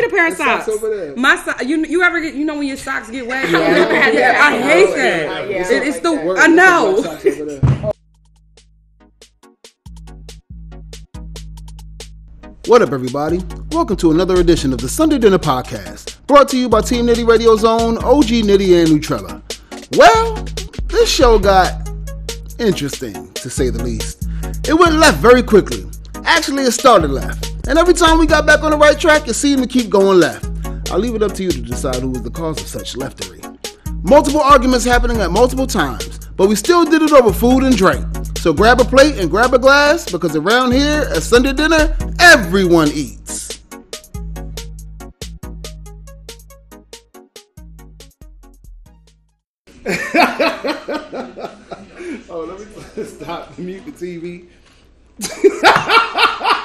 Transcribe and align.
need 0.00 0.06
a 0.06 0.10
pair 0.10 0.28
of 0.28 0.34
socks 0.34 0.66
socks. 0.66 0.76
over 0.76 0.94
there. 0.96 1.16
My 1.16 1.36
so- 1.36 1.64
you 1.64 1.84
you 1.84 2.02
ever 2.02 2.20
get 2.20 2.34
you 2.34 2.44
know 2.44 2.56
when 2.58 2.66
your 2.68 2.76
socks 2.76 3.10
get 3.10 3.26
wet? 3.26 3.48
Yeah. 3.50 4.38
I 4.42 4.60
hate 4.60 4.94
that. 4.94 5.50
Yeah, 5.50 5.56
It- 5.56 5.70
yeah, 5.70 5.88
it's 5.88 5.96
like 5.96 6.02
the 6.02 6.34
that. 6.34 6.38
I 6.38 6.46
know. 6.46 7.02
black 7.02 7.20
socks 7.22 7.26
over 7.40 7.44
there. 7.44 7.92
What 12.66 12.82
up, 12.82 12.92
everybody? 12.92 13.40
Welcome 13.70 13.96
to 13.96 14.10
another 14.10 14.34
edition 14.40 14.72
of 14.74 14.78
the 14.78 14.88
Sunday 14.90 15.16
Dinner 15.18 15.38
Podcast, 15.38 16.18
brought 16.26 16.48
to 16.50 16.58
you 16.58 16.68
by 16.68 16.82
Team 16.82 17.06
Nitty 17.06 17.26
Radio's 17.26 17.64
own 17.64 17.96
OG 17.98 18.26
Nitty 18.44 18.82
and 18.82 18.88
Nutrella. 18.90 19.42
Well, 19.96 20.34
this 20.88 21.08
show 21.10 21.38
got 21.38 21.88
interesting, 22.58 23.32
to 23.34 23.48
say 23.48 23.70
the 23.70 23.82
least. 23.82 24.28
It 24.68 24.74
went 24.78 24.96
left 24.96 25.18
very 25.18 25.42
quickly. 25.42 25.86
Actually, 26.24 26.64
it 26.64 26.72
started 26.72 27.10
left. 27.10 27.47
And 27.68 27.78
every 27.78 27.92
time 27.92 28.18
we 28.18 28.26
got 28.26 28.46
back 28.46 28.62
on 28.62 28.70
the 28.70 28.78
right 28.78 28.98
track, 28.98 29.28
it 29.28 29.34
seemed 29.34 29.60
to 29.62 29.68
keep 29.68 29.90
going 29.90 30.18
left. 30.18 30.46
I'll 30.90 30.98
leave 30.98 31.14
it 31.14 31.22
up 31.22 31.34
to 31.34 31.42
you 31.42 31.50
to 31.50 31.60
decide 31.60 31.96
who 31.96 32.08
was 32.08 32.22
the 32.22 32.30
cause 32.30 32.58
of 32.58 32.66
such 32.66 32.94
leftery. 32.94 33.44
Multiple 34.08 34.40
arguments 34.40 34.86
happening 34.86 35.20
at 35.20 35.30
multiple 35.30 35.66
times, 35.66 36.18
but 36.28 36.48
we 36.48 36.54
still 36.54 36.86
did 36.86 37.02
it 37.02 37.12
over 37.12 37.30
food 37.30 37.64
and 37.64 37.76
drink. 37.76 38.06
So 38.38 38.54
grab 38.54 38.80
a 38.80 38.86
plate 38.86 39.18
and 39.18 39.30
grab 39.30 39.52
a 39.52 39.58
glass 39.58 40.10
because 40.10 40.34
around 40.34 40.72
here 40.72 41.06
at 41.14 41.22
Sunday 41.22 41.52
dinner, 41.52 41.94
everyone 42.20 42.88
eats. 42.88 43.60
oh, 52.30 52.46
let 52.48 52.58
me 52.58 53.04
stop 53.04 53.58
mute 53.58 53.84
the 53.84 53.92
TV. 53.92 54.46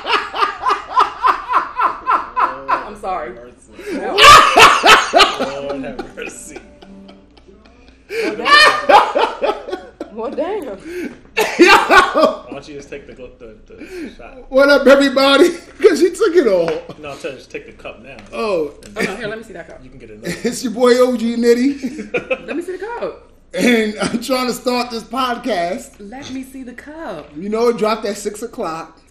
take 12.93 13.07
the, 13.07 13.13
the, 13.15 13.73
the 13.73 14.13
shot? 14.15 14.51
What 14.51 14.69
up, 14.69 14.85
everybody? 14.87 15.49
Because 15.83 15.99
she 15.99 16.11
took 16.11 16.33
it 16.35 16.47
all. 16.47 16.67
No, 16.99 17.11
I'm 17.11 17.17
telling 17.17 17.35
you, 17.35 17.37
just 17.39 17.51
take 17.51 17.65
the 17.65 17.73
cup 17.73 18.01
now. 18.01 18.15
Oh, 18.31 18.73
Oh, 18.95 19.01
no, 19.01 19.15
here, 19.17 19.27
let 19.27 19.37
me 19.37 19.43
see 19.43 19.51
that 19.53 19.67
cup. 19.67 19.83
You 19.83 19.89
can 19.89 19.99
get 19.99 20.11
another. 20.11 20.29
it's 20.43 20.63
your 20.63 20.71
boy 20.71 20.91
OG 20.91 21.19
Nitty, 21.19 22.13
Let 22.47 22.55
me 22.55 22.61
see 22.61 22.77
the 22.77 22.85
cup. 22.85 23.31
and 23.53 23.95
I'm 23.99 24.21
trying 24.21 24.47
to 24.47 24.53
start 24.53 24.91
this 24.91 25.03
podcast. 25.03 25.95
Let 25.99 26.31
me 26.31 26.43
see 26.43 26.63
the 26.63 26.73
cup. 26.73 27.35
You 27.35 27.49
know, 27.49 27.67
it 27.67 27.77
dropped 27.77 28.05
at 28.05 28.15
six 28.15 28.43
o'clock. 28.43 29.01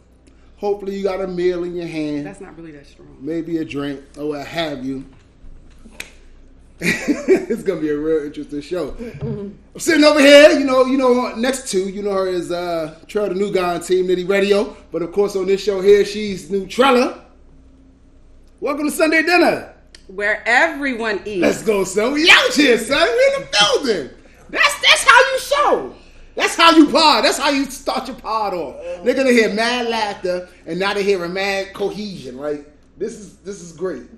Hopefully, 0.57 0.97
you 0.97 1.03
got 1.03 1.21
a 1.21 1.27
meal 1.27 1.65
in 1.65 1.75
your 1.75 1.87
hand, 1.89 2.25
That's 2.25 2.41
not 2.41 2.57
really 2.57 2.73
that 2.73 2.87
strong. 2.87 3.19
maybe 3.21 3.59
a 3.59 3.65
drink, 3.65 4.01
or 4.17 4.29
what 4.29 4.47
have 4.47 4.85
you. 4.85 5.05
it's 6.85 7.63
gonna 7.63 7.81
be 7.81 7.91
a 7.91 7.97
real 7.97 8.25
interesting 8.25 8.61
show. 8.61 8.97
I'm 8.99 9.57
sitting 9.79 10.03
over 10.03 10.19
here, 10.19 10.51
you 10.59 10.65
know, 10.65 10.85
you 10.85 10.99
know, 10.99 11.33
next 11.37 11.71
to 11.71 11.79
you 11.79 12.03
know 12.03 12.11
her 12.11 12.27
is 12.27 12.51
uh 12.51 12.99
Trell, 13.07 13.29
the 13.29 13.37
new 13.37 13.53
guy 13.53 13.75
on 13.75 13.81
Team 13.83 14.09
Nitty 14.09 14.29
Radio, 14.29 14.77
but 14.91 15.01
of 15.01 15.13
course 15.13 15.37
on 15.37 15.47
this 15.47 15.63
show 15.63 15.81
here 15.81 16.05
she's 16.05 16.51
Nutrella. 16.51 17.21
Welcome 18.59 18.87
to 18.87 18.91
Sunday 18.91 19.23
dinner. 19.23 19.73
Where 20.09 20.43
everyone 20.45 21.23
eats. 21.25 21.41
Let's 21.41 21.63
go, 21.63 21.85
son. 21.85 22.15
We 22.15 22.29
out 22.29 22.53
here, 22.53 22.77
son. 22.79 23.01
We 23.01 23.35
in 23.37 23.43
the 23.43 23.49
building. 23.53 24.11
That's 24.51 24.81
that's 24.81 25.05
how 25.05 25.21
you 25.21 25.39
show. 25.39 25.95
That's 26.35 26.57
how 26.57 26.73
you 26.73 26.89
pod. 26.91 27.25
That's 27.25 27.39
how 27.39 27.51
you 27.51 27.67
start 27.67 28.09
your 28.09 28.17
pod 28.17 28.55
off. 28.55 29.05
They're 29.05 29.15
gonna 29.15 29.31
hear 29.31 29.55
mad 29.55 29.87
laughter 29.87 30.49
and 30.67 30.81
now 30.81 30.95
they 30.95 31.05
hear 31.05 31.23
a 31.23 31.29
mad 31.29 31.75
cohesion. 31.75 32.37
Right? 32.37 32.67
This 32.99 33.13
is 33.21 33.37
this 33.37 33.61
is 33.61 33.71
great. 33.71 34.09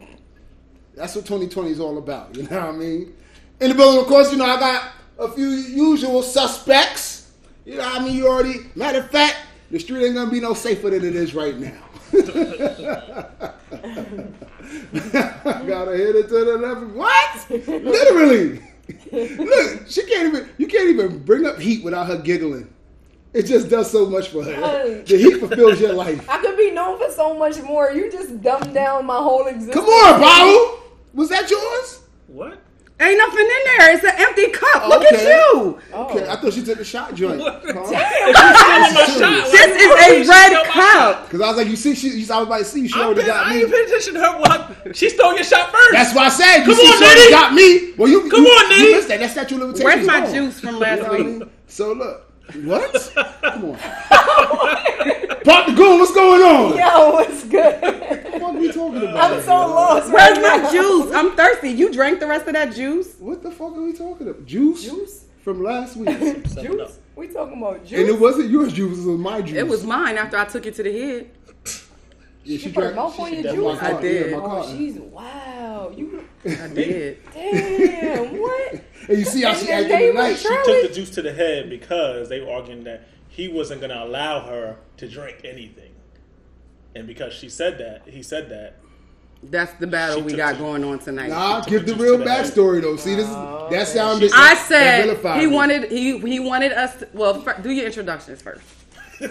That's 0.97 1.14
what 1.17 1.27
2020 1.27 1.70
is 1.70 1.81
all 1.81 1.98
about. 1.98 2.37
You 2.37 2.45
know 2.45 2.61
what 2.61 2.69
I 2.69 2.73
mean? 2.73 3.14
In 3.61 3.70
the 3.70 3.75
building, 3.75 4.00
of 4.00 4.06
course, 4.06 4.31
you 4.31 4.39
know 4.39 4.45
I 4.45 4.59
got 4.59 4.92
a 5.19 5.31
few 5.31 5.48
usual 5.48 6.23
suspects. 6.23 7.33
You 7.64 7.77
know 7.77 7.85
what 7.85 8.02
I 8.02 8.05
mean? 8.05 8.17
You 8.17 8.29
already. 8.29 8.61
Matter 8.74 8.98
of 9.01 9.11
fact, 9.11 9.36
the 9.70 9.79
street 9.79 10.05
ain't 10.05 10.14
gonna 10.14 10.30
be 10.30 10.41
no 10.41 10.55
safer 10.55 10.91
than 10.91 11.05
it 11.05 11.17
is 11.17 11.35
right 11.35 11.57
now. 11.58 11.83
Gotta 14.92 15.96
hit 15.96 16.17
it 16.17 16.29
to 16.29 16.45
the 16.45 16.58
left. 16.58 16.86
What? 16.95 17.51
Literally. 17.68 18.61
Look, 19.13 19.89
she 19.89 20.05
can't 20.05 20.29
even. 20.29 20.48
You 20.58 20.67
can't 20.67 20.89
even 20.91 21.18
bring 21.24 21.47
up 21.47 21.58
heat 21.58 21.83
without 21.83 22.07
her 22.07 22.18
giggling. 22.18 22.73
It 23.33 23.47
just 23.47 23.68
does 23.68 23.91
so 23.91 24.07
much 24.08 24.29
for 24.29 24.45
her. 24.45 25.02
The 25.02 25.17
heat 25.17 25.41
fulfills 25.41 25.80
your 25.80 25.92
life. 25.92 26.29
I 26.30 26.39
could 26.39 26.57
be 26.57 26.70
known 26.70 26.98
for 26.98 27.11
so 27.11 27.36
much 27.36 27.61
more. 27.63 27.91
You 27.91 28.11
just 28.11 28.41
dumbed 28.42 28.73
down 28.73 29.07
my 29.07 29.17
whole 29.17 29.47
existence. 29.48 29.74
Come 29.74 29.86
on, 29.86 30.20
Paul. 30.20 30.83
Was 31.14 31.29
that 31.30 31.48
yours? 31.51 32.02
What? 32.27 32.58
Ain't 33.01 33.19
nothing 33.19 33.41
in 33.41 33.47
there. 33.47 33.95
It's 33.97 34.05
an 34.05 34.14
empty 34.17 34.51
cup. 34.51 34.89
Look 34.89 35.02
Okay. 35.02 35.17
at 35.17 35.23
you. 35.52 35.79
Okay, 35.92 36.29
I 36.29 36.36
thought 36.36 36.52
she 36.52 36.63
took 36.63 36.79
the 36.79 36.85
shot 36.85 37.13
joint. 37.14 37.41
Stealing 37.41 37.64
my 37.64 39.07
shot. 39.19 39.51
This 39.51 39.83
is 39.83 40.27
a 40.27 40.30
red 40.30 40.64
cup. 40.67 41.24
Because 41.27 41.41
I 41.41 41.48
was 41.48 41.57
like, 41.57 41.67
you 41.67 41.77
see, 41.77 41.95
she, 41.97 42.08
you, 42.11 42.27
I 42.33 42.39
was 42.39 42.47
about 42.47 42.58
to 42.58 42.64
see, 42.64 42.86
she 42.86 42.98
I 42.98 43.05
already 43.05 43.27
got 43.27 43.51
ain't 43.53 43.67
me. 43.69 43.73
paying 43.73 43.86
attention 43.86 44.14
to 44.14 44.20
her. 44.20 44.39
What? 44.41 44.97
She 44.97 45.11
stole 45.11 45.35
your 45.35 45.42
shot 45.45 45.70
first. 45.73 45.92
That's 45.92 46.14
why 46.14 46.27
I 46.27 46.29
said, 46.29 46.58
you 46.58 46.64
Come 46.67 46.74
see, 46.77 46.86
on, 46.86 46.98
she 46.98 47.05
already 47.05 47.30
got 47.30 47.55
me. 47.55 47.92
Well, 47.97 48.08
you 48.08 48.30
Come 48.30 48.45
you, 48.45 48.48
on, 48.51 48.70
You 48.80 48.92
missed 48.95 49.08
that. 49.08 49.19
That 49.20 49.30
statute 49.30 49.55
of 49.57 49.61
limitations. 49.63 49.85
Where's 49.85 50.07
my 50.07 50.33
juice 50.33 50.61
from 50.61 50.74
You 50.74 50.80
last 50.80 51.03
know 51.03 51.08
what 51.08 51.20
I 51.20 51.23
week? 51.24 51.27
mean? 51.41 51.51
So 51.67 51.92
look, 51.92 52.23
what? 52.64 53.12
Come 53.42 53.64
on. 53.64 53.78
Pop 55.44 55.66
the 55.66 55.74
goon, 55.77 55.98
what's 55.98 56.12
going 56.14 56.42
on? 56.42 56.77
Yo, 56.77 57.10
what's 57.12 57.44
good? 57.44 57.82
What 58.40 58.55
are 58.55 58.58
we 58.58 58.72
talking 58.72 59.02
about? 59.02 59.32
I'm 59.32 59.42
so 59.42 59.52
lost. 59.52 60.12
Where's 60.12 60.38
right 60.38 60.42
my 60.42 60.56
now. 60.64 60.72
juice? 60.72 61.12
I'm 61.12 61.36
thirsty. 61.36 61.70
You 61.70 61.92
drank 61.92 62.20
the 62.20 62.27
rest 62.27 62.46
of 62.46 62.55
that 62.55 62.74
juice? 62.74 63.16
What 63.18 63.42
the 63.42 63.50
fuck 63.50 63.77
are 63.77 63.82
we 63.82 63.92
talking 63.92 64.28
about? 64.28 64.46
Juice? 64.46 64.84
Juice? 64.84 65.24
From 65.42 65.62
last 65.62 65.96
week. 65.96 66.08
and 66.20 66.48
Something 66.48 66.80
up. 66.80 66.88
Juice? 66.88 66.98
We 67.16 67.28
talking 67.28 67.58
about 67.58 67.84
juice? 67.84 68.00
And 68.00 68.08
it 68.08 68.18
wasn't 68.18 68.50
your 68.50 68.66
juice, 68.68 68.98
it 68.98 69.06
was 69.08 69.18
my 69.18 69.40
juice. 69.42 69.56
It 69.56 69.68
was 69.68 69.84
mine 69.84 70.16
after 70.16 70.36
I 70.36 70.44
took 70.46 70.66
it 70.66 70.74
to 70.76 70.82
the 70.82 70.92
head. 70.92 71.30
Yeah, 72.44 72.58
She 72.58 72.72
put 72.72 72.84
a 72.84 72.94
mouth 72.94 73.18
on 73.18 73.32
your 73.32 73.55
juice? 73.55 73.82
I 73.82 74.00
did. 74.00 74.32
Oh, 74.34 74.77
she's 74.77 74.96
wow. 74.96 75.92
You 75.96 76.24
I 76.44 76.68
did. 76.68 77.18
damn 77.32 78.38
what? 78.40 78.72
And 79.08 79.18
you 79.18 79.24
see 79.24 79.42
how 79.42 79.55
she 79.55 79.70
acted 79.70 80.12
tonight. 80.12 80.34
She 80.34 80.48
took 80.48 80.88
the 80.88 80.90
juice 80.92 81.10
to 81.10 81.22
the 81.22 81.32
head 81.32 81.70
because 81.70 82.28
they 82.28 82.40
were 82.40 82.50
arguing 82.52 82.84
that 82.84 83.08
he 83.28 83.48
wasn't 83.48 83.80
going 83.80 83.90
to 83.90 84.02
allow 84.05 84.40
her 84.40 84.77
to 84.98 85.08
drink 85.08 85.40
anything. 85.44 85.92
And 86.94 87.06
because 87.06 87.32
she 87.32 87.48
said 87.48 87.78
that, 87.78 88.02
he 88.06 88.22
said 88.22 88.50
that. 88.50 88.76
That's 89.42 89.72
the 89.74 89.86
battle 89.86 90.16
She 90.18 90.22
we 90.22 90.32
got 90.34 90.55
the- 90.55 90.61
going 90.61 90.84
on 90.84 90.98
tonight. 90.98 91.28
Nah, 91.28 91.61
took 91.61 91.68
give 91.68 91.86
the 91.86 91.94
the 91.94 92.02
real 92.02 92.12
to 92.18 92.24
the 92.24 92.30
backstory 92.30 92.80
though. 92.80 92.96
See, 92.96 93.14
this 93.14 93.26
is 93.28 93.34
oh, 93.34 93.68
that 93.70 93.88
sounded. 93.88 94.30
I 94.34 94.55
said 94.55 95.18
he 95.38 95.46
wanted 95.46 95.90
he 95.90 96.18
he 96.18 96.40
wanted 96.40 96.72
us. 96.72 96.96
To, 97.00 97.08
well, 97.12 97.40
fir- 97.42 97.61
do 97.61 97.70
your 97.70 97.84
introductions 97.86 98.40
first. 98.40 98.62
Yeah, 99.20 99.29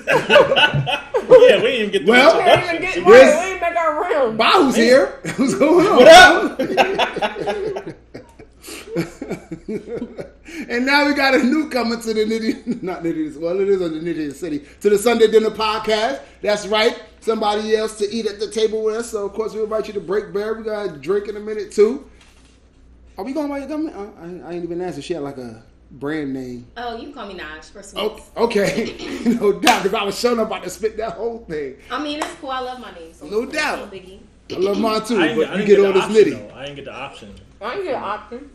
we 1.29 1.37
didn't 1.47 1.65
even 1.65 1.91
get 1.91 2.05
the 2.05 2.11
Well- 2.11 2.37
We 2.37 2.43
ain't 2.43 2.63
even 2.63 2.81
get 2.81 2.97
introduction. 2.97 3.03
right. 3.05 3.21
Yes. 3.21 3.45
We 3.45 3.51
ain't 3.51 3.61
make 3.61 3.75
our 3.77 4.01
round. 4.01 4.37
Bahu's 4.39 4.75
here. 4.75 5.05
What's 5.37 5.55
going 5.55 5.87
on? 5.87 5.95
What 5.97 6.07
up? 6.07 6.59
and 10.69 10.85
now 10.85 11.05
we 11.07 11.13
got 11.13 11.35
a 11.35 11.43
newcomer 11.43 11.97
to 12.01 12.13
the 12.13 12.25
nitty, 12.25 12.81
not 12.83 13.03
nitty, 13.03 13.35
well, 13.37 13.59
it 13.59 13.67
is 13.69 13.81
on 13.81 13.93
the 13.93 13.99
nitty 14.13 14.33
city, 14.33 14.63
to 14.81 14.89
the 14.89 14.97
Sunday 14.97 15.27
Dinner 15.27 15.49
Podcast. 15.49 16.21
That's 16.41 16.67
right. 16.67 17.01
Somebody 17.21 17.75
else 17.75 17.97
to 17.99 18.09
eat 18.09 18.25
at 18.27 18.39
the 18.39 18.49
table 18.49 18.83
with 18.83 18.95
us. 18.95 19.11
So, 19.11 19.25
of 19.25 19.33
course, 19.33 19.53
we 19.53 19.61
invite 19.63 19.87
you 19.87 19.93
to 19.93 20.01
break 20.01 20.33
bread. 20.33 20.57
We 20.57 20.63
got 20.63 20.85
a 20.85 20.97
drink 20.97 21.27
in 21.27 21.37
a 21.37 21.39
minute, 21.39 21.71
too. 21.71 22.09
Are 23.17 23.23
we 23.23 23.33
going 23.33 23.47
by 23.49 23.59
your 23.59 23.67
government? 23.67 23.95
Uh, 23.95 24.45
I, 24.47 24.49
I 24.49 24.53
ain't 24.55 24.63
even 24.63 24.81
asked 24.81 24.97
if 24.97 25.05
she 25.05 25.13
had 25.13 25.23
like 25.23 25.37
a 25.37 25.63
brand 25.93 26.33
name. 26.33 26.67
Oh, 26.77 26.95
you 26.97 27.03
can 27.05 27.13
call 27.13 27.27
me 27.27 27.35
Naj 27.35 27.65
for 27.71 27.81
sweets. 27.83 27.95
Oh, 28.35 28.45
okay. 28.45 28.95
no 29.25 29.53
doubt, 29.59 29.83
because 29.83 29.93
I 29.93 30.03
was 30.03 30.17
showing 30.19 30.39
up 30.39 30.47
about 30.47 30.63
to 30.63 30.69
spit 30.69 30.97
that 30.97 31.13
whole 31.13 31.39
thing. 31.49 31.75
I 31.91 32.01
mean, 32.03 32.19
it's 32.19 32.33
cool. 32.35 32.49
I 32.51 32.59
love 32.59 32.79
my 32.79 32.93
name. 32.93 33.13
So 33.13 33.25
No 33.27 33.43
it's 33.43 33.53
doubt. 33.53 33.91
biggie. 33.91 34.19
I 34.51 34.55
love 34.57 34.77
mine, 34.79 35.03
too, 35.05 35.15
but 35.15 35.23
I 35.49 35.55
you 35.59 35.65
get 35.65 35.67
get, 35.67 35.79
all 35.85 35.93
this 35.93 36.03
option, 36.03 36.15
nitty. 36.23 36.49
though. 36.49 36.55
I 36.55 36.61
didn't 36.65 36.75
get 36.75 36.85
the 36.85 36.93
option. 36.93 37.33
I 37.61 37.73
ain't 37.75 37.83
get 37.85 37.95
an 37.95 38.03
option. 38.03 38.49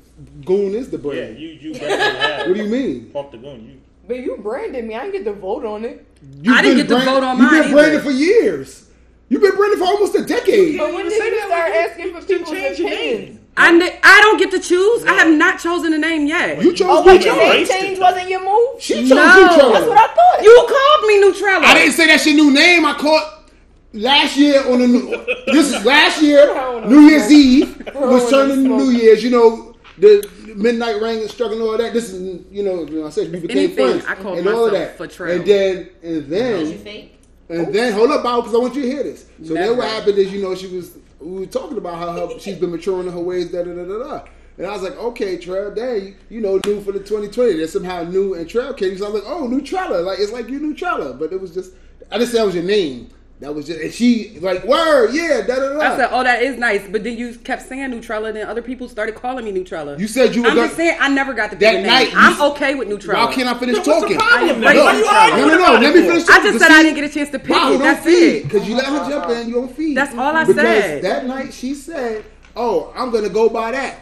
Goon 0.44 0.74
is 0.74 0.90
the 0.90 0.96
Yeah, 0.98 1.02
brand. 1.02 1.38
you 1.38 1.48
you 1.48 1.74
branded 1.78 2.48
What 2.48 2.56
do 2.56 2.62
you 2.62 2.68
mean? 2.68 3.10
Pump 3.10 3.30
the 3.30 3.38
goon. 3.38 3.66
You 3.68 3.80
But 4.06 4.18
you 4.18 4.36
branded 4.36 4.84
me. 4.84 4.94
I 4.94 5.00
didn't 5.06 5.12
get 5.12 5.24
to 5.24 5.32
vote 5.32 5.64
on 5.64 5.84
it. 5.84 6.04
You've 6.42 6.54
I 6.54 6.60
didn't 6.62 6.76
been 6.78 6.86
get 6.88 6.88
to 6.88 7.04
brand- 7.04 7.04
vote 7.08 7.22
on 7.22 7.38
You've 7.38 7.50
mine 7.52 7.62
been 7.62 7.72
branded 7.72 8.02
for 8.02 8.10
years. 8.10 8.90
You've 9.30 9.40
been 9.42 9.56
branded 9.56 9.78
for 9.78 9.84
almost 9.86 10.14
a 10.16 10.24
decade. 10.24 10.76
But 10.78 10.92
when 10.92 11.04
you 11.04 11.10
did 11.10 11.18
say 11.22 11.30
you 11.30 11.40
start 11.46 11.72
asking 11.72 12.14
for 12.14 12.26
people's 12.26 12.50
change 12.50 12.78
your 12.80 12.88
opinions? 12.88 13.40
Name. 13.66 13.82
I 14.02 14.18
I 14.18 14.20
don't 14.22 14.38
get 14.38 14.50
to 14.52 14.60
choose. 14.60 15.04
I 15.04 15.14
have 15.14 15.30
not 15.36 15.58
chosen 15.60 15.92
a 15.92 15.98
name 15.98 16.26
yet. 16.26 16.62
You 16.62 16.72
chose 16.74 16.86
Oh, 16.90 17.04
wait, 17.06 17.20
Nutrella. 17.20 17.24
your 17.24 17.36
name 17.54 17.66
change 17.66 17.98
wasn't 17.98 18.28
your 18.28 18.44
move? 18.44 18.80
She 18.82 18.94
chose 18.94 19.10
No. 19.10 19.16
Nutrella. 19.16 19.72
That's 19.72 19.86
what 19.86 19.98
I 19.98 20.06
thought. 20.14 20.42
You 20.42 20.66
called 20.68 21.06
me 21.08 21.14
Nutrella. 21.24 21.64
I 21.64 21.74
didn't 21.74 21.92
say 21.94 22.06
that's 22.06 22.26
your 22.26 22.36
new 22.36 22.52
name. 22.52 22.84
I 22.84 22.94
caught 22.94 23.50
last 23.92 24.36
year 24.36 24.60
on 24.70 24.80
the 24.80 24.86
new. 24.88 25.10
This 25.52 25.72
is 25.74 25.84
last 25.84 26.20
year, 26.22 26.44
New 26.86 27.00
Year's 27.08 27.30
Eve 27.32 27.82
was 27.94 28.28
turning 28.30 28.64
to 28.64 28.68
New 28.76 28.90
Year's. 28.90 29.22
You 29.24 29.30
know 29.30 29.74
the 29.98 30.22
midnight 30.54 31.00
rain 31.02 31.20
and 31.20 31.30
struck 31.30 31.50
and 31.52 31.60
all 31.60 31.76
that. 31.76 31.92
This 31.92 32.12
is 32.12 32.44
you 32.50 32.62
know 32.62 32.84
you 32.84 33.00
know, 33.00 33.06
I 33.06 33.10
said 33.10 33.32
we 33.32 33.40
became 33.40 33.58
Anything, 33.58 34.00
friends 34.00 34.04
I 34.06 34.14
called 34.14 34.38
and 34.38 34.48
all 34.48 34.66
of 34.66 34.72
myself 34.72 34.98
that. 34.98 35.10
Latrell. 35.10 35.36
And 35.36 35.46
then 35.46 35.90
and 36.02 36.12
Is 36.12 36.24
you 36.70 36.76
then 36.76 36.78
fake? 36.84 37.14
and 37.48 37.74
then 37.74 37.92
hold 37.94 38.10
up, 38.10 38.22
Bob, 38.22 38.44
because 38.44 38.54
I 38.54 38.58
want 38.58 38.74
you 38.74 38.82
to 38.82 38.88
hear 38.88 39.02
this. 39.02 39.22
So 39.42 39.54
then 39.54 39.62
Never. 39.64 39.74
what 39.76 39.88
happened 39.88 40.18
is 40.18 40.32
you 40.32 40.42
know 40.42 40.54
she 40.54 40.66
was 40.68 40.96
we 41.20 41.40
were 41.40 41.46
talking 41.46 41.78
about 41.78 41.98
how 41.98 42.12
her, 42.12 42.38
she's 42.38 42.56
been 42.58 42.70
maturing 42.70 43.06
in 43.06 43.12
her 43.12 43.20
ways, 43.20 43.50
da 43.50 43.62
da 43.62 43.74
da 43.74 43.84
da 43.84 43.98
da. 43.98 44.24
And 44.56 44.66
I 44.66 44.72
was 44.72 44.82
like, 44.82 44.96
okay, 44.96 45.38
Trail, 45.38 45.72
dang, 45.72 46.16
you 46.28 46.40
know, 46.40 46.60
new 46.66 46.80
for 46.80 46.90
the 46.90 46.98
2020. 46.98 47.54
There's 47.54 47.72
somehow 47.72 48.02
new 48.02 48.34
and 48.34 48.48
Trail 48.48 48.74
Katie. 48.74 48.96
So 48.96 49.06
I 49.06 49.10
was 49.10 49.22
like, 49.22 49.32
oh, 49.32 49.46
new 49.46 49.62
Trella. 49.62 50.00
Like, 50.00 50.18
it's 50.18 50.32
like 50.32 50.48
you 50.48 50.58
new 50.58 50.74
Trella. 50.74 51.14
But 51.14 51.32
it 51.32 51.40
was 51.40 51.54
just, 51.54 51.74
I 52.10 52.18
didn't 52.18 52.32
say 52.32 52.38
that 52.38 52.46
was 52.46 52.56
your 52.56 52.64
name. 52.64 53.08
That 53.40 53.54
was 53.54 53.68
just, 53.68 53.78
and 53.80 53.92
she, 53.94 54.36
like, 54.40 54.64
word, 54.64 55.12
yeah, 55.14 55.42
da 55.46 55.54
da 55.60 55.72
da. 55.74 55.80
I 55.80 55.96
said, 55.96 56.08
"Oh, 56.10 56.24
that 56.24 56.42
is 56.42 56.56
nice," 56.58 56.82
but 56.90 57.04
then 57.04 57.16
you 57.16 57.36
kept 57.36 57.62
saying 57.68 57.92
Nutrella, 57.92 58.32
then 58.32 58.48
other 58.48 58.62
people 58.62 58.88
started 58.88 59.14
calling 59.14 59.44
me 59.44 59.52
Nutrella. 59.52 59.96
You 59.96 60.08
said 60.08 60.34
you 60.34 60.42
were 60.42 60.48
I'm 60.48 60.56
gonna- 60.56 60.66
just 60.66 60.76
saying, 60.76 60.96
I 61.00 61.08
never 61.08 61.32
got 61.34 61.50
the 61.50 61.56
That 61.56 61.72
big 61.76 61.86
night, 61.86 62.10
I'm 62.16 62.40
okay 62.50 62.74
with 62.74 62.88
Nutrella. 62.88 63.26
Why 63.26 63.32
can't 63.32 63.48
I 63.48 63.54
finish 63.56 63.76
What's 63.76 63.86
the 63.86 63.94
talking? 63.94 64.16
problem 64.18 64.42
I 64.42 64.52
then? 64.52 64.60
Why 64.64 64.72
embrace 64.72 64.98
you 64.98 65.04
it. 65.04 65.12
arguing 65.12 65.48
No, 65.50 65.54
no, 65.54 65.66
no. 65.74 65.80
Let 65.80 65.94
me 65.94 66.00
for? 66.02 66.06
finish 66.08 66.28
I 66.28 66.42
just 66.42 66.58
said 66.58 66.66
see, 66.68 66.74
I 66.74 66.82
didn't 66.82 66.94
get 66.96 67.04
a 67.04 67.14
chance 67.14 67.30
to 67.30 67.38
pick 67.38 67.50
Wow, 67.50 67.68
it. 67.68 67.70
don't 67.74 67.78
That's 67.82 68.04
feed 68.04 68.14
it. 68.38 68.42
because 68.42 68.68
you 68.68 68.74
let 68.74 68.86
her 68.86 69.08
jump 69.08 69.30
in. 69.30 69.48
You 69.48 69.54
don't 69.54 69.76
feed. 69.76 69.96
That's 69.96 70.14
all 70.16 70.34
I 70.34 70.44
because 70.44 70.60
said. 70.60 71.02
that 71.04 71.26
night 71.26 71.54
she 71.54 71.74
said, 71.74 72.24
"Oh, 72.56 72.92
I'm 72.96 73.12
gonna 73.12 73.28
go 73.28 73.48
by 73.48 73.70
that." 73.70 74.00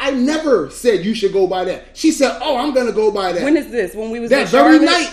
I 0.00 0.12
never 0.12 0.70
said 0.70 1.04
you 1.04 1.12
should 1.12 1.34
go 1.34 1.46
by 1.46 1.66
that. 1.66 1.88
She 1.92 2.10
said, 2.10 2.38
"Oh, 2.40 2.56
I'm 2.56 2.72
gonna 2.72 2.92
go 2.92 3.10
by 3.10 3.32
that." 3.32 3.42
When 3.42 3.58
is 3.58 3.68
this? 3.70 3.94
When 3.94 4.10
we 4.10 4.18
was 4.18 4.30
that 4.30 4.42
in 4.42 4.46
very 4.46 4.78
Charlotte? 4.78 4.82
night, 4.86 5.10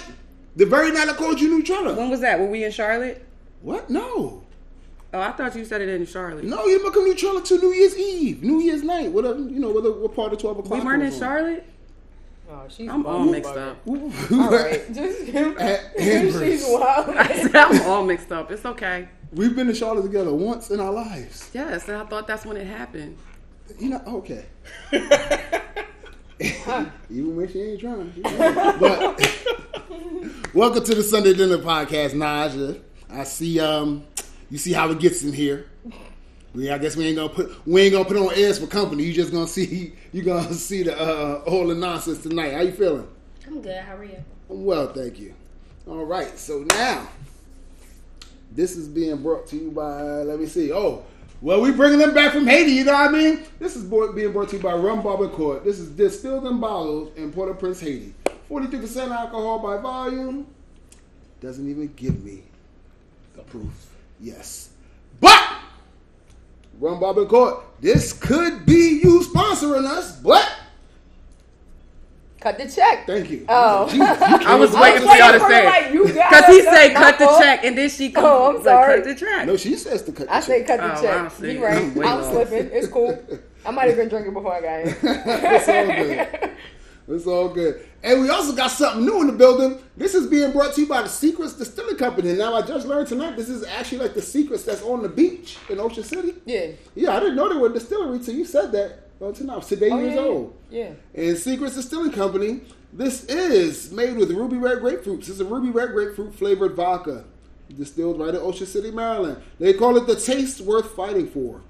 the 0.56 0.66
very 0.66 0.92
night 0.94 1.10
I 1.10 1.13
called 1.13 1.42
you 1.42 1.62
Neutrella. 1.62 1.98
When 1.98 2.10
was 2.10 2.22
that? 2.22 2.39
Were 2.39 2.45
we 2.45 2.63
in 2.63 2.72
Charlotte? 2.72 3.22
What? 3.65 3.89
No, 3.89 4.44
Oh, 5.12 5.19
I 5.21 5.31
thought 5.31 5.56
you 5.56 5.63
said 5.65 5.81
it 5.81 5.89
in 5.89 6.06
Charlotte. 6.06 6.44
no, 6.44 6.65
you 6.65 6.77
didn't 6.77 6.91
become 6.91 7.09
Neutrella 7.09 7.44
till 7.44 7.57
New 7.59 7.71
Year's 7.73 7.97
Eve, 7.97 8.44
New 8.44 8.59
Year's 8.59 8.83
night, 8.83 9.12
whatever. 9.12 9.39
You 9.39 9.59
know, 9.59 9.71
whether 9.71 9.91
what 9.91 10.13
part 10.13 10.33
of 10.33 10.39
twelve 10.39 10.59
o'clock. 10.59 10.79
we 10.79 10.85
weren't 10.85 11.01
in 11.01 11.09
was 11.09 11.17
Charlotte. 11.17 11.65
Oh, 12.51 12.63
she's 12.69 12.88
I'm 12.89 13.06
all 13.07 13.23
mixed 13.25 13.50
up. 13.56 13.77
on. 13.88 14.13
All 14.33 14.51
right, 14.51 14.94
just 14.94 15.29
At 15.29 16.00
Amber's. 16.00 16.39
she's 16.41 16.65
wild. 16.67 17.09
I 17.17 17.27
said 17.41 17.56
I'm 17.56 17.81
all 17.89 18.03
mixed 18.06 18.31
up. 18.31 18.51
It's 18.51 18.65
okay. 18.65 19.07
We've 19.33 19.56
been 19.56 19.65
to 19.67 19.73
Charlotte 19.73 20.03
together 20.03 20.31
once 20.33 20.69
in 20.69 20.79
our 20.79 20.91
lives. 20.91 21.50
Yes, 21.53 21.88
and 21.88 21.97
I 21.97 22.06
thought 22.06 22.27
that's 22.27 22.45
when 22.45 22.57
it 22.57 22.67
happened. 22.67 23.17
You 23.79 23.89
know, 23.89 24.01
okay. 24.06 24.45
Even 27.09 27.35
when 27.35 27.47
she 27.51 27.62
ain't 27.62 27.79
trying. 27.79 28.12
she 28.13 28.21
trying. 28.21 28.79
But 28.79 29.47
welcome 30.53 30.83
to 30.83 30.94
the 30.94 31.01
Sunday 31.03 31.33
Dinner 31.33 31.57
Podcast, 31.57 32.12
Naja. 32.13 32.79
I 33.15 33.23
see 33.23 33.59
um 33.59 34.03
you 34.50 34.57
see 34.57 34.73
how 34.73 34.89
it 34.91 35.00
gets 35.00 35.23
in 35.23 35.31
here. 35.31 35.67
We, 36.53 36.69
I 36.69 36.77
guess 36.77 36.95
we 36.95 37.06
ain't 37.06 37.15
gonna 37.15 37.29
put 37.29 37.65
we 37.65 37.81
ain't 37.81 37.94
gonna 37.94 38.06
put 38.06 38.17
on 38.17 38.33
airs 38.33 38.59
for 38.59 38.67
company. 38.67 39.03
You 39.03 39.13
just 39.13 39.31
gonna 39.31 39.47
see 39.47 39.94
you 40.12 40.21
gonna 40.21 40.53
see 40.53 40.83
the 40.83 41.00
uh, 41.00 41.44
all 41.47 41.67
the 41.67 41.75
nonsense 41.75 42.21
tonight. 42.21 42.53
How 42.53 42.62
you 42.62 42.73
feeling? 42.73 43.07
I'm 43.47 43.62
good. 43.62 43.77
How 43.83 43.95
are 43.95 44.03
you? 44.03 44.23
I'm 44.50 44.65
well, 44.65 44.88
thank 44.91 45.19
you. 45.19 45.33
All 45.88 46.06
right, 46.06 46.38
so 46.38 46.65
now 46.69 47.07
this 48.51 48.75
is 48.75 48.88
being 48.88 49.21
brought 49.21 49.47
to 49.47 49.56
you 49.56 49.71
by. 49.71 50.01
Let 50.01 50.39
me 50.39 50.45
see. 50.45 50.73
Oh, 50.73 51.06
well, 51.41 51.62
we 51.62 51.71
bringing 51.71 52.00
them 52.00 52.13
back 52.13 52.33
from 52.33 52.47
Haiti. 52.47 52.71
You 52.71 52.83
know 52.83 52.94
what 52.94 53.09
I 53.09 53.13
mean? 53.13 53.44
This 53.59 53.75
is 53.75 53.83
being 53.83 54.31
brought 54.31 54.50
to 54.50 54.57
you 54.57 54.63
by 54.63 54.73
Rum 54.73 55.03
Barbancourt. 55.03 55.63
This 55.63 55.79
is 55.79 55.89
distilled 55.89 56.45
and 56.47 56.59
bottled 56.59 57.15
in 57.17 57.31
Port-au-Prince, 57.31 57.79
Haiti. 57.79 58.13
Forty-three 58.50 58.79
percent 58.79 59.12
alcohol 59.12 59.59
by 59.59 59.77
volume. 59.77 60.47
Doesn't 61.41 61.69
even 61.69 61.94
give 61.95 62.23
me 62.23 62.44
the 63.36 63.44
proof. 63.44 63.90
Yes, 64.20 64.70
but 65.20 65.42
Rum 66.80 67.00
Barbancourt. 67.00 67.64
This 67.82 68.14
could 68.14 68.66
be 68.66 69.02
you 69.04 69.22
sponsoring 69.22 69.86
us, 69.86 70.18
but 70.20 70.52
Cut 72.40 72.58
the 72.60 72.70
check. 72.70 73.08
thank 73.08 73.30
you. 73.32 73.44
Oh. 73.50 73.90
Jesus, 73.90 74.00
you 74.00 74.06
I 74.48 74.56
was 74.56 74.72
came 74.72 74.80
waiting 74.82 75.04
up- 75.08 75.10
for 75.10 75.18
y'all 75.18 75.34
to 75.34 75.40
say 75.40 75.66
like, 75.66 75.92
you 75.94 76.06
got 76.14 76.30
because 76.30 76.46
he 76.56 76.62
said 76.62 76.94
cut 76.94 77.18
the 77.18 77.26
fault. 77.26 77.42
check, 77.42 77.64
and 77.64 77.78
then 77.78 77.90
she 77.90 78.12
comes. 78.12 78.26
Oh, 78.28 78.50
I'm 78.50 78.56
like, 78.56 78.64
sorry. 78.66 78.96
Cut 79.02 79.04
the 79.06 79.16
check. 79.16 79.48
No, 79.48 79.58
she 79.58 79.76
says 79.76 80.04
to 80.04 80.12
cut. 80.12 80.30
I 80.30 80.40
the 80.40 80.46
say 80.46 80.60
check. 80.66 80.80
cut 80.80 80.80
the 80.80 81.00
Oh, 81.00 81.02
check. 81.24 81.32
see. 81.32 81.54
You 81.54 81.64
right. 81.66 81.78
I'm 81.82 82.02
I'm 82.06 82.24
slipping. 82.24 82.70
It's 82.72 82.88
cool. 82.88 83.18
I 83.66 83.72
might 83.72 83.88
have 83.88 83.98
been 83.98 84.10
drinking 84.10 84.34
before 84.34 84.54
I 84.54 84.62
got 84.62 84.80
in. 85.70 86.52
It's 87.07 87.28
all 87.28 87.50
good. 87.50 87.75
It's. 87.75 87.86
And 88.04 88.22
we 88.22 88.30
also 88.30 88.56
got 88.56 88.68
something 88.72 89.06
new 89.06 89.22
in 89.22 89.28
the 89.28 89.34
building. 89.34 89.80
This 89.96 90.16
is 90.16 90.28
being 90.28 90.52
brought 90.52 90.74
to 90.75 90.81
you 90.81 90.88
by 90.88 91.02
the 91.04 91.07
Seacrets 91.07 91.57
Distilling 91.57 91.98
Company. 91.98 92.34
Now, 92.34 92.56
I 92.56 92.62
just 92.62 92.88
learned 92.88 93.07
tonight 93.07 93.36
this 93.36 93.50
is 93.50 93.63
actually 93.63 94.00
like 94.00 94.13
the 94.13 94.22
Seacrets 94.22 94.66
that's 94.66 94.81
on 94.81 95.02
the 95.04 95.10
beach 95.10 95.57
in 95.69 95.80
Ocean 95.80 96.04
City. 96.04 96.34
Yeah. 96.46 96.68
Yeah, 96.96 97.16
I 97.16 97.19
didn't 97.19 97.36
know 97.36 97.50
they 97.52 97.60
were 97.60 97.69
a 97.69 97.74
distillery 97.74 98.19
till 98.19 98.36
you 98.36 98.46
said 98.46 98.72
that. 98.72 99.00
Oh, 99.22 99.31
tonight, 99.31 99.62
today 99.63 99.90
Oh, 99.92 100.00
years 100.00 100.13
yeah, 100.16 100.19
old. 100.19 100.57
Yeah. 100.69 100.90
And 101.13 101.36
Seacrets 101.38 101.75
Distilling 101.75 102.12
Company. 102.12 102.62
This 102.92 103.25
is 103.25 103.92
made 103.92 104.16
with 104.18 104.31
ruby 104.31 104.58
red 104.58 104.80
grapefruits. 104.80 105.19
This 105.22 105.30
is 105.30 105.42
a 105.42 105.46
ruby 105.46 105.69
red 105.69 105.92
grapefruit 105.92 106.34
flavored 106.34 106.75
vodka, 106.75 107.25
distilled 107.78 108.19
right 108.19 108.30
in 108.30 108.38
Ocean 108.38 108.66
City, 108.68 108.92
Maryland. 108.92 109.42
They 109.60 109.74
call 109.74 109.98
it 109.98 110.08
the 110.08 110.16
taste 110.16 110.62
worth 110.62 110.92
fighting 110.96 111.28
for. 111.28 111.62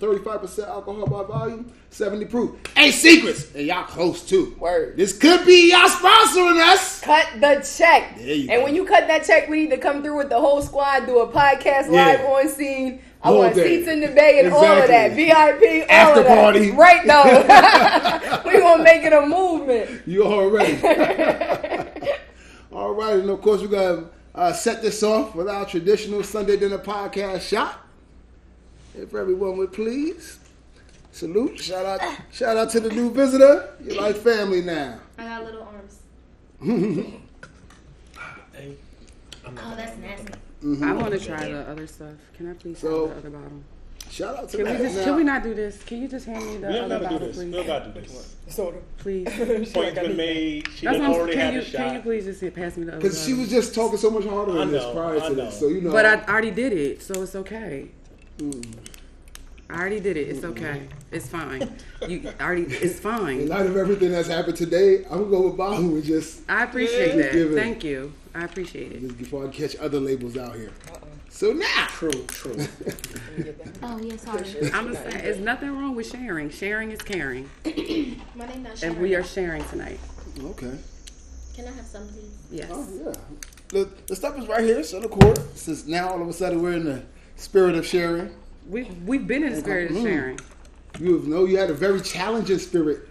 35% 0.00 0.66
alcohol 0.68 1.06
by 1.06 1.22
volume, 1.24 1.72
70 1.90 2.24
proof. 2.26 2.56
Ain't 2.76 2.94
secrets, 2.94 3.54
and 3.54 3.66
y'all 3.66 3.84
close 3.84 4.22
too. 4.24 4.56
Word. 4.58 4.96
This 4.96 5.16
could 5.16 5.44
be 5.46 5.70
y'all 5.70 5.88
sponsoring 5.88 6.58
us. 6.60 7.00
Cut 7.02 7.28
the 7.38 7.60
check. 7.78 8.16
There 8.16 8.26
you 8.26 8.50
and 8.50 8.60
go. 8.60 8.64
when 8.64 8.74
you 8.74 8.84
cut 8.86 9.06
that 9.08 9.24
check, 9.24 9.48
we 9.48 9.60
need 9.62 9.70
to 9.70 9.78
come 9.78 10.02
through 10.02 10.16
with 10.16 10.30
the 10.30 10.40
whole 10.40 10.62
squad, 10.62 11.06
do 11.06 11.18
a 11.20 11.28
podcast 11.28 11.92
Yeah. 11.92 12.06
live 12.06 12.20
on 12.22 12.48
scene. 12.48 13.02
I 13.22 13.30
want 13.32 13.54
seats 13.54 13.86
in 13.86 14.00
the 14.00 14.08
bay 14.08 14.40
and 14.42 14.50
all 14.50 14.64
of 14.64 14.88
that. 14.88 15.12
VIP, 15.12 15.84
all 15.90 15.94
After 15.94 16.20
of 16.20 16.26
that. 16.26 16.38
party. 16.42 16.70
Right 16.70 17.06
though. 17.06 18.42
we 18.50 18.58
gonna 18.58 18.82
make 18.82 19.02
it 19.04 19.12
a 19.12 19.26
movement. 19.26 20.06
You 20.06 20.24
already. 20.24 20.78
All 22.72 22.92
right, 22.92 23.18
and 23.18 23.28
of 23.28 23.42
course, 23.42 23.60
we're 23.62 23.66
going 23.66 24.04
to 24.04 24.10
uh, 24.34 24.52
set 24.52 24.80
this 24.80 25.02
off 25.02 25.34
with 25.34 25.48
our 25.48 25.66
traditional 25.66 26.22
Sunday 26.22 26.56
dinner 26.56 26.78
podcast 26.78 27.40
shot. 27.42 27.84
If 28.94 29.14
everyone 29.14 29.56
would 29.58 29.72
please. 29.72 30.38
Salute. 31.12 31.58
Shout 31.60 31.84
out 31.86 32.00
shout 32.32 32.56
out 32.56 32.70
to 32.70 32.80
the 32.80 32.90
new 32.90 33.10
visitor. 33.10 33.74
You're 33.82 34.00
like 34.00 34.16
family 34.16 34.62
now. 34.62 35.00
I 35.18 35.24
got 35.24 35.44
little 35.44 35.62
arms. 35.62 35.98
Hey, 38.52 38.76
I'm 39.46 39.58
Oh, 39.58 39.74
that's 39.76 39.96
nasty. 39.98 40.32
Mm-hmm. 40.62 40.84
I 40.84 40.92
want 40.92 41.12
to 41.12 41.18
try 41.18 41.48
the 41.48 41.60
other 41.68 41.86
stuff. 41.86 42.14
Can 42.36 42.50
I 42.50 42.54
please 42.54 42.78
So- 42.78 43.08
have 43.08 43.22
the 43.22 43.28
other 43.28 43.38
bottle? 43.38 43.60
Shout 44.10 44.36
out 44.36 44.48
to 44.48 44.56
Can 44.56 44.66
we 44.66 44.72
that. 44.72 44.78
just? 44.82 44.96
Now, 44.98 45.04
Can 45.04 45.16
we 45.16 45.22
not 45.24 45.42
do 45.44 45.54
this? 45.54 45.82
Can 45.84 46.02
you 46.02 46.08
just 46.08 46.26
hand 46.26 46.44
me 46.44 46.56
the 46.56 46.66
We 46.68 46.78
other 46.80 46.98
bottle, 46.98 47.18
this. 47.20 47.36
We 47.36 47.44
please? 47.44 47.54
don't 47.54 47.66
gotta 47.66 47.90
do 47.90 48.00
this. 48.00 48.36
Soda. 48.48 48.78
Please. 48.98 49.28
Point's 49.72 49.98
been 50.00 50.16
made. 50.16 50.68
She 50.74 50.84
That's 50.86 50.98
done 50.98 51.08
what 51.10 51.14
I'm 51.14 51.20
already 51.20 51.32
can 51.34 51.40
had 51.40 51.54
you, 51.54 51.60
a 51.60 51.64
can 51.64 51.94
you 51.94 52.00
please 52.00 52.24
just 52.24 52.54
pass 52.54 52.76
me 52.76 52.84
the 52.86 52.92
other 52.92 53.00
Because 53.00 53.24
she 53.24 53.34
was 53.34 53.48
just 53.50 53.72
talking 53.72 53.98
so 53.98 54.10
much 54.10 54.24
harder 54.24 54.50
I 54.52 54.54
than 54.56 54.72
this 54.72 54.82
know, 54.82 54.92
prior 54.94 55.28
to 55.28 55.34
this. 55.34 55.60
So, 55.60 55.68
you 55.68 55.80
know. 55.82 55.92
But 55.92 56.06
I 56.06 56.24
already 56.24 56.50
did 56.50 56.72
it, 56.72 57.02
so 57.02 57.22
it's 57.22 57.36
okay. 57.36 57.88
Mm. 58.40 58.74
I 59.68 59.74
already 59.74 60.00
did 60.00 60.16
it. 60.16 60.28
It's 60.28 60.44
okay. 60.44 60.88
It's 61.12 61.28
fine. 61.28 61.76
You 62.08 62.32
already. 62.40 62.62
It's 62.62 62.98
fine. 62.98 63.40
in 63.40 63.48
light 63.48 63.66
of 63.66 63.76
everything 63.76 64.10
that's 64.10 64.28
happened 64.28 64.56
today, 64.56 65.04
I'm 65.04 65.18
going 65.18 65.24
to 65.24 65.30
go 65.30 65.40
with 65.48 65.56
Bahu 65.56 65.94
and 65.94 66.04
just, 66.04 66.40
I 66.48 66.64
appreciate 66.64 67.14
Just 67.14 67.50
that. 67.50 67.54
Thank 67.54 67.84
you. 67.84 68.12
I 68.34 68.44
appreciate 68.44 68.92
it. 68.92 69.00
just 69.02 69.18
before 69.18 69.46
I 69.46 69.50
catch 69.50 69.76
other 69.76 70.00
labels 70.00 70.36
out 70.36 70.56
here. 70.56 70.70
So 71.28 71.52
now. 71.52 71.86
True, 71.88 72.24
true. 72.28 72.56
Oh, 73.82 73.98
yeah, 73.98 74.16
sorry. 74.16 74.44
I'm 74.72 74.88
just 74.88 75.02
saying, 75.04 75.22
there's 75.22 75.38
nothing 75.38 75.70
wrong 75.70 75.94
with 75.94 76.10
sharing. 76.10 76.50
Sharing 76.50 76.90
is 76.90 77.00
caring, 77.00 77.48
My 77.64 78.46
name 78.46 78.62
not 78.62 78.82
and 78.82 78.98
we 78.98 79.14
are 79.14 79.24
sharing 79.24 79.64
tonight. 79.64 79.98
Okay. 80.38 80.76
Can 81.54 81.66
I 81.66 81.70
have 81.70 81.86
some, 81.86 82.06
please? 82.08 82.36
Yes. 82.50 82.68
Oh 82.70 82.86
yeah. 82.92 83.12
The, 83.68 83.88
the 84.06 84.16
stuff 84.16 84.38
is 84.38 84.48
right 84.48 84.62
here, 84.64 84.82
so 84.82 85.00
the 85.00 85.08
court. 85.08 85.38
Since 85.54 85.86
now 85.86 86.10
all 86.10 86.20
of 86.20 86.28
a 86.28 86.32
sudden 86.32 86.62
we're 86.62 86.74
in 86.74 86.84
the 86.84 87.02
spirit 87.40 87.74
of 87.74 87.86
sharing. 87.86 88.30
We 88.68 88.84
we've 89.04 89.26
been 89.26 89.42
in 89.42 89.52
the 89.54 89.60
spirit 89.60 89.90
of 89.90 89.96
Mm. 89.96 90.02
sharing. 90.02 90.40
You 90.98 91.22
know 91.26 91.44
you 91.46 91.56
had 91.58 91.70
a 91.70 91.74
very 91.74 92.00
challenging 92.00 92.58
spirit, 92.58 93.08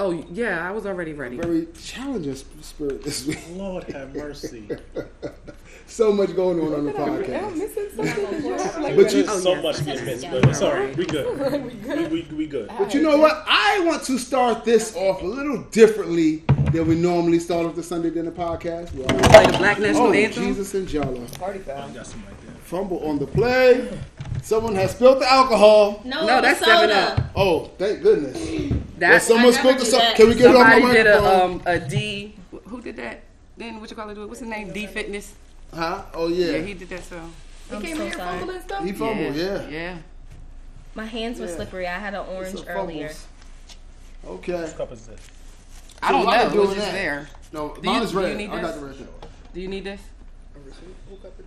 Oh 0.00 0.12
yeah, 0.32 0.66
I 0.66 0.70
was 0.70 0.86
already 0.86 1.12
ready. 1.12 1.36
very 1.36 1.66
challenging 1.82 2.36
spirit 2.62 3.02
this 3.02 3.26
week. 3.26 3.38
Lord 3.52 3.84
have 3.84 4.14
mercy. 4.14 4.68
so 5.86 6.12
much 6.12 6.34
going 6.36 6.60
on 6.60 6.72
on 6.74 6.84
the 6.84 6.94
Am 7.00 7.02
I 7.02 7.16
podcast. 7.18 7.56
missing 7.56 7.88
something? 7.96 8.30
Did 8.30 8.44
you 8.44 8.52
have 8.52 8.80
like 8.80 8.96
But 8.96 9.14
you- 9.14 9.24
Oh, 9.28 9.38
so 9.40 9.50
yes. 9.54 9.62
much 9.62 9.84
being 9.84 10.04
missed. 10.04 10.30
but 10.30 10.44
It's 10.48 10.62
all 10.62 10.72
right. 10.72 10.96
We 10.96 11.04
good. 11.06 11.52
We, 11.90 12.06
we, 12.08 12.28
we 12.36 12.46
good. 12.46 12.68
But 12.78 12.94
you 12.94 13.02
know 13.02 13.16
what? 13.18 13.42
I 13.48 13.82
want 13.86 14.02
to 14.04 14.18
start 14.18 14.64
this 14.64 14.94
off 14.94 15.22
a 15.22 15.26
little 15.26 15.62
differently 15.70 16.44
than 16.72 16.86
we 16.86 16.94
normally 16.94 17.38
start 17.40 17.66
off 17.66 17.74
the 17.74 17.82
Sunday 17.82 18.10
dinner 18.10 18.30
podcast. 18.30 18.92
We 18.94 19.04
always- 19.04 19.26
Play 19.28 19.46
the 19.46 19.58
Black 19.58 19.78
National 19.80 20.06
Oh, 20.08 20.12
Anthem. 20.12 20.44
Jesus 20.44 20.74
and 20.74 20.86
Jala. 20.88 21.26
Party 21.38 21.58
foul. 21.60 21.88
Got 21.90 22.06
some 22.06 22.22
right 22.24 22.34
there. 22.44 22.47
Fumble 22.68 22.98
on 23.08 23.18
the 23.18 23.26
play. 23.26 23.88
Someone 24.42 24.74
has 24.74 24.90
spilled 24.90 25.22
the 25.22 25.30
alcohol. 25.32 26.02
No, 26.04 26.26
No, 26.26 26.42
that's 26.42 26.60
soda. 26.60 26.92
7-Up. 27.16 27.30
Oh, 27.34 27.64
thank 27.78 28.02
goodness. 28.02 28.36
Well, 28.70 28.80
That's 28.98 29.26
someone 29.26 29.46
I 29.54 29.56
spilled 29.56 29.76
the 29.76 29.84
do 29.84 29.90
so- 29.90 29.96
that. 29.98 30.16
Can 30.16 30.28
we 30.28 30.34
get 30.34 30.50
it 30.50 30.56
on 30.56 30.82
my 30.82 30.92
did 30.92 31.06
a 31.06 31.44
um 31.44 31.62
a 31.64 31.78
D. 31.80 32.34
Who 32.66 32.82
did 32.82 32.96
that? 32.96 33.22
Then 33.56 33.80
what 33.80 33.88
you 33.88 33.96
call 33.96 34.10
it? 34.10 34.18
What's 34.18 34.40
his 34.40 34.48
name? 34.50 34.70
D 34.70 34.86
Fitness. 34.86 35.34
huh? 35.74 36.02
Oh 36.12 36.28
Yeah, 36.28 36.56
yeah. 36.56 36.58
he 36.62 36.74
did 36.74 36.90
that. 36.90 37.04
So 37.04 37.18
He 37.70 37.76
I'm 37.76 37.82
came 37.82 37.96
so 37.96 38.02
here 38.04 38.12
sorry. 38.12 38.38
fumbling 38.38 38.60
stuff. 38.60 38.84
He 38.84 38.92
fumbled, 38.92 39.34
yeah. 39.34 39.68
yeah. 39.68 39.96
My 40.94 41.06
hands 41.06 41.40
were 41.40 41.46
Yeah. 41.46 41.54
slippery. 41.56 41.86
I 41.86 41.98
had 41.98 42.12
an 42.12 42.26
orange 42.28 42.56
fumbles. 42.64 42.68
earlier. 42.68 43.12
Okay. 44.26 44.52
What 44.60 44.76
cup 44.76 44.92
is 44.92 45.06
this? 45.06 45.20
I 46.02 46.12
don't 46.12 46.26
why 46.26 46.38
they 46.38 46.44
know. 46.44 46.50
It 46.50 46.52
doing 46.52 46.66
was 46.68 46.76
just 46.76 46.86
that? 46.88 46.92
there. 46.92 47.28
No, 47.52 47.74
Do 47.74 47.80
mine 47.82 47.96
you- 47.96 48.02
is 48.02 48.10
do 48.12 48.18
red. 48.18 48.36
I 48.40 48.60
got 48.60 48.74
the 48.74 48.86
red 48.86 48.98
cup. 48.98 49.26
Do 49.54 49.60
you 49.60 49.68
need 49.68 49.84
this? 49.84 50.00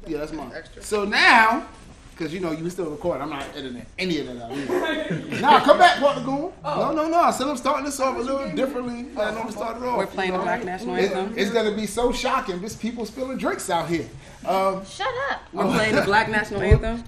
Yeah, 0.08 0.18
that's 0.20 0.32
mine. 0.34 0.52
So 0.82 1.06
now 1.06 1.68
Because 2.12 2.34
you 2.34 2.40
know 2.40 2.52
you 2.52 2.70
still 2.70 2.90
recording. 2.90 3.22
I'm 3.24 3.30
not 3.30 3.46
editing 3.56 3.86
any 3.98 4.20
of 4.20 4.28
that 4.28 4.42
out. 4.44 4.52
Either. 4.52 5.40
nah, 5.42 5.60
come 5.62 5.78
back, 5.78 6.00
partner 6.00 6.24
Goon. 6.24 6.52
No, 6.64 6.92
no, 6.92 7.08
no. 7.10 7.20
I 7.20 7.32
said 7.32 7.48
I'm 7.48 7.58
starting 7.58 7.86
this 7.86 8.00
off 8.00 8.18
a 8.18 8.22
little 8.22 8.50
differently 8.56 9.04
than 9.04 9.20
I 9.20 9.32
normally 9.32 9.54
started 9.54 9.84
off. 9.84 9.98
We're 9.98 10.08
playing 10.08 10.32
you 10.34 10.38
the? 10.38 10.44
Black 10.44 10.64
National 10.66 10.96
It- 10.96 11.12
Anthem. 11.12 11.34
it's 11.38 11.52
gonna 11.52 11.76
be 11.76 11.86
so 11.88 12.12
shocking. 12.12 12.60
Just 12.62 12.80
people 12.82 13.06
spilling 13.06 13.38
drinks 13.38 13.70
out 13.70 13.88
here. 13.90 14.08
Um, 14.46 14.84
Shut 14.86 15.08
up. 15.32 15.42
We're 15.54 15.64
playing 15.66 15.96
the 15.96 16.02
Black 16.02 16.30
National 16.30 16.62
Anthem. 16.62 17.04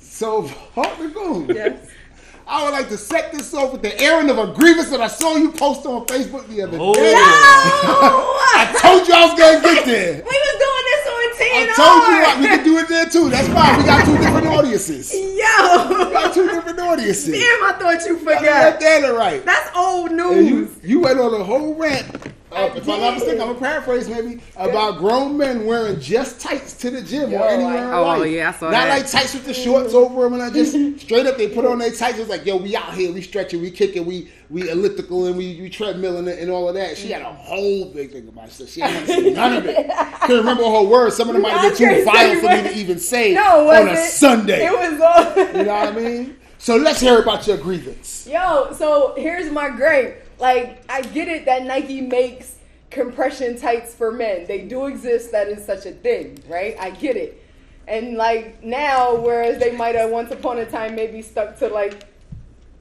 so 0.00 0.42
partner 0.74 1.08
Goon. 1.08 1.46
Yes. 1.48 1.88
I 2.44 2.64
would 2.64 2.72
like 2.72 2.88
to 2.88 2.98
set 2.98 3.32
this 3.32 3.54
off 3.54 3.70
with 3.72 3.82
the 3.82 3.98
airing 4.00 4.28
of 4.28 4.36
a 4.36 4.48
grievance 4.52 4.90
that 4.90 5.00
I 5.00 5.06
saw 5.06 5.36
you 5.36 5.52
post 5.52 5.86
on 5.86 6.04
Facebook 6.06 6.46
the 6.48 6.62
other 6.62 6.76
Oh. 6.80 6.92
day. 6.92 7.14
Oh, 7.16 8.52
I 8.56 8.78
told 8.82 9.06
you 9.06 9.14
I 9.14 9.26
was 9.26 9.38
gonna 9.38 9.60
get 9.62 9.86
there. 9.86 10.14
we 10.16 10.22
was 10.22 10.22
doing 10.22 10.58
this 10.58 10.60
on 10.66 10.81
I 11.54 11.74
told 11.76 12.02
you 12.08 12.22
what, 12.22 12.38
we 12.40 12.48
could 12.48 12.64
do 12.64 12.78
it 12.78 12.88
there 12.88 13.06
too. 13.06 13.30
That's 13.30 13.48
fine. 13.48 13.78
We 13.78 13.84
got 13.84 14.04
two 14.04 14.18
different 14.18 14.46
audiences. 14.46 15.12
Yo, 15.14 16.06
We 16.06 16.12
got 16.12 16.34
two 16.34 16.48
different 16.48 16.78
audiences. 16.80 17.26
damn! 17.34 17.42
I 17.64 17.76
thought 17.78 18.04
you 18.06 18.18
I 18.18 18.24
got 18.24 18.40
forgot. 18.40 18.80
that 18.80 19.14
right. 19.14 19.44
That's 19.44 19.76
old 19.76 20.12
news. 20.12 20.48
you, 20.48 20.70
you 20.82 21.00
went 21.00 21.18
on 21.20 21.34
a 21.40 21.44
whole 21.44 21.74
rant. 21.74 22.06
Uh, 22.54 22.70
if 22.76 22.88
I'm 22.88 23.00
not 23.00 23.14
mistaken, 23.14 23.40
I'm 23.40 23.48
gonna 23.48 23.58
paraphrase 23.58 24.08
maybe 24.08 24.40
about 24.56 24.98
grown 24.98 25.36
men 25.38 25.64
wearing 25.64 25.98
just 25.98 26.40
tights 26.40 26.74
to 26.78 26.90
the 26.90 27.00
gym 27.00 27.30
Yo, 27.30 27.38
or 27.38 27.48
anywhere 27.48 27.76
in 27.78 27.82
I- 27.84 27.96
oh, 27.98 28.02
life. 28.02 28.30
yeah, 28.30 28.48
I 28.48 28.52
saw 28.52 28.70
that. 28.70 28.72
Not 28.72 28.84
that. 28.84 28.98
like 29.02 29.10
tights 29.10 29.34
with 29.34 29.44
the 29.46 29.54
shorts 29.54 29.94
over 29.94 30.22
them, 30.22 30.34
and 30.34 30.42
I 30.42 30.50
just 30.50 31.00
straight 31.04 31.26
up 31.26 31.36
they 31.38 31.48
put 31.48 31.64
on 31.64 31.78
their 31.78 31.90
tights. 31.90 32.18
It's 32.18 32.28
like, 32.28 32.44
yo, 32.44 32.56
we 32.56 32.76
out 32.76 32.94
here, 32.94 33.12
we 33.12 33.22
stretching, 33.22 33.62
we 33.62 33.70
kicking, 33.70 34.04
we 34.04 34.30
we 34.50 34.68
elliptical, 34.68 35.26
and 35.26 35.36
we 35.36 35.60
we 35.60 35.70
treadmilling 35.70 36.40
and 36.40 36.50
all 36.50 36.68
of 36.68 36.74
that. 36.74 36.98
She 36.98 37.10
had 37.10 37.22
a 37.22 37.32
whole 37.32 37.86
big 37.86 38.12
thing 38.12 38.28
about 38.28 38.48
it. 38.48 38.52
So 38.52 38.66
she 38.66 38.80
didn't 38.82 39.06
say 39.06 39.30
none 39.32 39.56
of 39.56 39.66
it. 39.66 39.86
Can't 39.88 40.28
remember 40.30 40.64
her 40.64 40.82
words. 40.82 41.16
Some 41.16 41.28
of 41.28 41.34
them 41.34 41.42
might 41.42 41.52
have 41.52 41.78
been 41.78 41.96
too 41.98 42.04
vile 42.04 42.34
for 42.40 42.48
me 42.48 42.62
to 42.70 42.76
even 42.78 42.98
say 42.98 43.32
no, 43.32 43.70
on 43.70 43.88
a 43.88 43.92
it? 43.92 44.10
Sunday. 44.10 44.66
It 44.66 44.72
was 44.72 45.00
all. 45.00 45.36
You 45.58 45.64
know 45.64 45.74
what 45.74 45.88
I 45.88 45.92
mean? 45.92 46.36
So 46.58 46.76
let's 46.76 47.00
hear 47.00 47.20
about 47.20 47.44
your 47.46 47.56
grievance. 47.56 48.28
Yo, 48.30 48.72
so 48.72 49.14
here's 49.16 49.50
my 49.50 49.68
grade. 49.68 50.14
Like, 50.42 50.82
I 50.88 51.02
get 51.02 51.28
it 51.28 51.44
that 51.44 51.62
Nike 51.62 52.00
makes 52.00 52.56
compression 52.90 53.56
tights 53.56 53.94
for 53.94 54.10
men. 54.10 54.44
They 54.48 54.62
do 54.62 54.86
exist. 54.86 55.30
That 55.30 55.46
is 55.46 55.64
such 55.64 55.86
a 55.86 55.92
thing, 55.92 56.42
right? 56.48 56.76
I 56.80 56.90
get 56.90 57.16
it. 57.16 57.40
And 57.86 58.16
like 58.16 58.60
now, 58.64 59.14
whereas 59.14 59.60
they 59.60 59.70
might 59.70 59.94
have 59.94 60.10
once 60.10 60.32
upon 60.32 60.58
a 60.58 60.66
time 60.66 60.96
maybe 60.96 61.22
stuck 61.22 61.56
to 61.60 61.68
like 61.68 62.08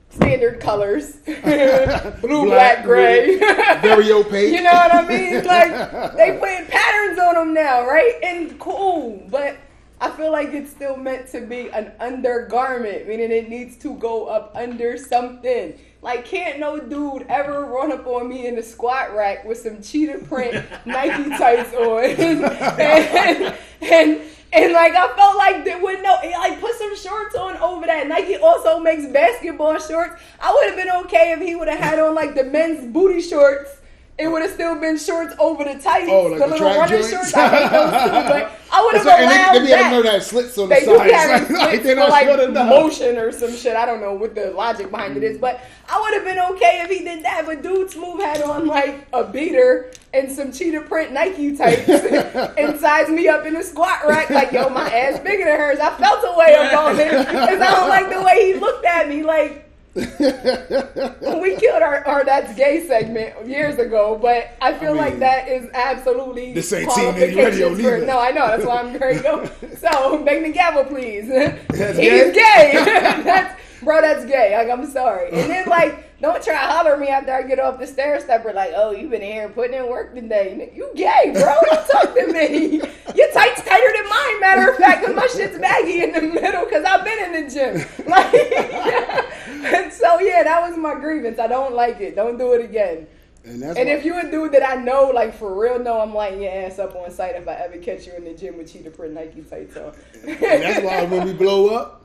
standard 0.10 0.60
colors, 0.60 1.18
blue, 2.22 2.46
black, 2.46 2.84
gray. 2.84 3.38
Very 3.82 4.12
opaque. 4.12 4.56
You 4.56 4.64
know 4.64 4.74
what 4.74 4.96
I 4.96 5.08
mean? 5.08 5.44
Like 5.44 6.16
they 6.16 6.40
putting 6.40 6.66
patterns 6.66 7.20
on 7.20 7.36
them 7.36 7.54
now, 7.54 7.86
right? 7.86 8.16
And 8.24 8.60
cool, 8.60 9.24
but 9.30 9.58
I 10.00 10.10
feel 10.10 10.32
like 10.32 10.50
it's 10.50 10.72
still 10.72 10.98
meant 10.98 11.28
to 11.34 11.42
be 11.42 11.70
an 11.70 11.92
undergarment, 12.00 13.08
meaning 13.08 13.30
it 13.30 13.50
needs 13.50 13.78
to 13.78 13.94
go 13.98 14.26
up 14.26 14.52
under 14.56 14.98
something. 14.98 15.78
Like, 16.02 16.26
can't 16.26 16.60
no 16.60 16.80
dude 16.80 17.28
ever 17.30 17.64
run 17.66 17.92
up 17.92 18.08
on 18.08 18.28
me 18.28 18.48
in 18.48 18.56
the 18.56 18.64
squat 18.64 19.16
rack 19.16 19.46
with 19.46 19.60
some 19.60 19.82
cheetah 19.84 20.20
print 20.26 20.66
Nike 20.86 21.30
tights 21.30 21.74
on, 21.76 22.04
and, 22.04 23.56
and 23.82 24.22
and 24.54 24.74
like 24.74 24.94
I 24.94 25.16
felt 25.16 25.38
like 25.38 25.64
they 25.64 25.76
would 25.76 26.02
no 26.02 26.18
like 26.24 26.60
put 26.60 26.76
some 26.76 26.96
shorts 26.98 27.36
on 27.36 27.58
over 27.58 27.86
that. 27.86 28.08
Nike 28.08 28.36
also 28.36 28.80
makes 28.80 29.06
basketball 29.06 29.80
shorts. 29.80 30.22
I 30.40 30.54
would 30.54 30.68
have 30.68 30.76
been 30.76 31.06
okay 31.06 31.34
if 31.34 31.40
he 31.40 31.56
would 31.56 31.68
have 31.68 31.80
had 31.80 32.00
on 32.00 32.16
like 32.16 32.36
the 32.36 32.44
men's 32.44 32.92
booty 32.92 33.22
shorts. 33.22 33.78
It 34.22 34.28
would 34.32 34.42
have 34.44 34.52
still 34.52 34.76
been 34.76 34.98
shorts 34.98 35.34
over 35.40 35.64
the 35.64 35.76
tights, 35.80 36.08
Oh, 36.10 36.24
like 36.28 36.40
the 36.40 36.46
the 36.46 36.52
little 36.54 36.68
running 36.70 36.90
joints? 37.00 37.10
shorts. 37.10 37.34
I 37.34 37.48
hate 37.50 37.72
those 37.72 37.92
too, 37.92 38.30
but 38.30 38.52
I 38.72 38.82
would 38.86 38.96
have 38.96 39.08
and 39.08 39.24
allowed 39.26 39.54
they, 39.54 39.60
they 39.60 39.72
that. 39.72 40.04
that 40.04 40.24
slits 40.24 40.58
on 40.58 40.70
the 40.70 40.76
They 40.76 40.86
sides. 40.86 41.04
be 41.04 41.12
having 41.12 41.56
like, 41.58 41.70
slits 41.72 41.84
they're 41.84 41.96
for 41.96 42.00
not 42.02 42.10
like 42.10 42.28
short 42.28 42.40
enough. 42.40 42.70
motion 42.70 43.18
or 43.18 43.32
some 43.32 43.54
shit. 43.56 43.76
I 43.76 43.86
don't 43.86 44.00
know 44.00 44.14
what 44.14 44.36
the 44.36 44.52
logic 44.52 44.92
behind 44.92 45.18
it 45.18 45.24
is, 45.24 45.38
but 45.38 45.60
I 45.90 46.00
would 46.00 46.14
have 46.14 46.24
been 46.24 46.40
okay 46.54 46.82
if 46.84 46.90
he 46.90 47.04
did 47.04 47.24
that. 47.26 47.46
But 47.46 47.64
dude 47.64 47.90
Smooth 47.90 48.22
had 48.22 48.42
on 48.44 48.68
like 48.68 49.08
a 49.12 49.24
beater 49.26 49.92
and 50.14 50.32
some 50.32 50.52
cheetah 50.52 50.82
print 50.82 51.12
Nike 51.14 51.58
tights 51.58 51.88
and 52.58 52.80
sized 52.80 53.10
me 53.10 53.28
up 53.28 53.46
in 53.46 53.56
a 53.56 53.64
squat 53.64 54.06
rack 54.08 54.30
like, 54.30 54.52
yo, 54.52 54.70
my 54.70 54.90
ass 54.94 55.20
bigger 55.20 55.46
than 55.46 55.60
hers. 55.60 55.80
I 55.80 55.90
felt 55.98 56.24
a 56.24 56.38
way 56.38 56.54
about 56.54 56.96
it 57.00 57.10
because 57.12 57.60
I 57.62 57.72
don't 57.72 57.90
like 57.90 58.10
the 58.10 58.22
way 58.22 58.54
he 58.54 58.60
looked 58.60 58.86
at 58.86 59.10
me. 59.10 59.24
Like 59.24 59.68
we 59.94 61.56
killed 61.58 61.82
our, 61.82 62.06
our 62.08 62.24
that's 62.24 62.56
gay 62.56 62.86
segment 62.88 63.46
years 63.46 63.78
ago, 63.78 64.18
but 64.22 64.52
I 64.62 64.74
feel 64.74 64.94
I 64.94 64.98
like 64.98 65.20
that 65.20 65.50
is 65.50 65.70
absolutely 65.74 66.54
this 66.54 66.72
ain't 66.72 66.90
Team 66.92 67.14
Radio 67.16 67.70
for- 67.72 67.76
neither. 67.76 68.06
No, 68.06 68.18
I 68.20 68.32
know 68.32 68.48
that's 68.48 68.66
why 68.66 68.78
I'm 68.80 68.98
very 68.98 69.20
go. 69.20 69.50
So 69.78 70.24
bang 70.24 70.44
the 70.44 70.52
gavel, 70.52 70.84
please. 70.86 71.28
That's 71.28 71.98
He's 71.98 72.32
gay? 72.32 72.32
gay. 72.34 72.72
that's 73.24 73.60
bro. 73.82 74.02
That's 74.02 74.26
gay. 74.26 74.56
Like 74.56 74.70
I'm 74.70 74.86
sorry. 74.90 75.32
And 75.32 75.50
then 75.50 75.68
like, 75.68 76.20
don't 76.22 76.44
try 76.44 76.54
to 76.54 76.72
holler 76.72 76.94
at 76.94 77.00
me 77.00 77.08
after 77.08 77.34
I 77.34 77.44
get 77.44 77.60
off 77.60 77.80
the 77.80 77.88
stair 77.88 78.20
stepper. 78.20 78.54
Like, 78.54 78.72
oh, 78.76 78.92
you 78.92 79.10
been 79.10 79.22
here 79.22 79.50
putting 79.50 79.76
in 79.76 79.90
work 79.90 80.14
today. 80.14 80.72
You 80.76 80.92
gay, 80.96 81.32
bro? 81.34 81.56
Don't 81.66 81.90
talk 81.90 82.14
to 82.14 82.28
me. 82.28 82.78
Your 83.16 83.32
tights 83.32 83.64
tighter 83.64 83.94
than 83.98 84.10
mine. 84.10 84.40
Matter 84.40 84.72
of 84.72 84.78
fact, 84.78 85.06
cause 85.06 85.16
my 85.16 85.28
shit's 85.28 85.58
baggy 85.58 86.04
in 86.04 86.12
the 86.12 86.22
middle. 86.22 86.66
Cause 86.66 86.84
I've 86.86 87.04
been 87.04 87.34
in 87.34 87.44
the 87.44 87.52
gym. 87.52 88.08
Like, 88.08 88.34
and 89.74 89.92
so 89.92 90.20
yeah, 90.20 90.44
that 90.44 90.62
was 90.68 90.78
my 90.78 90.96
grievance. 90.96 91.40
I 91.40 91.48
don't 91.48 91.74
like 91.74 92.00
it. 92.00 92.16
Don't 92.16 92.38
do 92.38 92.54
it 92.54 92.64
again. 92.64 93.08
And 93.44 93.62
that's 93.62 93.78
And 93.78 93.90
if 93.90 94.06
you 94.06 94.20
a 94.20 94.30
dude 94.30 94.52
that 94.52 94.68
I 94.68 94.76
know, 94.76 95.12
like 95.14 95.34
for 95.34 95.60
real, 95.60 95.80
know 95.80 96.00
I'm 96.00 96.14
lighting 96.14 96.44
your 96.44 96.52
ass 96.52 96.78
up 96.78 96.96
on 96.96 97.10
site 97.10 97.36
if 97.36 97.48
I 97.48 97.54
ever 97.54 97.78
catch 97.78 98.06
you 98.06 98.14
in 98.14 98.24
the 98.24 98.34
gym 98.34 98.58
with 98.58 98.72
cheetah 98.72 98.92
print 98.92 99.14
Nike 99.14 99.42
tights 99.42 99.78
on. 99.78 99.94
And 100.24 100.40
that's 100.40 100.86
why 100.86 101.04
when 101.06 101.26
we 101.26 101.34
blow 101.34 101.70
up, 101.70 102.01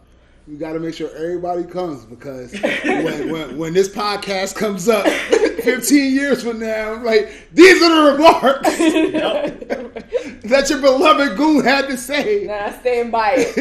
we 0.47 0.55
got 0.57 0.75
to 0.75 0.81
make 0.81 0.95
sure 0.95 1.11
everybody 1.17 1.65
comes 1.65 2.05
because 2.05 2.53
when, 2.85 3.31
when 3.31 3.57
when 3.59 3.73
this 3.75 3.88
podcast 3.88 4.55
comes 4.55 4.88
up 4.88 5.05
15 5.07 6.12
years 6.15 6.43
from 6.45 6.61
now, 6.61 6.93
I'm 6.95 7.05
like, 7.05 7.33
these 7.53 7.83
are 7.83 8.07
the 8.07 8.12
remarks 8.12 8.79
Yep. 8.79 10.43
that 10.45 10.71
your 10.71 10.81
beloved 10.81 11.37
goon 11.37 11.65
had 11.65 11.88
to 11.88 11.97
say. 11.97 12.45
Nah, 12.45 12.67
I 12.67 12.71
stand 12.79 13.11
by 13.11 13.35
it. 13.38 13.55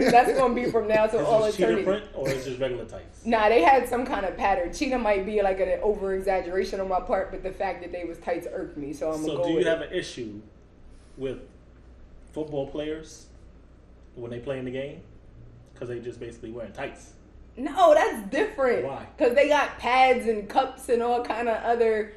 That's 0.10 0.36
gonna 0.38 0.54
be 0.54 0.70
from 0.70 0.88
now 0.88 1.06
to 1.06 1.24
all 1.24 1.44
Is 1.44 1.56
this 1.56 1.56
cheetah 1.56 1.68
eternity. 1.78 1.84
print 1.84 2.04
or 2.14 2.28
is 2.28 2.44
this 2.44 2.58
regular 2.58 2.84
tights? 2.84 3.24
Nah, 3.24 3.48
they 3.48 3.62
had 3.62 3.88
some 3.88 4.04
kind 4.04 4.26
of 4.26 4.36
pattern. 4.36 4.72
Cheetah 4.74 4.98
might 4.98 5.24
be 5.24 5.40
like 5.40 5.58
an 5.60 5.78
over 5.82 6.14
exaggeration 6.14 6.80
on 6.80 6.88
my 6.88 7.00
part, 7.00 7.30
but 7.30 7.42
the 7.42 7.52
fact 7.52 7.80
that 7.82 7.92
they 7.92 8.04
was 8.04 8.18
tights 8.18 8.46
irked 8.52 8.76
me, 8.76 8.92
so 8.92 9.06
I'm 9.10 9.16
gonna 9.22 9.26
So 9.28 9.36
go 9.38 9.44
do 9.44 9.50
you 9.50 9.56
with 9.56 9.66
have 9.66 9.80
it. 9.80 9.90
an 9.92 9.98
issue 9.98 10.40
with 11.16 11.38
football 12.34 12.66
players 12.68 13.26
when 14.16 14.30
they 14.30 14.38
play 14.38 14.58
in 14.58 14.66
the 14.66 14.70
game? 14.70 15.00
Because 15.76 15.90
they 15.90 16.00
just 16.00 16.18
basically 16.18 16.50
wearing 16.52 16.72
tights. 16.72 17.10
No, 17.58 17.92
that's 17.94 18.26
different. 18.30 18.84
Why? 18.86 19.06
Because 19.16 19.34
they 19.34 19.48
got 19.48 19.78
pads 19.78 20.26
and 20.26 20.48
cups 20.48 20.88
and 20.88 21.02
all 21.02 21.22
kind 21.22 21.48
of 21.50 21.62
other. 21.62 22.12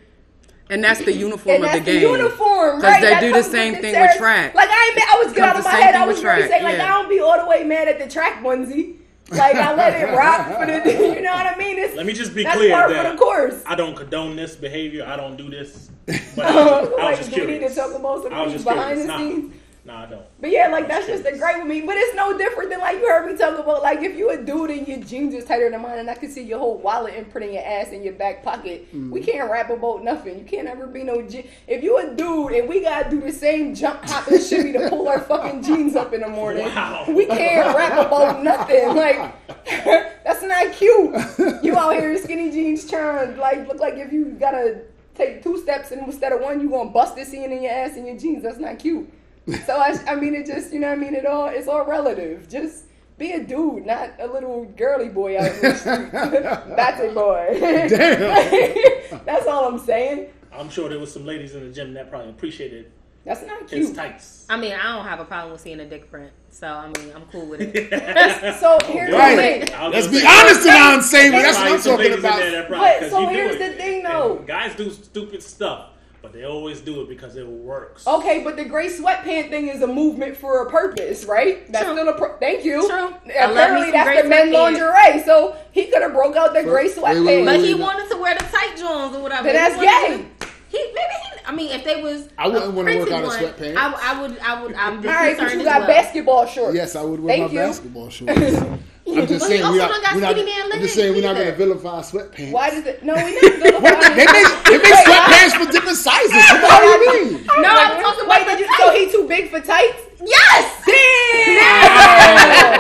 And 0.70 0.82
that's 0.84 1.04
the 1.04 1.12
uniform 1.14 1.56
And 1.56 1.66
of 1.66 1.72
that's 1.72 1.86
the 1.86 1.92
the 1.94 2.00
game. 2.00 2.10
uniform, 2.16 2.80
'Cause 2.80 2.84
right? 2.84 3.02
they 3.02 3.10
That 3.10 3.20
do 3.22 3.34
the 3.34 3.44
same 3.44 3.76
thing 3.76 3.94
Sarahs- 3.96 4.08
with 4.14 4.18
track. 4.18 4.56
Like 4.56 4.70
I, 4.70 4.94
ain't, 4.96 5.14
I 5.14 5.24
was 5.24 5.34
get 5.34 5.42
Comes 5.42 5.50
out 5.52 5.58
of 5.60 5.64
my 5.66 5.72
head. 5.72 5.96
I 5.96 6.06
was 6.06 6.24
really 6.24 6.38
track, 6.42 6.50
saying 6.50 6.64
like 6.64 6.78
yeah. 6.78 6.86
I 6.86 6.88
don't 7.02 7.10
be 7.10 7.20
all 7.20 7.38
the 7.40 7.48
way 7.48 7.64
mad 7.64 7.88
at 7.90 8.00
the 8.00 8.08
track 8.08 8.42
onesie. 8.44 8.98
Like 9.32 9.56
I 9.56 9.76
let 9.76 9.94
it 10.00 10.14
rock 10.16 10.48
for 10.48 10.66
the. 10.66 11.14
You 11.16 11.22
know 11.22 11.32
what 11.34 11.46
I 11.48 11.58
mean? 11.58 11.78
It's, 11.80 11.96
Let 11.96 12.06
me 12.06 12.14
just 12.14 12.34
be 12.36 12.44
that's 12.44 12.56
clear 12.58 12.72
part 12.72 12.90
that 12.92 13.06
for 13.06 13.12
the 13.12 13.18
course. 13.18 13.64
I 13.66 13.76
don't 13.76 13.96
condone 13.96 14.36
this 14.36 14.56
behavior. 14.56 15.06
I 15.08 15.16
don't 15.18 15.36
do 15.38 15.50
this. 15.50 15.90
But 16.36 16.46
I 16.46 16.54
was, 16.82 16.90
I 17.00 17.10
was 17.12 17.18
just 17.20 17.32
do 17.32 17.42
we 17.42 17.48
need 17.48 17.54
curious. 17.60 17.76
to 17.76 17.82
talk 17.82 17.94
about 17.96 18.24
some 18.24 18.34
I 18.34 18.42
was 18.44 18.52
things 18.54 18.64
just 18.64 18.66
behind 18.76 18.98
curious. 19.06 19.06
the 19.06 19.48
Nah. 19.48 19.54
Scenes? 19.90 20.00
No, 20.00 20.04
I 20.04 20.06
don't. 20.06 20.26
But 20.40 20.52
yeah, 20.52 20.68
like 20.68 20.88
that's 20.88 21.08
That's 21.08 21.24
just 21.24 21.36
a 21.36 21.38
great 21.38 21.58
with 21.58 21.68
me. 21.68 21.82
But 21.82 21.96
it's 21.98 22.16
no 22.16 22.38
different 22.38 22.70
than 22.70 22.80
like 22.80 22.98
you 23.00 23.08
heard 23.08 23.30
me 23.30 23.38
talk 23.38 23.58
about 23.58 23.82
like 23.82 24.02
if 24.02 24.16
you 24.16 24.30
a 24.30 24.38
dude 24.38 24.70
and 24.72 24.88
your 24.88 25.00
jeans 25.00 25.34
is 25.34 25.46
tighter 25.46 25.70
than 25.70 25.82
mine 25.82 26.00
and 26.00 26.10
I 26.10 26.16
can 26.16 26.30
see 26.30 26.44
your 26.44 26.60
whole 26.60 26.78
wallet 26.78 27.16
imprint 27.16 27.48
in 27.48 27.54
your 27.54 27.66
ass 27.66 27.90
in 27.90 28.04
your 28.04 28.14
back 28.14 28.44
pocket. 28.44 28.88
We 28.94 29.00
mm-hmm. 29.00 29.24
can't 29.24 29.52
rap 29.52 29.70
about 29.70 30.04
nothing. 30.04 30.40
You 30.40 30.46
can't 30.46 30.68
ever 30.68 30.88
be 30.88 31.04
no 31.04 31.22
je- 31.22 31.50
if 31.68 31.84
you 31.84 31.98
a 31.98 32.16
dude 32.16 32.54
and 32.54 32.70
we 32.70 32.82
gotta 32.82 33.10
do 33.10 33.22
the 33.22 33.32
same 33.32 33.74
jump 33.76 34.04
hop 34.06 34.28
and 34.28 34.42
shimmy 34.42 34.74
to 34.74 34.90
pull 34.90 35.08
our 35.08 35.20
fucking 35.20 35.64
jeans 35.64 35.96
up 35.96 36.14
in 36.14 36.22
the 36.22 36.30
morning. 36.30 36.66
Wow. 36.66 37.06
We 37.08 37.26
can't 37.26 37.76
rap 37.76 38.06
about 38.06 38.44
nothing. 38.44 38.80
Like 39.00 39.48
that's 40.26 40.42
not 40.44 40.74
cute. 40.74 41.64
You 41.64 41.78
out 41.78 41.94
here 41.94 42.12
in 42.12 42.22
skinny 42.22 42.52
jeans 42.52 42.90
trying 42.90 43.38
like 43.38 43.68
look 43.68 43.80
like 43.80 43.96
if 43.96 44.12
you 44.12 44.26
gotta 44.26 44.82
take 45.16 45.42
two 45.44 45.58
steps 45.62 45.92
and 45.92 46.06
instead 46.06 46.34
of 46.34 46.42
one 46.42 46.60
you 46.60 46.70
gonna 46.70 46.90
bust 46.90 47.16
this 47.16 47.32
in 47.34 47.52
in 47.52 47.64
your 47.64 47.72
ass 47.72 47.96
in 47.96 48.06
your 48.06 48.18
jeans. 48.18 48.44
That's 48.44 48.58
not 48.58 48.78
cute. 48.80 49.10
So 49.66 49.78
I, 49.78 49.98
I 50.08 50.16
mean, 50.16 50.36
it 50.36 50.46
just 50.46 50.74
you 50.74 50.80
know 50.80 50.88
what 50.90 50.98
I 50.98 51.02
mean. 51.02 51.16
It 51.16 51.26
all 51.26 51.48
it's 51.48 51.68
all 51.68 51.86
relative. 51.86 52.48
Just 52.50 52.86
be 53.18 53.32
a 53.34 53.44
dude, 53.44 53.86
not 53.86 54.12
a 54.20 54.28
little 54.28 54.66
girly 54.78 55.10
boy 55.10 55.38
out 55.38 55.52
in 55.56 55.62
the 55.62 55.76
street. 55.76 56.12
That's 56.76 57.02
a 57.02 57.14
boy. 57.14 57.58
Damn. 57.60 59.22
That's 59.26 59.46
all 59.48 59.66
I'm 59.68 59.80
saying. 59.80 60.30
I'm 60.54 60.70
sure 60.70 60.90
there 60.90 61.00
was 61.00 61.12
some 61.14 61.26
ladies 61.26 61.54
in 61.56 61.68
the 61.68 61.74
gym 61.74 61.94
that 61.94 62.10
probably 62.10 62.30
appreciated 62.30 62.92
That's 63.26 63.46
not 63.46 63.70
his 63.70 63.88
cute. 63.88 63.96
tights. 63.96 64.46
I 64.50 64.58
mean, 64.58 64.74
I 64.74 64.96
don't 64.96 65.06
have 65.06 65.20
a 65.20 65.26
problem 65.26 65.52
with 65.52 65.62
seeing 65.62 65.80
a 65.82 65.86
dick 65.86 66.10
print, 66.10 66.32
so 66.50 66.68
I 66.68 66.88
mean, 66.88 67.12
I'm 67.16 67.26
cool 67.32 67.46
with 67.46 67.62
it. 67.62 68.56
So 68.60 68.78
here's 68.86 69.12
Right. 69.14 69.60
the 69.62 69.66
thing. 69.68 69.92
Let's 69.92 70.08
be 70.08 70.24
honest 70.26 70.66
and 70.66 70.96
unsavory. 70.96 71.42
That's 71.42 71.58
what 71.58 71.68
I'm 71.72 71.78
talking 71.82 71.98
ladies 71.98 72.16
in 72.16 72.22
there 72.22 72.32
about. 72.32 72.52
that 72.52 72.68
probably- 72.68 72.88
But 72.88 73.00
'cause 73.00 73.12
so 73.12 73.28
here's 73.28 73.58
the 73.58 73.70
thing, 73.74 74.06
And 74.06 74.14
though. 74.16 74.44
Guys 74.48 74.76
do 74.76 74.90
stupid 74.90 75.44
stuff. 75.44 75.90
But 76.22 76.34
they 76.34 76.44
always 76.44 76.82
do 76.82 77.02
it 77.02 77.10
because 77.10 77.36
it 77.36 77.48
works. 77.48 78.06
Okay, 78.08 78.44
but 78.44 78.58
the 78.58 78.66
gray 78.66 78.88
sweatpant 78.90 79.50
thing 79.50 79.68
is 79.70 79.82
a 79.82 79.88
movement 79.88 80.36
for 80.36 80.66
a 80.66 80.70
purpose, 80.70 81.26
right? 81.26 81.72
That's 81.72 81.86
True. 81.86 81.94
still 81.96 82.10
a 82.10 82.18
pro- 82.18 82.38
thank 82.38 82.66
you. 82.66 82.88
True. 82.88 82.98
I 82.98 83.06
love 83.06 83.16
me 83.26 83.32
Apparently, 83.36 83.92
that's 83.92 84.22
the 84.24 84.28
men's 84.30 84.52
sweatpants. 84.52 84.80
lingerie, 84.80 85.24
so 85.24 85.56
he 85.72 85.86
could 85.88 86.02
have 86.02 86.14
broke 86.14 86.36
out 86.36 86.54
the 86.54 86.64
gray 86.64 86.86
wait, 86.88 86.96
sweatpants. 86.98 87.26
wait, 87.26 87.46
But 87.46 87.58
wait. 87.60 87.66
he 87.66 87.74
wanted 87.76 88.10
to 88.10 88.18
wear 88.18 88.36
the 88.38 88.44
tight 88.46 88.76
Jones 88.78 89.16
or 89.16 89.22
whatever. 89.22 89.44
Then 89.44 89.56
that's 89.56 89.76
gay. 89.82 90.26
to- 90.40 90.48
He 90.70 90.78
maybe 90.78 91.14
he. 91.24 91.40
I 91.46 91.52
mean, 91.52 91.72
if 91.72 91.84
they 91.84 92.02
was 92.02 92.30
I 92.38 92.48
wouldn't 92.48 92.74
wanna 92.74 92.98
work 92.98 93.12
out 93.12 93.22
in 93.24 93.28
one, 93.28 93.40
sweatpants. 93.40 93.76
I, 93.76 94.14
I 94.14 94.22
would. 94.22 94.40
I 94.40 94.62
would. 94.64 94.74
I'm 94.76 94.98
All 94.98 95.02
just 95.04 95.16
right, 95.16 95.38
but 95.38 95.52
you 95.54 95.64
got 95.64 95.80
well. 95.82 95.88
basketball 95.88 96.46
shorts. 96.46 96.76
Yes, 96.76 96.96
I 96.96 97.02
would 97.02 97.20
wear 97.20 97.38
Thank 97.38 97.48
my 97.48 97.54
you. 97.62 97.68
basketball 97.68 98.10
shorts. 98.10 98.34
I'm 99.10 99.26
just 99.26 99.40
But 99.40 99.48
saying 99.48 99.64
we're 99.64 99.78
not. 99.78 99.90
We're 100.14 100.22
not 100.22 100.38
I'm 100.38 100.82
just 100.82 100.94
saying 100.94 101.16
we're 101.16 101.24
not 101.24 101.34
going 101.36 101.48
to 101.48 101.56
vilify 101.56 102.02
sweatpants. 102.02 102.52
Why 102.52 102.70
does 102.70 102.86
it? 102.86 103.02
No, 103.04 103.16
we 103.16 103.22
not. 103.42 103.82
What? 103.82 104.02
They 104.16 104.26
make 104.26 104.46
they 104.66 104.78
make 104.78 104.94
sweatpants 104.94 105.66
for 105.66 105.72
different 105.72 105.98
sizes. 105.98 106.32
What 106.62 106.82
do 106.82 106.88
you 107.18 107.24
mean? 107.32 107.46
No, 107.60 107.70
I'm 107.70 108.00
talking 108.04 108.30
Wait, 108.30 108.44
about 108.44 108.58
did 108.60 108.68
the 108.68 108.72
you, 108.72 108.78
so 108.78 108.92
he 108.94 109.12
too 109.12 109.28
big 109.28 109.50
for 109.50 109.60
tights? 109.62 109.98
Yes. 110.24 110.84
Damn. 110.86 112.76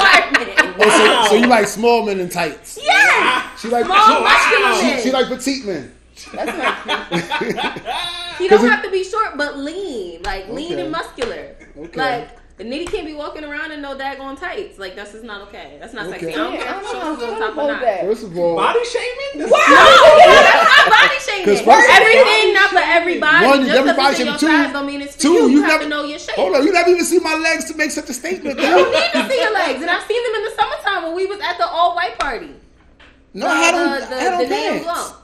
Oh, 0.82 1.26
so, 1.26 1.30
so 1.32 1.36
you 1.42 1.48
like 1.48 1.68
small 1.68 2.06
men 2.06 2.20
in 2.20 2.30
tights? 2.30 2.78
Yes. 2.82 3.60
She 3.62 3.68
like 3.70 3.86
Small 3.86 4.22
muscular 4.22 4.76
she, 4.76 5.02
she 5.02 5.12
like 5.12 5.28
petite 5.28 5.66
men. 5.66 5.92
That's 6.34 6.58
not 6.58 7.10
cute. 7.40 7.56
He 8.38 8.48
don't 8.48 8.66
it- 8.66 8.70
have 8.70 8.84
to 8.84 8.92
be 8.92 9.04
short, 9.04 9.38
but 9.38 9.58
lean, 9.58 10.22
like 10.24 10.50
lean 10.50 10.80
and 10.80 10.92
muscular. 10.92 11.56
Okay. 11.78 12.00
Like 12.00 12.36
the 12.58 12.66
nitty 12.66 12.88
can't 12.92 13.06
be 13.06 13.14
walking 13.14 13.46
around 13.46 13.72
in 13.72 13.82
no 13.82 13.96
daggone 13.98 14.38
tights. 14.38 14.78
Like 14.78 14.96
that's 14.96 15.14
just 15.14 15.24
not 15.24 15.42
okay. 15.48 15.78
That's 15.80 15.94
not 15.94 16.08
Okay. 16.08 16.20
sexy. 16.20 16.34
I 16.34 16.36
don't 16.38 16.54
Yeah, 16.54 16.60
care 16.64 16.76
I 16.76 16.78
if 16.78 16.84
don't 16.84 16.94
know 16.94 17.00
shorts 17.02 17.24
how 17.24 17.30
on 17.32 17.36
to 17.40 17.46
top 17.48 17.58
or 17.58 17.68
not. 17.72 17.82
that. 17.82 18.02
First 18.02 18.24
of 18.24 18.38
all, 18.38 18.56
Body 18.58 18.86
shaming? 18.86 19.32
No, 19.36 19.46
that's 19.50 19.70
not 19.70 20.90
body 20.90 21.20
shaming. 21.28 21.46
'Cause 21.46 21.62
first 21.62 21.88
of 21.88 21.90
all- 21.90 22.02
Everything 22.02 22.54
not 22.54 22.70
for 22.72 22.80
everybody. 22.84 23.46
One, 23.46 23.60
Just 23.66 23.72
everybody 23.78 23.96
because 23.96 24.10
it's 24.12 24.18
shaming. 24.20 24.32
your 24.32 24.40
Two- 24.40 24.48
size 24.66 24.74
don't 24.74 24.86
mean 24.88 25.02
it's 25.02 25.16
for 25.16 25.22
two, 25.22 25.30
you. 25.34 25.40
You, 25.40 25.50
you 25.50 25.62
have 25.64 25.70
never- 25.72 25.84
to 25.84 25.90
know 25.90 26.04
your 26.04 26.20
shape. 26.20 26.36
hold 26.36 26.56
on, 26.56 26.64
you 26.66 26.72
never 26.74 26.90
even 26.90 27.06
see 27.06 27.20
my 27.20 27.36
legs 27.36 27.66
to 27.72 27.78
make 27.78 27.92
such 27.92 28.10
a 28.10 28.14
statement. 28.14 28.60
You 28.60 28.66
don't 28.68 28.92
girl. 28.92 29.02
need 29.02 29.12
to 29.14 29.30
see 29.30 29.40
your 29.42 29.54
legs, 29.54 29.82
and 29.82 29.90
I've 29.90 30.04
seen 30.04 30.22
them 30.24 30.36
in 30.36 30.44
the 30.44 30.52
summertime 30.60 31.04
when 31.04 31.16
we 31.16 31.26
was 31.28 31.40
at 31.40 31.58
the 31.58 31.66
all 31.68 31.96
white 31.96 32.20
party. 32.20 32.52
No, 33.34 33.48
I 33.48 33.72
don't. 33.72 34.00
the, 34.02 34.06
I 34.06 34.10
the, 34.10 34.16
had 34.20 34.34
on 34.34 34.40
the 34.44 34.48
nail 34.50 34.86
lump. 34.86 35.16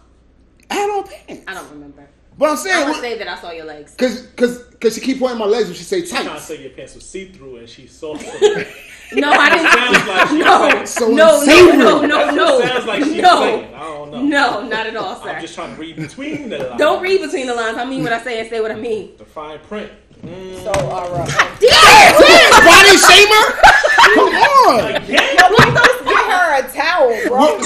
I 0.70 0.76
had 0.76 0.90
on 0.90 1.04
pants. 1.08 1.44
I 1.48 1.54
don't 1.54 1.70
remember. 1.72 2.08
But 2.38 2.46
I'm 2.48 2.52
I'm 2.52 2.58
saying, 2.58 2.88
gonna 2.88 3.00
say 3.00 3.18
that 3.18 3.28
I 3.30 3.40
saw 3.40 3.52
your 3.52 3.64
legs. 3.66 3.96
cause, 3.96 4.28
cause, 4.36 4.62
cause 4.82 4.96
she 4.96 5.00
keep 5.00 5.20
pointing 5.20 5.40
my 5.40 5.46
legs 5.46 5.68
when 5.68 5.76
she 5.76 5.84
say 5.84 6.02
tight. 6.02 6.10
Trying 6.10 6.24
to 6.26 6.30
tights. 6.32 6.44
say 6.46 6.62
your 6.62 6.72
pants 6.72 6.94
were 6.96 7.00
see 7.00 7.30
through 7.32 7.58
and 7.58 7.70
she 7.70 7.88
saw 7.88 8.18
through. 8.18 8.66
No, 9.14 9.30
I 9.32 9.50
didn't. 9.52 9.72
Sounds 9.72 10.08
like 10.08 10.28
she 10.28 10.38
No, 10.40 10.70
saying. 10.70 10.86
So 10.86 11.08
no, 11.08 11.16
no, 11.16 11.40
unsavory. 11.40 11.78
no, 11.78 12.02
no, 12.06 12.32
no. 12.36 12.60
Sounds 12.62 12.86
like 12.86 13.04
she's 13.06 13.22
no, 13.22 13.40
saying. 13.40 13.74
I 13.74 13.80
don't 13.80 14.12
know. 14.12 14.22
no, 14.24 14.68
not 14.68 14.86
at 14.88 14.98
all, 14.98 15.16
sir. 15.24 15.30
I'm 15.30 15.42
just 15.42 15.56
trying 15.56 15.76
to 15.76 15.80
read 15.80 15.96
between 15.96 16.50
the 16.50 16.58
lines. 16.58 16.78
Don't 16.78 17.02
read 17.02 17.22
between 17.22 17.48
the 17.48 17.56
lines. 17.56 17.78
I 17.78 17.86
mean 17.86 18.04
what 18.04 18.12
I 18.12 18.22
say 18.22 18.42
and 18.42 18.50
say 18.50 18.60
what 18.60 18.72
I 18.72 18.76
mean. 18.76 19.16
The 19.18 19.24
fine 19.26 19.60
print. 19.60 19.90
Mm. 20.22 20.62
So, 20.64 20.72
all 20.90 21.10
right. 21.14 21.30
Body 22.66 22.98
shamer? 22.98 23.46
Come 24.16 24.36
on. 24.36 24.96
Again? 24.96 25.08
Get 25.38 25.52
her 26.36 26.60
a 26.60 26.64
towel, 26.72 27.10
bro. 27.28 27.58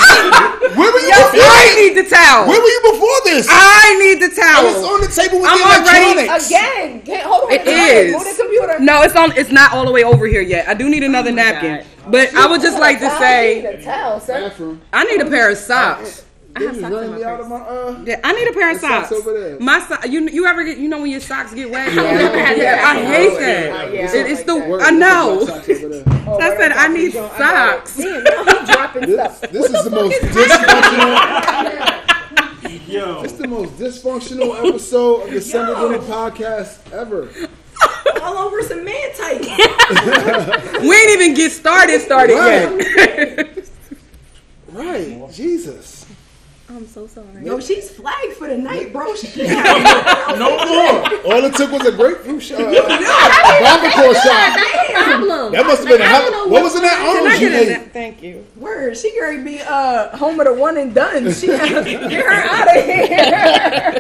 Where 0.78 0.92
were 0.94 1.00
you 1.00 1.12
I 1.14 1.26
before? 1.32 1.82
need 1.82 1.94
the 1.98 2.08
towel. 2.10 2.48
Where 2.48 2.60
were 2.62 2.68
you 2.68 2.82
before 2.94 3.20
this? 3.26 3.48
I 3.50 3.98
need 4.00 4.22
the 4.22 4.36
towel. 4.36 4.66
It's 4.70 4.86
on 4.86 5.02
the 5.02 5.08
table 5.08 5.42
with 5.42 5.50
I'm 5.50 5.58
the 5.60 5.66
already- 5.66 6.12
electronics. 6.14 6.48
Again. 6.48 7.02
Can't, 7.02 7.24
hold 7.24 7.44
on. 7.46 7.52
It 7.54 7.66
Move. 7.66 8.26
Move 8.26 8.38
the 8.38 8.44
computer. 8.44 8.80
No, 8.80 9.02
it's 9.04 9.16
on. 9.16 9.32
It's 9.38 9.52
not 9.52 9.74
all 9.74 9.86
the 9.86 9.92
way 9.92 10.04
over 10.04 10.28
here 10.28 10.42
yet. 10.42 10.68
I 10.68 10.74
do 10.74 10.90
need 10.90 11.04
another 11.04 11.32
oh 11.32 11.36
napkin. 11.36 11.86
But 12.08 12.34
I 12.36 12.48
would 12.48 12.62
just 12.62 12.80
like 12.80 13.00
to 13.00 13.10
say, 13.18 13.60
I 13.60 13.72
need 13.72 13.80
a 13.80 13.84
towel, 13.84 14.20
sir. 14.20 14.78
I 14.94 15.04
need 15.06 15.22
a 15.22 15.30
pair 15.30 15.50
of 15.52 15.58
socks. 15.58 16.26
I 16.56 16.62
have 16.64 16.76
socks 16.76 16.86
in 16.88 16.92
running 16.94 17.12
my 17.12 17.18
me 17.18 17.24
out 17.24 17.40
of 17.40 17.48
my 17.48 17.56
uh. 17.58 18.04
Yeah, 18.06 18.20
I 18.24 18.34
need 18.34 18.48
a 18.48 18.54
pair 18.54 18.72
of 18.72 18.78
socks 18.80 19.10
socks. 19.10 19.22
over 19.28 19.40
there. 19.40 19.60
My 19.60 19.80
so- 19.82 20.08
you 20.10 20.28
you 20.30 20.46
ever 20.46 20.64
get 20.64 20.78
you 20.78 20.88
know 20.90 21.00
when 21.02 21.12
your 21.12 21.20
socks 21.22 21.54
get 21.54 21.70
wet? 21.70 21.94
Yeah, 21.94 22.02
yeah, 22.56 22.82
I 22.86 23.04
hate 23.06 23.34
yeah, 23.34 23.40
that. 23.40 23.94
yeah, 23.94 24.02
yeah, 24.02 24.16
It- 24.16 24.26
I 24.26 24.30
it's 24.30 24.40
like 24.40 24.48
the 24.48 24.60
that. 24.78 24.82
I 24.82 24.90
know. 24.92 25.40
my 25.42 25.46
socks. 25.46 25.70
Oh, 26.28 26.40
I 26.40 26.56
said, 26.58 26.72
I 26.74 26.88
need 26.90 27.14
Damn, 27.14 27.30
socks. 27.38 27.96
Damn, 27.98 28.24
now 28.24 28.44
he 28.44 28.66
dropping 28.72 29.02
This, 29.10 29.38
stuff. 29.38 29.52
this 29.52 29.66
is 29.66 29.84
the 29.84 29.90
most 29.92 30.16
dysfunctional. 30.22 31.18
Yo. 32.88 33.22
It's 33.24 33.34
the 33.34 33.48
most 33.48 33.74
dysfunctional 33.78 34.68
episode 34.68 35.22
of 35.28 35.32
the 35.32 35.42
Sunday 35.42 35.76
Dinner 35.80 36.00
Podcast 36.00 36.92
ever. 36.92 37.30
All 38.24 38.38
over 38.40 38.62
some 38.64 38.84
man 38.84 39.14
tights. 39.16 39.48
We 40.82 40.96
ain't 40.96 41.12
even 41.22 41.34
get 41.36 41.52
started 41.52 42.02
started 42.02 42.34
yet. 42.36 43.70
Right, 44.72 45.32
Jesus. 45.32 45.99
I'm 46.70 46.86
so 46.88 47.08
sorry. 47.08 47.44
Yo, 47.44 47.60
she's 47.60 47.90
flagged 47.90 48.34
for 48.34 48.48
the 48.48 48.58
night, 48.58 48.94
bro. 48.94 49.16
She 49.16 49.28
No 49.48 50.56
more. 50.66 51.34
All 51.34 51.44
it 51.46 51.56
took 51.56 51.72
was 51.72 51.84
a 51.88 51.92
grapefruit 51.92 52.44
shot, 52.44 52.62
uh, 52.62 52.66
barbacoa 52.72 54.14
shot. 54.14 54.60
problem. 54.94 55.52
That 55.52 55.66
must 55.66 55.80
have 55.80 55.88
been 55.90 56.02
a 56.02 56.04
Like, 56.04 56.14
I 56.14 56.14
hell. 56.14 56.22
don't 56.30 56.32
know 56.48 56.54
What 56.54 56.64
was 56.64 56.76
in 56.76 56.84
that 56.84 56.98
Can 57.00 57.08
I 57.18 57.20
orange 57.22 57.42
you 57.42 57.50
get 57.50 57.58
a 57.58 57.62
ate? 57.64 57.70
nap? 57.70 57.92
Thank 57.92 58.22
you. 58.22 58.46
Word, 58.56 58.96
she 58.98 59.20
gonna 59.20 59.44
be 59.44 59.60
uh 59.62 60.16
home 60.16 60.40
of 60.40 60.46
the 60.46 60.54
one 60.54 60.78
and 60.78 60.94
done. 60.94 61.34
She 61.34 61.48
get 61.48 62.26
her 62.26 62.32
out 62.32 62.68
of 62.78 62.84
here. 62.86 63.94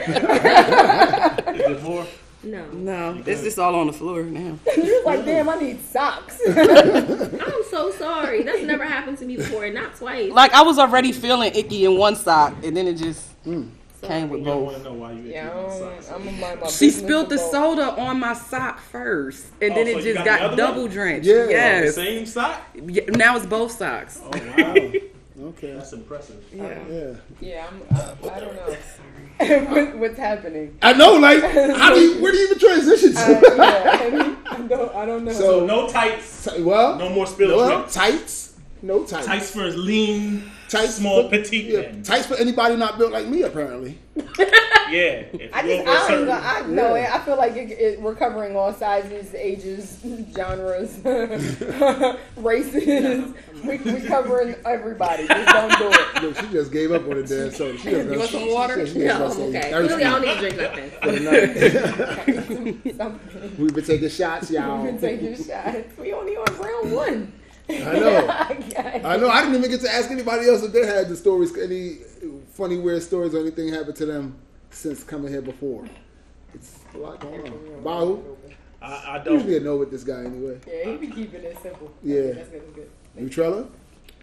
Is 1.56 1.78
it 1.78 1.82
more? 1.84 2.06
No, 2.42 2.66
No, 2.72 3.22
it's 3.26 3.42
just 3.44 3.60
all 3.60 3.76
on 3.76 3.88
the 3.88 3.94
floor 3.94 4.24
now. 4.24 4.58
You're 4.78 5.04
like, 5.04 5.26
damn, 5.26 5.50
I 5.50 5.56
need 5.60 5.84
socks. 5.84 6.40
I'm 6.48 7.64
so 7.70 7.92
sorry. 7.98 8.44
That's 8.44 8.64
never 8.64 8.86
happened 8.86 9.18
to 9.18 9.26
me 9.26 9.36
before, 9.36 9.66
and 9.66 9.76
not 9.76 9.96
twice. 9.96 10.32
Like 10.32 10.54
I 10.54 10.62
was 10.62 10.80
already 10.80 11.12
feeling 11.12 11.52
icky 11.54 11.84
in 11.86 11.98
one 11.98 12.16
sock, 12.16 12.54
and 12.64 12.76
then 12.78 12.88
it 12.88 12.94
just 12.96 13.28
hmm. 13.44 13.64
came 14.02 14.30
with 14.30 14.40
You 14.40 14.46
both. 14.46 14.64
want 14.64 14.78
to 14.78 14.84
know 14.84 14.94
why 14.94 15.12
you 15.12 15.24
yeah, 15.24 15.48
yeah, 15.48 15.86
I'm. 16.10 16.16
I'm 16.16 16.26
gonna 16.26 16.38
mind 16.38 16.62
my 16.62 16.68
She 16.68 16.86
business 16.88 17.04
spilled 17.04 17.30
the 17.30 17.36
about- 17.36 17.52
soda 17.52 18.02
on 18.02 18.20
my 18.22 18.34
sock 18.34 18.80
first, 18.80 19.48
and 19.62 19.74
Oh, 19.74 19.76
then 19.76 19.86
so 19.88 19.92
it 19.92 19.98
you 20.06 20.14
just 20.14 20.26
got 20.26 20.26
got, 20.26 20.42
other 20.42 20.56
double 20.56 20.82
one? 20.84 20.92
drenched. 20.92 21.28
Yeah. 21.28 21.50
Yes. 21.50 21.96
Same 21.96 22.26
sock? 22.26 22.62
Yeah, 22.74 23.04
now 23.10 23.36
it's 23.36 23.46
both 23.46 23.72
socks. 23.74 24.22
Oh, 24.24 24.30
wow. 24.58 24.92
Okay. 25.42 25.72
That's 25.72 25.94
impressive. 25.94 26.44
Yeah. 26.54 26.78
Yeah. 26.90 27.14
Yeah, 27.40 27.68
I'm, 27.72 27.98
I, 27.98 28.30
I 28.36 28.40
don't 28.42 28.54
know. 28.56 28.76
what, 29.70 29.96
what's 29.98 30.18
happening? 30.18 30.78
I 30.82 30.94
know, 30.94 31.14
like, 31.14 31.42
how 31.78 31.94
do 31.94 32.00
you, 32.02 32.22
where 32.22 32.32
do 32.32 32.38
you 32.38 32.46
even 32.48 32.60
transition 32.60 33.16
Uh, 33.16 33.40
to? 33.40 33.56
yeah, 33.58 34.36
I 34.52 34.58
don't, 34.68 34.96
I 34.96 35.06
don't 35.06 35.24
know. 35.26 35.32
So- 35.32 35.60
So 35.62 35.66
no 35.66 35.88
tights. 35.88 36.44
Ti- 36.46 36.62
well, 36.64 36.98
No 36.98 37.10
more 37.10 37.26
spilled 37.28 37.56
well, 37.56 37.70
drink. 37.70 37.92
tights. 37.92 38.54
No 38.82 39.04
tights. 39.06 39.26
Tights 39.26 39.52
for 39.52 39.66
lean, 39.70 40.50
Tights 40.70 40.96
small, 40.96 41.24
for- 41.24 41.30
petite 41.30 41.66
yeah, 41.66 41.82
men. 41.82 42.04
Tights 42.04 42.28
for 42.28 42.36
anybody 42.36 42.76
not 42.78 42.98
built 42.98 43.12
like 43.12 43.28
me, 43.28 43.42
apparently. 43.44 43.98
Yeah. 44.90 45.22
I 45.54 45.62
just, 45.62 45.82
over 45.82 45.92
a 45.92 45.94
I 45.94 45.94
don't 45.94 46.08
certain- 46.08 46.22
even, 46.24 46.30
I, 46.32 46.64
no, 46.68 46.96
Yeah. 46.96 47.12
I 47.16 47.20
feel 47.20 47.38
like 47.38 47.56
it, 47.56 47.70
it, 47.70 48.02
we're 48.02 48.16
covering 48.16 48.56
all 48.56 48.74
sizes, 48.74 49.36
ages, 49.36 50.00
genres, 50.36 50.98
races. 52.38 53.34
we, 53.64 53.78
we 53.78 54.02
covering 54.02 54.56
everybody. 54.66 55.28
Just 55.28 55.48
don't 55.54 55.78
do 55.78 55.90
it. 55.92 56.24
Look, 56.24 56.38
she 56.38 56.48
just 56.52 56.72
gave 56.72 56.92
up 56.92 57.04
on 57.04 57.22
the 57.22 57.24
damn 57.24 57.52
So 57.52 57.76
She 57.78 57.92
just 57.92 58.10
You 58.10 58.18
want 58.18 58.32
some 58.32 58.52
water? 58.52 58.88
She, 58.88 58.94
she 58.94 59.00
just 59.02 59.20
No, 59.20 59.28
gonna 59.30 59.46
I'm 59.46 59.52
say 59.52 59.60
okay. 59.60 59.70
thirsty 59.72 59.88
Clearly, 59.94 60.04
I 60.04 60.10
don't 60.10 60.22
need 60.26 60.34
to 60.34 60.40
drink 60.40 60.58
nothing. 60.58 60.90
for 61.02 61.12
the 61.12 61.20
night. 63.06 63.60
We've 63.60 63.76
been 63.76 63.86
taking 63.86 64.10
shots, 64.10 64.50
y'all. 64.50 64.84
We've 64.84 65.00
been 65.00 65.20
taking 65.20 65.36
shots. 65.46 65.98
We 66.00 66.14
only 66.14 66.36
on 66.36 66.58
round 66.58 66.92
one. 66.94 67.32
I 67.70 68.00
know. 68.00 68.28
I 68.30 69.02
I 69.04 69.18
know. 69.18 69.30
I 69.30 69.42
didn't 69.42 69.56
even 69.58 69.70
get 69.70 69.82
to 69.82 69.94
ask 69.94 70.10
anybody 70.12 70.48
else 70.50 70.64
if 70.64 70.72
they 70.72 70.86
had 70.86 71.08
the 71.10 71.16
stories, 71.16 71.56
any 71.58 71.98
funny, 72.54 72.78
weird 72.78 73.04
stories 73.04 73.34
or 73.34 73.40
anything 73.40 73.70
happened 73.70 73.96
to 73.98 74.06
them 74.06 74.38
since 74.72 75.04
coming 75.04 75.32
here 75.32 75.42
before. 75.42 75.86
It's 76.54 76.80
a 76.94 76.98
lot 76.98 77.20
going 77.20 77.42
on. 77.42 77.52
Bahu, 77.84 78.36
I, 78.82 78.88
I 78.88 79.24
you 79.26 79.34
usually 79.34 79.54
don't. 79.56 79.64
know 79.66 79.78
with 79.78 79.92
this 79.92 80.04
guy 80.04 80.24
anyway. 80.24 80.60
Yeah, 80.68 80.92
he 80.92 80.98
be 80.98 81.08
keeping 81.08 81.44
it 81.44 81.58
simple. 81.62 81.92
Yeah. 82.04 82.22
That's 82.34 82.50
good. 82.50 82.62
That's 82.62 82.76
good. 82.76 82.90
Neutrella? 83.18 83.70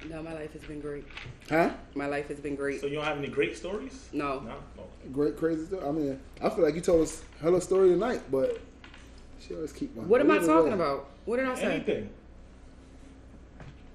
No, 0.09 0.23
my 0.23 0.35
life 0.35 0.53
has 0.53 0.63
been 0.63 0.81
great. 0.81 1.05
Huh? 1.49 1.71
My 1.95 2.07
life 2.07 2.29
has 2.29 2.39
been 2.39 2.55
great. 2.55 2.81
So 2.81 2.87
you 2.87 2.97
don't 2.97 3.05
have 3.05 3.19
any 3.19 3.29
great 3.29 3.57
stories? 3.57 4.09
No. 4.13 4.41
No. 4.41 4.55
No. 4.77 4.85
Great, 5.13 5.37
crazy 5.37 5.67
story. 5.67 5.87
I 5.87 5.91
mean, 5.91 6.21
I 6.43 6.51
feel 6.51 6.65
like 6.65 6.75
you 6.75 6.81
told 6.81 7.03
us 7.03 7.23
hella 7.41 7.61
story 7.61 7.91
tonight, 7.91 8.23
but 8.31 8.61
she 9.41 9.55
always 9.55 9.73
keep 9.73 9.95
my. 9.97 10.03
What 10.03 10.21
am 10.21 10.31
I 10.31 10.39
talking 10.39 10.51
alone. 10.51 10.73
about? 10.75 11.11
What 11.25 11.37
did 11.39 11.47
I 11.47 11.55
say? 11.55 11.75
Anything. 11.77 12.11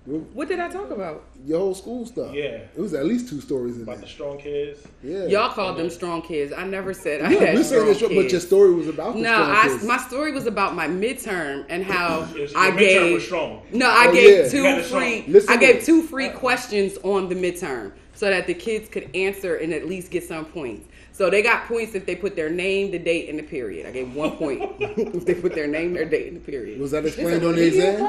What 0.06 0.48
did 0.48 0.60
I 0.60 0.68
talk 0.68 0.90
about? 0.90 1.26
Your 1.46 1.60
whole 1.60 1.76
school 1.76 2.08
stuff. 2.08 2.34
Yeah. 2.34 2.44
It 2.76 2.80
was 2.80 2.96
at 2.96 3.06
least 3.06 3.30
two 3.30 3.40
stories 3.40 3.76
in 3.76 3.84
About 3.84 4.02
the 4.02 4.08
strong 4.08 4.40
kids. 4.40 4.80
Yeah. 5.04 5.26
Y'all 5.28 5.50
called 5.54 5.78
them 5.78 5.92
strong 5.92 6.24
kids. 6.24 6.52
I 6.52 6.64
never 6.66 6.92
said 6.92 7.22
I 7.22 7.30
Yeah, 7.32 7.40
had 7.40 7.56
we 7.58 7.64
strong 7.64 7.94
kids. 7.94 8.02
but 8.16 8.32
your 8.32 8.42
story 8.42 8.74
was 8.74 8.88
about 8.88 9.14
the 9.14 9.22
No, 9.22 9.32
strong 9.32 9.52
I, 9.52 9.62
kids. 9.68 9.84
my 9.84 9.98
story 9.98 10.32
was 10.32 10.48
about 10.48 10.74
my 10.76 10.88
midterm 10.88 11.66
and 11.70 11.84
how 11.84 12.28
It 12.36 12.52
I 12.56 12.72
midterm 12.72 12.78
gave. 12.80 13.14
was 13.14 13.24
strong. 13.26 13.62
No, 13.72 13.88
I 13.90 14.08
Oh, 14.10 14.14
gave 14.14 14.38
yeah. 14.46 14.50
two 14.50 14.58
You 14.58 14.64
had 14.64 14.78
it 14.80 14.86
strong. 14.86 15.02
free. 15.02 15.24
Listen 15.28 15.54
I 15.54 15.58
gave 15.58 15.84
two 15.84 16.02
free 16.02 16.30
questions 16.30 16.98
on 17.04 17.30
the 17.30 17.36
midterm. 17.36 17.92
so 18.14 18.30
that 18.30 18.46
the 18.46 18.54
kids 18.54 18.88
could 18.90 19.10
answer 19.16 19.56
and 19.56 19.74
at 19.74 19.88
least 19.88 20.12
get 20.12 20.24
some 20.24 20.46
points. 20.46 20.88
So 21.22 21.30
they 21.30 21.44
got 21.44 21.68
points 21.68 21.94
if 21.94 22.08
they 22.08 22.16
put 22.16 22.36
their 22.36 22.50
name, 22.50 22.90
the 22.90 22.98
date, 22.98 23.30
and 23.30 23.38
the 23.38 23.44
period. 23.44 23.86
I 23.86 23.92
gave 23.92 24.16
one 24.16 24.32
point 24.38 24.64
if 24.80 25.24
they 25.24 25.36
put 25.36 25.54
their 25.54 25.68
name, 25.68 25.94
their 25.94 26.04
date, 26.04 26.30
and 26.30 26.36
the 26.36 26.40
period. 26.40 26.80
Was 26.80 26.90
that 26.90 27.06
explained 27.06 27.44
on 27.44 27.54
the 27.54 27.68
exam? 27.68 28.00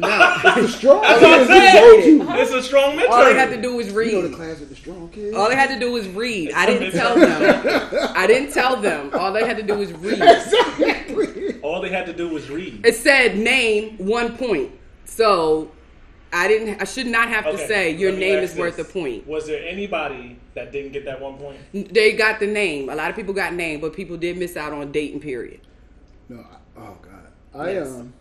No, 0.00 0.08
The 0.08 0.66
strong 0.66 1.00
That's 1.02 1.22
what 1.22 1.40
I'm 1.42 1.46
kids, 1.46 1.48
we 1.48 1.80
told 1.80 2.04
you. 2.04 2.26
saying. 2.26 2.40
It's 2.40 2.50
a 2.50 2.62
strong 2.64 2.96
midterm. 2.98 3.10
all 3.10 3.24
they 3.24 3.34
had 3.36 3.50
to 3.50 3.62
do 3.62 3.76
was 3.76 3.86
You 3.92 4.12
know 4.20 4.22
the 4.26 4.34
class 4.34 4.58
with 4.58 4.70
the 4.70 4.74
strong 4.74 5.08
kids. 5.10 5.36
All 5.36 5.48
they 5.48 5.54
had 5.54 5.68
to 5.68 5.78
do 5.78 5.92
was 5.92 6.08
read. 6.08 6.54
I 6.54 6.66
didn't 6.66 6.90
tell 6.90 7.14
them. 7.14 8.12
I 8.16 8.26
didn't 8.26 8.52
tell 8.52 8.76
them. 8.78 9.10
All 9.14 9.32
they 9.32 9.46
had 9.46 9.58
to 9.58 9.62
do 9.62 9.78
was 9.78 9.92
read. 9.92 10.14
exactly. 10.20 11.60
All 11.60 11.80
they 11.80 11.90
had 11.90 12.06
to 12.06 12.12
do 12.12 12.30
was 12.30 12.50
read. 12.50 12.84
It 12.84 12.96
said 12.96 13.38
name 13.38 13.96
one 13.98 14.36
point. 14.36 14.72
So 15.04 15.70
I 16.32 16.48
didn't. 16.48 16.80
I 16.80 16.84
should 16.84 17.06
not 17.06 17.28
have 17.28 17.44
to 17.44 17.56
say 17.66 17.92
your 17.96 18.12
name 18.12 18.42
ask 18.42 18.52
is 18.52 18.58
worth 18.58 18.78
a 18.78 18.84
point. 18.84 19.26
Was 19.26 19.46
there 19.46 19.62
anybody 19.66 20.38
that 20.54 20.72
didn't 20.72 20.92
get 20.92 21.04
that 21.04 21.20
one 21.20 21.38
point? 21.38 21.58
They 21.94 22.12
got 22.12 22.40
the 22.40 22.46
name. 22.46 22.88
A 22.88 22.94
lot 22.94 23.10
of 23.10 23.16
people 23.16 23.32
got 23.32 23.54
name, 23.54 23.80
but 23.80 23.92
people 23.94 24.16
did 24.16 24.36
miss 24.36 24.56
out 24.56 24.72
on 24.72 24.92
date 24.92 25.12
and 25.12 25.22
period. 25.22 25.60
No, 26.28 26.40
I, 26.40 26.80
oh 26.80 26.98
god, 27.00 27.60
I 27.60 27.72
Yes. 27.72 27.86
um, 27.88 28.12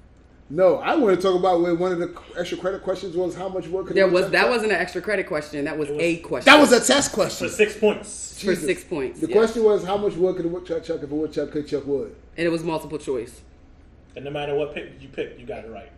no, 0.48 0.76
I 0.76 0.96
want 0.96 1.16
to 1.16 1.22
talk 1.22 1.38
about 1.38 1.62
where 1.62 1.74
one 1.74 1.92
of 1.92 1.98
the 1.98 2.14
extra 2.38 2.56
credit 2.60 2.84
questions 2.84 3.16
was 3.18 3.36
how 3.36 3.50
much 3.50 3.68
work 3.68 3.88
could 3.88 3.96
There 3.96 4.08
was 4.08 4.30
that 4.30 4.42
Chuck? 4.44 4.50
wasn't 4.52 4.72
an 4.74 4.78
extra 4.78 5.02
credit 5.02 5.26
question. 5.26 5.66
That 5.66 5.76
was, 5.76 5.90
was- 5.90 5.98
a 6.00 6.18
question. 6.18 6.46
that 6.54 6.60
was 6.62 6.72
a 6.72 6.86
test 6.86 7.12
question 7.14 7.48
For 7.48 7.54
six 7.54 7.76
points. 7.76 8.44
for 8.44 8.56
six 8.56 8.84
points. 8.84 9.20
The 9.22 9.28
yes. 9.28 9.36
question 9.36 9.64
was 9.64 9.84
how 9.84 9.98
much 9.98 10.14
wood 10.14 10.36
could 10.36 10.46
a 10.46 10.50
woodchuck 10.50 10.84
chuck 10.84 11.02
if 11.02 11.10
a 11.12 11.16
woodchuck 11.16 11.50
could 11.52 11.68
chuck 11.68 11.88
wood? 11.88 12.16
and 12.38 12.46
it 12.46 12.50
was 12.52 12.64
multiple 12.64 13.00
choice. 13.00 13.42
And 14.16 14.24
no 14.24 14.30
matter 14.32 14.54
what 14.54 14.76
pick 14.76 15.02
you 15.02 15.08
pick, 15.10 15.40
you 15.40 15.48
got 15.48 15.66
it 15.66 15.72
right. 15.72 15.90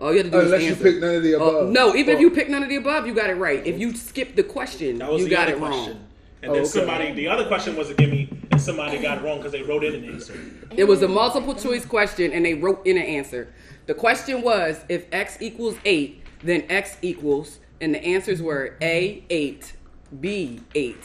All 0.00 0.10
you 0.12 0.18
had 0.18 0.26
to 0.26 0.30
do 0.30 0.36
oh, 0.36 0.40
Unless 0.40 0.60
was 0.60 0.68
you 0.70 0.76
pick 0.76 1.00
none 1.00 1.14
of 1.14 1.22
the 1.22 1.34
Oh, 1.36 1.48
above. 1.60 1.68
no, 1.70 1.94
even 1.94 2.14
if 2.14 2.18
Oh. 2.18 2.20
you 2.22 2.30
pick 2.30 2.48
none 2.48 2.62
of 2.62 2.68
the 2.68 2.76
above, 2.76 3.06
you 3.06 3.14
got 3.14 3.30
it 3.30 3.34
right. 3.34 3.64
If 3.66 3.78
you 3.78 3.94
skip 3.94 4.34
the 4.36 4.42
question, 4.42 4.98
That 4.98 5.10
was 5.10 5.22
you 5.22 5.28
the 5.28 5.34
got 5.34 5.46
other 5.48 5.56
it 5.56 5.58
question. 5.58 5.92
wrong. 5.94 6.00
And 6.42 6.50
Oh, 6.50 6.54
then 6.54 6.62
okay. 6.62 6.70
somebody, 6.70 7.12
the 7.12 7.28
other 7.28 7.46
question 7.46 7.74
was 7.76 7.88
a 7.90 7.94
gimme, 7.94 8.28
and 8.50 8.60
somebody 8.60 8.98
got 8.98 9.18
it 9.18 9.24
wrong 9.24 9.38
because 9.38 9.52
they 9.52 9.62
wrote 9.62 9.82
in 9.84 9.94
an 9.94 10.04
answer. 10.04 10.34
It 10.76 10.84
was 10.84 11.02
a 11.02 11.08
multiple 11.08 11.54
choice 11.54 11.86
question, 11.86 12.32
and 12.32 12.44
they 12.44 12.54
wrote 12.54 12.86
in 12.86 12.98
an 12.98 13.04
answer. 13.04 13.48
The 13.86 13.94
question 13.94 14.42
was 14.42 14.80
if 14.88 15.06
x 15.12 15.38
equals 15.40 15.76
8, 15.84 16.20
then 16.42 16.64
x 16.68 16.96
equals, 17.00 17.60
and 17.80 17.94
the 17.94 18.04
answers 18.04 18.42
were 18.42 18.74
A, 18.82 19.22
8, 19.30 19.72
B, 20.20 20.60
8, 20.74 20.96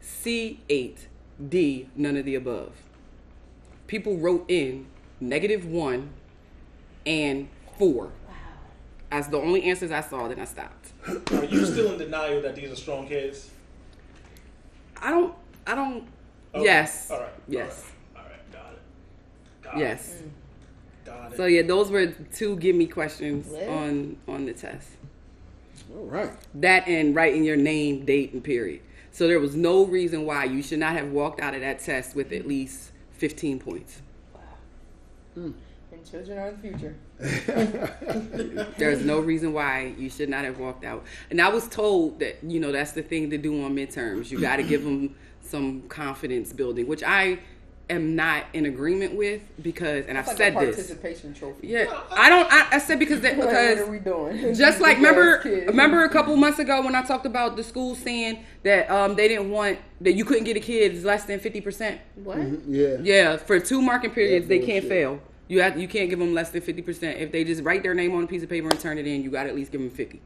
C, 0.00 0.60
8, 0.68 1.08
D, 1.48 1.88
none 1.96 2.16
of 2.16 2.24
the 2.26 2.34
above. 2.34 2.72
People 3.86 4.18
wrote 4.18 4.44
in 4.48 4.86
negative 5.20 5.64
1 5.64 6.10
and 7.06 7.48
4 7.78 8.10
as 9.12 9.28
the 9.28 9.36
only 9.38 9.62
answers 9.64 9.92
I 9.92 10.00
saw, 10.00 10.26
then 10.26 10.40
I 10.40 10.44
stopped. 10.46 10.92
Are 11.32 11.44
you 11.44 11.64
still 11.66 11.92
in 11.92 11.98
denial 11.98 12.40
that 12.42 12.56
these 12.56 12.70
are 12.72 12.76
strong 12.76 13.06
kids? 13.06 13.50
I 15.00 15.10
don't, 15.10 15.34
I 15.66 15.74
don't, 15.74 16.04
Okay. 16.54 16.64
yes. 16.64 17.10
All 17.10 17.20
right. 17.20 17.28
Yes. 17.46 17.84
All 18.16 18.22
right. 18.22 18.30
All 18.30 18.30
right. 18.32 18.52
Got 18.52 18.72
it. 18.72 19.62
Got 19.62 19.78
Yes. 19.78 20.14
It. 20.20 20.30
Got 21.04 21.32
it. 21.32 21.36
So 21.36 21.46
yeah, 21.46 21.62
those 21.62 21.90
were 21.90 22.06
two 22.34 22.56
give 22.56 22.74
me 22.74 22.86
questions 22.86 23.50
Lit. 23.50 23.68
on 23.68 24.16
on 24.28 24.46
the 24.46 24.52
test. 24.52 24.88
All 25.94 26.04
right. 26.06 26.30
That 26.54 26.88
and 26.88 27.14
writing 27.14 27.44
your 27.44 27.56
name, 27.56 28.04
date, 28.04 28.32
and 28.32 28.42
period. 28.42 28.80
So 29.10 29.28
there 29.28 29.40
was 29.40 29.54
no 29.54 29.84
reason 29.84 30.24
why 30.24 30.44
you 30.44 30.62
should 30.62 30.78
not 30.78 30.94
have 30.96 31.10
walked 31.10 31.40
out 31.40 31.54
of 31.54 31.60
that 31.60 31.80
test 31.80 32.16
with 32.16 32.32
at 32.32 32.46
least 32.46 32.92
15 33.12 33.58
points. 33.58 34.00
And 35.34 35.54
children 36.10 36.38
are 36.38 36.50
the 36.52 36.58
future. 36.58 36.94
There's 38.78 39.04
no 39.04 39.20
reason 39.20 39.52
why 39.52 39.94
you 39.98 40.10
should 40.10 40.28
not 40.28 40.44
have 40.44 40.58
walked 40.58 40.84
out. 40.84 41.04
And 41.30 41.40
I 41.40 41.48
was 41.48 41.68
told 41.68 42.20
that, 42.20 42.42
you 42.42 42.60
know, 42.60 42.72
that's 42.72 42.92
the 42.92 43.02
thing 43.02 43.30
to 43.30 43.38
do 43.38 43.64
on 43.64 43.74
midterms. 43.74 44.30
You 44.30 44.40
got 44.40 44.56
to 44.56 44.62
give 44.62 44.84
them 44.84 45.14
some 45.40 45.82
confidence 45.88 46.52
building, 46.52 46.86
which 46.86 47.02
I 47.02 47.38
am 47.90 48.16
not 48.16 48.44
in 48.52 48.66
agreement 48.66 49.14
with 49.14 49.42
because, 49.62 50.06
and 50.06 50.16
I've 50.16 50.26
like 50.26 50.36
said 50.36 50.56
a 50.56 50.60
this. 50.60 50.76
participation 50.76 51.34
trophy. 51.34 51.68
Yeah, 51.68 52.00
I 52.10 52.28
don't. 52.28 52.50
I, 52.50 52.68
I 52.72 52.78
said 52.78 52.98
because 52.98 53.20
that 53.20 53.36
because 53.36 53.78
what 53.78 53.88
are 53.88 53.90
we 53.90 53.98
doing? 53.98 54.54
just 54.54 54.80
like 54.80 54.96
Big 54.98 55.06
ass 55.06 55.10
remember 55.10 55.38
kids. 55.38 55.66
remember 55.66 56.04
a 56.04 56.08
couple 56.08 56.34
months 56.36 56.58
ago 56.58 56.82
when 56.82 56.94
I 56.94 57.02
talked 57.02 57.26
about 57.26 57.56
the 57.56 57.64
school 57.64 57.94
saying 57.94 58.44
that 58.62 58.90
um 58.90 59.14
they 59.14 59.28
didn't 59.28 59.50
want 59.50 59.78
that 60.00 60.12
you 60.12 60.24
couldn't 60.24 60.44
get 60.44 60.56
a 60.56 60.60
kid 60.60 61.02
less 61.04 61.24
than 61.24 61.38
fifty 61.38 61.60
percent. 61.60 62.00
What? 62.14 62.38
Yeah. 62.66 62.96
Yeah, 63.02 63.36
for 63.36 63.58
two 63.60 63.82
marking 63.82 64.10
periods 64.10 64.48
they 64.48 64.60
can't 64.60 64.84
fail. 64.86 65.20
You 65.52 65.60
have 65.60 65.78
you 65.78 65.86
can't 65.86 66.08
give 66.08 66.18
them 66.18 66.32
less 66.32 66.48
than 66.48 66.62
fifty 66.62 66.80
percent. 66.80 67.18
If 67.18 67.30
they 67.30 67.44
just 67.44 67.62
write 67.62 67.82
their 67.82 67.92
name 67.92 68.14
on 68.14 68.24
a 68.24 68.26
piece 68.26 68.42
of 68.42 68.48
paper 68.48 68.68
and 68.70 68.80
turn 68.80 68.96
it 68.96 69.06
in, 69.06 69.22
you 69.22 69.30
got 69.30 69.42
to 69.42 69.50
at 69.50 69.54
least 69.54 69.70
give 69.70 69.82
them 69.82 69.90
fifty. 69.90 70.22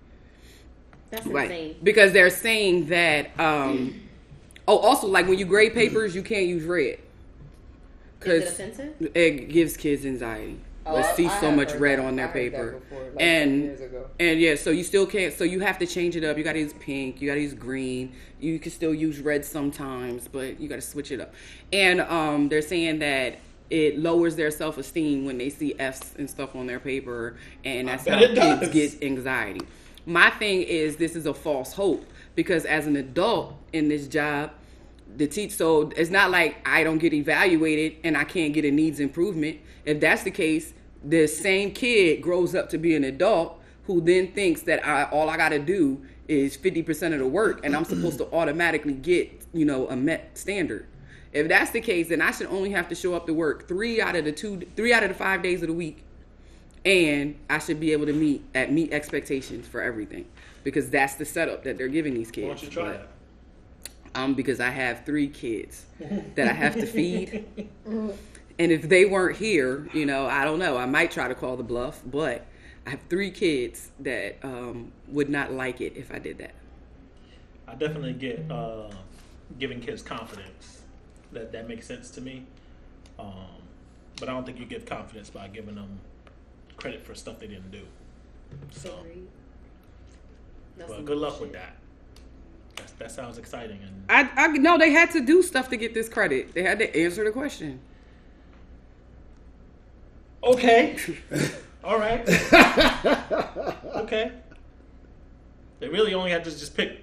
That's 1.10 1.26
Right, 1.26 1.50
insane. 1.50 1.76
because 1.82 2.12
they're 2.12 2.30
saying 2.30 2.86
that. 2.90 3.30
um 3.40 4.02
Oh, 4.68 4.78
also 4.78 5.08
like 5.08 5.26
when 5.26 5.36
you 5.36 5.44
grade 5.44 5.74
papers, 5.74 6.14
you 6.14 6.22
can't 6.22 6.46
use 6.46 6.62
red 6.62 6.98
Is 8.22 8.42
it 8.44 8.48
offensive? 8.48 9.10
it 9.16 9.48
gives 9.48 9.76
kids 9.76 10.06
anxiety. 10.06 10.60
Oh, 10.84 10.94
to 10.94 11.08
I- 11.08 11.12
see 11.16 11.26
I 11.26 11.40
so 11.40 11.50
much 11.50 11.74
red 11.74 11.98
that. 11.98 12.04
on 12.04 12.14
their 12.14 12.26
I 12.26 12.28
that 12.28 12.32
paper, 12.32 12.70
before, 12.88 13.02
like, 13.12 13.20
and 13.20 13.76
and 14.20 14.40
yeah, 14.40 14.54
so 14.54 14.70
you 14.70 14.84
still 14.84 15.06
can't. 15.06 15.34
So 15.34 15.42
you 15.42 15.58
have 15.58 15.80
to 15.80 15.86
change 15.88 16.14
it 16.14 16.22
up. 16.22 16.38
You 16.38 16.44
got 16.44 16.52
to 16.52 16.60
use 16.60 16.72
pink. 16.74 17.20
You 17.20 17.26
got 17.28 17.34
to 17.34 17.40
use 17.40 17.54
green. 17.54 18.12
You 18.38 18.60
can 18.60 18.70
still 18.70 18.94
use 18.94 19.18
red 19.18 19.44
sometimes, 19.44 20.28
but 20.28 20.60
you 20.60 20.68
got 20.68 20.76
to 20.76 20.80
switch 20.82 21.10
it 21.10 21.20
up. 21.20 21.34
And 21.72 22.00
um, 22.02 22.48
they're 22.48 22.62
saying 22.62 23.00
that 23.00 23.38
it 23.70 23.98
lowers 23.98 24.36
their 24.36 24.50
self 24.50 24.78
esteem 24.78 25.24
when 25.24 25.38
they 25.38 25.50
see 25.50 25.74
F's 25.78 26.14
and 26.18 26.28
stuff 26.28 26.54
on 26.54 26.66
their 26.66 26.80
paper, 26.80 27.36
and 27.64 27.88
that's 27.88 28.06
how 28.06 28.18
kids 28.18 28.34
does. 28.34 28.68
get 28.70 29.02
anxiety. 29.02 29.62
My 30.04 30.30
thing 30.30 30.62
is 30.62 30.96
this 30.96 31.16
is 31.16 31.26
a 31.26 31.34
false 31.34 31.72
hope 31.72 32.04
because 32.36 32.64
as 32.64 32.86
an 32.86 32.96
adult 32.96 33.54
in 33.72 33.88
this 33.88 34.06
job, 34.06 34.52
the 35.16 35.26
teach 35.26 35.52
so 35.52 35.90
it's 35.96 36.10
not 36.10 36.30
like 36.30 36.56
I 36.68 36.84
don't 36.84 36.98
get 36.98 37.12
evaluated 37.12 37.98
and 38.04 38.16
I 38.16 38.24
can't 38.24 38.52
get 38.52 38.64
a 38.64 38.70
needs 38.70 39.00
improvement. 39.00 39.58
If 39.84 40.00
that's 40.00 40.22
the 40.22 40.30
case, 40.30 40.74
the 41.04 41.26
same 41.26 41.72
kid 41.72 42.22
grows 42.22 42.54
up 42.54 42.68
to 42.70 42.78
be 42.78 42.94
an 42.94 43.04
adult 43.04 43.60
who 43.84 44.00
then 44.00 44.32
thinks 44.32 44.62
that 44.62 44.86
I, 44.86 45.04
all 45.04 45.30
I 45.30 45.36
got 45.36 45.50
to 45.50 45.58
do 45.58 46.04
is 46.28 46.56
50% 46.56 47.12
of 47.12 47.20
the 47.20 47.26
work 47.26 47.64
and 47.64 47.74
I'm 47.74 47.84
supposed 47.84 48.18
to 48.18 48.26
automatically 48.32 48.94
get, 48.94 49.46
you 49.52 49.64
know, 49.64 49.88
a 49.88 49.96
met 49.96 50.36
standard. 50.36 50.86
If 51.36 51.48
that's 51.48 51.70
the 51.70 51.80
case, 51.80 52.08
then 52.08 52.22
I 52.22 52.30
should 52.30 52.46
only 52.46 52.70
have 52.70 52.88
to 52.88 52.94
show 52.94 53.14
up 53.14 53.26
to 53.26 53.34
work 53.34 53.68
3 53.68 54.00
out 54.00 54.16
of 54.16 54.24
the 54.24 54.32
2 54.32 54.62
3 54.74 54.92
out 54.92 55.02
of 55.02 55.10
the 55.10 55.14
5 55.14 55.42
days 55.42 55.62
of 55.62 55.68
the 55.68 55.74
week 55.74 56.02
and 56.84 57.36
I 57.50 57.58
should 57.58 57.80
be 57.80 57.92
able 57.92 58.06
to 58.06 58.12
meet 58.12 58.44
at 58.54 58.72
meet 58.72 58.92
expectations 58.92 59.66
for 59.66 59.82
everything 59.82 60.24
because 60.64 60.88
that's 60.88 61.16
the 61.16 61.24
setup 61.24 61.64
that 61.64 61.76
they're 61.76 61.88
giving 61.88 62.14
these 62.14 62.30
kids. 62.30 62.46
Why 62.46 62.54
don't 62.54 62.62
you 62.62 62.70
try 62.70 62.84
But- 62.84 63.08
that? 64.14 64.20
um, 64.20 64.34
because 64.34 64.60
I 64.60 64.70
have 64.70 65.04
three 65.04 65.28
kids 65.28 65.84
that 66.36 66.48
I 66.48 66.52
have 66.52 66.74
to 66.74 66.86
feed. 66.86 67.44
And 68.58 68.72
if 68.72 68.88
they 68.88 69.04
weren't 69.04 69.36
here, 69.36 69.86
you 69.92 70.06
know, 70.06 70.24
I 70.26 70.44
don't 70.46 70.58
know. 70.58 70.78
I 70.78 70.86
might 70.86 71.10
try 71.10 71.28
to 71.28 71.34
call 71.34 71.58
the 71.58 71.62
bluff, 71.62 72.00
but 72.06 72.46
I 72.86 72.90
have 72.90 73.00
three 73.10 73.30
kids 73.30 73.90
that 74.00 74.38
um, 74.42 74.92
would 75.08 75.28
not 75.28 75.52
like 75.52 75.82
it 75.82 75.94
if 75.94 76.10
I 76.10 76.18
did 76.18 76.38
that. 76.38 76.54
I 77.68 77.74
definitely 77.74 78.14
get 78.14 78.50
uh, 78.50 78.90
giving 79.58 79.78
kids 79.80 80.00
confidence. 80.00 80.80
That 81.32 81.52
that 81.52 81.68
makes 81.68 81.86
sense 81.86 82.10
to 82.12 82.20
me. 82.20 82.44
Um, 83.18 83.34
but 84.18 84.28
I 84.28 84.32
don't 84.32 84.44
think 84.44 84.58
you 84.58 84.66
give 84.66 84.86
confidence 84.86 85.30
by 85.30 85.48
giving 85.48 85.74
them 85.74 86.00
credit 86.76 87.04
for 87.04 87.14
stuff 87.14 87.38
they 87.38 87.46
didn't 87.46 87.70
do. 87.70 87.82
So, 88.70 89.04
but 90.78 91.04
good 91.04 91.18
luck 91.18 91.38
bullshit. 91.38 91.40
with 91.40 91.52
that. 91.52 91.76
That's, 92.76 92.92
that 92.92 93.10
sounds 93.10 93.38
exciting. 93.38 93.78
And 93.82 94.04
I, 94.08 94.44
I 94.44 94.48
no, 94.48 94.78
they 94.78 94.90
had 94.90 95.10
to 95.12 95.20
do 95.20 95.42
stuff 95.42 95.68
to 95.70 95.76
get 95.76 95.94
this 95.94 96.08
credit. 96.08 96.54
They 96.54 96.62
had 96.62 96.78
to 96.78 96.96
answer 96.96 97.24
the 97.24 97.32
question. 97.32 97.80
okay, 100.42 100.96
all 101.84 101.98
right, 101.98 102.22
okay. 103.96 104.32
They 105.80 105.88
really 105.88 106.14
only 106.14 106.30
had 106.30 106.44
to 106.44 106.50
just 106.50 106.76
pick. 106.76 107.02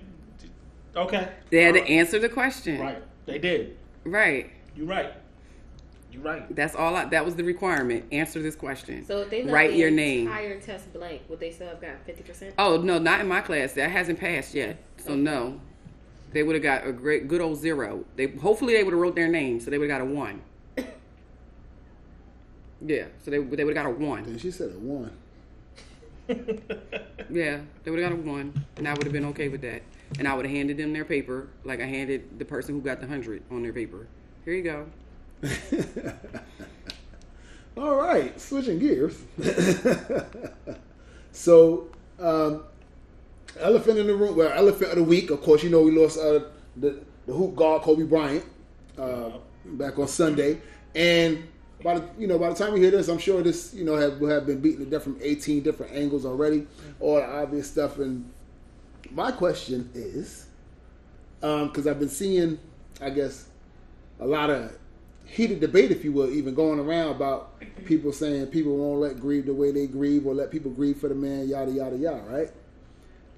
Okay, 0.96 1.28
They 1.50 1.64
had 1.64 1.74
to 1.74 1.82
All 1.82 1.88
answer 1.88 2.20
the 2.20 2.30
question. 2.30 2.80
Right, 2.80 3.04
they 3.26 3.40
did. 3.40 3.78
Right. 4.04 4.52
You're 4.76 4.88
right. 4.88 5.14
You're 6.12 6.22
right. 6.22 6.56
That's 6.56 6.76
all. 6.76 6.96
I, 6.96 7.06
that 7.06 7.26
was 7.26 7.36
the 7.36 7.44
requirement. 7.44 8.06
Answer 8.12 8.42
this 8.42 8.56
question. 8.56 9.06
So 9.06 9.22
if 9.22 9.30
they 9.30 9.42
left 9.44 9.54
write 9.54 9.72
the 9.72 9.78
your 9.78 9.92
name. 9.92 10.28
entire 10.28 10.60
test 10.60 10.94
blank, 10.94 11.24
would 11.28 11.40
they 11.40 11.52
still 11.52 11.68
have 11.68 11.82
got 11.82 12.04
fifty 12.06 12.24
percent? 12.24 12.54
Oh 12.60 12.78
no, 12.78 13.00
not 13.00 13.20
in 13.22 13.28
my 13.28 13.42
class. 13.42 13.74
That 13.74 13.90
hasn't 13.90 14.20
passed 14.20 14.54
yet. 14.54 14.78
So 14.98 15.16
no, 15.16 15.60
they 16.32 16.44
would 16.44 16.54
have 16.56 16.64
got 16.64 16.86
a 16.88 16.92
great, 16.92 17.28
good 17.28 17.42
old 17.42 17.58
zero. 17.58 18.06
They 18.16 18.28
hopefully 18.28 18.74
they 18.74 18.84
would 18.84 18.94
have 18.94 19.02
wrote 19.02 19.16
their 19.16 19.28
name, 19.28 19.60
so 19.60 19.72
they 19.72 19.78
would 19.78 19.90
have 19.90 20.00
got 20.02 20.08
a 20.08 20.12
one. 20.14 20.42
Yeah, 22.86 23.06
so 23.24 23.32
they 23.32 23.38
they 23.38 23.64
would 23.64 23.76
have 23.76 23.86
got 23.86 23.86
a 23.86 23.96
one. 23.96 24.26
And 24.26 24.42
she 24.42 24.52
said 24.52 24.72
a 24.72 24.78
one. 24.80 25.12
Yeah, 27.30 27.62
they 27.84 27.90
would 27.92 28.00
have 28.02 28.12
got 28.12 28.20
a 28.20 28.22
one, 28.22 28.66
and 28.76 28.88
I 28.88 28.92
would 28.94 29.04
have 29.04 29.14
been 29.14 29.26
okay 29.26 29.48
with 29.48 29.62
that. 29.62 29.82
And 30.20 30.28
I 30.28 30.36
would 30.36 30.46
have 30.46 30.56
handed 30.56 30.78
them 30.78 30.94
their 30.94 31.06
paper, 31.06 31.48
like 31.64 31.80
I 31.80 31.86
handed 31.86 32.38
the 32.38 32.46
person 32.46 32.76
who 32.76 32.82
got 32.82 33.00
the 33.00 33.08
hundred 33.08 33.44
on 33.50 33.64
their 33.64 33.74
paper. 33.74 34.08
Here 34.46 34.54
you 34.54 34.64
go. 34.64 34.86
All 37.78 37.96
right, 37.96 38.40
switching 38.40 38.78
gears. 38.78 39.18
so, 41.32 41.88
um, 42.20 42.64
elephant 43.60 43.98
in 43.98 44.08
the 44.08 44.16
room. 44.16 44.36
Well, 44.36 44.52
elephant 44.54 44.92
of 44.92 44.98
the 44.98 45.04
week. 45.04 45.32
Of 45.32 45.42
course, 45.42 45.64
you 45.64 45.70
know 45.70 45.82
we 45.82 45.92
lost 45.92 46.20
uh, 46.20 46.42
the 46.78 47.00
the 47.26 47.34
hoop 47.34 47.56
guard 47.56 47.82
Kobe 47.82 48.04
Bryant 48.04 48.46
uh, 48.98 49.32
back 49.66 49.98
on 49.98 50.08
Sunday, 50.08 50.60
and 50.94 51.48
by 51.84 52.00
the 52.00 52.10
you 52.18 52.28
know 52.28 52.38
by 52.40 52.50
the 52.50 52.56
time 52.56 52.74
we 52.74 52.80
hear 52.80 52.92
this, 52.92 53.08
I'm 53.08 53.18
sure 53.18 53.42
this 53.42 53.74
you 53.74 53.86
know 53.86 53.96
have 53.96 54.20
have 54.22 54.46
been 54.46 54.60
beaten 54.60 54.86
to 54.86 54.92
death 54.92 55.04
from 55.04 55.18
18 55.22 55.64
different 55.64 55.94
angles 55.94 56.26
already, 56.26 56.68
all 57.00 57.16
the 57.16 57.26
obvious 57.26 57.70
stuff. 57.70 57.98
And 58.00 58.32
my 59.12 59.32
question 59.32 59.90
is, 59.94 60.48
um, 61.42 61.68
because 61.68 61.88
I've 61.88 62.00
been 62.00 62.10
seeing, 62.10 62.60
I 63.02 63.10
guess, 63.10 63.48
a 64.20 64.26
lot 64.26 64.50
of 64.50 64.72
heated 65.26 65.60
debate, 65.60 65.92
if 65.92 66.04
you 66.04 66.12
will, 66.12 66.30
even 66.30 66.54
going 66.54 66.80
around 66.80 67.16
about 67.16 67.60
people 67.86 68.12
saying 68.12 68.48
people 68.48 68.76
won't 68.78 69.00
let 69.00 69.20
grieve 69.20 69.46
the 69.46 69.54
way 69.54 69.72
they 69.72 69.88
grieve 69.88 70.26
or 70.26 70.34
let 70.34 70.52
people 70.52 70.72
grieve 70.72 70.98
for 70.98 71.10
the 71.10 71.16
man, 71.16 71.48
yada 71.48 71.72
yada 71.72 71.98
yada, 71.98 72.22
right? 72.24 72.52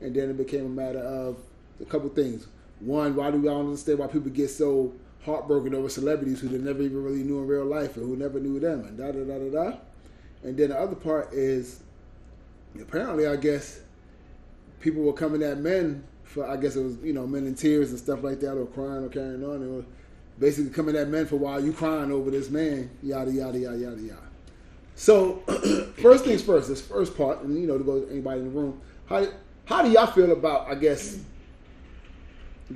And 0.02 0.16
then 0.16 0.30
it 0.30 0.38
became 0.38 0.66
a 0.66 0.70
matter 0.70 1.00
of 1.00 1.38
a 1.82 1.86
couple 1.86 2.10
things. 2.10 2.48
One, 2.80 3.16
why 3.16 3.32
do 3.32 3.38
we 3.38 3.48
all 3.48 3.62
understand 3.62 4.00
why 4.00 4.08
people 4.08 4.30
get 4.30 4.50
so 4.50 4.94
heartbroken 5.26 5.74
over 5.74 5.90
celebrities 5.90 6.40
who 6.40 6.48
they 6.48 6.58
never 6.58 6.82
even 6.84 7.04
really 7.04 7.24
knew 7.24 7.40
in 7.40 7.48
real 7.48 7.66
life 7.66 7.98
and 7.98 8.06
who 8.06 8.16
never 8.16 8.40
knew 8.40 8.60
them 8.60 8.82
and 8.86 8.98
da 8.98 9.12
da 9.12 9.24
da 9.24 9.40
da 9.40 9.72
da. 9.72 9.78
And 10.44 10.56
then 10.56 10.70
the 10.70 10.80
other 10.80 10.96
part 10.96 11.34
is 11.34 11.80
apparently 12.80 13.26
I 13.26 13.36
guess 13.36 13.80
people 14.80 15.04
were 15.04 15.14
coming 15.14 15.44
at 15.44 15.58
men 15.60 16.04
for 16.24 16.48
I 16.48 16.58
guess 16.58 16.76
it 16.76 16.84
was, 16.84 16.98
you 16.98 17.14
know, 17.14 17.26
men 17.26 17.46
in 17.46 17.56
tears 17.56 17.92
and 17.92 18.00
stuff 18.00 18.24
like 18.24 18.40
that 18.42 18.58
or 18.58 18.66
crying 18.66 19.04
or 19.04 19.10
carrying 19.10 19.44
on. 19.44 19.62
They 19.62 19.68
were 19.68 19.86
basically 20.40 20.72
coming 20.72 20.96
at 20.96 21.08
men 21.08 21.26
for 21.26 21.38
why 21.38 21.60
you 21.60 21.72
crying 21.72 22.12
over 22.12 22.30
this 22.30 22.50
man, 22.50 22.90
yada 23.02 23.32
yada 23.32 23.58
yada 23.58 23.78
yada 23.78 24.02
yada. 24.02 24.22
So 24.96 25.36
first 26.02 26.26
things 26.26 26.42
first, 26.42 26.68
this 26.68 26.82
first 26.82 27.16
part, 27.16 27.42
and 27.42 27.60
you 27.60 27.68
know, 27.68 27.78
to 27.78 27.84
go 27.84 28.02
to 28.02 28.12
anybody 28.12 28.42
in 28.42 28.54
the 28.54 28.60
room, 28.60 28.82
how 29.08 29.28
how 29.66 29.82
do 29.82 29.90
y'all 29.90 30.08
feel 30.08 30.32
about 30.32 30.68
I 30.68 30.76
guess 30.76 31.20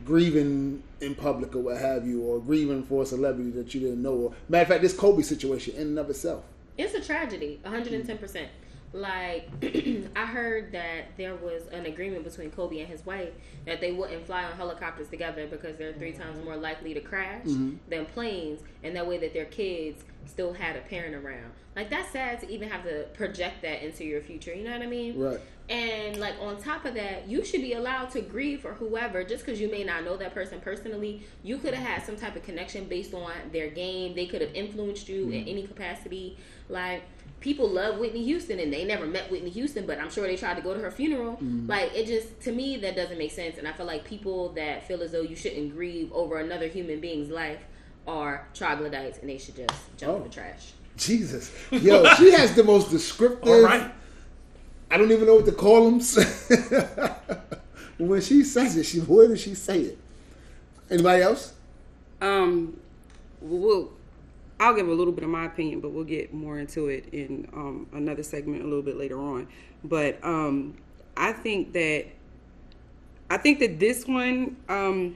grieving 0.05 0.83
in 1.01 1.15
public 1.15 1.55
or 1.55 1.59
what 1.59 1.77
have 1.77 2.05
you, 2.05 2.21
or 2.21 2.39
grieving 2.39 2.83
for 2.83 3.03
a 3.03 3.05
celebrity 3.05 3.51
that 3.51 3.73
you 3.73 3.81
didn't 3.81 4.01
know. 4.01 4.13
Or 4.13 4.33
matter 4.47 4.63
of 4.63 4.67
fact, 4.67 4.81
this 4.81 4.93
Kobe 4.93 5.23
situation 5.23 5.75
in 5.75 5.87
and 5.87 5.99
of 5.99 6.09
itself. 6.09 6.43
It's 6.77 6.93
a 6.93 7.01
tragedy, 7.01 7.59
110%. 7.65 8.47
Like, 8.91 9.49
I 10.15 10.25
heard 10.25 10.71
that 10.71 11.17
there 11.17 11.35
was 11.35 11.67
an 11.71 11.85
agreement 11.85 12.23
between 12.23 12.51
Kobe 12.51 12.79
and 12.79 12.87
his 12.87 13.05
wife 13.05 13.31
that 13.65 13.81
they 13.81 13.91
wouldn't 13.91 14.25
fly 14.25 14.43
on 14.43 14.53
helicopters 14.53 15.09
together 15.09 15.45
because 15.47 15.77
they're 15.77 15.93
three 15.93 16.11
mm-hmm. 16.11 16.23
times 16.23 16.43
more 16.43 16.57
likely 16.57 16.93
to 16.95 17.01
crash 17.01 17.45
mm-hmm. 17.45 17.75
than 17.89 18.05
planes, 18.07 18.61
and 18.83 18.95
that 18.95 19.07
way 19.07 19.17
that 19.17 19.33
their 19.33 19.45
kids 19.45 20.03
still 20.25 20.53
had 20.53 20.75
a 20.75 20.81
parent 20.81 21.15
around. 21.15 21.51
Like, 21.75 21.89
that's 21.89 22.11
sad 22.11 22.39
to 22.41 22.49
even 22.49 22.69
have 22.69 22.83
to 22.83 23.05
project 23.13 23.61
that 23.61 23.85
into 23.85 24.03
your 24.03 24.21
future. 24.21 24.53
You 24.53 24.63
know 24.63 24.71
what 24.71 24.81
I 24.81 24.87
mean? 24.87 25.19
Right. 25.19 25.39
And 25.69 26.17
like 26.17 26.33
on 26.41 26.59
top 26.59 26.85
of 26.85 26.95
that, 26.95 27.27
you 27.27 27.45
should 27.45 27.61
be 27.61 27.73
allowed 27.73 28.09
to 28.11 28.21
grieve 28.21 28.61
for 28.61 28.73
whoever. 28.73 29.23
Just 29.23 29.45
because 29.45 29.61
you 29.61 29.69
may 29.69 29.83
not 29.83 30.03
know 30.03 30.17
that 30.17 30.33
person 30.33 30.59
personally, 30.59 31.21
you 31.43 31.59
could 31.59 31.75
have 31.75 31.87
had 31.87 32.03
some 32.03 32.15
type 32.15 32.35
of 32.35 32.41
connection 32.41 32.85
based 32.85 33.13
on 33.13 33.31
their 33.51 33.69
game. 33.69 34.15
They 34.15 34.25
could 34.25 34.41
have 34.41 34.53
influenced 34.55 35.07
you 35.07 35.25
in 35.25 35.29
mm-hmm. 35.29 35.49
any 35.49 35.63
capacity. 35.67 36.37
Like 36.69 37.03
people 37.39 37.69
love 37.69 37.97
Whitney 37.99 38.23
Houston, 38.25 38.59
and 38.59 38.71
they 38.73 38.83
never 38.85 39.05
met 39.05 39.31
Whitney 39.31 39.49
Houston, 39.51 39.85
but 39.85 39.99
I'm 39.99 40.09
sure 40.11 40.25
they 40.27 40.35
tried 40.35 40.55
to 40.55 40.61
go 40.61 40.73
to 40.73 40.79
her 40.79 40.91
funeral. 40.91 41.37
Like 41.67 41.93
it 41.95 42.05
just 42.07 42.39
to 42.41 42.51
me 42.51 42.77
that 42.77 42.95
doesn't 42.95 43.17
make 43.17 43.31
sense. 43.31 43.57
And 43.57 43.67
I 43.67 43.71
feel 43.73 43.85
like 43.85 44.03
people 44.05 44.49
that 44.53 44.87
feel 44.87 45.01
as 45.01 45.11
though 45.11 45.21
you 45.21 45.35
shouldn't 45.35 45.73
grieve 45.75 46.11
over 46.13 46.37
another 46.39 46.67
human 46.67 46.99
being's 46.99 47.29
life 47.29 47.59
are 48.07 48.47
troglodytes, 48.53 49.19
and 49.19 49.29
they 49.29 49.37
should 49.37 49.55
just 49.55 49.73
jump 49.97 50.15
in 50.17 50.21
Oh. 50.21 50.23
the 50.23 50.29
trash. 50.29 50.71
Jesus, 50.97 51.51
yo, 51.71 52.03
she 52.15 52.31
has 52.39 52.53
the 52.55 52.63
most 52.63 52.89
descriptive. 52.91 53.47
All 53.47 53.61
right. 53.63 53.91
I 54.91 54.97
don't 54.97 55.11
even 55.11 55.27
know 55.27 55.35
what 55.35 55.45
to 55.45 55.51
call 55.51 55.85
them. 55.91 55.99
when 57.99 58.21
she 58.21 58.43
says 58.43 58.75
it, 58.75 58.83
she 58.85 58.99
where 58.99 59.27
does 59.27 59.39
she 59.41 59.53
say 59.55 59.81
it? 59.81 59.97
Anybody 60.89 61.21
else? 61.21 61.53
Um, 62.21 62.77
we'll. 63.41 63.91
I'll 64.59 64.73
give 64.73 64.87
a 64.87 64.93
little 64.93 65.13
bit 65.13 65.23
of 65.23 65.29
my 65.29 65.45
opinion, 65.45 65.79
but 65.79 65.91
we'll 65.91 66.03
get 66.03 66.33
more 66.33 66.59
into 66.59 66.89
it 66.89 67.05
in 67.13 67.47
um, 67.53 67.87
another 67.93 68.23
segment 68.23 68.61
a 68.61 68.65
little 68.65 68.81
bit 68.81 68.97
later 68.97 69.19
on. 69.19 69.47
But 69.83 70.23
um, 70.23 70.75
I 71.15 71.31
think 71.31 71.73
that 71.73 72.07
I 73.29 73.37
think 73.37 73.59
that 73.59 73.79
this 73.79 74.05
one 74.05 74.57
um, 74.67 75.15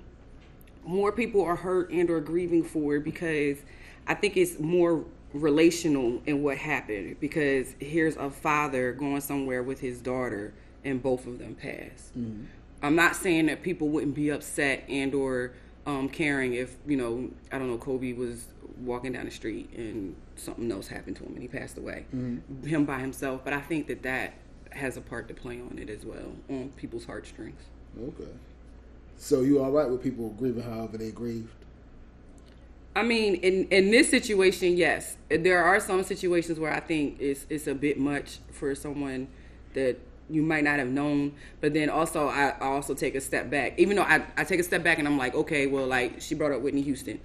more 0.86 1.12
people 1.12 1.44
are 1.44 1.56
hurt 1.56 1.90
and 1.92 2.10
or 2.10 2.22
grieving 2.22 2.64
for 2.64 3.00
because 3.00 3.58
I 4.08 4.14
think 4.14 4.38
it's 4.38 4.60
more 4.60 5.04
relational 5.34 6.22
in 6.26 6.44
what 6.44 6.58
happened 6.58 7.18
because 7.20 7.76
here's 7.80 8.16
a 8.18 8.30
father 8.30 8.94
going 8.94 9.20
somewhere 9.20 9.64
with 9.64 9.80
his 9.80 10.00
daughter 10.00 10.54
and 10.86 11.02
both 11.02 11.26
of 11.26 11.40
them 11.40 11.56
pass. 11.56 12.12
I'm 12.84 12.96
not 12.96 13.16
saying 13.16 13.48
that 13.48 13.64
people 13.64 13.88
wouldn't 13.90 14.14
be 14.14 14.30
upset 14.30 14.84
and 14.88 15.16
or 15.16 15.54
um, 15.86 16.10
caring 16.10 16.54
if 16.54 16.76
you 16.88 16.98
know 16.98 17.30
I 17.52 17.60
don't 17.60 17.70
know 17.70 17.78
Kobe 17.78 18.14
was 18.14 18.48
walking 18.78 19.14
down 19.14 19.26
the 19.26 19.32
street 19.32 19.70
and 19.76 20.16
something 20.36 20.72
else 20.72 20.88
happened 20.88 21.16
to 21.18 21.24
him 21.24 21.34
and 21.34 21.42
he 21.42 21.48
passed 21.48 21.78
away, 21.78 22.06
him 22.66 22.86
by 22.86 23.00
himself. 23.00 23.42
But 23.44 23.54
I 23.54 23.62
think 23.62 23.88
that 23.88 24.04
that 24.04 24.34
has 24.72 24.98
a 24.98 25.02
part 25.02 25.28
to 25.28 25.34
play 25.34 25.60
on 25.60 25.78
it 25.78 25.90
as 25.90 26.06
well 26.06 26.34
on 26.50 26.70
people's 26.76 27.06
heartstrings. 27.06 27.62
Okay. 28.02 28.32
So 29.18 29.42
you 29.42 29.64
all 29.64 29.72
right 29.72 29.90
with 29.90 30.02
people 30.02 30.30
grieving 30.32 30.64
however 30.64 30.98
they 30.98 31.12
grieved? 31.12 31.54
I 32.96 33.04
mean, 33.04 33.36
in 33.36 33.68
in 33.70 33.92
this 33.92 34.10
situation, 34.10 34.78
yes, 34.78 35.18
there 35.30 35.64
are 35.64 35.80
some 35.80 36.04
situations 36.04 36.60
where 36.60 36.74
I 36.74 36.80
think 36.80 37.20
it's 37.20 37.46
it's 37.50 37.68
a 37.68 37.74
bit 37.74 38.00
much 38.00 38.40
for 38.52 38.76
someone 38.76 39.28
that 39.74 40.00
you 40.30 40.42
might 40.42 40.64
not 40.64 40.80
have 40.80 40.90
known. 40.90 41.34
But 41.62 41.74
then 41.74 41.90
also, 41.90 42.28
I, 42.28 42.50
I 42.50 42.66
also 42.66 42.94
take 42.94 43.16
a 43.16 43.22
step 43.22 43.50
back. 43.50 43.74
Even 43.78 43.98
though 43.98 44.04
I, 44.04 44.24
I 44.38 44.44
take 44.44 44.60
a 44.60 44.64
step 44.64 44.84
back 44.84 45.00
and 45.00 45.08
I'm 45.08 45.18
like, 45.18 45.36
okay, 45.36 45.68
well, 45.68 45.88
like 45.88 46.22
she 46.22 46.36
brought 46.36 46.52
up 46.52 46.62
Whitney 46.62 46.82
Houston. 46.82 47.20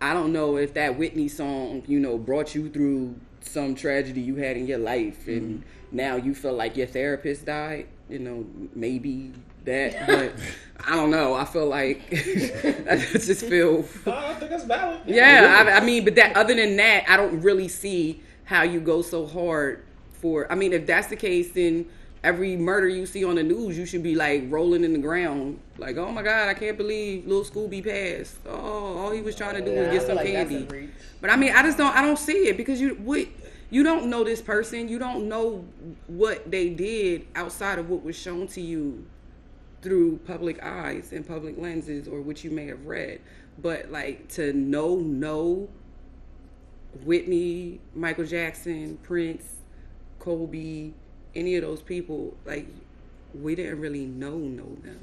I 0.00 0.12
don't 0.12 0.32
know 0.32 0.56
if 0.56 0.74
that 0.74 0.98
Whitney 0.98 1.28
song, 1.28 1.82
you 1.86 1.98
know, 1.98 2.18
brought 2.18 2.54
you 2.54 2.68
through 2.68 3.14
some 3.40 3.74
tragedy 3.74 4.20
you 4.20 4.36
had 4.36 4.56
in 4.56 4.66
your 4.66 4.78
life, 4.78 5.28
and 5.28 5.60
mm-hmm. 5.60 5.96
now 5.96 6.16
you 6.16 6.34
feel 6.34 6.54
like 6.54 6.76
your 6.76 6.86
therapist 6.86 7.46
died. 7.46 7.86
You 8.08 8.18
know, 8.18 8.46
maybe 8.74 9.32
that, 9.64 10.06
but 10.06 10.34
I 10.86 10.96
don't 10.96 11.10
know. 11.10 11.34
I 11.34 11.44
feel 11.44 11.66
like 11.66 12.02
I 12.12 12.96
just 12.96 13.46
feel 13.46 13.78
I 14.06 14.34
think 14.34 14.50
that's 14.50 14.64
valid. 14.64 15.02
yeah, 15.06 15.64
I, 15.66 15.78
I 15.78 15.84
mean, 15.84 16.04
but 16.04 16.16
that 16.16 16.36
other 16.36 16.54
than 16.54 16.76
that, 16.76 17.04
I 17.08 17.16
don't 17.16 17.40
really 17.40 17.68
see 17.68 18.22
how 18.44 18.62
you 18.62 18.80
go 18.80 19.00
so 19.00 19.26
hard 19.26 19.84
for. 20.12 20.50
I 20.50 20.54
mean, 20.54 20.72
if 20.72 20.86
that's 20.86 21.08
the 21.08 21.16
case, 21.16 21.52
then 21.52 21.86
every 22.24 22.56
murder 22.56 22.88
you 22.88 23.04
see 23.04 23.22
on 23.22 23.36
the 23.36 23.42
news, 23.42 23.76
you 23.76 23.84
should 23.84 24.02
be 24.02 24.14
like 24.14 24.44
rolling 24.48 24.82
in 24.82 24.94
the 24.94 24.98
ground, 24.98 25.60
like, 25.76 25.98
oh 25.98 26.10
my 26.10 26.22
god, 26.22 26.48
I 26.48 26.54
can't 26.54 26.78
believe 26.78 27.26
little 27.26 27.44
Scooby 27.44 27.84
passed. 27.84 28.38
Oh, 28.46 28.98
all 28.98 29.10
he 29.10 29.20
was 29.20 29.36
trying 29.36 29.54
to 29.56 29.64
do 29.64 29.78
was 29.78 29.88
get 29.92 30.06
some 30.06 30.16
like 30.16 30.26
candy. 30.26 30.88
But 31.20 31.30
I 31.30 31.36
mean, 31.36 31.54
I 31.54 31.62
just 31.62 31.78
don't. 31.78 31.94
I 31.94 32.00
don't 32.02 32.18
see 32.18 32.48
it 32.48 32.56
because 32.56 32.80
you 32.80 32.94
what 32.94 33.28
you 33.70 33.82
don't 33.82 34.08
know 34.08 34.24
this 34.24 34.40
person. 34.40 34.88
You 34.88 34.98
don't 34.98 35.28
know 35.28 35.64
what 36.06 36.50
they 36.50 36.70
did 36.70 37.26
outside 37.36 37.78
of 37.78 37.90
what 37.90 38.02
was 38.02 38.16
shown 38.16 38.48
to 38.48 38.60
you 38.60 39.06
through 39.82 40.16
public 40.26 40.62
eyes 40.64 41.12
and 41.12 41.28
public 41.28 41.58
lenses 41.58 42.08
or 42.08 42.22
what 42.22 42.42
you 42.42 42.50
may 42.50 42.66
have 42.66 42.86
read. 42.86 43.20
But 43.60 43.92
like 43.92 44.28
to 44.30 44.54
know, 44.54 44.96
know 44.96 45.68
Whitney, 47.04 47.80
Michael 47.94 48.24
Jackson, 48.24 48.98
Prince, 49.02 49.44
Kobe, 50.18 50.92
any 51.34 51.56
of 51.56 51.62
those 51.62 51.82
people, 51.82 52.34
like 52.44 52.66
we 53.34 53.54
didn't 53.54 53.80
really 53.80 54.06
know 54.06 54.36
know 54.36 54.76
them. 54.82 55.00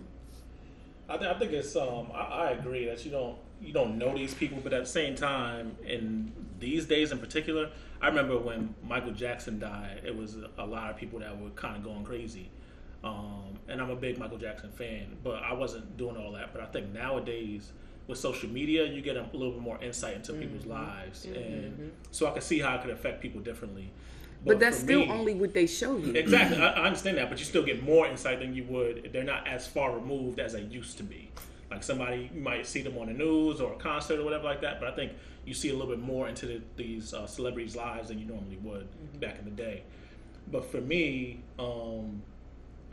I, 1.09 1.17
th- 1.17 1.35
I 1.35 1.37
think 1.37 1.51
it's 1.51 1.75
um 1.75 2.07
I, 2.13 2.21
I 2.21 2.51
agree 2.51 2.85
that 2.85 3.03
you 3.05 3.11
don't 3.11 3.37
you 3.61 3.73
don't 3.73 3.97
know 3.97 4.15
these 4.15 4.33
people, 4.33 4.59
but 4.63 4.73
at 4.73 4.83
the 4.83 4.89
same 4.89 5.15
time, 5.15 5.75
in 5.85 6.31
these 6.59 6.85
days 6.85 7.11
in 7.11 7.19
particular, 7.19 7.69
I 8.01 8.07
remember 8.07 8.37
when 8.37 8.73
Michael 8.83 9.11
Jackson 9.11 9.59
died, 9.59 10.01
it 10.05 10.15
was 10.15 10.37
a 10.57 10.65
lot 10.65 10.89
of 10.89 10.97
people 10.97 11.19
that 11.19 11.39
were 11.39 11.49
kind 11.51 11.77
of 11.77 11.83
going 11.83 12.03
crazy. 12.03 12.49
Um, 13.03 13.59
and 13.67 13.81
I'm 13.81 13.89
a 13.89 13.95
big 13.95 14.17
Michael 14.19 14.37
Jackson 14.37 14.71
fan, 14.71 15.17
but 15.23 15.41
I 15.43 15.53
wasn't 15.53 15.97
doing 15.97 16.17
all 16.17 16.31
that. 16.33 16.53
But 16.53 16.61
I 16.61 16.65
think 16.67 16.93
nowadays 16.93 17.71
with 18.07 18.17
social 18.17 18.49
media, 18.49 18.85
you 18.85 19.01
get 19.01 19.15
a 19.17 19.25
little 19.33 19.51
bit 19.51 19.61
more 19.61 19.81
insight 19.81 20.15
into 20.15 20.33
people's 20.33 20.65
lives, 20.65 21.25
and 21.25 21.91
so 22.11 22.27
I 22.27 22.31
can 22.31 22.41
see 22.41 22.59
how 22.59 22.75
it 22.75 22.81
could 22.81 22.91
affect 22.91 23.21
people 23.21 23.41
differently. 23.41 23.91
But 24.43 24.59
that's 24.59 24.79
still 24.79 25.01
me- 25.01 25.09
only 25.09 25.33
what 25.35 25.53
they 25.53 25.67
show 25.67 25.97
you. 25.97 26.13
Exactly, 26.13 26.57
I, 26.57 26.71
I 26.71 26.85
understand 26.85 27.17
that, 27.17 27.29
but 27.29 27.37
you 27.39 27.45
still 27.45 27.63
get 27.63 27.83
more 27.83 28.07
insight 28.07 28.39
than 28.39 28.53
you 28.55 28.63
would 28.65 29.05
if 29.05 29.11
they're 29.11 29.23
not 29.23 29.47
as 29.47 29.67
far 29.67 29.93
removed 29.93 30.39
as 30.39 30.53
they 30.53 30.61
used 30.61 30.97
to 30.97 31.03
be. 31.03 31.29
Like 31.69 31.83
somebody, 31.83 32.29
you 32.33 32.41
might 32.41 32.65
see 32.65 32.81
them 32.81 32.97
on 32.97 33.07
the 33.07 33.13
news 33.13 33.61
or 33.61 33.73
a 33.73 33.77
concert 33.77 34.19
or 34.19 34.23
whatever 34.23 34.43
like 34.43 34.61
that, 34.61 34.79
but 34.79 34.89
I 34.89 34.95
think 34.95 35.13
you 35.45 35.53
see 35.53 35.69
a 35.69 35.73
little 35.73 35.87
bit 35.87 35.99
more 35.99 36.27
into 36.27 36.45
the, 36.45 36.61
these 36.75 37.13
uh, 37.13 37.25
celebrities' 37.27 37.75
lives 37.75 38.09
than 38.09 38.19
you 38.19 38.25
normally 38.25 38.57
would 38.57 38.87
back 39.19 39.39
in 39.39 39.45
the 39.45 39.51
day. 39.51 39.83
But 40.51 40.69
for 40.69 40.81
me, 40.81 41.39
um, 41.59 42.21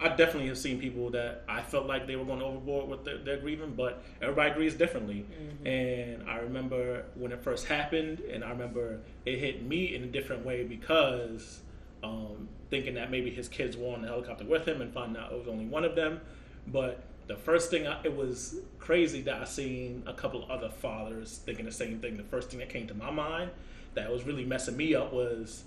I 0.00 0.08
definitely 0.10 0.48
have 0.48 0.58
seen 0.58 0.78
people 0.78 1.10
that 1.10 1.42
I 1.48 1.60
felt 1.60 1.86
like 1.86 2.06
they 2.06 2.14
were 2.14 2.24
going 2.24 2.40
overboard 2.40 2.88
with 2.88 3.04
their, 3.04 3.18
their 3.18 3.36
grieving, 3.38 3.74
but 3.74 4.02
everybody 4.22 4.54
grieves 4.54 4.74
differently. 4.74 5.26
And 5.64 6.28
I 6.28 6.36
remember 6.38 7.04
when 7.16 7.32
it 7.32 7.42
first 7.42 7.66
happened, 7.66 8.20
and 8.20 8.44
I 8.44 8.50
remember 8.50 9.00
it 9.26 9.38
hit 9.38 9.64
me 9.64 9.94
in 9.96 10.04
a 10.04 10.06
different 10.06 10.46
way 10.46 10.62
because 10.62 11.60
um, 12.04 12.48
thinking 12.70 12.94
that 12.94 13.10
maybe 13.10 13.30
his 13.30 13.48
kids 13.48 13.76
were 13.76 13.92
on 13.92 14.02
the 14.02 14.08
helicopter 14.08 14.44
with 14.44 14.66
him 14.66 14.80
and 14.82 14.92
finding 14.92 15.20
out 15.20 15.32
it 15.32 15.38
was 15.38 15.48
only 15.48 15.66
one 15.66 15.84
of 15.84 15.96
them. 15.96 16.20
But 16.68 17.02
the 17.26 17.36
first 17.36 17.68
thing, 17.70 17.88
I, 17.88 18.00
it 18.04 18.16
was 18.16 18.60
crazy 18.78 19.20
that 19.22 19.42
I 19.42 19.44
seen 19.44 20.04
a 20.06 20.14
couple 20.14 20.44
of 20.44 20.50
other 20.50 20.70
fathers 20.70 21.40
thinking 21.44 21.64
the 21.64 21.72
same 21.72 21.98
thing. 21.98 22.16
The 22.16 22.22
first 22.22 22.50
thing 22.50 22.60
that 22.60 22.68
came 22.68 22.86
to 22.86 22.94
my 22.94 23.10
mind 23.10 23.50
that 23.94 24.12
was 24.12 24.24
really 24.24 24.44
messing 24.44 24.76
me 24.76 24.94
up 24.94 25.12
was 25.12 25.64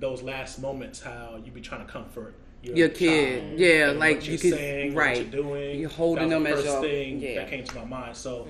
those 0.00 0.22
last 0.22 0.58
moments, 0.58 1.02
how 1.02 1.38
you'd 1.44 1.54
be 1.54 1.60
trying 1.60 1.84
to 1.86 1.92
comfort 1.92 2.34
your, 2.64 2.76
Your 2.76 2.88
kid, 2.88 3.58
yeah, 3.58 3.92
like 3.96 4.24
you 4.24 4.32
you're 4.32 4.40
could- 4.40 4.50
saying, 4.54 4.94
right. 4.94 5.18
what 5.18 5.32
you're 5.32 5.42
doing. 5.42 5.80
You're 5.80 5.90
holding 5.90 6.28
that 6.30 6.40
was 6.40 6.44
them 6.44 6.52
the 6.52 6.58
as 6.58 6.64
first 6.64 6.72
your- 6.72 6.82
thing 6.82 7.20
yeah. 7.20 7.34
that 7.36 7.50
came 7.50 7.64
to 7.64 7.74
my 7.76 7.84
mind. 7.84 8.16
So, 8.16 8.48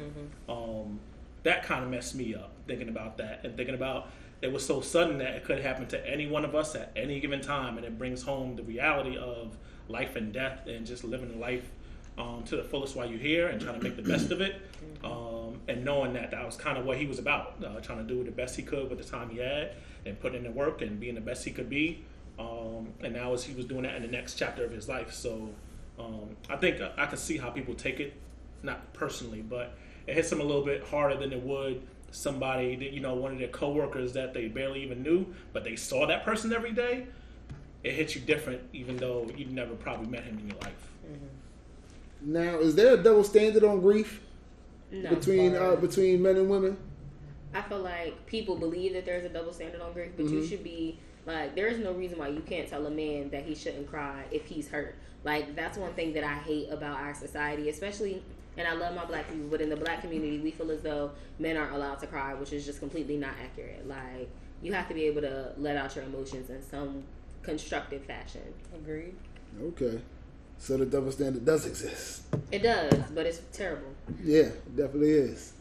um, 0.49 1.01
that 1.43 1.63
kind 1.65 1.85
of 1.85 1.91
messed 1.91 2.15
me 2.15 2.35
up 2.35 2.53
thinking 2.67 2.89
about 2.89 3.19
that 3.19 3.41
and 3.45 3.57
thinking 3.57 3.75
about 3.75 4.09
it 4.41 4.53
was 4.53 4.65
so 4.65 4.81
sudden 4.81 5.19
that 5.19 5.35
it 5.37 5.45
could 5.45 5.61
happen 5.61 5.87
to 5.87 6.11
any 6.11 6.27
one 6.27 6.45
of 6.45 6.55
us 6.55 6.75
at 6.75 6.91
any 6.97 7.19
given 7.21 7.41
time, 7.41 7.77
and 7.77 7.87
it 7.87 7.99
brings 7.99 8.23
home 8.23 8.57
the 8.57 8.63
reality 8.63 9.17
of 9.17 9.57
life 9.89 10.17
and 10.17 10.33
death 10.33 10.67
and 10.67 10.87
just 10.87 11.03
living 11.05 11.39
life 11.41 11.71
um, 12.19 12.43
to 12.47 12.57
the 12.57 12.63
fullest 12.65 12.95
while 12.95 13.09
you're 13.09 13.19
here 13.19 13.49
and 13.49 13.61
trying 13.61 13.77
to 13.79 13.83
make 13.83 13.97
the 13.97 14.03
best 14.03 14.31
of 14.31 14.41
it. 14.41 14.57
Um, 15.03 15.61
and 15.69 15.85
knowing 15.85 16.13
that 16.15 16.31
that 16.31 16.45
was 16.45 16.57
kind 16.57 16.77
of 16.79 16.85
what 16.85 16.99
he 16.99 17.07
was 17.07 17.19
about, 17.19 17.57
uh, 17.65 17.81
trying 17.81 17.99
to 17.99 18.15
do 18.15 18.23
the 18.23 18.31
best 18.31 18.55
he 18.57 18.63
could 18.63 18.89
with 18.91 18.99
the 18.99 19.05
time 19.05 19.31
he 19.31 19.39
had 19.39 19.73
and 20.07 20.19
putting 20.21 20.39
in 20.39 20.45
the 20.45 20.51
work 20.51 20.83
and 20.83 21.01
being 21.01 21.15
the 21.15 21.21
best 21.21 21.45
he 21.45 21.51
could 21.51 21.69
be. 21.71 22.05
Um, 22.39 22.89
and 23.03 23.13
now 23.13 23.33
as 23.33 23.45
he 23.45 23.55
was 23.55 23.65
doing 23.65 23.83
that 23.83 23.95
in 23.95 24.03
the 24.03 24.09
next 24.09 24.35
chapter 24.35 24.65
of 24.65 24.73
his 24.73 24.89
life. 24.89 25.13
So 25.13 25.51
um, 25.99 26.37
I 26.49 26.57
think 26.57 26.81
I 26.97 27.07
can 27.07 27.17
see 27.19 27.37
how 27.39 27.51
people 27.51 27.75
take 27.75 28.01
it, 28.01 28.15
not 28.63 28.93
personally, 28.93 29.43
but 29.43 29.77
it 30.07 30.15
hits 30.15 30.31
them 30.31 30.41
a 30.41 30.45
little 30.45 30.65
bit 30.65 30.83
harder 30.85 31.17
than 31.17 31.33
it 31.33 31.43
would 31.43 31.83
somebody 32.15 32.77
that 32.77 32.93
you 32.93 33.01
know 33.01 33.15
one 33.15 33.33
of 33.33 33.39
their 33.39 33.49
coworkers 33.49 34.13
that 34.13 34.33
they 34.33 34.49
barely 34.49 34.83
even 34.83 35.03
knew, 35.03 35.27
but 35.53 35.65
they 35.65 35.77
saw 35.77 36.07
that 36.07 36.25
person 36.25 36.53
every 36.53 36.73
day. 36.73 37.07
It 37.83 37.95
hits 37.95 38.15
you 38.15 38.21
different, 38.23 38.63
even 38.73 38.97
though 38.97 39.29
you 39.37 39.47
never 39.47 39.75
probably 39.75 40.07
met 40.07 40.25
him 40.25 40.39
in 40.39 40.49
your 40.49 40.59
life. 40.61 40.89
Now, 42.23 42.59
is 42.59 42.75
there 42.75 42.95
a 42.95 43.03
double 43.03 43.25
standard 43.25 43.65
on 43.65 43.81
grief 43.81 44.23
No. 44.91 45.11
between 45.11 45.55
uh, 45.55 45.77
between 45.77 46.23
men 46.23 46.37
and 46.37 46.49
women? 46.49 46.77
I 47.53 47.63
feel 47.63 47.81
like 47.81 48.27
people 48.27 48.57
believe 48.57 48.95
that 48.95 49.05
there's 49.05 49.25
a 49.25 49.29
double 49.29 49.53
standard 49.53 49.81
on 49.81 49.93
grief, 49.93 50.13
but 50.17 50.27
you 50.27 50.45
should 50.47 50.65
be 50.65 50.99
like, 51.27 51.55
there 51.55 51.67
is 51.67 51.79
no 51.79 51.93
reason 51.93 52.19
why 52.19 52.29
you 52.29 52.41
can't 52.41 52.69
tell 52.69 52.87
a 52.87 52.91
man 52.91 53.31
that 53.31 53.45
he 53.45 53.55
shouldn't 53.55 53.89
cry 53.89 54.25
if 54.31 54.47
he's 54.47 54.69
hurt. 54.69 54.95
Like, 55.25 55.57
that's 55.57 55.79
one 55.79 55.93
thing 55.95 56.13
that 56.15 56.25
I 56.25 56.35
hate 56.35 56.71
about 56.71 57.01
our 57.01 57.15
society, 57.15 57.71
especially, 57.71 58.23
and 58.59 58.69
I 58.69 58.75
love 58.75 58.95
my 58.95 59.05
black 59.05 59.29
people, 59.29 59.49
but 59.51 59.61
in 59.61 59.71
the 59.71 59.77
black 59.77 60.03
community, 60.03 60.39
we 60.39 60.51
feel 60.51 60.71
as 60.71 60.83
though 60.83 61.13
men 61.39 61.57
aren't 61.57 61.73
allowed 61.73 61.99
to 62.01 62.07
cry, 62.07 62.35
which 62.35 62.53
is 62.53 62.67
just 62.67 62.79
completely 62.79 63.17
not 63.17 63.33
accurate. 63.43 63.89
Like, 63.89 64.29
you 64.63 64.73
have 64.75 64.87
to 64.89 64.95
be 64.95 65.05
able 65.05 65.23
to 65.23 65.53
let 65.57 65.77
out 65.77 65.97
your 65.97 66.05
emotions 66.05 66.51
in 66.51 66.63
some 66.63 67.05
constructive 67.43 68.03
fashion. 68.05 68.43
Agreed. 68.75 69.15
Okay, 69.63 70.01
so 70.59 70.77
the 70.77 70.87
double 70.87 71.13
standard 71.13 71.45
does 71.45 71.67
exist. 71.67 72.23
It 72.53 72.63
does, 72.63 72.93
but 73.15 73.25
it's 73.25 73.41
terrible. 73.53 73.89
Yeah, 74.23 74.45
it 74.45 74.77
definitely 74.77 75.13
is. 75.13 75.53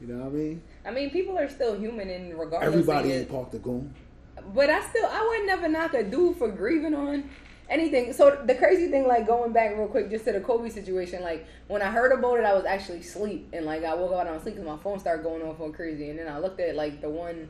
You 0.00 0.08
know 0.08 0.24
what 0.24 0.32
I 0.32 0.36
mean? 0.36 0.62
I 0.84 0.90
mean, 0.90 1.10
people 1.10 1.38
are 1.38 1.48
still 1.48 1.78
human, 1.78 2.10
and 2.10 2.38
regardless. 2.38 2.66
Everybody 2.66 3.12
ain't 3.12 3.30
Park 3.30 3.50
the 3.50 3.58
Goon. 3.58 3.94
But 4.52 4.70
I 4.70 4.80
still, 4.88 5.06
I 5.06 5.26
would 5.28 5.46
never 5.46 5.68
knock 5.68 5.94
a 5.94 6.02
dude 6.02 6.36
for 6.36 6.48
grieving 6.48 6.94
on 6.94 7.30
anything. 7.68 8.12
So 8.12 8.42
the 8.44 8.54
crazy 8.54 8.88
thing, 8.88 9.06
like 9.06 9.26
going 9.26 9.52
back 9.52 9.76
real 9.76 9.88
quick, 9.88 10.10
just 10.10 10.24
to 10.26 10.32
the 10.32 10.40
Kobe 10.40 10.68
situation, 10.68 11.22
like 11.22 11.46
when 11.68 11.82
I 11.82 11.90
heard 11.90 12.12
about 12.12 12.38
it, 12.38 12.44
I 12.44 12.52
was 12.54 12.64
actually 12.64 13.00
asleep, 13.00 13.48
and 13.52 13.64
like 13.64 13.84
I 13.84 13.94
woke 13.94 14.12
up 14.12 14.26
out 14.26 14.36
of 14.36 14.42
sleep 14.42 14.56
because 14.56 14.68
my 14.68 14.82
phone 14.82 14.98
started 14.98 15.22
going 15.22 15.42
off 15.42 15.60
on 15.60 15.72
crazy, 15.72 16.10
and 16.10 16.18
then 16.18 16.28
I 16.28 16.38
looked 16.38 16.60
at 16.60 16.74
like 16.74 17.00
the 17.00 17.08
one 17.08 17.48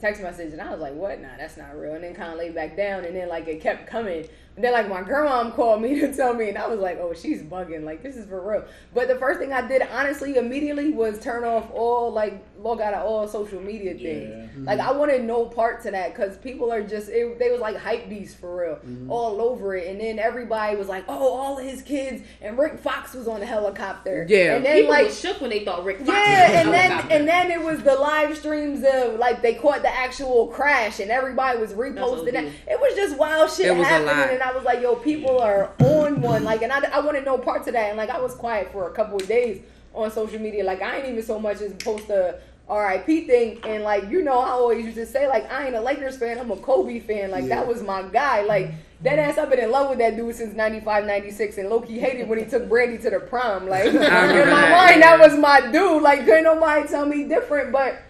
text 0.00 0.22
message, 0.22 0.52
and 0.52 0.60
I 0.60 0.70
was 0.70 0.80
like, 0.80 0.94
"What? 0.94 1.20
Nah, 1.20 1.36
that's 1.36 1.56
not 1.56 1.76
real." 1.76 1.94
And 1.94 2.04
then 2.04 2.14
kind 2.14 2.32
of 2.32 2.38
laid 2.38 2.54
back 2.54 2.76
down, 2.76 3.04
and 3.04 3.14
then 3.14 3.28
like 3.28 3.46
it 3.46 3.60
kept 3.60 3.86
coming. 3.86 4.28
And 4.54 4.64
then 4.64 4.72
like 4.72 4.88
my 4.88 5.02
grandma 5.02 5.50
called 5.50 5.80
me 5.80 5.98
to 6.00 6.14
tell 6.14 6.34
me, 6.34 6.48
and 6.50 6.58
I 6.58 6.66
was 6.66 6.78
like, 6.78 6.98
"Oh, 7.00 7.14
she's 7.14 7.42
bugging. 7.42 7.84
Like 7.84 8.02
this 8.02 8.16
is 8.16 8.26
for 8.26 8.40
real." 8.40 8.64
But 8.94 9.08
the 9.08 9.16
first 9.16 9.40
thing 9.40 9.52
I 9.52 9.66
did, 9.66 9.82
honestly, 9.90 10.36
immediately 10.36 10.90
was 10.90 11.18
turn 11.18 11.44
off 11.44 11.70
all 11.72 12.12
like 12.12 12.44
log 12.58 12.80
out 12.80 12.94
of 12.94 13.06
all 13.06 13.26
social 13.26 13.60
media 13.60 13.94
things. 13.94 14.50
Yeah. 14.56 14.64
Like 14.64 14.80
I 14.80 14.92
wanted 14.92 15.24
no 15.24 15.46
part 15.46 15.82
to 15.84 15.90
that 15.92 16.14
because 16.14 16.36
people 16.36 16.70
are 16.70 16.82
just 16.82 17.08
it, 17.08 17.38
they 17.38 17.50
was 17.50 17.60
like 17.60 17.76
hype 17.76 18.08
beasts 18.08 18.38
for 18.38 18.62
real, 18.62 18.76
mm-hmm. 18.76 19.10
all 19.10 19.40
over 19.40 19.74
it. 19.74 19.88
And 19.88 20.00
then 20.00 20.18
everybody 20.18 20.76
was 20.76 20.88
like, 20.88 21.04
"Oh, 21.08 21.34
all 21.34 21.58
of 21.58 21.64
his 21.64 21.80
kids," 21.80 22.22
and 22.42 22.58
Rick 22.58 22.78
Fox 22.78 23.14
was 23.14 23.26
on 23.28 23.40
the 23.40 23.46
helicopter. 23.46 24.26
Yeah. 24.28 24.56
and 24.56 24.64
then 24.66 24.76
People 24.76 24.92
like 24.92 25.10
shook 25.10 25.40
when 25.40 25.48
they 25.48 25.64
thought 25.64 25.84
Rick 25.84 25.98
Fox 25.98 26.08
was 26.08 26.16
yeah, 26.18 26.48
on 26.50 26.56
and 26.56 26.68
the 26.68 26.72
then 26.72 26.92
and 27.10 27.28
then 27.28 27.50
it 27.50 27.62
was 27.62 27.82
the 27.82 27.94
live 27.94 28.36
streams 28.36 28.84
of 28.84 29.18
like 29.18 29.40
they 29.40 29.54
caught 29.54 29.80
the 29.80 29.94
actual 29.94 30.48
crash 30.48 31.00
and 31.00 31.10
everybody 31.10 31.58
was 31.58 31.72
reposting 31.72 32.32
That's 32.32 32.50
that. 32.50 32.72
It 32.72 32.80
was 32.80 32.94
just 32.94 33.16
wild 33.16 33.50
shit 33.50 33.66
It 33.66 33.76
was 33.76 33.86
a 33.86 33.90
happening, 33.90 34.38
lot. 34.38 34.41
And 34.42 34.50
I 34.50 34.54
was 34.54 34.64
like, 34.64 34.82
"Yo, 34.82 34.96
people 34.96 35.38
are 35.40 35.70
on 35.80 36.20
one." 36.20 36.44
Like, 36.44 36.62
and 36.62 36.72
I, 36.72 36.80
I 36.92 37.00
wanted 37.00 37.24
no 37.24 37.38
parts 37.38 37.66
of 37.68 37.74
that, 37.74 37.88
and 37.88 37.96
like 37.96 38.10
I 38.10 38.20
was 38.20 38.34
quiet 38.34 38.72
for 38.72 38.88
a 38.88 38.92
couple 38.92 39.16
of 39.16 39.26
days 39.28 39.62
on 39.94 40.10
social 40.10 40.40
media. 40.40 40.64
Like, 40.64 40.82
I 40.82 40.98
ain't 40.98 41.08
even 41.08 41.22
so 41.22 41.38
much 41.38 41.60
as 41.60 41.72
post 41.74 42.08
a 42.10 42.38
RIP 42.68 43.26
thing, 43.26 43.60
and 43.64 43.82
like 43.84 44.08
you 44.10 44.22
know, 44.22 44.38
I 44.38 44.50
always 44.50 44.84
used 44.84 44.96
to 44.96 45.06
say 45.06 45.28
like 45.28 45.50
I 45.50 45.66
ain't 45.66 45.76
a 45.76 45.80
Lakers 45.80 46.16
fan, 46.16 46.38
I'm 46.38 46.50
a 46.50 46.56
Kobe 46.56 46.98
fan. 47.00 47.30
Like 47.30 47.44
Yeah. 47.44 47.56
that 47.56 47.66
was 47.68 47.82
my 47.82 48.02
guy. 48.02 48.42
Like. 48.42 48.72
That 49.02 49.18
ass, 49.18 49.36
I've 49.36 49.50
been 49.50 49.58
in 49.58 49.72
love 49.72 49.90
with 49.90 49.98
that 49.98 50.14
dude 50.16 50.32
since 50.36 50.54
95, 50.54 51.06
96, 51.06 51.58
and 51.58 51.68
Loki 51.68 51.98
hated 51.98 52.28
when 52.28 52.38
he 52.38 52.44
took 52.44 52.68
Brandy 52.68 52.98
to 52.98 53.10
the 53.10 53.18
prom. 53.18 53.68
Like, 53.68 53.86
in 53.86 53.94
my 53.94 54.00
that, 54.00 54.90
mind, 54.90 55.02
that 55.02 55.18
was 55.18 55.36
my 55.36 55.60
dude. 55.72 56.00
Like, 56.00 56.20
couldn't 56.24 56.44
nobody 56.44 56.86
tell 56.86 57.04
me 57.04 57.24
different. 57.24 57.72
But 57.72 58.00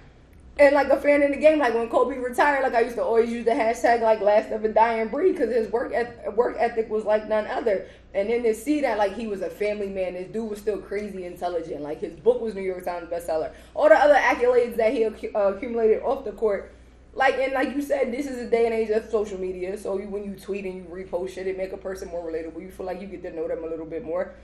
and 0.62 0.74
like 0.74 0.88
a 0.88 1.00
fan 1.00 1.22
in 1.22 1.30
the 1.30 1.36
game, 1.36 1.58
like 1.58 1.74
when 1.74 1.88
Kobe 1.88 2.18
retired, 2.18 2.62
like 2.62 2.74
I 2.74 2.80
used 2.80 2.96
to 2.96 3.04
always 3.04 3.30
use 3.30 3.44
the 3.44 3.50
hashtag 3.50 4.00
like 4.00 4.20
last 4.20 4.50
of 4.50 4.64
a 4.64 4.68
dying 4.68 5.08
breed 5.08 5.32
because 5.32 5.52
his 5.54 5.68
work 5.68 5.92
eth- 5.92 6.34
work 6.34 6.56
ethic 6.58 6.88
was 6.88 7.04
like 7.04 7.28
none 7.28 7.46
other. 7.46 7.86
And 8.14 8.30
then 8.30 8.42
to 8.44 8.54
see 8.54 8.80
that 8.82 8.98
like 8.98 9.14
he 9.14 9.26
was 9.26 9.42
a 9.42 9.50
family 9.50 9.88
man, 9.88 10.14
this 10.14 10.28
dude 10.28 10.48
was 10.48 10.58
still 10.58 10.78
crazy 10.78 11.24
intelligent. 11.24 11.82
Like 11.82 12.00
his 12.00 12.12
book 12.12 12.40
was 12.40 12.54
New 12.54 12.62
York 12.62 12.84
Times 12.84 13.10
bestseller. 13.10 13.52
All 13.74 13.88
the 13.88 13.96
other 13.96 14.14
accolades 14.14 14.76
that 14.76 14.92
he 14.92 15.00
accu- 15.00 15.34
uh, 15.34 15.54
accumulated 15.54 16.02
off 16.02 16.24
the 16.24 16.32
court. 16.32 16.72
Like 17.14 17.34
and 17.38 17.52
like 17.52 17.74
you 17.74 17.82
said, 17.82 18.12
this 18.12 18.26
is 18.26 18.38
a 18.38 18.48
day 18.48 18.66
and 18.66 18.74
age 18.74 18.90
of 18.90 19.10
social 19.10 19.38
media. 19.38 19.76
So 19.76 19.98
you, 19.98 20.08
when 20.08 20.24
you 20.24 20.34
tweet 20.34 20.64
and 20.64 20.76
you 20.76 20.84
repost 20.84 21.30
shit, 21.30 21.46
it 21.46 21.58
make 21.58 21.72
a 21.72 21.76
person 21.76 22.08
more 22.08 22.26
relatable. 22.26 22.60
You 22.62 22.70
feel 22.70 22.86
like 22.86 23.00
you 23.00 23.06
get 23.06 23.22
to 23.22 23.34
know 23.34 23.48
them 23.48 23.64
a 23.64 23.66
little 23.66 23.86
bit 23.86 24.04
more 24.04 24.34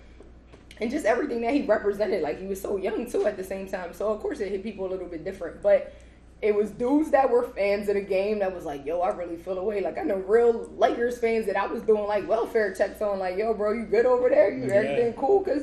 and 0.80 0.90
just 0.90 1.06
everything 1.06 1.40
that 1.42 1.52
he 1.52 1.62
represented. 1.62 2.22
Like 2.22 2.40
he 2.40 2.46
was 2.46 2.60
so 2.60 2.76
young 2.76 3.10
too 3.10 3.26
at 3.26 3.36
the 3.36 3.44
same 3.44 3.68
time. 3.68 3.92
So 3.92 4.12
of 4.12 4.20
course 4.20 4.40
it 4.40 4.50
hit 4.50 4.62
people 4.62 4.86
a 4.86 4.90
little 4.90 5.06
bit 5.06 5.24
different. 5.24 5.62
But 5.62 5.94
it 6.40 6.54
was 6.54 6.70
dudes 6.70 7.10
that 7.10 7.28
were 7.30 7.42
fans 7.48 7.88
of 7.88 7.94
the 7.96 8.00
game 8.00 8.38
that 8.38 8.54
was 8.54 8.64
like, 8.64 8.86
yo, 8.86 9.00
I 9.00 9.08
really 9.10 9.36
feel 9.36 9.58
away. 9.58 9.80
Like 9.80 9.98
I 9.98 10.02
know 10.02 10.16
real 10.16 10.70
Lakers 10.76 11.18
fans 11.18 11.46
that 11.46 11.56
I 11.56 11.66
was 11.66 11.82
doing 11.82 12.04
like 12.06 12.28
welfare 12.28 12.72
checks 12.74 13.02
on, 13.02 13.18
like, 13.18 13.36
yo, 13.36 13.54
bro, 13.54 13.72
you 13.72 13.84
good 13.86 14.06
over 14.06 14.28
there? 14.28 14.50
You 14.52 14.66
Yeah. 14.66 14.74
everything 14.74 15.12
cool? 15.14 15.42
Cause 15.42 15.62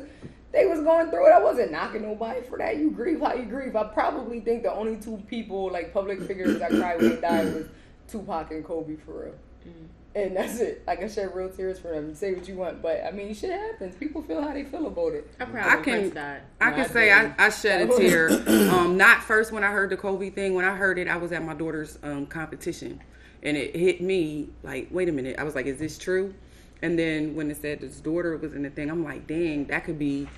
they 0.52 0.66
was 0.66 0.82
going 0.82 1.10
through 1.10 1.28
it. 1.28 1.32
I 1.32 1.42
wasn't 1.44 1.72
knocking 1.72 2.02
nobody 2.02 2.42
for 2.42 2.58
that. 2.58 2.78
You 2.78 2.92
grieve 2.92 3.22
how 3.22 3.34
you 3.34 3.44
grieve. 3.46 3.76
I 3.76 3.86
probably 3.86 4.40
think 4.40 4.64
the 4.64 4.74
only 4.74 4.98
two 4.98 5.22
people, 5.28 5.70
like 5.72 5.94
public 5.94 6.22
figures 6.22 6.60
that 6.60 6.72
cried 6.72 7.00
when 7.02 7.16
they 7.16 7.22
died 7.22 7.54
was 7.54 7.68
Tupac 8.10 8.52
and 8.52 8.64
Kobe 8.64 8.96
for 8.98 9.24
real. 9.26 9.34
Mm. 9.68 9.88
And 10.16 10.34
that's 10.36 10.60
it. 10.62 10.82
Like 10.88 11.04
I 11.04 11.10
shed 11.10 11.36
real 11.36 11.50
tears 11.50 11.78
for 11.78 11.90
them. 11.92 12.16
Say 12.16 12.34
what 12.34 12.48
you 12.48 12.56
want, 12.56 12.82
but 12.82 13.04
I 13.06 13.12
mean, 13.12 13.34
shit 13.36 13.52
happens. 13.52 13.96
People 13.96 14.22
feel 14.22 14.42
how 14.42 14.54
they 14.54 14.64
feel 14.64 14.88
about 14.88 15.12
it. 15.14 15.30
I 15.42 15.46
cried 15.46 15.66
I 15.66 15.76
when 15.76 15.84
can- 15.84 15.94
Prince 16.00 16.14
died. 16.16 16.42
I 16.62 16.70
No, 16.70 16.76
can 16.78 16.86
I 16.86 16.88
say 16.88 17.12
I, 17.12 17.22
didn't. 17.24 17.40
I 17.40 17.50
shed 17.50 17.90
a 17.90 17.98
tear. 17.98 18.30
Um, 18.74 18.96
not 18.96 19.22
first 19.24 19.52
when 19.52 19.66
I 19.66 19.72
heard 19.72 19.90
the 19.90 19.98
Kobe 19.98 20.30
thing. 20.30 20.54
When 20.54 20.64
I 20.64 20.74
heard 20.74 20.98
it, 20.98 21.10
I 21.10 21.18
was 21.18 21.34
at 21.34 21.44
my 21.44 21.54
daughter's 21.54 22.00
um, 22.02 22.28
competition, 22.28 23.02
and 23.44 23.58
it 23.58 23.76
hit 23.76 24.00
me 24.00 24.50
like, 24.64 24.88
wait 24.90 25.10
a 25.10 25.12
minute. 25.12 25.38
I 25.38 25.44
was 25.44 25.54
like, 25.54 25.66
is 25.66 25.80
this 25.80 25.98
true? 25.98 26.34
And 26.82 26.98
then 26.98 27.36
when 27.36 27.52
it 27.52 27.58
said 27.62 27.82
his 27.82 28.00
daughter 28.00 28.38
was 28.38 28.54
in 28.54 28.64
the 28.64 28.70
thing, 28.70 28.90
I'm 28.90 29.04
like, 29.04 29.28
dang, 29.28 29.66
that 29.66 29.84
could 29.84 30.00
be. 30.00 30.30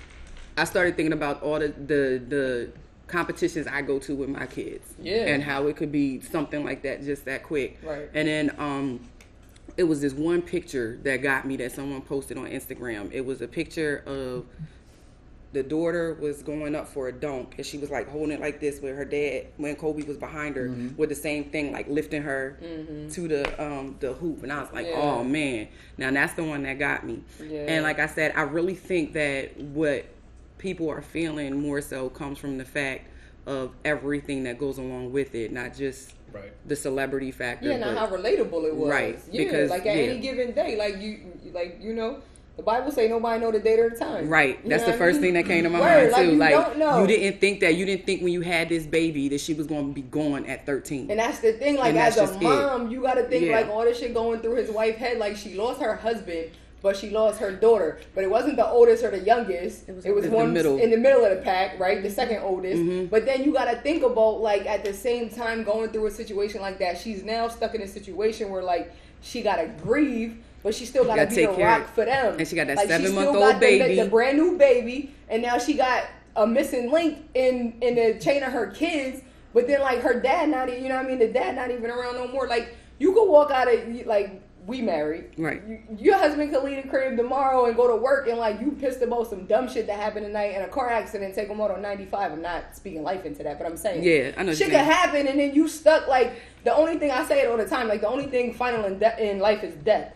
I 0.56 0.64
started 0.64 0.96
thinking 0.96 1.12
about 1.12 1.40
all 1.44 1.60
the 1.60 1.68
the 1.68 2.20
the 2.28 2.72
competitions 3.06 3.68
I 3.68 3.82
go 3.82 4.00
to 4.00 4.16
with 4.16 4.28
my 4.28 4.46
kids, 4.46 4.92
Yeah. 5.00 5.26
and 5.26 5.40
how 5.40 5.68
it 5.68 5.76
could 5.76 5.92
be 5.92 6.20
something 6.20 6.64
like 6.64 6.82
that 6.82 7.04
just 7.04 7.24
that 7.26 7.44
quick. 7.44 7.78
Right. 7.82 8.10
And 8.12 8.26
then 8.26 8.54
um, 8.58 9.00
it 9.78 9.84
was 9.84 10.00
this 10.00 10.12
one 10.12 10.42
picture 10.42 10.98
that 11.04 11.18
got 11.18 11.46
me 11.46 11.56
that 11.56 11.70
someone 11.72 12.02
posted 12.02 12.36
on 12.36 12.46
Instagram. 12.46 13.10
It 13.12 13.24
was 13.24 13.40
a 13.40 13.46
picture 13.48 14.02
of 14.06 14.44
the 15.52 15.62
daughter 15.62 16.14
was 16.20 16.42
going 16.42 16.74
up 16.74 16.86
for 16.88 17.08
a 17.08 17.12
dunk 17.12 17.54
and 17.56 17.64
she 17.64 17.78
was 17.78 17.88
like 17.88 18.06
holding 18.10 18.32
it 18.32 18.40
like 18.40 18.60
this 18.60 18.80
with 18.82 18.94
her 18.94 19.04
dad 19.06 19.46
when 19.56 19.74
Kobe 19.76 20.02
was 20.02 20.18
behind 20.18 20.56
her 20.56 20.68
with 20.98 21.08
the 21.08 21.14
same 21.14 21.44
thing 21.44 21.72
like 21.72 21.88
lifting 21.88 22.20
her 22.20 22.58
to 23.12 23.28
the 23.28 23.64
um 23.64 23.96
the 24.00 24.12
hoop 24.12 24.42
and 24.42 24.52
I 24.52 24.60
was 24.60 24.70
like 24.74 24.86
Yeah. 24.88 24.96
oh 25.00 25.24
man 25.24 25.68
now 25.96 26.10
that's 26.10 26.34
the 26.34 26.44
one 26.44 26.64
that 26.64 26.78
got 26.78 27.06
me 27.06 27.22
Yeah. 27.42 27.60
and 27.60 27.82
like 27.82 27.98
I 27.98 28.06
said 28.08 28.34
I 28.36 28.42
really 28.42 28.74
think 28.74 29.14
that 29.14 29.56
what 29.58 30.04
people 30.58 30.90
are 30.90 31.00
feeling 31.00 31.58
more 31.62 31.80
so 31.80 32.10
comes 32.10 32.36
from 32.36 32.58
the 32.58 32.66
fact 32.66 33.08
of 33.46 33.72
everything 33.86 34.44
that 34.44 34.58
goes 34.58 34.76
along 34.76 35.12
with 35.12 35.34
it 35.34 35.50
not 35.50 35.74
just 35.74 36.12
Right. 36.32 36.52
the 36.66 36.76
celebrity 36.76 37.30
factor 37.30 37.68
Yeah, 37.70 37.78
not 37.78 37.94
but- 37.94 37.98
how 37.98 38.16
relatable 38.16 38.64
it 38.66 38.74
was. 38.76 38.90
Right, 38.90 39.18
Yeah, 39.30 39.44
because- 39.44 39.70
like 39.70 39.86
at 39.86 39.96
yeah. 39.96 40.02
any 40.04 40.18
given 40.20 40.52
day, 40.52 40.76
like 40.76 40.98
you, 41.00 41.18
like 41.52 41.78
you 41.80 41.94
know, 41.94 42.18
The 42.56 42.64
Bible 42.64 42.90
say 42.90 43.06
nobody 43.06 43.40
know 43.40 43.52
the 43.52 43.60
date 43.60 43.78
or 43.78 43.88
the 43.88 43.96
time. 43.96 44.28
Right. 44.28 44.58
You 44.64 44.70
That's 44.70 44.82
the 44.82 44.88
what 44.90 44.96
I 44.96 44.98
first 44.98 45.20
mean? 45.20 45.32
thing 45.32 45.34
that 45.34 45.46
came 45.46 45.62
to 45.62 45.70
my 45.70 45.78
Word, 45.78 46.10
mind 46.10 46.24
too. 46.26 46.32
you 46.32 46.38
Like 46.38 46.50
don't 46.50 46.76
know. 46.78 47.00
you 47.02 47.06
didn't 47.06 47.40
think 47.40 47.60
that 47.60 47.76
you 47.76 47.86
didn't 47.86 48.04
think 48.04 48.20
when 48.20 48.32
you 48.32 48.40
had 48.40 48.68
this 48.68 48.84
baby 48.84 49.28
that 49.28 49.40
she 49.40 49.54
was 49.54 49.68
going 49.68 49.86
to 49.86 49.94
be 49.94 50.02
gone 50.02 50.44
at 50.44 50.66
13. 50.66 51.08
And 51.08 51.20
that's 51.20 51.38
the 51.38 51.52
thing, 51.52 51.76
like 51.76 51.90
And 51.90 51.98
as 51.98 52.16
that's 52.16 52.30
a 52.32 52.34
just 52.34 52.42
it. 52.42 52.44
mom, 52.46 52.90
you 52.90 53.00
gotta 53.00 53.22
think 53.22 53.44
Yeah. 53.46 53.58
like 53.60 53.68
all 53.68 53.84
this 53.84 54.00
shit 54.00 54.12
going 54.12 54.40
through 54.40 54.56
his 54.56 54.72
wife 54.72 54.96
head. 54.96 55.18
Like 55.18 55.36
she 55.36 55.54
lost 55.54 55.80
her 55.80 55.94
husband, 55.94 56.50
but 56.82 56.96
she 56.96 57.10
lost 57.10 57.40
her 57.40 57.50
daughter. 57.52 57.98
But 58.14 58.24
it 58.24 58.30
wasn't 58.30 58.56
the 58.56 58.66
oldest 58.66 59.02
or 59.04 59.10
the 59.10 59.20
youngest. 59.20 59.88
It 59.88 59.94
was, 59.94 60.04
the 60.04 60.30
one 60.30 60.52
middle. 60.52 60.78
in 60.78 60.90
the 60.90 60.96
middle 60.96 61.24
of 61.24 61.30
the 61.36 61.42
pack, 61.42 61.78
right? 61.80 62.02
The 62.02 62.10
second 62.10 62.42
oldest. 62.42 62.76
Mm-hmm. 62.82 63.06
But 63.06 63.24
then 63.26 63.42
you 63.44 63.52
gotta 63.52 63.76
think 63.80 64.02
about 64.02 64.40
like 64.40 64.66
at 64.66 64.84
the 64.84 64.92
same 64.94 65.28
time 65.30 65.64
going 65.64 65.90
through 65.90 66.06
a 66.06 66.10
situation 66.10 66.60
like 66.60 66.78
that. 66.78 66.98
She's 66.98 67.24
now 67.24 67.48
stuck 67.48 67.74
in 67.74 67.82
a 67.82 67.88
situation 67.88 68.50
where 68.50 68.62
like 68.62 68.92
she 69.20 69.42
gotta 69.42 69.66
grieve. 69.82 70.38
But 70.62 70.74
she 70.74 70.86
still 70.86 71.04
gotta, 71.04 71.24
Gotta 71.24 71.36
be 71.36 71.46
the 71.46 71.52
rock 71.52 71.82
of- 71.82 71.90
for 71.90 72.04
them. 72.04 72.36
and 72.38 72.46
she 72.46 72.56
got 72.56 72.66
that 72.66 72.76
Like, 72.78 72.88
seven-month-old 72.88 73.36
got 73.38 73.54
the- 73.60 73.78
baby. 73.78 73.94
the 74.02 74.08
brand 74.08 74.36
new 74.38 74.58
baby, 74.58 75.14
and 75.28 75.40
now 75.40 75.56
she 75.56 75.74
got 75.74 76.04
a 76.34 76.46
missing 76.48 76.90
link 76.90 77.18
in 77.34 77.74
in 77.80 77.94
the 77.94 78.18
chain 78.18 78.42
of 78.42 78.52
her 78.52 78.66
kids. 78.66 79.22
But 79.54 79.66
then 79.68 79.80
like 79.80 80.00
her 80.00 80.20
dad 80.20 80.48
not, 80.50 80.68
you 80.80 80.88
know 80.88 80.96
what 80.96 81.06
I 81.06 81.08
mean? 81.08 81.18
The 81.20 81.28
dad 81.28 81.54
not 81.54 81.70
even 81.70 81.90
around 81.90 82.14
no 82.16 82.26
more. 82.28 82.48
Like 82.48 82.74
you 82.98 83.12
could 83.12 83.26
walk 83.26 83.50
out 83.52 83.72
of 83.72 84.06
like 84.06 84.40
we 84.68 84.82
married, 84.82 85.30
Right. 85.38 85.62
You, 85.66 85.80
your 85.98 86.18
husband 86.18 86.52
could 86.52 86.62
leave 86.62 86.82
the 86.82 86.88
crib 86.90 87.16
tomorrow 87.16 87.64
and 87.64 87.74
go 87.74 87.88
to 87.88 87.96
work, 87.96 88.28
and 88.28 88.36
like 88.38 88.60
you 88.60 88.72
pissed 88.72 89.00
about 89.00 89.28
some 89.28 89.46
dumb 89.46 89.66
shit 89.66 89.86
that 89.86 89.98
happened 89.98 90.26
tonight 90.26 90.54
in 90.54 90.60
a 90.62 90.68
car 90.68 90.90
accident, 90.90 91.34
take 91.34 91.48
him 91.48 91.58
out 91.60 91.70
on 91.70 91.80
ninety 91.80 92.04
five. 92.04 92.30
I'm 92.30 92.42
not 92.42 92.76
speaking 92.76 93.02
life 93.02 93.24
into 93.24 93.42
that, 93.42 93.58
but 93.58 93.66
I'm 93.66 93.78
saying 93.78 94.04
Yeah, 94.04 94.32
I 94.36 94.42
know 94.42 94.54
shit 94.54 94.68
could 94.68 94.76
happen, 94.76 95.26
and 95.26 95.40
then 95.40 95.54
you 95.54 95.68
stuck. 95.68 96.06
Like 96.06 96.34
the 96.64 96.74
only 96.74 96.98
thing 96.98 97.10
I 97.10 97.24
say 97.24 97.40
it 97.40 97.48
all 97.50 97.56
the 97.56 97.66
time, 97.66 97.88
like 97.88 98.02
the 98.02 98.08
only 98.08 98.26
thing 98.26 98.52
final 98.52 98.84
in, 98.84 98.98
de- 98.98 99.30
in 99.30 99.38
life 99.38 99.64
is 99.64 99.74
death. 99.74 100.14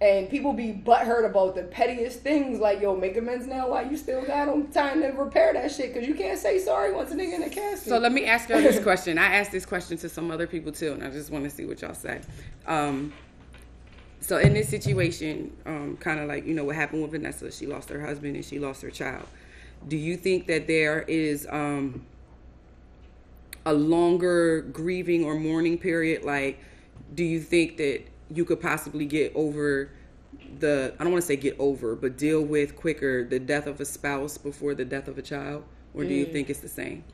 And 0.00 0.30
people 0.30 0.52
be 0.52 0.72
butthurt 0.72 1.24
about 1.28 1.56
the 1.56 1.64
pettiest 1.64 2.20
things, 2.20 2.60
like 2.60 2.80
yo, 2.80 2.94
make 2.94 3.16
amends 3.16 3.46
now. 3.48 3.70
Why 3.70 3.82
you 3.82 3.96
still 3.96 4.22
got 4.24 4.46
them 4.46 4.68
time 4.68 5.00
to 5.00 5.08
repair 5.08 5.52
that 5.54 5.72
shit? 5.72 5.92
Because 5.92 6.06
you 6.06 6.14
can't 6.14 6.38
say 6.38 6.60
sorry 6.60 6.92
once 6.92 7.10
a 7.10 7.16
nigga 7.16 7.34
in 7.34 7.40
the 7.40 7.48
casket. 7.50 7.88
So 7.88 7.98
let 7.98 8.12
me 8.12 8.24
ask 8.26 8.48
y'all 8.48 8.60
this 8.60 8.78
question. 8.82 9.18
I 9.18 9.34
asked 9.34 9.50
this 9.50 9.66
question 9.66 9.96
to 9.98 10.08
some 10.08 10.30
other 10.30 10.46
people 10.46 10.70
too, 10.70 10.92
and 10.92 11.02
I 11.02 11.10
just 11.10 11.30
want 11.30 11.44
to 11.44 11.50
see 11.50 11.64
what 11.64 11.80
y'all 11.80 11.94
say. 11.94 12.20
Um, 12.66 13.12
so 14.20 14.38
in 14.38 14.54
this 14.54 14.68
situation, 14.68 15.56
um, 15.64 15.96
kind 15.98 16.20
of 16.20 16.28
like 16.28 16.46
you 16.46 16.54
know 16.54 16.64
what 16.64 16.76
happened 16.76 17.02
with 17.02 17.12
Vanessa, 17.12 17.50
she 17.50 17.66
lost 17.66 17.88
her 17.90 18.04
husband 18.04 18.36
and 18.36 18.44
she 18.44 18.58
lost 18.58 18.82
her 18.82 18.90
child. 18.90 19.26
Do 19.86 19.96
you 19.96 20.16
think 20.16 20.46
that 20.48 20.66
there 20.66 21.02
is 21.02 21.46
um, 21.50 22.04
a 23.64 23.72
longer 23.72 24.62
grieving 24.62 25.24
or 25.24 25.36
mourning 25.36 25.78
period? 25.78 26.24
Like, 26.24 26.58
do 27.14 27.24
you 27.24 27.40
think 27.40 27.76
that 27.76 28.02
you 28.34 28.44
could 28.44 28.60
possibly 28.60 29.06
get 29.06 29.32
over 29.34 29.90
the 30.58 30.94
I 30.98 31.04
don't 31.04 31.12
want 31.12 31.22
to 31.22 31.26
say 31.26 31.36
get 31.36 31.58
over, 31.58 31.94
but 31.94 32.16
deal 32.16 32.42
with 32.42 32.76
quicker 32.76 33.24
the 33.24 33.38
death 33.38 33.66
of 33.66 33.80
a 33.80 33.84
spouse 33.84 34.36
before 34.38 34.74
the 34.74 34.84
death 34.84 35.08
of 35.08 35.18
a 35.18 35.22
child, 35.22 35.64
or 35.94 36.04
do 36.04 36.14
you 36.14 36.26
think 36.26 36.50
it's 36.50 36.60
the 36.60 36.68
same? 36.68 37.04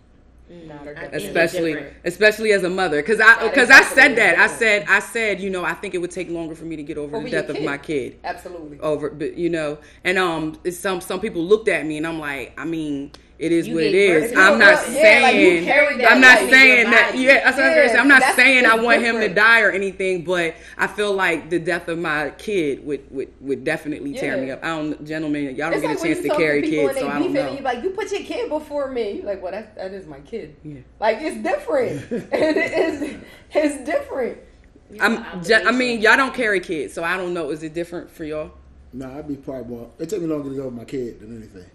Nah, 0.49 0.85
they're 0.85 0.97
I 0.97 1.09
different. 1.09 1.13
think 1.13 1.15
it's 1.15 1.25
especially 1.25 1.73
different. 1.73 1.97
especially 2.05 2.53
as 2.53 2.65
a 2.65 2.71
mother 2.71 3.01
because 3.01 3.19
i 3.19 3.49
because 3.49 3.71
is 3.71 3.77
i 3.77 3.83
said 3.83 4.15
definitely 4.15 4.15
that 4.17 4.39
i 4.39 4.47
said 4.47 4.85
i 4.89 4.99
said 5.01 5.41
you 5.41 5.49
know 5.49 5.65
i 5.65 5.73
think 5.73 5.95
it 5.95 5.99
would 5.99 6.11
take 6.11 6.29
longer 6.29 6.55
for 6.55 6.67
me 6.67 6.77
to 6.77 6.83
get 6.83 6.99
over 6.99 7.17
Over 7.17 7.25
the 7.25 7.31
death 7.31 7.49
of 7.49 7.63
my 7.63 7.79
kid 7.79 8.19
Absolutely. 8.25 8.79
over 8.81 9.09
but 9.09 9.37
you 9.39 9.49
know 9.49 9.79
and 10.05 10.19
um 10.19 10.59
some 10.71 11.01
some 11.01 11.19
people 11.21 11.43
looked 11.43 11.69
at 11.69 11.87
me 11.87 11.97
and 11.97 12.07
i'm 12.07 12.19
like 12.19 12.53
i 12.59 12.65
mean 12.67 13.11
it 13.39 13.53
is 13.53 13.69
You 13.69 13.75
what 13.75 13.85
it 13.85 13.93
gave 13.93 14.11
is 14.25 14.33
birth 14.33 14.35
i'm 14.37 14.59
to 14.59 14.59
not 14.59 14.79
it. 14.79 14.93
Yeah, 14.93 15.19
like, 15.21 15.35
saying 15.35 15.69
i'm 16.07 16.21
not 16.21 16.39
saying 16.39 16.91
that 16.91 17.15
yeah 17.17 17.45
that's 17.45 17.57
what 17.57 17.67
i'm 17.67 17.75
Yeah, 17.75 17.87
saying 17.89 17.99
i'm 18.01 18.09
not 18.09 18.23
saying 18.37 18.67
i 18.67 18.75
it's 18.75 18.83
want 18.83 19.03
him 19.03 19.21
to 19.21 19.29
die 19.29 19.61
or 19.63 19.71
anything 19.71 20.25
but 20.25 20.55
i 20.79 20.87
feel 20.87 21.13
like 21.15 21.51
the 21.51 21.59
death 21.59 21.89
of 21.89 21.99
my 21.99 22.31
kid 22.39 22.85
would 22.85 23.11
would, 23.11 23.29
would 23.41 23.65
definitely 23.65 24.15
tear 24.15 24.37
me 24.37 24.51
up 24.51 24.63
i 24.65 24.69
don't 24.69 25.05
gentlemen 25.05 25.57
y'all 25.57 25.71
don't 25.71 25.75
It's 25.75 25.83
get 25.83 25.91
like 25.91 25.99
a 25.99 26.03
chance 26.03 26.21
to 26.23 26.31
carry 26.31 26.63
people 26.63 26.71
kids 26.71 26.91
and 26.91 26.99
so 26.99 27.07
they 27.07 27.09
i 27.09 27.19
don't 27.19 27.33
know 27.33 27.53
you 27.55 27.61
like, 27.63 27.83
you 27.83 27.91
put 27.91 28.11
your 28.13 28.23
kid 28.23 28.49
before 28.49 28.91
me. 28.91 29.13
You 29.13 29.23
like, 29.23 29.43
well, 29.43 29.53
that, 29.53 29.75
that 29.77 29.93
is 29.93 30.07
my 30.07 30.21
kid. 30.21 30.57
Yeah. 30.63 30.81
Like, 31.01 31.19
it's 31.21 31.37
different. 31.43 32.11
and 32.11 32.31
it 32.57 32.73
is, 32.73 33.23
it's 33.53 33.85
different. 33.85 34.39
i'm 35.01 35.43
ju- 35.43 35.63
i 35.67 35.73
mean 35.73 36.01
y'all 36.01 36.17
don't 36.17 36.35
carry 36.35 36.61
kids 36.61 36.93
so 36.95 37.03
i 37.03 37.17
don't 37.17 37.35
know 37.35 37.51
is 37.51 37.63
it 37.63 37.75
different 37.75 38.11
for 38.11 38.25
y'all 38.25 38.53
Nah, 38.93 39.19
I'd 39.19 39.29
be 39.29 39.37
probably 39.37 39.77
more. 39.77 39.91
It 39.99 40.09
took 40.09 40.21
me 40.21 40.27
longer 40.29 40.51
to 40.51 40.57
go 40.57 40.65
with 40.67 40.75
my 40.75 40.85
kid 40.85 41.21
than 41.21 41.37
anything. 41.37 41.67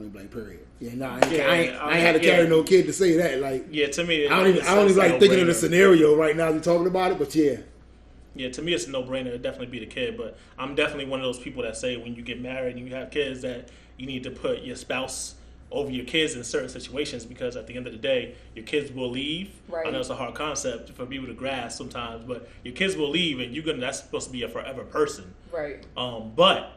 Point 0.00 0.12
blank. 0.14 0.30
Period. 0.30 0.60
Yeah, 0.78 0.94
nah, 0.94 1.16
I 1.16 1.28
Yeah, 1.28 1.44
I 1.44 1.54
ain't, 1.56 1.74
I 1.74 1.92
ain't 1.92 2.00
had 2.00 2.12
to 2.12 2.26
yeah. 2.26 2.36
carry 2.36 2.48
no 2.48 2.62
kid 2.62 2.86
to 2.86 2.92
say 2.92 3.18
that. 3.18 3.40
Like, 3.40 3.66
Yeah, 3.70 3.88
to 3.88 4.04
me, 4.04 4.26
I 4.26 4.38
don't 4.38 4.48
even, 4.48 4.66
I 4.66 4.74
don't 4.74 4.86
even 4.86 4.96
like 4.96 5.20
thinking 5.20 5.40
of 5.40 5.46
the 5.46 5.54
scenario 5.54 6.16
right 6.16 6.34
now. 6.34 6.48
You 6.48 6.60
talking 6.60 6.86
about 6.86 7.12
it, 7.12 7.18
but 7.18 7.34
yeah, 7.34 7.58
Yeah, 8.34 8.48
to 8.48 8.62
me, 8.62 8.72
it's 8.72 8.86
a 8.86 8.90
no 8.90 9.02
brainer. 9.02 9.26
It'd 9.26 9.42
definitely 9.42 9.66
be 9.66 9.80
the 9.80 9.86
kid, 9.86 10.16
but 10.16 10.38
I'm 10.58 10.74
definitely 10.74 11.04
one 11.04 11.20
of 11.20 11.26
those 11.26 11.38
people 11.38 11.62
that 11.64 11.76
say 11.76 11.98
when 11.98 12.14
you 12.14 12.22
get 12.22 12.40
married 12.40 12.76
and 12.76 12.88
you 12.88 12.94
have 12.94 13.10
kids 13.10 13.42
that 13.42 13.68
you 13.98 14.06
need 14.06 14.22
to 14.22 14.30
put 14.30 14.62
your 14.62 14.76
spouse 14.76 15.34
over 15.70 15.90
your 15.90 16.06
kids 16.06 16.34
in 16.34 16.42
certain 16.42 16.70
situations 16.70 17.26
because 17.26 17.56
at 17.56 17.66
the 17.66 17.76
end 17.76 17.86
of 17.86 17.92
the 17.92 17.98
day, 17.98 18.34
your 18.56 18.64
kids 18.64 18.90
will 18.90 19.10
leave. 19.10 19.52
Right. 19.68 19.86
I 19.86 19.90
know 19.90 20.00
it's 20.00 20.08
a 20.08 20.16
hard 20.16 20.34
concept 20.34 20.90
for 20.90 21.04
people 21.04 21.28
to 21.28 21.34
grasp 21.34 21.76
sometimes, 21.76 22.24
but 22.24 22.48
your 22.64 22.74
kids 22.74 22.96
will 22.96 23.10
leave, 23.10 23.38
and 23.38 23.54
you're 23.54 23.64
gonna. 23.64 23.80
That's 23.80 24.00
supposed 24.00 24.28
to 24.28 24.32
be 24.32 24.44
a 24.44 24.48
forever 24.48 24.84
person. 24.84 25.34
Right. 25.52 25.84
Um, 25.94 26.32
but 26.34 26.72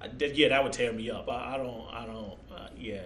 I 0.00 0.08
did- 0.08 0.36
yeah, 0.36 0.48
that 0.48 0.62
would 0.62 0.72
tear 0.72 0.92
me 0.92 1.10
up. 1.10 1.28
I, 1.28 1.54
I 1.54 1.56
don't. 1.56 1.84
I 1.92 2.06
don't. 2.06 2.34
Uh, 2.54 2.68
yeah, 2.78 3.00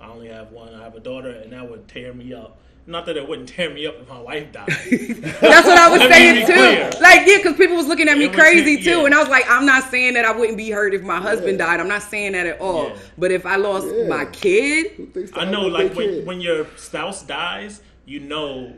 I 0.00 0.08
only 0.08 0.28
have 0.28 0.52
one. 0.52 0.74
I 0.74 0.82
have 0.84 0.94
a 0.94 1.00
daughter, 1.00 1.30
and 1.30 1.52
that 1.52 1.68
would 1.68 1.88
tear 1.88 2.12
me 2.14 2.32
up. 2.34 2.58
Not 2.88 3.04
that 3.06 3.16
it 3.16 3.28
wouldn't 3.28 3.48
tear 3.48 3.68
me 3.68 3.84
up 3.88 3.96
if 4.00 4.08
my 4.08 4.20
wife 4.20 4.52
died. 4.52 4.68
That's 4.68 5.66
what 5.66 5.76
I 5.76 5.88
was 5.90 6.00
saying 6.02 6.46
too. 6.46 6.52
clear. 6.52 6.88
Like, 7.00 7.26
yeah, 7.26 7.38
because 7.38 7.56
people 7.56 7.74
was 7.74 7.88
looking 7.88 8.08
at 8.08 8.16
me 8.16 8.26
It 8.26 8.28
was- 8.28 8.36
crazy 8.38 8.80
yeah. 8.80 8.94
too, 8.94 9.06
and 9.06 9.12
I 9.14 9.18
was 9.18 9.28
like, 9.28 9.44
I'm 9.48 9.66
not 9.66 9.90
saying 9.90 10.14
that 10.14 10.24
I 10.24 10.30
wouldn't 10.30 10.56
be 10.56 10.70
hurt 10.70 10.94
if 10.94 11.02
my 11.02 11.20
husband 11.20 11.58
died. 11.58 11.80
I'm 11.80 11.88
not 11.88 12.02
saying 12.02 12.32
that 12.32 12.46
at 12.46 12.60
all. 12.60 12.90
Yeah. 12.90 12.96
But 13.18 13.32
if 13.32 13.44
I 13.44 13.56
lost 13.56 13.88
Yeah. 13.92 14.06
my 14.06 14.26
kid, 14.26 15.30
I 15.34 15.44
know, 15.46 15.62
like 15.62 15.94
when, 15.96 16.08
kid? 16.10 16.26
when 16.26 16.40
your 16.40 16.64
spouse 16.76 17.24
dies, 17.24 17.82
you 18.04 18.20
know 18.20 18.72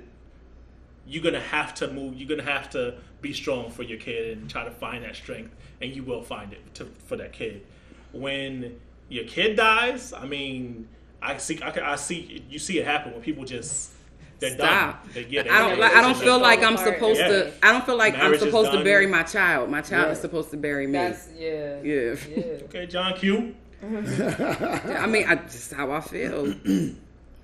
you're 1.08 1.22
gonna 1.22 1.40
have 1.40 1.74
to 1.76 1.88
move. 1.90 2.14
You're 2.14 2.28
gonna 2.28 2.50
have 2.50 2.70
to 2.70 2.94
be 3.22 3.32
strong 3.32 3.70
for 3.70 3.82
your 3.82 3.98
kid 3.98 4.36
and 4.38 4.48
try 4.50 4.64
to 4.64 4.70
find 4.70 5.02
that 5.04 5.16
strength, 5.16 5.54
and 5.80 5.94
you 5.94 6.02
will 6.04 6.22
find 6.22 6.52
it 6.52 6.74
to, 6.74 6.84
for 7.06 7.16
that 7.16 7.32
kid. 7.32 7.64
When 8.12 8.78
your 9.08 9.24
kid 9.24 9.56
dies, 9.56 10.12
I 10.12 10.26
mean, 10.26 10.86
I 11.22 11.36
see, 11.38 11.60
I, 11.62 11.92
I 11.92 11.96
see, 11.96 12.44
you 12.50 12.58
see 12.58 12.78
it 12.78 12.84
happen 12.86 13.12
when 13.12 13.22
people 13.22 13.44
just 13.44 13.90
they're 14.38 14.50
stop. 14.54 15.02
done. 15.04 15.12
They, 15.14 15.24
yeah, 15.26 15.42
they- 15.42 15.50
I 15.50 15.58
don't. 15.68 15.78
Like, 15.80 15.92
I 15.94 16.00
don't 16.02 16.16
feel 16.16 16.36
they- 16.38 16.44
like 16.44 16.62
I'm 16.62 16.76
supposed 16.76 17.18
Yeah. 17.18 17.28
to. 17.28 17.52
I 17.62 17.72
don't 17.72 17.84
feel 17.84 17.96
like 17.96 18.14
I'm 18.14 18.38
supposed 18.38 18.70
to 18.72 18.84
bury 18.84 19.06
my 19.06 19.22
child. 19.24 19.70
My 19.70 19.80
child 19.80 20.06
Yeah. 20.06 20.12
is 20.12 20.20
supposed 20.20 20.50
to 20.50 20.56
bury 20.56 20.86
me. 20.86 20.92
That's, 20.92 21.28
yeah. 21.36 21.80
Yeah. 21.82 22.14
Yeah. 22.36 22.44
Okay, 22.64 22.86
John 22.86 23.14
Q. 23.14 23.54
I 23.82 25.06
mean, 25.06 25.26
I 25.28 25.36
just 25.48 25.72
how 25.72 25.90
I 25.90 26.00
feel. 26.00 26.54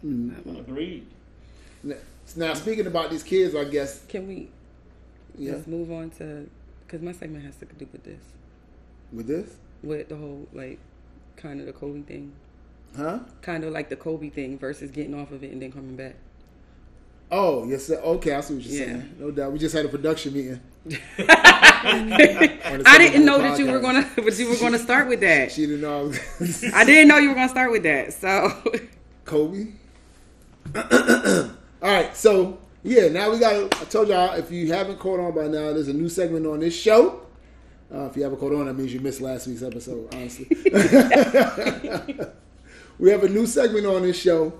Agreed. 0.02 1.06
Now 2.36 2.54
speaking 2.54 2.86
about 2.86 3.10
these 3.10 3.22
kids, 3.22 3.54
I 3.54 3.64
guess 3.64 4.04
Can 4.08 4.26
we 4.26 4.48
yeah. 5.38 5.52
just 5.52 5.68
move 5.68 5.90
on 5.92 6.10
to? 6.18 6.48
Because 6.86 7.02
my 7.02 7.12
segment 7.12 7.44
has 7.44 7.56
to 7.56 7.66
do 7.66 7.86
with 7.92 8.04
this, 8.04 8.20
With 9.12 9.26
this, 9.26 9.56
with 9.82 10.08
the 10.08 10.16
whole 10.16 10.46
like, 10.52 10.78
kind 11.36 11.60
of 11.60 11.66
the 11.66 11.72
Kobe 11.72 12.02
thing, 12.02 12.32
huh? 12.96 13.20
kind 13.42 13.64
of 13.64 13.72
like 13.72 13.88
the 13.88 13.96
Kobe 13.96 14.30
thing 14.30 14.58
versus 14.58 14.90
getting 14.90 15.14
off 15.14 15.30
of 15.32 15.42
it 15.42 15.52
and 15.52 15.60
then 15.62 15.72
coming 15.72 15.96
back. 15.96 16.14
Oh, 17.30 17.66
yes. 17.66 17.86
sir. 17.86 17.96
Okay, 17.96 18.32
I 18.34 18.40
see 18.42 18.54
what 18.54 18.62
you're 18.64 18.80
Yeah. 18.80 18.86
saying. 18.92 19.14
No 19.18 19.30
doubt. 19.30 19.52
We 19.52 19.58
just 19.58 19.74
had 19.74 19.84
a 19.86 19.88
production 19.88 20.34
meeting. 20.34 20.60
I 21.18 22.96
didn't 22.98 23.24
know 23.24 23.38
that 23.38 23.58
you 23.58 23.70
were 23.70 23.80
gonna, 23.80 24.08
but 24.16 24.38
you 24.38 24.48
were 24.50 24.56
gonna 24.56 24.78
start 24.78 25.08
with 25.08 25.20
that. 25.20 25.50
She 25.50 25.66
didn't 25.66 25.80
know. 25.80 26.00
I 26.00 26.02
was 26.02 26.64
I 26.72 26.84
didn't 26.84 27.08
know 27.08 27.16
you 27.18 27.30
were 27.30 27.34
gonna 27.34 27.48
start 27.48 27.72
with 27.72 27.82
that. 27.84 28.12
So, 28.12 28.52
Kobe. 29.24 29.68
All 31.84 31.92
right, 31.92 32.16
so 32.16 32.58
yeah, 32.82 33.08
now 33.08 33.30
we 33.30 33.38
got. 33.38 33.52
I 33.78 33.84
told 33.84 34.08
y'all 34.08 34.32
if 34.36 34.50
you 34.50 34.72
haven't 34.72 34.98
caught 34.98 35.20
on 35.20 35.34
by 35.34 35.48
now, 35.48 35.74
there's 35.74 35.88
a 35.88 35.92
new 35.92 36.08
segment 36.08 36.46
on 36.46 36.60
this 36.60 36.74
show. 36.74 37.20
Uh, 37.92 38.06
if 38.06 38.16
you 38.16 38.22
haven't 38.22 38.38
caught 38.38 38.54
on, 38.54 38.64
that 38.64 38.72
means 38.72 38.94
you 38.94 39.00
missed 39.00 39.20
last 39.20 39.46
week's 39.46 39.62
episode. 39.62 40.08
Honestly, 40.14 40.46
we 42.98 43.10
have 43.10 43.22
a 43.22 43.28
new 43.28 43.44
segment 43.44 43.84
on 43.84 44.00
this 44.00 44.18
show. 44.18 44.58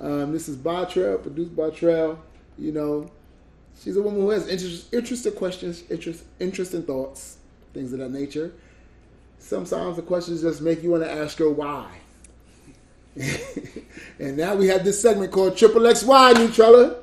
Um, 0.00 0.32
this 0.32 0.48
is 0.48 0.56
Bartrell, 0.56 1.22
produced 1.22 1.54
by 1.54 1.70
Trell. 1.70 2.18
You 2.58 2.72
know, 2.72 3.08
she's 3.80 3.96
a 3.96 4.02
woman 4.02 4.22
who 4.22 4.30
has 4.30 4.48
interest, 4.48 4.92
interesting 4.92 5.34
questions, 5.34 5.84
interest, 5.88 6.24
interesting 6.40 6.82
thoughts, 6.82 7.36
things 7.72 7.92
of 7.92 8.00
that 8.00 8.10
nature. 8.10 8.52
Sometimes 9.38 9.94
the 9.94 10.02
questions 10.02 10.42
just 10.42 10.60
make 10.60 10.82
you 10.82 10.90
want 10.90 11.04
to 11.04 11.12
ask 11.12 11.38
her 11.38 11.48
why. 11.48 12.00
and 14.18 14.36
now 14.36 14.54
we 14.56 14.66
have 14.68 14.84
this 14.84 15.00
segment 15.00 15.30
called 15.32 15.56
Triple 15.56 15.82
XY, 15.82 16.34
Neutrella. 16.34 16.96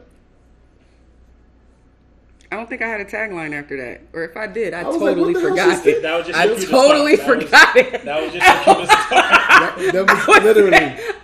I 2.51 2.57
don't 2.57 2.68
think 2.68 2.82
I 2.82 2.88
had 2.89 2.99
a 2.99 3.05
tagline 3.05 3.53
after 3.57 3.78
that, 3.78 4.01
or 4.12 4.26
if 4.26 4.36
I 4.36 4.45
did, 4.45 4.74
I, 4.74 4.82
I 4.82 4.84
was 4.89 4.97
like, 5.01 5.16
totally 5.16 5.34
what 5.36 5.55
the 5.55 5.64
hell 5.64 5.70
forgot 5.72 5.86
it. 5.88 6.01
That 6.01 6.18
was 6.18 6.28
just 6.28 6.38
I 6.38 6.43
your 6.43 6.55
cutest 6.55 6.72
totally 6.72 7.18
part. 7.18 7.28
That 7.28 7.38
was- 7.38 7.45
forgot 7.45 7.76
it. 7.78 8.03
That 8.03 8.22
was 8.24 8.34
just 8.34 8.45
your 8.45 8.76
cutest 8.76 8.91
part. 8.91 9.09
That, 9.80 9.91
that 9.93 10.28
was 10.28 10.43
literally 10.43 10.78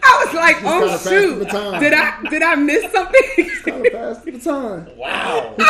I 0.03 0.25
was 0.25 0.33
like, 0.33 0.55
oh 0.63 0.97
shoot, 0.99 1.39
did 1.81 1.93
I 1.93 2.21
did 2.29 2.41
I 2.43 2.55
miss 2.55 2.89
something? 2.93 3.49
kind 3.65 3.85
of 3.87 3.91
past 3.91 4.23
the 4.23 4.39
time. 4.39 4.97
Wow. 4.97 5.53
did, 5.57 5.67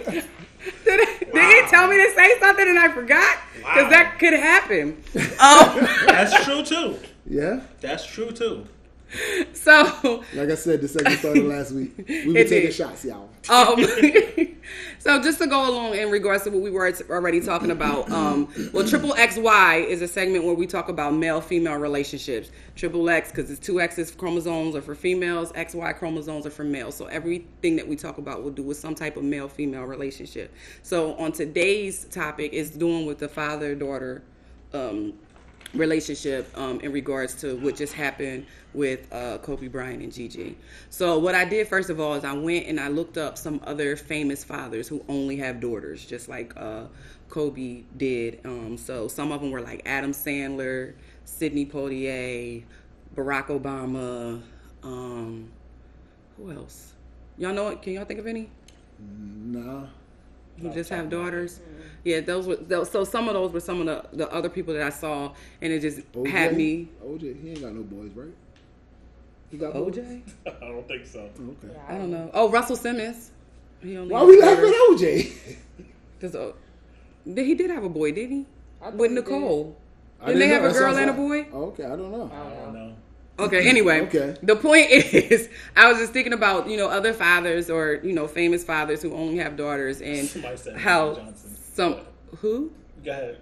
it, 0.00 0.24
did 0.84 1.00
it 1.34 1.68
tell 1.70 1.86
me 1.86 1.96
to 2.04 2.12
say 2.16 2.40
something 2.40 2.66
and 2.68 2.78
I 2.78 2.90
forgot? 2.92 3.36
Because 3.54 3.84
Wow. 3.84 3.90
that 3.90 4.16
could 4.18 4.32
happen. 4.32 5.00
Um, 5.14 5.86
That's 6.08 6.44
true 6.44 6.64
too. 6.64 6.98
Yeah. 7.26 7.60
That's 7.80 8.04
true 8.06 8.30
too. 8.32 8.66
so 9.52 10.24
Like 10.34 10.48
I 10.48 10.54
said, 10.54 10.80
the 10.80 10.88
second 10.88 11.18
started 11.18 11.44
last 11.48 11.72
week. 11.72 11.92
We 12.08 12.14
It 12.14 12.26
were 12.28 12.44
taking 12.44 12.70
did. 12.70 12.74
shots, 12.74 13.04
y'all. 13.04 13.28
Um, 13.50 13.84
so 14.98 15.20
just 15.22 15.38
to 15.40 15.46
go 15.46 15.68
along 15.68 15.94
in 15.96 16.10
regards 16.10 16.44
to 16.44 16.50
what 16.50 16.62
we 16.62 16.70
were 16.70 16.90
already 17.10 17.40
talking 17.40 17.70
about, 17.70 18.10
um, 18.10 18.48
well, 18.72 18.86
Triple 18.86 19.12
XY 19.12 19.86
is 19.86 20.00
a 20.00 20.08
segment 20.08 20.44
where 20.44 20.54
we 20.54 20.66
talk 20.66 20.88
about 20.88 21.12
male-female 21.14 21.76
relationships. 21.76 22.50
Triple 22.74 23.08
X 23.10 23.30
because 23.30 23.50
it's 23.50 23.60
two 23.60 23.80
X's 23.82 24.10
chromosomes 24.12 24.74
are 24.76 24.80
for 24.82 24.94
females, 24.94 25.52
XY 25.52 25.92
chromosomes 25.98 26.46
are 26.46 26.50
for 26.50 26.64
males. 26.64 26.94
So 26.96 27.06
everything 27.06 27.76
that 27.76 27.86
we 27.86 27.96
talk 27.96 28.16
about 28.16 28.42
will 28.42 28.50
do 28.50 28.62
with 28.62 28.78
some 28.78 28.94
type 28.94 29.18
of 29.18 29.24
male-female 29.24 29.84
relationship. 29.84 30.54
So 30.82 31.14
on 31.16 31.32
today's 31.32 32.04
topic 32.06 32.54
is 32.54 32.70
doing 32.70 33.04
with 33.04 33.18
the 33.18 33.28
father-daughter 33.28 34.22
um, 34.72 35.12
relationship 35.74 36.50
um, 36.56 36.80
in 36.80 36.92
regards 36.92 37.34
to 37.36 37.56
what 37.56 37.76
just 37.76 37.94
happened 37.94 38.46
with 38.74 39.06
uh, 39.12 39.38
Kobe 39.38 39.68
Bryant 39.68 40.02
and 40.02 40.12
Gigi. 40.12 40.56
So 40.90 41.18
what 41.18 41.34
I 41.34 41.44
did 41.44 41.68
first 41.68 41.90
of 41.90 42.00
all 42.00 42.14
is 42.14 42.24
I 42.24 42.32
went 42.32 42.66
and 42.66 42.78
I 42.78 42.88
looked 42.88 43.18
up 43.18 43.38
some 43.38 43.60
other 43.64 43.96
famous 43.96 44.44
fathers 44.44 44.88
who 44.88 45.04
only 45.08 45.36
have 45.36 45.60
daughters, 45.60 46.04
just 46.04 46.28
like 46.28 46.52
uh, 46.56 46.84
Kobe 47.28 47.82
did. 47.96 48.40
Um, 48.44 48.76
so 48.76 49.08
some 49.08 49.32
of 49.32 49.40
them 49.40 49.50
were 49.50 49.60
like 49.60 49.82
Adam 49.86 50.12
Sandler, 50.12 50.94
Sidney 51.24 51.66
Poitier, 51.66 52.62
Barack 53.14 53.46
Obama. 53.46 54.42
Um, 54.82 55.50
who 56.36 56.52
else? 56.52 56.92
Y'all 57.38 57.54
know 57.54 57.68
it? 57.68 57.82
Can 57.82 57.94
y'all 57.94 58.04
think 58.04 58.20
of 58.20 58.26
any? 58.26 58.50
Nah. 58.98 59.86
Who 60.62 60.70
just 60.72 60.90
have 60.90 61.10
daughters. 61.10 61.60
Yeah, 62.04 62.20
those 62.20 62.46
were 62.46 62.56
those, 62.56 62.90
so 62.90 63.04
some 63.04 63.28
of 63.28 63.34
those 63.34 63.52
were 63.52 63.60
some 63.60 63.80
of 63.80 63.86
the, 64.10 64.16
the 64.16 64.32
other 64.32 64.48
people 64.48 64.74
that 64.74 64.82
I 64.82 64.90
saw, 64.90 65.32
and 65.60 65.72
it 65.72 65.80
just 65.80 66.00
OJ? 66.12 66.26
had 66.28 66.56
me. 66.56 66.88
OJ, 67.04 67.40
he 67.40 67.50
ain't 67.50 67.60
got 67.62 67.72
no 67.72 67.82
boys, 67.82 68.10
right? 68.14 68.32
He 69.50 69.56
got 69.58 69.72
boys? 69.74 69.94
OJ? 69.96 70.22
I 70.46 70.50
don't 70.66 70.88
think 70.88 71.06
so. 71.06 71.20
Okay. 71.64 71.74
I 71.88 71.98
don't 71.98 72.10
know. 72.10 72.30
Oh, 72.34 72.50
Russell 72.50 72.76
Simmons. 72.76 73.30
He 73.82 73.96
only 73.96 74.12
Why 74.12 74.20
has 74.20 74.28
we 74.28 74.40
laughing 74.40 74.64
at 74.64 74.74
OJ? 74.90 75.32
'Cause, 76.20 76.34
uh, 76.34 76.52
did- 77.32 77.46
he 77.46 77.54
did 77.54 77.70
have 77.70 77.84
a 77.84 77.88
boy, 77.88 78.12
did 78.12 78.30
he? 78.30 78.46
I 78.80 78.90
With 78.90 79.12
Nicole. 79.12 79.76
I 80.20 80.26
Didn't 80.26 80.38
they 80.40 80.46
know. 80.48 80.54
have 80.54 80.62
a 80.62 80.66
That's 80.68 80.78
girl 80.78 80.92
what 80.92 81.02
and 81.02 81.10
a 81.10 81.14
boy? 81.14 81.46
Oh, 81.52 81.64
okay, 81.66 81.84
I 81.84 81.88
don't 81.90 82.10
know. 82.12 82.30
I 82.32 82.36
I 82.36 82.42
don't 82.50 82.64
don't 82.64 82.74
know. 82.74 82.94
Know. 83.38 83.44
Okay, 83.44 83.68
anyway. 83.68 84.00
Okay. 84.02 84.36
The 84.42 84.56
point 84.56 84.90
is, 84.90 85.48
I 85.76 85.88
was 85.90 85.98
just 85.98 86.12
thinking 86.12 86.32
about, 86.32 86.68
you 86.68 86.76
know, 86.76 86.88
other 86.88 87.12
fathers 87.12 87.70
or, 87.70 88.00
you 88.02 88.12
know, 88.12 88.26
famous 88.28 88.64
fathers 88.64 89.02
who 89.02 89.12
only 89.14 89.38
have 89.38 89.56
daughters 89.56 90.00
and 90.00 90.28
said 90.28 90.76
how 90.76 91.08
Magic 91.12 91.24
Johnson. 91.24 91.56
some. 91.74 91.96
Who? 92.38 92.72
Go 93.04 93.10
ahead. 93.10 93.38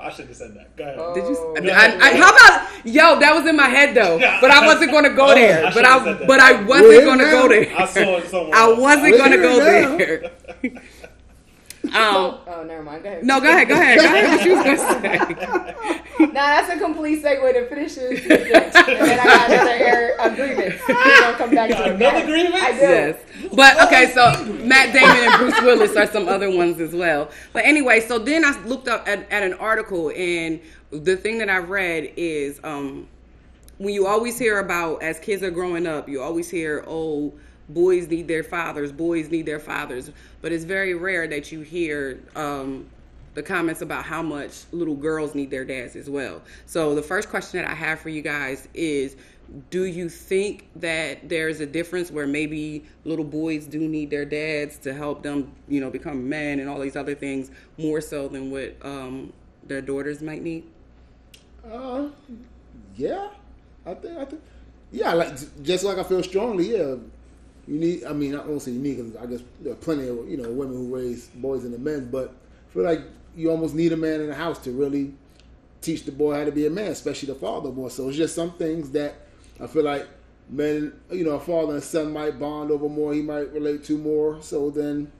I 0.00 0.10
should 0.10 0.28
have 0.28 0.36
said 0.36 0.54
that. 0.54 0.76
Go 0.76 0.84
ahead. 0.84 0.96
Oh. 1.00 1.14
Did 1.14 1.24
you? 1.24 1.36
Oh. 1.36 1.74
I, 1.74 2.10
I, 2.10 2.16
how 2.16 2.30
about 2.30 2.86
yo? 2.86 3.18
That 3.18 3.34
was 3.34 3.44
in 3.48 3.56
my 3.56 3.66
head 3.66 3.92
though, 3.94 4.18
but 4.40 4.52
I 4.52 4.64
wasn't 4.64 4.92
going 4.92 5.02
to 5.02 5.10
go 5.10 5.30
Oh, 5.30 5.34
there. 5.34 5.66
I 5.66 5.74
but 5.74 5.84
I, 5.84 6.26
but 6.26 6.38
I 6.40 6.62
wasn't 6.62 7.04
going 7.04 7.18
to 7.18 7.24
go 7.24 7.48
there. 7.48 7.76
I 7.76 7.86
saw 7.86 8.16
it 8.18 8.28
somewhere. 8.28 8.54
I 8.54 8.68
wasn't 8.72 9.16
going 9.16 9.30
to 9.32 9.36
go 9.38 9.58
now. 9.58 9.96
there. 9.96 10.30
um, 11.94 12.38
Oh, 12.46 12.64
never 12.66 12.82
mind. 12.82 13.02
Go 13.02 13.08
ahead. 13.10 13.24
no, 13.24 13.40
go 13.40 13.48
ahead, 13.50 13.68
go 13.68 13.74
ahead, 13.74 13.98
go 13.98 14.04
ahead. 14.04 14.28
What 14.30 14.44
you 14.44 14.56
was 14.56 14.64
gonna 14.64 14.78
say? 14.78 15.94
Nah, 16.18 16.32
that's 16.32 16.68
a 16.68 16.78
complete 16.78 17.22
segue 17.22 17.52
to 17.52 17.68
finish 17.68 17.94
this. 17.94 18.22
sentence. 18.26 18.74
and 18.88 19.00
then 19.00 19.20
I 19.20 19.24
got 19.24 19.50
another 19.50 19.70
air 19.70 20.16
agreement. 20.18 20.74
We're 20.88 21.20
gonna 21.20 21.36
come 21.38 21.50
back 21.54 21.70
to 21.70 21.86
it. 21.86 21.94
another 21.94 22.26
grievance? 22.26 22.60
I 22.60 22.72
do. 22.72 22.78
Yes, 22.80 23.20
but 23.52 23.80
okay. 23.86 24.10
So 24.12 24.44
Matt 24.64 24.92
Damon 24.92 25.16
and 25.16 25.38
Bruce 25.38 25.60
Willis 25.62 25.96
are 25.96 26.08
some 26.08 26.28
other 26.28 26.50
ones 26.50 26.80
as 26.80 26.92
well. 26.92 27.30
But 27.52 27.64
anyway, 27.66 28.00
so 28.00 28.18
then 28.18 28.44
I 28.44 28.60
looked 28.64 28.88
up 28.88 29.06
at, 29.06 29.30
at 29.30 29.44
an 29.44 29.54
article, 29.54 30.10
and 30.10 30.60
the 30.90 31.16
thing 31.16 31.38
that 31.38 31.48
I 31.48 31.58
read 31.58 32.12
is 32.16 32.58
um, 32.64 33.06
when 33.78 33.94
you 33.94 34.06
always 34.06 34.38
hear 34.38 34.58
about 34.58 35.02
as 35.02 35.18
kids 35.20 35.42
are 35.42 35.50
growing 35.50 35.86
up, 35.86 36.08
you 36.08 36.20
always 36.20 36.50
hear, 36.50 36.84
oh, 36.86 37.32
boys 37.68 38.08
need 38.08 38.28
their 38.28 38.42
fathers, 38.42 38.92
boys 38.92 39.30
need 39.30 39.46
their 39.46 39.58
fathers. 39.58 40.10
But 40.40 40.52
it's 40.52 40.64
very 40.64 40.94
rare 40.94 41.26
that 41.28 41.52
you 41.52 41.60
hear 41.60 42.20
um, 42.36 42.86
the 43.34 43.42
comments 43.42 43.82
about 43.82 44.04
how 44.04 44.22
much 44.22 44.64
little 44.72 44.96
girls 44.96 45.34
need 45.34 45.50
their 45.50 45.64
dads 45.64 45.96
as 45.96 46.08
well. 46.08 46.42
So 46.66 46.94
the 46.94 47.02
first 47.02 47.28
question 47.28 47.60
that 47.60 47.70
I 47.70 47.74
have 47.74 48.00
for 48.00 48.08
you 48.08 48.22
guys 48.22 48.68
is 48.74 49.16
do 49.70 49.84
you 49.84 50.08
think 50.08 50.68
that 50.76 51.28
there's 51.28 51.60
a 51.60 51.66
difference 51.66 52.10
where 52.10 52.26
maybe 52.26 52.84
little 53.04 53.24
boys 53.24 53.66
do 53.66 53.78
need 53.78 54.10
their 54.10 54.26
dads 54.26 54.76
to 54.78 54.92
help 54.92 55.22
them, 55.22 55.52
you 55.68 55.80
know, 55.80 55.90
become 55.90 56.28
men 56.28 56.60
and 56.60 56.68
all 56.68 56.78
these 56.78 56.96
other 56.96 57.14
things 57.14 57.50
more 57.78 58.00
so 58.00 58.28
than 58.28 58.50
what 58.50 58.76
um, 58.82 59.32
their 59.66 59.80
daughters 59.80 60.20
might 60.20 60.42
need? 60.42 60.64
Uh, 61.70 62.08
yeah, 62.96 63.28
I 63.86 63.94
think 63.94 64.18
I 64.18 64.24
think 64.24 64.42
yeah, 64.90 65.12
like 65.12 65.62
just 65.62 65.84
like 65.84 65.98
I 65.98 66.02
feel 66.02 66.22
strongly. 66.22 66.76
Yeah, 66.76 66.96
you 67.68 67.78
need. 67.78 68.04
I 68.04 68.12
mean, 68.12 68.34
I 68.34 68.38
don't 68.38 68.60
say 68.60 68.70
need 68.70 68.96
because 68.96 69.16
I 69.16 69.26
guess 69.26 69.40
there 69.60 69.74
are 69.74 69.76
plenty 69.76 70.08
of 70.08 70.28
you 70.28 70.38
know 70.38 70.50
women 70.50 70.74
who 70.74 70.94
raise 70.94 71.26
boys 71.28 71.64
into 71.64 71.78
men, 71.78 72.08
but 72.10 72.34
I 72.70 72.72
feel 72.72 72.82
like 72.82 73.02
you 73.36 73.50
almost 73.50 73.74
need 73.74 73.92
a 73.92 73.96
man 73.96 74.20
in 74.22 74.28
the 74.28 74.34
house 74.34 74.58
to 74.60 74.72
really 74.72 75.12
teach 75.82 76.04
the 76.04 76.12
boy 76.12 76.34
how 76.34 76.44
to 76.44 76.52
be 76.52 76.66
a 76.66 76.70
man, 76.70 76.90
especially 76.90 77.32
the 77.32 77.38
father 77.38 77.70
more. 77.70 77.90
So 77.90 78.08
it's 78.08 78.16
just 78.16 78.34
some 78.34 78.52
things 78.52 78.90
that 78.92 79.14
I 79.60 79.66
feel 79.66 79.84
like 79.84 80.08
men, 80.48 80.94
you 81.10 81.24
know, 81.24 81.32
a 81.32 81.40
father 81.40 81.74
and 81.74 81.82
son 81.82 82.12
might 82.12 82.38
bond 82.38 82.70
over 82.70 82.88
more. 82.88 83.12
He 83.12 83.20
might 83.22 83.52
relate 83.52 83.84
to 83.84 83.98
more. 83.98 84.40
So 84.42 84.70
then, 84.70 85.12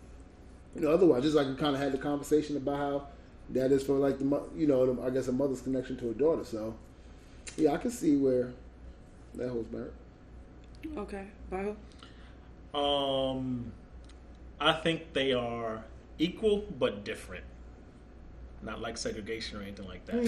you 0.75 0.81
know, 0.81 0.91
otherwise, 0.91 1.23
just 1.23 1.37
like 1.37 1.47
we 1.47 1.55
kind 1.55 1.77
of 1.77 1.83
had 1.83 1.93
the 1.93 1.99
conversation 1.99 2.57
about 2.57 2.77
how 2.77 3.07
that 3.51 3.73
is 3.73 3.83
for 3.83 3.95
like 3.95 4.19
the 4.19 4.43
you 4.57 4.67
know, 4.67 4.95
the, 4.95 5.03
I 5.03 5.11
guess 5.11 5.29
a 5.29 5.33
mother's 5.33 5.61
connection 5.61 5.97
to 5.99 6.11
a 6.11 6.15
daughter. 6.15 6.45
So 6.45 6.75
yeah, 7.57 7.73
I 7.73 7.77
can 7.77 7.91
see 7.91 8.17
where 8.17 8.53
that 9.35 9.51
holds 9.51 9.69
back. 9.69 9.89
Okay. 10.97 11.27
Bye. 11.51 11.75
Um, 12.75 13.73
I 14.61 14.73
think 14.73 15.12
they 15.12 15.33
are 15.33 15.85
equal 16.19 16.64
but 16.79 17.05
different. 17.05 17.45
Not 18.62 18.81
like 18.81 18.97
segregation 18.99 19.59
or 19.59 19.62
anything 19.62 19.87
like 19.87 20.05
that, 20.07 20.25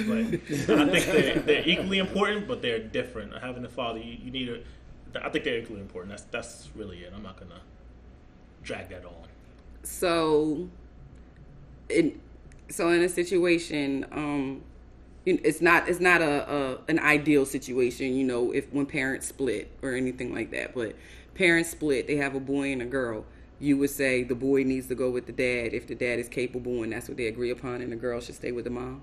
but 0.68 0.76
I 0.78 0.88
think 0.88 1.06
they're, 1.06 1.38
they're 1.40 1.68
equally 1.68 1.98
important, 1.98 2.46
but 2.46 2.62
they're 2.62 2.78
different. 2.78 3.36
Having 3.36 3.64
a 3.64 3.68
father, 3.68 3.98
you, 3.98 4.16
you 4.22 4.30
need 4.30 4.48
a. 4.48 4.60
I 5.24 5.28
think 5.30 5.44
they're 5.44 5.58
equally 5.58 5.80
important. 5.80 6.10
That's 6.10 6.22
that's 6.30 6.68
really 6.76 6.98
it. 6.98 7.12
I'm 7.14 7.24
not 7.24 7.38
gonna 7.40 7.60
drag 8.62 8.88
that 8.90 9.04
on. 9.04 9.14
so 9.82 10.68
in 11.88 12.20
so 12.68 12.88
in 12.90 13.02
a 13.02 13.08
situation 13.08 14.06
um 14.12 14.62
it's 15.26 15.60
not 15.60 15.88
it's 15.88 16.00
not 16.00 16.22
a, 16.22 16.50
a 16.52 16.78
an 16.88 16.98
ideal 16.98 17.44
situation 17.44 18.14
you 18.14 18.24
know 18.24 18.52
if 18.52 18.72
when 18.72 18.86
parents 18.86 19.26
split 19.26 19.70
or 19.82 19.94
anything 19.94 20.34
like 20.34 20.50
that 20.50 20.74
but 20.74 20.94
parents 21.34 21.70
split 21.70 22.06
they 22.06 22.16
have 22.16 22.34
a 22.34 22.40
boy 22.40 22.72
and 22.72 22.82
a 22.82 22.86
girl 22.86 23.24
you 23.58 23.76
would 23.76 23.90
say 23.90 24.22
the 24.22 24.34
boy 24.34 24.62
needs 24.62 24.86
to 24.88 24.94
go 24.94 25.10
with 25.10 25.26
the 25.26 25.32
dad 25.32 25.72
if 25.74 25.86
the 25.86 25.94
dad 25.94 26.18
is 26.18 26.28
capable 26.28 26.82
and 26.82 26.92
that's 26.92 27.08
what 27.08 27.16
they 27.16 27.26
agree 27.26 27.50
upon 27.50 27.80
and 27.82 27.92
the 27.92 27.96
girl 27.96 28.20
should 28.20 28.34
stay 28.34 28.52
with 28.52 28.64
the 28.64 28.70
mom 28.70 29.02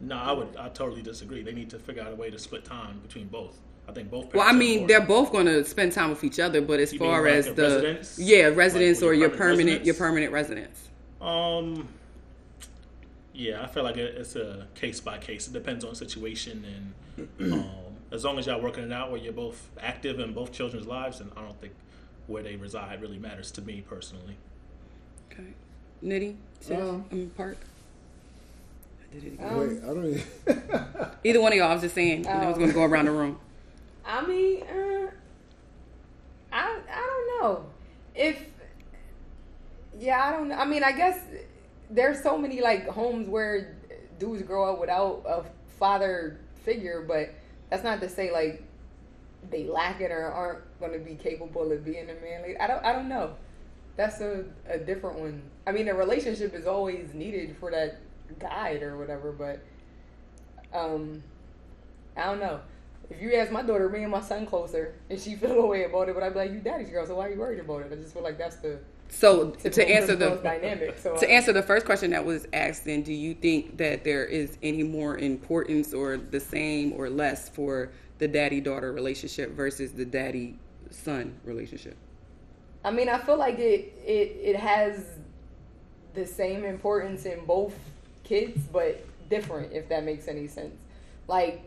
No, 0.00 0.16
I 0.16 0.32
would. 0.32 0.56
I 0.56 0.68
totally 0.68 1.02
disagree. 1.02 1.42
They 1.42 1.52
need 1.52 1.70
to 1.70 1.78
figure 1.78 2.02
out 2.02 2.12
a 2.12 2.14
way 2.14 2.30
to 2.30 2.38
split 2.38 2.64
time 2.64 3.00
between 3.00 3.26
both. 3.28 3.58
I 3.88 3.92
think 3.92 4.10
both. 4.10 4.34
well 4.34 4.46
i 4.46 4.52
mean 4.52 4.86
they're 4.86 5.00
both 5.00 5.32
going 5.32 5.46
to 5.46 5.64
spend 5.64 5.92
time 5.92 6.10
with 6.10 6.22
each 6.22 6.38
other 6.38 6.60
but 6.60 6.78
as 6.78 6.92
You 6.92 6.98
far 6.98 7.22
like 7.22 7.32
as 7.32 7.46
the 7.54 7.62
residence? 7.62 8.18
yeah 8.18 8.46
residence 8.48 9.00
with 9.00 9.10
or 9.10 9.14
your 9.14 9.28
your 9.28 9.30
permanent 9.30 9.58
permanent 9.58 9.86
your 9.86 9.94
permanent 9.94 10.32
residence 10.32 10.88
Um. 11.20 11.88
Yeah, 13.32 13.62
I 13.62 13.66
feel 13.68 13.84
like 13.84 13.96
it's 13.96 14.34
a 14.36 14.66
case 14.74 15.00
by 15.00 15.18
case. 15.18 15.46
It 15.46 15.52
depends 15.52 15.84
on 15.84 15.94
situation, 15.94 16.64
and 17.38 17.52
um, 17.52 17.70
as 18.10 18.24
long 18.24 18.38
as 18.38 18.46
y'all 18.46 18.60
working 18.60 18.84
it 18.84 18.92
out 18.92 19.10
where 19.10 19.20
you're 19.20 19.32
both 19.32 19.68
active 19.80 20.18
in 20.20 20.32
both 20.32 20.52
children's 20.52 20.86
lives, 20.86 21.20
and 21.20 21.30
I 21.36 21.42
don't 21.42 21.60
think 21.60 21.74
where 22.26 22.42
they 22.42 22.56
reside 22.56 23.00
really 23.00 23.18
matters 23.18 23.50
to 23.52 23.62
me 23.62 23.82
personally. 23.88 24.36
okay 25.32 25.52
nitty 26.04 26.36
sis, 26.60 26.78
Um, 26.78 27.04
um, 27.10 27.30
park 27.36 27.56
I 29.10 29.14
did 29.14 29.24
it 29.24 29.32
again. 29.34 29.48
Um, 29.48 29.58
Wait, 29.58 29.82
I 29.82 29.86
don't 29.86 30.04
even. 30.06 31.10
Either 31.24 31.40
one 31.40 31.52
of 31.52 31.58
y'all, 31.58 31.70
I 31.70 31.72
was 31.72 31.82
just 31.82 31.94
saying. 31.94 32.26
I 32.26 32.46
was 32.46 32.56
Oh. 32.56 32.58
going 32.58 32.68
to 32.68 32.74
go 32.74 32.84
around 32.84 33.06
the 33.06 33.10
room. 33.12 33.38
I 34.04 34.24
mean, 34.26 34.62
uh, 34.64 35.10
I 36.52 36.78
I 36.90 37.00
don't 37.06 37.42
know 37.42 37.66
if 38.14 38.38
yeah 39.98 40.22
I 40.24 40.32
don't 40.32 40.48
know. 40.48 40.56
I 40.56 40.64
mean 40.66 40.82
I 40.84 40.92
guess 40.92 41.18
there's 41.90 42.22
so 42.22 42.36
many 42.38 42.60
like 42.60 42.86
homes 42.88 43.28
where 43.28 43.76
dudes 44.18 44.42
grow 44.42 44.72
up 44.72 44.80
without 44.80 45.22
a 45.26 45.44
father 45.78 46.38
figure, 46.64 47.02
but 47.06 47.30
that's 47.70 47.84
not 47.84 48.00
to 48.00 48.08
say 48.08 48.32
like 48.32 48.62
they 49.50 49.64
lack 49.66 50.00
it 50.00 50.10
or 50.10 50.24
aren't 50.24 50.80
going 50.80 50.92
to 50.92 50.98
be 50.98 51.14
capable 51.14 51.70
of 51.70 51.84
being 51.84 52.08
a 52.10 52.14
man. 52.14 52.56
I 52.60 52.66
don't 52.66 52.84
I 52.84 52.92
don't 52.92 53.08
know. 53.08 53.34
That's 53.96 54.20
a, 54.20 54.44
a 54.68 54.78
different 54.78 55.18
one. 55.18 55.42
I 55.66 55.72
mean, 55.72 55.88
a 55.88 55.94
relationship 55.94 56.54
is 56.54 56.66
always 56.66 57.14
needed 57.14 57.56
for 57.58 57.70
that 57.72 57.98
guide 58.38 58.82
or 58.82 58.96
whatever, 58.96 59.32
but 59.32 59.60
um, 60.72 61.22
I 62.16 62.26
don't 62.26 62.40
know. 62.40 62.60
If 63.10 63.20
you 63.20 63.34
ask 63.34 63.50
my 63.50 63.62
daughter, 63.62 63.88
me 63.88 64.02
and 64.02 64.12
my 64.12 64.20
son 64.20 64.46
closer, 64.46 64.94
and 65.08 65.18
she 65.18 65.34
feel 65.34 65.58
a 65.58 65.66
way 65.66 65.84
about 65.84 66.08
it, 66.08 66.14
but 66.14 66.22
I'd 66.22 66.34
be 66.34 66.38
like, 66.38 66.52
"You 66.52 66.60
daddy's 66.60 66.90
girl, 66.90 67.06
so 67.06 67.16
why 67.16 67.26
are 67.26 67.32
you 67.32 67.38
worried 67.38 67.60
about 67.60 67.82
it?" 67.82 67.92
I 67.92 67.96
just 67.96 68.12
feel 68.12 68.22
like 68.22 68.38
that's 68.38 68.56
the 68.56 68.78
So 69.10 69.50
to, 69.50 69.70
to 69.70 69.88
answer 69.88 70.14
the 70.14 70.36
dynamic. 70.36 70.98
So 70.98 71.16
to 71.16 71.30
answer 71.30 71.52
the 71.52 71.62
first 71.62 71.86
question 71.86 72.10
that 72.10 72.24
was 72.24 72.46
asked, 72.52 72.84
then 72.84 73.02
do 73.02 73.12
you 73.12 73.34
think 73.34 73.78
that 73.78 74.04
there 74.04 74.24
is 74.24 74.58
any 74.62 74.82
more 74.82 75.16
importance 75.16 75.94
or 75.94 76.16
the 76.16 76.40
same 76.40 76.92
or 76.92 77.08
less 77.08 77.48
for 77.48 77.90
the 78.18 78.28
daddy 78.28 78.60
daughter 78.60 78.92
relationship 78.92 79.52
versus 79.52 79.92
the 79.92 80.04
daddy 80.04 80.58
son 80.90 81.34
relationship? 81.44 81.96
I 82.84 82.90
mean, 82.90 83.08
I 83.08 83.18
feel 83.18 83.38
like 83.38 83.58
it 83.58 83.94
it 84.04 84.36
it 84.42 84.56
has 84.56 85.04
the 86.14 86.26
same 86.26 86.64
importance 86.64 87.24
in 87.24 87.44
both 87.44 87.74
kids, 88.24 88.60
but 88.72 89.04
different. 89.28 89.72
If 89.72 89.88
that 89.88 90.04
makes 90.04 90.28
any 90.28 90.46
sense. 90.48 90.76
Like 91.26 91.62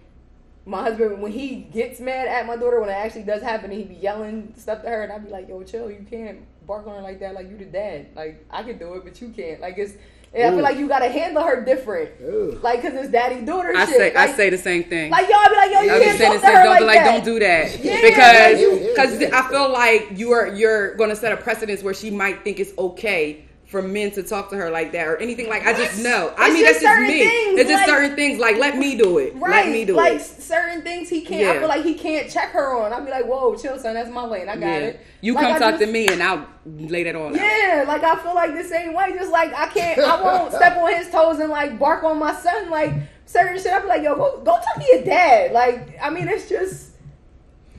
my 0.66 0.84
husband, 0.84 1.22
when 1.22 1.32
he 1.32 1.56
gets 1.56 2.00
mad 2.00 2.28
at 2.28 2.46
my 2.46 2.56
daughter, 2.56 2.80
when 2.80 2.90
it 2.90 2.94
actually 2.94 3.24
does 3.24 3.42
happen, 3.42 3.72
he 3.72 3.84
be 3.84 3.96
yelling 3.96 4.54
stuff 4.58 4.84
to 4.84 4.90
her, 4.90 5.04
and 5.04 5.12
I'd 5.12 5.26
be 5.26 5.32
like, 5.32 5.50
"Yo, 5.50 5.64
chill! 5.64 5.92
You 5.92 6.06
can't 6.10 6.40
bark 6.66 6.88
on 6.88 6.96
her 6.96 7.02
like 7.02 7.20
that. 7.20 7.34
Like 7.36 7.50
you 7.50 7.58
the 7.58 7.66
dad. 7.66 8.08
Like 8.16 8.46
I 8.50 8.64
can 8.64 8.78
do 8.78 8.94
it, 8.96 9.04
but 9.04 9.20
you 9.22 9.30
can't. 9.30 9.62
Like 9.62 9.78
it's." 9.78 9.94
And 10.34 10.44
I 10.48 10.52
feel 10.52 10.64
like 10.64 10.78
you 10.78 10.88
gotta 10.88 11.10
handle 11.10 11.44
her 11.44 11.62
different, 11.66 12.12
Ooh. 12.22 12.58
like 12.64 12.82
because 12.82 12.98
it's 12.98 13.12
daddy 13.12 13.42
daughter 13.44 13.74
I 13.76 13.86
shit. 13.86 13.98
say 13.98 14.14
I 14.16 14.32
say 14.32 14.50
the 14.50 14.58
same 14.58 14.86
thing. 14.86 15.12
like 15.12 15.28
y'all 15.30 15.46
be 15.50 15.58
like, 15.58 15.72
yo, 15.74 15.82
you 15.82 15.92
I 15.92 15.96
was 15.98 16.04
can't 16.06 16.18
saying 16.18 16.32
talk 16.32 16.42
the 16.42 16.48
to 16.48 16.54
same. 16.54 16.56
her 16.56 16.64
Don't 16.64 16.70
like 16.70 16.82
like, 16.86 16.96
that. 17.04 17.12
don't 17.12 17.26
do 17.26 17.40
that 17.40 17.84
Yeah, 17.84 18.02
because 18.02 19.12
like, 19.12 19.20
because 19.20 19.34
I 19.34 19.50
feel 19.50 19.70
like 19.74 20.08
you're 20.18 20.54
you're 20.56 20.96
going 20.96 21.10
to 21.10 21.18
set 21.18 21.34
a 21.34 21.36
precedence 21.38 21.84
where 21.84 21.94
she 21.94 22.10
might 22.12 22.46
think 22.46 22.62
it's 22.62 22.72
okay 22.78 23.44
for 23.72 23.82
men 23.82 24.12
to 24.12 24.22
talk 24.22 24.50
to 24.50 24.58
her 24.58 24.70
like 24.70 24.92
that 24.92 25.08
or 25.08 25.16
anything 25.18 25.48
like. 25.48 25.66
I 25.66 25.72
just 25.74 26.04
know. 26.04 26.34
I 26.38 26.48
It's 26.48 26.54
mean, 26.54 26.66
just 26.66 26.82
that's 26.82 26.98
just 27.00 27.10
me. 27.10 27.20
things, 27.26 27.60
it's 27.62 27.70
just 27.70 27.86
certain 27.86 28.16
things. 28.18 28.38
Like 28.38 28.58
let 28.58 28.78
me 28.78 28.98
do 28.98 29.18
it. 29.18 29.34
Right, 29.36 29.66
Let 29.66 29.72
me 29.72 29.86
do 29.86 29.96
like 29.96 30.14
it. 30.16 30.22
s- 30.22 30.44
certain 30.44 30.82
things 30.82 31.08
he 31.08 31.22
can't. 31.22 31.56
I 31.56 31.60
feel 31.60 31.70
like 31.70 31.84
he 31.86 31.94
can't 31.94 32.30
check 32.30 32.50
her 32.52 32.76
on. 32.78 32.92
I'd 32.92 33.06
be 33.06 33.12
like, 33.12 33.26
"Whoa, 33.26 33.56
chill, 33.56 33.80
son, 33.80 33.94
that's 33.94 34.10
my 34.10 34.26
lane. 34.26 34.50
I 34.50 34.56
got 34.56 34.60
Yeah. 34.68 34.76
it." 34.78 35.00
You 35.22 35.34
Like, 35.36 35.44
come 35.46 35.54
I 35.54 35.60
talk 35.60 35.72
just- 35.80 35.84
to 35.86 35.88
me 35.92 36.08
and 36.08 36.22
I'll 36.22 36.46
lay 36.66 37.04
that 37.04 37.16
all 37.16 37.28
out. 37.28 37.36
Yeah, 37.36 37.86
like 37.88 38.04
I 38.04 38.16
feel 38.18 38.36
like 38.36 38.54
the 38.56 38.64
same 38.64 38.94
way. 38.94 39.14
Just 39.14 39.32
like 39.32 39.54
I 39.58 39.68
can't, 39.68 39.98
I 40.00 40.22
won't 40.22 40.54
step 40.60 40.78
on 40.78 40.94
his 40.94 41.10
toes 41.10 41.40
and 41.40 41.50
like 41.50 41.80
bark 41.80 42.04
on 42.04 42.20
my 42.20 42.34
son. 42.36 42.70
Like 42.70 42.92
certain 43.26 43.58
shit, 43.58 43.72
I'd 43.72 43.84
be 43.84 43.88
like, 43.88 44.04
"Yo, 44.04 44.16
go 44.16 44.38
go 44.44 44.52
talk 44.52 44.76
to 44.76 44.86
your 44.94 45.04
dad." 45.06 45.54
Like, 45.54 45.98
I 46.02 46.10
mean, 46.10 46.28
it's 46.28 46.50
just. 46.50 46.91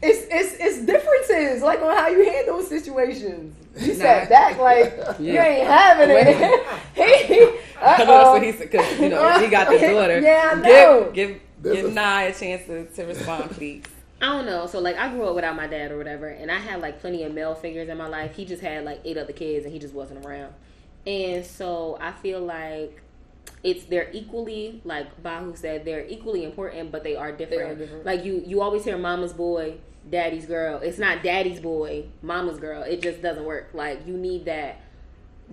It's, 0.02 0.26
it's 0.30 0.56
it's 0.60 0.84
differences 0.84 1.62
like 1.62 1.80
on 1.80 1.96
how 1.96 2.08
you 2.08 2.24
handle 2.30 2.62
situations. 2.62 3.56
You 3.74 3.94
sat 3.94 4.24
Nah. 4.24 4.28
back 4.28 4.58
like 4.58 5.18
you 5.18 5.32
ain't 5.32 5.66
having 5.66 6.10
it. 6.10 6.26
he, 6.94 7.02
I 7.80 7.98
know 8.04 8.06
that's 8.06 8.08
uh-oh. 8.10 8.32
what 8.32 8.42
he 8.42 8.52
said 8.52 8.70
because 8.70 9.00
you 9.00 9.08
know 9.08 9.38
he 9.40 9.48
got 9.48 9.66
the 9.70 9.78
daughter. 9.92 10.20
Yeah, 10.20 10.50
I 10.52 10.60
know. 10.60 11.10
Give 11.14 11.40
give, 11.62 11.74
give 11.74 11.84
is- 11.86 11.94
Nye 11.94 12.24
a 12.24 12.34
chance 12.34 12.66
to, 12.66 12.84
to 12.84 13.04
respond, 13.06 13.50
please. 13.52 13.84
I 14.20 14.26
don't 14.26 14.44
know. 14.44 14.66
So 14.66 14.78
like 14.78 14.96
I 14.98 15.08
grew 15.08 15.26
up 15.26 15.34
without 15.34 15.56
my 15.56 15.66
dad 15.68 15.90
or 15.90 15.96
whatever, 15.96 16.28
and 16.28 16.50
I 16.50 16.58
had 16.58 16.82
like 16.82 17.00
plenty 17.00 17.22
of 17.24 17.32
male 17.32 17.54
figures 17.54 17.88
in 17.88 17.96
my 17.96 18.08
life. 18.08 18.34
He 18.36 18.44
just 18.44 18.62
had 18.62 18.84
like 18.84 19.00
eight 19.06 19.16
other 19.16 19.32
kids, 19.32 19.64
and 19.64 19.72
he 19.72 19.78
just 19.80 19.94
wasn't 19.94 20.24
around. 20.26 20.52
And 21.06 21.44
so 21.46 21.96
I 22.00 22.12
feel 22.12 22.40
like 22.40 23.00
it's 23.64 23.84
they're 23.84 24.10
equally 24.12 24.82
like 24.84 25.22
Bahu 25.22 25.56
said 25.56 25.84
they're 25.86 26.06
equally 26.06 26.44
important, 26.44 26.92
but 26.92 27.04
they 27.04 27.16
are 27.16 27.32
different. 27.32 27.78
different. 27.78 28.04
Like 28.04 28.22
you 28.24 28.42
you 28.46 28.60
always 28.60 28.84
hear 28.84 28.98
mama's 28.98 29.32
boy, 29.32 29.78
daddy's 30.10 30.46
girl. 30.46 30.78
It's 30.82 30.98
not 30.98 31.22
daddy's 31.22 31.60
boy, 31.60 32.06
mama's 32.22 32.58
girl. 32.58 32.82
It 32.82 33.00
just 33.02 33.22
doesn't 33.22 33.44
work. 33.44 33.70
Like 33.74 34.06
you 34.06 34.14
need 34.16 34.44
that 34.46 34.80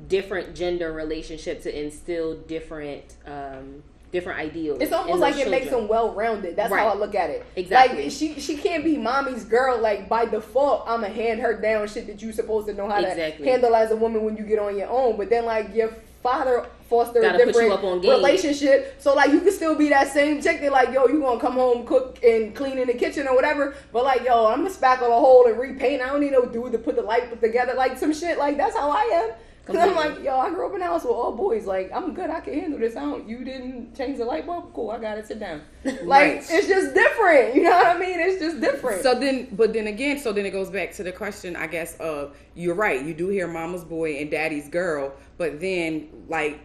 different 0.08 0.56
gender 0.56 0.92
relationship 0.94 1.62
to 1.64 1.80
instill 1.86 2.36
different 2.36 3.04
um 3.26 3.84
different 4.12 4.40
ideals. 4.40 4.80
It's 4.82 4.92
almost 4.92 5.20
like 5.20 5.38
it 5.38 5.50
makes 5.52 5.70
them 5.70 5.88
well 5.88 6.14
rounded. 6.16 6.56
That's 6.56 6.72
Right. 6.72 6.80
how 6.80 6.90
I 6.90 6.96
look 6.96 7.14
at 7.14 7.30
it. 7.30 7.46
Exactly. 7.56 8.04
Like 8.04 8.12
she 8.12 8.40
she 8.40 8.58
can't 8.58 8.84
be 8.84 8.98
mommy's 8.98 9.44
girl. 9.44 9.78
Like 9.80 10.10
by 10.10 10.26
default, 10.26 10.84
I'ma 10.88 11.08
hand 11.08 11.42
her 11.42 11.54
down 11.60 11.88
shit 11.88 12.08
that 12.08 12.22
you 12.22 12.32
supposed 12.32 12.68
to 12.68 12.74
know 12.74 12.90
how 12.90 13.00
Exactly. 13.00 13.46
to 13.46 13.52
handle 13.52 13.76
as 13.76 13.92
a 13.92 13.96
woman 13.96 14.24
when 14.24 14.36
you 14.36 14.44
get 14.44 14.58
on 14.58 14.78
your 14.78 14.90
own. 14.90 15.16
But 15.18 15.30
then 15.30 15.46
like 15.46 15.76
your 15.76 15.94
father 16.22 16.68
foster 16.90 17.22
Gotta 17.22 17.44
a 17.44 17.46
different 17.46 18.04
relationship. 18.04 18.96
So 19.00 19.14
like 19.14 19.32
you 19.32 19.42
can 19.42 19.52
still 19.52 19.76
be 19.76 19.90
that 19.90 20.12
same 20.12 20.42
chick 20.42 20.62
that 20.62 20.72
like 20.72 20.92
yo 20.94 21.08
you 21.08 21.20
gonna 21.20 21.40
come 21.40 21.54
home 21.54 21.86
cook 21.86 22.20
and 22.24 22.56
clean 22.56 22.78
in 22.78 22.88
the 22.88 22.94
kitchen 22.94 23.28
or 23.28 23.36
whatever. 23.36 23.76
But 23.94 24.04
like 24.04 24.24
yo 24.24 24.48
I'm 24.48 24.64
gonna 24.64 24.74
spackle 24.74 25.08
a 25.08 25.20
hole 25.20 25.48
and 25.48 25.60
repaint. 25.60 26.02
I 26.02 26.08
don't 26.08 26.22
need 26.22 26.32
no 26.32 26.46
dude 26.46 26.72
to 26.72 26.80
put 26.80 26.96
the 26.96 27.02
light 27.02 27.40
together 27.42 27.74
like 27.76 27.98
some 27.98 28.14
shit. 28.14 28.38
Like 28.38 28.58
that's 28.58 28.76
how 28.76 28.90
I 28.90 29.02
am. 29.02 29.32
Cause 29.66 29.76
I'm 29.76 29.96
like, 29.96 30.24
yo, 30.24 30.36
I 30.40 30.50
grew 30.50 30.68
up 30.68 30.74
in 30.74 30.82
a 30.82 30.86
house 30.86 31.04
with 31.04 31.12
all 31.12 31.32
boys. 31.32 31.68
Like, 31.68 31.92
I'm 31.94 32.16
good. 32.16 32.32
I 32.32 32.40
can 32.40 32.56
handle 32.60 32.80
this. 32.80 32.96
I 32.96 33.02
don't. 33.02 33.30
You 33.30 33.44
didn't 33.44 33.96
change 33.96 34.18
the 34.18 34.26
light 34.26 34.48
bulb. 34.48 34.74
Cool. 34.74 34.90
I 34.90 34.98
got 35.00 35.20
it. 35.20 35.28
Sit 35.28 35.40
down. 35.40 35.62
Like, 35.84 36.04
Right. 36.04 36.38
it's 36.38 36.68
just 36.68 36.96
different. 36.96 37.54
You 37.56 37.64
know 37.64 37.70
what 37.72 37.96
I 37.96 38.00
mean? 38.00 38.20
It's 38.20 38.42
just 38.42 38.60
different. 38.62 39.04
So 39.04 39.20
then, 39.20 39.48
but 39.52 39.74
then 39.74 39.86
again, 39.86 40.18
so 40.18 40.32
then 40.34 40.48
it 40.48 40.52
goes 40.52 40.72
back 40.72 40.92
to 40.94 41.04
the 41.04 41.12
question, 41.12 41.56
I 41.56 41.68
guess, 41.68 41.96
of 41.98 42.36
you're 42.56 42.74
right. 42.74 43.06
You 43.06 43.14
do 43.14 43.28
hear 43.28 43.48
mama's 43.48 43.84
boy 43.84 44.14
and 44.16 44.32
daddy's 44.32 44.68
girl, 44.70 45.14
but 45.38 45.60
then, 45.60 46.10
like, 46.28 46.60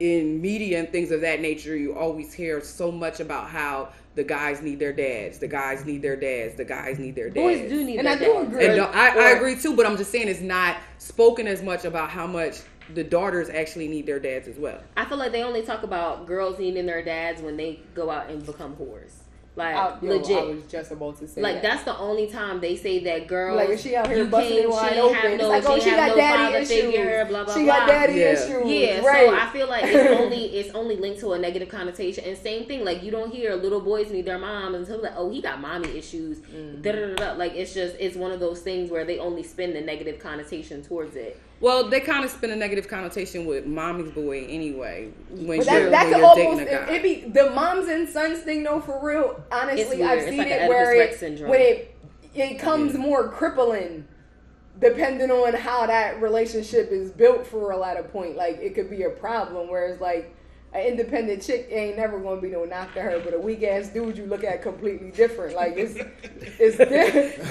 in 0.00 0.40
media 0.40 0.80
and 0.80 0.90
things 0.90 1.12
of 1.12 1.20
that 1.20 1.40
nature, 1.40 1.76
you 1.76 1.94
always 1.96 2.32
hear 2.32 2.60
so 2.60 2.90
much 2.90 3.20
about 3.20 3.48
how 3.50 3.90
the 4.14 4.24
guys 4.24 4.60
need 4.60 4.78
their 4.78 4.92
dads, 4.92 5.38
the 5.38 5.48
guys 5.48 5.84
need 5.84 6.02
their 6.02 6.16
dads, 6.16 6.54
the 6.56 6.64
guys 6.64 6.98
need 6.98 7.14
their 7.14 7.30
dads. 7.30 7.60
Boys 7.60 7.70
do 7.70 7.84
need 7.84 7.98
And 7.98 8.08
I 8.08 8.16
their 8.16 8.28
do 8.28 8.34
dads. 8.34 8.48
agree. 8.48 8.66
And 8.66 8.76
don't- 8.76 8.94
I, 8.94 9.28
I 9.28 9.30
agree 9.30 9.56
too, 9.56 9.74
but 9.74 9.86
I'm 9.86 9.96
just 9.96 10.10
saying 10.12 10.28
it's 10.28 10.40
not 10.40 10.76
spoken 10.98 11.46
as 11.46 11.62
much 11.62 11.84
about 11.84 12.10
how 12.10 12.26
much 12.26 12.60
the 12.94 13.04
daughters 13.04 13.48
actually 13.48 13.88
need 13.88 14.06
their 14.06 14.18
dads 14.20 14.48
as 14.48 14.58
well. 14.58 14.82
I 14.96 15.04
feel 15.06 15.16
like 15.16 15.32
they 15.32 15.42
only 15.42 15.62
talk 15.62 15.82
about 15.82 16.26
girls 16.26 16.58
needing 16.58 16.84
their 16.84 17.02
dads 17.02 17.40
when 17.40 17.56
they 17.56 17.80
go 17.94 18.10
out 18.10 18.28
and 18.28 18.44
become 18.44 18.76
whores. 18.76 19.12
Like 19.54 19.76
I, 19.76 19.98
yo, 20.00 20.08
legit. 20.16 20.38
I 20.38 20.44
was 20.44 20.64
just 20.66 20.92
about 20.92 21.18
to 21.18 21.28
say 21.28 21.42
like 21.42 21.56
that. 21.56 21.62
that's 21.62 21.82
the 21.84 21.94
only 21.98 22.26
time 22.26 22.58
they 22.60 22.74
say 22.74 23.00
that 23.04 23.26
girls. 23.26 23.56
Like, 23.56 23.68
if 23.68 23.80
she 23.82 23.94
out 23.94 24.06
here 24.08 24.18
you 24.18 24.24
busting 24.24 24.48
can't- 24.50 24.64
it 24.64 24.70
wide 24.70 24.92
she 24.94 25.00
open, 25.00 25.14
Have 25.16 25.38
no, 25.40 25.48
like, 25.48 25.64
oh, 25.66 25.74
she 25.78 25.82
she 25.84 25.90
got 25.90 26.08
no 26.08 26.16
daddy 26.16 26.42
father 26.44 26.58
issues. 26.58 26.68
Figure, 26.94 27.24
blah 27.28 27.44
blah 27.44 27.54
she 27.54 27.64
blah. 27.64 27.76
got 27.80 27.86
daddy 27.88 28.12
Yeah. 28.14 28.32
issues. 28.32 28.66
Yeah, 28.66 29.04
right. 29.06 29.28
so 29.28 29.34
I 29.36 29.50
feel 29.52 29.68
like 29.68 29.84
it's 29.84 30.20
only 30.20 30.44
it's 30.56 30.74
only 30.74 30.96
linked 30.96 31.20
to 31.20 31.32
a 31.34 31.38
negative 31.38 31.68
connotation. 31.68 32.24
And 32.24 32.38
same 32.38 32.64
thing, 32.64 32.82
like 32.82 33.02
you 33.02 33.10
don't 33.10 33.30
hear 33.30 33.54
little 33.54 33.80
boys 33.82 34.10
need 34.10 34.24
their 34.24 34.38
mom 34.38 34.74
until 34.74 35.02
like, 35.02 35.12
oh, 35.16 35.28
he 35.30 35.42
got 35.42 35.60
mommy 35.60 35.90
issues. 35.98 36.38
Mm-hmm. 36.38 36.80
Da, 36.80 36.92
da, 36.92 37.06
da, 37.08 37.14
da. 37.14 37.32
Like 37.34 37.52
it's 37.54 37.74
just 37.74 37.94
it's 38.00 38.16
one 38.16 38.32
of 38.32 38.40
those 38.40 38.60
things 38.62 38.90
where 38.90 39.04
they 39.04 39.18
only 39.18 39.42
spin 39.42 39.74
the 39.74 39.82
negative 39.82 40.18
connotation 40.18 40.82
towards 40.82 41.14
it. 41.14 41.38
Well, 41.62 41.88
they 41.88 42.00
kind 42.00 42.24
of 42.24 42.30
spin 42.32 42.50
a 42.50 42.56
negative 42.56 42.88
connotation 42.88 43.46
with 43.46 43.66
mommy's 43.66 44.10
boy 44.10 44.46
anyway 44.48 45.12
when 45.30 45.58
But 45.58 45.66
you're, 45.66 45.90
that, 45.90 45.90
that 45.90 46.10
when 46.10 46.18
you're 46.18 46.26
almost 46.26 46.58
dating 46.58 46.74
a 46.74 46.86
guy. 46.86 46.92
it, 46.92 46.96
it 46.96 47.02
be 47.24 47.30
the 47.30 47.50
moms 47.50 47.88
and 47.88 48.08
sons 48.08 48.40
thing 48.40 48.64
though 48.64 48.80
for 48.80 48.98
real. 49.00 49.40
Honestly. 49.52 50.02
I've 50.02 50.18
It's 50.18 50.28
seen 50.28 50.38
like 50.38 50.48
it 50.48 50.68
where 50.68 50.92
it 50.92 51.14
syndrome. 51.18 51.50
when 51.50 51.60
it 51.60 51.96
it 52.34 52.58
comes 52.58 52.94
more 52.94 53.28
crippling 53.28 54.08
depending 54.80 55.30
on 55.30 55.54
how 55.54 55.86
that 55.86 56.20
relationship 56.20 56.90
is 56.90 57.12
built 57.12 57.46
for 57.46 57.70
a 57.70 57.76
lot 57.76 57.96
of 57.96 58.10
point. 58.12 58.34
Like 58.36 58.58
it 58.60 58.74
could 58.74 58.90
be 58.90 59.04
a 59.04 59.10
problem 59.10 59.68
whereas 59.70 60.00
like 60.00 60.34
an 60.74 60.86
independent 60.86 61.42
chick 61.42 61.68
ain't 61.70 61.96
never 61.96 62.18
gonna 62.18 62.40
be 62.40 62.48
no 62.48 62.64
knock 62.64 62.94
to 62.94 63.02
her, 63.02 63.20
but 63.24 63.34
a 63.34 63.38
weak 63.38 63.62
ass 63.62 63.88
dude 63.88 64.16
you 64.16 64.26
look 64.26 64.42
at 64.44 64.62
completely 64.62 65.10
different. 65.10 65.54
Like 65.54 65.74
it's 65.76 65.94
it's 66.58 66.78
di- 66.78 66.84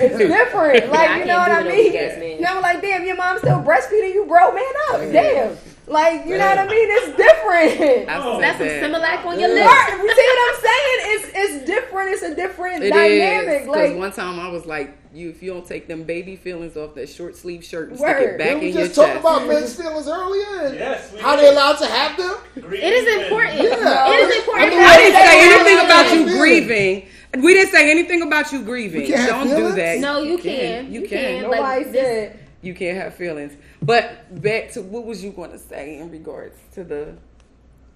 it's 0.03 0.17
different. 0.17 0.89
Like 0.91 1.09
I 1.09 1.19
you 1.19 1.25
know 1.25 1.37
what 1.37 1.51
I 1.51 1.57
with 1.63 1.65
no 1.67 1.75
mean? 1.75 1.91
weak-ass 1.91 2.19
man. 2.19 2.31
You 2.31 2.41
know, 2.41 2.59
like 2.61 2.81
damn, 2.81 3.05
your 3.05 3.15
mom's 3.17 3.41
still 3.41 3.61
breastfeeding 3.61 4.13
you, 4.13 4.25
bro. 4.27 4.51
Man 4.53 4.63
up, 4.91 5.01
damn. 5.11 5.57
Like 5.91 6.25
you 6.25 6.37
know 6.37 6.45
what 6.47 6.57
I 6.57 6.67
mean? 6.67 6.87
It's 6.89 7.07
different. 7.17 8.09
I've 8.09 8.23
Oh, 8.25 8.39
said 8.39 8.57
That's 8.57 8.81
some 8.81 8.91
that. 8.91 9.01
Similac 9.01 9.25
on 9.25 9.39
your 9.39 9.49
Yeah. 9.49 9.55
lips. 9.55 9.67
Right, 9.67 9.99
you 10.01 10.15
see 10.15 10.27
what 10.31 10.55
I'm 10.55 10.61
saying? 10.61 10.97
It's 11.03 11.31
it's 11.35 11.65
different. 11.65 12.09
It's 12.11 12.21
a 12.23 12.33
different 12.35 12.83
It 12.83 12.87
is 12.87 12.91
dynamic. 12.91 13.65
because 13.65 13.89
like 13.89 13.97
one 13.97 14.11
time 14.13 14.39
I 14.39 14.47
was 14.49 14.65
like, 14.65 14.95
"You, 15.13 15.29
if 15.29 15.43
you 15.43 15.51
don't 15.51 15.65
take 15.67 15.87
them 15.89 16.03
baby 16.03 16.37
feelings 16.37 16.77
off 16.77 16.95
that 16.95 17.09
short 17.09 17.35
sleeve 17.35 17.63
shirt 17.65 17.89
and 17.89 17.97
stick 17.99 18.15
it 18.17 18.37
back 18.37 18.47
Didn't 18.47 18.59
we 18.61 18.69
in 18.69 18.73
your 18.73 18.83
just 18.83 18.95
talk 18.95 19.07
chest." 19.07 19.19
about 19.19 19.47
men's 19.47 19.75
feelings 19.75 20.07
earlier 20.07 20.65
and 20.67 20.75
Yes, 20.75 21.11
we 21.13 21.19
how 21.19 21.35
did. 21.35 21.43
they 21.45 21.49
allowed 21.49 21.77
to 21.79 21.85
have 21.87 22.15
them? 22.17 22.35
It 22.55 22.93
is 22.93 23.23
important. 23.23 23.55
Yeah. 23.55 24.13
It 24.13 24.29
is 24.29 24.37
important. 24.37 24.67
I 24.67 24.69
mean, 24.69 24.79
I 24.79 24.97
didn't 24.97 25.21
say 25.21 25.39
anything 25.43 25.85
about 25.85 26.13
you 26.13 26.19
Yeah. 26.25 26.39
grieving. 26.39 27.07
We 27.43 27.53
didn't 27.53 27.71
say 27.71 27.89
anything 27.91 28.21
about 28.21 28.51
you 28.53 28.61
grieving. 28.61 29.01
We 29.01 29.07
can't 29.07 29.19
have 29.21 29.29
Don't 29.29 29.47
do 29.49 29.55
feelings? 29.55 29.75
that. 29.75 29.99
No, 29.99 30.21
you 30.21 30.37
can. 30.37 30.91
You 30.91 31.01
You 31.01 31.07
can. 31.07 31.17
can. 31.17 31.41
nobody 31.43 31.61
like, 31.61 31.91
this- 31.91 32.01
said. 32.01 32.37
You 32.61 32.73
can't 32.75 32.97
have 32.97 33.15
feelings. 33.15 33.53
But 33.81 34.41
back 34.41 34.71
to 34.73 34.81
what 34.81 35.05
was 35.05 35.23
you 35.23 35.31
going 35.31 35.51
to 35.51 35.57
say 35.59 35.97
in 35.97 36.11
regards 36.11 36.55
to 36.73 36.83
the? 36.83 37.15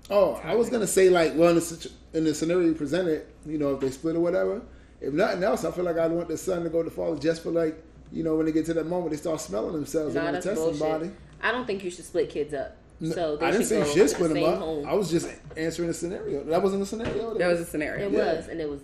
Oh, 0.10 0.40
I 0.44 0.54
was 0.56 0.70
gonna 0.70 0.86
say 0.86 1.10
like, 1.10 1.34
well, 1.36 1.50
in 1.50 1.56
the, 1.56 1.92
in 2.14 2.24
the 2.26 2.36
scenario 2.36 2.68
you 2.68 2.74
presented, 2.76 3.26
you 3.46 3.58
know, 3.58 3.74
if 3.74 3.80
they 3.80 3.90
split 3.90 4.16
or 4.16 4.20
whatever, 4.20 4.62
if 5.02 5.12
nothing 5.14 5.44
else, 5.44 5.66
I 5.66 5.72
feel 5.72 5.84
like 5.84 5.98
I'd 5.98 6.12
want 6.12 6.28
the 6.28 6.38
son 6.38 6.64
to 6.64 6.70
go 6.70 6.84
to 6.84 6.92
father 6.92 7.18
just 7.20 7.42
for 7.42 7.50
like, 7.50 7.76
you 8.12 8.24
know, 8.24 8.36
when 8.36 8.46
they 8.46 8.52
get 8.52 8.68
to 8.68 8.74
that 8.76 8.86
moment, 8.86 9.10
they 9.12 9.18
start 9.18 9.42
smelling 9.42 9.74
themselves 9.74 10.14
Nah, 10.14 10.22
and 10.22 10.34
want 10.34 10.44
that's 10.44 10.46
to 10.46 10.50
test 10.52 10.62
bullshit. 10.62 10.80
somebody. 10.80 11.12
I 11.42 11.52
don't 11.52 11.66
think 11.66 11.84
you 11.84 11.90
should 11.90 12.06
split 12.06 12.30
kids 12.30 12.54
up. 12.54 12.76
So 13.04 13.36
they 13.36 13.48
I 13.48 13.52
didn't 13.52 13.64
should 13.64 13.70
say 13.70 13.82
go 13.82 13.88
you 13.88 13.94
should 13.94 14.10
split 14.12 14.34
them 14.36 14.44
up. 14.44 14.60
home. 14.60 14.86
I 14.86 14.94
was 14.94 15.10
just 15.10 15.28
answering 15.58 15.90
a 15.90 15.94
scenario. 15.94 16.44
That 16.44 16.62
wasn't 16.62 16.84
a 16.84 16.86
scenario. 16.86 17.34
That 17.40 17.48
was 17.48 17.62
a 17.62 17.66
scenario. 17.66 18.06
It 18.08 18.12
Yeah. 18.14 18.34
was, 18.36 18.48
and 18.48 18.62
it 18.62 18.70
was. 18.70 18.82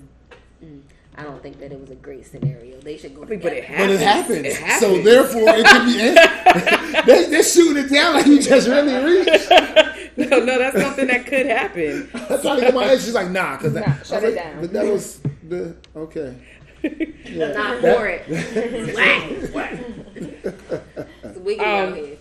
Mm, 0.64 0.82
I 1.22 1.24
don't 1.26 1.44
think 1.44 1.60
that 1.60 1.72
it 1.72 1.80
was 1.80 1.92
a 1.92 1.96
great 1.96 2.26
scenario. 2.26 2.80
They 2.80 2.98
should 2.98 3.14
go. 3.16 3.22
I 3.22 3.26
mean, 3.28 3.40
but 3.42 3.54
it 3.54 3.62
together. 3.68 3.88
But 3.94 4.00
happens. 4.02 4.46
it 4.48 4.58
happens. 4.58 4.80
So 4.80 5.02
therefore, 5.04 5.50
it 5.50 5.66
can 5.66 5.86
be. 5.86 7.02
they, 7.06 7.30
they're 7.30 7.44
shooting 7.44 7.84
it 7.86 7.90
down 7.92 8.16
like 8.16 8.26
you 8.26 8.42
just 8.42 8.68
really 8.68 8.96
reached. 9.20 9.50
no, 10.18 10.40
no, 10.40 10.58
that's 10.58 10.82
something 10.82 11.06
that 11.08 11.28
could 11.28 11.46
happen. 11.46 12.10
That's 12.12 12.42
how 12.44 12.56
they 12.56 12.62
get 12.62 12.74
my 12.74 12.86
head. 12.86 13.00
She's 13.02 13.14
like, 13.14 13.30
nah, 13.30 13.58
because 13.58 13.74
Nah, 13.74 13.82
that. 13.82 14.00
Was 14.00 14.08
shut 14.08 14.24
it 14.24 14.36
like, 14.36 14.44
down. 14.44 14.62
But 14.62 14.74
that 14.74 14.86
was 14.86 15.22
the 15.48 15.76
okay. 15.96 16.36
Yeah. 17.26 17.52
Not 17.54 17.82
That- 17.84 17.96
for 17.96 18.08
it. 18.08 19.54
Whack. 19.54 19.80
It's 20.16 21.38
wicked 21.40 21.64
Um, 21.64 21.94
here. 21.96 22.18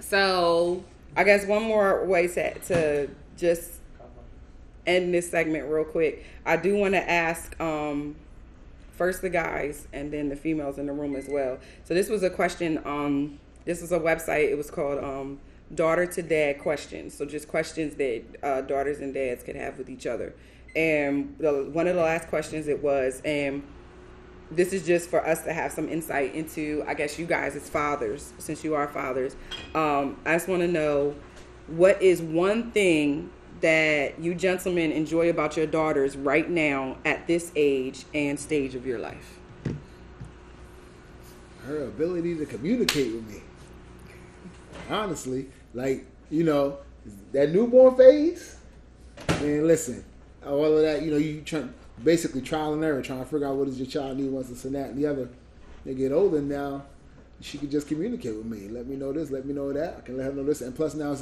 So 0.00 0.82
I 1.14 1.24
guess 1.24 1.44
one 1.44 1.62
more 1.62 2.06
way 2.06 2.26
to, 2.28 2.58
to 2.58 3.08
just 3.36 3.72
end 4.86 5.12
this 5.12 5.30
segment 5.30 5.68
real 5.70 5.84
quick. 5.84 6.24
I 6.46 6.56
do 6.56 6.74
want 6.76 6.94
to 6.94 7.10
ask 7.10 7.58
um, 7.60 8.16
first 9.00 9.22
the 9.22 9.30
guys 9.30 9.88
and 9.94 10.12
then 10.12 10.28
the 10.28 10.36
females 10.36 10.76
in 10.76 10.84
the 10.84 10.92
room 10.92 11.16
as 11.16 11.26
well. 11.26 11.56
So 11.84 11.94
this 11.94 12.10
was 12.10 12.22
a 12.22 12.28
question. 12.28 12.82
Um, 12.84 13.40
this 13.64 13.80
was 13.80 13.92
a 13.92 13.98
website. 13.98 14.50
It 14.50 14.58
was 14.58 14.70
called 14.70 15.02
um, 15.02 15.40
Daughter 15.74 16.04
to 16.04 16.22
Dad 16.22 16.58
Questions. 16.58 17.14
So 17.14 17.24
just 17.24 17.48
questions 17.48 17.94
that 17.94 18.22
uh, 18.42 18.60
daughters 18.60 18.98
and 19.00 19.14
dads 19.14 19.42
could 19.42 19.56
have 19.56 19.78
with 19.78 19.88
each 19.88 20.06
other. 20.06 20.34
And 20.76 21.34
the, 21.38 21.70
one 21.72 21.88
of 21.88 21.96
the 21.96 22.02
last 22.02 22.28
questions 22.28 22.68
it 22.68 22.82
was, 22.82 23.22
and 23.24 23.62
this 24.50 24.74
is 24.74 24.84
just 24.86 25.08
for 25.08 25.26
us 25.26 25.44
to 25.44 25.52
have 25.54 25.72
some 25.72 25.88
insight 25.88 26.34
into, 26.34 26.84
I 26.86 26.92
guess, 26.92 27.18
you 27.18 27.24
guys 27.24 27.56
as 27.56 27.70
fathers, 27.70 28.34
since 28.36 28.62
you 28.62 28.74
are 28.74 28.86
fathers. 28.86 29.34
Um, 29.74 30.20
I 30.26 30.34
just 30.34 30.46
want 30.46 30.60
to 30.60 30.68
know 30.68 31.14
what 31.68 32.02
is 32.02 32.20
one 32.20 32.70
thing 32.72 33.30
that 33.60 34.18
you 34.18 34.34
gentlemen 34.34 34.92
enjoy 34.92 35.30
about 35.30 35.56
your 35.56 35.66
daughters 35.66 36.16
right 36.16 36.48
now 36.48 36.96
at 37.04 37.26
this 37.26 37.52
age 37.56 38.04
and 38.14 38.38
stage 38.38 38.74
of 38.74 38.86
your 38.86 38.98
life? 38.98 39.38
Her 41.66 41.84
ability 41.84 42.36
to 42.38 42.46
communicate 42.46 43.12
with 43.12 43.28
me. 43.28 43.42
Honestly, 44.88 45.48
like 45.74 46.06
you 46.30 46.44
know, 46.44 46.78
that 47.32 47.50
newborn 47.50 47.96
phase. 47.96 48.56
Man, 49.28 49.66
listen, 49.66 50.04
all 50.46 50.64
of 50.64 50.82
that. 50.82 51.02
You 51.02 51.10
know, 51.10 51.16
you 51.18 51.42
try 51.42 51.64
basically 52.02 52.40
trial 52.40 52.72
and 52.72 52.82
error, 52.82 53.02
trying 53.02 53.20
to 53.20 53.24
figure 53.24 53.46
out 53.46 53.56
what 53.56 53.66
does 53.66 53.78
your 53.78 53.86
child 53.86 54.16
need, 54.16 54.30
wants 54.30 54.48
this 54.48 54.64
and 54.64 54.74
that 54.74 54.90
and 54.90 54.98
the 54.98 55.06
other. 55.06 55.28
They 55.84 55.94
get 55.94 56.12
older 56.12 56.40
now. 56.40 56.84
She 57.42 57.56
can 57.56 57.70
just 57.70 57.88
communicate 57.88 58.36
with 58.36 58.46
me. 58.46 58.68
Let 58.68 58.86
me 58.86 58.96
know 58.96 59.12
this. 59.12 59.30
Let 59.30 59.46
me 59.46 59.54
know 59.54 59.72
that. 59.72 59.96
I 59.98 60.00
can 60.02 60.18
let 60.18 60.26
her 60.26 60.32
know 60.32 60.44
this. 60.44 60.60
And 60.60 60.74
plus, 60.74 60.94
now 60.94 61.16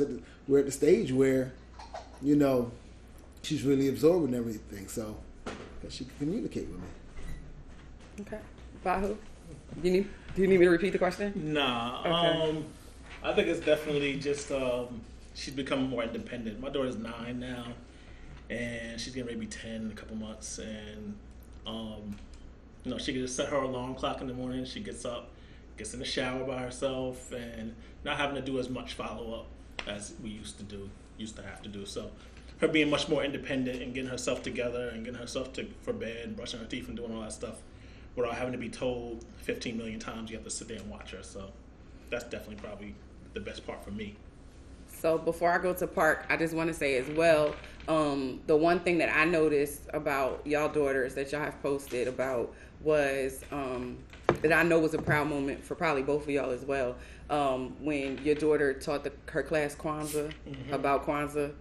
we're 0.48 0.58
at 0.58 0.66
the 0.66 0.72
stage 0.72 1.12
where, 1.12 1.52
you 2.22 2.36
know, 2.36 2.70
she's 3.42 3.62
really 3.62 3.88
absorbing 3.88 4.34
everything. 4.34 4.88
So 4.88 5.16
that 5.82 5.92
she 5.92 6.04
can 6.04 6.14
communicate 6.18 6.68
with 6.68 6.80
me. 6.80 6.86
Okay. 8.20 8.38
Bahu, 8.84 9.16
do 9.82 9.88
you 9.88 9.90
need 9.90 10.08
do 10.34 10.42
you 10.42 10.48
need 10.48 10.58
me 10.60 10.66
to 10.66 10.70
repeat 10.70 10.90
the 10.90 10.98
question? 10.98 11.32
Nah. 11.52 12.00
Okay. 12.00 12.10
Um, 12.10 12.64
I 13.22 13.32
think 13.32 13.48
it's 13.48 13.64
definitely 13.64 14.16
just 14.18 14.50
um, 14.52 15.00
she's 15.34 15.54
becoming 15.54 15.88
more 15.88 16.02
independent. 16.02 16.60
My 16.60 16.68
daughter's 16.68 16.96
nine 16.96 17.40
now, 17.40 17.66
and 18.50 19.00
she's 19.00 19.14
getting 19.14 19.26
ready 19.26 19.40
to 19.40 19.46
be 19.46 19.46
ten 19.46 19.82
in 19.82 19.90
a 19.92 19.94
couple 19.94 20.16
months. 20.16 20.58
And 20.58 21.14
um, 21.66 22.16
you 22.84 22.90
know, 22.90 22.98
she 22.98 23.12
can 23.12 23.22
just 23.22 23.36
set 23.36 23.48
her 23.48 23.56
alarm 23.56 23.94
clock 23.94 24.20
in 24.20 24.26
the 24.26 24.34
morning. 24.34 24.64
She 24.64 24.80
gets 24.80 25.04
up, 25.04 25.30
gets 25.76 25.94
in 25.94 26.00
the 26.00 26.06
shower 26.06 26.44
by 26.44 26.58
herself, 26.58 27.32
and 27.32 27.74
not 28.04 28.16
having 28.16 28.36
to 28.36 28.42
do 28.42 28.58
as 28.58 28.68
much 28.68 28.94
follow 28.94 29.40
up 29.40 29.46
as 29.86 30.14
we 30.22 30.30
used 30.30 30.58
to 30.58 30.64
do, 30.64 30.88
used 31.18 31.36
to 31.36 31.42
have 31.42 31.62
to 31.62 31.68
do. 31.68 31.84
So. 31.86 32.10
Her 32.60 32.66
being 32.66 32.90
much 32.90 33.08
more 33.08 33.22
independent 33.22 33.80
and 33.82 33.94
getting 33.94 34.10
herself 34.10 34.42
together 34.42 34.88
and 34.88 35.04
getting 35.04 35.20
herself 35.20 35.52
to 35.52 35.68
for 35.82 35.92
bed, 35.92 36.34
brushing 36.34 36.58
her 36.58 36.66
teeth 36.66 36.88
and 36.88 36.96
doing 36.96 37.14
all 37.14 37.20
that 37.20 37.32
stuff, 37.32 37.62
without 38.16 38.34
having 38.34 38.50
to 38.50 38.58
be 38.58 38.68
told 38.68 39.24
15 39.42 39.76
million 39.76 40.00
times 40.00 40.28
you 40.28 40.36
have 40.36 40.44
to 40.44 40.50
sit 40.50 40.66
there 40.66 40.78
and 40.78 40.90
watch 40.90 41.12
her. 41.12 41.22
So 41.22 41.50
that's 42.10 42.24
definitely 42.24 42.56
probably 42.56 42.94
the 43.34 43.40
best 43.40 43.66
part 43.66 43.84
for 43.84 43.90
me. 43.90 44.16
So 44.88 45.18
before 45.18 45.52
I 45.52 45.58
go 45.58 45.72
to 45.74 45.86
Park, 45.86 46.26
I 46.28 46.36
just 46.36 46.54
want 46.54 46.68
to 46.68 46.74
say 46.74 46.96
as 46.96 47.08
well, 47.16 47.54
um, 47.86 48.40
the 48.46 48.56
one 48.56 48.80
thing 48.80 48.98
that 48.98 49.14
I 49.14 49.24
noticed 49.24 49.82
about 49.92 50.44
y'all 50.44 50.68
daughters 50.68 51.14
that 51.14 51.30
y'all 51.30 51.40
have 51.40 51.62
posted 51.62 52.08
about 52.08 52.52
was 52.82 53.44
um, 53.52 53.98
that 54.42 54.52
I 54.52 54.62
know 54.62 54.78
was 54.78 54.94
a 54.94 54.98
proud 55.02 55.28
moment 55.28 55.64
for 55.64 55.74
probably 55.74 56.02
both 56.02 56.22
of 56.22 56.30
y'all 56.30 56.50
as 56.50 56.64
well. 56.64 56.96
Um, 57.30 57.76
when 57.80 58.18
your 58.24 58.34
daughter 58.34 58.72
taught 58.72 59.04
the, 59.04 59.12
her 59.26 59.42
class 59.42 59.74
Kwanzaa 59.74 60.32
about 60.72 61.06
Kwanzaa. 61.06 61.52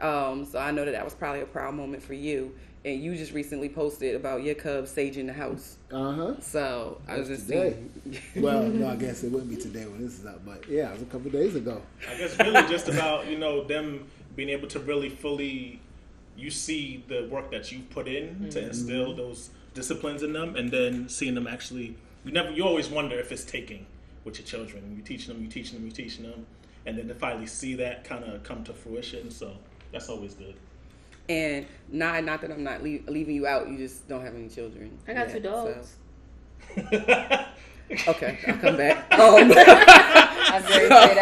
Um, 0.00 0.44
so 0.44 0.58
I 0.58 0.70
know 0.72 0.84
that 0.84 0.92
that 0.92 1.04
was 1.04 1.14
probably 1.14 1.40
a 1.40 1.46
proud 1.46 1.74
moment 1.74 2.02
for 2.02 2.14
you. 2.14 2.54
And 2.84 3.02
you 3.02 3.16
just 3.16 3.32
recently 3.32 3.68
posted 3.68 4.14
about 4.14 4.44
your 4.44 4.54
cubs 4.54 4.94
saging 4.94 5.26
the 5.26 5.32
house. 5.32 5.76
Uh 5.90 6.12
huh. 6.12 6.40
So 6.40 7.00
I 7.08 7.18
was 7.18 7.26
just 7.28 7.48
today. 7.48 7.76
saying. 8.04 8.22
well, 8.36 8.62
no, 8.62 8.88
I 8.88 8.96
guess 9.04 9.24
it 9.24 9.32
wouldn't 9.32 9.50
be 9.50 9.56
today 9.56 9.86
when 9.86 10.02
this 10.02 10.20
is 10.20 10.26
up, 10.26 10.44
but 10.44 10.68
yeah, 10.68 10.90
it 10.90 10.92
was 10.92 11.02
a 11.02 11.06
couple 11.06 11.30
days 11.30 11.56
ago. 11.56 11.82
I 12.08 12.16
guess 12.16 12.38
really 12.38 12.62
just 12.68 12.88
about 12.88 13.26
you 13.26 13.38
know 13.38 13.64
them 13.64 14.06
being 14.36 14.50
able 14.50 14.68
to 14.68 14.78
really 14.78 15.08
fully 15.08 15.80
you 16.36 16.50
see 16.50 17.02
the 17.08 17.26
work 17.28 17.50
that 17.50 17.72
you've 17.72 17.90
put 17.90 18.06
in 18.06 18.50
to 18.50 18.66
instill 18.66 19.14
those 19.14 19.50
disciplines 19.74 20.22
in 20.22 20.32
them, 20.32 20.54
and 20.54 20.70
then 20.70 21.08
seeing 21.08 21.34
them 21.34 21.46
actually. 21.48 21.96
You 22.26 22.32
never. 22.32 22.50
You 22.50 22.64
always 22.64 22.88
wonder 22.88 23.18
if 23.18 23.30
it's 23.32 23.44
taking 23.44 23.86
with 24.24 24.38
your 24.38 24.46
children. 24.46 24.94
You 24.96 25.02
teaching 25.02 25.32
them, 25.32 25.42
you 25.42 25.48
teaching 25.48 25.78
them, 25.78 25.86
you 25.86 25.92
teaching 25.92 26.24
them, 26.24 26.44
and 26.84 26.98
then 26.98 27.06
to 27.08 27.14
finally 27.14 27.46
see 27.46 27.74
that 27.76 28.02
kind 28.04 28.24
of 28.24 28.42
come 28.42 28.64
to 28.64 28.74
fruition. 28.74 29.30
So 29.30 29.56
that's 29.92 30.08
always 30.08 30.34
good. 30.34 30.54
And 31.28 31.66
not 31.88 32.24
not 32.24 32.40
that 32.40 32.50
I'm 32.50 32.64
not 32.64 32.82
leave, 32.82 33.06
leaving 33.08 33.36
you 33.36 33.46
out. 33.46 33.68
You 33.68 33.78
just 33.78 34.08
don't 34.08 34.22
have 34.24 34.34
any 34.34 34.48
children. 34.48 34.98
I 35.06 35.14
got 35.14 35.28
yet, 35.28 35.34
two 35.36 35.40
dogs. 35.40 35.94
so- 36.74 36.82
Okay, 38.08 38.36
I'll 38.48 38.56
come 38.58 38.76
back. 38.76 39.06
Um, 39.16 39.52
I'm 40.48 40.62
very 40.62 40.88
say 40.88 41.14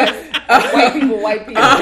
that's 0.48 0.72
white 0.74 0.92
people, 0.92 1.22
white 1.22 1.46
people. 1.46 1.62
I'm 1.62 1.78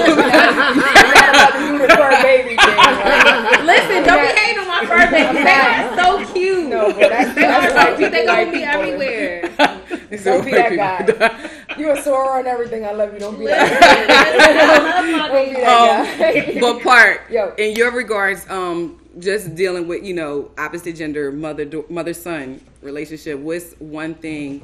not 0.76 1.28
about 1.28 1.52
to 1.52 1.58
do 1.58 1.78
the 1.78 1.88
fur 1.94 2.22
baby 2.22 2.48
thing. 2.50 2.58
Right? 2.58 3.62
Listen, 3.64 4.02
don't 4.04 4.18
Yeah. 4.18 4.32
be 4.32 4.38
hating 4.38 4.58
on 4.58 4.61
my 4.88 5.06
fur. 5.06 5.10
They 5.10 5.50
are 5.50 5.96
so 5.96 6.32
cute. 6.32 6.68
No, 6.68 6.92
but 6.92 7.08
that's, 7.08 7.34
they 7.34 7.44
are 7.44 7.60
that's 7.60 7.72
so 7.72 7.78
white 7.90 7.96
cute. 7.98 8.12
They 8.12 8.26
gonna 8.26 8.44
be 8.46 8.58
people. 8.58 8.68
everywhere. 8.68 9.48
Don't 10.24 10.44
be 10.44 10.50
that 10.52 10.76
guy. 10.76 11.48
You 11.78 11.90
a 11.90 12.02
Sora 12.02 12.38
and 12.40 12.46
everything. 12.46 12.84
I 12.84 12.92
love 12.92 13.14
you. 13.14 13.18
Don't 13.18 13.38
be 13.38 13.44
Listen, 13.46 13.66
that. 13.66 15.00
I 15.00 15.00
love 15.00 15.32
my 15.32 15.34
Don't 15.34 15.54
be 15.54 15.60
that 15.60 16.44
Um, 16.44 16.54
guy. 16.54 16.60
but 16.60 16.82
part 16.82 17.30
Yo. 17.30 17.54
in 17.56 17.74
your 17.76 17.90
regards, 17.92 18.48
um, 18.50 19.00
just 19.18 19.54
dealing 19.54 19.88
with 19.88 20.04
you 20.04 20.12
know 20.12 20.50
opposite 20.58 20.96
gender 20.96 21.32
mother 21.32 21.66
mother 21.88 22.12
son 22.12 22.60
relationship. 22.82 23.38
What's 23.38 23.72
one 23.80 24.14
thing 24.14 24.60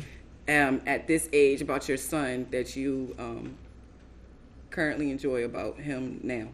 um, 0.49 0.83
at 0.87 1.07
this 1.07 1.31
age 1.33 1.63
about 1.63 1.89
your 1.89 1.97
son 1.97 2.47
that 2.51 2.77
you 2.77 3.15
um, 3.19 3.55
currently 4.71 5.11
enjoy 5.11 5.45
about 5.45 5.79
him 5.79 6.21
now? 6.23 6.49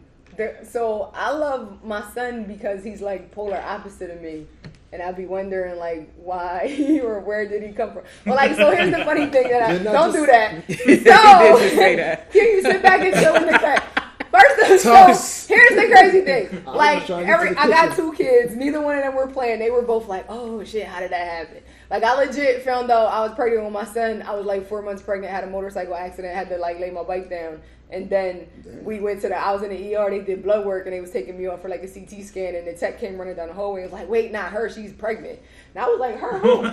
So 0.63 1.11
I 1.13 1.31
love 1.31 1.83
my 1.83 2.01
son 2.13 2.43
because 2.45 2.83
he's 2.83 3.01
like 3.01 3.31
polar 3.31 3.57
opposite 3.57 4.09
of 4.09 4.21
me. 4.21 4.47
And 4.91 5.01
I'd 5.01 5.17
be 5.17 5.25
wondering 5.25 5.77
like 5.77 6.09
why 6.15 6.99
or 7.03 7.19
where 7.19 7.47
did 7.47 7.63
he 7.63 7.73
come 7.73 7.93
from? 7.93 8.03
Well, 8.25 8.35
like 8.35 8.55
so 8.55 8.71
here's 8.71 8.95
the 8.95 9.03
funny 9.03 9.25
thing 9.31 9.49
that 9.49 9.63
I 9.63 9.77
don't 9.79 10.13
do 10.13 10.25
that. 10.25 10.63
So 10.67 10.75
did 10.75 11.61
just 11.61 11.75
say 11.75 11.95
that. 11.95 12.31
can 12.31 12.45
you 12.45 12.61
sit 12.61 12.81
back 12.81 13.01
and 13.01 13.13
chill 13.13 13.35
in 13.35 13.45
the 13.45 13.51
cut? 13.51 13.83
First 14.31 14.71
of 14.71 14.79
so 14.79 15.53
here's 15.53 15.75
the 15.75 15.87
crazy 15.91 16.21
thing. 16.21 16.63
Like 16.65 17.05
trying 17.05 17.21
to 17.21 17.25
get 17.25 17.33
every 17.33 17.57
I 17.57 17.67
got 17.67 17.95
two 17.95 18.13
kids, 18.13 18.55
neither 18.55 18.81
one 18.81 18.97
of 18.97 19.03
them 19.03 19.15
were 19.15 19.27
playing. 19.27 19.59
They 19.59 19.71
were 19.71 19.81
both 19.81 20.07
like, 20.07 20.25
Oh 20.29 20.63
shit, 20.63 20.87
how 20.87 20.99
did 20.99 21.11
that 21.11 21.27
happen? 21.27 21.63
Like 21.89 22.03
I 22.03 22.15
legit 22.15 22.63
found 22.63 22.89
out 22.89 23.07
I 23.07 23.21
was 23.21 23.33
pregnant 23.33 23.63
with 23.63 23.73
my 23.73 23.85
son. 23.85 24.21
I 24.23 24.33
was 24.35 24.45
like 24.45 24.67
four 24.67 24.81
months 24.81 25.01
pregnant, 25.01 25.31
had 25.31 25.43
a 25.43 25.47
motorcycle 25.47 25.95
accident, 25.95 26.33
had 26.33 26.49
to 26.49 26.57
like 26.57 26.79
lay 26.79 26.89
my 26.91 27.03
bike 27.03 27.29
down. 27.29 27.61
And 27.91 28.09
then 28.09 28.47
Damn. 28.63 28.83
we 28.83 28.99
went 28.99 29.21
to 29.21 29.27
the 29.27 29.37
I 29.37 29.53
was 29.53 29.61
in 29.61 29.69
the 29.69 29.95
ER, 29.95 30.09
they 30.09 30.19
did 30.19 30.41
blood 30.41 30.65
work 30.65 30.87
and 30.87 30.93
they 30.93 31.01
was 31.01 31.11
taking 31.11 31.37
me 31.37 31.45
off 31.45 31.61
for 31.61 31.69
like 31.69 31.83
a 31.83 31.87
CT 31.87 32.23
scan 32.25 32.55
and 32.55 32.65
the 32.65 32.73
tech 32.73 32.99
came 32.99 33.15
running 33.15 33.35
down 33.35 33.47
the 33.47 33.53
hallway 33.53 33.83
and 33.83 33.91
was 33.91 33.99
like, 33.99 34.09
Wait, 34.09 34.31
not 34.31 34.51
her, 34.51 34.69
she's 34.69 34.91
pregnant. 34.91 35.39
And 35.75 35.85
I 35.85 35.87
was 35.87 35.99
like, 35.99 36.17
Her 36.17 36.39
who? 36.39 36.63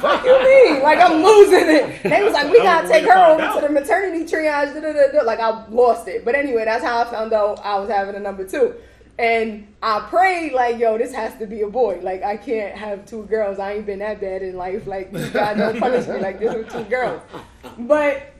Fuck 0.00 0.24
you? 0.24 0.44
Mean? 0.44 0.82
Like 0.82 1.00
I'm 1.00 1.24
losing 1.24 1.68
it. 1.68 2.02
They 2.04 2.22
was 2.22 2.32
like, 2.32 2.52
We 2.52 2.58
gotta 2.58 2.86
take 2.86 3.04
her 3.04 3.18
over 3.18 3.60
to 3.60 3.66
the 3.66 3.72
maternity 3.72 4.24
triage. 4.24 4.74
Da, 4.74 4.80
da, 4.80 4.92
da, 4.92 5.12
da. 5.12 5.22
Like 5.24 5.40
I 5.40 5.66
lost 5.66 6.06
it. 6.06 6.24
But 6.24 6.36
anyway, 6.36 6.64
that's 6.64 6.84
how 6.84 7.00
I 7.02 7.04
found 7.10 7.32
out 7.32 7.58
I 7.64 7.80
was 7.80 7.90
having 7.90 8.14
a 8.14 8.20
number 8.20 8.46
two. 8.46 8.76
And 9.18 9.74
I 9.82 10.00
prayed 10.00 10.52
like, 10.52 10.78
yo, 10.78 10.98
this 10.98 11.14
has 11.14 11.36
to 11.38 11.46
be 11.46 11.62
a 11.62 11.68
boy. 11.68 12.00
Like 12.02 12.22
I 12.22 12.36
can't 12.36 12.76
have 12.76 13.06
two 13.06 13.24
girls. 13.24 13.58
I 13.58 13.74
ain't 13.74 13.86
been 13.86 14.00
that 14.00 14.20
bad 14.20 14.42
in 14.42 14.56
life. 14.56 14.86
Like 14.86 15.12
God 15.32 15.56
don't 15.56 15.78
punish 15.80 16.06
me 16.06 16.18
like 16.18 16.38
this 16.38 16.54
with 16.54 16.70
two 16.70 16.84
girls. 16.84 17.22
But 17.78 18.34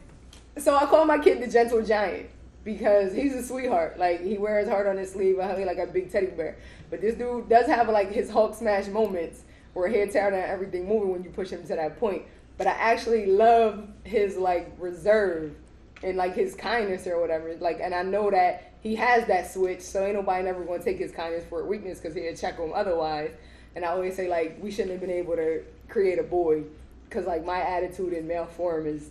so 0.59 0.77
I 0.77 0.85
call 0.87 1.07
my 1.07 1.18
kid 1.18 1.43
the 1.43 1.47
gentle 1.47 1.83
giant 1.83 2.29
because 2.62 3.14
he's 3.14 3.35
a 3.35 3.43
sweetheart. 3.43 3.99
Like 3.99 4.22
he 4.22 4.37
wears 4.37 4.68
heart 4.68 4.87
on 4.87 4.99
his 4.99 5.12
sleeve. 5.12 5.39
I 5.39 5.64
like 5.64 5.79
a 5.79 5.87
big 5.87 6.12
teddy 6.12 6.27
bear. 6.27 6.59
But 6.91 7.01
this 7.01 7.14
dude 7.14 7.49
does 7.49 7.66
have 7.66 7.89
like 7.89 8.12
his 8.12 8.31
Hulk 8.31 8.55
smash 8.55 8.87
moments 8.89 9.43
where 9.72 9.89
he'll 9.89 10.09
tear 10.09 10.31
down 10.31 10.41
everything 10.41 10.87
moving 10.87 11.11
when 11.11 11.22
you 11.22 11.31
push 11.31 11.51
him 11.51 11.62
to 11.62 11.77
that 11.77 11.99
point. 11.99 12.22
But 12.59 12.66
I 12.66 12.72
actually 12.72 13.27
love 13.27 13.89
his 14.05 14.37
like 14.37 14.72
reserve 14.79 15.55
and 16.03 16.16
like 16.16 16.35
his 16.35 16.55
kindness 16.55 17.07
or 17.07 17.20
whatever. 17.20 17.55
Like, 17.57 17.81
and 17.81 17.95
I 17.95 18.03
know 18.03 18.31
that 18.31 18.76
he 18.87 18.95
has 18.95 19.26
that 19.26 19.51
switch, 19.51 19.80
so 19.80 20.05
ain't 20.05 20.14
nobody 20.14 20.45
never 20.45 20.62
gonna 20.62 20.82
take 20.82 20.99
his 20.99 21.11
kindness 21.11 21.45
for 21.49 21.62
a 21.62 21.66
weakness 21.66 21.99
because 21.99 22.14
he'll 22.14 22.37
check 22.37 22.57
him 22.57 22.70
otherwise. 22.72 23.32
And 23.74 23.84
I 23.84 23.89
always 23.89 24.14
say 24.14 24.28
like 24.28 24.59
we 24.61 24.70
shouldn't 24.70 24.93
have 24.93 25.01
been 25.01 25.11
able 25.11 25.34
to 25.34 25.62
create 25.89 26.20
a 26.20 26.22
boy 26.22 26.62
because 27.09 27.26
like 27.26 27.45
my 27.45 27.61
attitude 27.61 28.12
in 28.12 28.26
male 28.28 28.47
form 28.47 28.87
is. 28.87 29.11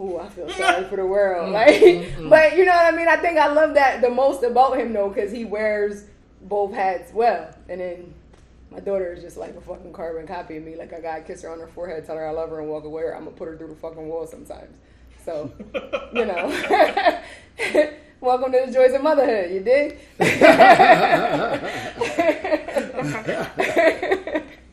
Ooh, 0.00 0.16
I 0.16 0.28
feel 0.28 0.48
sorry 0.50 0.84
for 0.84 0.94
the 0.94 1.04
world. 1.04 1.46
Mm-hmm. 1.46 1.54
Like, 1.54 1.82
mm-hmm. 1.82 2.28
but 2.30 2.56
you 2.56 2.64
know 2.64 2.72
what 2.72 2.94
I 2.94 2.96
mean. 2.96 3.08
I 3.08 3.16
think 3.16 3.36
I 3.36 3.52
love 3.52 3.74
that 3.74 4.00
the 4.00 4.08
most 4.08 4.44
about 4.44 4.78
him 4.78 4.92
though, 4.92 5.08
because 5.08 5.32
he 5.32 5.44
wears 5.44 6.04
both 6.42 6.72
hats 6.72 7.12
well. 7.12 7.52
And 7.68 7.80
then 7.80 8.14
My 8.70 8.80
daughter 8.80 9.12
is 9.12 9.22
just 9.22 9.36
like 9.36 9.54
a 9.56 9.60
fucking 9.60 9.92
carbon 9.92 10.26
copy 10.26 10.56
of 10.56 10.62
me. 10.62 10.76
Like 10.76 10.92
I 10.92 11.00
gotta 11.00 11.22
kiss 11.22 11.42
her 11.42 11.50
on 11.50 11.58
her 11.58 11.66
forehead, 11.66 12.06
tell 12.06 12.16
her 12.16 12.26
I 12.26 12.30
love 12.30 12.50
her, 12.50 12.60
and 12.60 12.68
walk 12.68 12.84
away, 12.84 13.02
or 13.02 13.16
I'm 13.16 13.24
gonna 13.24 13.36
put 13.36 13.48
her 13.48 13.56
through 13.56 13.68
the 13.68 13.74
fucking 13.74 14.08
wall 14.08 14.26
sometimes. 14.26 14.76
So, 15.24 15.52
you 16.14 16.24
know. 16.24 17.22
Welcome 18.20 18.50
to 18.52 18.64
the 18.66 18.72
joys 18.72 18.92
of 18.94 19.02
motherhood, 19.02 19.52
you 19.52 19.60
dig? 19.60 19.98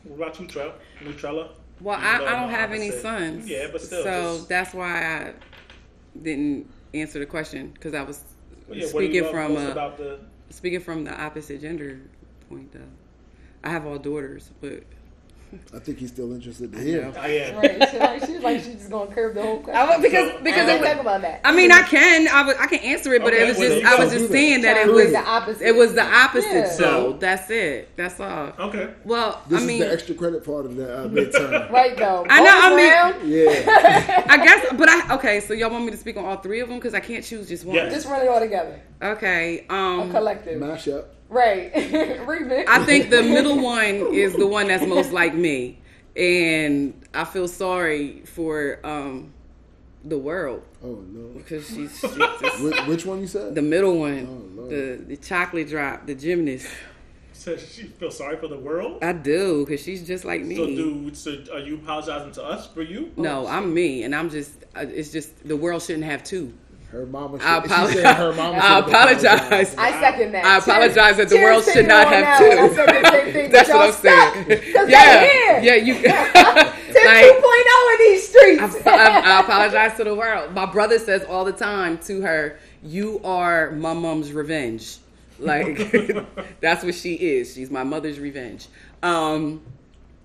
What 0.04 0.16
about 0.16 0.40
you, 0.40 0.46
Trell? 0.46 0.72
Nutrella? 1.02 1.50
Well, 1.80 1.98
You 1.98 2.04
I, 2.06 2.14
I 2.16 2.40
don't 2.40 2.50
have 2.50 2.72
any 2.72 2.90
sons. 2.90 3.48
Yeah, 3.48 3.68
but 3.70 3.80
still, 3.82 4.02
So 4.02 4.36
just- 4.36 4.48
that's 4.48 4.74
why 4.74 5.04
I 5.26 5.32
didn't 6.20 6.68
answer 6.94 7.18
the 7.18 7.26
question 7.26 7.70
because 7.70 7.94
I 7.94 8.02
was 8.02 8.22
Yeah, 8.68 8.68
what 8.68 8.74
do 8.74 8.78
you 8.78 8.88
speaking 8.88 9.30
from 9.30 9.56
a, 9.56 9.70
about 9.70 9.98
the 9.98 10.18
speaking 10.50 10.80
from 10.80 11.04
the 11.04 11.12
opposite 11.20 11.60
gender 11.60 12.00
point. 12.48 12.72
Though 12.72 12.80
I 13.62 13.70
have 13.70 13.84
all 13.86 13.98
daughters, 13.98 14.50
but 14.60 14.82
I 15.74 15.78
think 15.78 15.98
he's 15.98 16.10
still 16.10 16.32
interested 16.32 16.72
to 16.72 16.78
hear. 16.80 17.02
know. 17.02 17.12
I 17.20 17.28
am. 17.28 17.56
right? 17.56 17.88
She 17.90 17.98
like, 17.98 18.20
she's 18.26 18.40
like 18.42 18.60
she's 18.62 18.74
just 18.76 18.90
gonna 18.90 19.12
curve 19.14 19.34
the 19.34 19.42
whole 19.42 19.58
question. 19.60 19.80
I 19.80 19.96
was- 19.96 20.02
because 20.02 20.30
So, 20.32 20.38
because 20.42 20.68
I 20.68 20.74
it 20.76 20.82
talk 20.82 21.00
about 21.00 21.22
that. 21.22 21.40
I 21.44 21.52
mean 21.54 21.72
I 21.72 21.82
can 21.82 22.28
I, 22.28 22.42
was, 22.42 22.56
I 22.58 22.66
can 22.66 22.78
answer 22.80 23.12
it, 23.14 23.22
but 23.22 23.32
Okay, 23.32 23.44
it 23.44 23.48
was 23.48 23.58
well, 23.58 23.80
just 23.80 23.86
I 23.86 23.94
was 24.02 24.12
just 24.12 24.22
do 24.24 24.28
that. 24.28 24.32
saying 24.32 24.60
that 24.62 24.76
it 24.76 24.92
was 24.92 25.10
the 25.12 25.18
opposite. 25.20 25.66
it 25.66 25.74
was 25.74 25.94
the 25.94 26.02
opposite. 26.04 26.52
Yeah. 26.52 26.70
So 26.70 27.12
that's 27.20 27.50
it. 27.50 27.96
That's 27.96 28.18
all. 28.20 28.52
Okay. 28.58 28.90
Well, 29.04 29.40
This 29.48 29.62
I 29.62 29.64
is 29.72 29.78
the 29.80 29.92
extra 29.92 30.14
credit 30.14 30.44
part 30.44 30.66
of 30.66 30.76
the 30.76 30.98
uh, 31.04 31.08
midterm. 31.08 31.70
Right 31.70 31.96
though. 31.96 32.26
I 32.28 32.40
know, 32.42 32.50
I 32.50 32.70
Bonus 33.10 33.22
mean- 33.22 33.32
Yeah. 33.32 34.24
I 34.28 34.36
guess, 34.44 34.66
but 34.78 34.88
I 34.88 35.14
okay. 35.16 35.40
So 35.40 35.52
y'all 35.54 35.70
want 35.70 35.84
me 35.84 35.90
to 35.90 35.96
speak 35.96 36.16
on 36.16 36.24
all 36.24 36.36
three 36.36 36.60
of 36.60 36.68
them 36.68 36.78
because 36.78 36.94
I 36.94 37.00
can't 37.00 37.24
choose 37.24 37.48
just 37.48 37.64
one. 37.64 37.74
Yes. 37.76 37.92
just 37.92 38.06
run 38.06 38.22
it 38.22 38.28
all 38.28 38.40
together. 38.40 38.80
Okay. 39.02 39.66
A 39.68 39.72
Um, 39.74 40.10
collective. 40.10 40.60
Mash 40.60 40.88
up. 40.88 41.12
Right. 41.28 41.72
Remix. 41.74 42.64
I 42.68 42.84
think 42.84 43.10
the 43.10 43.22
middle 43.22 43.60
one 43.60 44.14
is 44.14 44.34
the 44.34 44.46
one 44.46 44.68
that's 44.68 44.86
most 44.86 45.12
like 45.12 45.34
me, 45.34 45.78
and 46.16 46.94
I 47.14 47.24
feel 47.24 47.48
sorry 47.48 48.22
for 48.26 48.78
um 48.84 49.32
the 50.04 50.16
world 50.18 50.62
Oh 50.84 50.94
no. 51.10 51.28
because 51.36 51.66
she's, 51.66 51.98
she's 51.98 52.14
just, 52.16 52.62
Which, 52.62 52.80
which 52.86 53.06
one 53.06 53.20
you 53.20 53.26
said? 53.26 53.56
the 53.56 53.62
middle 53.62 53.98
one, 53.98 54.26
Oh, 54.30 54.60
Lord. 54.60 54.70
the 54.70 55.04
the 55.08 55.16
chocolate 55.16 55.68
drop, 55.68 56.06
the 56.06 56.14
gymnast. 56.14 56.68
So 57.32 57.56
she 57.56 57.84
feels 57.84 58.16
sorry 58.16 58.36
for 58.38 58.48
the 58.48 58.56
world. 58.58 59.02
I 59.04 59.12
do 59.12 59.64
because 59.64 59.82
she's 59.82 60.06
just 60.06 60.24
like 60.24 60.42
me. 60.42 60.56
So, 60.56 60.66
do 60.66 61.14
so? 61.14 61.44
Are 61.52 61.58
you 61.58 61.74
apologizing 61.76 62.32
to 62.32 62.44
us 62.44 62.66
for 62.68 62.82
you? 62.82 63.12
no, 63.16 63.46
I'm 63.46 63.74
me, 63.74 64.04
and 64.04 64.14
I'm 64.14 64.30
just. 64.30 64.52
uh, 64.76 64.86
It's 64.88 65.10
just 65.12 65.46
the 65.46 65.56
world 65.56 65.82
shouldn't 65.82 66.04
have 66.06 66.24
two. 66.24 66.54
Her 66.90 67.04
mama. 67.06 67.38
Should, 67.38 67.46
I 67.46 67.60
she 67.60 67.66
apologize. 67.66 67.94
said 68.02 68.14
her 68.16 68.32
mama 68.32 68.58
I 68.62 68.76
should've 68.80 68.88
apologize. 68.94 69.74
I 69.76 69.90
second 70.00 70.32
that. 70.32 70.44
I 70.44 70.58
apologize 70.58 71.16
that 71.16 71.28
the 71.28 71.34
Cheers 71.36 71.44
world 71.44 71.64
should 71.64 71.88
not 71.88 72.08
have 72.08 72.24
that 72.24 72.38
two. 72.38 72.48
one. 72.48 72.58
I 72.58 72.74
said 72.74 72.86
the 73.04 73.10
same 73.10 73.32
thing. 73.32 73.50
That's 73.50 73.68
what 73.68 73.80
I'm 73.86 73.92
saying. 73.92 74.32
stuck, 74.44 74.74
'cause 74.74 74.88
Yeah, 74.88 75.20
they 75.20 75.28
here. 75.28 75.60
yeah, 75.62 75.74
you. 75.74 75.94
Tim 76.96 77.04
like, 77.04 77.26
2.0 77.26 77.92
in 77.92 77.98
these 77.98 78.28
streets. 78.28 78.86
I, 78.86 78.90
I, 78.90 79.20
I 79.36 79.40
apologize 79.40 79.96
to 79.98 80.04
the 80.04 80.14
world. 80.14 80.54
My 80.54 80.64
brother 80.66 80.98
says 80.98 81.24
all 81.24 81.44
the 81.44 81.52
time 81.52 81.98
to 82.06 82.22
her, 82.22 82.58
"You 82.82 83.20
are 83.24 83.72
my 83.72 83.92
mom's 83.92 84.32
revenge." 84.32 84.98
Like 85.38 85.76
that's 86.60 86.82
what 86.82 86.94
she 86.94 87.14
is. 87.14 87.52
She's 87.52 87.70
my 87.70 87.82
mother's 87.84 88.18
revenge. 88.18 88.68
Um, 89.02 89.60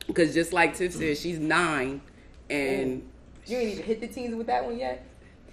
because 0.08 0.34
just 0.34 0.54
like 0.54 0.76
Tiff 0.78 0.94
said, 0.94 1.18
she's 1.18 1.38
nine, 1.40 2.02
and 2.50 3.06
you 3.46 3.58
ain't 3.58 3.72
even 3.72 3.84
hit 3.84 4.00
the 4.00 4.08
teens 4.08 4.36
with 4.36 4.48
that 4.48 4.64
one 4.64 4.78
yet. 4.80 5.06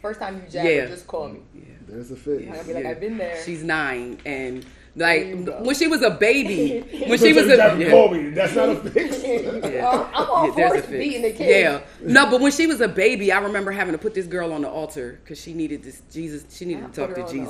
First 0.02 0.20
time 0.20 0.36
you 0.36 0.50
jab 0.50 0.64
Yeah. 0.66 0.86
just 0.86 1.06
call 1.06 1.28
me. 1.28 1.40
Yeah. 1.54 1.62
There's 1.88 2.10
a 2.10 2.16
fit. 2.16 2.48
I'll 2.50 2.64
be 2.64 2.74
like, 2.74 2.84
I've 2.86 3.00
been 3.00 3.16
there. 3.16 3.42
she's 3.44 3.64
nine, 3.64 4.18
and 4.26 4.64
like 4.94 5.22
There 5.22 5.28
you 5.36 5.44
go. 5.44 5.62
when 5.62 5.74
she 5.74 5.86
was 5.88 6.02
a 6.02 6.10
baby, 6.10 6.80
when 7.06 7.18
she 7.18 7.32
was 7.32 7.46
a 7.46 7.56
yeah. 7.56 7.90
Call. 7.90 8.10
That's 8.32 8.54
not 8.54 8.68
a 8.68 8.76
fix. 8.90 9.16
Oh, 9.24 10.10
I'm 10.12 10.30
all 10.30 10.46
Yeah, 10.48 10.54
there's 10.54 10.84
for 10.84 10.94
a 10.94 10.98
beating 10.98 11.22
the 11.22 11.32
kid. 11.32 11.48
Yeah, 11.48 11.80
no, 12.02 12.30
but 12.30 12.40
when 12.40 12.52
she 12.52 12.66
was 12.66 12.80
a 12.80 12.88
baby, 12.88 13.32
I 13.32 13.38
remember 13.40 13.70
having 13.72 13.92
to 13.92 13.98
put 13.98 14.12
this 14.14 14.26
girl 14.26 14.52
on 14.52 14.62
the 14.62 14.68
altar 14.68 15.18
because 15.24 15.40
she 15.40 15.54
needed 15.54 15.82
this 15.82 16.02
Jesus. 16.12 16.44
She 16.54 16.64
needed 16.66 16.84
I 16.84 16.86
to 16.88 16.92
talk 16.92 17.14
to 17.14 17.22
her 17.22 17.26
on 17.26 17.34
the 17.34 17.40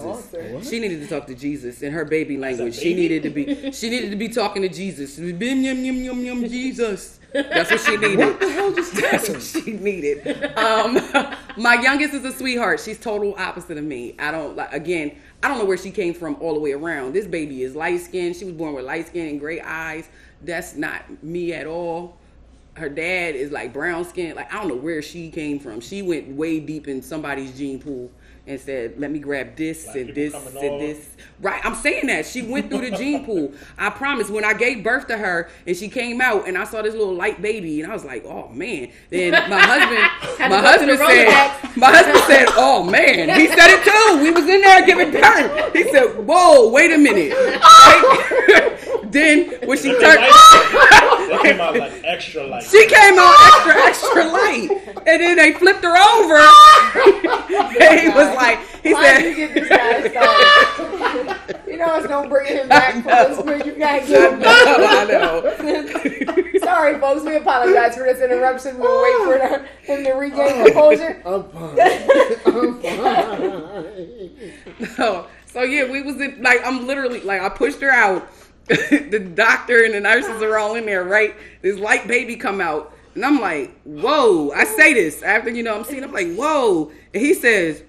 Jesus. 0.53 0.71
She 0.71 0.79
needed 0.79 1.01
to 1.01 1.07
talk 1.09 1.27
to 1.27 1.35
Jesus 1.35 1.83
in 1.83 1.93
her 1.93 2.05
baby 2.05 2.37
language. 2.37 2.77
She 2.79 2.95
needed 2.95 3.25
to 3.25 3.31
be. 3.31 3.73
She 3.73 3.91
needed 3.91 4.11
to 4.11 4.17
be 4.17 4.29
talking 4.29 4.63
to 4.63 4.69
Jesus. 4.69 5.17
Bim, 5.17 5.63
yum, 5.63 5.85
yum, 5.85 5.97
yum, 5.97 6.21
yum, 6.25 6.49
Jesus. 6.49 7.18
That's 7.33 7.71
what 7.71 7.81
she 7.81 7.97
needed. 7.97 8.19
What 8.19 8.41
the 8.41 8.51
hell 8.51 8.73
just 8.73 8.95
That's 8.95 9.29
what 9.29 9.43
she 9.43 9.73
needed. 9.73 10.27
Um, 10.57 11.01
my 11.57 11.75
youngest 11.75 12.15
is 12.15 12.25
a 12.25 12.33
sweetheart. 12.33 12.81
She's 12.81 12.99
total 12.99 13.35
opposite 13.37 13.77
of 13.77 13.85
me. 13.85 14.15
I 14.19 14.31
don't 14.31 14.57
like. 14.57 14.73
Again, 14.73 15.17
I 15.43 15.49
don't 15.49 15.59
know 15.59 15.65
where 15.65 15.77
she 15.77 15.91
came 15.91 16.15
from 16.15 16.37
all 16.41 16.55
the 16.55 16.61
way 16.61 16.73
around. 16.73 17.13
This 17.13 17.27
baby 17.27 17.63
is 17.63 17.75
light 17.75 18.01
skinned. 18.01 18.37
She 18.37 18.45
was 18.45 18.55
born 18.55 18.75
with 18.75 18.85
light 18.85 19.09
skin 19.09 19.29
and 19.29 19.41
gray 19.41 19.61
eyes. 19.61 20.09
That's 20.43 20.75
not 20.75 21.23
me 21.23 21.53
at 21.53 21.67
all. 21.67 22.17
Her 22.75 22.89
dad 22.89 23.35
is 23.35 23.51
like 23.51 23.73
brown 23.73 24.05
skin. 24.05 24.37
Like 24.37 24.53
I 24.53 24.59
don't 24.59 24.69
know 24.69 24.77
where 24.77 25.03
she 25.03 25.31
came 25.31 25.59
from. 25.59 25.81
She 25.81 26.03
went 26.03 26.29
way 26.29 26.61
deep 26.61 26.89
in 26.89 27.03
somebody's 27.03 27.57
gene 27.57 27.81
pool 27.81 28.11
and 28.49 28.61
said, 28.61 28.95
"Let 28.99 29.11
me 29.11 29.19
grab 29.19 29.55
this 29.57 29.85
Black 29.85 29.97
and 29.97 30.15
this 30.15 30.35
and 30.35 30.57
off. 30.57 30.81
this." 30.81 31.07
Right, 31.41 31.65
I'm 31.65 31.77
saying 31.77 32.09
that 32.09 32.27
she 32.27 32.43
went 32.43 32.69
through 32.69 32.91
the 32.91 32.97
gene 32.97 33.25
pool. 33.25 33.53
I 33.79 33.91
promise. 33.91 34.29
When 34.29 34.45
I 34.45 34.55
gave 34.55 34.83
birth 34.83 35.07
to 35.09 35.17
her 35.17 35.49
and 35.67 35.77
she 35.77 35.89
came 35.89 36.21
out, 36.21 36.49
and 36.49 36.59
I 36.59 36.65
saw 36.65 36.83
this 36.83 36.95
little 36.95 37.15
light 37.15 37.41
baby, 37.41 37.81
and 37.81 37.91
I 37.91 37.95
was 37.95 38.05
like, 38.05 38.25
"Oh 38.25 38.49
man!" 38.49 38.91
Then 39.11 39.33
my 39.49 39.61
husband, 39.61 40.01
my 40.41 40.49
to 40.49 40.49
go 40.49 40.79
to 40.79 40.87
the 40.87 40.97
husband 40.97 40.99
said, 40.99 41.77
"My 41.77 41.91
husband 41.93 42.19
said, 42.27 42.47
oh 42.57 42.83
man," 42.83 43.39
he 43.39 43.47
said 43.47 43.69
it 43.71 43.85
too. 43.85 44.23
We 44.23 44.31
was 44.33 44.49
in 44.49 44.61
there 44.63 44.85
giving 44.85 45.13
birth. 45.13 45.73
He 45.75 45.85
said, 45.93 46.27
"Whoa, 46.27 46.71
wait 46.71 46.91
a 46.93 46.99
minute." 46.99 47.33
then 49.11 49.49
when 49.67 49.79
she 49.79 49.93
They 49.93 49.99
turned, 50.01 50.21
light- 50.21 51.41
came 51.43 51.61
out 51.61 51.77
like 51.77 51.93
extra 52.05 52.47
light. 52.47 52.63
she 52.65 52.87
came 52.89 53.15
out 53.19 53.35
extra, 53.47 53.75
extra 53.87 54.25
light, 54.25 54.69
and 55.07 55.21
then 55.23 55.37
they 55.37 55.53
flipped 55.53 55.83
her 55.85 55.97
over. 55.97 56.37
and 57.81 58.01
he 58.01 58.09
was 58.09 58.35
like, 58.43 58.61
he 58.83 58.95
Why 58.95 59.21
did 59.21 59.37
you 59.37 59.47
said. 59.47 59.55
get 59.55 59.55
this 59.55 59.69
guy 59.69 60.09
started? 60.09 61.59
you 61.67 61.77
know 61.77 61.97
it's 61.97 62.07
gonna 62.07 62.29
bring 62.29 62.47
him 62.47 62.69
back 62.69 62.95
I 62.95 63.03
from 63.03 63.11
know. 63.11 63.29
this, 63.29 63.43
but 63.43 63.67
you 63.67 63.73
gotta 63.73 64.07
get 64.07 64.33
him 64.33 64.39
back. 64.39 64.79
I 64.79 65.05
know. 65.05 65.43
Sorry, 66.61 67.01
folks. 67.01 67.25
We 67.25 67.35
apologize 67.37 67.97
for 67.97 68.05
this 68.05 68.21
interruption. 68.21 68.79
We'll 68.79 69.03
wait 69.03 69.17
for 69.27 69.43
ah. 69.43 69.59
the, 69.59 69.67
him 69.93 70.05
to 70.05 70.13
regain 70.13 70.67
composure. 70.67 71.21
I'm 71.27 71.43
fine. 71.51 71.81
I'm 72.47 72.81
fine. 72.81 74.39
So, 74.95 75.27
so 75.47 75.63
yeah, 75.63 75.91
we 75.91 76.03
was 76.03 76.21
in, 76.21 76.41
like, 76.43 76.61
I'm 76.65 76.87
literally 76.87 77.21
like, 77.23 77.43
I 77.43 77.49
pushed 77.49 77.81
her 77.81 77.91
out. 77.91 78.31
the 78.69 79.19
doctor 79.35 79.83
and 79.83 79.95
the 79.95 80.01
nurses 80.01 80.43
are 80.43 80.59
all 80.59 80.75
in 80.75 80.85
there, 80.87 81.03
right? 81.03 81.35
This 81.63 81.79
light 81.79 82.07
baby 82.07 82.37
come 82.37 82.61
out, 82.61 82.93
and 83.15 83.25
I'm 83.25 83.41
like, 83.41 83.81
whoa! 83.83 84.53
I 84.53 84.65
say 84.65 84.93
this 84.93 85.23
after 85.23 85.49
you 85.51 85.63
know 85.63 85.75
I'm 85.75 85.85
seeing. 85.85 86.05
I'm 86.05 86.13
like, 86.13 86.37
whoa! 86.37 86.93
And 87.15 87.23
he 87.23 87.33
says, 87.33 87.83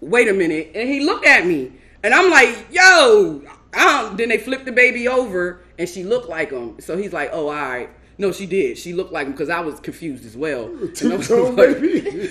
wait 0.00 0.28
a 0.28 0.32
minute, 0.32 0.72
and 0.74 0.88
he 0.88 1.00
looked 1.00 1.26
at 1.26 1.46
me, 1.46 1.72
and 2.02 2.14
I'm 2.14 2.30
like, 2.30 2.66
yo! 2.70 3.42
Um, 3.74 4.16
then 4.16 4.28
they 4.30 4.38
flipped 4.38 4.64
the 4.64 4.72
baby 4.72 5.06
over, 5.08 5.60
and 5.78 5.88
she 5.88 6.02
looked 6.04 6.28
like 6.28 6.50
him. 6.50 6.80
So 6.80 6.96
he's 6.96 7.12
like, 7.12 7.30
oh, 7.32 7.48
all 7.48 7.52
right. 7.54 7.90
No, 8.18 8.32
she 8.32 8.46
did. 8.46 8.78
She 8.78 8.94
looked 8.94 9.12
like 9.12 9.26
him 9.26 9.32
because 9.32 9.50
I 9.50 9.60
was 9.60 9.78
confused 9.80 10.24
as 10.24 10.34
well. 10.36 10.64
And 10.64 10.78
I 11.12 11.16
was 11.16 11.28
Two-tone 11.28 11.56
like- 11.56 11.80
baby. 11.80 12.30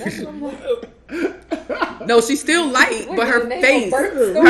no, 2.08 2.22
she's 2.22 2.42
still 2.42 2.68
light, 2.70 3.06
but 3.16 3.28
her 3.28 3.48
face, 3.48 3.94
her, 3.94 4.14
her, 4.14 4.34
So 4.34 4.44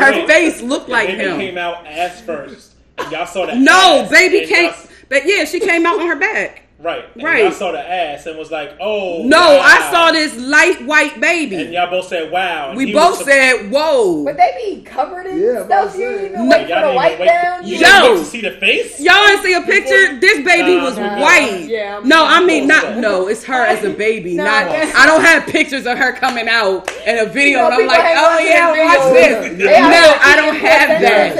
her 0.00 0.10
wait, 0.12 0.26
face 0.26 0.60
looked 0.60 0.86
the 0.86 0.92
like 0.92 1.06
baby 1.08 1.22
him. 1.22 1.36
came 1.38 1.58
out 1.58 1.86
ass 1.86 2.20
first. 2.22 2.72
Y'all 3.10 3.26
saw 3.26 3.46
that. 3.46 3.56
No, 3.58 4.00
ass, 4.02 4.10
baby 4.10 4.40
and 4.40 4.48
came. 4.48 4.72
But 5.08 5.26
yeah, 5.26 5.44
she 5.44 5.60
came 5.60 5.86
out 5.86 6.00
on 6.00 6.06
her 6.08 6.16
back. 6.18 6.61
Right. 6.82 7.04
And 7.14 7.22
Right. 7.22 7.44
Y'all 7.44 7.52
saw 7.52 7.70
the 7.70 7.78
ass 7.78 8.26
and 8.26 8.36
was 8.36 8.50
like, 8.50 8.72
oh. 8.80 9.22
No, 9.24 9.38
wow. 9.38 9.60
I 9.62 9.90
saw 9.92 10.10
this 10.10 10.36
light 10.36 10.84
white 10.84 11.20
baby. 11.20 11.54
And 11.56 11.72
y'all 11.72 11.88
both 11.88 12.08
said, 12.08 12.32
wow. 12.32 12.70
And 12.70 12.76
We 12.76 12.92
both 12.92 13.18
was- 13.18 13.26
said, 13.26 13.70
"Whoa." 13.70 14.24
But 14.24 14.36
they 14.36 14.50
be 14.76 14.82
covered 14.82 15.26
in 15.26 15.40
Yeah, 15.40 15.64
stuff. 15.64 15.96
You 15.96 16.06
I'm 16.08 16.12
didn't 16.12 16.24
even 16.26 16.36
saying- 16.36 16.48
wait 16.50 16.68
Y'all 16.68 16.68
for 16.68 16.74
the 16.74 16.74
didn't 16.86 16.96
light 16.96 17.12
even 17.12 17.20
wait- 17.26 17.32
down. 17.42 17.66
You 17.66 17.72
You 17.76 17.78
didn't 17.78 18.04
Yo. 18.04 18.12
wait 18.14 18.18
to 18.18 18.24
see 18.24 18.40
the 18.40 18.50
face? 18.52 19.00
Y'all 19.00 19.26
didn't 19.28 19.42
see 19.44 19.54
a 19.54 19.60
picture? 19.62 20.18
This 20.18 20.38
baby 20.40 20.76
Nah, 20.76 20.84
was 20.84 20.96
nah, 20.98 21.20
white. 21.22 21.60
yeah, 21.68 21.94
I'm- 21.94 22.08
no, 22.08 22.24
I 22.26 22.40
mean 22.42 22.66
not. 22.66 22.82
bullshit. 22.82 22.98
No, 23.00 23.28
it's 23.28 23.44
her 23.44 23.64
as 23.64 23.84
a 23.84 23.90
baby. 23.90 24.34
Nah, 24.34 24.44
not. 24.44 24.68
I 24.70 25.06
don't 25.06 25.22
have 25.22 25.46
pictures 25.46 25.86
of 25.86 25.96
her 25.98 26.12
coming 26.12 26.48
out 26.48 26.90
and 27.06 27.20
a 27.20 27.26
video, 27.26 27.58
know, 27.60 27.66
and 27.66 27.74
I'm 27.74 27.86
like, 27.86 28.00
oh 28.16 28.38
yeah, 28.40 28.70
watch 28.70 29.12
this. 29.12 29.58
No, 29.58 30.14
I 30.20 30.36
don't 30.36 30.56
have 30.56 31.00
that. 31.00 31.36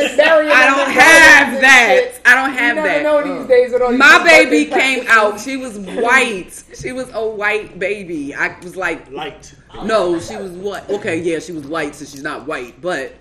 I 0.52 0.66
don't 0.66 0.90
have 0.90 1.60
that. 1.60 2.04
I 2.24 2.34
don't 2.36 2.54
have 2.56 2.76
that. 2.76 3.02
know 3.02 3.22
these 3.38 3.48
days 3.48 3.72
with 3.72 3.82
all 3.82 3.90
these 3.90 3.98
My 3.98 4.22
baby 4.24 4.66
came 4.66 5.04
practices. 5.04 5.10
Out. 5.32 5.40
She 5.40 5.56
was 5.56 5.78
white. 5.78 6.64
She 6.74 6.92
was 6.92 7.10
a 7.12 7.26
white 7.26 7.78
baby. 7.78 8.34
I 8.34 8.58
was 8.60 8.76
like, 8.76 9.10
Light. 9.10 9.54
no, 9.84 10.18
she 10.20 10.36
was 10.36 10.52
what? 10.52 10.88
Okay, 10.90 11.20
yeah, 11.20 11.38
she 11.38 11.52
was 11.52 11.66
white, 11.66 11.94
so 11.94 12.04
she's 12.04 12.22
not 12.22 12.46
white, 12.46 12.80
but 12.80 13.14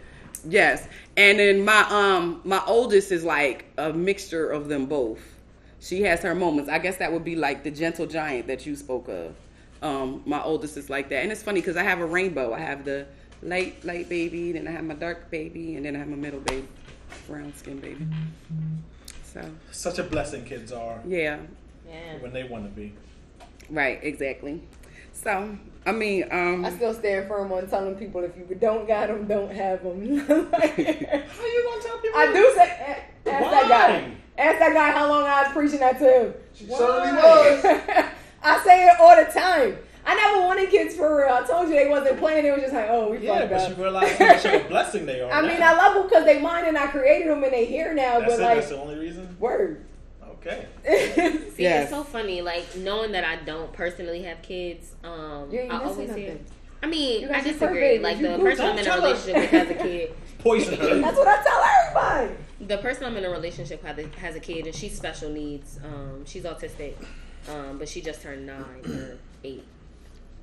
yes. 0.48 0.88
And 1.18 1.40
then 1.40 1.66
my 1.66 1.82
um 1.90 2.42
my 2.44 2.62
oldest 2.68 3.12
is 3.12 3.24
like 3.24 3.66
a 3.78 3.92
mixture 3.94 4.50
of 4.50 4.68
them 4.68 4.86
both. 4.86 5.20
She 5.80 6.02
has 6.04 6.22
her 6.22 6.36
moments. 6.36 6.70
I 6.70 6.78
guess 6.80 6.98
that 6.98 7.12
would 7.12 7.24
be 7.24 7.36
like 7.36 7.64
the 7.64 7.72
gentle 7.72 8.06
giant 8.06 8.48
that 8.48 8.66
you 8.66 8.76
spoke 8.76 9.08
of. 9.08 9.36
Um, 9.82 10.22
my 10.28 10.42
oldest 10.44 10.78
is 10.78 10.92
like 10.92 11.10
that, 11.10 11.24
and 11.24 11.32
it's 11.32 11.42
funny 11.42 11.60
because 11.60 11.76
I 11.76 11.82
have 11.84 12.00
a 12.00 12.06
rainbow. 12.06 12.54
I 12.54 12.60
have 12.60 12.86
the 12.86 13.08
light 13.42 13.84
light 13.84 14.08
baby, 14.08 14.52
then 14.52 14.68
I 14.68 14.72
have 14.72 14.84
my 14.84 14.94
dark 14.94 15.32
baby, 15.32 15.76
and 15.76 15.86
then 15.86 15.96
I 15.96 16.00
have 16.00 16.08
my 16.08 16.16
middle 16.16 16.40
baby, 16.42 16.68
brown 17.28 17.52
skin 17.56 17.80
baby. 17.80 18.06
So 19.34 19.50
Such 19.72 19.98
a 19.98 20.04
blessing 20.04 20.46
kids 20.46 20.72
are 20.72 21.00
yeah, 21.08 21.40
Yeah. 21.92 22.18
when 22.20 22.32
they 22.34 22.44
want 22.44 22.64
to 22.66 22.70
be. 22.70 22.94
right, 23.70 24.00
exactly. 24.02 24.62
So 25.14 25.58
I 25.86 25.92
mean, 25.92 26.26
um, 26.32 26.64
I 26.66 26.72
still 26.72 26.94
stand 26.94 27.28
firm 27.28 27.52
on 27.52 27.68
telling 27.68 27.96
people 27.96 28.24
if 28.24 28.32
you 28.38 28.56
don't 28.56 28.88
got 28.88 29.08
them, 29.08 29.28
don't 29.28 29.52
have 29.52 29.84
them. 29.84 30.18
How 30.28 30.36
you 30.36 30.44
gonna 30.46 31.84
tell 31.84 31.98
people? 32.00 32.20
I 32.20 32.32
do 32.34 32.54
say, 32.56 32.64
a- 33.26 33.30
ask 33.30 33.52
that 33.52 33.66
guy. 33.70 34.12
Ask 34.38 34.60
that 34.60 34.74
guy 34.74 34.92
how 34.92 35.08
long 35.10 35.24
I 35.24 35.44
was 35.44 35.52
preaching 35.52 35.80
that 35.82 36.00
to 36.00 36.06
him. 36.06 36.34
She 36.54 36.66
certainly 36.66 37.12
was. 37.22 37.66
I 38.44 38.64
say 38.64 38.88
it 38.88 39.00
all 39.00 39.16
the 39.16 39.32
time. 39.32 39.78
I 40.04 40.16
never 40.16 40.42
wanted 40.48 40.70
kids 40.72 40.96
for 40.96 41.18
real. 41.18 41.28
I 41.34 41.42
told 41.46 41.68
you 41.70 41.76
they 41.76 41.88
wasn't 41.90 42.18
playing. 42.18 42.44
They 42.44 42.52
was 42.52 42.62
just 42.62 42.74
like, 42.74 42.88
oh, 42.90 43.12
we 43.12 43.20
Yeah, 43.20 43.40
fucked 43.48 43.52
but 43.52 43.70
you 43.78 43.84
realize 43.84 44.18
how 44.18 44.28
much 44.28 44.46
of 44.46 44.54
a 44.54 44.64
blessing 44.70 45.06
they 45.06 45.22
are. 45.22 45.30
I 45.32 45.42
mean. 45.42 45.62
I 45.62 45.74
love 45.76 45.94
them 45.96 46.04
because 46.08 46.26
they 46.26 46.40
mine 46.40 46.66
and 46.66 46.78
I 46.78 46.88
created 46.88 47.28
them 47.30 47.44
and 47.44 47.54
they 47.54 47.66
here 47.66 47.94
now. 47.94 48.20
That's 48.20 48.34
but 48.34 48.40
it. 48.40 48.44
like, 48.44 48.56
That's 48.56 48.70
the 48.70 48.82
only 48.82 48.98
reason. 48.98 49.36
word. 49.40 49.86
Okay. 50.42 50.68
See, 51.56 51.64
Yes. 51.64 51.84
it's 51.84 51.92
so 51.92 52.04
funny. 52.04 52.42
Like 52.42 52.76
knowing 52.78 53.12
that 53.14 53.24
I 53.24 53.38
don't 53.44 53.72
personally 53.74 54.24
have 54.24 54.42
kids. 54.42 54.92
Um, 55.04 55.50
You 55.52 55.60
ain't 55.62 55.74
I 55.74 55.84
missing 55.84 56.10
always 56.10 56.16
hear. 56.16 56.38
I 56.84 56.88
mean, 56.88 57.30
I 57.30 57.42
disagree. 57.42 57.80
babies. 57.80 58.02
Like 58.04 58.18
You 58.18 58.28
the 58.30 58.40
person 58.40 58.66
I'm 58.66 58.78
in 58.80 58.88
a 58.88 58.96
relationship 58.96 59.36
with 59.36 59.50
has 59.52 59.70
a 59.70 59.74
kid. 59.76 60.14
Poison 60.40 60.80
her. 60.80 61.00
That's 61.00 61.18
what 61.18 61.28
I 61.28 61.44
tell 61.44 61.64
everybody. 61.64 62.36
The 62.68 62.78
person 62.80 63.06
I'm 63.06 63.18
in 63.18 63.26
a 63.26 63.30
relationship 63.30 63.84
with 63.84 63.96
has 63.96 64.06
a, 64.06 64.20
has 64.20 64.36
a 64.36 64.40
kid, 64.40 64.66
and 64.66 64.76
she's 64.76 64.96
special 64.98 65.30
needs. 65.30 65.80
Um, 65.84 66.26
she's 66.26 66.44
autistic, 66.44 66.96
um, 67.50 67.78
but 67.78 67.88
she 67.88 68.02
just 68.02 68.22
turned 68.24 68.48
nine 68.48 68.64
or 68.88 69.18
eight, 69.44 69.64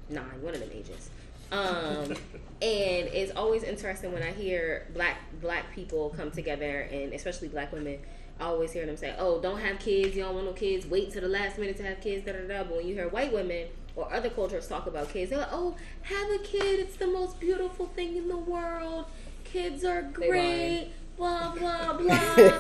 nine, 0.09 0.41
one 0.41 0.55
of 0.55 0.61
them 0.61 0.71
ages. 0.73 1.11
Um, 1.51 2.13
and 2.63 3.09
it's 3.09 3.33
always 3.35 3.65
interesting 3.65 4.13
when 4.13 4.23
I 4.23 4.31
hear 4.31 4.87
black 4.95 5.17
black 5.41 5.73
people 5.75 6.11
come 6.17 6.31
together, 6.31 6.83
and 6.93 7.13
especially 7.13 7.49
black 7.49 7.73
women. 7.73 7.99
I 8.41 8.45
always 8.45 8.73
hear 8.73 8.87
them 8.87 8.97
say, 8.97 9.15
"Oh, 9.19 9.41
don't 9.41 9.59
have 9.61 9.79
kids. 9.79 10.15
You 10.17 10.23
don't 10.25 10.35
want 10.35 10.47
no 10.47 10.53
kids. 10.53 10.87
Wait 10.87 11.13
till 11.13 11.23
the 11.23 11.29
last 11.29 11.59
minute 11.59 11.77
to 11.79 11.83
have 11.85 12.01
kids." 12.01 12.25
Da 12.25 12.33
da 12.33 12.41
da. 12.47 12.65
But 12.65 12.77
when 12.77 12.87
you 12.87 12.95
hear 12.95 13.09
white 13.09 13.33
women 13.33 13.67
or 13.97 14.13
other 14.13 14.31
cultures 14.31 14.69
talk 14.69 14.87
about 14.87 15.11
kids, 15.13 15.31
they're 15.31 15.41
like, 15.41 15.49
"Oh, 15.53 15.77
have 16.03 16.31
a 16.31 16.39
kid. 16.39 16.81
It's 16.81 16.97
the 16.97 17.07
most 17.09 17.41
beautiful 17.41 17.87
thing 17.87 18.17
in 18.17 18.29
the 18.29 18.37
world. 18.37 19.07
Kids 19.45 19.85
are 19.85 20.03
great." 20.03 20.91
Blah 21.17 21.53
blah 21.53 21.93
blah, 21.99 22.15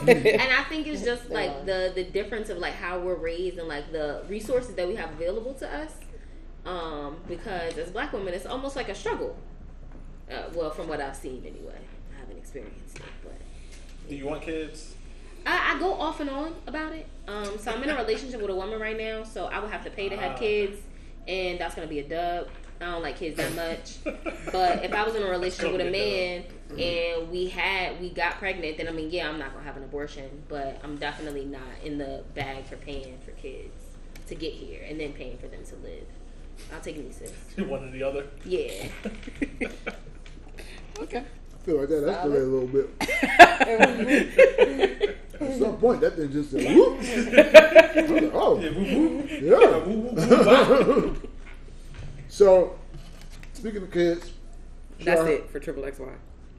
and 0.09 0.53
I 0.53 0.64
think 0.68 0.89
it's 0.89 1.05
just 1.05 1.31
like 1.31 1.64
the 1.64 1.93
the 1.95 2.03
difference 2.03 2.49
of 2.51 2.59
like 2.59 2.74
how 2.74 2.99
we're 2.99 3.14
raised 3.14 3.57
and 3.57 3.68
like 3.68 3.93
the 3.93 4.22
resources 4.29 4.74
that 4.74 4.89
we 4.89 4.97
have 4.97 5.12
available 5.12 5.55
to 5.55 5.72
us. 5.72 5.93
Um, 6.66 7.18
because 7.29 7.79
as 7.79 7.91
black 7.93 8.12
women, 8.12 8.35
it's 8.35 8.47
almost 8.47 8.74
like 8.74 8.89
a 8.89 8.97
struggle. 8.97 9.37
Uh, 10.29 10.43
well, 10.53 10.70
from 10.70 10.89
what 10.89 11.01
I've 11.01 11.14
seen 11.16 11.45
anyway, 11.47 11.79
I 12.16 12.20
haven't 12.20 12.37
experienced 12.37 12.97
it, 12.97 13.03
but 13.22 13.39
Do 14.09 14.16
you 14.16 14.26
want 14.26 14.43
kids? 14.43 14.95
I, 15.47 15.74
I 15.74 15.78
go 15.78 15.93
off 15.95 16.20
and 16.20 16.30
on 16.30 16.55
about 16.66 16.93
it. 16.93 17.07
Um, 17.26 17.59
so 17.59 17.70
I'm 17.72 17.82
in 17.82 17.91
a 17.91 17.97
relationship 17.97 18.41
with 18.41 18.51
a 18.51 18.55
woman 18.55 18.78
right 18.80 18.97
now, 18.97 19.22
so 19.22 19.47
I 19.47 19.59
would 19.61 19.70
have 19.70 19.84
to 19.84 19.91
pay 19.91 20.09
to 20.09 20.16
have 20.16 20.32
Ah. 20.32 20.39
kids, 20.39 20.78
and 21.26 21.59
that's 21.59 21.74
gonna 21.74 21.86
be 21.86 21.99
a 22.01 22.09
dub. 22.09 22.49
I 22.80 22.84
don't 22.93 23.03
like 23.03 23.16
kids 23.18 23.36
that 23.36 23.55
much. 23.57 23.97
But 24.53 24.84
if 24.84 24.93
I 24.95 25.03
was 25.05 25.16
in 25.16 25.22
a 25.24 25.28
relationship 25.28 25.72
with 25.72 25.80
a 25.80 25.91
man 25.91 26.45
and 26.78 27.28
we 27.28 27.49
had 27.49 28.01
we 28.01 28.11
got 28.11 28.39
pregnant, 28.39 28.76
then 28.76 28.86
I 28.89 28.93
mean, 28.93 29.11
yeah, 29.11 29.28
I'm 29.28 29.36
not 29.39 29.53
gonna 29.53 29.64
have 29.64 29.76
an 29.76 29.82
abortion, 29.82 30.45
but 30.49 30.78
I'm 30.84 30.97
definitely 30.97 31.45
not 31.45 31.62
in 31.84 31.99
the 31.99 32.22
bag 32.34 32.66
for 32.66 32.76
paying 32.76 33.18
for 33.24 33.32
kids 33.32 33.74
to 34.28 34.34
get 34.36 34.53
here 34.53 34.84
and 34.89 35.01
then 35.01 35.12
paying 35.12 35.39
for 35.39 35.49
them 35.49 35.64
to 35.64 35.74
live. 35.76 36.05
I'll 36.72 36.80
take 36.80 36.99
nieces. 36.99 37.32
One 37.59 37.89
or 37.89 37.91
the 37.91 38.03
other. 38.05 38.26
Yeah. 38.45 38.89
okay. 41.01 41.18
I 41.24 41.59
feel 41.64 41.78
like 41.80 41.89
that 41.89 42.05
escalated 42.05 42.43
a 42.43 42.47
little 42.47 42.68
bit. 42.68 42.89
At 45.41 45.59
some 45.59 45.76
point, 45.76 46.01
that 46.01 46.16
thing 46.16 46.32
just 46.32 46.51
said, 46.51 46.74
whoop. 46.74 46.99
I 47.03 48.03
was 48.03 48.11
like, 48.11 48.30
oh, 48.34 48.59
Yeah. 51.12 51.12
So, 52.28 52.78
speaking 53.55 53.82
of 53.82 53.91
kids, 53.91 54.32
That's 55.03 55.20
sure. 55.20 55.28
it 55.28 55.51
for 55.51 55.59
triple 55.59 55.82
XY. 55.82 56.12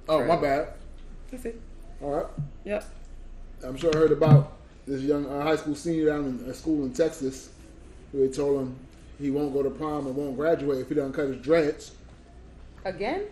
Oh, 0.10 0.26
my 0.26 0.36
bad. 0.36 0.74
That's 1.32 1.46
it. 1.46 1.62
All 2.02 2.12
right. 2.12 2.26
Yep. 2.66 2.86
I'm 3.64 3.78
sure 3.78 3.92
I 3.96 3.98
heard 3.98 4.12
about 4.12 4.54
this 4.88 5.02
young 5.02 5.26
uh, 5.28 5.44
high 5.44 5.56
school 5.56 5.76
senior 5.76 6.08
down 6.08 6.26
in 6.26 6.50
a 6.50 6.54
school 6.54 6.84
in 6.86 6.94
Texas 6.94 7.50
who 8.12 8.28
they 8.28 8.34
told 8.34 8.62
him 8.62 8.76
he 9.20 9.30
won't 9.30 9.54
go 9.54 9.62
to 9.62 9.70
prom 9.70 10.08
and 10.08 10.16
won't 10.16 10.36
graduate 10.36 10.80
if 10.80 10.90
he 10.90 10.96
doesn't 10.96 11.14
cut 11.14 11.28
his 11.28 11.38
dreads. 11.38 11.92
Again? 12.84 13.26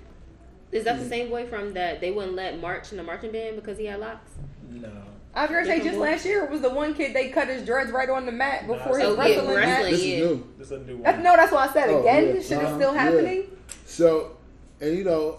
Is 0.71 0.83
that 0.83 0.99
the 0.99 1.07
same 1.07 1.29
boy 1.29 1.47
from 1.47 1.73
that 1.73 2.01
they 2.01 2.11
wouldn't 2.11 2.35
let 2.35 2.59
march 2.59 2.91
in 2.91 2.97
the 2.97 3.03
marching 3.03 3.31
band 3.31 3.55
because 3.55 3.77
he 3.77 3.85
had 3.85 3.99
locks? 3.99 4.31
No. 4.69 4.91
I 5.37 5.41
was 5.43 5.51
gonna 5.51 5.65
say 5.65 5.79
just 5.83 5.97
last 5.99 6.25
year 6.25 6.43
it 6.43 6.49
was 6.51 6.61
the 6.61 6.69
one 6.69 6.93
kid 6.95 7.13
they 7.15 7.29
cut 7.29 7.47
his 7.47 7.63
dreads 7.63 7.91
right 7.91 8.09
on 8.09 8.25
the 8.25 8.31
mat 8.31 8.65
before 8.67 8.97
Nah, 8.97 9.05
his 9.05 9.17
yeah, 9.17 9.23
wrestling 9.23 9.55
wrestling. 9.55 9.55
match. 9.55 9.91
This 9.91 9.99
is 10.01 10.05
new. 10.19 10.47
This 10.57 10.67
is 10.67 10.71
a 10.71 10.79
new 10.79 11.03
That's, 11.03 11.23
no, 11.23 11.35
that's 11.35 11.51
why 11.51 11.67
I 11.67 11.73
said 11.73 11.89
Oh, 11.89 11.99
again. 12.01 12.25
yeah. 12.27 12.31
This 12.33 12.47
shit 12.49 12.61
is 12.63 12.75
still 12.75 12.93
yeah. 12.93 13.01
happening. 13.03 13.43
So, 13.85 14.31
and 14.81 14.97
you 14.97 15.03
know, 15.03 15.37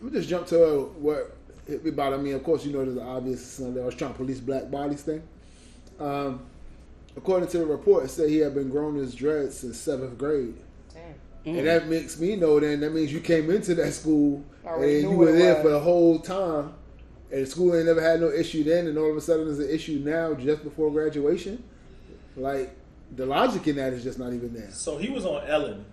let 0.00 0.02
me 0.04 0.10
just 0.18 0.28
jump 0.28 0.46
to 0.48 0.92
what 0.98 1.36
hit 1.66 1.84
me 1.84 1.90
about. 1.90 2.14
I 2.14 2.16
mean, 2.16 2.34
of 2.34 2.42
course, 2.44 2.64
you 2.64 2.72
know, 2.72 2.84
there's 2.84 2.96
the 2.96 3.02
obvious 3.02 3.60
uh, 3.60 3.70
they 3.70 3.80
was 3.82 3.94
trying 3.94 4.12
to 4.12 4.16
police 4.16 4.40
black 4.40 4.70
bodies 4.70 5.02
thing. 5.02 5.22
Um, 6.00 6.40
according 7.16 7.48
to 7.50 7.58
the 7.58 7.66
report, 7.66 8.04
it 8.04 8.08
said 8.08 8.28
he 8.30 8.38
had 8.38 8.54
been 8.54 8.70
growing 8.70 8.96
his 8.96 9.14
dreads 9.14 9.58
since 9.58 9.76
seventh 9.78 10.16
grade. 10.18 10.54
Damn. 11.44 11.58
And 11.58 11.66
that 11.66 11.88
makes 11.88 12.18
me 12.18 12.36
know 12.36 12.58
then 12.58 12.80
that 12.80 12.92
means 12.92 13.12
you 13.12 13.20
came 13.20 13.50
into 13.50 13.74
that 13.76 13.92
school 13.92 14.42
Already 14.64 15.00
and 15.02 15.10
you 15.10 15.16
were 15.16 15.30
there 15.32 15.54
was. 15.54 15.62
for 15.62 15.68
the 15.70 15.80
whole 15.80 16.18
time. 16.18 16.72
And 17.32 17.42
the 17.42 17.46
school 17.46 17.74
ain't 17.74 17.86
never 17.86 18.00
had 18.00 18.20
no 18.20 18.30
issue 18.30 18.62
then, 18.62 18.86
and 18.86 18.96
all 18.98 19.10
of 19.10 19.16
a 19.16 19.20
sudden 19.20 19.46
there's 19.46 19.58
an 19.58 19.68
issue 19.70 20.00
now 20.04 20.34
just 20.34 20.62
before 20.62 20.90
graduation. 20.92 21.62
Like 22.36 22.74
the 23.14 23.26
logic 23.26 23.66
in 23.68 23.76
that 23.76 23.92
is 23.92 24.02
just 24.04 24.18
not 24.18 24.32
even 24.32 24.52
there. 24.54 24.70
So 24.70 24.96
he 24.98 25.08
was 25.08 25.24
on 25.26 25.44
Ellen 25.46 25.84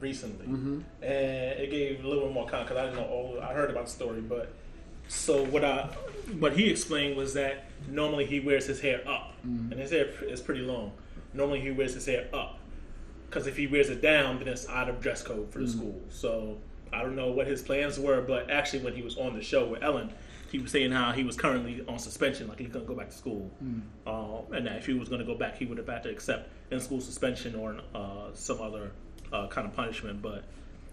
recently, 0.00 0.46
Mm-hmm. 0.46 0.80
and 1.02 1.58
it 1.60 1.70
gave 1.70 2.04
a 2.04 2.08
little 2.08 2.24
bit 2.24 2.32
more 2.32 2.46
context. 2.48 2.76
I 2.78 2.84
didn't 2.86 2.96
know 2.96 3.04
all. 3.06 3.38
I 3.42 3.52
heard 3.52 3.70
about 3.70 3.86
the 3.86 3.90
story, 3.90 4.20
but 4.20 4.52
so 5.08 5.44
what 5.44 5.64
I 5.64 5.88
what 6.38 6.56
he 6.56 6.70
explained 6.70 7.16
was 7.16 7.34
that 7.34 7.64
normally 7.88 8.24
he 8.26 8.40
wears 8.40 8.66
his 8.66 8.80
hair 8.80 9.02
up, 9.06 9.34
Mm-hmm. 9.46 9.72
and 9.72 9.80
his 9.80 9.90
hair 9.90 10.06
is 10.22 10.40
pretty 10.40 10.62
long. 10.62 10.92
Normally 11.34 11.60
he 11.60 11.70
wears 11.70 11.94
his 11.94 12.06
hair 12.06 12.28
up 12.32 12.58
because 13.28 13.46
if 13.46 13.56
he 13.58 13.66
wears 13.66 13.90
it 13.90 14.00
down, 14.00 14.38
then 14.38 14.48
it's 14.48 14.66
out 14.68 14.88
of 14.88 15.00
dress 15.02 15.22
code 15.22 15.50
for 15.52 15.58
the 15.58 15.66
Mm-hmm. 15.66 15.78
school. 15.78 16.00
So 16.08 16.56
I 16.92 17.02
don't 17.02 17.14
know 17.16 17.30
what 17.32 17.46
his 17.46 17.60
plans 17.60 17.98
were, 17.98 18.22
but 18.22 18.50
actually 18.50 18.80
when 18.84 18.94
he 18.94 19.02
was 19.02 19.18
on 19.18 19.34
the 19.36 19.42
show 19.42 19.66
with 19.66 19.82
Ellen. 19.82 20.10
He 20.50 20.58
was 20.58 20.70
saying 20.70 20.92
how 20.92 21.12
he 21.12 21.24
was 21.24 21.36
currently 21.36 21.84
on 21.86 21.98
suspension, 21.98 22.48
like 22.48 22.58
he 22.58 22.64
couldn't 22.66 22.86
go 22.86 22.94
back 22.94 23.10
to 23.10 23.16
school, 23.16 23.50
Mm. 23.62 23.82
uh, 24.06 24.56
and 24.56 24.66
that 24.66 24.76
if 24.76 24.86
he 24.86 24.94
was 24.94 25.08
going 25.08 25.20
to 25.20 25.26
go 25.26 25.34
back, 25.34 25.58
he 25.58 25.66
would 25.66 25.76
have 25.78 25.86
had 25.88 26.02
to 26.04 26.10
accept 26.10 26.48
in-school 26.70 27.00
suspension 27.00 27.54
or 27.54 27.76
uh, 27.94 28.28
some 28.34 28.60
other 28.60 28.92
uh, 29.32 29.46
kind 29.48 29.66
of 29.66 29.74
punishment. 29.74 30.22
But 30.22 30.44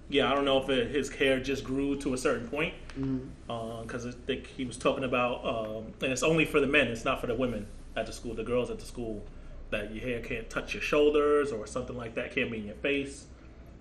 yeah, 0.09 0.29
I 0.31 0.35
don't 0.35 0.43
know 0.45 0.61
if 0.61 0.69
it, 0.69 0.91
his 0.91 1.09
hair 1.09 1.39
just 1.39 1.63
grew 1.63 1.97
to 2.01 2.13
a 2.13 2.17
certain 2.17 2.47
point 2.49 2.73
because 2.95 4.05
I 4.05 4.11
think 4.11 4.47
he 4.47 4.65
was 4.65 4.77
talking 4.77 5.03
about, 5.05 5.45
um, 5.45 5.93
and 6.01 6.11
it's 6.11 6.23
only 6.23 6.45
for 6.45 6.59
the 6.59 6.67
men, 6.67 6.87
it's 6.87 7.05
not 7.05 7.21
for 7.21 7.27
the 7.27 7.35
women 7.35 7.65
at 7.95 8.05
the 8.05 8.11
school, 8.13 8.33
the 8.33 8.43
girls 8.43 8.69
at 8.69 8.79
the 8.79 8.85
school, 8.85 9.25
that 9.69 9.93
your 9.95 10.03
hair 10.03 10.19
can't 10.21 10.49
touch 10.49 10.73
your 10.73 10.83
shoulders 10.83 11.51
or 11.51 11.65
something 11.65 11.95
like 11.97 12.13
that, 12.15 12.35
can't 12.35 12.51
be 12.51 12.57
in 12.57 12.65
your 12.65 12.75
face. 12.75 13.25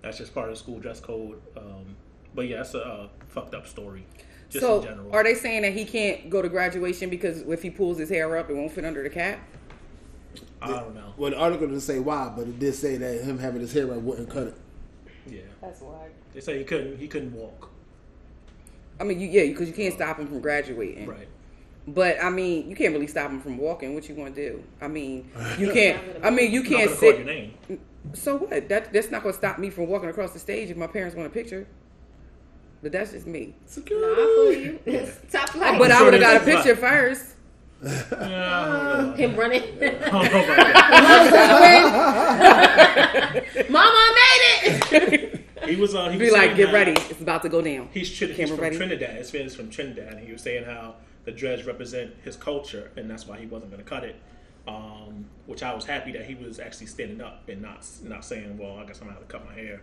That's 0.01 0.17
just 0.17 0.33
part 0.33 0.49
of 0.49 0.55
the 0.55 0.59
school 0.59 0.79
dress 0.79 0.99
code. 0.99 1.41
Um, 1.57 1.95
but 2.33 2.47
yeah, 2.47 2.61
it's 2.61 2.73
a 2.75 2.85
uh, 2.85 3.07
fucked 3.27 3.53
up 3.53 3.67
story, 3.67 4.05
just 4.55 4.65
so 4.65 4.79
in 4.79 4.83
general. 4.87 5.15
are 5.15 5.23
they 5.23 5.35
saying 5.35 5.61
that 5.63 5.73
he 5.73 5.85
can't 5.85 6.29
go 6.29 6.41
to 6.41 6.49
graduation 6.49 7.09
because 7.09 7.41
if 7.41 7.61
he 7.61 7.69
pulls 7.69 7.97
his 7.97 8.09
hair 8.09 8.35
up, 8.37 8.49
it 8.49 8.53
won't 8.55 8.71
fit 8.71 8.85
under 8.85 9.03
the 9.03 9.09
cap? 9.09 9.39
I 10.61 10.67
don't 10.69 10.95
know. 10.95 11.13
Well, 11.17 11.31
the 11.31 11.37
article 11.37 11.67
didn't 11.67 11.81
say 11.81 11.99
why, 11.99 12.31
but 12.35 12.47
it 12.47 12.59
did 12.59 12.73
say 12.73 12.97
that 12.97 13.23
him 13.23 13.37
having 13.37 13.61
his 13.61 13.73
hair 13.73 13.91
up 13.91 13.99
wouldn't 14.01 14.29
cut 14.29 14.47
it. 14.47 14.57
Yeah, 15.27 15.41
That's 15.61 15.81
why. 15.81 16.07
they 16.33 16.39
say 16.41 16.57
he 16.57 16.63
couldn't. 16.63 16.97
He 16.97 17.07
couldn't 17.07 17.33
walk. 17.33 17.69
I 18.99 19.03
mean, 19.03 19.19
you, 19.19 19.27
yeah, 19.27 19.43
because 19.47 19.67
you 19.67 19.73
can't 19.73 19.93
stop 19.93 20.19
him 20.19 20.27
from 20.27 20.39
graduating. 20.39 21.07
Right. 21.07 21.27
But 21.87 22.23
I 22.23 22.29
mean, 22.29 22.69
you 22.69 22.75
can't 22.75 22.93
really 22.93 23.07
stop 23.07 23.29
him 23.29 23.41
from 23.41 23.57
walking. 23.57 23.93
What 23.93 24.07
you 24.09 24.15
want 24.15 24.35
to 24.35 24.49
do? 24.49 24.63
I 24.81 24.87
mean, 24.87 25.29
you 25.59 25.71
can't. 25.71 26.01
I 26.23 26.29
mean, 26.29 26.51
you 26.51 26.61
I'm 26.63 26.69
not 26.71 26.77
can't 26.77 26.89
gonna 26.89 26.99
call 26.99 27.09
your 27.09 27.17
sit. 27.17 27.25
name. 27.25 27.53
So 28.13 28.37
what? 28.37 28.69
That 28.69 28.91
that's 28.93 29.11
not 29.11 29.23
going 29.23 29.33
to 29.33 29.37
stop 29.37 29.59
me 29.59 29.69
from 29.69 29.87
walking 29.87 30.09
across 30.09 30.31
the 30.31 30.39
stage 30.39 30.69
if 30.69 30.77
my 30.77 30.87
parents 30.87 31.15
want 31.15 31.27
a 31.27 31.31
picture. 31.31 31.67
But 32.81 32.91
that's 32.91 33.11
just 33.11 33.27
me. 33.27 33.55
No, 33.75 33.83
I 33.83 34.15
feel 34.15 34.53
you. 34.53 34.79
Top 35.31 35.49
flight. 35.49 35.79
But 35.79 35.91
I 35.91 36.03
would 36.03 36.13
have 36.13 36.21
got 36.21 36.41
a 36.41 36.45
picture 36.45 36.75
first. 36.75 37.31
Yeah, 37.83 37.91
I 38.11 38.97
don't 38.97 39.09
know. 39.09 39.13
him 39.15 39.35
running. 39.35 39.63
I 39.63 39.89
don't 39.89 40.11
know 40.11 40.43
about 40.43 40.57
that. 40.57 40.75
Mama 43.69 43.89
I 43.91 44.89
made 44.91 45.13
it. 45.13 45.41
He 45.65 45.75
was 45.75 45.95
uh, 45.95 46.09
he 46.09 46.17
Be 46.17 46.25
was 46.25 46.33
like, 46.33 46.55
get 46.55 46.67
how 46.67 46.73
ready. 46.73 46.91
It's 46.91 47.21
about 47.21 47.41
to 47.43 47.49
go 47.49 47.61
down. 47.61 47.89
He's, 47.91 48.11
Trin- 48.11 48.33
he's 48.33 48.49
from 48.49 48.59
ready? 48.59 48.77
Trinidad. 48.77 49.15
His 49.17 49.31
family's 49.31 49.55
from 49.55 49.69
Trinidad, 49.69 50.13
and 50.13 50.25
he 50.25 50.31
was 50.31 50.41
saying 50.41 50.65
how 50.65 50.95
the 51.25 51.31
dreads 51.31 51.65
represent 51.65 52.13
his 52.23 52.35
culture, 52.35 52.91
and 52.95 53.09
that's 53.09 53.27
why 53.27 53.37
he 53.37 53.45
wasn't 53.47 53.71
going 53.71 53.83
to 53.83 53.89
cut 53.89 54.03
it. 54.03 54.15
Um, 54.67 55.25
which 55.45 55.61
I 55.61 55.73
was 55.75 55.85
happy 55.85 56.11
that 56.13 56.25
he 56.25 56.33
was 56.35 56.59
actually 56.59 56.87
standing 56.87 57.21
up 57.21 57.47
and 57.49 57.61
not 57.61 57.85
not 58.03 58.25
saying, 58.25 58.57
"Well, 58.57 58.77
I 58.77 58.85
guess 58.85 58.99
I'm 58.99 59.07
gonna 59.07 59.19
to 59.19 59.25
cut 59.25 59.45
my 59.45 59.53
hair." 59.53 59.81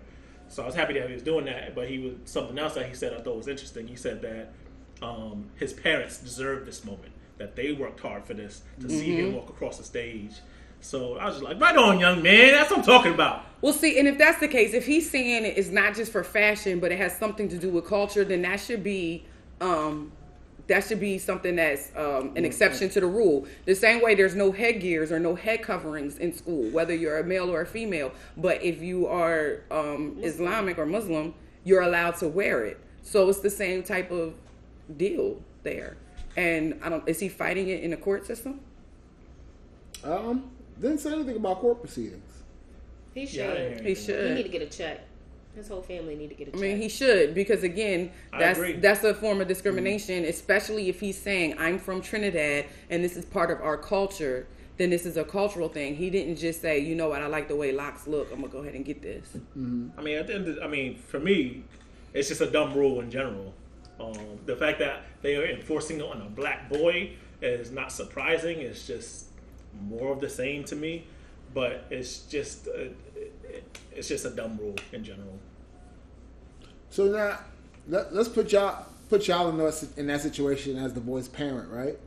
So 0.52 0.62
I 0.62 0.66
was 0.66 0.74
happy 0.74 0.92
that 0.94 1.08
he 1.08 1.14
was 1.14 1.22
doing 1.22 1.46
that. 1.46 1.74
But 1.74 1.88
he 1.88 1.98
was 1.98 2.14
something 2.26 2.58
else 2.58 2.74
that 2.74 2.86
he 2.86 2.94
said 2.94 3.14
I 3.14 3.20
thought 3.22 3.36
was 3.36 3.48
interesting. 3.48 3.88
He 3.88 3.96
said 3.96 4.20
that 4.22 4.52
um, 5.00 5.46
his 5.56 5.72
parents 5.72 6.18
deserved 6.18 6.66
this 6.66 6.84
moment. 6.84 7.12
that 7.38 7.56
they 7.56 7.72
worked 7.72 8.00
hard 8.00 8.24
for 8.24 8.34
this 8.34 8.62
to 8.80 8.88
see 8.88 9.16
him 9.16 9.34
walk 9.34 9.48
across 9.48 9.78
the 9.78 9.84
stage. 9.84 10.32
So 10.80 11.16
I 11.16 11.26
was 11.26 11.34
just 11.36 11.44
like, 11.44 11.60
right 11.60 11.76
on, 11.76 11.98
young 11.98 12.22
man. 12.22 12.52
That's 12.52 12.70
what 12.70 12.80
I'm 12.80 12.84
talking 12.84 13.14
about. 13.14 13.44
Well, 13.60 13.72
see, 13.72 13.98
and 13.98 14.08
if 14.08 14.18
that's 14.18 14.40
the 14.40 14.48
case, 14.48 14.74
if 14.74 14.84
he's 14.86 15.10
saying 15.10 15.44
it's 15.44 15.70
not 15.70 15.94
just 15.94 16.10
for 16.12 16.24
fashion, 16.24 16.80
but 16.80 16.90
it 16.92 16.98
has 16.98 17.16
something 17.16 17.48
to 17.48 17.58
do 17.58 17.70
with 17.70 17.86
culture, 17.86 18.24
then 18.24 18.42
that 18.42 18.60
should 18.60 18.82
be, 18.82 19.24
um, 19.60 20.12
that 20.72 20.84
should 20.84 21.00
be 21.00 21.18
something 21.18 21.56
that's 21.56 21.92
um, 21.94 22.32
an 22.34 22.46
exception 22.46 22.88
to 22.88 22.98
the 22.98 23.06
rule. 23.06 23.46
The 23.66 23.74
same 23.74 24.00
way 24.00 24.14
there's 24.14 24.34
no 24.34 24.52
headgears 24.52 25.12
or 25.12 25.20
no 25.20 25.34
head 25.34 25.62
coverings 25.62 26.16
in 26.16 26.32
school, 26.32 26.70
whether 26.70 26.94
you're 26.94 27.18
a 27.18 27.24
male 27.24 27.50
or 27.50 27.60
a 27.60 27.66
female. 27.66 28.10
But 28.38 28.62
if 28.62 28.80
you 28.80 29.06
are 29.06 29.64
um, 29.70 30.16
Islamic 30.22 30.78
or 30.78 30.86
Muslim, 30.86 31.34
you're 31.64 31.82
allowed 31.82 32.16
to 32.16 32.28
wear 32.28 32.64
it. 32.64 32.80
So 33.02 33.28
it's 33.28 33.40
the 33.40 33.50
same 33.50 33.82
type 33.82 34.10
of 34.10 34.32
deal 34.96 35.42
there. 35.62 35.98
And 36.38 36.80
I 36.82 36.88
don't. 36.88 37.06
Is 37.06 37.20
he 37.20 37.28
fighting 37.28 37.68
it 37.68 37.82
in 37.82 37.90
the 37.90 37.98
court 37.98 38.24
system? 38.26 38.60
Um, 40.02 40.50
didn't 40.80 41.00
say 41.00 41.12
anything 41.12 41.36
about 41.36 41.60
court 41.60 41.80
proceedings. 41.80 42.32
He 43.12 43.26
should. 43.26 43.36
Yeah, 43.36 43.50
I 43.50 43.54
didn't 43.54 43.78
hear 43.80 43.88
He 43.88 43.94
should. 43.94 44.28
He 44.30 44.34
need 44.36 44.42
to 44.44 44.48
get 44.48 44.62
a 44.62 44.66
check. 44.66 45.00
His 45.54 45.68
whole 45.68 45.82
family 45.82 46.14
need 46.14 46.30
to 46.30 46.34
get 46.34 46.48
a 46.48 46.50
I 46.50 46.54
check. 46.54 46.60
I 46.60 46.66
mean, 46.68 46.80
he 46.80 46.88
should 46.88 47.34
because 47.34 47.62
again, 47.62 48.10
that's 48.36 48.58
that's 48.78 49.04
a 49.04 49.12
form 49.14 49.40
of 49.40 49.48
discrimination, 49.48 50.24
especially 50.24 50.88
if 50.88 51.00
he's 51.00 51.20
saying 51.20 51.56
I'm 51.58 51.78
from 51.78 52.00
Trinidad 52.00 52.66
and 52.88 53.04
this 53.04 53.16
is 53.16 53.24
part 53.24 53.50
of 53.50 53.60
our 53.60 53.76
culture. 53.76 54.46
Then 54.78 54.88
this 54.88 55.04
is 55.04 55.18
a 55.18 55.24
cultural 55.24 55.68
thing. 55.68 55.96
He 55.96 56.08
didn't 56.08 56.36
just 56.36 56.62
say, 56.62 56.78
you 56.78 56.94
know 56.94 57.10
what, 57.10 57.20
I 57.20 57.26
like 57.26 57.46
the 57.48 57.56
way 57.56 57.72
locks 57.72 58.06
look. 58.06 58.32
I'm 58.32 58.40
gonna 58.40 58.52
go 58.52 58.60
ahead 58.60 58.74
and 58.74 58.84
get 58.84 59.02
this. 59.02 59.36
I 59.54 60.00
mean, 60.02 60.16
at 60.16 60.26
the 60.26 60.34
end, 60.34 60.48
of, 60.48 60.58
I 60.62 60.66
mean, 60.66 60.96
for 60.96 61.20
me, 61.20 61.64
it's 62.14 62.28
just 62.28 62.40
a 62.40 62.50
dumb 62.50 62.72
rule 62.72 63.00
in 63.00 63.10
general. 63.10 63.52
Um, 64.00 64.38
the 64.46 64.56
fact 64.56 64.78
that 64.78 65.02
they 65.20 65.36
are 65.36 65.44
enforcing 65.44 65.98
it 65.98 66.04
on 66.04 66.22
a 66.22 66.30
black 66.30 66.70
boy 66.70 67.12
is 67.42 67.70
not 67.70 67.92
surprising. 67.92 68.60
It's 68.60 68.86
just 68.86 69.26
more 69.82 70.10
of 70.10 70.20
the 70.20 70.30
same 70.30 70.64
to 70.64 70.76
me. 70.76 71.06
But 71.54 71.84
it's 71.90 72.20
just, 72.20 72.66
uh, 72.68 72.88
it, 73.52 73.78
it's 73.92 74.08
just 74.08 74.24
a 74.24 74.30
dumb 74.30 74.58
rule 74.58 74.76
in 74.92 75.04
general. 75.04 75.38
So 76.90 77.06
now, 77.06 77.38
let, 77.88 78.14
let's 78.14 78.28
put 78.28 78.52
y'all 78.52 78.86
put 79.08 79.28
y'all 79.28 79.48
in 79.50 79.58
that, 79.58 79.88
in 79.96 80.06
that 80.06 80.20
situation 80.20 80.76
as 80.78 80.94
the 80.94 81.00
boy's 81.00 81.28
parent, 81.28 81.70
right? 81.70 81.98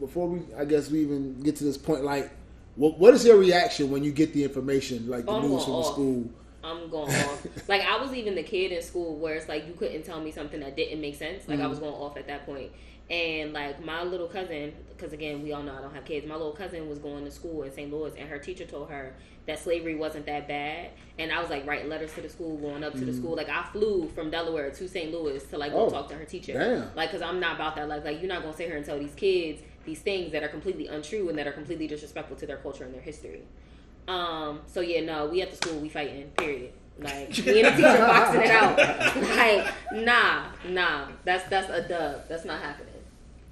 Before 0.00 0.28
we, 0.28 0.42
I 0.56 0.64
guess 0.64 0.90
we 0.90 1.00
even 1.00 1.40
get 1.40 1.56
to 1.56 1.64
this 1.64 1.76
point, 1.76 2.04
like, 2.04 2.30
what 2.76 2.98
what 2.98 3.14
is 3.14 3.24
your 3.24 3.36
reaction 3.36 3.90
when 3.90 4.04
you 4.04 4.12
get 4.12 4.32
the 4.32 4.44
information, 4.44 5.08
like 5.08 5.28
the 5.28 5.34
Oh, 5.34 5.40
I'm 5.42 5.48
news 5.48 5.50
going 5.50 5.64
from 5.64 5.76
the 5.76 5.84
school? 5.84 6.30
I'm 6.64 6.90
going 6.90 7.14
off. 7.14 7.46
like 7.68 7.82
I 7.82 8.00
was 8.00 8.14
even 8.14 8.34
the 8.34 8.42
kid 8.42 8.72
in 8.72 8.82
school 8.82 9.16
where 9.18 9.34
it's 9.36 9.48
like 9.48 9.66
you 9.66 9.74
couldn't 9.74 10.02
tell 10.04 10.20
me 10.20 10.30
something 10.32 10.60
that 10.60 10.76
didn't 10.76 11.00
make 11.00 11.16
sense. 11.16 11.48
Like 11.48 11.60
I 11.60 11.66
Mm-hmm. 11.66 11.68
was 11.68 11.78
going 11.78 11.94
off 11.94 12.16
at 12.16 12.26
that 12.26 12.46
point. 12.46 12.72
And 13.10 13.52
like 13.54 13.82
my 13.82 14.02
little 14.02 14.28
cousin, 14.28 14.74
because 14.90 15.12
again 15.12 15.42
we 15.42 15.52
all 15.52 15.62
know 15.62 15.74
I 15.74 15.80
don't 15.80 15.94
have 15.94 16.04
kids. 16.04 16.26
My 16.26 16.34
little 16.34 16.52
cousin 16.52 16.88
was 16.88 16.98
going 16.98 17.24
to 17.24 17.30
school 17.30 17.62
in 17.62 17.72
St. 17.72 17.90
Louis, 17.90 18.12
and 18.18 18.28
her 18.28 18.38
teacher 18.38 18.66
told 18.66 18.90
her 18.90 19.14
that 19.46 19.58
slavery 19.58 19.94
wasn't 19.94 20.26
that 20.26 20.46
bad. 20.46 20.90
And 21.18 21.32
I 21.32 21.40
was 21.40 21.48
like 21.48 21.66
writing 21.66 21.88
letters 21.88 22.12
to 22.14 22.20
the 22.20 22.28
school, 22.28 22.58
going 22.58 22.84
up 22.84 22.92
to 22.92 23.04
the 23.04 23.14
school. 23.14 23.34
Like 23.34 23.48
I 23.48 23.64
flew 23.72 24.08
from 24.14 24.30
Delaware 24.30 24.70
to 24.70 24.88
St. 24.88 25.10
Louis 25.10 25.42
to 25.44 25.56
like 25.56 25.72
go. 25.72 25.86
Oh, 25.86 25.90
talk 25.90 26.08
to 26.08 26.14
her 26.16 26.26
teacher. 26.26 26.52
damn. 26.52 26.94
Like 26.94 27.10
because 27.10 27.22
I'm 27.22 27.40
not 27.40 27.56
about 27.56 27.76
that. 27.76 27.88
Like 27.88 28.04
like 28.04 28.20
you're 28.20 28.28
not 28.28 28.42
gonna 28.42 28.54
sit 28.54 28.66
here 28.66 28.76
and 28.76 28.84
tell 28.84 28.98
these 28.98 29.14
kids 29.14 29.62
these 29.88 30.00
things 30.00 30.32
that 30.32 30.42
are 30.42 30.48
completely 30.48 30.86
untrue 30.86 31.30
and 31.30 31.38
that 31.38 31.46
are 31.46 31.52
completely 31.52 31.86
disrespectful 31.86 32.36
to 32.36 32.46
their 32.46 32.58
culture 32.58 32.84
and 32.84 32.92
their 32.92 33.00
history. 33.00 33.42
Um, 34.06 34.60
so 34.66 34.80
yeah, 34.80 35.00
no, 35.00 35.26
we 35.26 35.40
at 35.40 35.50
the 35.50 35.56
school 35.56 35.80
we 35.80 35.88
fighting. 35.88 36.28
Period. 36.36 36.72
Like 37.00 37.30
me 37.46 37.62
and 37.62 37.78
the 37.78 37.82
teacher 37.82 37.98
boxing 37.98 38.42
it 38.42 38.50
out. 38.50 38.78
Like 39.38 39.72
nah, 40.04 40.46
nah, 40.68 41.08
that's 41.24 41.48
that's 41.48 41.70
a 41.70 41.88
dub. 41.88 42.28
That's 42.28 42.44
not 42.44 42.60
happening. 42.60 42.87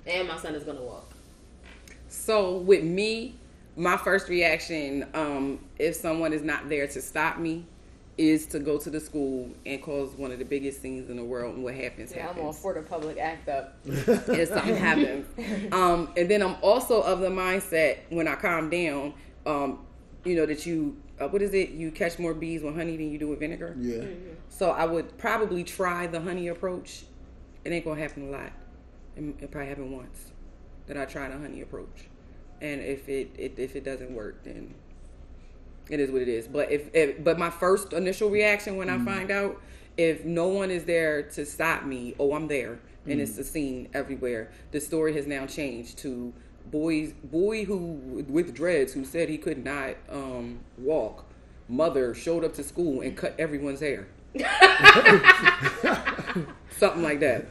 And 0.06 0.28
my 0.28 0.38
son 0.38 0.54
is 0.54 0.64
gonna 0.64 0.82
walk. 0.82 1.10
So 2.08 2.58
with 2.58 2.84
me, 2.84 3.34
my 3.76 3.96
first 3.96 4.28
reaction, 4.28 5.06
um, 5.14 5.60
if 5.78 5.96
someone 5.96 6.32
is 6.32 6.42
not 6.42 6.68
there 6.68 6.86
to 6.86 7.02
stop 7.02 7.38
me, 7.38 7.66
is 8.16 8.46
to 8.46 8.58
go 8.58 8.78
to 8.78 8.88
the 8.88 8.98
school 8.98 9.50
and 9.66 9.82
cause 9.82 10.12
one 10.16 10.32
of 10.32 10.38
the 10.38 10.44
biggest 10.44 10.80
scenes 10.80 11.10
in 11.10 11.16
the 11.16 11.24
world. 11.24 11.54
And 11.56 11.62
what 11.64 11.74
happens 11.74 12.12
Yeah, 12.12 12.20
I'm 12.22 12.26
happens. 12.28 12.44
all 12.46 12.52
for 12.54 12.72
the 12.72 12.80
public 12.80 13.18
act 13.18 13.48
up. 13.48 13.76
if 13.84 14.48
something 14.48 14.76
happens. 14.76 15.26
Um, 15.72 16.10
and 16.16 16.30
then 16.30 16.42
I'm 16.42 16.56
also 16.62 17.02
of 17.02 17.20
the 17.20 17.28
mindset 17.28 17.98
when 18.08 18.26
I 18.26 18.36
calm 18.36 18.70
down, 18.70 19.12
um, 19.44 19.80
you 20.24 20.34
know, 20.34 20.46
that 20.46 20.64
you, 20.64 20.96
uh, 21.20 21.28
what 21.28 21.42
is 21.42 21.52
it? 21.52 21.70
You 21.70 21.90
catch 21.90 22.18
more 22.18 22.32
bees 22.32 22.62
with 22.62 22.74
honey 22.74 22.96
than 22.96 23.10
you 23.10 23.18
do 23.18 23.28
with 23.28 23.40
vinegar. 23.40 23.76
Yeah, 23.78 24.04
So 24.48 24.70
I 24.70 24.86
would 24.86 25.18
probably 25.18 25.62
try 25.62 26.06
the 26.06 26.20
honey 26.20 26.48
approach. 26.48 27.02
It 27.66 27.72
ain't 27.72 27.84
gonna 27.84 28.00
happen 28.00 28.28
a 28.28 28.30
lot. 28.30 28.52
It, 29.16 29.50
probably 29.50 29.68
happened 29.68 29.92
once 29.92 30.32
that 30.86 30.96
I 30.96 31.06
tried 31.06 31.32
a 31.32 31.38
honey 31.38 31.62
approach, 31.62 32.08
and 32.60 32.80
if 32.80 33.08
it, 33.08 33.30
it 33.38 33.58
if 33.58 33.74
it 33.74 33.84
doesn't 33.84 34.12
work, 34.14 34.44
then 34.44 34.74
it 35.88 36.00
is 36.00 36.10
what 36.10 36.22
it 36.22 36.28
is. 36.28 36.46
But 36.46 36.70
if, 36.70 36.94
if 36.94 37.22
but 37.24 37.38
my 37.38 37.50
first 37.50 37.92
initial 37.92 38.28
reaction 38.28 38.76
when 38.76 38.90
I 38.90 38.98
find 39.04 39.30
out 39.30 39.60
if 39.96 40.24
no 40.24 40.48
one 40.48 40.70
is 40.70 40.84
there 40.84 41.22
to 41.22 41.46
stop 41.46 41.84
me, 41.84 42.14
oh 42.18 42.34
I'm 42.34 42.48
there, 42.48 42.78
and 43.06 43.20
it's 43.20 43.38
a 43.38 43.44
scene 43.44 43.88
everywhere. 43.94 44.50
The 44.72 44.80
story 44.80 45.14
has 45.14 45.26
now 45.26 45.46
changed 45.46 45.98
to 45.98 46.32
boys 46.70 47.12
boy 47.24 47.64
who 47.64 48.24
with 48.28 48.52
dreads 48.54 48.92
who 48.92 49.04
said 49.04 49.28
he 49.28 49.38
could 49.38 49.64
not 49.64 49.94
um, 50.10 50.60
walk. 50.76 51.24
Mother 51.68 52.14
showed 52.14 52.44
up 52.44 52.54
to 52.54 52.62
school 52.62 53.00
and 53.00 53.16
cut 53.16 53.34
everyone's 53.38 53.80
hair. 53.80 54.06
Something 56.70 57.02
like 57.02 57.20
that. 57.20 57.46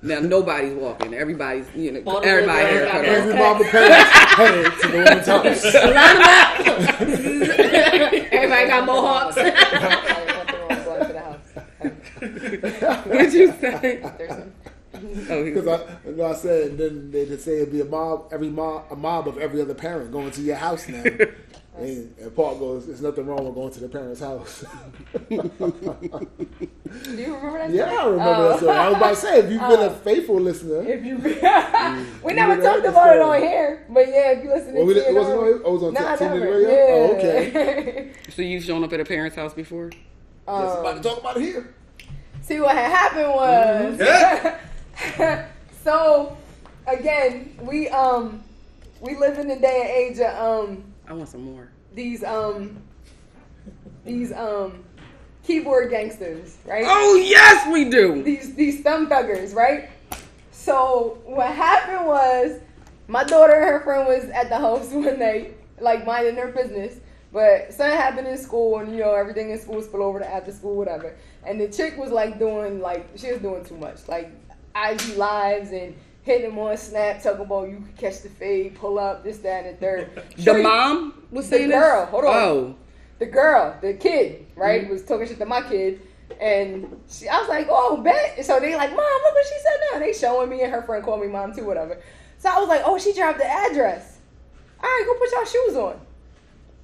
Now 0.00 0.20
nobody's 0.20 0.74
walking. 0.74 1.12
Everybody's 1.14 1.66
you 1.74 1.90
know 1.92 2.00
All 2.06 2.20
the 2.20 2.26
everybody 2.28 2.62
little 2.64 2.78
hair 2.78 2.86
cut 2.86 2.92
got 2.92 3.04
off. 3.04 3.10
every 3.16 3.34
mama 3.34 3.64
parents 3.64 4.10
headed 4.36 4.72
to 4.80 4.88
the 4.88 4.98
woman's 4.98 5.26
house. 5.26 5.64
Everybody 8.32 8.66
got 8.68 8.84
mohawks. 8.86 9.36
I 9.38 9.42
want 10.36 10.48
the 10.48 10.58
wrong 10.58 10.84
going 10.84 11.06
to 11.06 11.12
the 11.12 11.20
house. 11.20 11.48
What'd 13.06 13.32
you 13.34 13.46
say? 13.60 14.00
There's 14.18 14.42
Oh, 15.30 15.44
Because 15.44 15.66
I, 15.68 15.76
you 16.08 16.16
know, 16.16 16.26
I 16.26 16.34
said, 16.34 16.76
then 16.78 17.10
they 17.12 17.24
would 17.24 17.40
say 17.40 17.58
it'd 17.60 17.70
be 17.70 17.80
a 17.82 17.84
mob, 17.84 18.32
every 18.32 18.48
mob, 18.50 18.86
a 18.90 18.96
mob 18.96 19.28
of 19.28 19.38
every 19.38 19.60
other 19.60 19.74
parent 19.74 20.10
going 20.10 20.32
to 20.32 20.40
your 20.40 20.56
house 20.56 20.88
now. 20.88 21.04
and, 21.78 22.14
and 22.20 22.34
Paul 22.34 22.56
goes, 22.58 22.86
"There's 22.86 23.00
nothing 23.02 23.26
wrong 23.26 23.44
with 23.44 23.54
going 23.54 23.70
to 23.72 23.80
the 23.80 23.88
parent's 23.88 24.20
house." 24.20 24.64
Do 25.28 25.34
you 25.34 25.40
remember 27.36 27.58
that? 27.58 27.70
yeah, 27.70 27.84
I 27.84 28.04
remember 28.06 28.22
Oh. 28.22 28.48
that 28.50 28.58
story. 28.58 28.76
I 28.76 28.88
was 28.88 28.96
about 28.96 29.10
to 29.10 29.16
say, 29.16 29.38
if 29.40 29.50
you've 29.50 29.60
been 29.68 29.80
a 29.80 29.90
faithful 29.90 30.40
listener, 30.40 30.82
If 30.82 31.04
you, 31.04 31.16
we 32.24 32.32
never 32.34 32.54
read 32.56 32.62
talked 32.62 32.86
about 32.86 33.16
it 33.16 33.22
on 33.22 33.40
here, 33.40 33.84
but 33.90 34.08
yeah, 34.08 34.32
if 34.32 34.44
you 34.44 34.50
listen 34.50 34.72
to 34.72 34.78
Well, 34.78 34.86
we 34.86 34.94
didn't- 34.94 35.14
it 35.14 35.18
wasn't 35.18 35.38
on- 35.38 35.44
oh, 35.46 35.54
it 35.54 35.64
was 35.72 35.82
on 35.82 35.92
nah, 35.94 36.16
T- 36.16 36.24
TNR 36.24 36.40
never. 36.40 36.56
radio? 36.56 36.70
Yeah. 36.70 36.86
Oh, 36.90 37.16
okay. 37.16 38.12
So 38.34 38.42
you've 38.42 38.64
shown 38.64 38.82
up 38.84 38.92
at 38.92 39.00
a 39.00 39.04
parent's 39.04 39.36
house 39.36 39.54
before? 39.54 39.90
Yes, 39.90 39.98
about 40.46 40.86
um, 40.86 40.96
to 41.02 41.08
talk 41.08 41.18
about 41.20 41.36
it 41.36 41.42
here. 41.42 41.74
see 42.42 42.60
what 42.60 42.74
had 42.74 42.90
happened 42.90 43.28
was 43.28 43.98
Mm-hmm. 43.98 45.46
so 45.84 46.36
again 46.86 47.54
we 47.62 47.88
um 47.90 48.42
we 49.00 49.14
live 49.16 49.38
in 49.38 49.46
the 49.48 49.56
day 49.56 49.80
and 49.82 49.90
age 49.90 50.18
of 50.20 50.34
um 50.66 50.84
I 51.08 51.12
want 51.14 51.28
some 51.28 51.42
more. 51.42 51.68
these 51.94 52.22
um 52.22 52.82
these 54.04 54.32
um 54.32 54.84
keyboard 55.42 55.90
gangsters 55.90 56.58
right 56.66 56.84
Oh 56.86 57.14
yes, 57.16 57.66
we 57.72 57.88
do. 57.88 58.22
these 58.22 58.54
these 58.54 58.82
thumb 58.82 59.08
thuggers, 59.08 59.54
right? 59.54 59.88
So 60.52 61.18
what 61.24 61.50
happened 61.50 62.06
was 62.06 62.60
my 63.06 63.24
daughter 63.24 63.54
and 63.54 63.64
her 63.64 63.80
friend 63.80 64.06
was 64.06 64.24
at 64.30 64.48
the 64.50 64.58
house 64.58 64.88
one 64.92 65.18
night, 65.18 65.56
like 65.80 66.04
minding 66.04 66.34
their 66.34 66.48
business. 66.48 67.00
But 67.32 67.72
something 67.74 67.96
happened 67.96 68.26
in 68.28 68.38
school, 68.38 68.78
and 68.78 68.90
you 68.92 69.00
know 69.00 69.14
everything 69.14 69.50
in 69.50 69.58
school 69.58 69.82
spill 69.82 70.02
over 70.02 70.18
to 70.18 70.26
after 70.30 70.50
school, 70.50 70.76
whatever. 70.76 71.14
And 71.44 71.60
the 71.60 71.68
chick 71.68 71.96
was 71.98 72.10
like 72.10 72.38
doing 72.38 72.80
like 72.80 73.06
she 73.16 73.32
was 73.32 73.40
doing 73.40 73.64
too 73.64 73.76
much, 73.76 74.06
like 74.08 74.30
IG 74.74 75.16
lives 75.16 75.70
and 75.72 75.94
hitting 76.28 76.50
them 76.50 76.58
on 76.58 76.76
Snap, 76.76 77.22
talking 77.22 77.40
about 77.40 77.68
you 77.68 77.76
could 77.80 77.96
catch 77.96 78.20
the 78.22 78.28
fade, 78.28 78.74
pull 78.76 78.98
up, 78.98 79.24
this, 79.24 79.38
that, 79.38 79.64
and 79.64 79.76
the 79.76 79.80
third. 79.80 80.22
The 80.36 80.42
Shorty- 80.42 80.62
mom 80.62 81.22
was 81.30 81.48
The 81.48 81.56
saying 81.56 81.70
girl, 81.70 82.02
this? 82.02 82.10
hold 82.10 82.24
on. 82.26 82.34
Oh, 82.36 82.76
the 83.18 83.26
girl, 83.26 83.76
the 83.80 83.94
kid, 83.94 84.46
right, 84.54 84.82
mm-hmm. 84.82 84.92
was 84.92 85.02
talking 85.04 85.26
shit 85.26 85.38
to 85.38 85.46
my 85.46 85.62
kid. 85.62 86.00
And 86.40 87.00
she, 87.08 87.26
I 87.28 87.40
was 87.40 87.48
like, 87.48 87.66
oh, 87.70 87.96
bet. 87.96 88.44
So 88.44 88.60
they 88.60 88.76
like, 88.76 88.90
mom, 88.90 88.98
look 88.98 89.34
what 89.34 89.46
she 89.46 89.58
said 89.62 89.76
now. 89.92 89.98
They 89.98 90.12
showing 90.12 90.50
me 90.50 90.62
and 90.62 90.70
her 90.70 90.82
friend 90.82 91.02
called 91.02 91.22
me 91.22 91.26
mom 91.26 91.54
too, 91.54 91.64
whatever. 91.64 91.98
So 92.36 92.50
I 92.50 92.60
was 92.60 92.68
like, 92.68 92.82
oh, 92.84 92.98
she 92.98 93.12
dropped 93.14 93.38
the 93.38 93.46
address. 93.46 94.18
All 94.80 94.88
right, 94.88 95.04
go 95.06 95.14
put 95.18 95.32
y'all 95.32 95.44
shoes 95.46 95.76
on. 95.76 96.00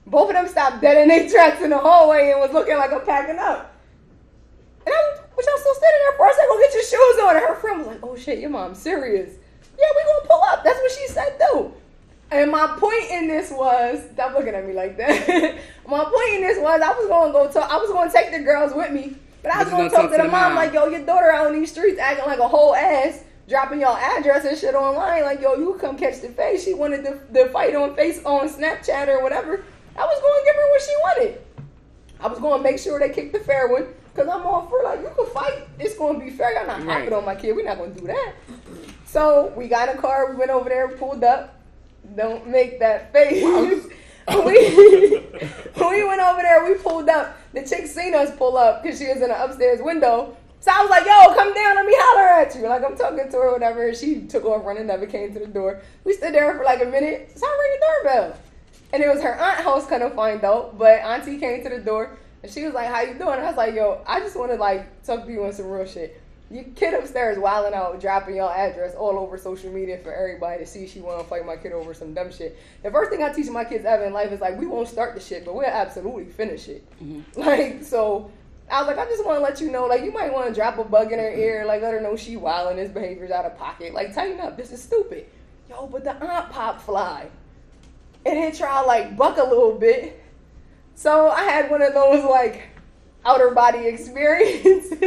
Both 0.06 0.30
of 0.30 0.34
them 0.34 0.48
stopped 0.48 0.80
dead 0.80 0.96
in 0.96 1.08
their 1.08 1.28
tracks 1.28 1.62
in 1.62 1.70
the 1.70 1.78
hallway 1.78 2.32
and 2.32 2.40
was 2.40 2.52
looking 2.52 2.76
like 2.76 2.92
I'm 2.92 3.04
packing 3.04 3.38
up. 3.38 3.74
And 4.86 4.94
I'm, 4.94 5.23
but 5.36 5.44
y'all 5.47 5.59
still 5.59 5.74
standing 5.74 6.01
there 6.05 6.16
for 6.16 6.28
a 6.28 6.32
second, 6.35 6.48
go 6.48 6.59
get 6.59 6.74
your 6.74 6.85
shoes 6.85 7.23
on. 7.23 7.36
And 7.36 7.47
her 7.47 7.55
friend 7.56 7.78
was 7.78 7.86
like, 7.89 8.01
oh 8.02 8.16
shit, 8.16 8.39
your 8.39 8.51
mom's 8.51 8.78
serious. 8.78 9.35
Yeah, 9.78 9.86
we 9.97 10.02
gonna 10.05 10.28
pull 10.28 10.43
up. 10.43 10.65
That's 10.65 10.78
what 10.78 10.93
she 10.93 11.06
said, 11.09 11.36
though. 11.39 11.74
And 12.31 12.51
my 12.51 12.66
point 12.78 13.11
in 13.11 13.28
this 13.28 13.51
was, 13.51 14.02
stop 14.12 14.35
looking 14.35 14.55
at 14.55 14.66
me 14.66 14.73
like 14.73 14.97
that. 14.97 15.59
my 15.89 16.05
point 16.05 16.35
in 16.35 16.40
this 16.43 16.59
was, 16.59 16.81
I 16.81 16.93
was 16.93 17.06
gonna 17.09 17.32
go 17.32 17.51
talk. 17.51 17.70
I 17.70 17.77
was 17.77 17.90
gonna 17.90 18.11
take 18.11 18.31
the 18.32 18.40
girls 18.40 18.74
with 18.74 18.93
me, 18.93 19.16
but 19.43 19.52
I 19.52 19.62
was 19.62 19.69
gonna 19.69 19.89
gonna 19.89 20.02
talk 20.02 20.11
to 20.11 20.16
the 20.16 20.24
mom, 20.24 20.31
mom. 20.31 20.55
like, 20.56 20.73
yo, 20.73 20.86
your 20.86 21.05
daughter 21.05 21.31
out 21.31 21.47
on 21.47 21.59
these 21.59 21.70
streets 21.70 21.98
acting 21.98 22.27
like 22.27 22.39
a 22.39 22.48
whole 22.48 22.74
ass. 22.74 23.24
dropping 23.48 23.81
y'all 23.81 23.97
address 23.97 24.44
and 24.44 24.56
shit 24.56 24.74
online. 24.74 25.23
Like, 25.23 25.40
yo, 25.40 25.55
you 25.55 25.74
come 25.81 25.97
catch 25.97 26.20
the 26.20 26.28
face. 26.28 26.65
She 26.65 26.74
wanted 26.74 27.05
the, 27.05 27.20
the 27.31 27.51
fight 27.51 27.74
on 27.74 27.94
face 27.94 28.24
on 28.24 28.48
Snapchat 28.48 29.09
or 29.09 29.23
whatever. 29.23 29.65
I 29.97 30.05
was 30.05 30.20
going 30.20 30.40
to 30.40 30.44
give 30.44 30.56
her 30.56 30.70
what 30.70 30.82
she 30.82 30.94
wanted. 31.02 31.40
I 32.20 32.28
was 32.28 32.39
going 32.39 32.59
to 32.59 32.62
make 32.65 32.78
sure 32.81 32.98
they 32.98 33.11
kicked 33.11 33.32
the 33.32 33.40
fair 33.40 33.69
one 33.69 33.86
because 34.14 34.28
I'm 34.28 34.46
all 34.46 34.66
for 34.66 34.82
like 34.84 35.00
you 35.00 35.10
can 35.16 35.26
fight. 35.32 35.66
It's 35.78 35.96
going 35.96 36.18
to 36.20 36.24
be 36.24 36.30
fair. 36.30 36.54
Y'all 36.54 36.66
not 36.66 36.84
Right. 36.86 36.98
hopping 37.00 37.12
on 37.14 37.24
my 37.24 37.34
kid. 37.34 37.56
We're 37.56 37.64
not 37.64 37.78
going 37.78 37.94
to 37.94 38.00
do 38.00 38.06
that. 38.06 38.32
So 39.06 39.52
we 39.56 39.68
got 39.68 39.88
in 39.88 39.98
a 39.98 40.00
car. 40.00 40.30
We 40.30 40.36
went 40.36 40.50
over 40.50 40.68
there, 40.68 40.88
pulled 40.88 41.24
up. 41.24 41.60
Don't 42.16 42.46
make 42.48 42.78
that 42.80 43.12
face. 43.12 43.42
we, 43.44 43.84
we 44.28 46.04
went 46.04 46.20
over 46.20 46.42
there. 46.42 46.64
We 46.64 46.74
pulled 46.74 47.08
up. 47.08 47.36
The 47.52 47.62
chick 47.66 47.86
seen 47.86 48.14
us 48.14 48.34
pull 48.36 48.56
up 48.56 48.82
because 48.82 48.98
she 48.98 49.06
was 49.08 49.16
in 49.16 49.28
the 49.28 49.44
upstairs 49.44 49.80
window. 49.82 50.36
So 50.60 50.70
I 50.74 50.80
was 50.80 50.88
like, 50.90 51.04
"Yo, 51.04 51.34
come 51.34 51.52
down. 51.52 51.74
Let 51.76 51.84
me 51.86 51.92
holler 51.94 52.40
at 52.42 52.54
you." 52.54 52.62
Like 52.68 52.82
I'm 52.84 52.96
talking 52.96 53.28
to 53.30 53.36
her, 53.36 53.52
whatever. 53.52 53.94
She 53.94 54.22
took 54.22 54.44
off 54.46 54.64
running. 54.64 54.86
Never 54.86 55.06
came 55.06 55.32
to 55.34 55.38
the 55.40 55.46
door. 55.46 55.82
We 56.04 56.14
stood 56.14 56.32
there 56.34 56.54
for 56.56 56.64
like 56.64 56.80
a 56.82 56.86
minute. 56.86 57.32
So 57.36 57.46
I 57.46 57.50
rang 57.60 57.80
the 57.80 57.86
doorbell, 58.22 58.38
and 58.94 59.02
it 59.02 59.08
was 59.14 59.22
her 59.22 59.34
aunt 59.34 59.60
house. 59.60 59.86
Kind 59.86 60.02
of 60.02 60.14
find 60.14 60.42
out, 60.42 60.78
but 60.78 61.00
auntie 61.00 61.38
came 61.38 61.62
to 61.64 61.68
the 61.68 61.80
door. 61.80 62.16
And 62.44 62.52
she 62.52 62.62
was 62.62 62.74
like, 62.74 62.88
"How 62.88 63.00
you 63.00 63.14
doing?" 63.14 63.40
I 63.40 63.46
was 63.46 63.56
like, 63.56 63.74
"Yo, 63.74 64.02
I 64.06 64.20
just 64.20 64.36
want 64.36 64.52
to 64.52 64.58
like 64.58 65.02
talk 65.02 65.24
to 65.24 65.32
you 65.32 65.44
on 65.44 65.52
some 65.54 65.70
real 65.70 65.86
shit." 65.86 66.20
Your 66.50 66.64
kid 66.76 66.92
upstairs 66.92 67.38
wilding 67.38 67.72
out, 67.72 67.98
dropping 68.02 68.36
your 68.36 68.54
address 68.54 68.94
all 68.94 69.18
over 69.18 69.38
social 69.38 69.72
media 69.72 69.96
for 69.96 70.12
everybody 70.12 70.58
to 70.58 70.66
see. 70.66 70.86
She 70.86 71.00
want 71.00 71.20
to 71.20 71.24
fight 71.24 71.46
my 71.46 71.56
kid 71.56 71.72
over 71.72 71.94
some 71.94 72.12
dumb 72.12 72.30
shit. 72.30 72.58
The 72.82 72.90
first 72.90 73.10
thing 73.10 73.22
I 73.22 73.32
teach 73.32 73.48
my 73.48 73.64
kids 73.64 73.86
ever 73.86 74.04
in 74.04 74.12
life 74.12 74.30
is 74.30 74.42
like, 74.42 74.58
we 74.58 74.66
won't 74.66 74.86
start 74.86 75.14
the 75.14 75.20
shit, 75.20 75.46
but 75.46 75.54
we'll 75.54 75.64
absolutely 75.64 76.26
finish 76.26 76.68
it. 76.68 76.86
Mm-hmm. 77.02 77.40
Like, 77.40 77.82
so 77.82 78.30
I 78.70 78.82
was 78.82 78.88
like, 78.88 78.98
I 78.98 79.06
just 79.06 79.24
want 79.24 79.38
to 79.38 79.42
let 79.42 79.58
you 79.62 79.70
know, 79.70 79.86
like, 79.86 80.04
you 80.04 80.12
might 80.12 80.30
want 80.30 80.48
to 80.48 80.54
drop 80.54 80.76
a 80.76 80.84
bug 80.84 81.12
in 81.12 81.18
her 81.18 81.30
mm-hmm. 81.30 81.40
ear, 81.40 81.64
like, 81.64 81.80
let 81.80 81.94
her 81.94 82.00
know 82.00 82.14
she 82.14 82.36
wilding, 82.36 82.76
this 82.76 82.92
behavior's 82.92 83.30
out 83.30 83.46
of 83.46 83.56
pocket. 83.56 83.94
Like, 83.94 84.14
tighten 84.14 84.38
up, 84.38 84.58
this 84.58 84.70
is 84.70 84.82
stupid. 84.82 85.26
Yo, 85.70 85.86
but 85.86 86.04
the 86.04 86.12
aunt 86.12 86.50
pop 86.50 86.78
fly. 86.78 87.26
And 88.26 88.36
then 88.36 88.54
try 88.54 88.82
like, 88.82 89.16
buck 89.16 89.38
a 89.38 89.42
little 89.42 89.78
bit. 89.78 90.23
So 90.94 91.28
I 91.28 91.42
had 91.44 91.70
one 91.70 91.82
of 91.82 91.92
those, 91.94 92.24
like, 92.24 92.68
outer 93.24 93.50
body 93.50 93.86
experiences. 93.86 94.92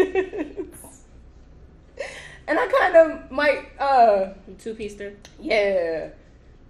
and 2.47 2.59
I 2.59 2.67
kind 2.67 2.95
of 2.95 3.31
might, 3.31 3.67
uh, 3.79 4.33
Two 4.59 4.73
piece 4.75 4.97
her. 4.99 5.13
yeah, 5.39 6.09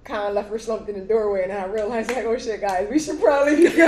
kind 0.03 0.27
of 0.29 0.33
left 0.35 0.49
her 0.49 0.59
slumped 0.59 0.89
in 0.89 0.99
the 0.99 1.05
doorway, 1.05 1.43
and 1.43 1.51
I 1.51 1.65
realized, 1.65 2.11
like, 2.11 2.25
oh 2.25 2.37
shit, 2.37 2.61
guys, 2.61 2.87
we 2.89 2.99
should 2.99 3.19
probably 3.19 3.63
go. 3.69 3.85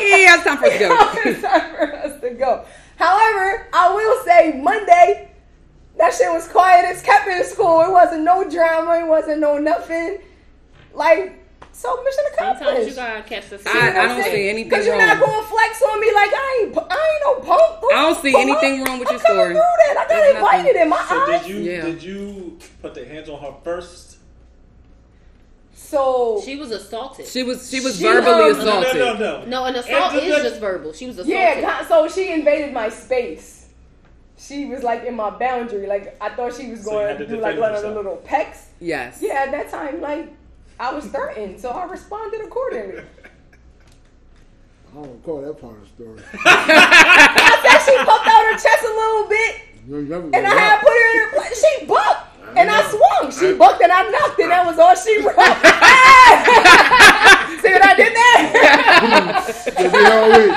Yeah, 0.00 0.34
it's 0.36 0.44
time 0.44 0.56
for 0.58 0.64
us 0.66 0.72
to 0.72 0.78
go. 0.78 0.96
it's 1.30 1.42
time 1.42 1.70
for 1.74 1.94
us 1.96 2.20
to 2.22 2.30
go. 2.30 2.64
However, 2.96 3.68
I 3.72 3.94
will 3.94 4.24
say 4.24 4.60
Monday, 4.62 5.30
that 5.98 6.14
shit 6.14 6.30
was 6.32 6.48
quiet 6.48 6.86
as 6.86 7.02
kept 7.02 7.28
in 7.28 7.44
school. 7.44 7.82
It 7.82 7.90
wasn't 7.92 8.22
no 8.24 8.48
drama. 8.48 8.98
It 9.00 9.06
wasn't 9.06 9.40
no 9.40 9.58
nothing. 9.58 10.18
Like, 10.94 11.39
so 11.80 12.02
mission 12.04 12.24
Sometimes 12.36 12.88
you 12.88 12.94
gotta 12.94 13.22
catch 13.22 13.48
the 13.50 13.60
I- 13.66 13.88
I 14.02 14.06
don't 14.06 14.22
see 14.24 14.48
anything 14.50 14.68
Because 14.68 14.84
you're 14.86 14.98
not 14.98 15.18
going 15.18 15.42
to 15.42 15.48
flex 15.48 15.82
on 15.82 16.00
me 16.00 16.12
like 16.14 16.30
I 16.32 16.58
ain't, 16.62 16.76
I 16.76 17.10
ain't 17.12 17.22
no 17.24 17.34
punk. 17.46 17.84
I 17.92 18.02
don't 18.02 18.20
see 18.22 18.34
anything 18.36 18.84
wrong 18.84 18.98
with 18.98 19.08
I'm 19.08 19.14
your 19.14 19.20
story. 19.24 19.52
through 19.54 19.54
that. 19.54 19.90
I 19.90 19.94
got 19.94 20.08
There's 20.08 20.34
invited 20.36 20.64
nothing. 20.64 20.82
in 20.82 20.88
my 20.90 21.04
So 21.08 21.20
eyes. 21.20 21.40
did 21.42 21.50
you 21.50 21.56
Yeah. 21.70 21.80
did 21.82 22.02
you 22.02 22.58
put 22.82 22.94
the 22.94 23.04
hands 23.06 23.28
on 23.30 23.40
her 23.40 23.54
first? 23.64 24.18
So 25.74 26.40
She 26.44 26.56
was 26.56 26.70
assaulted. 26.70 27.26
She 27.26 27.42
was 27.42 27.70
she 27.70 27.80
was 27.80 27.96
She, 27.98 28.04
verbally 28.04 28.50
um, 28.50 28.58
No, 28.58 28.64
no, 28.64 28.80
assaulted. 28.80 28.96
no, 29.00 29.14
no. 29.16 29.44
no, 29.46 29.64
an 29.64 29.76
assault 29.76 30.12
And 30.14 30.22
is 30.22 30.36
the- 30.36 30.48
just 30.50 30.60
verbal. 30.60 30.92
She 30.92 31.06
was 31.06 31.16
assaulted. 31.18 31.34
Yeah, 31.34 31.86
so 31.88 32.08
she 32.08 32.30
invaded 32.32 32.72
my 32.72 32.88
space. 32.90 33.66
She 34.38 34.66
was 34.66 34.82
like 34.82 35.04
in 35.04 35.14
my 35.16 35.30
boundary. 35.30 35.86
Like 35.86 36.16
I 36.20 36.30
thought 36.30 36.54
she 36.54 36.70
was 36.70 36.84
So 36.84 36.90
going 36.92 37.08
had 37.08 37.18
to 37.18 37.26
to 37.26 37.36
do 37.36 37.40
like 37.40 37.58
one 37.58 37.74
of 37.74 37.82
the 37.82 37.90
little 37.90 38.16
pecks. 38.16 38.66
Yes. 38.80 39.18
Yeah, 39.20 39.44
at 39.46 39.50
that 39.52 39.70
time, 39.70 40.00
like 40.00 40.32
I 40.80 40.92
was 40.94 41.04
threatened, 41.08 41.60
so 41.60 41.68
I 41.68 41.84
responded 41.84 42.40
accordingly. 42.40 43.04
I 44.92 44.94
don't 44.94 45.22
call 45.22 45.42
that 45.42 45.60
part 45.60 45.74
of 45.76 45.82
the 45.82 45.88
story. 45.88 46.18
I 46.44 47.58
said 47.60 47.80
she 47.84 47.94
puffed 47.98 48.26
out 48.26 48.44
her 48.46 48.56
chest 48.56 48.82
a 48.84 48.88
little 48.88 49.28
bit, 49.28 49.60
and 50.34 50.46
I 50.46 50.54
had 50.56 50.80
put 50.80 50.88
her 50.88 51.10
in 51.12 51.18
her 51.20 51.32
place. 51.36 51.60
She 51.60 51.84
bucked, 51.84 52.38
and 52.56 52.70
I 52.70 52.80
swung. 52.88 53.30
She 53.30 53.52
bucked, 53.58 53.82
and 53.82 53.92
I 53.92 54.08
knocked, 54.08 54.40
and 54.40 54.50
that 54.50 54.64
was 54.64 54.78
all 54.78 54.94
she 54.96 55.18
wrote. 55.22 55.36
See 57.60 57.72
what 57.76 57.84
I 57.84 57.94
did 57.94 58.14
there? 58.16 58.40
Did 59.76 59.92
they 59.92 60.04
all 60.08 60.32
week? 60.32 60.56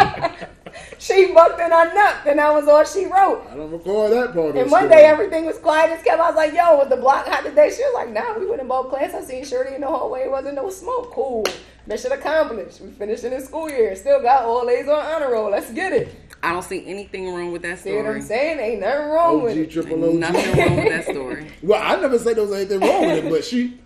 She 1.03 1.34
bucked, 1.34 1.59
and 1.59 1.73
I 1.73 1.93
knocked, 1.93 2.27
and 2.27 2.39
that 2.39 2.53
was 2.53 2.67
all 2.67 2.85
she 2.85 3.05
wrote. 3.05 3.45
I 3.51 3.55
don't 3.55 3.71
recall 3.71 4.09
that 4.09 4.34
part 4.34 4.47
of 4.49 4.53
the 4.53 4.61
And 4.61 4.69
story. 4.69 4.81
Monday, 4.84 5.03
everything 5.03 5.45
was 5.45 5.57
quiet 5.57 5.91
as 5.91 6.01
kept. 6.03 6.19
I 6.21 6.27
was 6.30 6.35
like, 6.35 6.53
yo, 6.53 6.77
was 6.77 6.88
the 6.89 6.95
block 6.97 7.27
hot 7.27 7.43
today? 7.43 7.69
She 7.75 7.81
was 7.84 7.93
like, 7.93 8.09
nah, 8.11 8.38
we 8.39 8.45
went 8.45 8.61
in 8.61 8.67
both 8.67 8.89
class. 8.89 9.13
I 9.13 9.21
seen 9.21 9.43
Shirley 9.43 9.75
in 9.75 9.81
the 9.81 9.88
hallway. 9.88 10.21
It 10.21 10.31
wasn't 10.31 10.55
no 10.55 10.69
smoke. 10.69 11.11
Cool. 11.11 11.43
Mission 11.85 12.13
accomplished. 12.13 12.80
We 12.80 12.91
finished 12.91 13.25
in 13.25 13.31
the 13.31 13.41
school 13.41 13.69
year. 13.69 13.93
Still 13.97 14.21
got 14.21 14.45
all 14.45 14.69
A's 14.69 14.88
on 14.88 14.97
honor 14.97 15.31
roll. 15.34 15.51
Let's 15.51 15.69
get 15.71 15.91
it. 15.91 16.15
I 16.41 16.53
don't 16.53 16.63
see 16.63 16.85
anything 16.85 17.34
wrong 17.34 17.51
with 17.51 17.61
that 17.63 17.80
story. 17.80 17.95
See 17.95 18.01
what 18.01 18.15
I'm 18.15 18.21
saying? 18.21 18.59
Ain't 18.59 18.81
nothing 18.81 19.09
wrong 19.09 19.41
with 19.43 19.51
OG 19.53 19.57
it. 19.57 19.71
triple 19.71 20.05
OG. 20.09 20.15
Nothing 20.15 20.57
wrong 20.59 20.75
with 20.77 20.89
that 20.89 21.03
story. 21.13 21.51
Well, 21.61 21.81
I 21.84 21.99
never 21.99 22.17
said 22.19 22.35
there 22.38 22.43
was 22.45 22.53
anything 22.53 22.80
wrong 22.80 23.05
with 23.07 23.25
it, 23.25 23.30
but 23.30 23.43
she. 23.43 23.77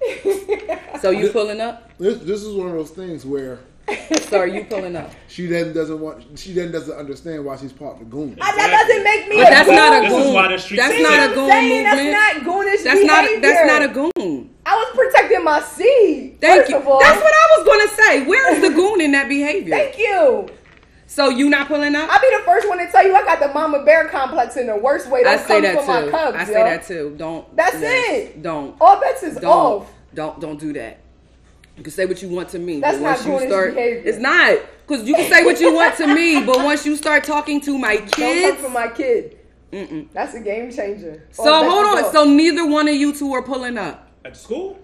So 1.02 1.10
you 1.11 1.30
pulling 1.30 1.61
up? 1.61 1.91
This 1.98 2.19
this 2.19 2.44
is 2.44 2.53
one 2.56 2.68
of 2.68 2.73
those 2.73 2.91
things 2.91 3.26
where 3.26 3.60
So 4.27 4.39
are 4.39 4.47
you 4.47 4.65
pulling 4.65 4.95
up? 4.97 5.11
she 5.30 5.45
then 5.45 5.72
doesn't 5.73 5.99
want. 6.01 6.38
She 6.38 6.51
then 6.51 6.69
doesn't 6.72 6.93
understand 6.93 7.45
why 7.45 7.55
she's 7.55 7.72
part 7.72 7.93
of 7.93 7.99
the 7.99 8.05
goon. 8.05 8.38
Ah, 8.41 8.51
That 8.57 8.69
doesn't 8.85 9.03
make 9.03 9.30
me 9.30 9.38
But 9.38 9.47
a 9.47 9.49
that's 9.51 9.68
goon. 9.68 9.76
not 9.76 10.03
a 10.05 10.09
goon. 10.09 10.34
why 10.34 10.47
the 10.51 10.57
streets 10.57 10.84
That's 10.84 11.01
not 11.01 11.31
a 11.31 11.34
goon 11.34 11.49
saying? 11.49 11.85
movement. 11.85 12.11
That's 12.11 12.35
not 12.35 12.43
goonish 12.45 12.84
That's 12.84 13.03
not 13.05 13.41
that's 13.41 13.68
not 13.68 13.81
a 13.84 13.88
goon. 13.88 14.49
I 14.65 14.76
was 14.76 14.91
protecting 14.93 15.43
my 15.45 15.61
seed. 15.61 16.41
Thank 16.41 16.59
first 16.61 16.72
you. 16.72 16.77
Of 16.77 16.88
all. 16.88 16.99
That's 16.99 17.22
what 17.22 17.34
I 17.34 17.57
was 17.57 17.68
gonna 17.68 18.03
say. 18.03 18.26
Where 18.27 18.53
is 18.53 18.61
the 18.61 18.76
goon 18.76 18.99
in 18.99 19.11
that 19.14 19.30
behavior? 19.30 19.76
Thank 19.77 19.97
you. 19.97 20.49
So 21.09 21.30
you 21.30 21.49
not 21.49 21.69
pulling 21.69 21.95
up? 21.95 22.09
I'll 22.11 22.19
be 22.19 22.35
the 22.35 22.43
first 22.43 22.68
one 22.68 22.80
to 22.80 22.91
tell 22.91 23.05
you 23.07 23.15
I 23.15 23.23
got 23.23 23.39
the 23.39 23.53
mama 23.53 23.85
bear 23.85 24.09
complex 24.09 24.57
in 24.57 24.68
the 24.68 24.76
worst 24.76 25.09
way. 25.09 25.23
Don't 25.23 25.34
I 25.39 25.41
say 25.41 25.47
come 25.47 25.61
that 25.64 25.80
for 25.80 25.88
my 25.88 26.01
too. 26.01 26.11
cubs, 26.11 26.38
I 26.38 26.43
say 26.43 26.53
that 26.64 26.84
too. 26.85 27.15
Don't. 27.18 27.55
That's 27.55 27.80
yes, 27.80 28.27
it. 28.31 28.43
Don't. 28.43 28.76
All 28.81 28.99
bets 28.99 29.23
is 29.23 29.35
Don't. 29.38 29.45
off. 29.45 29.93
Don't. 30.14 30.41
Don't 30.41 30.59
do 30.59 30.73
that. 30.73 30.99
You 31.78 31.84
can 31.84 31.91
say 31.94 32.06
what 32.08 32.22
you 32.24 32.30
want 32.30 32.49
to 32.49 32.60
me, 32.60 32.80
That's 32.80 32.98
but 32.98 33.04
once 33.04 33.26
not 33.26 33.28
you 33.28 33.40
goonish 33.40 33.49
start, 33.49 33.76
behavior. 33.76 34.02
it's 34.10 34.18
not 34.18 34.60
because 34.88 35.08
you 35.08 35.14
can 35.14 35.30
say 35.32 35.45
what 35.45 35.60
you 35.60 35.74
want 35.74 35.95
to 35.98 36.08
me, 36.08 36.44
but 36.44 36.58
once 36.66 36.86
you 36.88 36.95
start 36.95 37.24
talking 37.24 37.62
to 37.62 37.78
my 37.78 37.98
kids, 37.98 38.12
Don't 38.14 38.34
kids, 38.34 38.58
come 38.58 38.66
for 38.66 38.70
my 38.72 38.88
kid. 38.88 39.38
That's 40.14 40.34
a 40.34 40.40
game 40.40 40.72
changer. 40.72 41.28
so 41.32 41.44
All 41.44 41.62
bets 41.62 41.72
hold 41.74 41.86
on. 41.86 42.04
off. 42.06 42.12
So 42.14 42.24
neither 42.24 42.66
one 42.66 42.88
of 42.88 42.95
you 42.95 43.14
two 43.14 43.32
are 43.34 43.44
pulling 43.44 43.78
up. 43.78 44.10
At 44.26 44.34
the 44.34 44.40
school? 44.40 44.80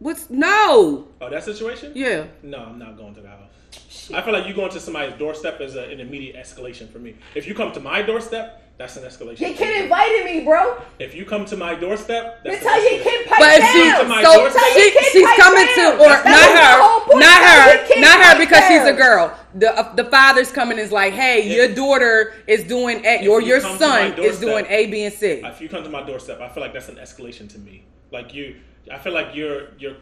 What's 0.00 0.28
no? 0.28 1.06
Oh, 1.20 1.30
that 1.30 1.44
situation? 1.44 1.92
Yeah. 1.94 2.26
No, 2.42 2.58
I'm 2.58 2.78
not 2.78 2.96
going 2.96 3.14
to 3.14 3.20
the 3.20 3.28
house. 3.28 4.10
I 4.12 4.22
feel 4.22 4.32
like 4.32 4.46
you 4.46 4.54
going 4.54 4.70
to 4.72 4.80
somebody's 4.80 5.16
doorstep 5.18 5.60
is 5.60 5.76
a, 5.76 5.84
an 5.84 6.00
immediate 6.00 6.36
escalation 6.36 6.90
for 6.90 6.98
me. 6.98 7.14
If 7.34 7.46
you 7.46 7.54
come 7.54 7.72
to 7.72 7.80
my 7.80 8.02
doorstep, 8.02 8.62
that's 8.78 8.96
an 8.98 9.04
escalation. 9.04 9.40
Your 9.40 9.48
for 9.54 9.64
me. 9.64 9.72
kid 9.72 9.82
invited 9.84 10.24
me, 10.26 10.44
bro. 10.44 10.76
If 10.98 11.14
you 11.14 11.24
come 11.24 11.44
to 11.46 11.56
my 11.56 11.74
doorstep, 11.74 12.44
that's 12.44 12.62
tell 12.62 12.74
an 12.74 12.82
your 12.82 12.92
escalation. 13.00 13.02
kid 13.04 13.26
pipe 13.26 13.38
But 13.38 13.52
if 13.54 13.60
down. 13.60 13.72
she, 13.72 14.02
To 14.02 14.08
my 14.08 14.22
so 14.22 14.38
doorstep. 14.38 14.62
she, 14.62 14.90
Tell 14.92 15.02
your 15.02 15.12
she's 15.12 15.26
pipe 15.26 15.38
coming 15.38 15.66
down. 15.66 15.76
to, 15.76 16.04
or 16.04 16.08
That's 16.08 16.24
not 16.26 16.50
her, 16.52 17.18
not 17.18 17.42
her, 17.42 18.00
not 18.00 18.18
her 18.20 18.32
pipe 18.34 18.38
because 18.38 18.64
she's 18.68 18.82
a 18.84 18.92
girl. 18.92 19.38
The 19.54 19.72
uh, 19.78 19.94
the 19.94 20.04
father's 20.04 20.52
coming 20.52 20.78
is 20.78 20.92
like, 20.92 21.14
hey, 21.14 21.54
your 21.54 21.74
daughter 21.74 22.34
is 22.46 22.64
doing 22.64 23.02
A, 23.06 23.26
or 23.28 23.40
you 23.40 23.46
your 23.48 23.60
come 23.62 23.72
to 23.72 23.84
son 23.84 24.12
is 24.18 24.38
doing 24.40 24.66
A, 24.68 24.86
B, 24.88 25.04
and 25.04 25.14
C. 25.14 25.26
If 25.42 25.60
you 25.62 25.68
come 25.70 25.82
to 25.82 25.88
my 25.88 26.02
doorstep, 26.02 26.40
I 26.42 26.48
feel 26.50 26.62
like 26.62 26.74
that's 26.74 26.90
an 26.90 26.96
escalation 26.96 27.48
to 27.52 27.58
me. 27.58 27.84
Like 28.12 28.34
you, 28.34 28.56
I 28.92 28.98
feel 28.98 29.14
like 29.14 29.34
you're 29.34 29.68
you're. 29.78 29.96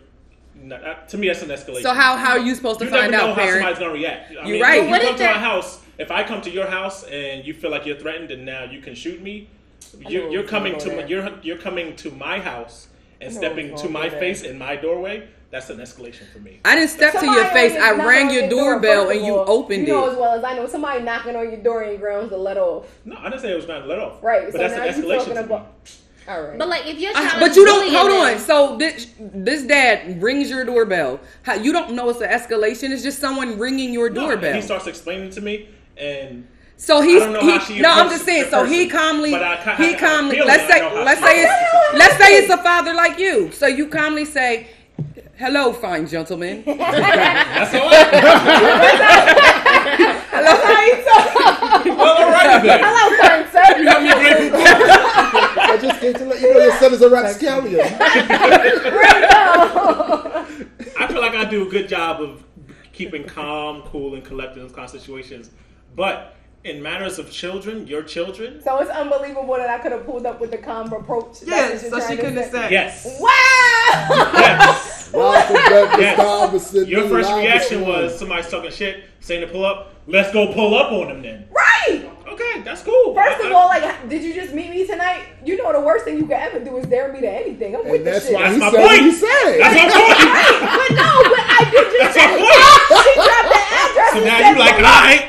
Not, 0.56 0.84
uh, 0.84 0.94
to 1.08 1.18
me, 1.18 1.26
that's 1.26 1.42
an 1.42 1.48
escalation. 1.48 1.82
So 1.82 1.92
how 1.94 2.16
how 2.16 2.32
are 2.32 2.38
you 2.38 2.54
supposed 2.54 2.78
to 2.80 2.84
you 2.84 2.90
never 2.90 3.02
find 3.02 3.12
know 3.12 3.30
out, 3.32 3.36
how 3.38 3.50
somebody's 3.50 3.78
gonna 3.78 3.92
react. 3.92 4.30
I 4.30 4.34
You're 4.34 4.44
mean, 4.44 4.62
right. 4.62 4.82
If 4.84 4.88
you 4.88 5.08
come 5.08 5.16
to 5.18 5.24
my 5.24 5.32
house, 5.32 5.80
if 5.98 6.10
I 6.10 6.24
come 6.24 6.40
to 6.42 6.50
your 6.50 6.66
house 6.66 7.04
and 7.04 7.46
you 7.46 7.54
feel 7.54 7.70
like 7.70 7.86
you're 7.86 7.98
threatened, 7.98 8.30
and 8.30 8.44
now 8.44 8.64
you 8.64 8.80
can 8.80 8.94
shoot 8.94 9.22
me, 9.22 9.48
you're, 10.08 10.30
you're 10.30 10.42
coming 10.44 10.78
gonna 10.78 10.96
my, 10.96 11.04
you're 11.06 11.30
you're 11.42 11.58
coming 11.58 11.94
to 11.96 12.10
my 12.10 12.40
house 12.40 12.88
and 13.20 13.32
stepping 13.32 13.76
to 13.76 13.88
my 13.88 14.08
face 14.08 14.42
in 14.42 14.58
my 14.58 14.76
doorway. 14.76 15.28
That's 15.50 15.70
an 15.70 15.78
escalation 15.78 16.28
for 16.32 16.40
me. 16.40 16.58
I 16.64 16.74
didn't 16.74 16.90
step 16.90 17.12
to 17.20 17.26
your 17.26 17.44
face. 17.46 17.76
I 17.76 17.92
rang 17.92 18.28
your 18.30 18.48
doorbell 18.48 19.04
first 19.06 19.18
and 19.18 19.26
you 19.26 19.36
all, 19.36 19.48
opened 19.48 19.86
You 19.86 19.92
know 19.94 20.10
as 20.10 20.16
well 20.16 20.36
as 20.36 20.42
I 20.42 20.56
know 20.56 20.66
somebody 20.66 21.04
knocking 21.04 21.36
on 21.36 21.48
your 21.48 21.62
door 21.62 21.82
and 21.82 21.96
grounds 22.00 22.30
to 22.30 22.36
let 22.36 22.56
off. 22.56 22.88
No, 23.04 23.16
I 23.16 23.30
didn't 23.30 23.42
say 23.42 23.52
it 23.52 23.56
was 23.56 23.68
not 23.68 23.86
let 23.86 24.00
off. 24.00 24.20
Right. 24.20 24.46
but 24.46 24.52
so 24.52 24.58
that's 24.58 24.98
an 24.98 25.04
escalation. 25.04 25.44
about. 25.44 25.72
All 26.26 26.42
right. 26.42 26.58
But 26.58 26.68
like, 26.68 26.86
if 26.86 26.98
your 26.98 27.12
I- 27.14 27.28
child, 27.28 27.40
but 27.40 27.54
you 27.54 27.64
don't 27.66 27.92
hold 27.94 28.10
them- 28.10 28.20
on. 28.34 28.38
So 28.40 28.76
this 28.78 29.08
this 29.20 29.62
dad 29.62 30.20
rings 30.20 30.50
your 30.50 30.64
doorbell. 30.64 31.20
How, 31.42 31.54
you 31.54 31.72
don't 31.72 31.92
know 31.94 32.08
it's 32.08 32.20
an 32.20 32.30
escalation. 32.30 32.90
It's 32.90 33.04
just 33.04 33.20
someone 33.20 33.56
ringing 33.56 33.92
your 33.92 34.10
No, 34.10 34.26
doorbell. 34.26 34.54
he 34.54 34.62
starts 34.62 34.88
explaining 34.88 35.30
to 35.30 35.40
me, 35.40 35.68
and 35.96 36.46
So 36.76 37.00
he's 37.00 37.22
I 37.22 37.26
don't 37.26 37.32
know 37.34 37.40
he, 37.40 37.50
how 37.52 37.58
she 37.64 37.80
no. 37.80 37.90
I'm 37.90 38.10
just 38.10 38.24
saying. 38.24 38.44
the 38.44 38.50
So 38.50 38.64
he 38.64 38.88
calmly 38.88 39.30
but 39.32 39.42
I 39.42 39.56
he 39.76 39.94
I- 39.94 39.96
I 39.96 39.98
calmly. 39.98 40.40
Let's 40.40 40.66
say 40.72 40.82
let's 41.04 41.20
say 41.20 41.42
it's 41.42 41.52
let's 41.98 42.16
say 42.16 42.36
it's 42.38 42.50
a 42.52 42.58
father 42.58 42.94
like 42.94 43.18
you. 43.18 43.50
So 43.52 43.66
you 43.66 43.86
calmly 43.88 44.24
say, 44.24 44.68
"Hello, 45.36 45.72
fine 45.72 46.06
gentleman." 46.08 46.62
that's 46.66 47.74
all. 47.74 47.90
right. 47.94 48.10
How 50.44 50.82
you 50.84 50.94
talk? 51.04 51.84
well, 51.84 52.24
all 52.24 52.30
right 52.30 52.60
then. 52.62 52.80
Hello, 52.82 53.16
fine 53.22 53.44
sir. 53.52 53.66
You 53.80 53.86
have 53.88 54.04
your 54.04 54.16
Grey 54.16 54.34
Poupon? 54.50 55.56
I 55.56 55.58
just 55.80 56.00
came 56.00 56.14
to 56.14 56.24
let 56.26 56.40
you 56.40 56.52
know 56.54 56.60
your 56.60 56.72
son 56.78 56.92
is 56.92 57.02
a 57.02 57.08
rapscallion. 57.10 57.80
I 60.96 61.06
feel 61.08 61.20
like 61.20 61.34
I 61.34 61.44
do 61.48 61.66
a 61.66 61.70
good 61.70 61.88
job 61.88 62.20
of 62.20 62.44
keeping 62.92 63.24
calm, 63.24 63.82
cool, 63.82 64.14
and 64.14 64.24
collected 64.24 64.60
in 64.60 64.66
those 64.66 64.74
kind 64.74 64.84
of 64.84 64.90
situations. 64.90 65.50
But 65.96 66.34
in 66.64 66.82
matters 66.82 67.18
of 67.18 67.30
children, 67.30 67.86
your 67.86 68.02
children, 68.02 68.60
So 68.62 68.78
it's 68.78 68.90
unbelievable 68.90 69.54
that 69.56 69.68
I 69.68 69.78
could 69.78 69.92
have 69.92 70.06
pulled 70.06 70.24
up 70.26 70.40
with 70.40 70.50
the 70.50 70.58
calm 70.58 70.92
approach. 70.92 71.38
Yes, 71.44 71.88
so 71.90 72.00
she 72.00 72.16
couldn't 72.16 72.36
have 72.36 72.46
say. 72.46 72.50
said. 72.52 72.70
yes, 72.72 73.18
Wow! 73.20 73.28
yes. 74.34 75.12
Malcolm 75.14 76.00
Yes. 76.00 76.72
Your 76.88 77.08
first 77.08 77.30
reaction 77.32 77.86
was 77.86 78.18
somebody's 78.18 78.48
talking 78.48 78.70
shit, 78.70 79.04
saying 79.20 79.42
to 79.42 79.46
pull 79.46 79.64
up. 79.64 79.90
Let's 80.06 80.32
go 80.32 80.52
pull 80.52 80.74
up 80.76 80.90
on 80.92 81.08
them 81.08 81.22
then. 81.22 81.48
right! 81.50 82.10
Okay, 82.28 82.62
that's 82.62 82.82
cool. 82.82 83.14
First 83.14 83.40
of 83.44 83.52
I- 83.52 83.54
all, 83.54 83.68
like, 83.68 84.08
did 84.08 84.22
you 84.24 84.34
just 84.34 84.52
meet 84.54 84.70
me 84.70 84.86
tonight? 84.86 85.22
You 85.44 85.56
know 85.56 85.72
the 85.72 85.80
worst 85.80 86.04
thing 86.04 86.16
you 86.16 86.24
could 86.24 86.32
ever 86.32 86.58
do 86.58 86.76
is 86.78 86.86
dare 86.86 87.12
me 87.12 87.20
to 87.20 87.30
anything. 87.30 87.76
I'm 87.76 87.84
with 87.84 87.96
And 87.96 88.06
the 88.06 88.10
that's 88.10 88.24
shit. 88.26 88.34
why 88.34 88.52
he 88.52 88.58
That's 88.58 88.72
said 88.72 88.80
my 88.80 88.84
what 88.84 88.94
he 88.96 89.00
point. 89.00 89.14
said. 89.14 89.60
that's 89.60 89.74
my 89.76 89.86
point. 89.94 90.18
but 90.74 90.90
no, 90.96 91.08
but 91.30 91.44
I 91.46 91.60
did 91.70 91.86
just 91.92 92.14
That's 92.14 92.16
my 92.16 92.26
point. 92.90 93.04
she 93.04 93.12
dropped 93.14 93.48
the 93.54 93.60
address. 93.84 94.12
So 94.12 94.18
now 94.24 94.38
said, 94.38 94.50
you 94.50 94.58
like, 94.58 94.74
pull 94.76 94.84
all 94.86 94.92
up. 94.92 95.04
right, 95.04 95.24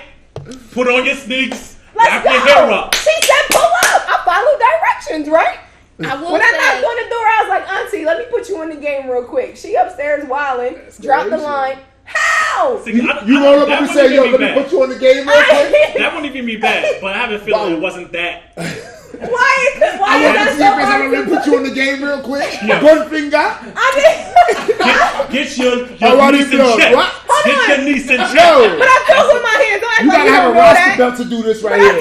put 0.75 0.87
on 0.87 1.05
your 1.05 1.15
sneaks, 1.15 1.77
Let's 1.95 2.09
wrap 2.11 2.23
go. 2.25 2.31
your 2.31 2.41
hair 2.41 2.71
up. 2.71 2.93
She 2.95 3.09
said 3.23 3.41
pull 3.49 3.61
up. 3.61 4.03
I 4.07 4.21
followed 4.25 4.59
directions, 4.59 5.29
right? 5.31 5.59
I 6.05 6.15
will 6.21 6.33
When 6.33 6.41
I 6.41 6.51
say, 6.51 6.57
knocked 6.57 6.85
on 6.85 6.95
the 7.03 7.09
door, 7.09 7.25
I 7.25 7.37
was 7.41 7.49
like, 7.49 7.71
Auntie, 7.71 8.05
let 8.05 8.17
me 8.19 8.25
put 8.29 8.49
you 8.49 8.61
in 8.63 8.69
the 8.69 8.75
game 8.75 9.09
real 9.09 9.23
quick. 9.23 9.55
She 9.55 9.75
upstairs 9.75 10.27
wilding, 10.27 10.77
dropped 10.99 11.29
the 11.29 11.37
line. 11.37 11.79
How? 12.03 12.79
See, 12.83 12.91
You, 12.95 13.09
I- 13.09 13.23
you 13.25 13.39
I- 13.39 13.43
roll 13.43 13.59
up 13.61 13.69
and 13.69 13.87
wouldn't 13.87 13.91
say, 13.91 14.13
yo, 14.13 14.23
let 14.23 14.31
me 14.31 14.37
bad. 14.45 14.61
put 14.63 14.71
you 14.73 14.83
on 14.83 14.89
the 14.89 14.99
game 14.99 15.25
real 15.27 15.43
quick. 15.43 15.95
That 15.97 16.11
wouldn't 16.13 16.35
even 16.35 16.45
be 16.45 16.57
bad, 16.57 16.99
but 17.01 17.15
I 17.15 17.17
have 17.19 17.31
a 17.31 17.39
feeling 17.39 17.73
it 17.75 17.79
wasn't 17.79 18.11
that. 18.11 18.43
Why 19.15 19.53
why 19.99 20.09
I 20.09 20.17
is 20.19 20.23
want 20.25 20.37
to 20.37 20.43
that 20.43 20.51
see 20.53 20.59
so 20.59 20.67
if 20.67 20.79
it's 20.79 20.89
hard 20.89 21.11
let 21.11 21.17
to 21.17 21.25
me 21.25 21.37
put 21.37 21.45
you 21.47 21.57
on 21.57 21.63
the 21.63 21.71
game 21.73 22.03
real 22.03 22.21
quick. 22.21 22.49
Yeah. 22.65 22.83
One 22.83 23.09
finger. 23.09 23.37
I 23.37 23.87
mean, 23.95 25.31
Get 25.31 25.57
your, 25.57 25.73
Oh, 25.85 26.07
your 26.07 26.17
what 26.17 26.33
niece 26.33 26.47
is 26.47 26.53
in 26.53 26.77
check. 26.77 26.95
What? 26.95 27.11
Get 27.45 27.67
your 27.69 27.85
niece 27.85 28.09
in 28.09 28.17
check. 28.17 28.35
Yo, 28.35 28.77
but 28.79 28.87
I 28.87 28.97
feel 29.07 29.25
with 29.33 29.43
my 29.43 29.55
hands. 29.61 29.81
Don't 29.81 30.05
you 30.05 30.11
gotta 30.11 30.29
you 30.29 30.35
have 30.35 30.49
a 30.49 30.53
roster 30.53 30.85
that. 30.89 30.97
belt 30.97 31.15
to 31.17 31.25
do 31.25 31.43
this 31.43 31.61
right 31.63 31.79
here. 31.79 31.93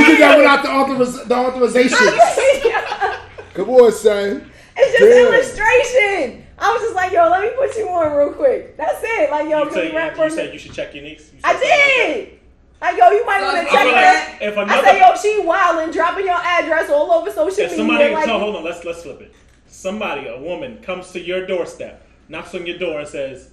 You 0.00 0.06
did 0.06 0.20
that 0.20 0.38
without 0.38 0.62
the, 0.62 0.68
authoriz- 0.70 1.28
the 1.28 1.34
authorization. 1.36 1.98
Come 3.54 3.70
on, 3.70 3.92
son. 3.92 4.50
It's 4.76 4.98
just 4.98 5.02
Damn. 5.02 5.34
illustration. 5.34 6.46
I 6.58 6.72
was 6.72 6.82
just 6.82 6.94
like, 6.94 7.12
yo, 7.12 7.28
let 7.28 7.42
me 7.42 7.50
put 7.56 7.76
you 7.76 7.88
on 7.88 8.16
real 8.16 8.32
quick. 8.32 8.76
That's 8.76 9.00
it. 9.02 9.30
Like, 9.30 9.48
yo, 9.48 9.58
You, 9.60 9.64
can 9.66 9.74
say, 9.74 9.90
you 9.90 9.96
rap 9.96 10.10
you, 10.12 10.16
for 10.16 10.24
you 10.24 10.30
said 10.30 10.46
me? 10.48 10.52
you 10.54 10.58
should 10.58 10.72
check 10.72 10.94
your 10.94 11.04
niece. 11.04 11.30
You 11.32 11.40
I 11.44 11.52
something 11.52 11.68
like 11.70 12.16
did. 12.28 12.39
Like, 12.80 12.96
yo, 12.96 13.10
you 13.10 13.26
might 13.26 13.40
So 13.40 13.46
want 13.46 13.56
to 13.58 13.72
check 13.72 13.80
I 13.80 13.82
feel 13.84 13.90
all 13.90 13.98
her. 13.98 14.56
right. 14.56 14.56
like 14.56 14.68
I 14.70 14.90
say, 14.90 14.98
yo, 15.00 15.16
she 15.16 15.42
wildin', 15.46 15.92
dropping 15.92 16.24
your 16.26 16.34
address 16.36 16.90
all 16.90 17.12
over 17.12 17.30
social 17.30 17.48
if 17.64 17.70
media. 17.70 17.76
somebody, 17.76 18.14
like, 18.14 18.24
so 18.24 18.38
hold 18.38 18.56
on, 18.56 18.64
let's 18.64 18.84
let's 18.84 19.02
flip 19.02 19.20
it. 19.20 19.34
Somebody, 19.66 20.26
a 20.28 20.38
woman, 20.38 20.78
comes 20.82 21.10
to 21.12 21.20
your 21.20 21.46
doorstep, 21.46 22.06
knocks 22.28 22.54
on 22.54 22.66
your 22.66 22.78
door, 22.78 23.00
and 23.00 23.08
says, 23.08 23.50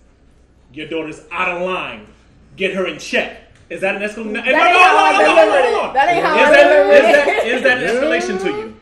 "Your 0.73 0.87
daughter's 0.87 1.21
out 1.31 1.49
of 1.57 1.61
line. 1.61 2.07
Get 2.55 2.73
her 2.73 2.87
in 2.87 2.99
check." 2.99 3.41
Is 3.69 3.81
that 3.81 3.95
an 3.95 4.01
escalation? 4.01 4.33
That 4.33 4.47
ain't 4.47 4.57
how 4.57 4.97
I 4.97 5.11
delivered 5.23 5.89
it. 5.89 5.93
That 5.93 6.09
ain't 6.09 6.25
how 6.25 6.35
is 6.37 6.47
I 6.47 6.51
is 6.51 7.13
that 7.13 7.45
is 7.45 7.63
that 7.63 7.77
an 7.79 7.83
escalation 7.83 8.41
to 8.43 8.49
you? 8.49 8.76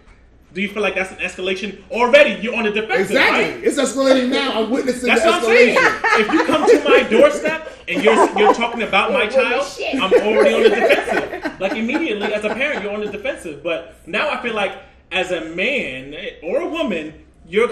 Do 0.56 0.62
you 0.62 0.70
feel 0.70 0.82
like 0.82 0.96
that's 0.96 1.12
an 1.12 1.18
escalation 1.18 1.82
already? 1.92 2.42
You're 2.42 2.56
on 2.56 2.64
the 2.64 2.72
defensive, 2.72 3.12
Exactly. 3.12 3.56
right? 3.56 3.64
It's 3.64 3.78
escalating 3.78 4.30
now. 4.30 4.64
I'm 4.64 4.70
witnessing 4.72 5.06
That's 5.10 5.22
the 5.22 5.28
what 5.28 5.40
I'm 5.40 5.44
saying. 5.44 5.78
escalation. 5.78 6.20
If 6.22 6.32
you 6.32 6.46
come 6.46 6.70
to 6.70 6.84
my 6.90 7.04
doorstep 7.04 7.72
and 7.90 8.02
you're 8.02 8.40
you're 8.40 8.54
talking 8.54 8.82
about 8.84 9.12
my 9.12 9.28
child. 9.28 9.68
I'm 10.02 10.14
already 10.14 10.56
on 10.56 10.64
the 10.64 10.70
defensive. 10.70 11.60
Like 11.60 11.74
immediately, 11.74 12.34
as 12.34 12.46
a 12.46 12.50
parent, 12.56 12.82
you're 12.84 12.94
on 12.94 13.02
the 13.02 13.12
defensive. 13.12 13.62
But 13.64 13.96
now 14.08 14.30
I 14.30 14.42
feel 14.42 14.56
like, 14.56 14.78
as 15.12 15.32
a 15.32 15.42
man 15.42 16.16
or 16.42 16.62
a 16.62 16.70
woman, 16.70 17.26
you're 17.46 17.70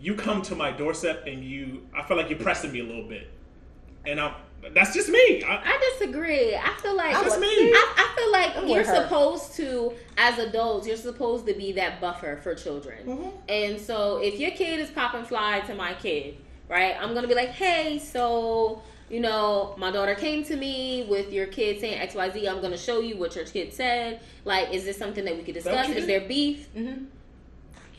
you 0.00 0.14
come 0.14 0.42
to 0.42 0.54
my 0.54 0.70
doorstep 0.70 1.26
and 1.26 1.44
you, 1.44 1.86
I 1.94 2.04
feel 2.04 2.16
like 2.16 2.30
you're 2.30 2.38
pressing 2.38 2.70
me 2.72 2.80
a 2.80 2.84
little 2.84 3.08
bit, 3.08 3.28
and 4.06 4.20
I'm. 4.20 4.34
That's 4.74 4.94
just 4.94 5.08
me. 5.08 5.42
I, 5.42 5.62
I 5.64 5.94
disagree. 5.98 6.54
I 6.54 6.74
feel 6.80 6.96
like 6.96 7.12
That's 7.12 7.38
me. 7.38 7.48
I, 7.48 7.94
I 7.96 8.16
feel 8.16 8.32
like 8.32 8.56
I'm 8.56 8.68
you're 8.68 8.84
supposed 8.84 9.54
to, 9.56 9.94
as 10.18 10.38
adults, 10.38 10.86
you're 10.86 10.96
supposed 10.96 11.46
to 11.46 11.54
be 11.54 11.72
that 11.72 12.00
buffer 12.00 12.36
for 12.36 12.54
children. 12.54 13.06
Mm-hmm. 13.06 13.28
And 13.48 13.80
so, 13.80 14.18
if 14.18 14.38
your 14.38 14.50
kid 14.52 14.80
is 14.80 14.90
popping 14.90 15.24
fly 15.24 15.60
to 15.60 15.74
my 15.74 15.94
kid, 15.94 16.36
right? 16.68 16.94
I'm 17.00 17.14
gonna 17.14 17.28
be 17.28 17.34
like, 17.34 17.50
hey, 17.50 17.98
so 17.98 18.82
you 19.10 19.20
know, 19.20 19.74
my 19.76 19.90
daughter 19.90 20.14
came 20.14 20.44
to 20.44 20.56
me 20.56 21.04
with 21.08 21.32
your 21.32 21.46
kid 21.46 21.80
saying 21.80 21.98
X, 21.98 22.14
Y, 22.14 22.30
Z. 22.30 22.48
I'm 22.48 22.60
gonna 22.60 22.78
show 22.78 23.00
you 23.00 23.16
what 23.16 23.34
your 23.34 23.44
kid 23.44 23.72
said. 23.72 24.20
Like, 24.44 24.72
is 24.72 24.84
this 24.84 24.96
something 24.96 25.24
that 25.24 25.36
we 25.36 25.42
could 25.42 25.54
discuss? 25.54 25.88
Is 25.88 26.06
there 26.06 26.20
beef? 26.20 26.68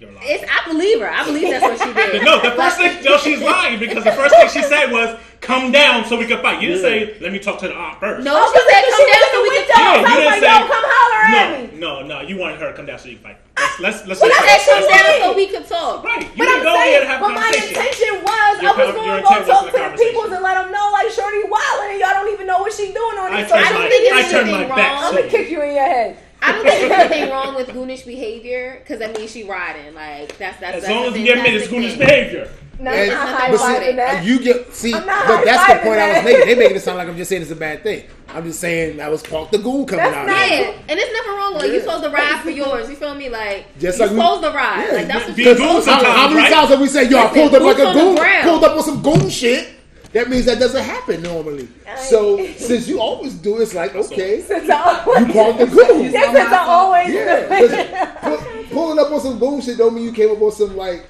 You're 0.01 0.11
lying. 0.11 0.27
It's 0.27 0.43
I 0.49 0.67
believe 0.67 0.99
her. 0.99 1.09
I 1.09 1.23
believe 1.23 1.49
that's 1.49 1.63
what 1.63 1.77
she 1.79 1.93
did. 1.93 2.23
No, 2.27 2.41
the 2.41 2.51
first 2.57 2.77
thing, 2.77 3.03
no, 3.03 3.17
she's 3.17 3.41
lying 3.41 3.79
because 3.79 4.03
the 4.03 4.11
first 4.11 4.33
thing 4.35 4.49
she 4.49 4.61
said 4.67 4.91
was, 4.91 5.17
"Come 5.41 5.71
down 5.71 6.05
so 6.05 6.17
we 6.17 6.25
can 6.25 6.41
fight." 6.41 6.61
You 6.61 6.69
didn't 6.75 6.81
say, 6.81 7.17
"Let 7.21 7.31
me 7.31 7.39
talk 7.39 7.59
to 7.61 7.67
the 7.67 7.75
aunt 7.75 7.99
first. 7.99 8.25
No, 8.25 8.33
she 8.51 8.59
said, 8.59 8.81
because 8.81 8.93
come 8.97 9.05
she 9.05 9.13
down 9.13 9.29
so 9.31 9.41
we 9.41 9.49
can 9.49 9.57
window. 9.61 9.73
talk. 9.73 9.97
I 10.01 10.19
you 10.19 10.25
like, 10.25 10.41
didn't 10.41 10.61
yo, 10.61 10.73
come 10.73 10.85
holler 10.89 11.21
at 11.29 11.71
me. 11.73 11.79
No, 11.79 12.01
no, 12.01 12.07
no. 12.07 12.21
You 12.27 12.37
wanted 12.37 12.59
her 12.59 12.67
to 12.71 12.73
come 12.73 12.85
down 12.85 12.97
so 12.99 13.09
you 13.09 13.17
can 13.21 13.37
fight. 13.37 13.37
Let's 13.79 14.05
let's 14.07 14.07
let's. 14.07 14.19
But 14.21 14.31
I 14.33 14.41
I 14.41 14.57
said, 14.57 14.65
said 14.65 14.73
come 14.81 14.89
down 14.89 15.13
so 15.21 15.35
we 15.37 15.47
could 15.47 15.65
talk. 15.69 16.03
Right. 16.03 16.21
You 16.23 16.41
But 16.41 16.45
didn't 16.49 16.57
I'm 16.57 16.63
go 16.65 16.73
there 16.73 16.81
saying, 16.81 17.01
to 17.01 17.07
have 17.13 17.19
but 17.21 17.33
my 17.37 17.49
intention 17.53 18.11
was 18.25 18.53
Your 18.61 18.73
I 18.73 18.73
was 18.73 18.89
con- 18.89 18.95
going 18.97 19.15
to 19.17 19.21
go 19.21 19.33
talk 19.45 19.65
to 19.69 19.77
the 19.77 19.89
people 20.01 20.23
and 20.33 20.41
let 20.41 20.55
them 20.57 20.71
know 20.73 20.87
like 20.97 21.09
Shorty 21.13 21.45
wildin' 21.45 21.93
and 21.93 21.99
y'all 22.01 22.15
don't 22.17 22.31
even 22.33 22.47
know 22.49 22.59
what 22.59 22.73
she's 22.73 22.89
doing 22.93 23.17
on 23.21 23.29
I 23.33 23.43
these 23.45 23.51
social 23.53 23.61
turned 23.69 23.85
my 23.85 23.89
media. 23.89 24.11
I 24.17 24.21
turned 24.25 24.49
my 24.49 24.57
anything 24.65 24.75
back. 24.75 24.91
wrong. 24.97 25.03
I'm 25.05 25.13
to 25.13 25.21
gonna 25.21 25.29
kick 25.31 25.49
you 25.51 25.61
in 25.61 25.75
your 25.77 25.85
head. 25.85 26.17
I 26.41 26.51
don't 26.53 26.63
think 26.65 26.79
there's 26.89 26.91
anything 27.11 27.29
wrong 27.29 27.55
with 27.55 27.67
goonish 27.69 28.05
behavior 28.05 28.79
because 28.83 29.01
I 29.01 29.11
mean 29.11 29.27
she 29.27 29.43
riding 29.43 29.93
like 29.93 30.37
that's 30.37 30.59
that's 30.59 30.77
As 30.77 30.83
that's 30.83 30.93
long 30.93 31.05
as 31.13 31.17
you 31.19 31.31
admit 31.33 31.53
it's 31.53 31.67
fantastic 31.67 31.71
Goonish 31.71 31.97
behavior. 31.99 32.51
No, 32.79 32.89
And- 32.89 33.11
I'm 33.11 33.31
not 33.31 33.51
but 33.51 33.57
see, 33.83 33.91
that. 33.95 34.25
You 34.25 34.39
get 34.39 34.73
see, 34.73 34.91
but 34.91 35.05
that's 35.05 35.45
the 35.45 35.53
high-fiving 35.53 35.81
point 35.83 35.99
I 35.99 36.13
was 36.15 36.23
making. 36.25 36.47
They 36.47 36.55
making 36.55 36.77
it 36.77 36.79
sound 36.81 36.97
like 36.97 37.07
I'm 37.07 37.15
just 37.15 37.29
saying 37.29 37.43
it's 37.43 37.51
a 37.51 37.55
bad 37.55 37.83
thing. 37.83 38.05
I'm 38.29 38.43
just 38.43 38.59
saying 38.59 38.97
that 38.97 39.11
was 39.11 39.21
Park 39.21 39.51
the 39.51 39.59
Goon 39.59 39.85
coming 39.85 40.03
That's 40.05 40.17
out. 40.17 40.25
not- 40.25 40.41
here. 40.49 40.61
Yeah, 40.63 40.77
and 40.89 40.99
it's 40.99 41.13
nothing 41.13 41.31
wrong. 41.33 41.53
Like 41.53 41.63
Yeah. 41.65 41.71
you're 41.73 41.81
supposed 41.81 42.03
to 42.05 42.09
ride 42.09 42.39
for 42.41 42.49
yours. 42.49 42.89
You 42.89 42.95
feel 42.95 43.13
me? 43.13 43.29
Like 43.29 43.65
Just 43.77 43.99
you're 43.99 44.07
like 44.07 44.15
we- 44.15 44.21
supposed 44.23 44.43
to 44.43 44.49
ride. 44.49 44.87
Yeah, 44.89 44.95
like 44.97 45.07
that's 45.07 45.27
what 45.27 45.35
be 45.35 45.43
you're 45.43 45.53
goons 45.55 45.67
supposed 45.67 45.85
to 45.85 45.91
How, 45.93 45.99
sometimes. 45.99 46.17
how 46.19 46.27
many 46.29 46.41
right? 46.41 46.53
times 46.53 46.69
have 46.69 46.81
we 46.81 46.87
said, 46.87 47.11
"Yo, 47.11 47.17
I 47.19 47.27
pulled 47.27 47.53
up 47.53 47.61
like 47.61 47.77
a 47.77 47.93
goon, 47.93 48.17
pulled 48.41 48.63
up 48.63 48.75
with 48.75 48.85
some 48.85 49.01
goon 49.03 49.29
shit"? 49.29 49.67
That 50.13 50.29
means 50.29 50.45
that 50.45 50.59
doesn't 50.59 50.83
happen 50.83 51.21
normally. 51.21 51.67
So 51.97 52.45
since 52.57 52.87
you 52.87 52.99
always 52.99 53.33
do, 53.35 53.61
it's 53.61 53.73
like 53.73 53.95
okay, 53.95 54.41
Since 54.41 54.69
I 54.69 55.03
always, 55.05 55.27
you 55.27 55.33
called 55.33 55.57
the 55.59 55.65
goon. 55.67 56.11
yeah, 56.11 56.33
since 56.33 56.51
I 56.51 56.65
always 56.67 57.13
Yeah, 57.13 57.47
do 57.47 57.53
it. 57.65 58.19
'cause 58.21 58.39
pu- 58.43 58.73
pulling 58.73 58.99
up 58.99 59.11
on 59.11 59.21
some 59.21 59.39
goon 59.39 59.61
shit 59.61 59.77
don't 59.77 59.93
mean 59.95 60.03
you 60.03 60.11
came 60.11 60.31
up 60.31 60.41
on 60.41 60.51
some 60.51 60.75
like 60.75 61.05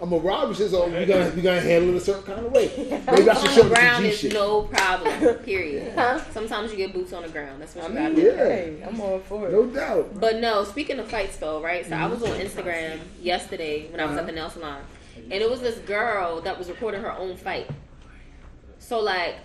I'm 0.00 0.12
a 0.12 0.18
robber 0.18 0.52
shit. 0.52 0.70
So 0.70 0.86
we 0.88 1.04
gonna 1.06 1.30
we 1.36 1.42
gonna 1.42 1.60
handle 1.60 1.94
it 1.94 1.98
a 1.98 2.00
certain 2.00 2.24
kind 2.24 2.44
of 2.44 2.52
way. 2.52 2.66
Maybe 3.12 3.30
I 3.30 3.34
should 3.34 3.48
on 3.48 3.54
show 3.54 3.62
the 3.62 3.68
ground 3.74 3.94
some 3.94 4.02
G 4.02 4.08
is 4.10 4.18
shit. 4.18 4.32
no 4.34 4.62
problem. 4.62 5.34
Period. 5.44 5.92
Huh? 5.94 6.20
Sometimes 6.32 6.72
you 6.72 6.76
get 6.76 6.92
boots 6.92 7.12
on 7.12 7.22
the 7.22 7.28
ground. 7.28 7.62
That's 7.62 7.74
what 7.76 7.84
I 7.84 8.08
you 8.08 8.14
mean. 8.16 8.26
Yeah. 8.26 8.32
hey, 8.36 8.82
I'm 8.86 9.00
all 9.00 9.20
for 9.20 9.46
it. 9.46 9.52
No 9.52 9.64
doubt. 9.66 10.18
But 10.20 10.40
no, 10.40 10.64
speaking 10.64 10.98
of 10.98 11.08
fights 11.08 11.36
though, 11.36 11.62
right? 11.62 11.86
So 11.88 11.94
I 11.94 12.06
was 12.06 12.20
on 12.22 12.30
Mm-hmm. 12.30 12.40
Instagram 12.60 12.98
yesterday 13.22 13.86
when 13.90 14.00
I 14.00 14.04
was 14.06 14.12
Uh-huh. 14.12 14.20
at 14.22 14.26
the 14.26 14.32
nail 14.32 14.50
salon, 14.50 14.80
and 15.30 15.32
it 15.34 15.48
was 15.48 15.60
this 15.60 15.78
girl 15.78 16.40
that 16.40 16.58
was 16.58 16.68
recording 16.68 17.00
her 17.00 17.12
own 17.12 17.36
fight. 17.36 17.70
So 18.86 19.00
like, 19.00 19.36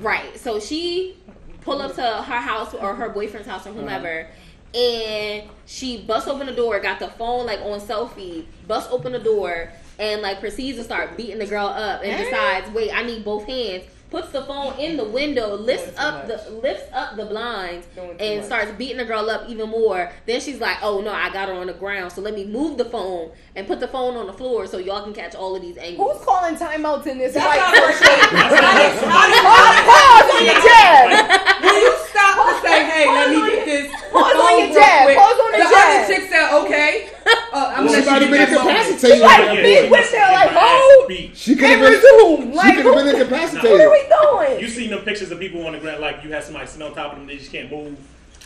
right? 0.00 0.38
So 0.38 0.60
she 0.60 1.16
pull 1.62 1.82
up 1.82 1.94
to 1.96 2.02
her 2.02 2.40
house 2.40 2.72
or 2.74 2.94
her 2.94 3.08
boyfriend's 3.08 3.48
house 3.48 3.66
or 3.66 3.70
Uh-huh. 3.70 3.80
whomever, 3.80 4.28
and 4.74 5.42
she 5.66 6.02
busts 6.02 6.28
open 6.28 6.46
the 6.46 6.52
door, 6.52 6.78
got 6.80 6.98
the 7.00 7.08
phone 7.08 7.46
like 7.46 7.60
on 7.62 7.80
selfie, 7.80 8.44
busts 8.68 8.92
open 8.92 9.12
the 9.12 9.18
door, 9.18 9.70
and 9.98 10.22
like 10.22 10.38
proceeds 10.38 10.78
to 10.78 10.84
start 10.84 11.16
beating 11.16 11.38
the 11.38 11.46
girl 11.46 11.66
up, 11.66 12.02
and 12.04 12.16
decides, 12.16 12.70
wait, 12.70 12.92
I 12.94 13.02
need 13.02 13.24
both 13.24 13.44
hands. 13.46 13.84
Puts 14.08 14.30
the 14.30 14.44
phone 14.44 14.78
in 14.78 14.96
the 14.96 15.02
window, 15.04 15.56
lifts 15.56 15.86
Doing 15.86 15.96
too 15.96 16.00
up 16.02 16.26
the 16.28 16.50
lifts 16.62 16.84
up 16.94 17.16
the 17.16 17.24
blinds, 17.26 17.88
and 18.20 18.36
much. 18.38 18.46
starts 18.46 18.70
beating 18.78 18.98
the 18.98 19.04
girl 19.04 19.28
up 19.28 19.48
even 19.48 19.68
more. 19.68 20.12
Then 20.26 20.40
she's 20.40 20.60
like, 20.60 20.76
"Oh 20.80 21.00
no, 21.00 21.10
I 21.10 21.28
got 21.32 21.48
her 21.48 21.54
on 21.54 21.66
the 21.66 21.72
ground, 21.74 22.12
so 22.12 22.20
let 22.20 22.32
me 22.32 22.44
move 22.44 22.78
the 22.78 22.84
phone 22.84 23.32
and 23.56 23.66
put 23.66 23.80
the 23.80 23.88
phone 23.88 24.16
on 24.16 24.28
the 24.28 24.32
floor 24.32 24.68
so 24.68 24.78
y'all 24.78 25.02
can 25.02 25.12
catch 25.12 25.34
all 25.34 25.56
of 25.56 25.60
these 25.62 25.76
angles." 25.76 26.18
Who's 26.18 26.24
calling 26.24 26.54
timeouts 26.54 27.04
in 27.08 27.18
this 27.18 27.34
That's 27.34 27.46
fight? 27.46 27.58
not 27.58 27.74
working. 27.82 29.10
Pause 29.10 30.30
on 30.38 30.44
your 30.46 30.54
jab. 30.54 31.62
Will 31.62 31.80
you 31.80 31.94
stop 32.08 32.46
and 32.46 32.62
say, 32.62 32.84
hey, 32.86 33.06
let 33.10 33.30
me 33.30 33.40
get 33.56 33.64
this 33.66 33.92
Pause 34.12 34.22
on 34.22 34.32
phone 34.38 34.58
your 34.58 34.66
real 34.68 34.74
jab. 34.74 35.02
quick? 35.04 35.18
Pause 35.18 35.38
on 35.40 35.50
the 35.52 35.58
the 35.58 35.64
jab. 35.64 35.74
other 35.74 36.14
chick 36.14 36.30
said, 36.30 36.46
okay. 36.62 37.08
Uh, 37.26 37.72
I'm 37.74 37.84
Well, 37.84 37.92
gonna 37.92 38.04
she 38.04 38.10
might 38.10 38.15
have 38.30 38.48
been 38.48 38.56
let 38.56 38.86
you 38.86 38.92
incapacitated. 38.94 39.20
Like, 39.22 39.38
at 39.40 39.46
that 39.46 39.62
big 39.62 39.78
point. 39.80 39.90
whip 39.90 40.10
there, 40.10 40.32
like, 40.32 40.50
Get 40.50 40.58
hold. 40.58 41.36
She 41.36 41.54
could 41.54 41.64
And 41.64 41.72
have 41.72 41.80
been. 41.80 41.92
resume. 41.92 42.50
She 42.50 42.56
Like, 42.56 42.74
could 42.76 42.84
have 42.86 42.94
been 43.04 43.08
incapacitated. 43.16 43.70
what 43.70 43.80
are 43.80 43.90
we 43.90 44.48
doing? 44.48 44.60
You 44.62 44.68
seen 44.68 44.90
them 44.90 45.00
pictures 45.00 45.30
of 45.30 45.38
people 45.38 45.66
on 45.66 45.72
the 45.72 45.78
ground 45.78 46.00
like 46.00 46.24
you 46.24 46.30
had 46.32 46.44
somebody 46.44 46.66
sitting 46.66 46.86
on 46.86 46.94
top 46.94 47.12
of 47.12 47.18
them, 47.18 47.26
they 47.26 47.36
just 47.36 47.52
can't 47.52 47.70
move. 47.70 47.96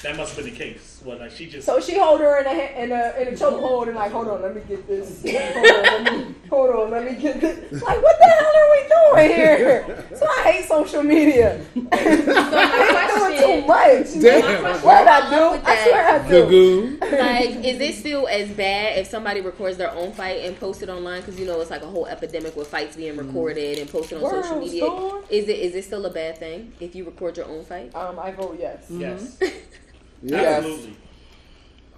That 0.03 0.17
must 0.17 0.35
have 0.35 0.45
been 0.45 0.55
the 0.55 0.59
case. 0.59 1.01
What 1.05 1.21
like 1.21 1.31
she 1.31 1.47
just 1.47 1.67
So 1.67 1.79
she 1.81 1.99
hold 1.99 2.21
her 2.21 2.41
in 2.41 2.47
a 2.47 2.83
in 2.85 2.93
a 2.93 3.15
in 3.21 3.29
a 3.29 3.37
chokehold 3.37 3.89
and 3.89 3.97
like, 3.97 4.13
hold 4.13 4.29
on, 4.29 4.41
let 4.43 4.55
me 4.55 4.63
get 4.67 4.87
this. 4.87 5.23
Hold 5.31 5.35
on, 5.55 5.61
let 5.61 6.15
me 6.15 6.35
hold 6.49 6.71
on, 6.71 6.91
let 6.91 7.05
me 7.05 7.15
get 7.21 7.41
this. 7.41 7.81
Like, 7.83 8.03
what 8.03 8.19
the 8.19 8.25
hell 8.25 8.53
are 8.57 8.71
we 8.73 9.27
doing 9.29 9.37
here? 9.37 10.05
So 10.17 10.27
I 10.27 10.43
hate 10.53 10.65
social 10.67 11.03
media. 11.03 11.65
So 11.75 11.81
my 11.83 11.89
They're 11.91 13.39
doing 13.39 13.63
too 13.63 13.67
much. 13.69 14.21
Damn. 14.21 14.83
What 14.83 15.07
I 15.07 15.31
do? 15.31 15.37
Off 15.37 15.53
with 15.53 15.67
I 15.69 15.85
swear 15.85 16.09
I 16.09 16.19
The 16.29 16.29
do. 16.41 16.49
goon. 16.49 16.99
like, 17.01 17.51
is 17.65 17.81
it 17.81 17.95
still 17.95 18.27
as 18.27 18.51
bad 18.51 18.99
if 18.99 19.07
somebody 19.07 19.41
records 19.41 19.77
their 19.77 19.93
own 19.93 20.13
fight 20.13 20.45
and 20.45 20.59
posts 20.59 20.83
it 20.83 20.89
online? 20.89 21.21
Because 21.21 21.39
you 21.39 21.47
know 21.47 21.61
it's 21.61 21.71
like 21.71 21.83
a 21.83 21.87
whole 21.87 22.07
epidemic 22.07 22.57
with 22.57 22.67
fights 22.69 22.97
being 22.97 23.17
recorded 23.17 23.79
and 23.79 23.89
posted 23.89 24.23
on 24.23 24.29
social 24.43 24.59
media. 24.59 24.85
star. 24.85 25.21
Is 25.31 25.49
it 25.49 25.59
is 25.59 25.75
it 25.77 25.85
still 25.85 26.05
a 26.07 26.11
bad 26.11 26.39
thing 26.39 26.73
if 26.81 26.95
you 26.97 27.05
record 27.05 27.37
your 27.37 27.47
own 27.47 27.65
fight? 27.65 27.95
Um, 27.95 28.19
I 28.19 28.33
vote 28.33 28.57
yes. 28.59 28.87
Yes, 28.91 29.39
Yeah. 30.23 30.39
absolutely. 30.59 30.97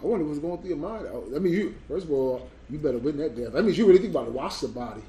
I 0.02 0.06
wonder 0.06 0.24
what's 0.24 0.38
going 0.40 0.58
through 0.58 0.68
your 0.70 0.78
mind. 0.78 1.06
I 1.34 1.38
mean, 1.38 1.52
you 1.52 1.74
first 1.88 2.06
of 2.06 2.12
all, 2.12 2.48
you 2.68 2.78
better 2.78 2.98
win 2.98 3.16
that 3.18 3.36
death. 3.36 3.52
That 3.52 3.62
means 3.64 3.78
you 3.78 3.86
really 3.86 3.98
think 4.00 4.10
about 4.10 4.24
to 4.26 4.32
wash 4.32 4.56
somebody. 4.56 5.02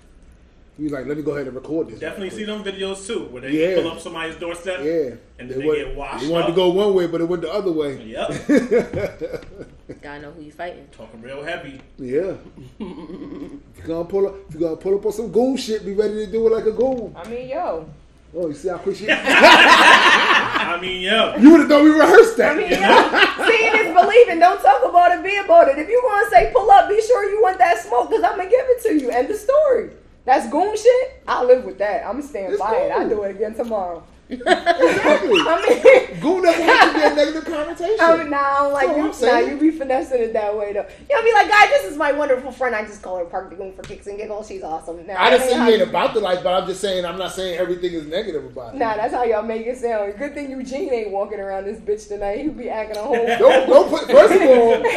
You 0.78 0.90
like, 0.90 1.06
let 1.06 1.18
me 1.18 1.22
go 1.24 1.34
ahead 1.34 1.46
and 1.46 1.56
record 1.56 1.90
this. 1.90 2.00
Definitely 2.00 2.32
see 2.32 2.46
them 2.46 2.64
videos 2.64 3.06
too, 3.06 3.26
where 3.26 3.44
they 3.44 3.52
Yeah. 3.52 3.82
pull 3.82 3.92
up 3.92 4.00
somebody's 4.00 4.36
doorstep. 4.38 4.80
Yeah, 4.84 5.16
And 5.38 5.48
they, 5.48 5.54
then 5.54 5.60
they 5.60 5.66
wa- 5.68 5.74
get 5.76 5.96
washed 5.96 6.26
They 6.26 6.32
wanted 6.32 6.48
to 6.48 6.54
go 6.54 6.70
one 6.70 6.96
way, 6.96 7.06
but 7.06 7.22
it 7.22 7.26
went 7.26 7.44
the 7.44 7.52
other 7.54 7.72
way. 7.72 8.02
Yep, 8.04 8.30
Gotta 10.02 10.22
know 10.22 10.32
who 10.32 10.42
you 10.42 10.52
fighting. 10.52 10.88
talking 10.92 11.22
real 11.22 11.44
heavy. 11.44 11.80
Yeah. 12.00 12.36
if 12.80 13.78
you're 13.78 13.88
gonna 13.88 14.06
pull 14.06 14.28
up, 14.28 14.36
if 14.50 14.56
you're 14.56 14.62
gonna 14.70 14.82
pull 14.82 14.96
up 14.96 15.06
on 15.06 15.12
some 15.12 15.32
goon 15.32 15.58
shit, 15.58 15.86
be 15.86 15.94
ready 15.94 16.26
to 16.26 16.32
do 16.32 16.48
it 16.48 16.52
like 16.54 16.66
a 16.66 16.72
goon. 16.72 17.14
I 17.16 17.28
mean, 17.28 17.50
yo. 17.50 17.88
Oh, 18.36 18.48
you 18.48 18.54
see 18.54 18.70
how 18.70 18.78
quick 18.80 18.96
she? 18.96 19.08
I 19.12 20.80
mean, 20.82 21.02
yeah. 21.02 21.38
you 21.38 21.52
would 21.52 21.60
have 21.62 21.70
thought 21.70 21.84
we 21.84 21.90
rehearsed 21.92 22.38
that. 22.38 22.54
I 22.54 22.58
mean, 22.58 22.72
yo. 22.72 23.48
Seeing 23.48 23.76
is 23.86 23.94
believing. 23.94 24.40
Don't 24.40 24.62
talk 24.62 24.84
about 24.84 25.12
it, 25.12 25.24
be 25.24 25.38
about 25.38 25.68
it. 25.68 25.78
If 25.78 25.88
you 25.88 26.02
want 26.04 26.26
to 26.30 26.36
say 26.36 26.52
pull 26.52 26.70
up, 26.72 26.90
be 26.90 27.00
sure 27.02 27.30
you 27.30 27.42
want 27.42 27.60
that 27.60 27.78
smoke 27.80 28.10
because 28.10 28.24
I'm 28.24 28.38
going 28.38 28.50
to 28.50 28.56
give 28.56 28.66
it 28.66 28.82
to 28.84 29.00
you. 29.00 29.10
End 29.12 29.28
the 29.28 29.38
story. 29.38 29.92
That's 30.26 30.50
goon 30.50 30.76
shit. 30.76 31.22
I 31.28 31.44
live 31.44 31.64
with 31.66 31.78
that. 31.80 32.06
I'm 32.06 32.14
going 32.14 32.24
to 32.24 32.28
stand 32.28 32.54
It's 32.54 32.62
by 32.62 32.76
it. 32.76 32.92
I 32.92 33.00
cool. 33.00 33.10
do 33.10 33.24
it 33.24 33.36
again 33.36 33.54
tomorrow. 33.54 34.04
Exactly. 34.34 35.40
I 35.40 36.10
mean, 36.10 36.20
Goon 36.20 36.44
doesn't 36.44 36.62
have 36.62 36.94
to 36.94 37.00
be 37.00 37.06
a 37.06 37.16
negative 37.16 37.46
connotation. 37.46 37.98
I 38.00 38.18
mean, 38.18 38.30
nah, 38.30 38.68
like 38.68 38.88
you. 38.96 39.12
I'm 39.12 39.22
Nah, 39.22 39.40
you 39.40 39.58
be 39.58 39.72
finessing 39.72 40.22
it 40.22 40.34
that 40.34 40.56
way 40.58 40.74
though. 40.74 40.86
You'll 41.10 41.24
be 41.24 41.34
like, 41.34 41.50
guys, 41.50 41.70
this 41.70 41.92
is 41.92 41.98
my 41.98 42.12
wonderful 42.12 42.52
friend. 42.52 42.76
I 42.76 42.84
just 42.86 43.02
call 43.02 43.18
her 43.18 43.26
Park 43.26 43.50
the 43.50 43.56
Goon 43.56 43.74
for 43.74 43.82
kicks 43.84 44.08
and 44.08 44.18
giggles. 44.18 44.48
She's 44.48 44.64
awesome. 44.64 45.06
Nah, 45.06 45.16
I 45.18 45.30
didn't 45.30 45.50
say 45.50 45.56
ain't 45.56 45.68
you 45.68 45.74
ain't 45.74 45.82
about 45.90 46.14
the 46.14 46.20
life, 46.20 46.44
but 46.44 46.54
I'm 46.54 46.68
just 46.68 46.82
saying 46.82 47.06
I'm 47.06 47.18
not 47.18 47.34
saying 47.34 47.58
everything 47.58 47.94
is 47.94 48.06
negative 48.08 48.46
about 48.46 48.76
it. 48.76 48.78
Nah, 48.78 48.96
that's 48.96 49.14
how 49.14 49.24
y'all 49.24 49.44
make 49.44 49.66
it 49.66 49.78
sound. 49.78 50.16
Good 50.18 50.34
thing 50.34 50.52
Eugene 50.52 50.92
ain't 50.94 51.12
walking 51.12 51.40
around 51.40 51.66
this 51.66 51.80
bitch 51.80 52.08
tonight. 52.08 52.40
He'd 52.40 52.58
be 52.58 52.70
acting 52.70 52.98
a 52.98 53.02
whole. 53.02 53.26
Don't 53.26 53.70
don't 53.70 53.90
put. 53.90 54.10
First 54.10 54.34
of 54.36 54.42
all, 54.42 54.84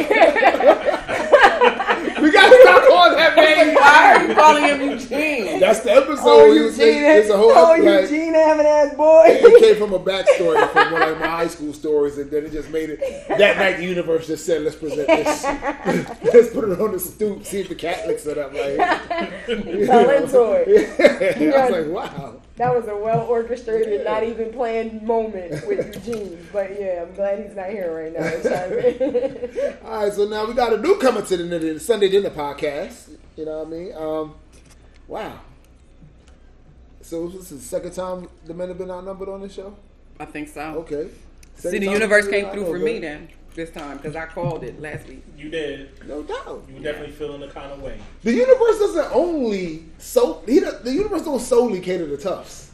we 2.21 2.31
gotta 2.31 2.57
stop 2.61 2.83
calling 2.97 3.17
that 3.17 3.35
man. 3.35 3.75
Why 3.75 4.13
are 4.15 4.27
you 4.27 4.35
calling 4.35 4.63
him 4.63 4.81
Eugene? 4.81 5.59
That's 5.59 5.79
the 5.81 5.91
episode. 5.91 6.23
oh, 6.25 6.51
It's- 6.51 6.77
Eugene, 6.77 7.03
it's, 7.03 7.25
it's 7.25 7.29
a 7.33 7.37
whole 7.37 7.51
oh, 7.51 7.71
episode. 7.71 8.01
Like, 8.01 8.11
Eugene 8.11 8.33
having 8.33 8.65
ass 8.65 8.95
boy. 8.95 9.23
it 9.27 9.61
came 9.61 9.75
from 9.75 9.93
a 9.93 9.99
backstory 9.99 10.69
from 10.71 10.93
one 10.93 11.01
of 11.01 11.19
my 11.19 11.27
high 11.27 11.47
school 11.47 11.73
stories, 11.73 12.17
and 12.17 12.29
then 12.31 12.45
it 12.45 12.51
just 12.51 12.69
made 12.69 12.89
it. 12.89 12.99
That 13.27 13.57
night, 13.57 13.77
the 13.77 13.85
universe 13.85 14.27
just 14.27 14.45
said, 14.45 14.63
"Let's 14.63 14.75
present 14.75 15.07
this. 15.07 15.43
Let's 16.33 16.53
put 16.53 16.69
it 16.69 16.79
on 16.79 16.91
the 16.91 16.99
stoop. 16.99 17.45
See 17.45 17.61
if 17.61 17.69
the 17.69 17.75
Catholics 17.75 18.23
set 18.23 18.37
up 18.37 18.53
like." 18.53 18.77
Fell 19.45 20.09
into 20.09 20.63
it. 20.65 21.53
I 21.53 21.69
was 21.69 21.71
like, 21.71 21.87
"Wow." 21.87 22.41
That 22.57 22.75
was 22.75 22.87
a 22.87 22.95
well 22.97 23.27
orchestrated, 23.27 24.03
not 24.03 24.23
even 24.23 24.51
planned 24.51 25.03
moment 25.03 25.65
with 25.67 25.95
Eugene. 25.95 26.45
But 26.51 26.79
yeah, 26.79 27.03
I'm 27.03 27.13
glad 27.13 27.45
he's 27.45 27.55
not 27.55 27.69
here 27.69 27.95
right 27.95 28.11
now. 28.11 28.29
to 28.29 28.43
chime 28.43 28.71
in. 28.73 29.77
All 29.85 30.03
right, 30.03 30.13
so 30.13 30.27
now 30.27 30.45
we 30.45 30.53
got 30.53 30.73
a 30.73 30.77
newcomer 30.77 31.21
to 31.21 31.37
the, 31.37 31.59
the 31.59 31.79
Sunday 31.79 32.09
Dinner 32.09 32.31
Podcast. 32.31 33.15
You 33.35 33.45
know 33.45 33.59
what 33.59 33.67
I 33.67 33.69
mean? 33.69 33.93
Um, 33.95 34.35
wow. 35.07 35.39
So 37.01 37.27
this 37.27 37.51
is 37.51 37.61
the 37.61 37.65
second 37.65 37.91
time 37.91 38.27
the 38.45 38.55
men 38.55 38.69
have 38.69 38.77
been 38.79 38.89
outnumbered 38.89 39.29
on 39.29 39.41
this 39.41 39.53
show. 39.53 39.75
I 40.19 40.25
think 40.25 40.47
so. 40.47 40.61
Okay. 40.79 41.09
See, 41.55 41.77
the 41.77 41.91
universe 41.91 42.27
came 42.27 42.49
through 42.49 42.65
for 42.65 42.79
me 42.79 42.99
then 42.99 43.29
this 43.57 43.71
time 43.71 43.97
because 43.97 44.15
I 44.15 44.25
called 44.27 44.63
it 44.63 44.79
last 44.79 45.05
week. 45.07 45.25
You 45.35 45.49
did. 45.49 45.89
No 46.07 46.23
doubt. 46.23 46.63
You 46.69 46.75
were 46.75 46.81
definitely 46.81 47.13
feeling 47.13 47.41
the 47.41 47.49
kind 47.49 47.71
of 47.73 47.81
way. 47.81 47.99
The 48.23 48.31
universe 48.31 48.79
doesn't 48.79 49.11
only 49.11 49.83
so 49.97 50.43
he 50.45 50.59
the 50.59 50.93
universe 50.93 51.25
don't 51.25 51.41
solely 51.41 51.81
cater 51.81 52.07
to 52.07 52.15
toughs. 52.15 52.71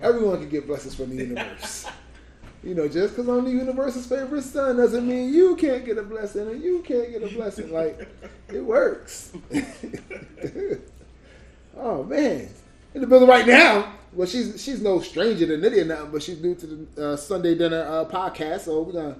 Everyone 0.00 0.38
can 0.38 0.48
get 0.48 0.68
blessings 0.68 0.94
from 0.94 1.10
the 1.10 1.16
universe. 1.24 1.86
you 2.62 2.74
know, 2.74 2.86
just 2.86 3.16
because 3.16 3.28
I'm 3.28 3.44
the 3.44 3.50
universe's 3.50 4.06
favorite 4.06 4.42
son 4.42 4.76
doesn't 4.76 5.08
mean 5.08 5.34
you 5.34 5.56
can't 5.56 5.84
get 5.84 5.98
a 5.98 6.02
blessing 6.02 6.48
and 6.48 6.62
you 6.62 6.82
can't 6.82 7.10
get 7.10 7.24
a 7.24 7.34
blessing. 7.34 7.72
Like 7.72 8.06
it 8.52 8.64
works. 8.64 9.32
oh 11.76 12.04
man, 12.04 12.48
in 12.94 13.00
the 13.00 13.06
building 13.06 13.28
right 13.28 13.46
now. 13.46 13.94
Well, 14.12 14.26
she's 14.26 14.60
she's 14.62 14.82
no 14.82 15.00
stranger 15.00 15.46
to 15.46 15.56
Nitty 15.56 15.82
or 15.82 15.84
nothing, 15.84 16.10
but 16.10 16.22
she's 16.22 16.42
new 16.42 16.54
to 16.56 16.66
the 16.66 17.12
uh, 17.12 17.16
Sunday 17.16 17.54
Dinner 17.54 17.82
uh, 17.82 18.04
podcast. 18.06 18.62
So 18.62 18.82
we're 18.82 18.92
gonna 18.92 19.16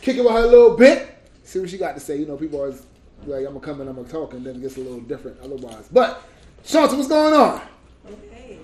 kick 0.00 0.16
it 0.16 0.20
with 0.24 0.32
her 0.32 0.38
a 0.44 0.46
little 0.46 0.76
bit. 0.76 1.08
See 1.44 1.58
what 1.60 1.68
she 1.70 1.78
got 1.78 1.94
to 1.94 2.00
say. 2.00 2.16
You 2.18 2.26
know, 2.26 2.36
people 2.36 2.58
always 2.60 2.82
be 3.24 3.30
like, 3.32 3.40
I'm 3.46 3.54
gonna 3.54 3.60
come 3.60 3.80
and 3.80 3.88
I'm 3.90 3.96
gonna 3.96 4.08
talk, 4.08 4.32
and 4.34 4.44
then 4.44 4.56
it 4.56 4.62
gets 4.62 4.76
a 4.76 4.80
little 4.80 5.00
different 5.00 5.38
otherwise. 5.42 5.88
But 5.92 6.22
Shanta, 6.64 6.96
what's 6.96 7.08
going 7.08 7.34
on? 7.34 7.60
Okay. 8.06 8.58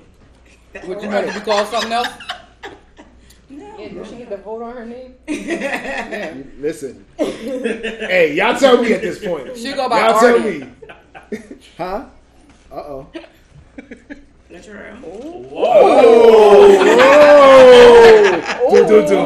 Would 0.86 1.02
you 1.02 1.09
rather 1.09 1.32
be 1.32 1.40
call 1.40 1.65
something 1.66 1.93
else? 1.93 2.09
No. 3.52 3.77
yeah, 3.78 3.89
did 3.89 4.07
she 4.07 4.15
get 4.15 4.31
the 4.31 4.36
vote 4.36 4.62
on 4.62 4.77
her 4.77 4.86
name? 4.86 5.16
Listen, 6.61 7.05
hey, 7.19 8.32
y'all 8.36 8.57
tell 8.57 8.81
me 8.81 8.93
at 8.93 9.01
this 9.02 9.19
point. 9.24 9.57
She 9.57 9.73
go 9.73 9.89
by 9.89 9.98
y'all 10.07 10.20
tell 10.20 10.36
Artie. 10.40 10.61
me, 10.61 10.69
huh? 11.77 12.05
Uh 12.70 12.74
oh. 12.77 13.09
Natural. 14.48 14.97
Oh, 18.62 18.70
do, 18.70 18.86
do, 18.86 19.07
do. 19.09 19.16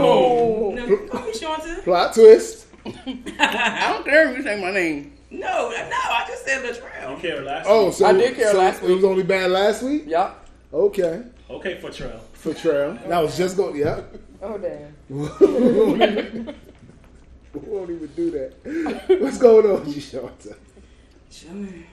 No, 0.88 0.96
call 1.08 1.26
me 1.26 1.32
Shanta. 1.32 1.82
Plot 1.82 2.14
twist. 2.14 2.66
I 2.86 3.90
don't 3.92 4.04
care 4.04 4.30
if 4.30 4.36
you 4.38 4.42
say 4.42 4.60
my 4.60 4.70
name. 4.70 5.12
No, 5.30 5.70
no, 5.70 5.76
I 5.76 6.24
just 6.28 6.44
said 6.44 6.64
You 6.64 6.72
Latrell. 6.72 7.20
care 7.20 7.42
last 7.42 7.64
week. 7.66 7.72
Oh, 7.74 7.84
week. 7.86 7.94
so 7.94 8.06
I 8.06 8.12
did 8.12 8.36
care 8.36 8.52
so 8.52 8.58
last 8.58 8.82
week. 8.82 8.90
It 8.90 8.94
was 8.94 9.02
week. 9.02 9.10
only 9.10 9.22
bad 9.24 9.50
last 9.50 9.82
week. 9.82 10.04
Yup. 10.06 10.46
Okay, 10.72 11.22
Okay, 11.50 11.80
for 11.80 11.90
trail. 11.90 12.20
for 12.32 12.52
Trail. 12.54 12.98
That 13.08 13.20
was 13.22 13.36
just 13.36 13.56
going. 13.56 13.76
Yeah. 13.76 14.02
Oh 14.42 14.58
damn. 14.58 14.94
we 15.08 15.16
won't 15.16 16.02
even 16.02 16.54
we 17.54 17.60
won't 17.60 17.90
even 17.90 18.06
do 18.14 18.30
that. 18.32 19.18
What's 19.20 19.38
going 19.38 19.64
on, 19.66 19.84
with 19.84 19.94
you, 19.94 20.00
Shanta? 20.00 20.56
Chilling. 21.30 21.84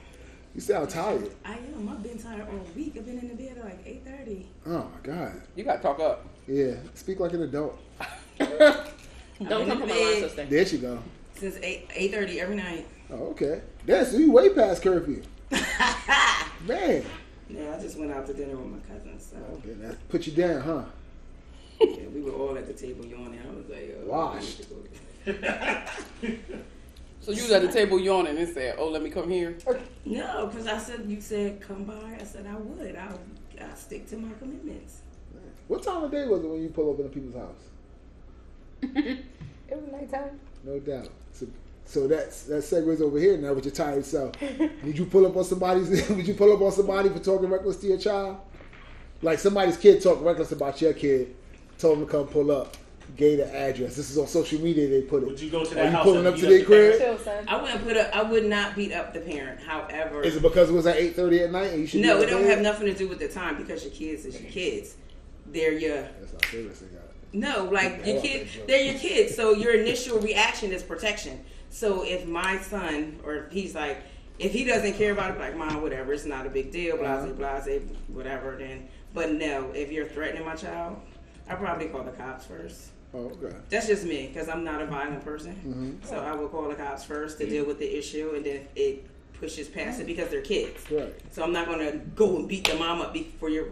You 0.54 0.60
sound 0.60 0.90
tired. 0.90 1.30
I 1.44 1.54
am. 1.54 1.88
I've 1.88 2.02
been 2.02 2.18
tired 2.18 2.42
all 2.42 2.66
week. 2.76 2.94
I've 2.96 3.06
been 3.06 3.18
in 3.20 3.28
the 3.28 3.34
bed 3.34 3.56
at 3.58 3.64
like 3.64 3.84
8.30. 3.86 4.44
Oh 4.66 4.70
my 4.70 5.00
god. 5.02 5.40
You 5.56 5.64
gotta 5.64 5.80
talk 5.82 5.98
up. 6.00 6.26
Yeah, 6.46 6.74
speak 6.94 7.20
like 7.20 7.32
an 7.32 7.42
adult. 7.42 7.78
Don't 8.48 9.48
come 9.48 9.62
in 9.62 9.68
from 9.70 9.80
my 9.80 9.86
bed. 9.86 10.12
line, 10.12 10.22
sister. 10.22 10.44
There 10.46 10.66
she 10.66 10.78
go. 10.78 10.98
Since 11.34 11.56
8, 11.62 11.88
8.30 11.88 12.36
every 12.38 12.56
night. 12.56 12.86
Oh, 13.10 13.28
okay. 13.30 13.62
That's 13.86 14.12
you 14.14 14.30
way 14.32 14.50
past 14.50 14.82
curfew. 14.82 15.22
Man, 16.66 17.04
Yeah, 17.48 17.74
I 17.76 17.80
just 17.80 17.98
went 17.98 18.12
out 18.12 18.26
to 18.26 18.34
dinner 18.34 18.56
with 18.56 18.66
my 18.66 18.78
cousins. 18.94 19.30
So 19.32 19.36
okay, 19.58 19.72
that 19.80 20.08
put 20.08 20.26
you 20.26 20.32
down, 20.32 20.60
huh? 20.60 20.84
yeah, 21.80 22.06
we 22.14 22.20
were 22.22 22.32
all 22.32 22.56
at 22.56 22.66
the 22.68 22.72
table 22.72 23.04
yawning. 23.04 23.40
I 23.44 23.54
was 23.54 23.68
like, 23.68 23.98
oh, 24.00 24.06
Washed. 24.06 24.62
I 25.26 25.30
need 25.30 25.42
to 25.42 26.28
go. 26.28 26.28
So 27.20 27.30
you 27.30 27.42
was 27.42 27.52
at 27.52 27.62
the 27.62 27.70
table 27.70 28.00
yawning 28.00 28.36
and 28.36 28.52
said, 28.52 28.74
"Oh, 28.78 28.88
let 28.88 29.00
me 29.00 29.08
come 29.08 29.30
here." 29.30 29.56
No, 30.04 30.48
because 30.48 30.66
I 30.66 30.76
said, 30.76 31.04
you 31.06 31.20
said 31.20 31.60
come 31.60 31.84
by. 31.84 32.16
I 32.20 32.24
said 32.24 32.48
I 32.48 32.56
would. 32.56 32.96
I'll, 32.96 33.20
I'll 33.60 33.76
stick 33.76 34.08
to 34.08 34.16
my 34.16 34.32
commitments. 34.40 35.02
What 35.68 35.84
time 35.84 36.02
of 36.02 36.10
day 36.10 36.26
was 36.26 36.42
it 36.42 36.48
when 36.48 36.60
you 36.60 36.68
pull 36.70 36.92
up 36.92 36.98
in 36.98 37.06
a 37.06 37.08
people's 37.08 37.36
house? 37.36 37.60
It 39.68 39.80
was 39.80 39.90
nighttime. 39.90 40.38
No 40.64 40.78
doubt. 40.80 41.08
So, 41.32 41.46
so 41.86 42.06
that's 42.06 42.42
that 42.44 42.62
segues 42.62 43.00
over 43.00 43.18
here 43.18 43.38
now 43.38 43.54
with 43.54 43.64
your 43.64 43.72
tired 43.74 44.04
self. 44.04 44.34
Would 44.84 44.98
you 44.98 45.06
pull 45.06 45.24
up 45.26 45.34
on 45.36 45.44
somebody's? 45.44 46.08
Would 46.10 46.28
you 46.28 46.34
pull 46.34 46.52
up 46.52 46.60
on 46.60 46.72
somebody 46.72 47.08
for 47.08 47.18
talking 47.20 47.48
reckless 47.48 47.76
to 47.78 47.86
your 47.86 47.96
child? 47.98 48.36
Like 49.22 49.38
somebody's 49.38 49.78
kid 49.78 50.02
talk 50.02 50.22
reckless 50.22 50.52
about 50.52 50.80
your 50.82 50.92
kid, 50.92 51.34
told 51.78 51.98
them 51.98 52.06
to 52.06 52.12
come 52.12 52.26
pull 52.26 52.50
up, 52.50 52.76
gave 53.16 53.38
the 53.38 53.54
address. 53.54 53.96
This 53.96 54.10
is 54.10 54.18
on 54.18 54.26
social 54.26 54.60
media. 54.60 54.88
They 54.88 55.00
put 55.02 55.22
it. 55.22 55.26
Would 55.26 55.40
you 55.40 55.50
go 55.50 55.64
to 55.64 55.70
Are 55.70 55.74
that 55.76 55.84
you 55.86 55.90
house 55.92 56.04
pulling 56.04 56.26
up 56.26 56.34
to 56.36 56.40
their 56.42 56.58
the 56.58 56.64
crib? 56.64 56.98
Chill. 56.98 57.18
I 57.48 57.62
wouldn't 57.62 57.82
put 57.84 57.96
up. 57.96 58.14
I 58.14 58.22
would 58.22 58.44
not 58.44 58.76
beat 58.76 58.92
up 58.92 59.14
the 59.14 59.20
parent. 59.20 59.60
However, 59.62 60.22
Is 60.22 60.36
it 60.36 60.42
because 60.42 60.68
it 60.68 60.74
was 60.74 60.86
at 60.86 60.96
eight 60.96 61.16
thirty 61.16 61.40
at 61.40 61.50
night 61.50 61.70
and 61.70 61.80
you 61.80 61.86
should? 61.86 62.02
no, 62.02 62.18
be 62.18 62.24
it 62.24 62.30
don't 62.30 62.44
have 62.44 62.60
nothing 62.60 62.88
to 62.88 62.94
do 62.94 63.08
with 63.08 63.20
the 63.20 63.28
time 63.28 63.56
because 63.56 63.84
your 63.84 63.92
kids 63.94 64.26
is 64.26 64.38
your 64.38 64.50
kids. 64.50 64.96
They're 65.46 65.72
your 65.72 66.02
That's 66.02 66.32
how 66.32 66.50
serious 66.50 66.80
they 66.80 66.86
got. 66.88 67.04
it. 67.04 67.11
No, 67.32 67.64
like 67.64 68.04
your 68.06 68.16
Yeah. 68.16 68.20
kid, 68.20 68.48
they're 68.66 68.82
your 68.82 68.98
kids. 68.98 69.34
So 69.34 69.52
your 69.52 69.74
initial 69.74 70.18
reaction 70.18 70.72
is 70.72 70.82
protection. 70.82 71.44
So 71.70 72.04
if 72.04 72.26
my 72.26 72.58
son, 72.58 73.20
or 73.24 73.36
if 73.36 73.52
he's 73.52 73.74
like, 73.74 73.98
if 74.38 74.52
he 74.52 74.64
doesn't 74.64 74.94
care 74.94 75.12
about 75.12 75.32
it, 75.32 75.38
like 75.38 75.56
mom, 75.56 75.82
whatever, 75.82 76.12
it's 76.12 76.24
not 76.26 76.46
a 76.46 76.50
big 76.50 76.70
deal, 76.72 76.96
blase, 76.96 77.32
blase, 77.32 77.82
whatever. 78.08 78.56
Then, 78.56 78.88
but 79.14 79.32
no, 79.32 79.70
if 79.72 79.90
you're 79.90 80.06
threatening 80.06 80.44
my 80.44 80.54
child, 80.54 81.00
I 81.48 81.54
probably 81.54 81.88
call 81.88 82.02
the 82.02 82.12
cops 82.12 82.44
first. 82.46 82.90
Oh, 83.14 83.30
okay. 83.42 83.54
That's 83.68 83.86
just 83.86 84.04
me 84.04 84.28
because 84.32 84.48
I'm 84.48 84.64
not 84.64 84.80
a 84.80 84.86
violent 84.86 85.24
person. 85.24 86.00
So 86.04 86.18
I 86.18 86.34
will 86.34 86.48
call 86.48 86.68
the 86.68 86.74
cops 86.74 87.04
first 87.04 87.38
to 87.38 87.46
deal 87.46 87.64
with 87.64 87.78
the 87.78 87.98
issue, 87.98 88.32
and 88.34 88.44
then 88.44 88.66
it 88.74 89.06
pushes 89.38 89.68
past 89.68 90.00
it 90.00 90.06
because 90.06 90.28
they're 90.28 90.40
kids. 90.40 90.84
Right. 90.90 91.14
So 91.30 91.42
I'm 91.42 91.52
not 91.52 91.66
gonna 91.66 91.92
go 92.14 92.36
and 92.36 92.48
beat 92.48 92.66
the 92.68 92.74
mom 92.74 93.00
up 93.00 93.16
for 93.38 93.48
your 93.48 93.66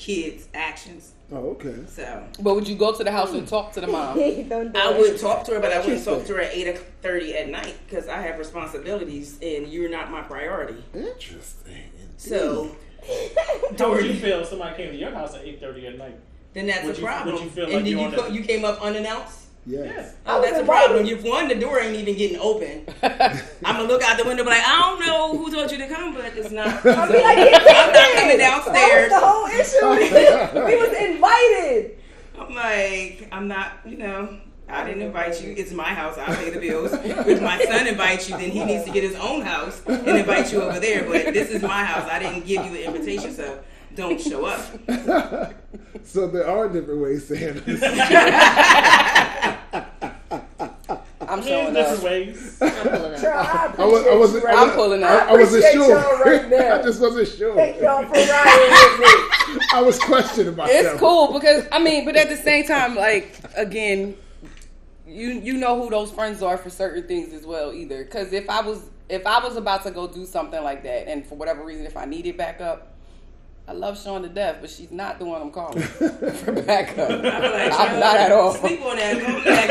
kids' 0.00 0.48
actions. 0.54 1.12
Oh, 1.30 1.50
okay. 1.50 1.76
So 1.86 2.26
But 2.40 2.54
would 2.54 2.66
you 2.66 2.74
go 2.74 2.92
to 2.96 3.04
the 3.04 3.12
house 3.12 3.30
and 3.32 3.40
hmm. 3.40 3.46
talk 3.46 3.72
to 3.74 3.80
the 3.80 3.86
mom? 3.86 4.16
Don't 4.48 4.74
I 4.76 4.98
would 4.98 5.18
talk 5.20 5.44
to 5.44 5.52
her, 5.54 5.60
but 5.60 5.72
I 5.72 5.80
wouldn't 5.80 6.04
talk 6.04 6.24
to 6.24 6.34
her 6.34 6.40
at 6.40 6.54
eight 6.54 6.76
thirty 7.02 7.36
at 7.36 7.48
night 7.50 7.76
because 7.86 8.08
I 8.08 8.20
have 8.22 8.38
responsibilities 8.38 9.38
and 9.42 9.68
you're 9.68 9.90
not 9.90 10.10
my 10.10 10.22
priority. 10.22 10.82
Interesting. 10.94 11.90
So 12.16 12.74
How 13.78 13.90
would 13.90 14.04
you 14.06 14.14
feel 14.14 14.40
if 14.40 14.48
somebody 14.48 14.76
came 14.76 14.92
to 14.92 14.96
your 14.98 15.12
house 15.12 15.34
at 15.34 15.44
eight 15.44 15.60
thirty 15.60 15.86
at 15.86 15.98
night? 15.98 16.18
then 16.52 16.66
that's 16.66 16.84
Would 16.84 16.96
a 16.96 16.98
you- 16.98 17.06
problem. 17.06 17.34
would 17.36 17.44
you 17.44 17.50
feel 17.50 17.64
and 17.66 17.74
like 17.74 17.84
then 17.84 17.92
you're 17.92 18.10
you 18.10 18.16
co- 18.16 18.26
you 18.28 18.42
came 18.42 18.64
up 18.64 18.82
unannounced. 18.82 19.39
Yes. 19.66 20.14
Oh, 20.26 20.40
that's 20.40 20.56
a 20.56 20.60
invited. 20.60 20.66
problem. 20.86 21.06
If 21.06 21.22
one, 21.22 21.48
the 21.48 21.54
door 21.54 21.80
ain't 21.80 21.94
even 21.96 22.16
getting 22.16 22.38
open. 22.38 22.86
I'm 23.02 23.76
gonna 23.76 23.84
look 23.84 24.02
out 24.02 24.16
the 24.18 24.24
window, 24.24 24.42
be 24.42 24.50
like, 24.50 24.62
I 24.66 24.80
don't 24.80 25.06
know 25.06 25.36
who 25.36 25.52
told 25.52 25.70
you 25.70 25.78
to 25.78 25.86
come, 25.88 26.14
but 26.14 26.24
it's 26.36 26.50
not. 26.50 26.66
I'll 26.86 27.06
be 27.12 27.22
like, 27.22 27.38
I'm 27.38 27.92
not 27.92 28.12
coming 28.14 28.38
That 28.38 28.62
downstairs. 28.64 29.12
was 29.12 29.20
the 29.20 29.26
whole 29.26 29.46
issue. 29.46 30.64
we 30.66 30.76
was 30.76 30.96
invited. 30.98 31.98
I'm 32.38 32.54
like, 32.54 33.28
I'm 33.32 33.48
not, 33.48 33.72
you 33.84 33.98
know, 33.98 34.38
I 34.68 34.84
didn't 34.84 35.02
invite 35.02 35.42
you. 35.42 35.52
It's 35.56 35.72
my 35.72 35.84
house. 35.84 36.16
I 36.16 36.34
pay 36.34 36.50
the 36.50 36.58
bills. 36.60 36.92
If 36.94 37.42
my 37.42 37.62
son 37.64 37.86
invites 37.86 38.30
you, 38.30 38.38
then 38.38 38.50
he 38.50 38.64
needs 38.64 38.84
to 38.84 38.90
get 38.90 39.02
his 39.02 39.14
own 39.16 39.42
house 39.42 39.82
and 39.86 40.06
invite 40.08 40.52
you 40.52 40.62
over 40.62 40.80
there. 40.80 41.04
But 41.04 41.34
this 41.34 41.50
is 41.50 41.62
my 41.62 41.84
house. 41.84 42.08
I 42.10 42.18
didn't 42.18 42.46
give 42.46 42.64
you 42.64 42.72
the 42.72 42.86
invitation, 42.86 43.32
so 43.34 43.62
don't 43.94 44.20
show 44.20 44.44
up. 44.46 44.60
So 46.02 46.26
there 46.28 46.48
are 46.48 46.68
different 46.68 47.00
ways 47.02 47.28
to 47.28 47.36
handle 47.36 47.62
this. 47.64 47.82
I'm 51.20 51.40
There's 51.42 51.46
showing 51.46 51.74
different 51.74 51.98
up. 51.98 52.04
ways. 52.04 52.58
I'm 52.60 52.70
pulling 52.72 53.14
up. 53.14 53.20
Girl, 53.20 53.38
I 53.38 53.74
I, 53.78 53.84
was, 53.84 54.06
I 54.06 54.14
wasn't. 54.16 54.44
appreciate 54.44 54.44
I, 54.44 54.46
right 54.54 54.58
I'm 54.68 54.74
pulling 54.74 55.02
up. 55.04 55.28
I 55.28 55.32
wasn't 55.34 55.64
sure. 55.72 55.88
y'all 55.88 56.18
right 56.20 56.48
now. 56.50 56.78
I 56.78 56.82
just 56.82 57.00
wasn't 57.00 57.28
sure. 57.28 57.54
Thank 57.54 57.80
y'all 57.80 58.02
for 58.04 58.12
riding 58.12 58.98
with 58.98 59.56
me. 59.60 59.66
I 59.72 59.82
was 59.82 59.98
questioning 59.98 60.56
myself. 60.56 60.84
It's 60.92 61.00
cool 61.00 61.32
because 61.34 61.66
I 61.70 61.78
mean, 61.78 62.04
but 62.04 62.16
at 62.16 62.28
the 62.28 62.36
same 62.36 62.64
time, 62.66 62.96
like 62.96 63.38
again, 63.56 64.16
you 65.06 65.28
you 65.28 65.52
know 65.54 65.80
who 65.82 65.90
those 65.90 66.10
friends 66.10 66.42
are 66.42 66.56
for 66.56 66.70
certain 66.70 67.06
things 67.06 67.32
as 67.32 67.46
well. 67.46 67.72
Either 67.72 68.02
because 68.04 68.32
if 68.32 68.48
I 68.50 68.60
was 68.62 68.82
if 69.08 69.24
I 69.26 69.38
was 69.44 69.56
about 69.56 69.84
to 69.84 69.90
go 69.92 70.08
do 70.08 70.24
something 70.26 70.62
like 70.64 70.82
that, 70.84 71.06
and 71.08 71.24
for 71.26 71.36
whatever 71.36 71.64
reason, 71.64 71.86
if 71.86 71.96
I 71.96 72.04
needed 72.06 72.36
backup. 72.36 72.88
I 73.70 73.72
love 73.72 74.02
Sean 74.02 74.22
to 74.22 74.28
death, 74.28 74.56
but 74.60 74.68
she's 74.68 74.90
not 74.90 75.20
the 75.20 75.24
one 75.24 75.40
I'm 75.40 75.52
calling 75.52 75.80
for 76.42 76.50
backup. 76.62 77.08
I'm, 77.08 77.22
like, 77.22 77.70
I'm 77.70 78.00
not 78.00 78.16
at 78.16 78.32
all. 78.32 78.52
Sleep 78.54 78.82
on 78.84 78.96
that. 78.96 79.14
Come 79.22 79.44
back. 79.44 79.70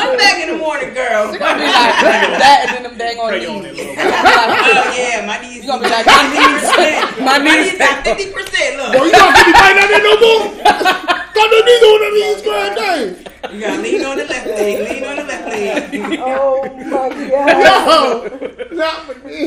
I'm 0.00 0.16
back 0.16 0.40
in 0.40 0.48
the 0.48 0.56
morning, 0.56 0.94
girl. 0.94 1.28
She's 1.28 1.36
gonna 1.38 1.60
be 1.60 1.68
like 1.68 1.92
that, 2.40 2.64
and 2.72 2.72
then 2.72 2.82
them 2.88 2.96
dang 2.96 3.18
on 3.20 3.28
Pray 3.36 3.40
knees. 3.40 3.48
little 3.76 3.76
Oh 3.84 4.96
yeah, 4.96 5.26
my 5.28 5.44
knees. 5.44 5.60
You 5.60 5.66
gonna 5.68 5.84
be 5.84 5.90
like, 5.92 6.06
my 6.08 6.24
knees- 6.32 7.20
my 7.20 7.36
knees- 7.36 7.76
got 7.76 8.00
fifty 8.02 8.32
percent. 8.32 8.80
Look, 8.80 8.94
you 8.96 9.12
don't 9.12 9.34
get 9.36 9.46
me 9.46 9.52
right 9.52 9.76
now 9.76 9.86
there 9.92 10.00
no 10.00 10.16
more. 10.16 11.11
Got 11.34 11.50
no 11.50 11.58
knees 11.60 11.82
on 11.82 11.98
the 12.00 12.10
knees, 12.14 12.42
god 12.42 12.74
dang. 12.76 13.16
you 13.54 13.60
gotta 13.60 13.82
lean 13.82 14.04
on 14.04 14.16
the 14.18 14.24
left 14.24 14.46
leg. 14.46 14.90
Lean 14.90 15.04
on 15.04 15.16
the 15.16 15.24
left 15.24 15.46
leg. 15.48 16.18
Oh 16.20 16.62
my 16.76 17.08
god. 17.30 18.40
No, 18.70 18.76
not 18.76 18.96
for 19.06 19.16
me. 19.26 19.38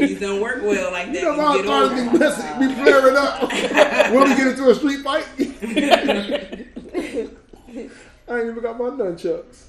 These 0.00 0.18
don't 0.20 0.40
work 0.40 0.62
well 0.62 0.90
like 0.92 1.06
that. 1.12 1.14
You 1.14 1.22
know, 1.22 1.34
You 1.34 1.42
my 1.42 1.56
get 1.56 1.66
arthritis 1.66 1.98
older. 1.98 2.10
be 2.12 2.18
messing, 2.18 2.58
be 2.60 2.74
flaring 2.74 3.16
up. 3.16 3.42
when 4.12 4.22
we 4.28 4.34
get 4.36 4.46
into 4.48 4.70
a 4.70 4.74
street 4.74 5.00
fight, 5.02 5.26
I 8.28 8.38
ain't 8.38 8.48
even 8.50 8.62
got 8.62 8.78
my 8.78 8.90
nunchucks. 8.90 9.66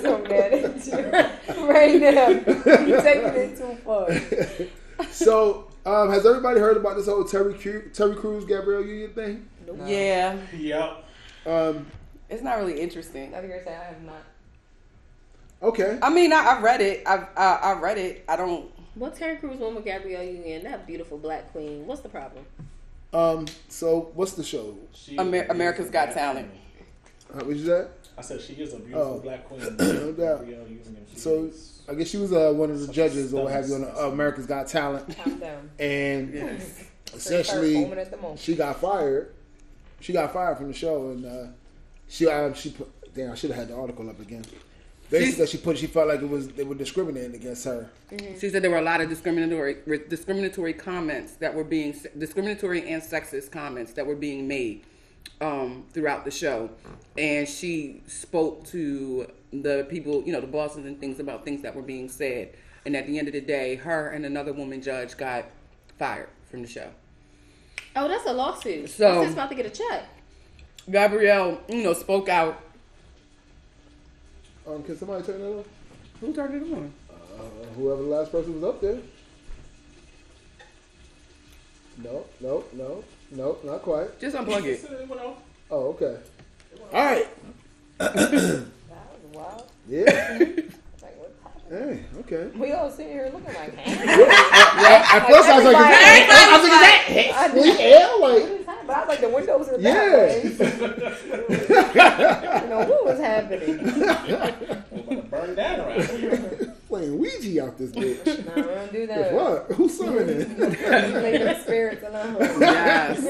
so 0.00 0.18
mad 0.22 0.52
at 0.52 0.86
you 0.86 1.68
right 1.68 2.00
now. 2.00 2.28
You're 2.86 3.02
taking 3.02 3.34
it 3.34 3.56
too 3.58 3.74
far. 3.84 4.06
So, 5.10 5.68
um, 5.84 6.10
has 6.10 6.24
everybody 6.26 6.60
heard 6.60 6.76
about 6.76 6.96
this 6.96 7.06
whole 7.06 7.24
Terry 7.24 7.54
Cru- 7.54 7.90
Terry 7.90 8.14
Crews 8.16 8.44
Gabrielle 8.44 8.84
Union 8.84 9.12
thing? 9.12 9.48
Yeah, 9.86 10.36
Yep. 10.56 11.04
Um, 11.46 11.86
it's 12.28 12.42
not 12.42 12.58
really 12.58 12.80
interesting. 12.80 13.34
I 13.34 13.40
was 13.40 13.48
gonna 13.50 13.64
say 13.64 13.74
I 13.74 13.84
have 13.84 14.02
not. 14.02 14.22
okay. 15.62 15.98
I 16.02 16.10
mean, 16.10 16.32
I, 16.32 16.56
I 16.56 16.60
read 16.60 16.80
it. 16.80 17.02
I, 17.06 17.26
I 17.36 17.44
I 17.54 17.72
read 17.80 17.98
it. 17.98 18.24
I 18.28 18.36
don't. 18.36 18.70
What 18.94 19.16
Terry 19.16 19.36
Crews 19.36 19.58
won 19.58 19.74
with 19.74 19.84
Gabrielle 19.84 20.22
Union? 20.22 20.64
That 20.64 20.86
beautiful 20.86 21.18
black 21.18 21.50
queen. 21.52 21.86
What's 21.86 22.00
the 22.02 22.08
problem? 22.08 22.44
Um, 23.12 23.46
so 23.68 24.10
what's 24.14 24.32
the 24.32 24.44
show? 24.44 24.76
Amer- 25.18 25.46
America's 25.50 25.90
Got 25.90 26.06
black 26.08 26.14
Talent. 26.16 26.48
queen. 26.50 27.40
How 27.40 27.44
was 27.46 27.64
that? 27.64 27.90
I 28.16 28.20
said 28.22 28.40
she 28.40 28.52
is 28.54 28.72
a 28.74 28.78
beautiful 28.78 29.14
Oh. 29.16 29.18
black 29.20 29.44
queen. 29.46 29.60
No 29.78 30.12
doubt. 30.12 30.40
Gabrielle 30.40 30.68
Union. 30.68 31.06
She 31.12 31.18
So 31.18 31.44
is- 31.44 31.71
I 31.88 31.94
guess 31.94 32.08
she 32.08 32.16
was 32.16 32.32
uh, 32.32 32.52
one 32.54 32.70
of 32.70 32.86
the 32.86 32.92
judges 32.92 33.34
or 33.34 33.44
what 33.44 33.52
have 33.52 33.68
you 33.68 33.74
on 33.74 33.84
uh, 33.84 34.08
America's 34.10 34.46
Got 34.46 34.68
Talent, 34.68 35.16
Calm 35.16 35.38
down. 35.38 35.70
and 35.78 36.32
Foaming 36.32 36.60
essentially 37.14 37.84
at 37.84 38.10
the 38.10 38.16
moment. 38.16 38.40
she 38.40 38.54
got 38.54 38.80
fired. 38.80 39.34
She 40.00 40.12
got 40.12 40.32
fired 40.32 40.56
from 40.56 40.68
the 40.68 40.74
show, 40.74 41.10
and 41.10 41.26
uh, 41.26 41.46
she 42.08 42.28
uh, 42.28 42.52
she 42.52 42.70
put. 42.70 42.88
Damn, 43.14 43.32
I 43.32 43.34
should 43.34 43.50
have 43.50 43.58
had 43.58 43.68
the 43.68 43.76
article 43.76 44.08
up 44.08 44.18
again. 44.20 44.44
Basically, 45.10 45.46
she 45.46 45.58
put 45.58 45.76
she 45.76 45.86
felt 45.86 46.08
like 46.08 46.22
it 46.22 46.28
was 46.28 46.48
they 46.48 46.64
were 46.64 46.74
discriminating 46.74 47.34
against 47.34 47.64
her. 47.66 47.90
She 48.38 48.48
said 48.48 48.62
there 48.62 48.70
were 48.70 48.78
a 48.78 48.82
lot 48.82 49.02
of 49.02 49.10
discriminatory 49.10 49.76
discriminatory 50.08 50.72
comments 50.72 51.34
that 51.34 51.54
were 51.54 51.64
being 51.64 51.94
discriminatory 52.16 52.90
and 52.90 53.02
sexist 53.02 53.50
comments 53.50 53.92
that 53.92 54.06
were 54.06 54.16
being 54.16 54.48
made 54.48 54.84
um, 55.42 55.84
throughout 55.92 56.24
the 56.24 56.30
show, 56.30 56.70
and 57.18 57.46
she 57.46 58.02
spoke 58.06 58.64
to 58.68 59.30
the 59.52 59.86
people, 59.90 60.22
you 60.24 60.32
know, 60.32 60.40
the 60.40 60.46
bosses 60.46 60.84
and 60.86 60.98
things 60.98 61.20
about 61.20 61.44
things 61.44 61.62
that 61.62 61.74
were 61.74 61.82
being 61.82 62.08
said. 62.08 62.54
And 62.84 62.96
at 62.96 63.06
the 63.06 63.18
end 63.18 63.28
of 63.28 63.34
the 63.34 63.40
day, 63.40 63.76
her 63.76 64.08
and 64.08 64.24
another 64.26 64.52
woman 64.52 64.82
judge 64.82 65.16
got 65.16 65.44
fired 65.98 66.28
from 66.50 66.62
the 66.62 66.68
show. 66.68 66.88
Oh, 67.94 68.08
that's 68.08 68.26
a 68.26 68.32
lawsuit. 68.32 68.88
So- 68.90 69.16
What's 69.16 69.26
this 69.28 69.34
about 69.34 69.50
to 69.50 69.54
get 69.54 69.66
a 69.66 69.70
check? 69.70 70.04
Gabrielle, 70.90 71.60
you 71.68 71.82
know, 71.84 71.92
spoke 71.92 72.28
out. 72.28 72.60
Um, 74.66 74.82
can 74.82 74.96
somebody 74.96 75.24
turn 75.24 75.40
that 75.40 75.46
on? 75.58 75.64
Who 76.20 76.32
turned 76.32 76.54
it 76.54 76.72
on? 76.72 76.92
Uh, 77.10 77.66
whoever 77.76 78.02
the 78.02 78.08
last 78.08 78.32
person 78.32 78.54
was 78.54 78.64
up 78.64 78.80
there. 78.80 78.98
No, 81.98 82.24
no, 82.40 82.64
no, 82.72 83.04
no, 83.30 83.58
not 83.64 83.82
quite. 83.82 84.18
Just 84.18 84.34
unplug 84.36 84.64
it. 84.64 84.82
It 84.82 85.08
went 85.08 85.20
off. 85.22 85.36
Oh, 85.70 85.88
okay. 86.00 86.16
All 86.92 87.04
right. 87.04 87.28
That 89.42 89.54
was 89.54 89.62
wild. 89.62 89.62
Yeah. 89.88 90.38
Like, 91.02 91.16
what's 91.18 91.34
hey. 91.68 92.04
Okay. 92.20 92.44
We 92.58 92.72
all 92.72 92.90
sitting 92.90 93.12
here 93.12 93.30
looking 93.32 93.54
like, 93.54 93.74
hey, 93.76 94.06
Well, 94.06 95.02
at 95.02 95.26
first 95.28 95.48
I 95.48 95.56
was 95.56 95.64
like, 95.64 95.76
I 95.76 95.78
was 96.52 96.62
like, 96.68 97.10
is 97.10 97.16
that 97.26 97.32
I 97.34 97.36
Sleep 97.50 97.78
hell? 97.80 98.20
what 98.20 98.32
Like, 98.32 98.42
is 98.60 98.66
happening? 98.66 98.86
But 98.86 98.96
I 98.96 98.98
was 99.00 99.08
like, 99.08 99.20
the 99.20 99.28
windows 99.28 99.68
are 99.68 99.80
Yeah. 99.80 100.08
that. 100.08 100.22
You 102.62 102.68
know, 102.68 102.78
what 102.88 103.04
was 103.04 103.18
happening? 103.20 103.78
We're 103.82 104.34
about 104.34 104.60
to 104.60 104.66
burn 105.30 105.54
that 105.56 105.78
around. 105.80 106.72
playing 106.88 107.18
Ouija 107.18 107.64
out 107.64 107.78
this 107.78 107.90
bitch. 107.92 108.24
No, 108.46 108.52
we 108.54 108.62
don't 108.62 108.92
do 108.92 109.06
that. 109.06 109.32
What? 109.32 109.66
Who's 109.76 109.96
summoning? 109.98 110.38
Leave 110.38 110.58
the 110.58 111.58
spirits 111.62 112.02
alone. 112.06 112.36
Yes. 112.60 113.20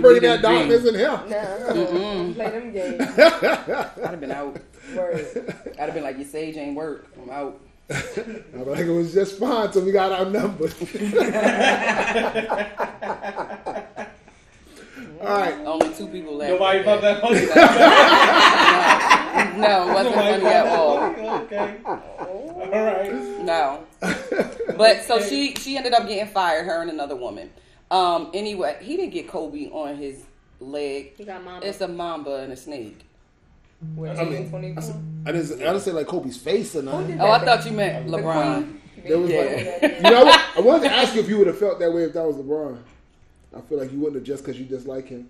Bring 0.00 0.20
that 0.22 0.40
darkness 0.42 0.84
in 0.86 0.94
here. 0.94 1.20
No, 1.28 1.30
no, 1.74 2.32
play 2.34 2.50
them 2.50 2.72
games. 2.72 3.00
I'd 3.18 4.10
have 4.10 4.20
been 4.20 4.32
out. 4.32 4.56
Word. 4.94 5.54
I'd 5.78 5.84
have 5.86 5.94
been 5.94 6.02
like, 6.04 6.16
your 6.16 6.26
sage 6.26 6.56
ain't 6.56 6.76
work. 6.76 7.06
I'm 7.22 7.30
out. 7.30 7.60
I 7.90 7.94
was 8.54 8.66
like, 8.66 8.86
it 8.86 8.90
was 8.90 9.12
just 9.14 9.38
fine 9.38 9.66
until 9.66 9.84
we 9.84 9.92
got 9.92 10.12
our 10.12 10.26
number. 10.26 10.64
All 15.20 15.38
right. 15.38 15.54
Only 15.64 15.94
two 15.94 16.06
people 16.08 16.36
left. 16.36 16.52
Nobody 16.52 16.82
thought 16.82 17.00
that 17.02 17.20
funny. 17.20 17.46
No, 19.56 19.88
it 19.88 19.92
wasn't 19.94 20.16
Nobody 20.16 20.42
funny 20.42 20.54
at 20.54 20.66
all. 20.66 21.00
that 21.00 21.16
funny? 21.16 21.28
Okay. 21.44 21.76
All 21.84 22.70
right. 22.70 23.12
No. 23.42 23.84
But 24.76 25.02
so 25.04 25.20
she 25.20 25.54
she 25.54 25.76
ended 25.76 25.92
up 25.94 26.06
getting 26.06 26.26
fired, 26.26 26.66
her 26.66 26.80
and 26.82 26.90
another 26.90 27.16
woman. 27.16 27.50
Um. 27.90 28.30
Anyway, 28.34 28.76
he 28.80 28.96
didn't 28.96 29.12
get 29.12 29.28
Kobe 29.28 29.68
on 29.70 29.96
his 29.96 30.24
leg. 30.60 31.14
He 31.16 31.24
got 31.24 31.42
mama. 31.44 31.64
It's 31.64 31.80
a 31.80 31.88
mamba 31.88 32.36
and 32.36 32.52
a 32.52 32.56
snake. 32.56 33.05
What, 33.94 34.18
I 34.18 34.24
mean, 34.24 34.48
24? 34.48 34.94
I 35.26 35.32
didn't, 35.32 35.52
I 35.60 35.64
didn't 35.64 35.80
say 35.80 35.92
like 35.92 36.06
Kobe's 36.06 36.36
face 36.36 36.74
or 36.76 36.82
nothing. 36.82 37.20
Oh, 37.20 37.30
I 37.30 37.44
thought 37.44 37.64
you 37.66 37.72
meant 37.72 38.08
LeBron. 38.08 38.78
There 39.06 39.18
was 39.18 39.30
Yeah. 39.30 39.78
like, 39.82 39.96
you 39.96 40.02
know, 40.02 40.24
what? 40.24 40.40
I 40.56 40.60
wanted 40.60 40.88
to 40.88 40.94
ask 40.94 41.14
you 41.14 41.20
if 41.20 41.28
you 41.28 41.38
would 41.38 41.46
have 41.46 41.58
felt 41.58 41.78
that 41.78 41.92
way 41.92 42.04
if 42.04 42.12
that 42.14 42.24
was 42.26 42.36
LeBron. 42.36 42.78
I 43.56 43.60
feel 43.62 43.78
like 43.78 43.92
you 43.92 43.98
wouldn't 43.98 44.16
have 44.16 44.24
just 44.24 44.44
because 44.44 44.58
you 44.58 44.64
dislike 44.66 45.08
him. 45.08 45.28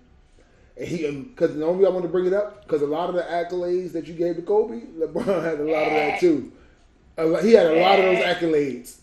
And 0.77 0.87
he, 0.87 1.09
because 1.11 1.55
the 1.55 1.65
only 1.65 1.85
I 1.85 1.89
want 1.89 2.03
to 2.03 2.09
bring 2.09 2.25
it 2.25 2.33
up 2.33 2.63
because 2.63 2.81
a 2.81 2.87
lot 2.87 3.09
of 3.09 3.15
the 3.15 3.23
accolades 3.23 3.91
that 3.93 4.07
you 4.07 4.13
gave 4.13 4.35
to 4.37 4.41
Kobe, 4.41 4.81
LeBron 4.99 5.43
had 5.43 5.59
a 5.59 5.63
lot 5.63 5.83
of 5.87 5.93
that 5.93 6.19
too. 6.19 6.51
He 7.41 7.53
had 7.53 7.65
a 7.67 7.79
lot 7.81 7.99
of 7.99 8.05
those 8.05 8.23
accolades, 8.23 8.97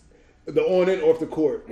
the 0.45 0.61
on 0.63 0.89
and 0.89 1.01
off 1.03 1.19
the 1.19 1.25
court. 1.27 1.67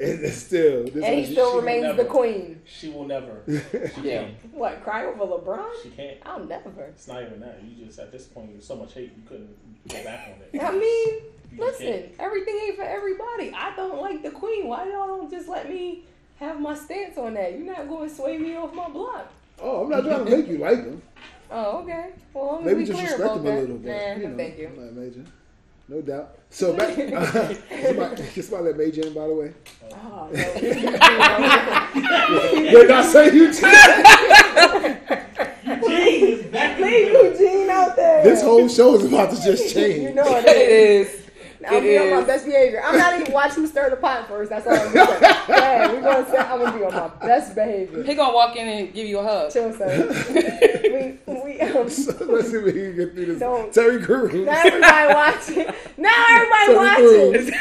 And 0.00 0.24
it's 0.24 0.36
still, 0.36 0.84
this 0.84 0.94
And 1.04 1.14
he 1.16 1.22
is- 1.22 1.30
still 1.32 1.50
she 1.52 1.56
remains 1.58 1.82
never- 1.82 2.02
the 2.04 2.08
queen. 2.08 2.62
She 2.64 2.88
will 2.90 3.04
never. 3.04 3.42
She 3.48 4.00
Yeah. 4.02 4.22
can't. 4.24 4.34
What, 4.54 4.82
cry 4.84 5.04
over 5.06 5.24
LeBron? 5.24 5.66
She 5.82 5.90
can't. 5.90 6.18
I'll 6.24 6.44
never. 6.44 6.70
It's 6.84 7.08
not 7.08 7.22
even 7.22 7.40
that. 7.40 7.60
You 7.64 7.84
just 7.86 7.98
at 7.98 8.12
this 8.12 8.24
point, 8.26 8.52
there's 8.52 8.64
so 8.64 8.76
much 8.76 8.94
hate 8.94 9.12
you 9.16 9.22
couldn't 9.28 9.56
go 9.88 10.04
back 10.04 10.28
on 10.28 10.34
it. 10.52 10.62
I 10.62 10.70
mean, 10.72 11.22
You 11.52 11.64
Listen, 11.64 11.86
can't. 11.86 12.04
everything 12.20 12.56
ain't 12.66 12.76
for 12.76 12.82
everybody. 12.84 13.52
I 13.54 13.74
don't 13.74 14.00
like 14.00 14.22
the 14.22 14.30
queen. 14.30 14.68
Why 14.68 14.84
y'all 14.88 15.06
don't 15.08 15.30
just 15.30 15.48
let 15.48 15.68
me 15.68 16.04
have 16.38 16.60
my 16.60 16.74
stance 16.76 17.16
on 17.18 17.34
that? 17.34 17.52
You're 17.58 17.66
not 17.66 17.88
going 17.88 18.08
to 18.08 18.14
sway 18.14 18.38
me 18.38 18.54
off 18.56 18.72
my 18.74 18.88
block. 18.88 19.32
Oh, 19.60 19.82
I'm 19.84 19.90
not 19.90 20.04
trying 20.04 20.24
to 20.26 20.30
make 20.36 20.46
you 20.48 20.58
like 20.58 20.78
him. 20.84 21.02
Oh, 21.50 21.78
okay. 21.78 22.10
Well, 22.34 22.56
I'm 22.60 22.64
Maybe 22.66 22.80
be 22.80 22.84
just 22.84 22.98
clear 22.98 23.10
respect 23.10 23.36
about 23.36 23.38
him 23.38 23.46
a 23.46 23.50
that. 23.50 23.60
little 23.62 23.76
bit. 23.78 23.88
Nah, 24.18 24.22
you 24.22 24.28
know, 24.28 24.36
thank 24.36 24.58
you. 24.58 24.70
Not 24.76 24.92
major. 24.92 25.24
No 25.88 26.02
doubt. 26.02 26.36
So 26.50 26.74
back, 26.76 26.94
somebody, 26.96 28.24
somebody 28.42 28.64
let 28.64 28.76
Major 28.76 29.06
in, 29.06 29.14
by 29.14 29.26
the 29.26 29.34
way. 29.34 29.54
Oh, 29.90 30.28
Did 32.70 32.90
I 32.90 33.02
say 33.06 33.34
you? 33.34 33.48
Leave 36.84 37.12
Eugene 37.12 37.70
out 37.70 37.96
there. 37.96 38.22
This 38.22 38.42
whole 38.42 38.68
show 38.68 38.96
is 38.96 39.04
about 39.04 39.30
to 39.34 39.42
just 39.42 39.72
change. 39.74 40.02
You 40.02 40.14
know 40.14 40.24
it 40.26 40.46
It 40.46 40.68
is. 40.70 41.27
Is. 41.60 41.66
I'm 41.70 41.82
be 41.82 41.98
on 41.98 42.10
my 42.20 42.24
best 42.26 42.44
behavior. 42.46 42.82
I'm 42.84 42.96
not 42.98 43.20
even 43.20 43.32
watching 43.32 43.62
you 43.62 43.68
stir 43.68 43.90
the 43.90 43.96
pot 43.96 44.28
first. 44.28 44.50
That's 44.50 44.66
all 44.66 44.74
I'm 44.74 44.92
gonna 44.92 45.18
say. 45.18 45.34
Yeah, 45.48 45.92
we're 45.92 46.00
gonna 46.02 46.30
say 46.30 46.36
I'm 46.38 46.58
gonna 46.60 46.78
be 46.78 46.84
on 46.84 46.94
my 46.94 47.08
best 47.26 47.54
behavior. 47.54 48.02
He 48.02 48.14
gonna 48.14 48.34
walk 48.34 48.56
in 48.56 48.68
and 48.68 48.92
give 48.94 49.06
you 49.06 49.18
a 49.18 49.22
hug. 49.22 49.52
Chill, 49.52 49.72
son. 49.72 49.88
we, 50.32 51.18
we, 51.26 51.60
um, 51.60 51.74
Let's 51.84 51.96
see 51.96 52.12
if 52.12 52.64
we 52.64 52.72
can 52.72 52.96
get 52.96 53.14
through 53.14 53.26
this. 53.26 53.38
Don't. 53.40 53.72
Terry 53.72 54.00
Crews. 54.02 54.46
now 54.46 54.62
everybody 54.64 55.14
watching. 55.14 55.74
Now 55.96 56.26
everybody 56.30 56.66
Terry 56.66 57.30
watching. 57.30 57.54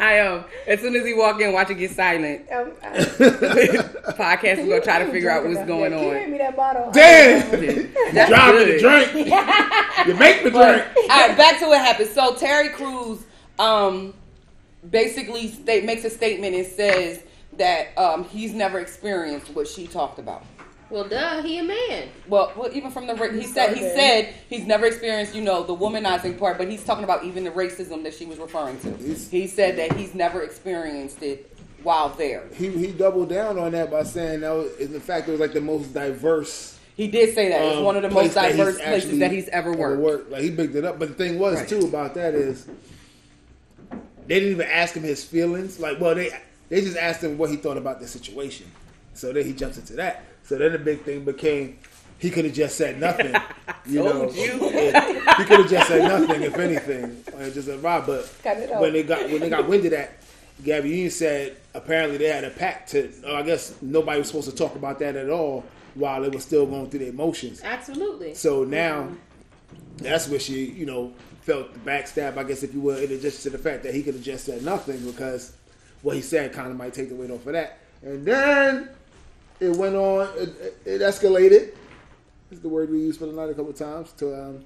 I 0.00 0.12
am. 0.20 0.44
As 0.66 0.80
soon 0.80 0.94
as 0.96 1.04
he 1.04 1.14
walk 1.14 1.40
in, 1.40 1.52
watch 1.52 1.70
it 1.70 1.74
get 1.74 1.90
silent. 1.92 2.46
Um, 2.52 2.72
I- 2.82 2.88
Podcast, 4.18 4.58
we're 4.58 4.68
gonna 4.68 4.80
try 4.80 4.98
to 5.04 5.10
figure 5.10 5.30
out 5.30 5.44
what's 5.44 5.64
going 5.66 5.92
Can 5.92 6.02
you 6.02 6.10
hand 6.10 6.24
on. 6.26 6.30
me 6.32 6.38
that 6.38 6.56
bottle? 6.56 6.90
Damn! 6.92 7.50
That's 8.14 8.28
Drop 8.30 8.54
me 8.54 8.64
good. 8.64 8.74
the 8.74 8.78
drink. 8.80 10.06
you 10.08 10.14
make 10.14 10.44
me 10.44 10.50
drink. 10.50 10.54
all 11.10 11.28
right, 11.28 11.36
back 11.36 11.58
to 11.60 11.66
what 11.66 11.78
happened. 11.78 12.10
So 12.10 12.34
Terry 12.34 12.68
Crews, 12.70 12.98
um, 13.58 14.14
basically 14.88 15.48
state, 15.48 15.84
makes 15.84 16.04
a 16.04 16.10
statement 16.10 16.54
and 16.54 16.66
says 16.66 17.22
that 17.56 17.96
um, 17.98 18.24
he's 18.24 18.52
never 18.54 18.78
experienced 18.78 19.50
what 19.50 19.66
she 19.66 19.86
talked 19.86 20.18
about. 20.18 20.44
Well, 20.90 21.06
duh, 21.06 21.42
he 21.42 21.58
a 21.58 21.62
man. 21.62 22.08
Well, 22.28 22.50
well, 22.56 22.70
even 22.72 22.90
from 22.90 23.06
the 23.06 23.14
ra- 23.14 23.30
he 23.30 23.42
said 23.44 23.76
he 23.76 23.82
said 23.82 24.32
he's 24.48 24.64
never 24.66 24.86
experienced 24.86 25.34
you 25.34 25.42
know 25.42 25.62
the 25.62 25.76
womanizing 25.76 26.38
part, 26.38 26.56
but 26.56 26.70
he's 26.70 26.82
talking 26.82 27.04
about 27.04 27.24
even 27.24 27.44
the 27.44 27.50
racism 27.50 28.02
that 28.04 28.14
she 28.14 28.24
was 28.24 28.38
referring 28.38 28.78
to. 28.80 28.96
He's- 28.96 29.28
He 29.28 29.46
said 29.48 29.76
that 29.76 29.92
he's 29.98 30.14
never 30.14 30.42
experienced 30.42 31.22
it 31.22 31.54
while 31.82 32.08
there. 32.10 32.44
He 32.54 32.70
he 32.70 32.86
doubled 32.92 33.28
down 33.28 33.58
on 33.58 33.72
that 33.72 33.90
by 33.90 34.02
saying 34.04 34.40
that 34.40 34.50
was, 34.50 34.74
in 34.80 34.98
fact 35.00 35.28
it 35.28 35.32
was 35.32 35.40
like 35.40 35.52
the 35.52 35.60
most 35.60 35.92
diverse. 35.92 36.78
He 36.96 37.06
did 37.06 37.34
say 37.34 37.50
that 37.50 37.60
it's 37.62 37.76
um, 37.76 37.84
one 37.84 37.96
of 37.96 38.02
the 38.02 38.08
place 38.08 38.34
most 38.34 38.34
that 38.36 38.56
diverse 38.56 38.78
places 38.80 39.18
that 39.18 39.30
he's 39.30 39.48
ever 39.50 39.72
worked. 39.74 40.30
Like 40.30 40.40
he 40.42 40.50
picked 40.50 40.74
it 40.74 40.86
up. 40.86 40.98
But 40.98 41.08
the 41.08 41.14
thing 41.14 41.38
was 41.38 41.56
Right. 41.60 41.68
too 41.68 41.80
about 41.80 42.14
that 42.14 42.34
is 42.34 42.66
they 44.28 44.34
didn't 44.40 44.50
even 44.52 44.68
ask 44.68 44.94
him 44.94 45.02
his 45.02 45.24
feelings. 45.24 45.80
Like 45.80 45.98
well 46.00 46.14
they 46.14 46.30
they 46.68 46.80
just 46.80 46.96
asked 46.96 47.24
him 47.24 47.36
what 47.38 47.50
he 47.50 47.56
thought 47.56 47.76
about 47.76 47.98
the 48.00 48.06
situation. 48.06 48.66
So 49.14 49.32
then 49.32 49.44
he 49.44 49.52
jumps 49.52 49.78
into 49.78 49.94
that. 49.94 50.24
So 50.44 50.56
then 50.56 50.72
the 50.72 50.78
big 50.78 51.02
thing 51.02 51.24
became 51.24 51.78
he 52.18 52.30
could 52.30 52.44
have 52.44 52.54
just 52.54 52.76
said 52.76 53.00
nothing. 53.00 53.34
you 53.86 54.02
know, 54.02 54.24
Told 54.26 54.34
you. 54.36 54.52
he 54.52 55.44
could 55.44 55.60
have 55.60 55.70
just 55.70 55.88
said 55.88 56.02
nothing 56.02 56.42
if 56.42 56.56
anything, 56.58 57.24
and 57.36 57.54
just 57.54 57.68
said 57.68 57.82
Rob. 57.82 58.06
But 58.06 58.32
Cut 58.42 58.56
it 58.58 58.70
out. 58.72 58.80
when 58.80 58.92
they 58.92 59.02
got 59.02 59.28
when 59.30 59.40
they 59.40 59.48
got 59.48 59.68
wind 59.68 59.84
of 59.84 59.92
that, 59.92 60.14
Gabby 60.64 60.90
Union 60.90 61.10
said 61.10 61.56
apparently 61.74 62.16
they 62.18 62.28
had 62.28 62.44
a 62.44 62.50
pact 62.50 62.90
to. 62.90 63.10
oh, 63.26 63.36
I 63.36 63.42
guess 63.42 63.74
nobody 63.80 64.18
was 64.18 64.28
supposed 64.28 64.50
to 64.50 64.56
talk 64.56 64.74
about 64.74 64.98
that 64.98 65.16
at 65.16 65.30
all 65.30 65.64
while 65.94 66.20
they 66.22 66.28
were 66.28 66.40
still 66.40 66.66
going 66.66 66.90
through 66.90 67.00
their 67.00 67.08
emotions. 67.10 67.60
Absolutely. 67.64 68.34
So 68.34 68.64
now 68.64 69.08
that's 69.98 70.28
where 70.28 70.40
she, 70.40 70.64
you 70.66 70.86
know, 70.86 71.12
felt 71.48 71.72
the 71.72 71.80
backstab, 71.80 72.36
I 72.36 72.44
guess, 72.44 72.62
if 72.62 72.74
you 72.74 72.80
will, 72.80 72.98
in 72.98 73.04
addition 73.10 73.40
to 73.44 73.50
the 73.50 73.56
fact 73.58 73.82
that 73.84 73.94
he 73.94 74.02
could 74.02 74.12
have 74.12 74.22
just 74.22 74.44
said 74.44 74.62
nothing 74.62 75.00
because 75.10 75.56
what 76.02 76.14
he 76.14 76.20
said 76.20 76.52
kind 76.52 76.70
of 76.70 76.76
might 76.76 76.92
take 76.92 77.08
the 77.08 77.14
weight 77.14 77.30
off 77.30 77.46
of 77.46 77.54
that. 77.54 77.78
And 78.02 78.22
then 78.22 78.90
it 79.58 79.74
went 79.74 79.96
on, 79.96 80.28
it, 80.36 80.76
it- 80.84 81.00
escalated. 81.00 81.74
Is 82.50 82.60
the 82.60 82.68
word 82.68 82.90
we 82.90 82.98
used 82.98 83.18
for 83.18 83.26
the 83.26 83.32
night 83.32 83.48
a 83.50 83.54
couple 83.54 83.70
of 83.70 83.76
times. 83.76 84.12
To, 84.18 84.34
um, 84.34 84.64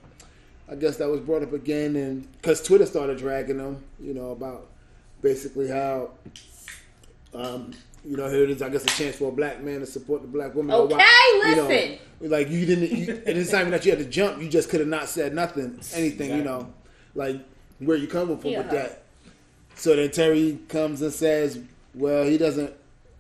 I 0.69 0.75
guess 0.75 0.97
that 0.97 1.09
was 1.09 1.21
brought 1.21 1.43
up 1.45 1.53
again, 1.53 1.95
and 1.95 2.31
because 2.33 2.61
Twitter 2.63 2.87
started 2.87 3.19
dragging 3.19 3.59
them, 3.59 3.83
you 4.01 4.15
know, 4.15 4.31
about 4.31 4.67
basically 5.21 5.69
how, 5.69 6.11
um, 7.35 7.73
you 8.05 8.17
know, 8.17 8.29
here 8.29 8.45
it 8.45 8.51
is. 8.51 8.63
I 8.63 8.69
guess 8.69 8.85
a 8.85 8.89
chance 8.89 9.17
for 9.17 9.29
a 9.29 9.33
black 9.33 9.63
man 9.63 9.81
to 9.81 9.87
support 9.87 10.23
the 10.23 10.29
black 10.29 10.55
woman. 10.55 10.75
Okay, 10.75 10.95
why- 10.95 11.43
you 11.49 11.57
know, 11.57 11.69
listen. 11.69 11.99
like 12.31 12.49
you 12.51 12.67
didn't, 12.67 12.91
you, 12.91 13.23
and 13.27 13.39
it's 13.39 13.53
not 13.53 13.61
even 13.63 13.71
that 13.73 13.85
you 13.85 13.93
had 13.93 13.99
to 14.01 14.05
jump. 14.09 14.43
You 14.43 14.49
just 14.49 14.69
could 14.71 14.81
have 14.81 14.89
not 14.89 15.09
said 15.09 15.35
nothing, 15.35 15.79
anything. 15.95 16.37
You 16.37 16.43
know, 16.45 16.73
like 17.15 17.37
where 17.79 17.97
you 17.97 18.07
coming 18.07 18.39
from 18.39 18.51
Yeah. 18.51 18.59
with 18.63 18.71
that. 18.71 19.03
So 19.75 19.97
then 19.97 20.11
Terry 20.11 20.59
comes 20.69 21.01
and 21.03 21.13
says, 21.13 21.59
"Well, 21.95 22.25
he 22.25 22.39
doesn't." 22.39 22.73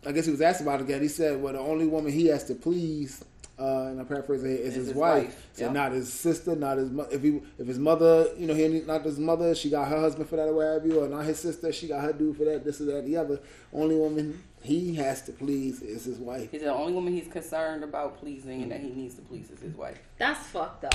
I 0.04 0.10
guess 0.12 0.24
he 0.24 0.30
was 0.32 0.40
asked 0.40 0.60
about 0.60 0.80
it 0.80 0.84
again. 0.84 1.00
He 1.02 1.09
said, 1.09 1.40
"Well, 1.42 1.52
the 1.52 1.60
only 1.60 1.86
woman 1.86 2.12
he 2.12 2.26
has 2.26 2.44
to 2.44 2.54
please." 2.54 3.24
Uh, 3.59 3.88
and 3.90 4.00
I'm 4.00 4.06
paraphrasing 4.06 4.48
here, 4.50 4.59
is 4.59 4.74
his, 4.74 4.86
his 4.88 4.96
wife. 4.96 5.24
wife, 5.24 5.46
So 5.52 5.66
yeah. 5.66 5.72
not 5.72 5.92
his 5.92 6.12
sister, 6.12 6.56
not 6.56 6.78
his 6.78 6.90
mo- 6.90 7.06
if 7.12 7.22
he 7.22 7.40
if 7.59 7.66
his 7.68 7.78
mother, 7.78 8.26
you 8.36 8.46
know, 8.46 8.54
he 8.54 8.66
not 8.86 9.02
his 9.04 9.18
mother, 9.20 9.54
she 9.54 9.70
got 9.70 9.86
her 9.88 10.00
husband 10.00 10.28
for 10.28 10.36
that 10.36 10.48
or 10.48 10.54
whatever, 10.54 10.88
you, 10.88 11.00
or 11.00 11.09
not 11.09 11.24
his 11.26 11.38
sister, 11.38 11.70
she 11.70 11.86
got 11.86 12.00
her 12.00 12.12
dude 12.12 12.36
for 12.36 12.44
that, 12.44 12.64
this 12.64 12.80
or 12.80 12.86
that, 12.86 13.04
the 13.06 13.16
other. 13.16 13.38
Only 13.72 13.94
woman 13.94 14.42
he 14.62 14.94
has 14.94 15.22
to 15.22 15.32
please 15.32 15.82
is 15.82 16.05
his 16.05 16.18
wife. 16.18 16.51
He's 16.51 16.62
the 16.62 16.72
only 16.72 16.93
woman 16.93 17.12
he's 17.12 17.28
concerned 17.28 17.82
about 17.82 18.18
pleasing 18.18 18.62
and 18.62 18.70
that 18.70 18.80
he 18.80 18.90
needs 18.90 19.14
to 19.16 19.22
please 19.22 19.51
is 19.51 19.60
his 19.60 19.74
wife. 19.74 19.98
That's 20.18 20.47
fucked 20.47 20.84
up. 20.84 20.94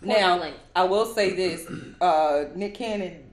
Point 0.00 0.18
Now, 0.18 0.36
blank. 0.36 0.56
I 0.76 0.84
will 0.84 1.06
say 1.06 1.34
this: 1.34 1.66
uh, 2.00 2.44
Nick 2.54 2.74
Cannon 2.74 3.24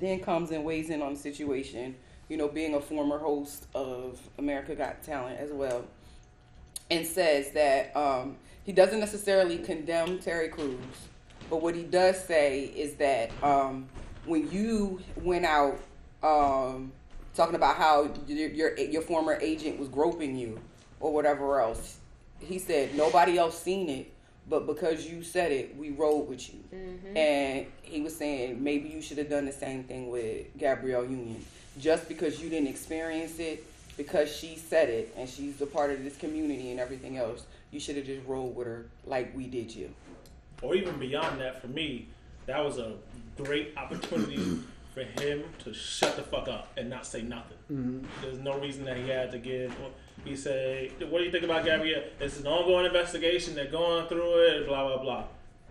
then 0.00 0.20
comes 0.20 0.50
and 0.50 0.64
weighs 0.64 0.90
in 0.90 1.02
on 1.02 1.14
the 1.14 1.18
situation. 1.18 1.96
You 2.28 2.36
know, 2.36 2.48
being 2.48 2.74
a 2.74 2.80
former 2.80 3.18
host 3.18 3.66
of 3.74 4.20
America 4.38 4.74
Got 4.74 5.02
Talent 5.02 5.38
as 5.38 5.50
well, 5.50 5.84
and 6.90 7.06
says 7.06 7.50
that 7.52 7.94
um, 7.96 8.36
he 8.64 8.72
doesn't 8.72 9.00
necessarily 9.00 9.58
condemn 9.58 10.18
Terry 10.18 10.48
Crews, 10.48 10.78
but 11.50 11.60
what 11.62 11.74
he 11.74 11.82
does 11.82 12.22
say 12.22 12.64
is 12.64 12.94
that 12.94 13.30
um, 13.42 13.88
when 14.24 14.50
you 14.50 15.00
went 15.16 15.44
out 15.44 15.78
um, 16.22 16.92
talking 17.34 17.54
about 17.54 17.76
how 17.76 18.10
your, 18.26 18.48
your 18.48 18.76
your 18.78 19.02
former 19.02 19.38
agent 19.40 19.78
was 19.78 19.88
groping 19.88 20.36
you 20.36 20.60
or 21.00 21.12
whatever 21.12 21.60
else, 21.60 21.98
he 22.38 22.58
said 22.58 22.94
nobody 22.94 23.38
else 23.38 23.58
seen 23.60 23.88
it, 23.88 24.12
but 24.48 24.66
because 24.66 25.06
you 25.06 25.22
said 25.22 25.50
it, 25.52 25.76
we 25.76 25.90
rode 25.90 26.28
with 26.28 26.52
you. 26.52 26.60
Mm-hmm. 26.74 27.16
And 27.16 27.66
he 27.82 28.00
was 28.00 28.16
saying 28.16 28.62
maybe 28.62 28.88
you 28.88 29.02
should 29.02 29.18
have 29.18 29.30
done 29.30 29.46
the 29.46 29.52
same 29.52 29.84
thing 29.84 30.10
with 30.10 30.46
Gabrielle 30.58 31.04
Union, 31.04 31.44
just 31.78 32.08
because 32.08 32.40
you 32.40 32.48
didn't 32.50 32.68
experience 32.68 33.38
it, 33.38 33.64
because 33.96 34.34
she 34.34 34.56
said 34.56 34.88
it 34.88 35.12
and 35.16 35.28
she's 35.28 35.60
a 35.60 35.66
part 35.66 35.90
of 35.90 36.04
this 36.04 36.16
community 36.16 36.70
and 36.70 36.80
everything 36.80 37.16
else. 37.16 37.44
You 37.70 37.80
should 37.80 37.96
have 37.96 38.06
just 38.06 38.26
rolled 38.26 38.54
with 38.54 38.66
her 38.66 38.86
like 39.06 39.34
we 39.34 39.46
did 39.46 39.74
you. 39.74 39.90
or 40.60 40.74
even 40.74 40.98
beyond 40.98 41.40
that, 41.40 41.60
for 41.60 41.68
me, 41.68 42.06
that 42.46 42.62
was 42.64 42.78
a 42.78 42.94
great 43.36 43.72
opportunity 43.76 44.58
for 44.92 45.02
him 45.02 45.44
to 45.60 45.72
shut 45.72 46.16
the 46.16 46.22
fuck 46.22 46.48
up 46.48 46.72
and 46.76 46.90
not 46.90 47.06
say 47.06 47.22
nothing. 47.22 47.56
Mm-hmm. 47.70 48.06
There's 48.20 48.38
no 48.38 48.58
reason 48.58 48.84
that 48.84 48.96
he 48.96 49.08
had 49.08 49.32
to 49.32 49.38
give. 49.38 49.74
He 50.24 50.36
said, 50.36 50.90
"What 51.10 51.18
do 51.18 51.24
you 51.24 51.30
think 51.30 51.44
about 51.44 51.64
Gabrielle? 51.64 52.04
It's 52.20 52.38
an 52.38 52.46
ongoing 52.46 52.86
investigation. 52.86 53.54
They're 53.54 53.66
going 53.66 54.06
through 54.08 54.46
it. 54.46 54.66
Blah 54.66 54.86
blah 54.86 55.02
blah." 55.02 55.24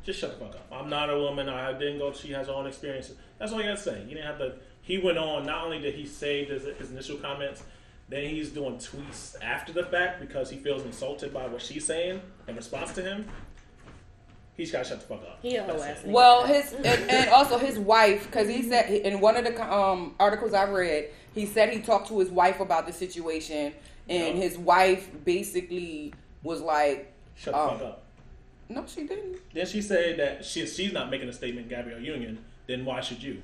Just 0.03 0.19
shut 0.19 0.37
the 0.37 0.45
fuck 0.45 0.55
up. 0.55 0.65
I'm 0.71 0.89
not 0.89 1.11
a 1.11 1.17
woman. 1.17 1.47
I 1.47 1.73
didn't 1.73 1.99
go. 1.99 2.11
She 2.11 2.31
has 2.31 2.47
her 2.47 2.53
own 2.53 2.65
experiences. 2.65 3.17
That's 3.37 3.51
all 3.51 3.59
you 3.59 3.67
got 3.67 3.77
to 3.77 3.83
say. 3.83 4.01
You 4.01 4.15
didn't 4.15 4.25
have 4.25 4.39
to. 4.39 4.55
He 4.81 4.97
went 4.97 5.19
on. 5.19 5.45
Not 5.45 5.65
only 5.65 5.79
did 5.79 5.93
he 5.93 6.07
say 6.07 6.43
his, 6.43 6.63
his 6.79 6.89
initial 6.89 7.17
comments, 7.17 7.63
then 8.09 8.27
he's 8.27 8.49
doing 8.49 8.77
tweets 8.77 9.35
after 9.41 9.71
the 9.71 9.83
fact 9.83 10.19
because 10.19 10.49
he 10.49 10.57
feels 10.57 10.83
insulted 10.83 11.33
by 11.33 11.47
what 11.47 11.61
she's 11.61 11.85
saying 11.85 12.19
in 12.47 12.55
response 12.55 12.91
to 12.93 13.03
him. 13.03 13.27
He's 14.61 14.71
got 14.71 14.83
to 14.83 14.89
shut 14.89 14.99
the 14.99 15.07
fuck 15.07 15.23
up. 15.23 15.39
He 15.41 15.55
a 15.55 15.63
whole 15.63 15.81
ass 15.81 16.03
nigga. 16.03 16.11
Well, 16.11 16.45
his 16.45 16.71
and, 16.73 16.85
and 16.85 17.29
also 17.31 17.57
his 17.57 17.79
wife, 17.79 18.27
because 18.27 18.47
he 18.47 18.61
said 18.61 18.91
in 18.91 19.19
one 19.19 19.35
of 19.35 19.43
the 19.43 19.73
um, 19.73 20.13
articles 20.19 20.53
I 20.53 20.65
read, 20.65 21.09
he 21.33 21.47
said 21.47 21.73
he 21.73 21.79
talked 21.81 22.09
to 22.09 22.19
his 22.19 22.29
wife 22.29 22.59
about 22.59 22.85
the 22.85 22.93
situation, 22.93 23.73
and 24.07 24.37
Yeah. 24.37 24.43
his 24.43 24.59
wife 24.59 25.09
basically 25.25 26.13
was 26.43 26.61
like, 26.61 27.11
Shut 27.35 27.55
the 27.55 27.59
um, 27.59 27.69
fuck 27.79 27.87
up. 27.87 28.03
"No, 28.69 28.85
she 28.85 29.07
didn't." 29.07 29.37
Then 29.51 29.65
she 29.65 29.81
said 29.81 30.19
that 30.19 30.45
she, 30.45 30.67
she's 30.67 30.93
not 30.93 31.09
making 31.09 31.27
a 31.27 31.33
statement, 31.33 31.67
Gabrielle 31.67 31.99
Union. 31.99 32.37
Then 32.67 32.85
why 32.85 33.01
should 33.01 33.23
you? 33.23 33.41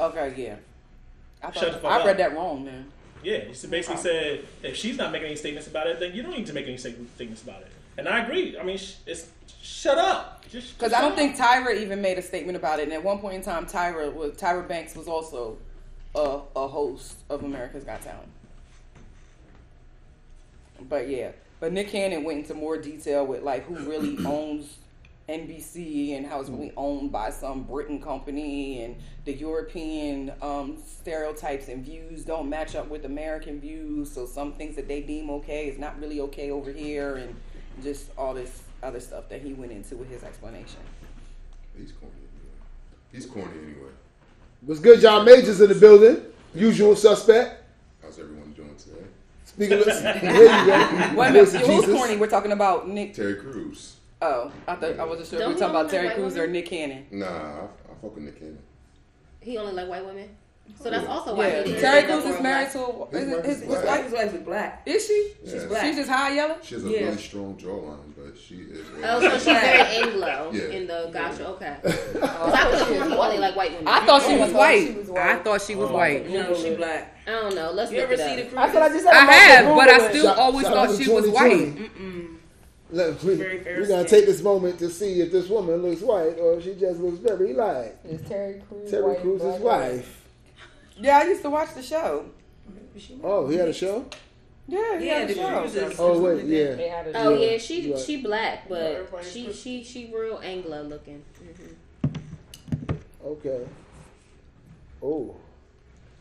Okay, 0.00 0.34
yeah. 0.36 0.56
I, 1.40 1.52
Shut 1.52 1.62
thought, 1.62 1.72
the 1.72 1.78
fuck 1.78 1.92
I 1.92 2.00
up. 2.00 2.04
basically 2.06 2.16
that 2.16 2.34
wrong, 2.34 2.64
man. 2.64 2.90
Yeah, 3.22 3.44
she 3.52 3.68
basically 3.68 4.02
said 4.02 4.44
if 4.64 4.74
she's 4.74 4.96
not 4.98 5.12
making 5.12 5.26
any 5.28 5.36
statements 5.36 5.68
about 5.68 5.86
it, 5.86 6.00
then 6.00 6.16
you 6.16 6.22
don't 6.24 6.36
need 6.36 6.48
to 6.48 6.52
make 6.52 6.66
any 6.66 6.78
statements 6.78 7.44
about 7.44 7.60
it. 7.60 7.68
And 7.96 8.08
I 8.08 8.24
agree. 8.24 8.58
I 8.58 8.64
mean, 8.64 8.80
it's 9.06 9.28
shut 9.68 9.98
up. 9.98 10.46
Just 10.48 10.78
Because 10.78 10.92
I 10.92 11.00
don't 11.00 11.14
think 11.14 11.36
Tyra 11.36 11.76
even 11.76 12.00
made 12.00 12.18
a 12.18 12.22
statement 12.22 12.56
about 12.56 12.80
it. 12.80 12.84
And 12.84 12.92
at 12.92 13.04
one 13.04 13.18
point 13.18 13.34
in 13.34 13.42
time, 13.42 13.66
Tyra 13.66 14.12
was 14.12 14.32
Tyra 14.32 14.66
Banks 14.66 14.96
was 14.96 15.06
also 15.06 15.58
a, 16.14 16.40
a 16.56 16.66
host 16.66 17.16
of 17.28 17.44
America's 17.44 17.84
Got 17.84 18.02
Talent. 18.02 18.28
But 20.88 21.08
yeah, 21.08 21.32
but 21.60 21.72
Nick 21.72 21.88
Cannon 21.88 22.24
went 22.24 22.38
into 22.38 22.54
more 22.54 22.78
detail 22.78 23.26
with 23.26 23.42
like 23.42 23.64
who 23.64 23.76
really 23.88 24.18
owns 24.24 24.78
NBC 25.28 26.16
and 26.16 26.26
how 26.26 26.40
it's 26.40 26.48
really 26.48 26.72
owned 26.76 27.12
by 27.12 27.28
some 27.28 27.64
Britain 27.64 28.00
company 28.00 28.82
and 28.82 28.96
the 29.26 29.34
European 29.34 30.32
um, 30.40 30.78
stereotypes 30.86 31.68
and 31.68 31.84
views 31.84 32.24
don't 32.24 32.48
match 32.48 32.74
up 32.74 32.88
with 32.88 33.04
American 33.04 33.60
views. 33.60 34.10
So 34.10 34.24
some 34.24 34.54
things 34.54 34.76
that 34.76 34.88
they 34.88 35.02
deem 35.02 35.28
okay 35.28 35.68
is 35.68 35.78
not 35.78 36.00
really 36.00 36.20
okay 36.22 36.50
over 36.50 36.72
here, 36.72 37.16
and 37.16 37.34
just 37.82 38.08
all 38.16 38.32
this 38.32 38.62
other 38.82 39.00
stuff 39.00 39.28
that 39.28 39.42
he 39.42 39.52
went 39.52 39.72
into 39.72 39.96
with 39.96 40.10
his 40.10 40.22
explanation. 40.22 40.80
He's 41.76 41.92
corny. 41.92 42.12
Anyway. 42.14 42.54
He's 43.12 43.26
corny 43.26 43.58
anyway. 43.64 43.90
What's 44.62 44.80
good, 44.80 45.00
John 45.00 45.24
Majors 45.24 45.60
in 45.60 45.68
the 45.68 45.74
building? 45.74 46.22
Usual 46.54 46.96
suspect. 46.96 47.62
How's 48.02 48.18
everyone 48.18 48.52
doing 48.52 48.74
today? 48.76 49.06
Speaking 49.44 49.78
of, 49.78 49.84
there 49.86 50.16
you 50.16 50.48
go. 50.48 51.14
Wait 51.16 51.28
a 51.28 51.32
minute, 51.32 51.48
who's 51.48 51.66
Jesus. 51.66 51.94
corny? 51.94 52.16
We're 52.16 52.26
talking 52.26 52.52
about 52.52 52.88
Nick. 52.88 53.14
Terry 53.14 53.36
Crews. 53.36 53.96
Oh, 54.20 54.50
I 54.66 54.74
thought 54.74 54.98
I 54.98 55.04
wasn't 55.04 55.28
sure 55.28 55.38
if 55.38 55.38
we 55.38 55.38
Don't 55.38 55.54
were 55.54 55.58
talking 55.60 55.76
about 55.76 55.90
Terry 55.90 56.06
like 56.08 56.16
Crews 56.16 56.36
or? 56.36 56.46
Nick 56.48 56.66
Cannon. 56.66 57.06
Nah, 57.10 57.26
I, 57.26 57.30
I 57.30 57.94
fuck 58.02 58.14
with 58.14 58.24
Nick 58.24 58.38
Cannon. 58.38 58.58
He 59.40 59.56
only 59.58 59.72
like 59.72 59.88
white 59.88 60.04
women. 60.04 60.28
So 60.80 60.90
that's 60.90 61.06
also 61.08 61.34
why 61.34 61.48
Yeah, 61.48 61.58
he 61.58 61.64
didn't 61.72 61.80
Terry 61.80 61.98
end 62.12 62.22
Crews 62.22 62.34
is 62.36 62.40
married 62.42 62.70
to. 62.70 62.78
His 63.10 63.22
Is, 63.22 63.28
wife 63.34 63.44
his, 63.44 63.56
is 63.56 63.62
his 63.62 63.68
black. 63.68 63.84
wife? 63.86 64.04
His 64.04 64.12
wife 64.12 64.34
is 64.34 64.42
black. 64.42 64.82
Is 64.86 65.06
she? 65.06 65.32
She's 65.44 65.64
black. 65.64 65.84
She's 65.86 65.96
just 65.96 66.08
high 66.10 66.34
yellow. 66.34 66.56
She 66.62 66.74
has 66.76 66.84
a 66.84 66.88
Yeah. 66.88 66.98
really 67.00 67.16
strong 67.16 67.56
jawline, 67.56 68.12
but 68.16 68.38
she 68.38 68.54
is. 68.56 68.86
Oh, 69.02 69.20
so 69.20 69.30
she's 69.30 69.44
very 69.44 69.78
Anglo 70.04 70.50
Yeah. 70.52 70.62
in 70.76 70.86
the 70.86 71.10
gotcha. 71.12 71.46
Okay. 71.48 71.76
'Cause 71.82 72.22
I 72.22 72.28
thought 72.28 72.88
he 72.88 72.96
only 73.12 73.38
like 73.38 73.56
white 73.56 73.72
women. 73.72 73.88
I 73.88 74.06
thought 74.06 74.22
she 74.22 74.36
was 74.38 74.52
white. 74.52 75.18
I 75.18 75.36
thought 75.40 75.62
she 75.62 75.74
was 75.74 75.90
Oh. 75.90 75.94
white. 75.94 76.28
No, 76.30 76.54
she 76.54 76.74
black. 76.74 77.16
I 77.26 77.30
don't 77.32 77.54
know. 77.56 77.72
Let's 77.72 77.90
You 77.90 77.98
look 77.98 78.04
ever 78.10 78.12
it 78.14 78.18
see 78.20 78.30
up. 78.30 78.36
the 78.36 78.42
Crews? 78.42 78.54
That's 78.54 78.76
I 78.76 78.88
just. 78.90 79.06
I 79.06 79.10
I'm 79.10 79.24
about 79.24 79.32
to 79.32 79.38
have, 79.40 79.76
but 79.76 79.88
I 79.88 80.10
still 80.10 80.24
Shout- 80.26 80.38
always 80.38 80.66
shout 80.66 80.74
thought 80.74 80.88
out 80.90 80.96
she 80.98 81.04
to 81.06 81.12
was 81.12 81.28
white. 81.28 81.90
Look, 82.90 83.22
we, 83.22 83.34
Very 83.34 83.58
we're 83.80 83.86
gonna 83.86 84.08
take 84.08 84.24
this 84.24 84.40
moment 84.42 84.78
to 84.78 84.88
see 84.88 85.20
if 85.20 85.30
this 85.30 85.46
woman 85.50 85.82
looks 85.82 86.00
white 86.00 86.38
or 86.38 86.54
if 86.54 86.64
she 86.64 86.74
just 86.74 87.00
looks 87.00 87.18
very 87.18 87.52
light. 87.52 87.92
Is 88.08 88.22
Terry 88.26 88.62
Crews 88.66 88.90
Terry 88.90 89.02
white, 89.02 89.20
Crews' 89.20 89.42
wife. 89.60 90.17
Yeah, 91.00 91.18
I 91.18 91.24
used 91.24 91.42
to 91.42 91.50
watch 91.50 91.74
the 91.74 91.82
show. 91.82 92.26
Oh, 93.22 93.46
he 93.48 93.56
had 93.56 93.68
a 93.68 93.72
show. 93.72 94.04
Yeah, 94.66 94.98
he 94.98 95.06
Yeah, 95.06 95.18
had 95.20 95.30
a 95.30 95.34
show. 95.34 95.92
Oh 95.98 96.20
wait, 96.20 96.46
They 96.48 96.86
yeah. 96.86 96.96
had 96.96 97.06
a 97.08 97.18
Oh 97.18 97.34
Yeah, 97.34 97.52
yeah, 97.52 97.58
she 97.58 97.92
right. 97.92 98.00
she 98.00 98.20
black, 98.22 98.68
but 98.68 98.82
everybody's 98.82 99.32
she 99.32 99.46
good. 99.46 99.54
she 99.54 99.84
she 99.84 100.12
real 100.14 100.40
Anglo 100.42 100.82
looking. 100.82 101.22
hmm 101.40 102.94
Okay. 103.24 103.66
Oh, 105.02 105.36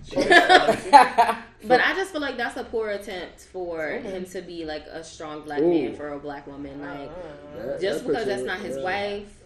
But 0.15 1.81
I 1.81 1.93
just 1.95 2.11
feel 2.11 2.21
like 2.21 2.37
that's 2.37 2.55
a 2.57 2.63
poor 2.63 2.91
attempt 2.91 3.41
for 3.41 3.89
him 3.89 4.25
to 4.25 4.41
be 4.41 4.63
like 4.65 4.85
a 4.87 5.03
strong 5.03 5.41
black 5.41 5.59
Ooh. 5.59 5.69
man 5.69 5.95
for 5.95 6.13
a 6.13 6.19
black 6.19 6.47
woman. 6.47 6.79
Like 6.79 7.09
that- 7.57 7.81
just 7.81 8.03
that 8.03 8.07
because 8.07 8.25
that's 8.25 8.43
not 8.43 8.59
his 8.59 8.75
look- 8.75 8.85
wife. 8.85 9.36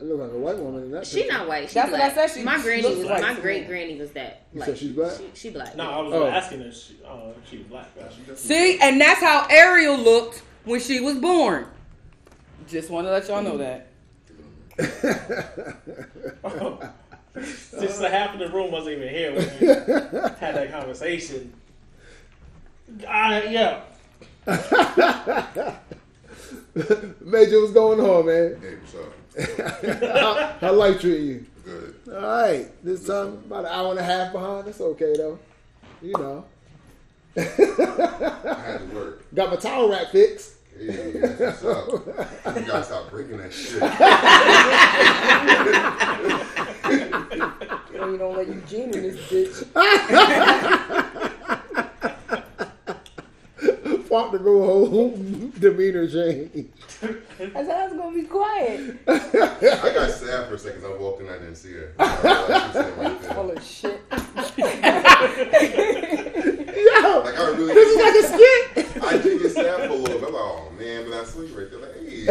It 0.00 0.04
look 0.04 0.20
like 0.20 0.30
a 0.30 0.38
white 0.38 0.58
woman 0.58 0.84
in 0.84 0.90
that. 0.92 1.04
She 1.06 1.22
picture. 1.22 1.32
not 1.38 1.48
white. 1.48 1.68
She 1.68 1.74
That's 1.74 1.90
what 1.90 2.00
I 2.00 2.12
said, 2.14 2.28
she 2.28 2.42
my 2.44 2.60
granny 2.62 2.94
was 2.96 3.04
white 3.04 3.20
my 3.20 3.34
great 3.34 3.66
granny 3.66 3.98
was 3.98 4.12
that. 4.12 4.42
You 4.54 4.60
Like 4.60 4.68
said 4.68 4.78
she's 4.78 4.92
black? 4.92 5.12
She, 5.18 5.24
she 5.34 5.50
black. 5.50 5.74
No, 5.76 5.90
I 5.90 5.98
was 6.02 6.12
Oh. 6.14 6.26
asking 6.26 6.60
if 6.60 6.74
she, 6.74 6.96
uh, 7.04 7.30
if 7.42 7.50
she 7.50 7.58
was 7.58 7.66
black. 7.66 7.88
See, 8.36 8.78
and 8.80 9.00
that's 9.00 9.20
how 9.20 9.46
Ariel 9.50 9.96
looked 9.98 10.42
when 10.64 10.78
she 10.80 11.00
was 11.00 11.16
born. 11.16 11.66
Just 12.68 12.90
want 12.90 13.06
to 13.08 13.10
let 13.10 13.26
y'all 13.28 13.42
know 13.42 13.56
that. 13.58 13.86
Just 17.80 18.00
the 18.00 18.08
half 18.08 18.34
of 18.34 18.38
the 18.40 18.48
room 18.50 18.70
wasn't 18.70 18.96
even 18.98 19.08
here 19.08 19.32
when 19.34 19.42
you 19.60 19.68
had 20.38 20.54
that 20.54 20.70
conversation. 20.70 21.52
Uh, 23.06 23.40
yeah. 23.48 23.80
Major, 27.20 27.60
what's 27.60 27.72
going 27.72 28.00
on, 28.00 28.26
man? 28.26 28.56
Hey, 28.60 28.76
what's 28.76 28.94
up? 28.94 29.12
How, 29.38 30.56
how 30.60 30.72
life 30.72 31.00
treating 31.00 31.26
you? 31.26 31.46
Good. 31.64 31.94
All 32.08 32.14
right, 32.14 32.84
this 32.84 33.06
time 33.06 33.42
about 33.46 33.64
an 33.64 33.72
hour 33.72 33.90
and 33.90 33.98
a 33.98 34.02
half 34.02 34.32
behind. 34.32 34.66
That's 34.66 34.80
okay 34.80 35.14
though. 35.16 35.38
You 36.00 36.12
know, 36.12 36.44
I 37.36 37.40
had 37.40 38.78
to 38.78 38.90
work. 38.94 39.24
got 39.34 39.50
my 39.50 39.56
towel 39.56 39.90
rack 39.90 40.08
fixed. 40.08 40.54
Hey, 40.78 41.12
that's 41.12 41.62
what's 41.62 41.64
up. 41.64 42.56
You 42.56 42.66
gotta 42.66 42.84
stop 42.84 43.10
breaking 43.10 43.38
that 43.38 43.52
shit. 43.52 43.82
You 48.08 48.16
don't 48.16 48.36
let 48.36 48.46
Eugene 48.46 48.94
in 48.94 49.02
this 49.02 49.18
bitch. 49.28 49.66
Fought 54.18 54.32
to 54.32 54.38
go 54.40 54.66
home. 54.66 55.52
Demeanor 55.60 56.08
change. 56.08 56.66
I 57.00 57.06
said 57.38 57.70
I 57.70 57.86
was 57.86 57.92
gonna 57.96 58.12
be 58.16 58.22
quiet. 58.24 58.96
I 59.06 59.92
got 59.94 60.10
sad 60.10 60.48
for 60.48 60.54
a 60.54 60.58
second. 60.58 60.84
I 60.84 60.96
walked 60.96 61.20
in, 61.20 61.28
I 61.28 61.34
didn't 61.34 61.54
see 61.54 61.74
her. 61.74 61.92
I 62.00 62.20
realized 62.20 62.50
she 62.50 62.58
was 62.58 62.72
sitting 62.72 62.98
right. 62.98 63.20
Full 63.36 63.50
of 63.52 63.62
shit. 63.62 64.00
Yo, 66.74 67.20
Like 67.20 67.38
I 67.38 67.40
really, 67.50 67.74
this 67.74 67.88
is 67.88 67.96
like 68.02 68.16
a 68.16 68.22
skit. 68.26 69.04
I 69.04 69.18
did 69.18 69.40
get 69.40 69.52
sad 69.52 69.76
for 69.86 69.92
a 69.92 69.94
little 69.94 70.18
bit. 70.18 70.26
I'm 70.26 70.32
like, 70.34 70.42
oh 70.42 70.72
man, 70.76 71.04
but 71.08 71.14
I 71.14 71.24
sleep 71.24 71.56
right 71.56 71.70
there. 71.70 71.78
Like, 71.78 71.94
hey, 71.94 72.24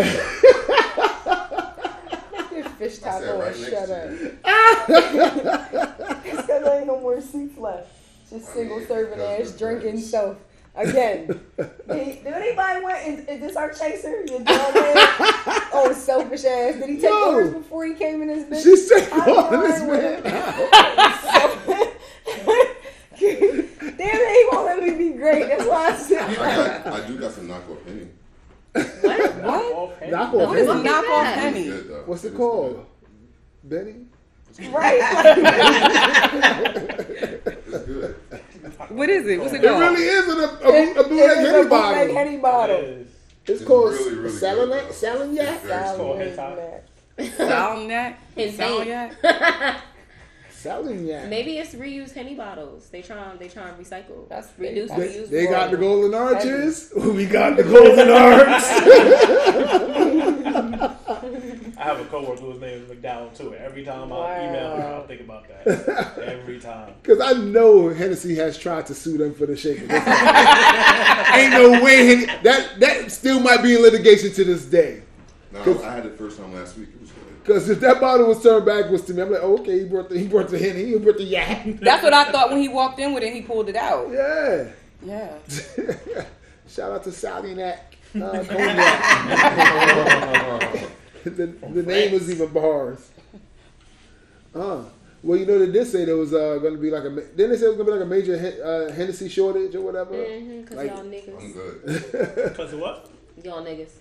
Your 2.57 2.65
fish 2.71 2.95
I 2.95 2.95
sat 2.95 3.21
taco 3.21 3.39
right 3.39 3.53
and 3.53 3.61
next 3.61 3.71
shut 3.71 3.87
to 3.87 3.95
up. 3.95 4.09
you. 4.11 4.37
It's 6.27 6.41
because 6.41 6.47
there 6.47 6.77
ain't 6.79 6.87
no 6.87 6.99
more 6.99 7.21
seats 7.21 7.57
left. 7.57 7.87
Just 8.29 8.51
single 8.53 8.81
serving 8.85 9.21
ass 9.21 9.51
drinking 9.57 10.01
self. 10.01 10.35
Again. 10.77 11.27
Did, 11.57 12.23
did 12.23 12.27
anybody 12.27 12.81
want 12.83 12.97
is, 13.07 13.19
is 13.27 13.39
this 13.41 13.55
our 13.55 13.71
chaser? 13.71 14.23
Your 14.25 14.39
dog 14.41 14.75
ass? 14.75 15.63
Oh 15.73 15.91
selfish 15.93 16.43
ass. 16.45 16.75
Did 16.75 16.89
he 16.89 16.95
take 16.95 17.03
No. 17.09 17.33
orders 17.35 17.53
before 17.53 17.85
he 17.85 17.93
came 17.95 18.21
in 18.21 18.27
this 18.29 18.43
bitch? 18.45 18.63
She 18.63 18.75
said, 18.75 19.09
I 19.11 19.23
"Oh, 19.27 19.61
this 19.61 19.81
I 19.81 19.85
man." 19.85 20.23
Damn 23.97 23.99
it, 23.99 24.31
he 24.31 24.45
won't 24.55 24.65
let 24.65 24.83
me 24.83 24.91
be 24.97 25.09
great. 25.17 25.47
That's 25.47 25.65
why 25.65 25.87
I 25.87 25.95
said 25.95 26.21
I 26.29 26.35
got, 26.35 26.87
I 26.87 27.07
do 27.07 27.17
got 27.17 27.31
some 27.31 27.47
knockoff 27.47 27.83
penny. 27.85 28.07
What? 29.01 29.35
What? 29.43 30.09
Knock 30.09 30.33
What 30.33 30.47
off 30.49 30.55
is 30.55 30.57
What 30.57 30.57
is 30.57 30.67
a 30.67 30.73
Benny. 30.73 30.89
knockoff 30.89 31.33
penny? 31.33 31.69
What's 32.05 32.23
it 32.25 32.35
called? 32.35 32.85
Benny. 33.63 33.95
right. 34.71 35.01
Good. 38.89 38.95
It's 38.95 38.95
good. 38.95 38.97
What 38.97 39.09
is 39.09 39.25
it? 39.27 39.39
What's 39.39 39.53
it 39.53 39.63
It 39.63 39.67
called? 39.67 39.81
really 39.81 40.03
is 40.03 40.27
an, 40.27 40.39
a, 40.39 40.41
a, 40.43 40.45
It- 40.47 40.97
a 40.97 40.99
it 40.99 41.09
bootleg 41.09 41.19
is 41.19 41.37
a 41.37 41.39
Henny 41.39 41.63
bootleg 41.63 41.69
bottle. 41.69 42.15
Henny 42.15 42.37
bottle. 42.37 42.75
It's 42.77 43.11
It's 43.49 43.49
It's 43.61 43.63
called 43.67 43.91
really, 43.93 44.15
really 44.15 44.29
Salon 44.31 44.69
good, 44.69 44.85
though. 44.87 44.91
Salagnac. 44.91 45.53
It's 45.55 45.63
very 45.63 45.97
called 45.97 46.17
sweet. 46.17 46.35
hentai. 46.37 46.81
Salnat? 47.37 48.13
His 48.35 48.57
Salnat? 48.57 49.09
Salagnac. 50.51 51.27
Maybe 51.29 51.57
it's 51.59 51.73
reused 51.75 52.13
henny 52.13 52.35
bottles. 52.35 52.89
They 52.89 53.01
try 53.01 53.35
they 53.39 53.47
try 53.47 53.69
and 53.69 53.77
recycle. 53.83 54.27
That's 54.29 54.49
reduce 54.57 54.89
that's- 54.89 55.15
reuse. 55.15 55.29
They 55.29 55.45
got 55.47 55.71
the 55.71 55.77
golden 55.77 56.13
arches. 56.13 56.91
We 57.17 57.25
got 57.25 57.55
the 57.57 57.63
golden 57.63 58.09
arcs. 58.09 58.67
I 61.77 61.83
have 61.83 61.99
a 61.99 62.05
coworker 62.05 62.41
whose 62.41 62.59
name 62.59 62.81
is 62.81 62.89
McDowell 62.89 63.37
too. 63.37 63.53
Every 63.53 63.85
time 63.85 64.11
I 64.11 64.47
email 64.47 64.75
him, 64.75 64.81
I'll 64.81 65.05
think 65.05 65.21
about 65.21 65.47
that. 65.47 66.17
Every 66.23 66.59
time. 66.59 66.95
Because 67.03 67.21
I 67.21 67.33
know 67.39 67.89
Hennessy 67.89 68.35
has 68.35 68.57
tried 68.57 68.87
to 68.87 68.95
sue 68.95 69.17
them 69.19 69.35
for 69.35 69.45
the 69.45 69.55
shaker. 69.55 69.81
Ain't 71.35 71.51
no 71.53 71.83
way 71.83 72.07
Hen- 72.25 72.39
that 72.43 72.79
that 72.79 73.11
still 73.11 73.39
might 73.39 73.61
be 73.61 73.75
in 73.75 73.83
litigation 73.83 74.31
to 74.33 74.43
this 74.43 74.65
day. 74.65 75.03
No, 75.51 75.61
I 75.83 75.93
had 75.93 76.07
it 76.07 76.17
first 76.17 76.39
time 76.39 76.51
last 76.53 76.77
week. 76.79 76.89
It 76.95 76.99
was 77.01 77.11
good. 77.11 77.43
Because 77.43 77.69
if 77.69 77.79
that 77.81 78.01
bottle 78.01 78.27
was 78.27 78.41
turned 78.41 78.65
backwards 78.65 79.03
to 79.05 79.13
me, 79.13 79.21
I'm 79.21 79.31
like, 79.31 79.41
oh, 79.43 79.59
okay, 79.59 79.79
he 79.79 79.85
brought 79.85 80.09
the 80.09 80.17
he 80.17 80.27
brought 80.27 80.49
the 80.49 80.57
Henny, 80.57 80.85
he 80.85 80.97
brought 80.97 81.17
the 81.17 81.23
yak. 81.25 81.79
That's 81.79 82.01
what 82.01 82.13
I 82.13 82.31
thought 82.31 82.49
when 82.49 82.59
he 82.59 82.69
walked 82.69 82.99
in 82.99 83.13
with 83.13 83.21
it. 83.21 83.31
He 83.33 83.43
pulled 83.43 83.69
it 83.69 83.75
out. 83.75 84.11
Yeah. 84.11 84.69
Yeah. 85.05 85.37
Shout 86.67 86.91
out 86.91 87.03
to 87.03 87.11
Salagnac. 87.11 87.93
Uh, 88.15 88.43
cognac. 88.43 88.97
the, 91.35 91.45
the 91.47 91.83
name 91.83 92.13
was 92.13 92.29
even 92.31 92.49
bars. 92.49 93.09
Uh, 94.55 94.81
well, 95.21 95.37
you 95.37 95.45
know, 95.45 95.59
they 95.59 95.71
did 95.71 95.85
say 95.85 96.03
there 96.05 96.15
was 96.17 96.33
uh, 96.33 96.57
going 96.59 96.73
to 96.73 96.79
be 96.79 96.89
like 96.89 97.03
a. 97.03 97.09
ma- 97.11 97.21
Didn't 97.35 97.51
they 97.51 97.57
say 97.57 97.65
it 97.65 97.69
was 97.69 97.77
going 97.77 97.79
to 97.79 97.83
be 97.85 97.91
like 97.91 98.01
a 98.01 98.05
major 98.05 98.37
Hen- 98.39 98.59
uh, 98.63 98.91
Hennessy 98.91 99.29
shortage 99.29 99.75
or 99.75 99.81
whatever? 99.81 100.13
Mm-hmm, 100.15 100.63
cause 100.63 100.77
Like- 100.77 100.87
y'all 100.89 101.03
niggas. 101.03 101.27
I'm 101.37 101.53
niggas, 101.53 102.11
good. 102.11 102.33
Because 102.57 102.73
of 102.73 102.79
what? 102.79 103.09
y'all 103.43 103.63
niggas. 103.63 103.91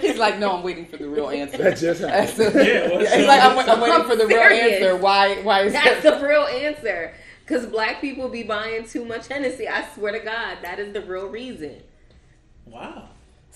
He's 0.00 0.18
like, 0.18 0.38
no, 0.38 0.56
I'm 0.56 0.62
waiting 0.64 0.86
for 0.86 0.96
the 0.96 1.08
real 1.08 1.28
answer. 1.28 1.58
That 1.58 1.76
just 1.78 2.00
That's 2.00 2.36
happened. 2.36 2.54
the- 2.58 2.66
Yeah, 2.66 2.88
what's 2.96 3.14
He's 3.14 3.26
like, 3.26 3.42
I'm, 3.42 3.58
I'm 3.58 3.80
waiting 3.80 4.06
for 4.08 4.16
the 4.16 4.26
real 4.26 4.38
answer. 4.40 4.96
Why? 4.96 5.36
Why 5.42 5.62
is 5.62 5.72
That's 5.72 6.02
that? 6.02 6.20
the 6.20 6.26
real 6.26 6.42
answer. 6.44 7.14
Cause 7.46 7.64
black 7.66 8.00
people 8.00 8.28
be 8.28 8.42
buying 8.42 8.86
too 8.86 9.04
much 9.04 9.28
Hennessy. 9.28 9.68
I 9.68 9.86
swear 9.94 10.12
to 10.12 10.18
God, 10.20 10.58
that 10.62 10.78
is 10.78 10.92
the 10.92 11.00
real 11.02 11.28
reason. 11.28 11.76
Wow. 12.66 13.08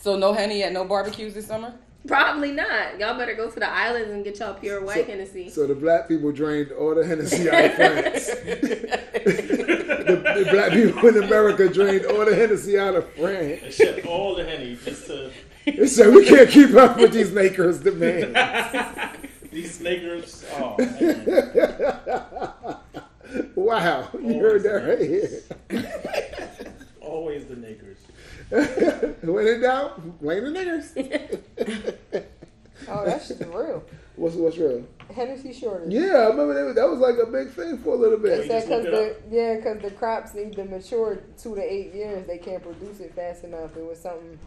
So 0.03 0.17
no 0.17 0.33
henny 0.33 0.65
at 0.65 0.73
no 0.73 0.85
barbecues 0.85 1.35
this 1.35 1.47
summer. 1.47 1.73
Probably 2.09 2.51
not. 2.51 2.99
Y'all 2.99 3.17
better 3.17 3.35
go 3.35 3.49
to 3.49 3.61
the 3.61 3.71
islands 3.71 4.11
and 4.11 4.25
get 4.25 4.41
y'all 4.41 4.55
pure 4.55 4.85
white 4.85 5.07
Hennessy. 5.07 5.49
So 5.49 5.69
the 5.69 5.77
black 5.77 6.09
people 6.09 6.33
drained 6.33 6.73
all 6.73 6.97
the 6.97 7.07
Hennessy 7.07 7.49
out 7.49 7.65
of 7.65 7.75
France. 7.75 8.27
the, 8.27 8.35
the 10.45 10.51
black 10.51 10.73
people 10.73 11.09
in 11.09 11.23
America 11.23 11.69
drained 11.69 12.07
all 12.07 12.25
the 12.25 12.35
Hennessy 12.35 12.77
out 12.77 12.97
of 12.97 13.09
France. 13.13 13.61
They 13.63 13.71
shipped 13.71 14.05
all 14.05 14.35
the 14.35 14.43
henny 14.45 14.77
just 14.85 15.07
to 15.07 15.31
They 15.65 15.87
said 15.87 16.13
we 16.13 16.27
can't 16.27 16.51
keep 16.51 16.75
up 16.75 16.97
with 16.97 17.13
these 17.13 17.31
Lakers 17.31 17.79
demands. 17.79 18.37
These 19.53 19.81
Lakers, 19.83 20.45
oh 20.55 20.77
man, 20.79 21.27
Wow, 23.55 24.09
you 24.19 24.41
heard 24.41 24.63
that 24.63 24.89
right 24.89 24.99
here. 24.99 25.43
always 27.03 27.45
the 27.45 27.57
Lakers. 27.57 27.92
When 28.53 29.47
in 29.47 29.61
doubt, 29.63 30.21
blame 30.21 30.45
the 30.45 30.51
niggers. 30.51 31.95
Oh, 32.89 33.05
that's 33.05 33.29
just 33.29 33.41
real. 33.43 33.85
What's 34.17 34.35
what's 34.37 34.59
real? 34.59 34.85
Hennessy 35.15 35.53
shortage. 35.53 35.93
Yeah, 35.93 36.17
I 36.17 36.29
remember 36.29 36.67
that, 36.67 36.75
that 36.75 36.89
was 36.89 36.99
like 36.99 37.17
a 37.17 37.27
big 37.27 37.51
thing 37.51 37.79
for 37.79 37.95
a 37.95 37.97
little 37.97 38.19
bit. 38.19 38.47
said 38.47 38.63
because 38.63 38.85
it 38.85 38.91
the 39.31 39.37
yeah, 39.37 39.57
because 39.57 39.81
the 39.83 39.91
crops 39.93 40.35
need 40.35 40.53
to 40.55 40.65
mature 40.65 41.23
two 41.41 41.55
to 41.55 41.63
eight 41.63 41.95
years. 41.95 42.27
They 42.27 42.39
can't 42.39 42.63
produce 42.63 43.01
it 43.01 43.15
fast 43.15 43.45
enough. 43.45 43.77
It 43.77 43.87
was 43.87 44.01
something 44.01 44.39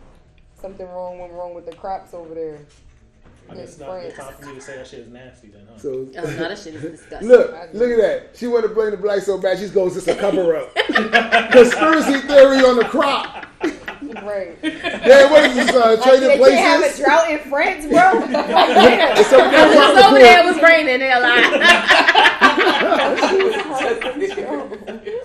something 0.60 0.88
wrong 0.88 1.19
went 1.19 1.34
wrong 1.34 1.53
with 1.53 1.65
the 1.65 1.76
crops 1.76 2.14
over 2.14 2.34
there. 2.34 2.60
I 3.47 3.53
guess 3.55 3.63
it's 3.69 3.80
not 3.80 4.01
the 4.01 4.11
time 4.11 4.34
for 4.39 4.45
me 4.47 4.53
to 4.55 4.61
say 4.61 4.76
that 4.77 4.88
shit 4.88 4.99
is 5.01 5.07
nasty 5.09 5.49
then, 5.49 5.61
huh? 5.72 5.77
So 5.77 5.89
Oh, 5.89 6.05
no, 6.13 6.23
that 6.26 6.57
shit 6.57 6.76
is 6.76 6.81
disgusting. 6.81 7.27
look, 7.30 7.51
look 7.73 7.91
at 7.91 7.97
that. 8.01 8.30
She 8.35 8.47
wanted 8.47 8.69
to 8.69 8.73
blame 8.73 8.91
the 8.91 8.97
black 8.97 9.22
so 9.22 9.38
bad. 9.38 9.59
She's 9.59 9.69
going 9.72 9.93
just 9.93 10.07
a 10.07 10.15
cover 10.15 10.55
up. 10.55 10.73
Conspiracy 11.51 12.19
theory 12.27 12.59
on 12.65 12.77
the 12.77 12.85
crop. 12.85 13.45
Right. 14.23 14.57
Yeah, 14.63 15.30
what 15.31 15.43
is 15.45 15.55
this? 15.55 15.69
Uh, 15.76 15.91
Like, 15.91 16.03
trading 16.03 16.30
they 16.30 16.38
can't 16.55 16.84
have 16.84 16.93
a 16.93 16.97
drought 17.03 17.30
in 17.30 17.39
France, 17.49 17.85
bro. 17.85 18.11
It's 19.19 19.31
over 19.34 19.49
there, 19.49 19.67
It 19.67 19.76
crop 19.76 19.93
was 19.95 20.03
over 20.05 20.19
there, 20.19 20.39
it 20.39 20.45
was 20.45 20.57
raining. 20.63 20.99
They're 20.99 21.22
like, 21.22 21.51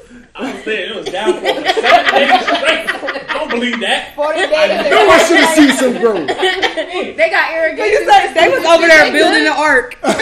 I 0.40 0.54
was 0.54 0.64
there, 0.64 0.90
it 0.90 0.96
was 0.96 1.06
down 1.06 1.34
for 1.34 1.40
seven 1.40 1.62
days 1.62 2.42
straight. 2.46 2.86
I 3.30 3.34
don't 3.34 3.50
believe 3.50 3.80
that. 3.80 4.14
Forty 4.16 4.40
days. 4.40 4.90
No, 4.90 5.08
I 5.10 5.18
should 5.28 5.36
have 5.40 5.54
seen 5.54 5.72
some 5.76 5.94
growth. 6.00 6.26
they 7.16 7.28
got 7.30 7.52
irrigation. 7.54 7.92
You 8.02 8.10
said 8.10 8.34
They 8.34 8.48
was 8.48 8.64
over 8.64 8.86
there 8.86 9.12
building 9.12 9.44
the 9.44 9.52
ark. 9.52 9.96
what 10.00 10.16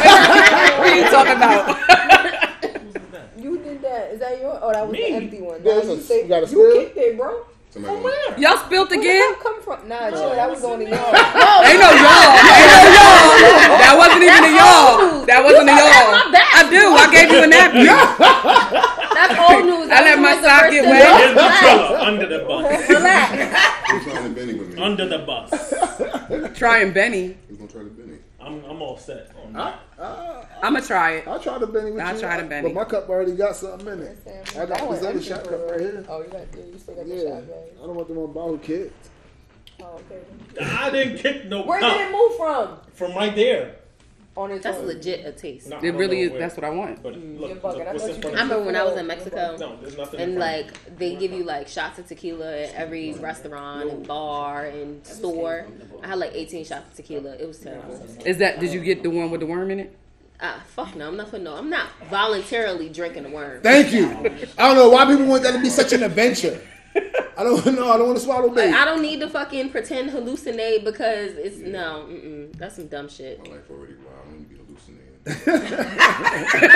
are 0.88 0.96
you 0.96 1.04
talking 1.04 1.36
about? 1.36 1.78
You 3.38 3.56
did 3.58 3.80
that. 3.82 4.10
Is 4.12 4.18
that 4.20 4.38
your? 4.40 4.58
Oh, 4.60 4.72
that 4.72 4.82
was 4.86 4.92
Me. 4.92 4.98
the 5.08 5.14
empty 5.16 5.40
one. 5.40 5.60
Yeah, 5.64 5.72
Nah, 5.74 5.78
it's 5.78 5.88
a- 5.88 5.94
you, 5.94 6.00
say, 6.02 6.22
you 6.22 6.28
got 6.28 6.38
a 6.42 6.46
you 6.46 6.46
spill? 6.48 6.72
kicked 6.74 6.96
it, 6.98 7.16
bro. 7.16 7.46
Somebody 7.70 7.96
gonna- 8.02 8.36
Y'all 8.40 8.58
spilt 8.58 8.90
again? 8.92 9.04
Where 9.04 9.12
again? 9.14 9.30
did 9.30 9.36
that 9.38 9.40
come 9.40 9.62
from? 9.62 9.88
Nah, 9.88 10.10
chill. 10.10 10.30
That 10.34 10.50
was 10.50 10.64
on 10.64 10.78
the 10.80 10.88
yard. 10.90 11.14
Ain't 11.64 11.78
no 11.80 11.88
y'all. 11.88 12.34
Ain't 12.34 12.76
no 12.76 12.80
y'all. 12.98 13.78
That 13.78 13.94
wasn't 13.96 14.22
even 14.26 14.44
a 14.44 14.52
y'all. 14.58 15.24
That 15.24 15.40
wasn't 15.44 15.68
a 15.70 15.72
y'all. 15.78 16.12
my 16.12 16.28
bad. 16.34 16.48
I 16.52 16.62
do. 16.68 16.82
I 16.92 17.06
gave 17.14 17.30
you 17.30 17.40
a 17.40 17.46
napkin. 17.46 18.84
That's 19.18 19.50
old 19.50 19.64
news. 19.66 19.90
I 19.90 20.00
let 20.02 20.18
my 20.20 20.40
sock 20.40 20.70
get 20.70 20.84
wet. 20.84 21.20
Here's 21.20 21.34
the 21.34 21.40
fella 21.40 22.00
under 22.04 22.26
the 22.26 22.44
bus. 22.44 22.88
Relax. 22.88 23.90
Who's 23.90 24.04
trying 24.04 24.24
to 24.34 24.40
Benny 24.40 24.54
with 24.54 24.74
me? 24.74 24.82
Under 24.82 25.06
the 25.08 25.18
bus. 25.18 26.54
Trying 26.58 26.92
Benny. 26.92 27.36
Who's 27.48 27.58
gonna 27.58 27.70
try 27.70 27.82
to 27.82 27.88
Benny? 27.88 28.18
I'm, 28.40 28.64
I'm 28.64 28.80
all 28.82 28.96
set 28.98 29.30
on 29.44 29.52
that. 29.54 29.80
I'ma 30.62 30.80
try 30.80 31.12
it. 31.16 31.26
I'll 31.28 31.40
try 31.40 31.58
the 31.58 31.66
Benny 31.66 31.90
with 31.92 32.02
I'll 32.02 32.14
you. 32.14 32.20
try 32.20 32.40
the 32.40 32.46
Benny. 32.48 32.68
But 32.68 32.74
my 32.74 32.84
cup 32.84 33.08
already 33.08 33.34
got 33.34 33.56
something 33.56 33.88
in 33.88 34.00
it. 34.00 34.18
I 34.56 34.66
got 34.66 34.78
That 34.78 34.90
this 34.90 35.04
other 35.04 35.22
shot 35.22 35.44
cup 35.44 35.70
right 35.70 35.80
here. 35.80 36.04
Oh, 36.08 36.22
you 36.22 36.28
got 36.28 36.40
yeah, 36.56 36.64
you 36.64 36.78
still 36.78 36.94
got 36.94 37.06
the 37.08 37.16
shot 37.20 37.48
bag. 37.48 37.70
I 37.82 37.86
don't 37.86 37.94
want 37.96 38.08
them 38.08 38.18
on 38.18 38.32
bottle 38.32 38.58
kids. 38.58 38.92
Oh, 39.80 40.00
okay. 40.10 40.20
I 40.60 40.90
didn't 40.90 41.18
kick 41.18 41.44
no 41.46 41.62
Where 41.62 41.80
did 41.80 42.00
it 42.00 42.12
move 42.12 42.36
from? 42.36 42.78
from 42.92 43.14
right 43.14 43.34
there. 43.34 43.76
On 44.38 44.52
its 44.52 44.62
That's 44.62 44.78
own. 44.78 44.86
legit 44.86 45.26
a 45.26 45.32
taste. 45.32 45.68
No, 45.68 45.78
It 45.78 45.94
really 45.94 46.18
know 46.18 46.22
is. 46.26 46.30
where. 46.30 46.40
That's 46.40 46.56
what 46.56 46.64
I 46.64 46.70
want. 46.70 47.02
But 47.02 47.14
You're 47.14 47.22
look, 47.40 47.60
bugging. 47.60 47.78
look 47.78 47.88
I 47.88 47.92
what's 47.92 48.02
thought 48.04 48.10
in 48.10 48.16
you 48.16 48.22
front 48.22 48.22
did 48.22 48.34
I 48.36 48.42
remember 48.42 48.64
when 48.66 48.76
I 48.76 48.84
was 48.84 48.96
in 48.96 49.06
Mexico. 49.08 49.56
No, 49.58 49.76
there's 49.80 49.96
nothing. 49.96 50.20
And 50.20 50.34
front 50.36 50.60
of 50.60 50.66
me. 50.66 50.78
like 50.86 50.96
they 50.98 51.16
give 51.16 51.32
you 51.32 51.42
like 51.42 51.66
shots 51.66 51.98
of 51.98 52.06
tequila 52.06 52.56
at 52.62 52.74
every 52.74 53.14
restaurant 53.14 53.90
and 53.90 54.06
bar 54.06 54.66
and 54.66 55.04
store. 55.04 55.66
I 56.04 56.06
had 56.06 56.18
like 56.20 56.30
18 56.34 56.64
shots 56.64 56.88
of 56.90 56.94
tequila. 56.94 57.34
It 57.36 57.48
was 57.48 57.58
terrible. 57.58 58.00
Is 58.24 58.38
that? 58.38 58.60
Did 58.60 58.72
you 58.72 58.80
get 58.80 59.02
the 59.02 59.10
one 59.10 59.30
with 59.32 59.40
the 59.40 59.46
worm 59.46 59.70
in 59.72 59.80
it? 59.80 59.96
Ah, 60.40 60.62
fuck 60.68 60.94
no. 60.94 61.08
I'm 61.08 61.16
not 61.16 61.30
for 61.30 61.40
no. 61.40 61.56
I'm 61.56 61.68
not 61.68 61.88
voluntarily 62.08 62.88
drinking 62.90 63.26
a 63.26 63.30
worm. 63.30 63.60
Thank 63.60 63.92
you. 63.92 64.06
I 64.56 64.68
don't 64.68 64.76
know 64.76 64.88
why 64.88 65.04
people 65.06 65.26
want 65.26 65.42
that 65.42 65.50
to 65.52 65.60
be 65.60 65.68
such 65.68 65.92
an 65.92 66.04
adventure. 66.04 66.60
I 67.36 67.44
don't 67.44 67.64
know. 67.76 67.90
I 67.92 67.96
don't 67.98 68.06
want 68.06 68.18
to 68.18 68.24
swallow 68.24 68.46
Like, 68.46 68.54
baby. 68.56 68.72
I 68.72 68.84
don't 68.84 69.02
need 69.02 69.20
to 69.20 69.28
fucking 69.28 69.70
pretend 69.70 70.10
hallucinate 70.10 70.84
because 70.84 71.32
it's 71.36 71.58
no. 71.58 72.06
Mm-mm, 72.08 72.56
that's 72.56 72.74
some 72.76 72.86
dumb 72.88 73.08
shit. 73.08 73.38
My 73.44 73.54
life 73.56 73.70
already 73.70 73.94
wild. 73.94 74.16
I 74.26 74.30
don't 74.30 74.48
need 74.50 74.56
to 74.58 74.64
be 75.28 75.34
hallucinating. 75.34 76.68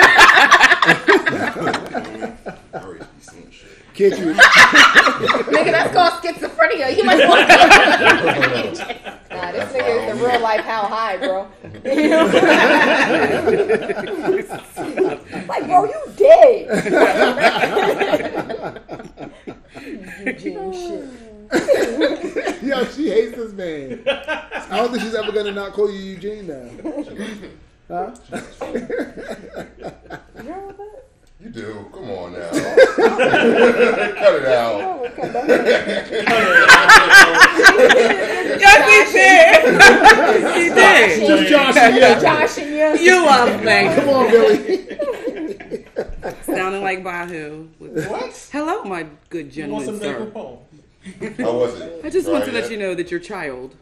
I 2.73 2.75
already 2.75 2.99
be 2.99 3.21
seeing 3.21 3.51
shit. 3.51 3.69
Kid 3.93 4.17
you. 4.17 4.33
Nigga, 4.33 5.71
that's 5.71 5.93
called 5.93 6.13
schizophrenia. 6.23 6.95
You 6.95 7.03
might 7.03 7.27
want 7.27 7.47
to. 7.49 9.13
Nah, 9.33 9.51
this 9.51 9.71
nigga 9.73 9.91
is 9.97 10.05
the 10.19 10.25
real 10.27 10.39
life 10.41 10.61
how 10.61 10.83
high, 10.83 11.17
bro. 11.17 11.47
You 11.83 12.09
know? 12.09 12.25
like, 15.47 15.65
bro, 15.65 15.85
you 15.85 16.01
dead. 16.15 16.69
Eugene 20.25 20.73
shit. 20.73 22.63
Yo, 22.63 22.85
she 22.85 23.09
hates 23.09 23.35
this 23.35 23.53
man. 23.53 24.03
I 24.07 24.77
don't 24.77 24.91
think 24.91 25.01
she's 25.03 25.15
ever 25.15 25.31
gonna 25.31 25.51
not 25.51 25.73
call 25.73 25.89
you 25.91 25.99
Eugene 25.99 26.47
now. 26.47 26.69
Huh? 27.93 28.09
You 30.37 30.43
know 30.49 30.73
what? 30.75 31.05
You 31.39 31.49
do. 31.49 31.87
Come 31.93 32.09
on 32.09 32.33
now. 32.33 32.49
Cut 32.49 34.35
it 34.35 34.45
out. 34.47 34.81
Oh, 34.81 35.05
okay, 35.05 35.27
that- 35.31 35.47
Yes, 38.63 38.79
he 38.89 38.99
did. 39.19 39.61
he 40.55 40.65
did. 40.73 41.07
She's 41.39 41.49
Joshing 41.51 41.95
you. 41.95 42.01
Josh 42.21 42.57
and 42.57 42.69
you. 42.99 43.05
You 43.05 43.15
love 43.25 43.53
me. 43.63 43.79
Come 43.95 44.09
on, 44.09 44.23
Billy. 44.31 44.65
Sounding 46.55 46.81
like 46.81 47.03
Bahu. 47.03 47.67
What? 48.09 48.49
Hello, 48.51 48.83
my 48.85 49.05
good 49.29 49.55
You 49.55 49.67
want 49.67 49.85
some 49.85 49.99
gentleman, 49.99 50.57
Dave 51.19 51.35
sir. 51.37 51.43
How 51.43 51.53
was 51.57 51.79
it? 51.79 52.01
I 52.05 52.09
just 52.09 52.25
Try 52.25 52.33
want 52.33 52.45
to 52.45 52.51
let 52.53 52.71
you 52.71 52.77
know 52.77 52.95
that 52.95 53.11
your 53.11 53.19
child 53.19 53.75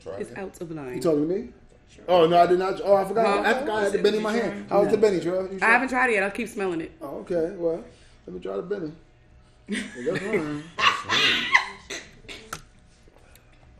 Try 0.00 0.14
is 0.18 0.30
it. 0.30 0.38
out 0.38 0.58
of 0.60 0.70
line. 0.70 0.94
You 0.96 1.02
talking 1.02 1.28
to 1.28 1.34
me? 1.34 1.48
Oh 2.08 2.26
no, 2.26 2.38
I 2.40 2.46
did 2.46 2.58
not. 2.58 2.80
Oh, 2.84 2.94
I 2.94 3.04
forgot. 3.04 3.44
Huh? 3.44 3.50
I 3.50 3.54
forgot 3.60 3.76
I 3.78 3.82
had 3.84 3.92
the 3.92 3.98
Benny 3.98 4.16
in 4.18 4.22
my 4.22 4.32
hand. 4.32 4.66
How 4.70 4.82
was 4.82 4.90
the 4.90 4.96
Benny, 4.96 5.20
Joe? 5.20 5.48
I 5.60 5.64
haven't 5.66 5.88
tried 5.88 6.10
it 6.10 6.14
yet. 6.14 6.22
I'll 6.22 6.30
keep 6.30 6.48
smelling 6.48 6.80
it. 6.80 6.92
Oh, 7.02 7.18
okay. 7.28 7.54
Well, 7.56 7.82
let 8.26 8.34
me 8.34 8.40
try 8.40 8.56
the 8.56 8.62
Benny. 8.62 8.92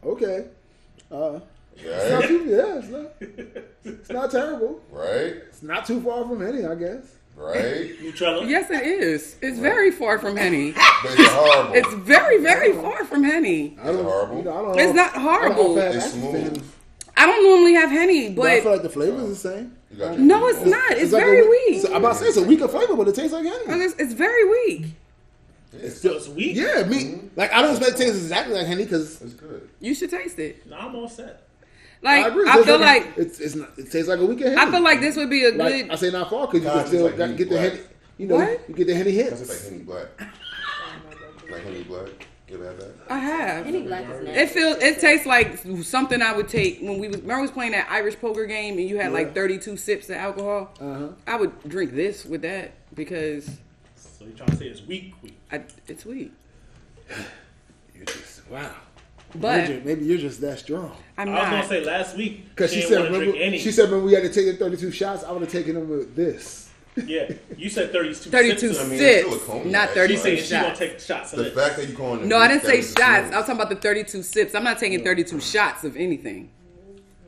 Okay. 0.04 0.46
Uh, 1.10 1.40
it's 1.76 2.10
not 2.10 2.20
Right? 2.20 2.28
too, 2.28 2.44
yeah, 2.46 2.78
it's 2.78 2.88
not. 2.88 3.12
It's 3.84 4.08
not 4.10 4.30
terrible. 4.30 4.80
Right? 4.90 5.34
It's 5.48 5.62
not 5.62 5.84
too 5.86 6.00
far 6.00 6.24
from 6.26 6.40
Henny, 6.40 6.64
I 6.64 6.74
guess. 6.74 7.14
Right? 7.36 7.90
Nutrella? 8.02 8.48
Yes, 8.48 8.70
it 8.70 8.82
is. 8.86 9.36
It's 9.42 9.58
very 9.58 9.90
far 9.90 10.18
from 10.18 10.36
Henny. 10.36 10.74
It's 11.04 11.32
horrible. 11.32 11.74
It's 11.74 11.94
very, 11.94 12.38
very 12.40 12.72
far 12.72 13.04
from 13.04 13.22
Henny. 13.24 13.76
I 13.82 13.86
don't. 13.86 14.04
horrible? 14.04 14.38
You 14.38 14.44
know, 14.44 14.52
I 14.52 14.62
don't 14.62 14.76
know. 14.76 14.82
It's 14.82 14.94
not 14.94 15.10
I 15.10 15.14
don't 15.14 15.24
know 15.24 15.30
horrible. 15.30 15.78
if 15.78 15.82
I 15.82 15.86
have 15.86 15.94
It's 15.96 16.12
smooth. 16.12 16.70
Henny, 17.16 17.22
I 17.22 17.26
don't 17.26 17.44
normally 17.44 17.74
have 17.74 17.90
Henny, 17.90 18.30
But 18.30 18.46
I 18.46 18.60
feel 18.60 18.72
like 18.72 18.82
the 18.82 18.88
flavor 18.90 19.18
is 19.22 19.42
the 19.42 19.48
same. 19.50 19.76
You 19.90 20.18
no, 20.18 20.46
it's 20.48 20.58
people. 20.58 20.72
not. 20.72 20.92
It's 20.92 21.12
like 21.12 21.24
very 21.24 21.40
a, 21.46 21.48
weak. 21.48 21.84
I'm 21.90 21.96
about 21.96 22.12
to 22.14 22.18
say 22.18 22.26
it's 22.26 22.36
a 22.36 22.42
weaker 22.42 22.68
flavor, 22.68 22.96
but 22.96 23.08
it 23.08 23.14
tastes 23.14 23.32
like 23.32 23.44
Henny. 23.44 23.82
It's, 23.84 23.94
it's 23.98 24.12
very 24.12 24.44
weak. 24.48 24.94
So 25.90 26.12
it's 26.14 26.28
weak? 26.28 26.56
Yeah, 26.56 26.84
me. 26.84 27.04
Mm-hmm. 27.04 27.26
Like 27.36 27.52
I 27.52 27.62
don't 27.62 27.70
expect 27.70 27.92
it 27.92 27.96
to 27.98 28.04
taste 28.04 28.16
exactly 28.16 28.54
like 28.56 28.66
Henny 28.66 28.84
because 28.84 29.20
It's 29.22 29.34
good. 29.34 29.68
You 29.80 29.94
should 29.94 30.10
taste 30.10 30.38
it. 30.38 30.66
No, 30.68 30.76
I'm 30.76 30.94
all 30.94 31.08
set. 31.08 31.42
Like 32.02 32.24
I 32.24 32.28
agree. 32.28 32.42
It 32.42 32.48
I 32.48 32.62
feel 32.62 32.76
a- 32.76 32.78
like 32.78 33.12
it's 33.16 33.40
it's 33.40 33.54
not. 33.54 33.70
It 33.78 33.90
tastes 33.90 34.08
like 34.08 34.18
a 34.20 34.26
weaker 34.26 34.44
Henny. 34.50 34.56
I 34.60 34.70
feel 34.70 34.82
like 34.82 35.00
this 35.00 35.16
would 35.16 35.30
be 35.30 35.44
a 35.44 35.52
Like, 35.52 35.72
good. 35.86 35.90
I 35.90 35.94
say 35.96 36.10
not 36.10 36.30
far 36.30 36.46
because 36.46 36.64
you 36.64 36.70
can 36.70 36.86
still 36.86 37.04
like 37.06 37.16
got, 37.16 37.24
Henny 37.26 37.36
get 37.38 37.48
the 37.50 37.54
Black. 37.56 37.72
Henny. 37.72 37.82
You 38.18 38.26
know, 38.26 38.34
What? 38.36 38.68
you 38.68 38.74
get 38.74 38.86
the 38.86 38.94
Henny 38.94 39.12
That's 39.12 39.40
hits. 39.40 39.48
like 39.64 39.72
Henny 39.72 39.84
Black. 39.84 40.06
Like 41.50 41.62
Henny 41.62 41.82
Black. 41.84 42.08
You 42.48 42.56
ever 42.56 42.66
had 42.66 42.78
that? 42.80 42.94
I 43.10 43.18
have. 43.18 43.64
Henny 43.66 43.82
Black 43.82 44.04
is 44.08 44.24
nasty. 44.24 44.40
It 44.40 44.50
feels. 44.50 44.76
It 44.78 45.00
tastes 45.00 45.26
like 45.26 45.58
something 45.82 46.22
I 46.22 46.32
would 46.32 46.48
take 46.48 46.80
when 46.80 46.98
we 47.00 47.08
was. 47.08 47.16
Remember, 47.18 47.36
we 47.36 47.42
was 47.42 47.50
playing 47.50 47.72
that 47.72 47.88
Irish 47.90 48.18
poker 48.20 48.46
game, 48.46 48.78
and 48.78 48.88
you 48.88 48.98
had 48.98 49.12
like 49.12 49.34
32 49.34 49.76
sips 49.76 50.08
of 50.10 50.16
alcohol. 50.16 50.70
Uh-huh. 50.80 51.08
I 51.26 51.36
would 51.36 51.60
drink 51.68 51.92
this 51.94 52.24
with 52.24 52.42
that 52.42 52.72
because 52.94 53.46
So 53.96 54.24
you're 54.24 54.36
trying 54.36 54.50
to 54.50 54.56
say 54.56 54.66
it's 54.66 54.82
weak, 54.86 55.14
weak. 55.22 55.36
I, 55.50 55.62
it's 55.88 56.04
weak. 56.06 56.32
You're 57.94 58.04
just 58.04 58.48
wow. 58.50 58.74
But 59.34 59.68
You're 59.68 59.78
ju- 59.78 59.82
maybe 59.84 60.04
you're 60.04 60.18
just 60.18 60.40
that 60.42 60.58
strong. 60.58 60.96
I'm 61.18 61.28
I 61.30 61.32
was 61.32 61.50
gonna 61.50 61.66
say 61.68 61.84
last 61.84 62.16
week 62.16 62.48
Because 62.50 62.70
she 62.72 62.80
didn't 62.80 62.88
said, 62.90 62.98
wanna 62.98 63.10
remember, 63.12 63.32
drink 63.32 63.46
any. 63.46 63.58
she 63.58 63.70
said 63.72 63.90
when 63.90 64.04
we 64.04 64.12
had 64.12 64.22
to 64.22 64.28
take 64.28 64.46
the 64.46 64.56
32 64.64 64.90
shots, 64.92 65.24
I 65.24 65.32
would 65.32 65.42
have 65.42 65.50
taken 65.50 65.74
them 65.74 65.88
with 65.88 66.14
this. 66.14 66.65
Yeah, 67.04 67.30
you 67.56 67.68
said 67.68 67.92
32. 67.92 68.30
32 68.30 68.58
sips. 68.74 68.80
I 68.80 68.84
mean, 68.88 68.98
it's 69.00 69.26
still 69.26 69.34
a 69.34 69.38
cognac. 69.60 69.72
not 69.72 69.88
She 69.90 69.94
She 69.94 70.16
32 70.16 70.18
said 70.18 70.38
she 70.38 70.50
gonna 70.50 70.66
shots. 70.68 70.78
take 70.78 71.00
shots 71.00 71.32
of 71.34 71.38
The 71.40 71.46
it. 71.46 71.54
fact 71.54 71.76
that 71.76 71.88
you 71.88 71.96
calling 71.96 72.20
it 72.22 72.26
No, 72.26 72.38
I 72.38 72.48
didn't 72.48 72.62
say 72.62 72.68
that 72.68 72.78
is 72.78 72.88
shots. 72.88 73.32
I 73.32 73.36
was 73.36 73.46
talking 73.46 73.54
about 73.54 73.68
the 73.70 73.76
32 73.76 74.22
sips. 74.22 74.54
I'm 74.54 74.64
not 74.64 74.78
taking 74.78 75.02
32 75.04 75.40
shots 75.40 75.84
of 75.84 75.96
anything. 75.96 76.50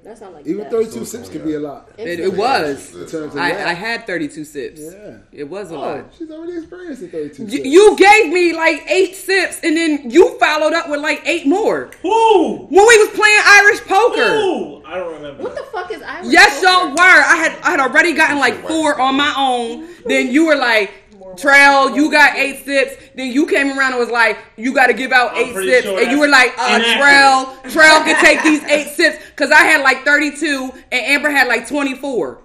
That 0.08 0.16
sounds 0.16 0.36
like 0.36 0.46
Even 0.46 0.62
that. 0.64 0.70
32 0.72 1.04
sips 1.04 1.28
could 1.28 1.44
be 1.44 1.52
a 1.52 1.60
lot. 1.60 1.90
It, 1.98 2.18
it 2.18 2.32
was. 2.34 2.94
In 2.94 3.00
terms 3.06 3.34
of 3.34 3.36
I. 3.38 3.50
I 3.50 3.74
had 3.74 4.06
32 4.06 4.42
sips. 4.44 4.80
Yeah. 4.80 5.18
It 5.32 5.44
was 5.44 5.70
a 5.70 5.74
Oh, 5.74 5.80
lot. 5.80 6.04
she's 6.16 6.30
already 6.30 6.56
experienced 6.56 7.02
the 7.02 7.08
32 7.08 7.42
Y- 7.44 7.50
sips. 7.50 7.66
You 7.66 7.94
gave 7.98 8.32
me 8.32 8.54
like 8.54 8.82
eight 8.88 9.14
sips, 9.16 9.60
and 9.62 9.76
then 9.76 10.08
you 10.10 10.38
followed 10.38 10.72
up 10.72 10.88
with 10.88 11.00
like 11.02 11.20
eight 11.26 11.46
more 11.46 11.90
Who? 12.00 12.56
when 12.70 12.86
we 12.88 12.98
was 13.04 13.08
playing 13.10 13.40
Irish 13.44 13.80
poker. 13.82 14.32
Who? 14.40 14.82
I 14.86 14.96
don't 14.96 15.12
remember. 15.12 15.42
What 15.42 15.54
the 15.54 15.64
fuck 15.64 15.90
is 15.92 16.00
Irish? 16.00 16.28
Yes, 16.30 16.58
poker? 16.64 16.66
y'all 16.72 16.88
were. 16.92 16.96
I 17.02 17.36
had 17.36 17.52
I 17.62 17.70
had 17.72 17.80
already 17.80 18.14
gotten 18.14 18.38
like 18.38 18.66
four 18.66 18.98
on 18.98 19.14
my 19.14 19.34
own. 19.36 19.88
Then 20.06 20.30
you 20.32 20.46
were 20.46 20.56
like, 20.56 20.90
Trail, 21.38 21.94
you 21.96 22.10
got 22.10 22.36
eight 22.36 22.64
sips. 22.64 22.96
Then 23.14 23.32
you 23.32 23.46
came 23.46 23.78
around 23.78 23.92
and 23.92 24.00
was 24.00 24.10
like, 24.10 24.38
you 24.56 24.74
got 24.74 24.88
to 24.88 24.92
give 24.94 25.12
out 25.12 25.36
eight 25.36 25.54
sips. 25.54 25.86
sure 25.86 26.00
and 26.00 26.10
you 26.10 26.18
were 26.20 26.28
like, 26.28 26.52
uh, 26.58 26.76
inaccurate. 26.76 26.98
Trail, 26.98 27.56
Trail 27.72 28.04
can 28.04 28.24
take 28.24 28.42
these 28.42 28.62
eight 28.64 28.88
sips 28.94 29.24
because 29.26 29.50
I 29.50 29.62
had 29.64 29.82
like 29.82 30.04
32 30.04 30.70
and 30.92 31.06
Amber 31.06 31.30
had 31.30 31.48
like 31.48 31.68
24. 31.68 32.38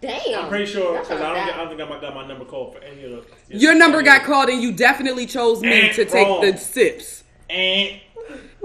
Damn. 0.00 0.44
I'm 0.44 0.48
pretty 0.48 0.66
sure 0.66 0.98
because 0.98 1.20
I 1.20 1.32
don't. 1.32 1.54
I 1.54 1.56
don't 1.58 1.68
think 1.68 1.80
I 1.80 2.00
got 2.00 2.14
my 2.14 2.26
number 2.26 2.44
called 2.44 2.74
for 2.74 2.80
any 2.82 3.04
of 3.04 3.10
the. 3.48 3.56
Your 3.56 3.74
number 3.74 4.02
got 4.02 4.24
called 4.24 4.48
and 4.48 4.60
you 4.60 4.72
definitely 4.72 5.26
chose 5.26 5.60
me 5.62 5.92
to 5.92 6.04
take 6.04 6.26
wrong. 6.26 6.40
the 6.40 6.56
sips. 6.56 7.22
And 7.48 8.00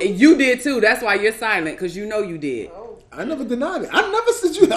And 0.02 0.20
you 0.20 0.36
did 0.36 0.62
too. 0.62 0.82
That's 0.82 1.04
why 1.04 1.16
you're 1.16 1.34
silent 1.34 1.78
because 1.78 1.96
you 1.96 2.08
know 2.08 2.20
you 2.20 2.38
did. 2.40 2.72
I 3.18 3.24
never 3.26 3.44
denied 3.44 3.82
it. 3.82 3.90
I 3.92 4.10
never 4.12 4.32
said 4.32 4.56
you. 4.56 4.68
I, 4.72 4.76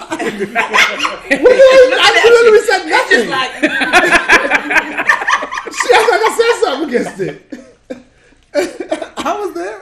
I 2.00 2.12
literally 2.24 2.64
said 2.66 2.86
nothing. 2.88 3.28
She 5.72 5.88
acted 5.94 6.10
like 6.10 6.24
I 6.24 6.30
said 6.36 6.54
something 6.64 6.88
against 6.88 7.20
it. 7.20 7.36
I 9.18 9.30
was 9.38 9.52
there. 9.54 9.80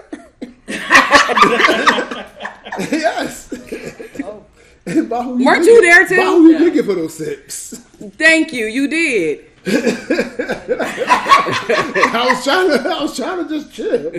yes. 2.90 3.48
Oh. 4.22 4.44
Who 4.86 5.44
Weren't 5.44 5.64
you 5.64 5.80
get- 5.82 6.08
there, 6.08 6.08
too? 6.08 6.16
By 6.16 6.22
who 6.24 6.48
you 6.64 6.70
get 6.70 6.84
for 6.84 6.94
those 6.94 7.16
sips? 7.16 7.78
Thank 8.16 8.52
you. 8.52 8.66
You 8.66 8.88
did. 8.88 9.46
I 12.10 12.26
was 12.28 12.44
trying 12.44 12.68
to. 12.70 12.88
I 12.88 13.02
was 13.02 13.16
trying 13.16 13.48
to 13.48 13.54
just 13.58 13.72
chill. 13.72 14.10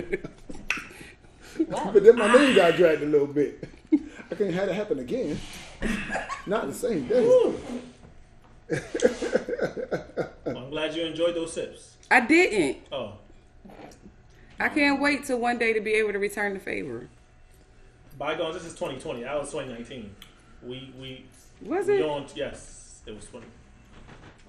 But 1.92 2.02
then 2.04 2.16
my 2.16 2.32
name 2.34 2.54
got 2.56 2.74
dragged 2.76 3.02
a 3.02 3.06
little 3.06 3.26
bit. 3.26 3.64
I 4.30 4.34
can't 4.34 4.54
have 4.54 4.68
it 4.68 4.74
happen 4.74 4.98
again. 5.00 5.38
Not 6.46 6.66
the 6.68 6.74
same 6.74 7.06
day. 7.08 7.54
I'm 10.46 10.70
glad 10.70 10.94
you 10.94 11.04
enjoyed 11.04 11.34
those 11.34 11.52
sips. 11.52 11.96
I 12.10 12.20
didn't. 12.20 12.78
Oh, 12.92 13.14
I 14.58 14.68
can't 14.68 15.00
wait 15.00 15.24
till 15.24 15.38
one 15.38 15.58
day 15.58 15.72
to 15.72 15.80
be 15.80 15.92
able 15.94 16.12
to 16.12 16.18
return 16.18 16.54
the 16.54 16.60
favor. 16.60 17.08
bygones. 18.18 18.54
This 18.54 18.64
is 18.64 18.74
2020. 18.74 19.22
That 19.22 19.38
was 19.40 19.50
2019. 19.50 20.14
We 20.62 20.92
we 21.00 21.24
Was 21.62 21.86
we 21.86 21.98
it? 21.98 22.02
on. 22.08 22.26
Yes, 22.34 23.00
it 23.06 23.14
was 23.16 23.24
20. 23.26 23.46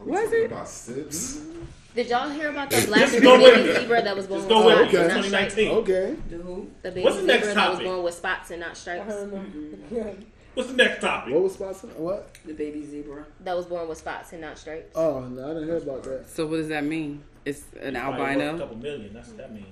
Was 0.05 0.31
it? 0.33 0.45
About 0.51 0.67
sips. 0.67 1.37
Mm-hmm. 1.37 1.61
Did 1.93 2.07
y'all 2.09 2.29
hear 2.29 2.49
about 2.49 2.69
the 2.69 2.85
black 2.87 3.01
Just 3.01 3.21
go 3.21 3.37
with 3.41 3.53
baby 3.53 3.69
it. 3.69 3.81
zebra 3.81 4.01
that 4.03 4.15
was 4.15 4.27
born 4.27 4.39
Just 4.41 4.49
with 4.49 4.57
go 4.57 4.65
with 4.65 4.75
it. 4.75 4.89
spots 4.91 4.93
and 4.93 5.05
Okay. 5.05 5.13
not 5.13 5.25
stripes? 5.25 5.53
2019. 5.55 5.71
Okay. 5.77 6.15
the 6.29 6.37
who? 6.37 6.67
The 6.81 6.89
baby 6.91 7.03
What's 7.03 7.15
the 7.17 7.21
zebra 7.23 7.33
next 7.35 7.47
that 7.47 7.55
was 7.55 7.77
topic? 7.77 7.85
born 7.85 8.03
with 8.03 8.13
spots 8.13 8.51
and 8.51 8.59
not 8.61 8.77
stripes. 8.77 9.13
What's 10.53 10.69
the 10.69 10.75
next 10.75 11.01
topic? 11.01 11.33
What 11.33 11.43
was 11.43 11.53
sponsor? 11.53 11.87
What? 11.87 12.35
The 12.45 12.53
baby 12.53 12.85
zebra. 12.85 13.25
That 13.41 13.55
was 13.57 13.65
born 13.65 13.87
with 13.89 13.97
spots 13.97 14.31
and 14.33 14.41
not 14.41 14.57
stripes. 14.57 14.95
Oh 14.95 15.21
no, 15.21 15.45
I 15.45 15.53
didn't 15.53 15.67
hear 15.67 15.77
about 15.77 16.03
that. 16.03 16.29
So 16.29 16.45
what 16.47 16.57
does 16.57 16.67
that 16.69 16.83
mean? 16.85 17.23
It's 17.45 17.63
an 17.81 17.95
Probably 17.95 18.19
worth 18.19 18.29
A 18.29 18.31
albino. 18.41 18.57
couple 18.57 18.77
million. 18.77 19.13
That's 19.13 19.27
what 19.29 19.37
that 19.37 19.53
means. 19.53 19.65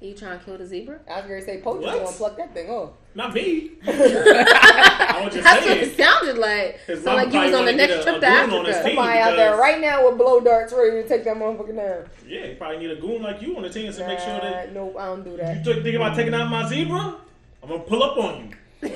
You 0.00 0.14
trying 0.14 0.38
to 0.38 0.44
kill 0.44 0.56
the 0.56 0.64
zebra? 0.66 1.00
I 1.10 1.16
was 1.20 1.28
gonna 1.28 1.42
say 1.42 1.60
Poach 1.60 1.80
is 1.80 1.84
What? 1.86 1.98
gonna 2.04 2.16
pluck 2.16 2.36
that 2.38 2.54
thing 2.54 2.70
off. 2.70 2.90
Not 3.14 3.34
me. 3.34 3.72
I 3.86 5.20
was 5.24 5.34
just 5.34 5.44
That's 5.44 5.66
what 5.66 5.76
it 5.76 5.94
saying. 5.94 5.98
sounded 5.98 6.38
like. 6.38 6.78
His 6.86 7.04
So 7.04 7.14
like 7.14 7.30
you 7.32 7.38
was 7.40 7.52
on 7.52 7.66
the 7.66 7.72
wanna 7.72 7.72
next 7.76 7.92
get 7.92 8.00
a- 8.00 8.02
trip 8.04 8.16
a 8.16 8.20
to 8.20 8.26
goon 8.26 8.50
on 8.58 8.64
his 8.64 8.76
Africa. 8.76 8.88
Somebody 8.96 9.18
out 9.18 9.36
there 9.36 9.56
right 9.58 9.78
now 9.80 10.08
with 10.08 10.16
blow 10.16 10.40
darts 10.40 10.72
ready 10.72 11.02
to 11.02 11.06
take 11.08 11.24
that 11.24 11.36
motherfucker 11.36 11.76
down. 11.76 12.08
Yeah, 12.26 12.46
you 12.46 12.56
probably 12.56 12.78
need 12.78 12.90
a 12.92 12.96
goon 12.96 13.20
like 13.22 13.42
you 13.42 13.54
on 13.56 13.62
the 13.62 13.68
team 13.68 13.92
to 13.92 14.06
make 14.06 14.20
sure 14.20 14.40
that 14.40 14.72
nope, 14.72 14.96
I 14.98 15.04
don't 15.06 15.22
do 15.22 15.36
that. 15.36 15.66
You 15.66 15.82
think 15.82 15.96
about 15.96 16.16
taking 16.16 16.32
out 16.32 16.48
my 16.48 16.66
zebra. 16.66 17.16
I'm 17.62 17.68
gonna 17.68 17.80
pull 17.82 18.02
up 18.02 18.16
on 18.16 18.48
you. 18.48 18.56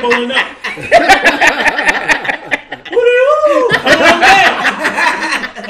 Pulling 0.00 0.32
up. 0.32 0.46
What 2.90 3.06
are 3.06 3.16
you? 3.16 4.39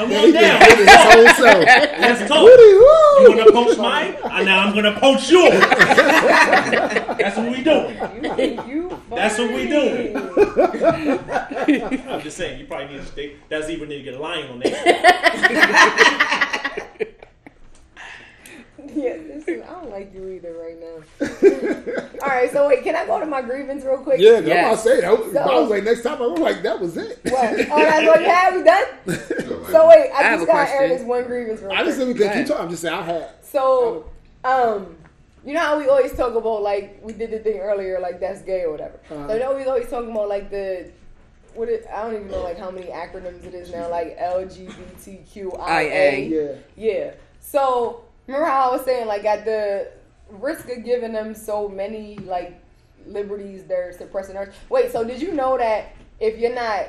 Come 0.01 0.11
on 0.13 0.31
down. 0.31 0.31
Come 0.31 0.31
He 0.31 0.33
on 0.33 0.33
just 0.33 0.41
down. 0.41 0.59
did 0.59 0.77
his 0.79 0.95
whole 0.95 1.27
self. 1.45 1.65
Let's 1.99 2.27
talk. 2.27 2.43
Woody, 2.43 2.63
You 2.63 3.25
wanna 3.29 3.51
poach 3.51 3.77
mine? 3.77 4.15
And 4.31 4.45
now 4.45 4.59
I'm 4.59 4.73
gonna 4.73 4.99
poach 4.99 5.29
yours. 5.29 5.59
That's 5.59 7.37
what 7.37 7.51
we 7.51 7.61
doing. 7.63 7.95
You 8.15 8.63
you? 8.67 9.01
That's 9.11 9.37
what 9.37 9.49
we 9.53 9.69
funny. 9.69 10.13
doing. 10.13 11.19
I'm 12.07 12.21
just 12.21 12.37
saying, 12.37 12.59
you 12.59 12.65
probably 12.65 12.87
need 12.95 13.01
to 13.01 13.05
stay. 13.05 13.35
That's 13.49 13.69
even 13.69 13.89
need 13.89 13.97
to 13.99 14.03
get 14.03 14.15
a 14.15 14.19
lion 14.19 14.49
on 14.51 14.59
there. 14.59 16.57
Yeah, 19.57 19.69
I 19.69 19.73
don't 19.81 19.91
like 19.91 20.13
you 20.13 20.29
either 20.29 20.53
right 20.53 20.79
now. 20.79 21.03
All 22.23 22.29
right, 22.29 22.51
so 22.51 22.67
wait, 22.67 22.83
can 22.83 22.95
I 22.95 23.05
go 23.05 23.19
to 23.19 23.25
my 23.25 23.41
grievance 23.41 23.83
real 23.83 23.97
quick? 23.97 24.19
Yeah, 24.19 24.37
I'm 24.37 24.47
Yes. 24.47 24.83
about 24.83 24.83
to 24.83 24.89
say 24.89 25.01
that. 25.01 25.09
I 25.09 25.13
was, 25.13 25.33
So- 25.33 25.39
I 25.39 25.59
was 25.59 25.69
like, 25.69 25.83
next 25.83 26.03
time 26.03 26.21
I 26.21 26.25
was 26.27 26.39
like, 26.39 26.61
that 26.63 26.79
was 26.79 26.95
it. 26.97 27.19
What? 27.23 27.33
Oh, 27.71 27.83
that's 27.83 28.05
what 28.07 28.21
you 28.21 28.27
have? 28.27 28.55
We 28.55 28.63
done? 28.63 28.85
So 29.71 29.87
wait, 29.87 30.09
I, 30.11 30.33
I 30.33 30.35
just 30.35 30.47
gotta 30.47 30.69
air 30.71 30.87
this 30.89 31.01
one 31.03 31.23
grievance 31.23 31.61
real 31.61 31.71
I 31.71 31.83
just 31.83 31.95
quick. 31.95 31.95
said 31.95 32.07
we 32.07 32.13
can 32.13 32.33
keep 32.33 32.45
talking. 32.47 32.63
I'm 32.65 32.69
just 32.69 32.81
saying 32.81 32.93
I 32.93 33.01
had. 33.03 33.29
So, 33.41 34.05
um, 34.43 34.97
you 35.45 35.53
know 35.53 35.61
how 35.61 35.77
we 35.79 35.87
always 35.87 36.11
talk 36.13 36.35
about 36.35 36.61
like 36.61 36.99
we 37.01 37.13
did 37.13 37.31
the 37.31 37.39
thing 37.39 37.57
earlier, 37.59 37.97
like 37.99 38.19
that's 38.19 38.41
gay 38.41 38.63
or 38.63 38.71
whatever. 38.71 38.99
Uh-huh. 39.09 39.27
So 39.29 39.33
you 39.35 39.39
know 39.39 39.55
we 39.55 39.63
always 39.65 39.87
talking 39.89 40.11
about 40.11 40.27
like 40.27 40.49
the 40.51 40.91
what 41.53 41.69
it, 41.69 41.85
I 41.93 42.03
don't 42.03 42.15
even 42.15 42.29
know 42.31 42.43
like 42.43 42.57
how 42.59 42.69
many 42.69 42.87
acronyms 42.87 43.45
it 43.45 43.53
is 43.53 43.71
now, 43.71 43.87
like 43.89 44.17
LGBTQIA. 44.19 46.29
Yeah. 46.29 46.55
Yeah. 46.75 47.11
So 47.39 48.03
remember 48.27 48.47
how 48.47 48.69
I 48.69 48.75
was 48.75 48.85
saying 48.85 49.07
like 49.07 49.25
at 49.25 49.45
the 49.45 49.91
risk 50.29 50.69
of 50.69 50.83
giving 50.83 51.13
them 51.13 51.35
so 51.35 51.67
many 51.67 52.17
like 52.19 52.59
liberties 53.05 53.63
they're 53.65 53.91
suppressing 53.91 54.37
ours. 54.37 54.53
Wait, 54.69 54.91
so 54.91 55.03
did 55.03 55.21
you 55.21 55.31
know 55.33 55.57
that 55.57 55.95
if 56.19 56.37
you're 56.37 56.53
not 56.53 56.87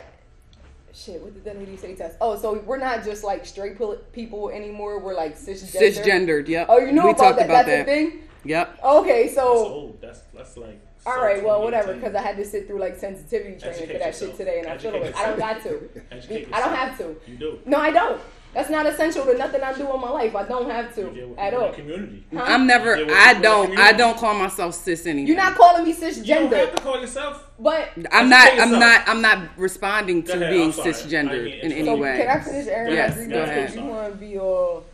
shit, 0.94 1.20
what 1.22 1.32
did 1.34 1.44
that 1.44 1.58
lady 1.58 1.76
say 1.76 1.94
to 1.94 2.04
us? 2.06 2.14
Oh, 2.20 2.36
so 2.36 2.58
we're 2.66 2.76
not 2.78 3.04
just 3.04 3.24
like 3.24 3.46
straight 3.46 3.78
people 4.12 4.50
anymore. 4.50 5.00
We're 5.00 5.14
like 5.14 5.36
cisgender. 5.38 5.80
Cisgendered. 5.94 6.48
Yep. 6.48 6.66
Oh, 6.68 6.78
you 6.78 6.92
know 6.92 7.04
we 7.06 7.10
about 7.12 7.18
talked 7.22 7.38
that? 7.38 7.44
about 7.46 7.66
That's 7.66 7.86
that. 7.86 7.92
a 7.92 8.08
thing. 8.10 8.18
Yep. 8.44 8.78
Okay, 8.84 9.22
That's 9.24 9.34
so 9.34 9.48
old. 9.48 10.00
That's 10.00 10.20
that's 10.34 10.56
like. 10.56 10.80
all 11.06 11.14
so 11.14 11.22
right, 11.22 11.42
well, 11.42 11.62
whatever, 11.62 11.94
because 11.94 12.14
I 12.14 12.20
had 12.22 12.36
to 12.36 12.44
sit 12.44 12.66
through 12.66 12.80
like 12.80 12.96
sensitivity 12.96 13.58
training 13.58 13.78
Educate 13.82 13.92
for 13.92 13.98
that 14.00 14.06
yourself. 14.08 14.30
shit 14.30 14.38
today, 14.38 14.58
and 14.60 14.68
I 14.68 14.78
feel 14.78 14.90
Educate 14.94 15.08
it. 15.08 15.16
I 15.16 15.26
don't 15.26 15.38
got 15.38 15.62
to. 15.62 15.88
Educate 16.10 16.48
I 16.52 16.60
don't 16.60 16.72
yourself. 16.72 16.76
have 16.76 16.98
to. 16.98 17.16
You 17.30 17.36
do. 17.38 17.58
No, 17.66 17.78
I 17.78 17.90
don't. 17.90 18.20
That's 18.54 18.68
not 18.68 18.84
essential 18.84 19.24
to 19.24 19.38
nothing 19.38 19.62
I 19.62 19.72
do 19.72 19.90
in 19.94 20.00
my 20.00 20.10
life. 20.10 20.36
I 20.36 20.42
don't 20.44 20.68
have 20.70 20.94
to 20.96 21.34
at 21.38 21.54
all. 21.54 21.72
community. 21.72 22.22
Huh? 22.34 22.42
I'm 22.46 22.66
never. 22.66 22.90
You 22.98 23.06
deal 23.06 23.06
with 23.06 23.14
I 23.16 23.34
people 23.34 23.62
in 23.64 23.70
the 23.70 23.76
don't. 23.76 23.78
I 23.78 23.92
don't 23.92 24.16
call 24.18 24.34
myself 24.34 24.74
cis 24.74 25.06
anymore. 25.06 25.28
You're 25.28 25.36
not 25.36 25.54
calling 25.56 25.84
me 25.84 25.90
You 25.92 25.96
don't 26.00 26.12
have 26.12 26.50
cisgender, 26.50 26.74
to 26.76 26.82
call 26.82 27.00
yourself. 27.00 27.48
but 27.58 27.88
I'm 28.12 28.28
not. 28.28 28.48
I'm 28.60 28.72
not. 28.72 29.08
I'm 29.08 29.22
not 29.22 29.38
responding 29.56 30.22
to 30.24 30.34
ahead, 30.34 30.50
being 30.50 30.66
I'm 30.66 30.72
sorry. 30.72 30.90
I 30.90 30.92
cisgendered 30.92 31.62
in 31.62 31.72
any 31.72 31.84
so 31.86 31.96
way. 31.96 32.16
can 32.18 32.28
I 32.28 32.40
finish 32.40 32.66
airing 32.66 32.92
Yes, 32.92 33.16
my 33.16 33.26
go 33.26 33.42
ahead. 33.42 33.74
You 33.74 33.84
want 33.84 34.12
to 34.12 34.18
be 34.18 34.38
all 34.38 34.84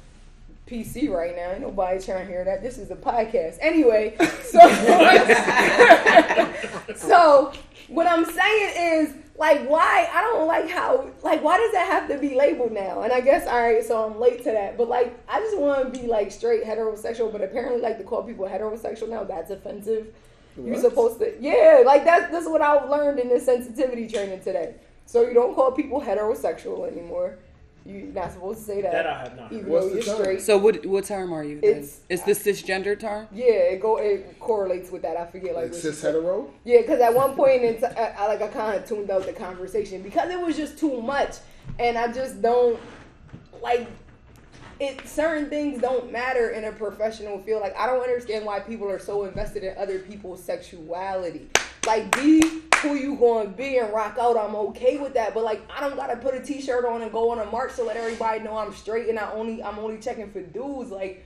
PC 0.69 1.11
right 1.11 1.35
now. 1.35 1.51
Ain't 1.51 1.61
nobody 1.63 2.01
trying 2.01 2.27
to 2.27 2.33
hear 2.33 2.45
that. 2.45 2.63
This 2.63 2.79
is 2.79 2.93
a 2.93 2.97
podcast. 2.97 3.59
Anyway, 3.61 4.15
so 4.45 4.61
so 6.97 7.53
what 7.89 8.07
I'm 8.07 8.25
saying 8.25 9.03
is 9.03 9.15
like 9.39 9.69
why 9.69 10.09
I 10.13 10.21
don't 10.21 10.47
like 10.49 10.69
how 10.69 11.09
like 11.23 11.43
why 11.43 11.59
does 11.59 11.73
that 11.73 11.87
have 11.87 12.09
to 12.09 12.19
be 12.19 12.35
labeled 12.35 12.73
now? 12.73 13.03
And 13.03 13.13
I 13.13 13.21
guess 13.21 13.47
all 13.47 13.63
right, 13.63 13.85
so 13.85 14.05
I'm 14.05 14.19
late 14.19 14.39
to 14.39 14.51
that. 14.51 14.77
But 14.77 14.89
like 14.89 15.17
I 15.29 15.39
just 15.41 15.57
want 15.57 15.95
to 15.95 16.01
be 16.01 16.09
like 16.09 16.33
straight 16.33 16.65
heterosexual, 16.65 17.31
but 17.31 17.41
apparently 17.43 17.81
like 17.81 17.99
to 17.99 18.05
call 18.05 18.25
people 18.25 18.47
heterosexual 18.47 19.09
now 19.09 19.23
that's 19.25 19.51
offensive. 19.51 20.13
You're 20.57 20.81
supposed 20.81 21.21
to 21.21 21.37
yeah, 21.41 21.83
like 21.87 22.05
that's 22.05 22.33
that's 22.33 22.49
what 22.49 22.61
I 22.61 22.83
learned 22.85 23.21
in 23.21 23.29
this 23.29 23.45
sensitivity 23.45 24.09
training 24.09 24.41
today. 24.41 24.75
So 25.07 25.23
you 25.23 25.35
don't 25.35 25.55
call 25.55 25.71
people 25.71 26.01
heterosexual 26.01 26.91
anymore. 26.91 27.39
You're 27.89 28.13
not 28.13 28.31
supposed 28.33 28.59
to 28.61 28.65
say 28.67 28.83
that. 28.83 28.93
That 28.93 29.07
I 29.07 29.19
have 29.21 29.35
not. 29.37 29.51
Even 29.51 29.67
What's 29.71 29.87
though 29.87 29.95
you're 29.95 30.03
term? 30.03 30.15
straight. 30.17 30.41
So 30.43 30.59
what? 30.59 30.85
What 30.85 31.05
term 31.07 31.33
are 31.33 31.43
you? 31.43 31.59
Then? 31.61 31.71
It's- 31.71 32.01
It's 32.11 32.23
the 32.23 32.33
cisgender 32.33 32.99
term. 33.01 33.27
Yeah, 33.33 33.47
it 33.47 33.81
go 33.81 33.97
it 33.97 34.39
correlates 34.39 34.91
with 34.93 35.03
that. 35.03 35.17
I 35.17 35.25
forget 35.27 35.55
like 35.55 35.65
Like 35.65 35.73
what 35.73 35.81
cis 35.81 36.03
hetero. 36.03 36.51
Yeah, 36.65 36.83
because 36.83 37.01
at 37.01 37.15
one 37.15 37.35
point 37.35 37.63
it's 37.63 37.83
I, 37.83 38.15
I 38.19 38.27
like 38.27 38.43
I 38.43 38.49
kind 38.49 38.77
of 38.79 38.87
tuned 38.87 39.11
out 39.11 39.25
the 39.25 39.33
conversation 39.33 40.03
because 40.03 40.31
it 40.31 40.39
was 40.39 40.55
just 40.57 40.79
too 40.79 41.01
much, 41.01 41.37
and 41.79 41.97
I 41.97 42.13
just 42.13 42.43
don't 42.43 42.79
like 43.63 43.87
it. 44.81 45.09
Certain 45.09 45.49
things 45.49 45.81
don't 45.81 46.13
matter 46.13 46.51
in 46.51 46.65
a 46.65 46.73
professional 46.73 47.39
field. 47.41 47.63
Like 47.63 47.75
I 47.77 47.87
don't 47.87 48.03
understand 48.03 48.45
why 48.45 48.61
people 48.61 48.91
are 48.91 48.99
so 48.99 49.25
invested 49.25 49.65
in 49.65 49.77
other 49.79 49.99
people's 50.01 50.45
sexuality. 50.45 51.49
Like 51.87 52.15
be 52.21 52.43
who 52.79 52.95
you 52.95 53.17
to 53.17 53.49
be 53.57 53.79
and 53.79 53.93
rock 53.93 54.17
out. 54.21 54.37
I'm 54.37 54.55
okay 54.57 54.99
with 54.99 55.15
that, 55.15 55.35
but 55.35 55.45
like 55.45 55.63
I 55.75 55.81
don't 55.81 55.97
gotta 55.97 56.17
put 56.17 56.35
a 56.35 56.41
t-shirt 56.41 56.85
on 56.85 57.03
and 57.03 57.13
go 57.13 57.31
on 57.31 57.39
a 57.39 57.47
march 57.47 57.77
to 57.77 57.85
let 57.85 57.97
everybody 57.97 58.41
know 58.41 58.57
I'm 58.57 58.73
straight 58.73 59.09
and 59.09 59.19
I 59.19 59.31
only 59.33 59.63
I'm 59.63 59.79
only 59.79 59.99
checking 59.99 60.31
for 60.31 60.41
dudes. 60.41 60.91
Like 60.91 61.25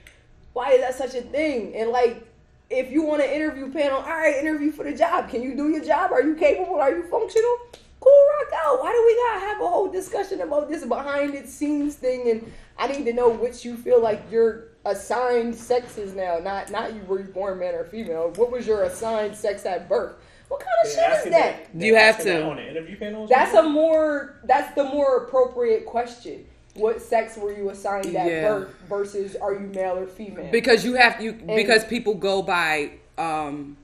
why 0.53 0.71
is 0.71 0.81
that 0.81 0.95
such 0.95 1.15
a 1.15 1.21
thing? 1.21 1.75
And 1.75 1.89
like 1.89 2.27
if 2.69 2.91
you 2.91 3.03
want 3.03 3.21
an 3.21 3.29
interview 3.29 3.71
panel, 3.71 3.97
all 3.97 4.03
right, 4.03 4.35
interview 4.35 4.71
for 4.71 4.83
the 4.83 4.93
job. 4.93 5.29
Can 5.29 5.43
you 5.43 5.55
do 5.55 5.69
your 5.69 5.83
job? 5.83 6.11
Are 6.11 6.23
you 6.23 6.35
capable? 6.35 6.75
Are 6.75 6.91
you 6.91 7.03
functional? 7.03 7.57
Cool, 7.99 8.27
rock 8.39 8.53
out. 8.65 8.81
Why 8.81 8.91
do 8.91 9.03
we 9.05 9.15
gotta 9.15 9.53
have 9.53 9.61
a 9.61 9.67
whole 9.67 9.91
discussion 9.91 10.41
about 10.41 10.69
this 10.69 10.83
behind 10.85 11.35
it 11.35 11.47
scenes 11.47 11.95
thing? 11.95 12.29
And 12.29 12.51
I 12.77 12.87
need 12.87 13.05
to 13.05 13.13
know 13.13 13.29
which 13.29 13.63
you 13.63 13.77
feel 13.77 14.01
like 14.01 14.23
your 14.31 14.69
assigned 14.85 15.55
sex 15.55 15.97
is 15.97 16.13
now. 16.13 16.39
Not 16.39 16.71
not 16.71 16.93
you 16.93 17.01
were 17.03 17.23
born 17.23 17.59
man 17.59 17.75
or 17.75 17.85
female. 17.85 18.31
What 18.35 18.51
was 18.51 18.67
your 18.67 18.83
assigned 18.83 19.35
sex 19.35 19.65
at 19.65 19.87
birth? 19.87 20.15
What 20.53 20.59
kind 20.59 20.71
of 20.83 20.95
They're 20.95 21.15
shit 21.15 21.25
is 21.25 21.31
that? 21.31 21.73
that? 21.73 21.83
You 21.83 21.93
they're 21.93 22.01
have 22.05 22.17
to. 22.19 22.23
that 22.25 22.43
on 22.43 22.55
the 22.57 22.69
interview 22.69 22.95
panels. 22.97 23.27
That's 23.29 23.53
a 23.55 23.63
more 23.63 24.35
that's 24.43 24.73
the 24.75 24.83
more 24.83 25.17
appropriate 25.23 25.85
question. 25.87 26.45
What 26.75 27.01
sex 27.01 27.37
were 27.37 27.51
you 27.55 27.69
assigned 27.71 28.05
at 28.15 28.27
Yeah. 28.27 28.41
birth 28.49 28.75
versus 28.87 29.35
are 29.35 29.53
you 29.53 29.67
male 29.73 29.97
or 29.97 30.05
female? 30.05 30.49
because 30.51 30.85
you 30.85 30.93
have 30.93 31.19
you 31.21 31.33
because 31.33 31.83
people 31.85 32.13
go 32.13 32.43
by 32.43 32.91
um 33.17 33.77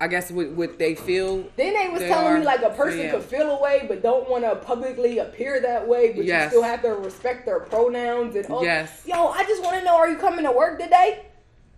I 0.00 0.08
guess 0.08 0.30
what, 0.32 0.48
what 0.50 0.78
they 0.80 0.96
feel. 0.96 1.44
then 1.56 1.72
they 1.74 1.88
was 1.88 2.00
They 2.00 2.08
telling 2.08 2.26
are- 2.26 2.38
me 2.40 2.44
like 2.44 2.62
a 2.62 2.70
person 2.70 2.98
yeah. 2.98 3.12
could 3.12 3.22
feel 3.22 3.48
a 3.56 3.62
way 3.62 3.84
but 3.86 4.02
don't 4.02 4.28
want 4.28 4.42
to 4.42 4.56
publicly 4.56 5.18
appear 5.18 5.60
that 5.60 5.86
way, 5.86 6.12
but 6.12 6.24
Yes. 6.24 6.44
you 6.52 6.58
still 6.58 6.62
have 6.64 6.82
to 6.82 6.88
respect 6.94 7.46
their 7.46 7.60
pronouns 7.60 8.34
and 8.34 8.46
all. 8.46 8.64
Yes. 8.64 9.02
Yo, 9.06 9.28
I 9.28 9.44
just 9.44 9.62
want 9.62 9.76
to 9.78 9.84
know: 9.84 9.94
Are 9.96 10.08
you 10.10 10.16
coming 10.16 10.44
to 10.44 10.50
work 10.52 10.80
today, 10.80 11.24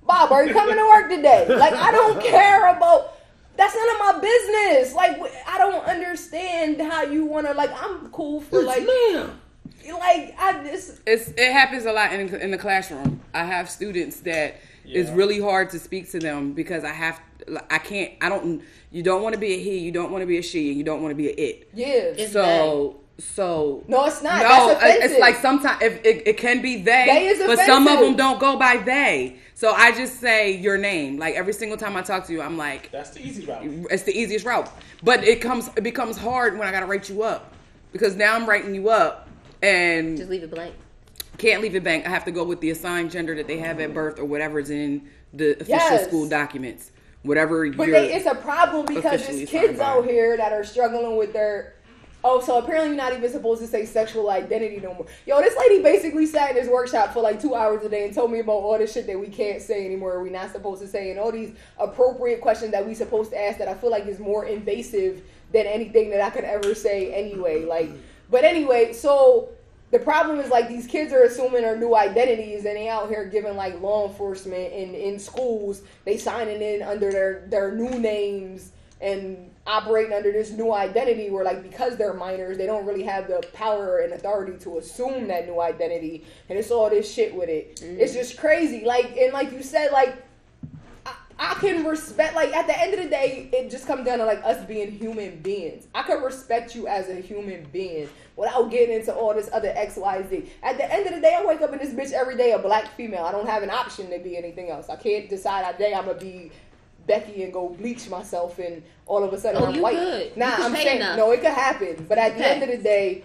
Bob? 0.07 0.33
Are 0.33 0.45
you 0.47 0.55
coming 0.55 0.77
to 0.77 0.83
work 0.87 1.11
today? 1.11 1.47
Like 1.49 1.75
I 1.75 1.93
don't 1.93 2.19
care 2.37 2.75
about. 2.75 3.13
That's 3.57 3.75
none 3.75 3.89
of 3.89 3.99
my 3.99 4.21
business. 4.21 4.95
Like 4.95 5.19
I 5.47 5.59
don't 5.59 5.85
understand 5.85 6.81
how 6.81 7.03
you 7.03 7.25
want 7.25 7.47
to. 7.47 7.53
Like 7.55 7.71
I'm 7.83 8.09
cool 8.11 8.41
for 8.41 8.59
It's 8.59 8.67
like. 8.67 8.87
ma'am. 8.87 9.41
Like 9.89 10.35
I 10.39 10.65
just 10.65 11.01
It's 11.07 11.29
it 11.31 11.53
happens 11.53 11.85
a 11.85 11.93
lot 11.93 12.13
in 12.13 12.35
in 12.35 12.51
the 12.51 12.59
classroom. 12.59 13.21
I 13.33 13.45
have 13.45 13.71
students 13.71 14.21
that 14.21 14.57
it's 14.85 15.11
really 15.11 15.41
hard 15.41 15.71
to 15.71 15.79
speak 15.79 16.11
to 16.11 16.19
them 16.19 16.53
because 16.53 16.85
I 16.85 16.93
have 16.93 17.21
I 17.71 17.79
can't 17.79 18.13
I 18.21 18.29
don't 18.29 18.63
you 18.91 19.03
don't 19.03 19.23
want 19.23 19.35
to 19.35 19.39
be 19.39 19.55
a 19.55 19.59
he, 19.59 19.79
you 19.79 19.93
don't 19.93 20.11
want 20.11 20.23
to 20.23 20.27
be 20.27 20.39
a 20.39 20.43
she, 20.43 20.71
and 20.71 20.79
you 20.79 20.85
don't 20.85 21.03
want 21.03 21.13
to 21.13 21.17
be 21.17 21.29
a 21.29 21.33
it. 21.33 21.69
yeah. 21.75 21.87
It's 21.87 22.33
So 22.33 23.01
so 23.19 23.83
no, 23.89 24.05
it's 24.07 24.23
not. 24.23 24.43
no, 24.43 24.79
That's 24.79 25.05
it's 25.13 25.19
like 25.21 25.37
sometimes 25.37 25.83
it, 25.83 26.05
it, 26.05 26.29
it 26.29 26.37
can 26.37 26.61
be 26.61 26.77
they, 26.77 27.07
They 27.07 27.27
is 27.29 27.39
but 27.47 27.59
some 27.61 27.87
of 27.89 28.01
them 28.01 28.15
don't 28.17 28.39
go 28.39 28.59
by 28.59 28.77
they. 28.79 29.37
So 29.55 29.73
I 29.73 29.93
just 29.93 30.21
say 30.21 30.55
your 30.57 30.77
name. 30.77 31.17
Like 31.19 31.35
every 31.35 31.55
single 31.55 31.79
time 31.79 31.97
I 31.97 32.03
talk 32.03 32.27
to 32.27 32.33
you, 32.33 32.43
I'm 32.43 32.59
like, 32.59 32.91
That's 32.93 33.11
the 33.11 33.27
easy 33.27 33.47
route. 33.47 33.63
it's 33.91 34.03
the 34.03 34.17
easiest 34.17 34.45
route. 34.45 34.71
But 35.03 35.25
it 35.25 35.41
comes 35.41 35.69
it 35.77 35.83
becomes 35.83 36.19
hard 36.19 36.59
when 36.59 36.69
I 36.69 36.73
gotta 36.73 36.87
write 36.87 37.09
you 37.09 37.23
up 37.23 37.55
because 37.93 38.17
now 38.17 38.35
I'm 38.35 38.47
writing 38.47 38.75
you 38.75 38.91
up 38.91 39.29
and 39.63 40.17
Just 40.19 40.29
leave 40.29 40.43
it 40.43 40.51
blank. 40.51 40.75
can't 41.39 41.63
leave 41.63 41.75
it 41.75 41.83
blank. 41.83 42.07
I 42.07 42.11
have 42.11 42.27
to 42.27 42.31
go 42.31 42.45
with 42.45 42.61
the 42.61 42.69
assigned 42.71 43.11
gender 43.11 43.35
that 43.37 43.47
they 43.47 43.59
have 43.59 43.81
at 43.81 43.95
birth 43.95 44.19
or 44.19 44.27
whatever's 44.27 44.69
in 44.69 45.09
the 45.33 45.53
official 45.53 45.69
Yes. 45.71 46.07
school 46.07 46.29
documents. 46.29 46.91
Whatever 47.23 47.69
But 47.71 47.89
you're 47.89 47.99
they, 48.01 48.13
it's 48.15 48.27
a 48.27 48.35
problem 48.35 48.85
because 48.87 49.27
there's 49.27 49.49
kids 49.49 49.81
out 49.81 50.05
here 50.05 50.37
that 50.37 50.53
are 50.53 50.63
struggling 50.65 51.17
with 51.17 51.33
their. 51.33 51.73
Oh, 52.29 52.41
so 52.41 52.59
apparently 52.59 52.89
you're 52.89 52.97
not 52.97 53.13
even 53.13 53.31
supposed 53.31 53.61
to 53.61 53.69
say 53.69 53.87
sexual 53.87 54.31
identity 54.31 54.81
no 54.81 54.95
more. 54.95 55.07
Yo, 55.27 55.41
this 55.41 55.57
lady 55.57 55.81
basically 55.81 56.27
sat 56.27 56.51
in 56.51 56.57
this 56.57 56.69
workshop 56.69 57.13
for 57.13 57.21
like 57.21 57.41
two 57.41 57.55
hours 57.55 57.85
a 57.85 57.89
day 57.89 58.05
and 58.05 58.13
told 58.13 58.33
me 58.33 58.41
about 58.41 58.55
all 58.55 58.77
this 58.77 58.93
shit 58.93 59.07
that 59.07 59.19
we 59.19 59.29
can't 59.29 59.63
say 59.63 59.87
anymore, 59.87 60.21
we're 60.21 60.33
not 60.33 60.51
supposed 60.51 60.83
to 60.83 60.89
say, 60.89 61.13
and 61.13 61.21
all 61.21 61.31
these 61.31 61.53
appropriate 61.79 62.41
questions 62.41 62.73
that 62.73 62.85
we 62.85 62.95
supposed 62.95 63.31
to 63.31 63.41
ask 63.41 63.59
that 63.59 63.69
I 63.69 63.75
feel 63.75 63.93
like 63.93 64.07
is 64.09 64.19
more 64.19 64.45
invasive 64.45 65.23
than 65.53 65.67
anything 65.67 66.11
that 66.11 66.21
I 66.21 66.31
could 66.31 66.43
ever 66.43 66.75
say 66.75 67.15
anyway. 67.15 67.65
Like, 67.65 67.91
but 68.29 68.43
anyway, 68.43 68.93
so 68.93 69.51
the 69.93 70.01
problem 70.01 70.41
is 70.41 70.51
like 70.51 70.67
these 70.67 70.89
kids 70.89 71.13
are 71.13 71.23
assuming 71.23 71.63
their 71.63 71.79
new 71.79 71.95
identities 71.95 72.65
and 72.65 72.75
they 72.75 72.89
out 72.89 73.09
here 73.09 73.25
giving 73.27 73.55
like 73.55 73.81
law 73.81 74.09
enforcement 74.09 74.73
and 74.73 74.97
in 74.97 75.21
schools 75.21 75.83
they 76.05 76.17
signing 76.19 76.61
in 76.61 76.83
under 76.83 77.13
their 77.13 77.45
their 77.47 77.71
new 77.71 78.01
names 78.01 78.73
and 79.01 79.53
operating 79.67 80.13
under 80.13 80.31
this 80.31 80.51
new 80.51 80.73
identity 80.73 81.31
where 81.31 81.45
like 81.45 81.63
because 81.63 81.97
they're 81.97 82.15
minors 82.15 82.57
they 82.57 82.67
don't 82.67 82.87
really 82.87 83.03
have 83.03 83.27
the 83.27 83.45
power 83.53 83.99
and 83.99 84.13
authority 84.13 84.57
to 84.59 84.79
assume 84.79 85.29
that 85.29 85.47
new 85.47 85.61
identity. 85.61 86.25
And 86.49 86.59
it's 86.59 86.71
all 86.71 86.89
this 86.89 87.13
shit 87.13 87.35
with 87.35 87.49
it. 87.49 87.77
Mm-hmm. 87.77 88.01
It's 88.01 88.13
just 88.13 88.39
crazy. 88.39 88.85
Like 88.85 89.17
and 89.17 89.33
like 89.33 89.53
you 89.53 89.63
said 89.63 89.91
like 89.93 90.17
I, 91.05 91.15
I 91.39 91.55
can 91.55 91.85
respect 91.85 92.35
like 92.35 92.55
at 92.55 92.67
the 92.67 92.81
end 92.81 92.95
of 92.95 93.03
the 93.03 93.09
day 93.09 93.51
it 93.53 93.71
just 93.71 93.87
comes 93.87 94.05
down 94.05 94.19
to 94.19 94.25
like 94.25 94.43
us 94.45 94.65
being 94.67 94.93
human 94.93 95.41
beings. 95.41 95.87
I 95.95 96.03
can 96.03 96.23
respect 96.23 96.75
you 96.75 96.87
as 96.87 97.09
a 97.09 97.17
human 97.17 97.67
being 97.73 98.09
without 98.37 98.71
getting 98.71 98.95
into 98.95 99.15
all 99.15 99.33
this 99.33 99.49
other 99.51 99.69
xyz 99.69 100.47
at 100.63 100.77
the 100.77 100.93
end 100.93 101.07
of 101.07 101.15
the 101.15 101.21
day 101.23 101.35
i 101.35 101.43
wake 101.43 101.63
up 101.63 101.73
in 101.73 101.79
this 101.79 101.95
bitch 101.95 102.13
every 102.13 102.37
day 102.37 102.53
a 102.53 102.59
black 102.59 102.95
female. 102.95 103.25
I 103.25 103.33
don't 103.33 103.49
have 103.49 103.63
an 103.63 103.71
option 103.71 104.11
to 104.11 104.19
be 104.19 104.37
anything 104.37 104.71
else. 104.71 104.91
I 104.91 104.97
can't 104.97 105.29
decide 105.29 105.71
today 105.73 105.95
i'm 105.95 106.05
gonna 106.07 106.19
be 106.19 106.53
Becky 107.07 107.43
and 107.45 107.53
go 107.53 107.69
bleach 107.71 108.09
myself 108.09 108.59
and 108.59 108.83
all 109.07 109.23
of 109.23 109.33
a 109.33 109.39
sudden 109.41 109.63
Oh, 109.63 109.67
I'm 109.67 109.75
you 109.77 109.83
white. 109.83 109.97
could. 109.97 110.37
Nah, 110.37 110.51
You 110.51 110.57
could 110.57 110.65
I'm 110.67 110.75
saying 110.75 110.97
enough. 110.97 111.17
no, 111.17 111.31
it 111.33 111.41
could 111.41 111.53
happen. 111.53 112.07
But 112.09 112.19
at 112.19 112.37
the 112.37 112.47
end 112.47 112.63
of 112.63 112.69
the 112.71 112.79
day, 112.79 113.23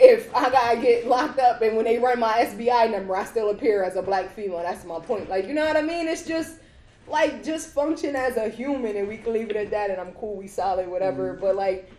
if 0.00 0.34
I 0.34 0.50
gotta 0.50 0.80
get 0.80 1.06
locked 1.06 1.38
up 1.38 1.62
and 1.62 1.76
when 1.76 1.84
they 1.84 1.98
run 1.98 2.18
my 2.18 2.32
SBI 2.44 2.90
number, 2.90 3.16
I 3.16 3.24
still 3.24 3.50
appear 3.50 3.84
as 3.84 3.96
a 3.96 4.02
black 4.02 4.34
female. 4.34 4.58
That's 4.58 4.84
my 4.84 4.98
point. 4.98 5.28
Like, 5.28 5.46
you 5.46 5.54
know 5.54 5.64
what 5.64 5.76
I 5.76 5.82
mean? 5.82 6.08
It's 6.08 6.26
just 6.26 6.56
like 7.06 7.44
just 7.44 7.68
function 7.68 8.16
as 8.16 8.36
a 8.36 8.48
human 8.48 8.96
and 8.96 9.06
we 9.06 9.18
can 9.18 9.32
leave 9.32 9.50
it 9.50 9.56
at 9.56 9.70
that 9.70 9.90
and 9.90 10.00
I'm 10.00 10.12
cool, 10.12 10.36
we 10.36 10.46
solid, 10.48 10.88
whatever. 10.88 11.34
Mm. 11.34 11.40
But 11.40 11.54
like 11.56 11.90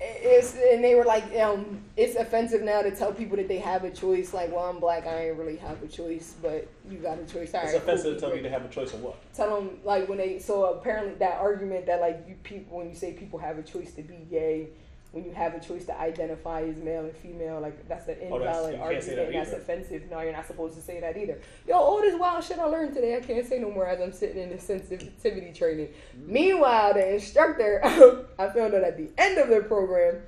it's 0.00 0.54
and 0.54 0.82
they 0.82 0.94
were 0.94 1.04
like, 1.04 1.24
um, 1.36 1.82
it's 1.96 2.16
offensive 2.16 2.62
now 2.62 2.80
to 2.82 2.90
tell 2.90 3.12
people 3.12 3.36
that 3.36 3.48
they 3.48 3.58
have 3.58 3.84
a 3.84 3.90
choice. 3.90 4.32
Like, 4.32 4.50
well, 4.50 4.64
I'm 4.64 4.80
black, 4.80 5.06
I 5.06 5.28
ain't 5.28 5.38
really 5.38 5.56
have 5.56 5.82
a 5.82 5.88
choice, 5.88 6.34
but 6.40 6.68
you 6.88 6.98
got 6.98 7.18
a 7.18 7.26
choice. 7.26 7.54
All 7.54 7.62
It's 7.62 7.72
right, 7.74 7.82
cool, 7.82 7.90
offensive 7.90 8.14
to 8.14 8.20
tell 8.20 8.34
you 8.34 8.42
to 8.42 8.50
have 8.50 8.64
a 8.64 8.68
choice 8.68 8.94
of 8.94 9.02
what. 9.02 9.16
tell 9.34 9.54
them 9.60 9.78
like 9.84 10.08
when 10.08 10.18
they 10.18 10.38
so 10.38 10.64
apparently 10.74 11.14
that 11.14 11.38
argument 11.38 11.86
that 11.86 12.00
like 12.00 12.24
you 12.26 12.34
people 12.42 12.78
when 12.78 12.88
you 12.88 12.94
say 12.94 13.12
people 13.12 13.38
have 13.38 13.58
a 13.58 13.62
choice 13.62 13.92
to 13.94 14.02
be 14.02 14.26
gay 14.30 14.68
when 15.12 15.24
you 15.24 15.32
have 15.32 15.54
a 15.54 15.60
choice 15.60 15.84
to 15.86 15.98
identify 15.98 16.62
as 16.62 16.76
male 16.76 17.04
and 17.04 17.16
female 17.16 17.60
like 17.60 17.88
that's 17.88 18.06
an 18.08 18.16
Oh, 18.30 18.38
that's- 18.38 18.56
invalid 18.56 18.74
can't 18.78 19.02
say 19.02 19.10
argument 19.10 19.32
that 19.32 19.32
that's 19.32 19.62
offensive. 19.62 20.10
No 20.10 20.20
you're 20.20 20.32
not 20.32 20.46
supposed 20.46 20.74
to 20.76 20.80
say 20.80 21.00
that 21.00 21.16
either. 21.16 21.38
Yo 21.66 21.74
all 21.74 22.00
this 22.00 22.18
wild 22.18 22.44
shit 22.44 22.58
i 22.58 22.64
learned 22.64 22.94
today 22.94 23.16
i 23.16 23.20
can't 23.20 23.46
say 23.46 23.58
no 23.58 23.70
more 23.70 23.86
as 23.86 24.00
i'm 24.00 24.12
sitting 24.12 24.42
in 24.42 24.50
the 24.50 24.58
sensitivity 24.58 25.52
training. 25.52 25.88
Mm-hmm. 25.88 26.32
Meanwhile 26.32 26.94
the 26.94 27.14
instructor 27.14 27.80
i 28.38 28.48
found 28.48 28.74
out 28.74 28.84
at 28.84 28.96
the 28.96 29.08
end 29.18 29.38
of 29.38 29.48
the 29.48 29.60
program 29.62 30.22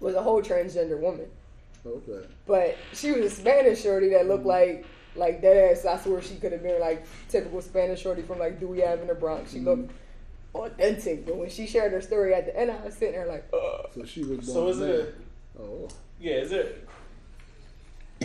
was 0.00 0.14
a 0.14 0.22
whole 0.22 0.42
transgender 0.42 0.98
woman. 0.98 1.26
Okay. 1.86 2.26
but 2.46 2.76
she 2.92 3.12
was 3.12 3.32
a 3.32 3.34
Spanish 3.34 3.82
shorty 3.82 4.10
that 4.10 4.26
looked 4.26 4.40
mm-hmm. 4.40 4.48
like 4.48 4.86
like 5.14 5.40
that 5.42 5.56
ass. 5.70 5.84
I 5.84 5.98
swear 5.98 6.22
she 6.22 6.36
could 6.36 6.52
have 6.52 6.62
been 6.62 6.80
like 6.80 7.04
typical 7.28 7.60
Spanish 7.60 8.00
shorty 8.00 8.22
from 8.22 8.38
like 8.38 8.60
Dewey 8.60 8.84
Ave 8.84 9.02
in 9.02 9.08
the 9.08 9.14
Bronx. 9.14 9.52
She 9.52 9.58
mm-hmm. 9.58 9.66
looked 9.68 9.92
authentic, 10.66 11.24
but 11.26 11.36
when 11.36 11.48
she 11.50 11.66
shared 11.66 11.92
her 11.92 12.00
story 12.00 12.34
at 12.34 12.46
the 12.46 12.56
end, 12.58 12.70
I 12.70 12.84
was 12.84 12.94
sitting 12.94 13.14
there 13.14 13.26
like, 13.26 13.44
Ugh. 13.52 13.86
So 13.94 14.04
she 14.04 14.24
was. 14.24 14.46
So 14.52 14.68
is 14.68 14.78
man. 14.78 14.88
it? 14.90 15.14
Oh. 15.60 15.88
Yeah, 16.20 16.34
is 16.34 16.52
it? 16.52 16.88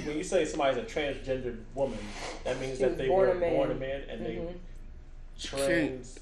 When 0.04 0.18
you 0.18 0.24
say 0.24 0.44
somebody's 0.46 0.78
a 0.78 0.82
transgendered 0.86 1.60
woman, 1.76 2.00
that 2.44 2.60
means 2.60 2.78
She 2.78 2.84
that 2.84 2.98
they 2.98 3.08
born 3.08 3.28
were 3.30 3.36
a 3.36 3.40
man. 3.40 3.54
born 3.54 3.72
a 3.72 3.76
man 3.76 4.02
and 4.10 4.22
Mhm. 4.22 4.26
they 4.26 4.54
trans. 5.40 6.20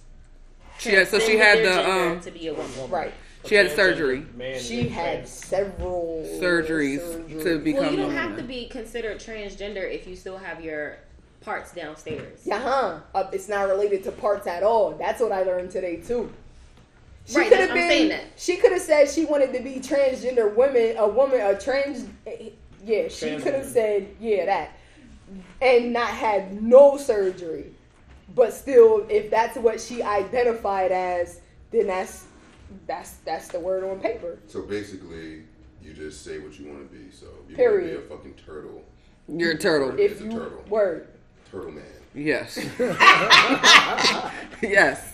she 0.78 0.90
had, 0.92 1.08
so 1.08 1.20
she 1.20 1.38
had 1.38 1.60
the 1.60 1.90
um 1.90 2.20
to 2.22 2.32
be 2.32 2.48
a 2.48 2.54
woman. 2.54 2.90
right. 2.90 3.14
She 3.46 3.56
had 3.56 3.72
surgery. 3.72 4.24
She 4.60 4.88
had 4.90 5.28
several 5.28 6.24
surgeries 6.40 7.00
surgeries. 7.00 7.44
to 7.44 7.60
become 7.60 7.82
Well, 7.84 7.92
you 7.92 7.98
don't 7.98 8.12
have 8.12 8.32
woman. 8.32 8.44
to 8.44 8.48
be 8.48 8.68
considered 8.68 9.20
transgender 9.20 9.90
if 9.92 10.06
you 10.06 10.16
still 10.16 10.38
have 10.38 10.64
your 10.64 10.98
parts 11.42 11.74
downstairs. 11.74 12.40
Yeah, 12.46 12.60
huh? 12.60 13.00
Uh, 13.14 13.28
it's 13.34 13.50
not 13.50 13.68
related 13.68 14.04
to 14.06 14.12
parts 14.12 14.48
at 14.48 14.64
all. 14.64 14.92
That's 14.92 15.22
what 15.22 15.32
I 15.32 15.44
learned 15.44 15.72
today 15.72 15.98
too. 15.98 16.32
She 17.26 17.38
Right, 17.38 17.50
could 17.50 17.60
have 17.60 17.70
I'm 17.70 17.76
been. 17.76 17.90
saying 17.90 18.10
that. 18.10 18.24
She 18.38 18.58
could 18.58 18.72
have 18.72 18.82
said 18.82 19.10
she 19.10 19.26
wanted 19.26 19.54
to 19.54 19.60
be 19.62 19.76
transgender 19.76 20.54
women, 20.56 20.98
a 20.98 21.08
woman, 21.08 21.40
a 21.42 21.60
trans. 21.60 22.06
Yeah, 22.84 23.08
she 23.10 23.38
could 23.38 23.54
have 23.54 23.66
said 23.66 24.08
yeah 24.20 24.46
that, 24.46 24.72
and 25.62 25.94
not 25.94 26.10
had 26.10 26.62
no 26.64 26.98
surgery, 26.98 27.66
but 28.36 28.54
still, 28.54 29.06
if 29.10 29.30
that's 29.30 29.56
what 29.58 29.80
she 29.80 30.02
identified 30.02 30.92
as, 30.92 31.42
then 31.72 31.88
that's 31.88 32.26
that's 32.88 33.18
that's 33.26 33.50
the 33.50 33.60
word 33.60 33.84
on 33.84 34.00
paper. 34.00 34.40
So 34.48 34.64
basically, 34.64 35.44
you 35.82 35.94
just 35.94 36.24
say 36.24 36.40
what 36.40 36.58
you 36.60 36.72
want 36.72 36.90
to 36.92 36.98
be. 36.98 37.12
So 37.12 37.28
if 37.28 37.32
you 37.32 37.34
want 37.34 37.48
to 37.50 37.56
Period. 37.56 38.08
be 38.10 38.14
a 38.16 38.18
fucking 38.18 38.34
turtle, 38.36 38.84
You're 39.28 39.52
a 39.52 39.58
turtle. 39.58 39.92
It's 40.00 40.14
If 40.14 40.22
a 40.22 40.24
you 40.26 40.32
turtle. 40.32 40.64
word. 40.70 41.08
Turtle 41.52 41.72
man. 41.72 41.84
Yes. 42.14 42.58
yes. 44.62 45.14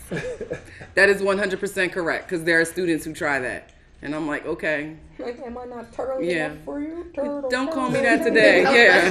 That 0.95 1.09
is 1.09 1.22
100% 1.22 1.91
correct 1.91 2.27
because 2.30 2.43
there 2.43 2.59
are 2.59 2.65
students 2.65 3.05
who 3.05 3.14
try 3.14 3.39
that. 3.39 3.72
And 4.01 4.14
I'm 4.14 4.27
like, 4.27 4.45
okay, 4.45 4.95
Like, 5.18 5.39
am 5.39 5.57
I 5.57 5.65
not 5.65 5.91
turtle 5.91 6.22
Yeah. 6.22 6.47
enough 6.51 6.64
for 6.65 6.80
you? 6.80 7.09
Turtle. 7.15 7.49
don't 7.49 7.72
call 7.72 7.89
me 7.89 7.99
that 8.01 8.23
today. 8.23 8.61
Yeah. 8.64 9.09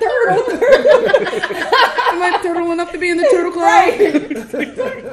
turtle. 0.00 0.56
Am 2.10 2.22
I 2.22 2.40
turtle 2.42 2.72
enough 2.72 2.92
to 2.92 2.98
be 2.98 3.10
in 3.10 3.18
the 3.18 3.28
turtle 3.30 3.52
club? 3.52 3.94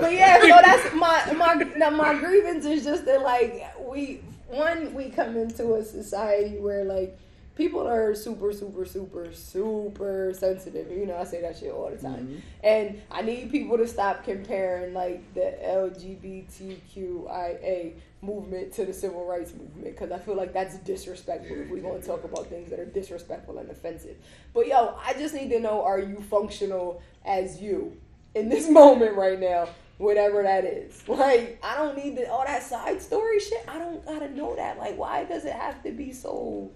but 0.02 0.14
yeah, 0.14 0.40
so 0.41 0.48
that's 0.64 0.94
my 0.95 1.34
my 1.34 1.54
now 1.78 1.90
my 1.90 2.14
grievance 2.16 2.66
is 2.66 2.84
just 2.84 3.06
that 3.06 3.22
like 3.22 3.64
we 3.88 4.22
one 4.49 4.94
we 4.94 5.10
come 5.10 5.36
into 5.38 5.76
a 5.76 5.84
society 5.84 6.58
where 6.58 6.84
like 6.86 7.18
people 7.58 7.86
are 7.88 8.14
super, 8.14 8.54
super, 8.54 8.86
super, 8.86 9.34
super 9.34 10.32
sensitive. 10.38 10.92
You 10.92 11.08
know, 11.08 11.18
I 11.18 11.24
say 11.24 11.42
that 11.42 11.58
shit 11.58 11.72
all 11.72 11.90
the 11.90 11.98
time. 11.98 12.28
Mm-hmm. 12.28 12.38
And 12.64 13.02
I 13.12 13.24
need 13.24 13.50
people 13.50 13.76
to 13.78 13.88
stop 13.88 14.24
comparing 14.24 14.94
like 14.94 15.34
the 15.34 15.56
LGBTQIA 15.66 17.96
movement 18.22 18.74
to 18.74 18.86
the 18.86 18.94
civil 18.94 19.26
rights 19.26 19.54
movement 19.54 19.96
because 19.96 20.12
I 20.12 20.20
feel 20.20 20.36
like 20.36 20.54
that's 20.54 20.78
disrespectful 20.80 21.58
if 21.58 21.70
we're 21.70 21.82
going 21.82 22.00
to 22.00 22.08
talk 22.08 22.24
about 22.24 22.46
things 22.48 22.70
that 22.70 22.80
are 22.80 22.86
disrespectful 22.86 23.58
and 23.58 23.72
offensive. 23.72 24.18
But 24.54 24.68
yo, 24.68 24.96
I 25.04 25.14
just 25.14 25.34
need 25.34 25.50
to 25.50 25.60
know 25.60 25.84
are 25.84 26.00
you 26.00 26.24
functional 26.30 27.02
as 27.26 27.60
you 27.60 27.98
in 28.36 28.50
this 28.50 28.70
moment 28.82 29.16
right 29.16 29.40
now? 29.40 29.68
Whatever 29.98 30.44
that 30.44 30.64
is. 30.64 31.02
Like, 31.08 31.58
I 31.64 31.76
don't 31.76 31.98
need 31.98 32.18
the, 32.18 32.32
all 32.32 32.46
that 32.46 32.62
side 32.62 33.02
story 33.02 33.40
shit. 33.40 33.66
I 33.68 33.80
don't 33.80 34.06
gotta 34.06 34.30
know 34.30 34.56
that. 34.56 34.78
Like, 34.78 34.96
why 34.96 35.24
does 35.24 35.44
it 35.44 35.54
have 35.54 35.82
to 35.82 35.92
be 35.92 36.14
so 36.14 36.70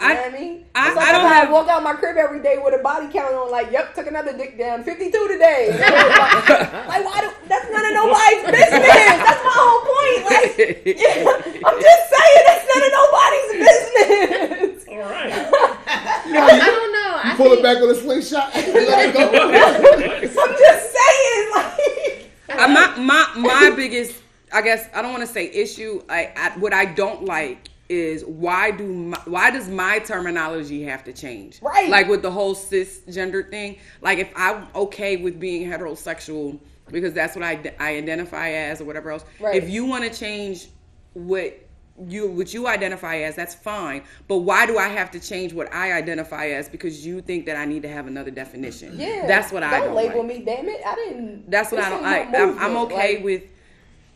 you 0.00 0.08
know 0.08 0.14
I- 0.14 0.16
what 0.16 0.34
I 0.34 0.38
mean? 0.38 0.64
I- 0.74 0.86
It's 0.88 0.96
like 0.96 1.08
I 1.08 1.12
don't 1.12 1.24
if 1.26 1.32
have- 1.32 1.50
walk 1.50 1.68
out 1.68 1.82
my 1.82 1.94
crib 1.94 2.16
every 2.16 2.40
day 2.40 2.56
with 2.62 2.74
a 2.74 2.82
body 2.82 3.08
count 3.12 3.34
on, 3.34 3.50
like, 3.50 3.70
yep, 3.72 3.94
took 3.94 4.06
another 4.06 4.32
dick 4.36 4.56
down, 4.58 4.82
52 4.84 5.28
today. 5.28 5.68
like, 5.78 7.04
why 7.04 7.20
do, 7.20 7.30
that's 7.48 7.70
none 7.70 7.84
of 7.86 7.92
nobody's 7.94 8.42
business. 8.46 8.70
That's 8.70 9.44
my 9.44 9.52
whole 9.52 9.82
point. 9.84 10.24
Like, 10.30 10.56
yeah, 10.86 11.66
I'm 11.66 11.80
just 11.80 12.04
saying, 12.10 12.42
that's 12.46 12.66
none 12.70 12.82
of 12.86 12.92
nobody's 13.00 13.50
business. 13.66 14.86
All 14.88 15.10
right. 15.10 15.32
I 16.32 16.58
don't 16.64 16.92
know. 16.92 17.20
I 17.22 17.34
Pull 17.36 17.46
it 17.46 17.50
think- 17.56 17.62
back 17.62 17.80
with 17.80 17.90
a 17.90 17.94
slingshot 18.00 18.54
and 18.54 18.72
let 18.74 19.08
it 19.08 19.12
go. 19.12 19.20
I'm 20.42 20.56
just 20.58 20.96
saying, 20.96 21.50
like, 21.54 22.30
Uh, 22.48 22.68
my 22.68 22.94
my 22.98 23.26
my 23.36 23.70
biggest, 23.74 24.14
I 24.52 24.60
guess 24.62 24.88
I 24.94 25.02
don't 25.02 25.12
want 25.12 25.26
to 25.26 25.32
say 25.32 25.46
issue. 25.50 26.02
I, 26.08 26.32
I 26.36 26.50
what 26.58 26.72
I 26.72 26.84
don't 26.84 27.24
like 27.24 27.68
is 27.90 28.24
why 28.24 28.70
do 28.70 28.86
my, 28.86 29.18
why 29.24 29.50
does 29.50 29.68
my 29.68 29.98
terminology 29.98 30.82
have 30.84 31.04
to 31.04 31.12
change? 31.12 31.60
Right. 31.60 31.90
Like 31.90 32.08
with 32.08 32.22
the 32.22 32.30
whole 32.30 32.54
cisgender 32.54 33.48
thing. 33.48 33.78
Like 34.00 34.18
if 34.18 34.32
I'm 34.36 34.68
okay 34.74 35.16
with 35.16 35.38
being 35.38 35.68
heterosexual 35.68 36.58
because 36.90 37.12
that's 37.12 37.36
what 37.36 37.44
I 37.44 37.74
I 37.78 37.96
identify 37.96 38.50
as 38.50 38.80
or 38.80 38.84
whatever 38.84 39.10
else. 39.10 39.24
Right. 39.38 39.56
If 39.62 39.68
you 39.68 39.84
want 39.84 40.04
to 40.04 40.18
change 40.18 40.68
what 41.14 41.66
you 42.08 42.30
what 42.30 42.54
you 42.54 42.66
identify 42.66 43.16
as 43.16 43.36
that's 43.36 43.54
fine 43.54 44.02
but 44.26 44.38
why 44.38 44.64
do 44.64 44.78
i 44.78 44.88
have 44.88 45.10
to 45.10 45.20
change 45.20 45.52
what 45.52 45.70
i 45.70 45.92
identify 45.92 46.46
as 46.46 46.66
because 46.66 47.04
you 47.04 47.20
think 47.20 47.44
that 47.44 47.58
i 47.58 47.66
need 47.66 47.82
to 47.82 47.88
have 47.90 48.06
another 48.06 48.30
definition 48.30 48.98
yeah. 48.98 49.26
that's 49.26 49.52
what 49.52 49.62
i 49.62 49.78
don't 49.78 49.90
don't 49.94 49.96
label 49.96 50.26
like. 50.26 50.38
me, 50.38 50.44
damn 50.44 50.68
it. 50.68 50.80
I 50.84 50.94
didn't. 50.94 51.50
That's 51.50 51.72
what 51.72 51.82
I 51.82 51.90
don't 51.90 52.02
like. 52.02 52.34
I'm 52.34 52.58
I'm 52.58 52.76
okay 52.86 53.16
Like, 53.16 53.24
with, 53.24 53.42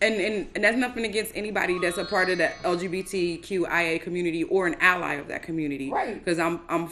and, 0.01 0.15
and 0.17 0.49
and 0.55 0.65
that's 0.65 0.77
nothing 0.77 1.05
against 1.05 1.33
anybody 1.35 1.79
that's 1.79 1.99
a 1.99 2.05
part 2.05 2.29
of 2.31 2.39
the 2.39 2.51
LGBTQIA 2.63 4.01
community 4.03 4.45
or 4.45 4.67
an 4.67 4.77
ally 4.81 5.15
of 5.15 5.29
that 5.29 5.43
community. 5.43 5.91
Right. 5.91 6.15
Because 6.23 6.39
I'm 6.39 6.61
I'm, 6.69 6.91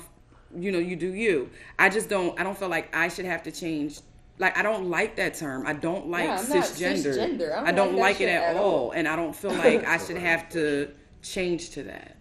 you 0.56 0.72
know, 0.72 0.78
you 0.78 0.96
do 0.96 1.12
you. 1.14 1.50
I 1.78 1.88
just 1.88 2.08
don't. 2.08 2.38
I 2.38 2.42
don't 2.42 2.56
feel 2.56 2.68
like 2.68 2.94
I 2.94 3.08
should 3.08 3.24
have 3.24 3.42
to 3.44 3.52
change. 3.52 4.00
Like 4.38 4.56
I 4.56 4.62
don't 4.62 4.88
like 4.90 5.16
that 5.16 5.34
term. 5.34 5.66
I 5.66 5.72
don't 5.74 6.08
like 6.08 6.24
Yeah, 6.24 6.38
I'm 6.38 6.48
not 6.48 6.64
cisgender. 6.64 7.16
cisgender. 7.16 7.52
I 7.52 7.56
don't 7.56 7.66
I 7.68 7.72
don't 7.72 7.92
like 7.96 8.00
like, 8.16 8.20
it 8.22 8.28
at 8.28 8.42
at 8.42 8.56
all. 8.56 8.64
all. 8.86 8.90
And 8.92 9.06
I 9.06 9.16
don't 9.16 9.34
feel 9.36 9.52
like 9.52 9.84
I 9.86 9.98
should 9.98 10.16
have 10.16 10.48
to 10.50 10.90
change 11.22 11.70
to 11.70 11.82
that. 11.84 12.11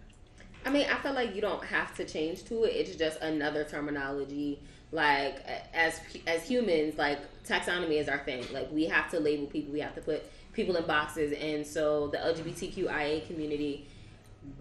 I 0.64 0.70
mean, 0.70 0.86
I 0.90 0.96
feel 0.98 1.12
like 1.12 1.34
you 1.34 1.40
don't 1.40 1.64
have 1.64 1.94
to 1.96 2.04
change 2.04 2.44
to 2.44 2.64
it. 2.64 2.70
It's 2.70 2.96
just 2.96 3.20
another 3.20 3.64
terminology. 3.64 4.60
Like 4.92 5.44
as 5.72 6.00
as 6.26 6.42
humans, 6.46 6.98
like 6.98 7.18
taxonomy 7.44 7.98
is 7.98 8.08
our 8.08 8.18
thing. 8.18 8.44
Like 8.52 8.70
we 8.70 8.84
have 8.86 9.10
to 9.10 9.20
label 9.20 9.46
people. 9.46 9.72
We 9.72 9.80
have 9.80 9.94
to 9.94 10.02
put 10.02 10.24
people 10.52 10.76
in 10.76 10.86
boxes. 10.86 11.32
And 11.32 11.66
so 11.66 12.08
the 12.08 12.18
LGBTQIA 12.18 13.26
community 13.26 13.86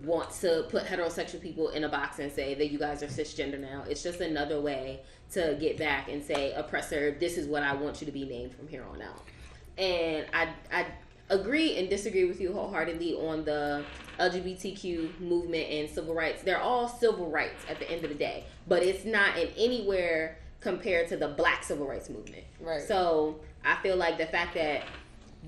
wants 0.03 0.41
to 0.41 0.65
put 0.69 0.85
heterosexual 0.85 1.41
people 1.41 1.69
in 1.69 1.83
a 1.83 1.89
box 1.89 2.19
and 2.19 2.31
say 2.31 2.53
that 2.55 2.71
you 2.71 2.79
guys 2.79 3.03
are 3.03 3.07
cisgender 3.07 3.59
now. 3.59 3.83
It's 3.89 4.03
just 4.03 4.21
another 4.21 4.61
way 4.61 5.01
to 5.33 5.57
get 5.59 5.77
back 5.77 6.09
and 6.09 6.23
say, 6.23 6.53
oppressor, 6.53 7.11
this 7.19 7.37
is 7.37 7.47
what 7.47 7.63
I 7.63 7.73
want 7.73 8.01
you 8.01 8.05
to 8.05 8.11
be 8.11 8.25
named 8.25 8.53
from 8.53 8.67
here 8.67 8.83
on 8.83 9.01
out. 9.01 9.23
And 9.77 10.25
I, 10.33 10.49
I 10.71 10.85
agree 11.31 11.77
and 11.77 11.89
disagree 11.89 12.25
with 12.25 12.39
you 12.39 12.53
wholeheartedly 12.53 13.15
on 13.15 13.43
the 13.43 13.83
LGBTQ 14.19 15.19
movement 15.19 15.67
and 15.69 15.89
civil 15.89 16.13
rights. 16.13 16.43
They're 16.43 16.61
all 16.61 16.87
civil 16.87 17.31
rights 17.31 17.63
at 17.69 17.79
the 17.79 17.89
end 17.89 18.03
of 18.03 18.09
the 18.09 18.15
day, 18.15 18.43
but 18.67 18.83
it's 18.83 19.05
not 19.05 19.37
in 19.37 19.47
anywhere 19.57 20.37
compared 20.59 21.07
to 21.07 21.17
the 21.17 21.29
black 21.29 21.63
civil 21.63 21.87
rights 21.87 22.09
movement. 22.09 22.43
Right. 22.59 22.81
So 22.81 23.39
I 23.65 23.77
feel 23.77 23.95
like 23.95 24.17
the 24.17 24.27
fact 24.27 24.53
that 24.55 24.83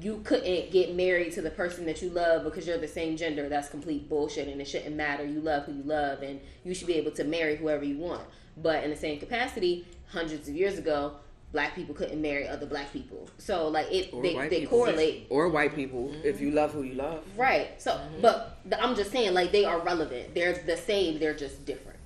you 0.01 0.21
couldn't 0.23 0.71
get 0.71 0.95
married 0.95 1.33
to 1.33 1.41
the 1.41 1.51
person 1.51 1.85
that 1.85 2.01
you 2.01 2.09
love 2.09 2.43
because 2.43 2.65
you're 2.65 2.79
the 2.79 2.87
same 2.87 3.15
gender, 3.15 3.47
that's 3.47 3.69
complete 3.69 4.09
bullshit 4.09 4.47
and 4.47 4.59
it 4.59 4.67
shouldn't 4.67 4.95
matter. 4.95 5.23
You 5.23 5.39
love 5.39 5.65
who 5.65 5.73
you 5.73 5.83
love 5.83 6.23
and 6.23 6.39
you 6.63 6.73
should 6.73 6.87
be 6.87 6.95
able 6.95 7.11
to 7.11 7.23
marry 7.23 7.57
whoever 7.57 7.83
you 7.83 7.97
want. 7.97 8.23
But 8.57 8.83
in 8.83 8.89
the 8.89 8.95
same 8.95 9.19
capacity, 9.19 9.85
hundreds 10.07 10.47
of 10.47 10.55
years 10.55 10.79
ago, 10.79 11.17
black 11.53 11.75
people 11.75 11.95
couldn't 11.95 12.21
marry 12.21 12.47
other 12.47 12.65
black 12.65 12.91
people. 12.91 13.29
So 13.37 13.69
like 13.69 13.87
it 13.91 14.11
Or 14.11 14.21
they, 14.21 14.33
they 14.49 14.59
people. 14.61 14.79
correlate. 14.79 15.27
Or 15.29 15.47
white 15.47 15.73
people, 15.75 16.11
if 16.23 16.41
you 16.41 16.51
love 16.51 16.73
who 16.73 16.83
you 16.83 16.95
love. 16.95 17.23
Right. 17.37 17.81
So 17.81 18.01
but 18.21 18.57
the, 18.65 18.83
I'm 18.83 18.95
just 18.95 19.11
saying 19.11 19.33
like 19.33 19.51
they 19.53 19.63
are 19.63 19.79
relevant. 19.79 20.33
They're 20.35 20.53
the 20.53 20.75
same, 20.75 21.19
they're 21.19 21.33
just 21.35 21.65
different. 21.65 21.99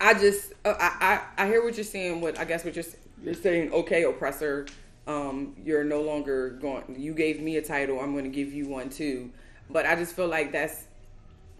I 0.00 0.14
just 0.14 0.52
uh, 0.64 0.74
I, 0.78 1.20
I 1.38 1.44
I 1.44 1.46
hear 1.46 1.62
what 1.64 1.76
you're 1.76 1.84
saying. 1.84 2.20
What 2.20 2.38
I 2.38 2.44
guess 2.44 2.64
what 2.64 2.74
you're 2.76 2.84
you're 3.22 3.34
saying. 3.34 3.72
Okay, 3.72 4.04
oppressor. 4.04 4.66
Um, 5.06 5.54
you're 5.64 5.84
no 5.84 6.02
longer 6.02 6.50
going. 6.50 6.96
You 6.98 7.14
gave 7.14 7.40
me 7.40 7.56
a 7.56 7.62
title. 7.62 8.00
I'm 8.00 8.12
going 8.12 8.24
to 8.24 8.30
give 8.30 8.52
you 8.52 8.68
one 8.68 8.90
too. 8.90 9.30
But 9.70 9.86
I 9.86 9.94
just 9.94 10.14
feel 10.14 10.26
like 10.28 10.52
that's 10.52 10.84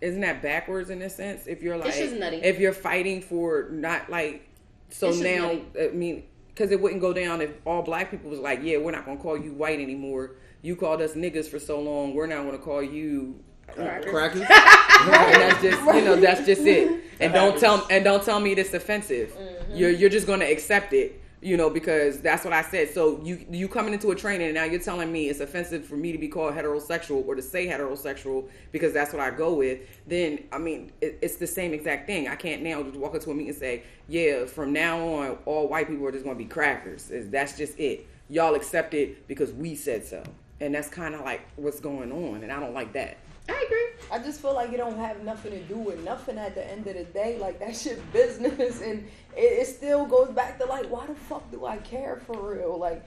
isn't 0.02 0.20
that 0.20 0.43
backwards 0.43 0.90
in 0.90 1.01
a 1.01 1.09
sense? 1.09 1.47
If 1.47 1.62
you're 1.62 1.76
like 1.78 1.88
It's 1.88 1.98
just 1.98 2.14
nutty. 2.16 2.36
if 2.38 2.59
you're 2.59 2.74
fighting 2.74 3.22
for 3.22 3.68
not 3.70 4.10
like 4.10 4.45
so 4.90 5.08
It's 5.08 5.18
now. 5.20 5.46
nutty. 5.52 5.64
I 5.80 5.88
mean, 5.88 6.24
because 6.48 6.70
it 6.70 6.80
wouldn't 6.80 7.00
go 7.00 7.12
down 7.12 7.40
if 7.40 7.50
all 7.66 7.82
black 7.82 8.10
people 8.10 8.30
was 8.30 8.40
like, 8.40 8.60
yeah, 8.62 8.78
we're 8.78 8.90
not 8.92 9.04
going 9.04 9.16
to 9.18 9.22
call 9.22 9.36
you 9.36 9.52
white 9.52 9.78
anymore. 9.80 10.32
You 10.62 10.74
called 10.74 11.02
us 11.02 11.12
niggas 11.12 11.48
for 11.48 11.58
so 11.58 11.80
long. 11.80 12.14
We're 12.14 12.26
not 12.26 12.42
going 12.42 12.52
to 12.52 12.58
call 12.58 12.82
you. 12.82 13.42
Crackers. 13.68 14.40
and 14.42 14.48
that's 14.48 15.60
just 15.62 15.84
you 15.84 16.04
know 16.04 16.16
that's 16.16 16.46
just 16.46 16.62
it. 16.62 17.02
And 17.20 17.32
don't 17.34 17.58
tell 17.58 17.84
and 17.90 18.04
don't 18.04 18.22
tell 18.24 18.38
me 18.40 18.52
it's 18.52 18.72
offensive. 18.72 19.30
Mm-hmm. 19.30 19.76
You're 19.76 19.90
you're 19.90 20.08
just 20.08 20.26
gonna 20.26 20.44
accept 20.44 20.92
it, 20.92 21.20
you 21.42 21.56
know, 21.56 21.68
because 21.68 22.20
that's 22.20 22.44
what 22.44 22.52
I 22.52 22.62
said. 22.62 22.92
So 22.92 23.20
you 23.22 23.44
you 23.50 23.68
coming 23.68 23.92
into 23.92 24.10
a 24.10 24.16
training 24.16 24.46
and 24.46 24.54
now 24.54 24.64
you're 24.64 24.80
telling 24.80 25.12
me 25.12 25.28
it's 25.28 25.40
offensive 25.40 25.84
for 25.84 25.96
me 25.96 26.12
to 26.12 26.18
be 26.18 26.28
called 26.28 26.54
heterosexual 26.54 27.26
or 27.26 27.34
to 27.34 27.42
say 27.42 27.66
heterosexual 27.66 28.48
because 28.72 28.92
that's 28.92 29.12
what 29.12 29.20
I 29.20 29.30
go 29.30 29.54
with. 29.54 29.80
Then 30.06 30.44
I 30.50 30.58
mean 30.58 30.92
it, 31.00 31.18
it's 31.20 31.36
the 31.36 31.46
same 31.46 31.74
exact 31.74 32.06
thing. 32.06 32.28
I 32.28 32.36
can't 32.36 32.62
now 32.62 32.82
just 32.82 32.96
walk 32.96 33.14
into 33.14 33.30
a 33.30 33.34
meeting 33.34 33.50
and 33.50 33.58
say, 33.58 33.82
yeah, 34.08 34.46
from 34.46 34.72
now 34.72 34.98
on 34.98 35.38
all 35.44 35.68
white 35.68 35.88
people 35.88 36.06
are 36.06 36.12
just 36.12 36.24
gonna 36.24 36.36
be 36.36 36.46
crackers. 36.46 37.10
That's 37.10 37.56
just 37.56 37.78
it. 37.78 38.06
Y'all 38.28 38.54
accept 38.54 38.94
it 38.94 39.28
because 39.28 39.52
we 39.52 39.74
said 39.74 40.04
so, 40.04 40.22
and 40.60 40.74
that's 40.74 40.88
kind 40.88 41.14
of 41.14 41.20
like 41.20 41.42
what's 41.56 41.80
going 41.80 42.10
on, 42.10 42.42
and 42.42 42.50
I 42.50 42.58
don't 42.58 42.74
like 42.74 42.92
that. 42.94 43.18
I 43.48 43.64
agree. 43.66 43.86
I 44.10 44.18
just 44.18 44.40
feel 44.40 44.55
like 44.55 44.73
it 44.73 44.78
don't 44.78 44.98
have 44.98 45.23
nothing 45.23 45.52
to 45.52 45.60
do 45.60 45.77
with 45.77 46.05
nothing 46.05 46.39
at 46.39 46.55
the 46.55 46.68
end 46.68 46.86
of 46.86 46.94
the 46.94 47.05
day. 47.05 47.39
Like 47.39 47.59
that 47.60 47.77
shit 47.77 48.01
business, 48.12 48.82
and 48.82 49.06
it, 49.36 49.40
it 49.40 49.66
still 49.66 50.06
goes 50.06 50.31
back 50.31 50.59
to 50.59 50.66
like, 50.66 50.86
why 50.90 51.06
the 51.06 51.14
fuck 51.14 51.48
do 51.51 51.66
I 51.66 51.77
care 51.78 52.20
for 52.27 52.55
real? 52.55 52.78
Like, 52.78 53.05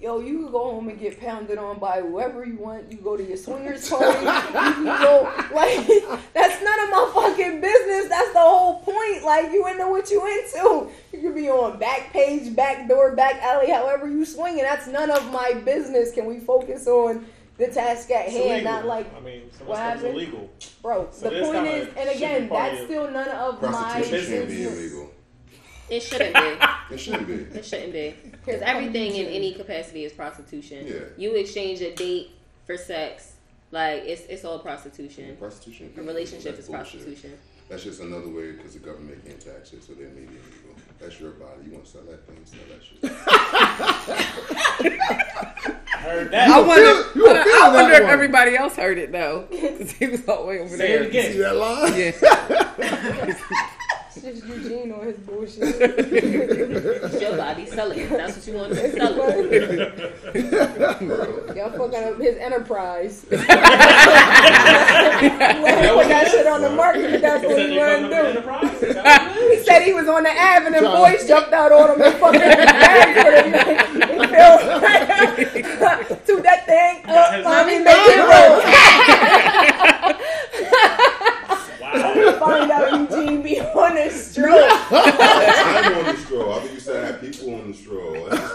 yo, 0.00 0.20
you 0.20 0.42
can 0.42 0.52
go 0.52 0.70
home 0.70 0.88
and 0.88 0.98
get 0.98 1.20
pounded 1.20 1.58
on 1.58 1.78
by 1.78 2.00
whoever 2.00 2.44
you 2.44 2.56
want. 2.56 2.90
You 2.92 2.98
go 2.98 3.16
to 3.16 3.24
your 3.24 3.36
swingers 3.36 3.88
party. 3.90 4.20
you 4.20 4.24
can 4.24 4.84
go 4.84 5.32
like 5.52 5.86
that's 6.34 6.62
none 6.62 6.80
of 6.84 6.90
my 6.90 7.10
fucking 7.14 7.60
business. 7.60 8.08
That's 8.08 8.32
the 8.32 8.40
whole 8.40 8.80
point. 8.80 9.24
Like 9.24 9.52
you 9.52 9.66
into 9.66 9.88
what 9.88 10.10
you 10.10 10.24
into. 10.26 10.90
You 11.12 11.20
could 11.20 11.34
be 11.34 11.48
on 11.48 11.78
back 11.78 12.12
page, 12.12 12.54
back 12.54 12.88
door, 12.88 13.16
back 13.16 13.42
alley, 13.42 13.70
however 13.70 14.08
you 14.08 14.24
swinging. 14.24 14.62
That's 14.62 14.86
none 14.86 15.10
of 15.10 15.32
my 15.32 15.54
business. 15.64 16.12
Can 16.12 16.26
we 16.26 16.38
focus 16.38 16.86
on? 16.86 17.26
The 17.56 17.68
task 17.68 18.10
at 18.10 18.26
It's 18.26 18.34
hand, 18.36 18.46
illegal. 18.50 18.72
not 18.72 18.86
like 18.86 19.14
I 19.16 19.20
mean, 19.20 19.42
some 19.56 19.66
what 19.68 19.74
is 19.76 19.78
happened? 19.80 20.06
illegal. 20.16 20.50
Bro, 20.82 21.08
So 21.12 21.30
the 21.30 21.40
point 21.42 21.66
is, 21.68 21.88
and 21.96 22.08
again, 22.10 22.48
that's 22.48 22.80
of- 22.80 22.86
still 22.86 23.10
none 23.10 23.28
of 23.28 23.62
my 23.62 23.68
Prostitution 23.70 24.40
be 24.42 24.46
business. 24.46 24.72
illegal. 24.78 25.10
It 25.90 26.00
shouldn't 26.02 26.34
be. 26.34 26.94
It 26.94 26.98
shouldn't 26.98 27.26
be. 27.28 27.32
It 27.58 27.64
shouldn't 27.64 27.92
be. 27.92 28.14
Because 28.30 28.60
everything 28.62 29.14
in 29.14 29.26
any 29.26 29.52
capacity 29.54 30.04
is 30.04 30.12
prostitution. 30.12 30.86
Yeah. 30.86 30.94
You 31.16 31.34
exchange 31.36 31.80
a 31.82 31.94
date 31.94 32.30
for 32.66 32.76
sex. 32.76 33.34
Like, 33.70 34.02
it's 34.04 34.22
it's 34.22 34.44
all 34.44 34.58
prostitution. 34.60 35.36
Prostitution. 35.36 35.92
A 35.96 36.02
relationship 36.02 36.58
is 36.58 36.66
bullshit. 36.66 37.00
prostitution. 37.02 37.38
That's 37.68 37.84
just 37.84 38.00
another 38.00 38.28
way 38.28 38.52
because 38.52 38.72
the 38.74 38.78
government 38.80 39.24
can't 39.24 39.40
tax 39.40 39.72
it, 39.72 39.82
so 39.84 39.92
they 39.94 40.04
made 40.04 40.24
it 40.24 40.28
illegal. 40.30 40.63
That's 41.04 41.20
your 41.20 41.30
body. 41.32 41.64
You 41.66 41.72
want 41.72 41.84
to 41.84 41.90
sell 41.90 42.02
that 42.02 42.26
thing, 42.26 42.40
sell 42.44 42.60
that 42.70 42.82
shit. 42.82 43.04
Heard 46.04 46.30
that. 46.32 46.50
I 46.50 46.60
wonder, 46.60 47.02
feel- 47.04 47.14
you 47.14 47.22
were 47.28 47.38
I 47.38 47.70
wonder 47.72 47.90
that 47.92 47.96
if 47.96 48.02
one. 48.04 48.12
everybody 48.12 48.56
else 48.56 48.76
heard 48.76 48.98
it 48.98 49.10
though, 49.12 49.46
because 49.50 49.90
he 49.92 50.06
was 50.06 50.26
all 50.28 50.42
the 50.42 50.48
way 50.48 50.58
over 50.60 50.76
Say 50.76 50.88
there. 50.88 51.02
it 51.02 51.06
again. 51.08 51.32
See 51.32 51.38
that 51.38 51.56
line? 51.56 51.94
Yeah, 51.96 52.12
That's 54.14 54.38
just 54.38 54.46
Eugene 54.46 54.92
on 54.92 55.06
his 55.06 55.16
bullshit. 55.18 55.74
It's 55.80 57.20
your 57.20 57.36
body. 57.36 57.66
Sell 57.66 57.90
it. 57.90 58.08
That's 58.10 58.36
what 58.36 58.46
you 58.46 58.54
want 58.54 58.72
to 58.72 58.92
sell 58.92 59.18
it. 59.20 60.26
Y'all 61.56 61.70
fucking 61.70 62.04
up 62.04 62.20
his 62.20 62.36
enterprise. 62.36 63.26
Let 63.30 63.40
him 65.82 65.94
put 65.94 66.08
that 66.08 66.28
shit 66.30 66.46
on 66.46 66.62
the 66.62 66.70
market, 66.70 67.10
but 67.10 67.22
that's 67.22 67.44
what 67.44 67.58
he 67.58 67.76
wanted 67.76 68.08
to 68.10 68.42
do. 68.42 69.50
He 69.50 69.58
said 69.64 69.82
he 69.82 69.92
was 69.92 70.06
on 70.06 70.22
the 70.22 70.30
avenue, 70.30 70.76
and 70.76 70.86
then 70.86 70.96
boys 70.96 71.26
jumped 71.26 71.52
out 71.52 71.72
on 71.72 71.94
him 71.94 72.02
and 72.02 72.14
fucking 72.20 72.40
bagged 72.40 73.18
for 73.20 73.32
him. 73.32 73.52
He 74.10 74.26
fell. 74.26 74.58
To 76.04 76.40
that 76.42 76.66
thing 76.66 77.04
up, 77.06 77.42
mommy, 77.44 77.78
make 77.78 77.96
it 77.96 78.18
roll. 78.30 78.60
Wow. 81.94 82.38
Find 82.38 82.70
out 82.70 83.10
Eugene 83.12 83.42
be 83.42 83.60
on 83.60 83.94
the 83.94 84.10
stroke. 84.10 84.70
I'm 84.90 85.94
on 85.94 86.14
the 86.14 86.20
stroll. 86.20 86.52
I 86.52 86.60
think 86.60 86.74
you 86.74 86.80
said 86.80 87.04
I 87.04 87.06
had 87.06 87.20
people 87.20 87.54
on 87.54 87.70
the 87.70 87.76
stroll. 87.76 88.28
That's 88.30 88.54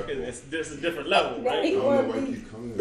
disrespectful. 0.00 0.20
It's, 0.22 0.42
it's 0.52 0.70
a 0.72 0.76
different 0.76 1.08
level, 1.08 1.42
right? 1.42 1.64
I 1.64 1.70
don't 1.70 1.82
know 1.82 2.02
why 2.02 2.18
you 2.18 2.26
keep 2.26 2.50
coming 2.50 2.74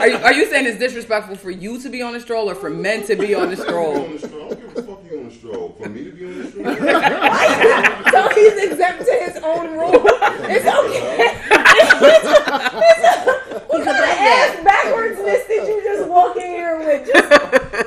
Are 0.00 0.08
you, 0.08 0.16
are 0.16 0.32
you 0.32 0.46
saying 0.46 0.66
it's 0.66 0.78
disrespectful 0.78 1.36
for 1.36 1.50
you 1.50 1.80
to 1.80 1.88
be 1.88 2.02
on 2.02 2.12
the 2.12 2.20
stroll 2.20 2.50
or 2.50 2.54
for 2.54 2.70
men 2.70 3.06
to 3.06 3.16
be 3.16 3.34
on 3.34 3.50
the 3.50 3.56
be 3.56 4.18
stroll? 4.18 4.97
On 5.28 5.34
the 5.34 5.38
stroll. 5.38 5.76
I 5.80 5.84
don't 5.84 5.94
give 5.94 6.06
a 6.06 6.08
fuck 6.08 6.18
you 6.18 6.28
on 6.28 6.38
the 6.38 6.50
stroll. 6.50 6.74
For 6.74 6.78
me 6.78 6.94
to 7.04 7.12
be 7.20 7.34
on 7.36 7.52
the 7.58 8.00
stroll? 8.02 8.12
So 8.12 8.28
he's 8.34 8.56
exempt 8.64 9.04
to 9.04 9.12
his 9.12 9.36
own 9.44 9.72
rule. 9.72 10.06
It's 10.50 10.66
okay. 10.66 11.34
what 13.66 13.84
kind 13.84 13.98
of 13.98 14.04
ass 14.04 14.56
backwardsness 14.64 15.46
did 15.48 15.68
you 15.68 15.82
just 15.82 16.08
walk 16.08 16.36
in 16.36 16.42
here 16.42 16.78
with? 16.78 17.06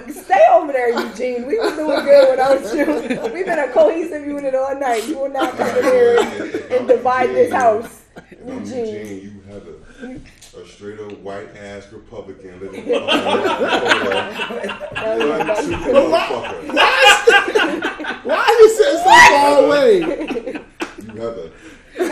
Just 0.07 0.25
stay 0.25 0.45
over 0.51 0.71
there, 0.71 0.89
Eugene. 0.89 1.47
We 1.47 1.57
was 1.57 1.73
doing 1.73 2.03
good 2.03 2.29
without 2.31 2.61
you. 2.75 2.85
We've 3.33 3.45
been 3.45 3.59
a 3.59 3.71
cohesive 3.71 4.25
unit 4.25 4.55
all 4.55 4.79
night. 4.79 5.07
You 5.07 5.17
will 5.17 5.29
not 5.29 5.57
come 5.57 5.75
in 5.77 5.83
here 5.83 6.17
and, 6.19 6.55
and 6.71 6.87
divide 6.87 7.29
this 7.29 7.51
house. 7.51 8.03
Eugene. 8.45 8.85
Eugene, 8.85 9.23
you 9.23 9.53
have 9.53 9.67
a, 9.67 10.21
a 10.53 10.65
straight 10.67 10.99
up 10.99 11.17
white 11.19 11.55
ass 11.55 11.87
Republican 11.91 12.59
living 12.59 12.83
in 12.85 12.89
motherfucker. 12.99 14.41
Why 18.25 18.35
are 18.35 18.59
you 18.59 18.69
sitting 18.69 18.97
so 18.97 19.03
far 19.29 19.63
away? 19.63 19.99
You 21.01 21.21
have 21.21 21.37
a 21.37 21.49
They, 21.97 22.07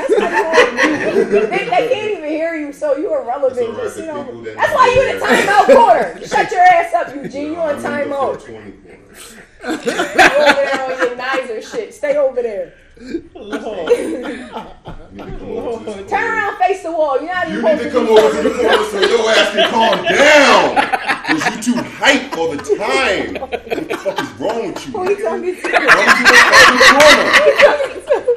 they 1.49 1.87
can't 1.89 2.11
even 2.11 2.29
hear 2.29 2.53
you, 2.55 2.71
so 2.73 2.95
you're 2.97 3.21
irrelevant. 3.23 3.59
It's 3.59 3.67
all 3.69 3.73
right, 3.73 3.83
Just, 3.83 3.97
you 3.99 4.05
know, 4.05 4.41
that 4.43 4.55
that's 4.55 4.73
why 4.73 4.87
you 4.95 5.01
in 5.01 5.07
you. 5.09 5.17
a 5.17 5.19
timeout 5.27 5.65
corner. 5.75 6.09
Shut 6.27 6.51
your 6.51 6.61
ass 6.61 6.93
up, 6.93 7.13
Eugene. 7.15 7.51
You 7.53 7.57
on 7.57 7.75
in 7.75 7.81
timeout. 7.81 8.41
420 8.41 8.71
corner. 8.71 8.99
You 9.61 9.69
over 9.69 9.83
there 9.83 10.81
on 10.83 10.89
your 10.99 11.15
Nizer 11.17 11.61
shit. 11.71 11.89
Stay 11.93 12.15
over 12.17 12.41
there. 12.41 12.73
Lord. 13.33 13.89
You 13.91 14.49
need 16.83 16.87
to 16.87 16.91
come 16.91 16.97
over 16.97 17.11
to 17.11 17.19
this 17.19 17.19
Turn 17.19 17.19
corner. 17.19 17.19
around, 17.19 17.19
face 17.19 17.19
the 17.19 17.19
wall. 17.19 17.21
You're 17.21 17.33
not 17.33 17.49
You 17.49 17.61
need 17.61 17.79
to 17.83 17.89
come 17.91 18.05
be 18.05 18.11
over 18.11 18.29
to 18.29 18.49
the 18.49 18.55
corner 18.55 18.83
so 18.85 18.99
your 18.99 19.29
ass 19.29 19.51
can 19.53 19.69
calm 19.71 19.97
down. 20.05 20.75
Cause 21.29 21.43
you 21.55 21.61
too 21.73 21.81
hype 21.83 22.37
all 22.37 22.49
the 22.51 22.57
time. 22.57 23.35
What 23.35 23.51
the 23.51 23.97
fuck 23.97 24.19
is 24.19 24.31
wrong 24.39 24.67
with 24.73 24.87
you? 24.87 24.93
Oh, 24.95 25.03
Who 25.03 25.09
you 25.09 25.15
nigga? 25.15 25.23
talking 25.23 25.43
to? 25.43 25.49
You 25.49 25.61
the 26.79 26.89
corner? 26.99 27.27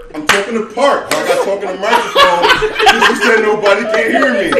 I'm 0.15 0.27
talking 0.27 0.55
to 0.55 0.65
Park. 0.75 1.11
Like 1.11 1.27
I 1.31 1.45
talking 1.45 1.69
to 1.69 1.77
microphone. 1.81 2.45
You 2.93 3.17
said 3.17 3.41
nobody 3.43 3.83
can 3.89 4.11
hear 4.13 4.29
me. 4.35 4.51
So 4.53 4.59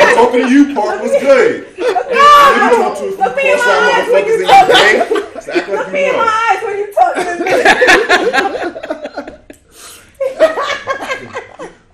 I'm 0.00 0.14
talking 0.16 0.42
to 0.42 0.48
you, 0.50 0.74
Park. 0.74 1.00
What's 1.02 1.18
good? 1.22 1.66
You 1.78 1.86
talk 1.86 2.98
to 2.98 3.04
us 3.06 3.14
Look 3.18 3.36
me 3.36 3.42
in 3.52 3.58
from 3.58 3.66
my 3.68 3.72
eyes 3.94 4.08
when 4.10 4.24
motherfuckers 4.24 4.26
you 4.26 4.34
in 4.34 4.46
talk. 4.48 4.58
your 4.58 4.74
bank. 4.74 4.98
Just 5.34 5.48
act 5.48 5.68
Look 5.68 5.78
like 5.78 5.92
me 5.92 6.00
you 6.04 6.10
in 6.10 6.16
my 6.16 6.24
know. 6.24 6.30
eyes 6.50 6.60
when 6.64 6.76
you 6.78 6.86
talking 6.92 7.24
to 7.24 7.32
me. 7.44 7.50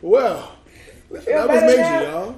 Well, 0.00 0.52
that 1.10 1.48
was 1.48 1.60
better 1.60 1.66
major, 1.66 1.82
now? 1.82 2.00
y'all. 2.00 2.34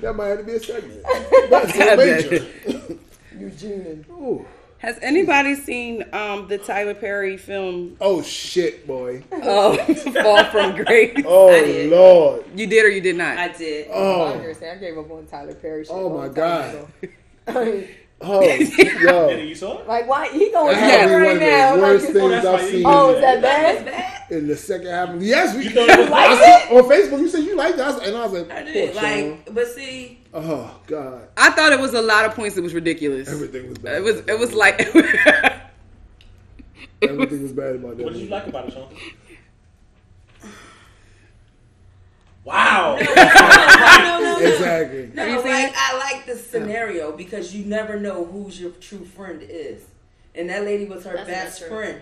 that 0.00 0.12
might 0.16 0.26
have 0.28 0.38
to 0.38 0.44
be 0.44 0.52
a 0.52 0.60
segment. 0.60 1.02
That's 1.50 1.72
so 1.74 1.96
major. 1.96 2.17
Eugene. 3.38 4.04
Ooh. 4.10 4.46
Has 4.78 4.96
anybody 5.02 5.56
seen 5.56 6.04
um, 6.12 6.46
the 6.46 6.56
Tyler 6.56 6.94
Perry 6.94 7.36
film 7.36 7.96
Oh 8.00 8.22
shit, 8.22 8.86
boy. 8.86 9.24
uh, 9.32 9.76
Fall 9.94 10.44
from 10.44 10.76
Grace? 10.84 11.20
Oh 11.26 11.48
I 11.50 11.60
did. 11.64 11.90
lord. 11.90 12.44
You 12.54 12.66
did 12.68 12.84
or 12.84 12.88
you 12.88 13.00
did 13.00 13.16
not? 13.16 13.36
I 13.38 13.48
did. 13.48 13.88
Oh. 13.92 14.26
I 14.34 14.76
gave 14.76 14.96
up 14.96 15.10
on 15.10 15.26
Tyler 15.26 15.54
Perry 15.54 15.84
shit. 15.84 15.92
Oh, 15.92 16.16
my 16.16 16.28
God. 16.28 16.86
I 17.48 17.64
mean, 17.64 17.88
Oh 18.20 18.40
Diddy, 18.40 18.74
yo. 19.00 19.28
you 19.30 19.54
saw 19.54 19.78
it? 19.78 19.86
like 19.86 20.08
why 20.08 20.28
he 20.32 20.50
going 20.50 20.74
That 20.74 20.80
to 21.04 21.08
had 21.08 21.14
right 21.14 21.22
one 21.26 21.36
of 21.36 21.40
now? 21.40 21.76
the 21.76 21.82
worst 21.82 22.04
it's- 22.08 22.16
things 22.20 22.30
that's 22.42 22.46
I've 22.64 22.68
seen 22.68 22.82
oh, 22.84 23.14
is 23.14 23.20
that 23.20 23.40
That's 23.42 23.84
bad? 23.84 23.86
bad. 24.28 24.32
in 24.32 24.48
the 24.48 24.56
second 24.56 24.86
half 24.88 25.08
of 25.10 25.22
yes, 25.22 25.54
we 25.56 25.64
You 25.64 25.70
thought 25.70 25.88
it 25.88 25.98
was- 26.00 26.10
Like 26.10 26.30
I 26.30 26.68
saw, 26.68 26.76
on 26.78 26.82
Facebook 26.90 27.20
you 27.20 27.28
said 27.28 27.44
you 27.44 27.54
liked 27.56 27.76
that 27.76 28.02
and 28.04 28.16
I 28.16 28.26
was 28.26 28.32
like, 28.32 28.50
I 28.50 28.62
poor 28.64 28.72
did. 28.72 28.94
Like, 28.96 29.54
but 29.54 29.68
see, 29.68 30.17
Oh 30.34 30.78
God. 30.86 31.28
I 31.36 31.50
thought 31.50 31.72
it 31.72 31.80
was 31.80 31.94
a 31.94 32.02
lot 32.02 32.24
of 32.26 32.34
points 32.34 32.56
It 32.56 32.62
was 32.62 32.74
ridiculous. 32.74 33.28
Everything 33.28 33.68
was 33.68 33.78
bad. 33.78 33.96
It 33.96 34.02
was. 34.02 34.16
It 34.26 34.38
was 34.38 34.52
like. 34.52 34.80
Everything 37.02 37.42
was 37.42 37.52
bad 37.52 37.76
about 37.76 37.96
that. 37.96 38.04
What 38.04 38.12
did 38.12 38.22
you 38.22 38.28
like 38.28 38.46
about 38.46 38.68
it, 38.68 38.72
Sean? 38.74 38.88
Wow. 42.44 42.96
no, 42.98 43.04
no, 43.04 44.20
no, 44.22 44.36
no. 44.40 44.46
Exactly. 44.46 45.10
No, 45.12 45.22
Have 45.22 45.32
you 45.32 45.42
seen 45.42 45.52
like? 45.52 45.74
I 45.76 45.98
like 45.98 46.24
the 46.24 46.34
scenario 46.34 47.14
because 47.14 47.54
you 47.54 47.66
never 47.66 48.00
know 48.00 48.24
who's 48.24 48.58
your 48.58 48.70
true 48.70 49.04
friend 49.04 49.42
is, 49.42 49.82
and 50.34 50.48
that 50.48 50.64
lady 50.64 50.86
was 50.86 51.04
her 51.04 51.14
That's 51.14 51.28
best 51.28 51.64
friend. 51.64 52.00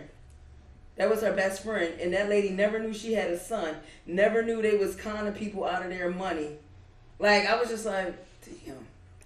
That 0.96 1.10
was 1.10 1.22
her 1.22 1.32
best 1.32 1.64
friend, 1.64 1.94
and 2.00 2.12
that 2.14 2.28
lady 2.28 2.50
never 2.50 2.78
knew 2.78 2.94
she 2.94 3.14
had 3.14 3.30
a 3.32 3.38
son. 3.38 3.74
Never 4.06 4.44
knew 4.44 4.62
they 4.62 4.76
was 4.76 4.94
conning 4.94 5.32
people 5.32 5.64
out 5.64 5.82
of 5.82 5.90
their 5.90 6.10
money. 6.12 6.58
Like 7.18 7.46
I 7.46 7.58
was 7.58 7.68
just 7.68 7.86
like, 7.86 8.14
damn. 8.64 8.76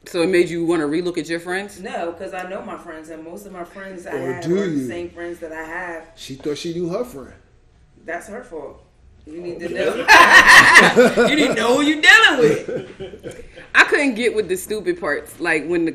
so 0.06 0.22
it 0.22 0.28
made 0.28 0.48
you 0.48 0.64
want 0.64 0.80
to 0.80 0.86
relook 0.86 1.18
at 1.18 1.28
your 1.28 1.40
friends. 1.40 1.80
No, 1.80 2.12
because 2.12 2.32
I 2.34 2.48
know 2.48 2.62
my 2.62 2.78
friends, 2.78 3.08
and 3.10 3.24
most 3.24 3.46
of 3.46 3.52
my 3.52 3.64
friends 3.64 4.06
I 4.06 4.12
Or 4.16 4.32
have 4.34 4.44
do 4.44 4.60
are 4.60 4.66
you? 4.66 4.80
the 4.82 4.86
same 4.86 5.10
friends 5.10 5.38
that 5.40 5.52
I 5.52 5.62
have. 5.64 6.08
She 6.16 6.34
thought 6.36 6.58
she 6.58 6.72
knew 6.72 6.88
her 6.88 7.04
friend. 7.04 7.34
That's 8.04 8.28
her 8.28 8.42
fault. 8.44 8.82
You 9.26 9.40
need 9.42 9.60
to 9.60 9.66
oh, 9.66 11.16
know. 11.16 11.26
you 11.28 11.36
need 11.36 11.48
to 11.48 11.54
know 11.54 11.76
who 11.76 11.82
you're 11.82 12.00
dealing 12.00 12.38
with. 12.40 13.46
I 13.74 13.84
couldn't 13.84 14.14
get 14.14 14.34
with 14.34 14.48
the 14.48 14.56
stupid 14.56 14.98
parts, 14.98 15.38
like 15.38 15.66
when 15.66 15.84
the 15.84 15.92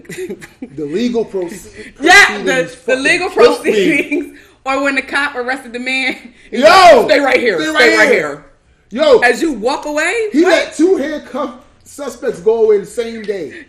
The 0.61 0.85
legal 0.85 1.25
proceedings. 1.33 1.97
yeah, 1.99 2.43
the, 2.43 2.77
the 2.85 2.95
legal 2.95 3.29
proceedings, 3.29 4.37
or 4.65 4.83
when 4.83 4.95
the 4.95 5.01
cop 5.01 5.35
arrested 5.35 5.73
the 5.73 5.79
man. 5.79 6.33
Yo! 6.51 6.59
like, 6.61 7.05
stay 7.09 7.19
right 7.19 7.39
here, 7.39 7.59
Stay 7.59 7.65
stay, 7.73 7.73
right 7.73 7.97
right, 7.97 8.09
here." 8.11 8.27
here. 8.29 8.45
Yo, 8.91 9.19
As 9.19 9.41
you 9.41 9.53
walk 9.53 9.85
away, 9.85 10.29
he 10.31 10.43
what? 10.43 10.51
let 10.51 10.75
two 10.75 10.95
handcuffed 10.97 11.64
suspects 11.85 12.41
go 12.41 12.65
away 12.65 12.79
the 12.79 12.85
same 12.85 13.21
day. 13.23 13.65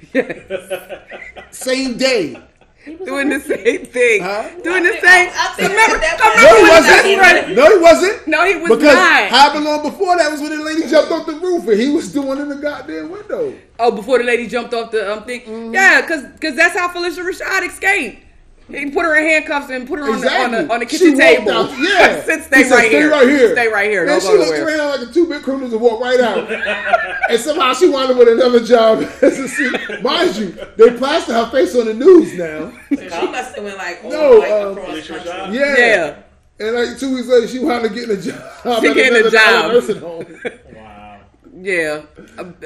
Same 1.50 1.96
day. 1.96 2.36
doing 3.04 3.28
the 3.28 3.40
same 3.40 3.84
thing, 3.86 4.22
Huh? 4.22 4.48
doing 4.62 4.84
the 4.84 4.92
same. 5.00 5.28
I 5.34 5.52
think 5.56 5.70
Remember, 5.70 5.98
that- 5.98 6.20
I 6.22 6.26
No, 6.36 6.54
he 6.54 6.70
wasn't. 6.70 7.04
when 7.04 7.18
that's 7.18 7.46
right. 7.46 7.56
No, 7.56 7.66
he 7.76 7.78
wasn't. 7.82 8.26
No, 8.28 8.44
he 8.46 8.54
was 8.56 8.70
because 8.78 8.94
not. 8.94 9.22
happened 9.28 9.64
long 9.64 9.82
before 9.82 10.16
that 10.16 10.30
was 10.30 10.40
when 10.40 10.56
the 10.56 10.62
lady 10.64 10.86
jumped 10.88 11.10
off 11.10 11.26
the 11.26 11.32
roof 11.32 11.66
and 11.66 11.80
he 11.80 11.88
was 11.90 12.12
doing 12.12 12.38
in 12.38 12.48
the 12.48 12.54
goddamn 12.54 13.10
window. 13.10 13.54
Oh, 13.80 13.90
before 13.90 14.18
the 14.18 14.24
lady 14.24 14.46
jumped 14.46 14.72
off 14.72 14.92
the 14.92 15.12
um 15.12 15.24
thing. 15.24 15.40
Mm-hmm. 15.40 15.74
Yeah, 15.74 16.00
because 16.02 16.54
that's 16.54 16.76
how 16.76 16.88
Phylicia 16.88 17.24
Rashad 17.28 17.66
escaped. 17.68 18.22
He 18.68 18.90
put 18.90 19.04
her 19.04 19.14
in 19.14 19.22
handcuffs 19.24 19.70
and 19.70 19.86
put 19.86 20.00
her 20.00 20.10
on, 20.10 20.20
the, 20.20 20.28
on 20.28 20.50
the 20.50 20.72
on 20.74 20.80
the 20.80 20.86
kitchen 20.86 21.12
walked 21.12 21.20
table. 21.20 21.52
out- 21.52 21.70
yeah. 21.78 22.22
Said, 22.24 22.38
He 22.38 22.42
stay 22.44 22.62
said, 22.64 22.74
right 22.74 22.88
stay 22.88 22.90
here. 22.90 23.10
right 23.10 23.28
here. 23.28 23.52
Stay 23.52 23.68
right 23.68 23.88
here. 23.90 24.06
And 24.08 24.20
she 24.20 24.28
go 24.28 24.34
looked 24.38 24.58
around 24.58 24.88
like 24.88 25.00
the 25.06 25.12
two 25.14 25.28
big 25.28 25.42
criminals 25.42 25.72
and 25.72 25.80
walked 25.80 26.02
right 26.02 26.18
out. 26.20 26.50
and 27.30 27.40
somehow 27.40 27.74
she 27.74 27.88
wound 27.88 28.10
up 28.10 28.18
with 28.18 28.28
another 28.28 28.64
job 28.64 29.02
as 29.22 29.38
a 29.38 29.48
C. 29.48 29.70
Mind 30.02 30.34
you, 30.36 30.58
they 30.76 30.96
plaster 30.98 31.32
her 31.34 31.48
face 31.50 31.76
on 31.76 31.86
the 31.86 31.94
news 31.94 32.34
now. 32.34 32.72
So 32.94 33.02
she 33.08 33.26
must 33.30 33.54
have 33.54 33.62
went 33.64 33.76
like, 33.76 34.00
oh, 34.02 34.08
No, 34.10 34.30
like 34.38 34.50
um, 34.50 34.72
across 34.78 34.88
Phylicia 34.96 35.08
country. 35.08 35.30
Rashad? 35.30 35.54
Yeah. 35.54 35.76
Yeah. 35.78 36.16
And 36.58 36.74
like 36.74 36.98
two 36.98 37.14
weeks 37.14 37.28
later, 37.28 37.46
she 37.46 37.58
wound 37.60 37.86
up 37.86 37.92
getting 37.94 38.16
a 38.16 38.20
job. 38.20 38.80
She 38.82 38.88
at 38.88 38.94
getting 38.94 39.26
a 39.26 39.30
job. 39.30 39.72
nursing 39.72 39.98
home. 40.00 40.26
Wow. 40.74 41.20
Yeah. 41.62 42.02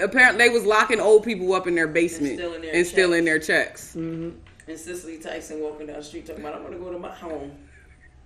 Apparently, 0.03 0.39
they 0.39 0.49
was 0.49 0.65
locking 0.65 0.99
old 1.01 1.25
people 1.25 1.53
up 1.53 1.67
in 1.67 1.75
their 1.75 1.87
basement 1.87 2.39
stealing 2.39 2.63
their 2.63 2.75
and 2.75 2.87
stealing 2.87 3.25
checks. 3.27 3.93
their 3.93 4.09
checks. 4.19 4.37
And 4.71 4.79
Cicely 4.79 5.19
Tyson 5.19 5.61
walking 5.61 5.89
down 5.89 5.97
the 5.97 6.03
street 6.05 6.27
talking 6.27 6.43
about, 6.45 6.55
I'm 6.55 6.61
going 6.63 6.75
to 6.75 6.79
go 6.79 6.93
to 6.93 6.99
my 6.99 7.13
home. 7.13 7.51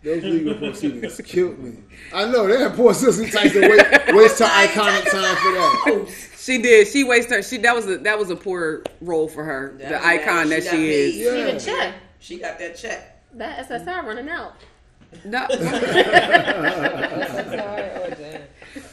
Those 0.03 0.23
legal 0.23 0.55
proceedings 0.57 1.19
killed 1.25 1.59
me. 1.59 1.79
I 2.13 2.27
know 2.27 2.47
they 2.47 2.59
had 2.59 2.75
poor 2.75 2.93
Cicely 2.93 3.31
Tyson 3.31 3.63
wait, 3.63 3.71
waste 4.15 4.41
her 4.41 4.45
iconic 4.45 5.11
time 5.11 5.37
for 5.37 5.53
that. 5.53 5.85
Oh, 5.87 6.07
She 6.37 6.61
did. 6.61 6.87
She 6.89 7.03
wasted 7.03 7.33
her. 7.37 7.43
She 7.43 7.57
that 7.59 7.75
was 7.75 7.87
a 7.89 7.97
that 7.99 8.19
was 8.19 8.29
a 8.29 8.37
poor 8.37 8.83
role 9.01 9.27
for 9.29 9.43
her. 9.43 9.75
That 9.79 9.89
the 9.89 9.95
was 9.95 10.03
bad. 10.03 10.21
icon 10.21 10.45
She 10.45 10.51
that 10.51 10.65
got 10.65 10.71
she 10.73 10.91
is. 10.93 11.17
You 11.17 11.33
need 11.33 11.39
Yeah. 11.41 11.47
a 11.47 11.59
check. 11.61 11.95
she 12.19 12.39
got 12.39 12.59
that 12.59 12.77
check. 12.77 13.23
That 13.33 13.67
SSI 13.67 14.05
running 14.05 14.29
out. 14.29 14.57
No. 15.25 15.47
Sorry, 15.49 15.63
oh, 15.63 15.67
damn. 18.19 18.43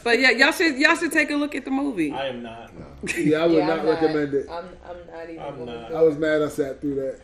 But 0.02 0.18
yeah, 0.18 0.30
y'all 0.30 0.52
should 0.52 0.78
y'all 0.78 0.96
should 0.96 1.12
take 1.12 1.30
a 1.30 1.34
look 1.36 1.54
at 1.54 1.66
the 1.66 1.70
movie. 1.70 2.10
I 2.12 2.28
am 2.28 2.42
not. 2.42 2.72
Yeah, 3.18 3.42
I 3.42 3.46
would 3.46 3.58
Yeah, 3.58 3.66
not 3.66 3.80
I'm 3.80 3.86
recommend 3.86 4.32
it. 4.32 4.46
I'm, 4.50 4.64
I'm 4.88 4.96
not 5.12 5.28
even. 5.28 5.42
I'm 5.42 5.64
not. 5.66 5.92
I 5.92 6.00
was 6.02 6.16
mad 6.16 6.40
I 6.40 6.48
sat 6.48 6.80
through 6.80 6.94
that. 6.94 7.20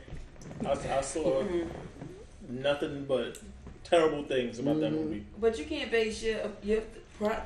I, 0.67 0.99
I 0.99 1.01
saw 1.01 1.45
nothing 2.49 3.05
but 3.07 3.39
terrible 3.85 4.25
things 4.25 4.59
about 4.59 4.81
that 4.81 4.93
mm-hmm. 4.93 5.05
movie. 5.05 5.27
But 5.41 5.59
you 5.59 5.65
can't 5.65 5.91
base 5.91 6.23
your 6.23 6.41
your, 6.63 6.83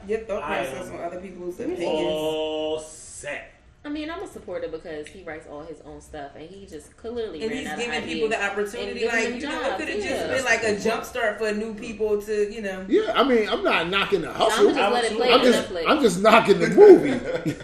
your 0.06 0.20
thought 0.20 0.42
process 0.42 0.90
on 0.90 1.00
other 1.00 1.20
people's 1.20 1.58
opinions. 1.60 1.84
All 1.84 2.80
set. 2.80 3.48
I 3.84 3.88
mean, 3.88 4.08
I'm 4.08 4.22
a 4.22 4.28
supporter 4.28 4.68
because 4.68 5.08
he 5.08 5.24
writes 5.24 5.48
all 5.50 5.64
his 5.64 5.80
own 5.80 6.00
stuff, 6.00 6.36
and 6.36 6.48
he 6.48 6.66
just 6.66 6.96
clearly 6.96 7.42
And 7.42 7.50
ran 7.50 7.60
he's 7.60 7.68
out 7.68 7.78
giving 7.78 7.98
of 7.98 8.04
people 8.04 8.28
the 8.28 8.44
opportunity, 8.44 9.06
like 9.06 9.24
them 9.24 9.34
you 9.40 9.40
know, 9.40 9.60
it 9.60 9.76
could 9.76 9.88
have 9.88 9.98
yeah. 9.98 10.08
just 10.08 10.28
been 10.30 10.44
like 10.44 10.62
a 10.62 10.78
jump 10.78 11.04
start 11.04 11.38
for 11.38 11.50
new 11.52 11.74
people 11.74 12.22
to, 12.22 12.52
you 12.52 12.62
know. 12.62 12.86
Yeah, 12.88 13.12
I 13.12 13.24
mean, 13.24 13.48
I'm 13.48 13.64
not 13.64 13.88
knocking 13.88 14.22
the 14.22 14.28
I'm 14.28 14.36
hustle. 14.36 14.72
just 14.72 14.92
let 14.92 15.04
it 15.04 15.16
play 15.16 15.32
I'm 15.32 15.42
just, 15.42 15.72
I'm 15.88 16.00
just 16.00 16.20
knocking 16.20 16.60
the 16.60 16.68
movie. 16.68 17.56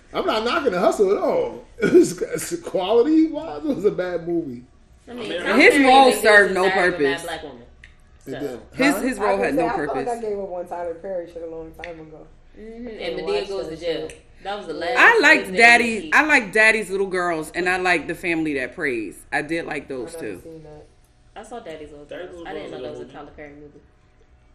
I'm 0.12 0.26
not 0.26 0.44
knocking 0.44 0.72
the 0.72 0.80
hustle 0.80 1.10
at 1.12 1.18
all. 1.18 1.64
It 1.82 1.92
was 1.94 2.60
quality 2.64 3.26
wise. 3.26 3.64
It 3.64 3.74
was 3.74 3.84
a 3.86 3.90
bad 3.90 4.28
movie. 4.28 4.62
I 5.12 5.56
mean, 5.56 5.60
His 5.60 5.84
role 5.84 6.12
served 6.12 6.54
no 6.54 6.64
inside 6.64 6.78
of 6.88 6.94
a 6.94 6.98
mad 6.98 6.98
purpose. 6.98 7.22
Black 7.22 7.42
woman. 7.42 7.62
It 8.24 8.30
So. 8.30 8.38
did. 8.40 8.60
His 8.74 8.94
Huh? 8.94 9.00
his 9.00 9.18
I 9.18 9.24
role 9.24 9.36
had 9.38 9.56
gonna 9.56 9.68
no 9.68 9.68
say, 9.68 9.82
I 9.82 9.86
like 9.86 10.08
I 10.08 10.20
gave 10.20 10.38
up 10.38 10.52
on 10.52 10.66
Tyler 10.68 10.94
Perry 10.94 11.26
shit 11.32 11.42
a 11.42 11.46
long 11.46 11.72
time 11.72 12.00
ago. 12.00 12.26
Mhm, 12.58 12.76
And 12.86 12.86
Didn't 12.98 13.26
Madea 13.26 13.48
goes 13.48 13.68
to 13.68 13.76
jail. 13.76 14.08
shit. 14.08 14.20
That 14.44 14.58
was 14.58 14.66
the 14.66 14.74
last. 14.74 14.96
I 14.98 15.18
liked 15.20 15.44
place 15.46 15.56
Daddy. 15.58 16.10
I 16.12 16.26
like 16.26 16.52
Daddy's 16.52 16.90
Little 16.90 17.06
Girls, 17.06 17.52
and 17.54 17.68
I 17.68 17.76
like 17.78 18.06
The 18.08 18.14
Family 18.14 18.54
That 18.54 18.74
Prays. 18.74 19.24
I 19.32 19.42
did 19.42 19.66
like 19.66 19.88
those 19.88 20.12
never 20.14 20.36
two. 20.36 20.62
I 21.34 21.42
saw 21.44 21.60
Daddy's 21.60 21.90
Little 21.90 22.04
Daddy's 22.06 22.26
Girls. 22.26 22.38
Little 22.38 22.48
I 22.48 22.52
didn't 22.54 22.70
know 22.72 22.82
that 22.82 22.90
was 22.90 22.98
was 23.00 23.08
a 23.08 23.10
a 23.10 23.14
Tyler 23.14 23.30
Perry 23.36 23.52
movie. 23.54 23.80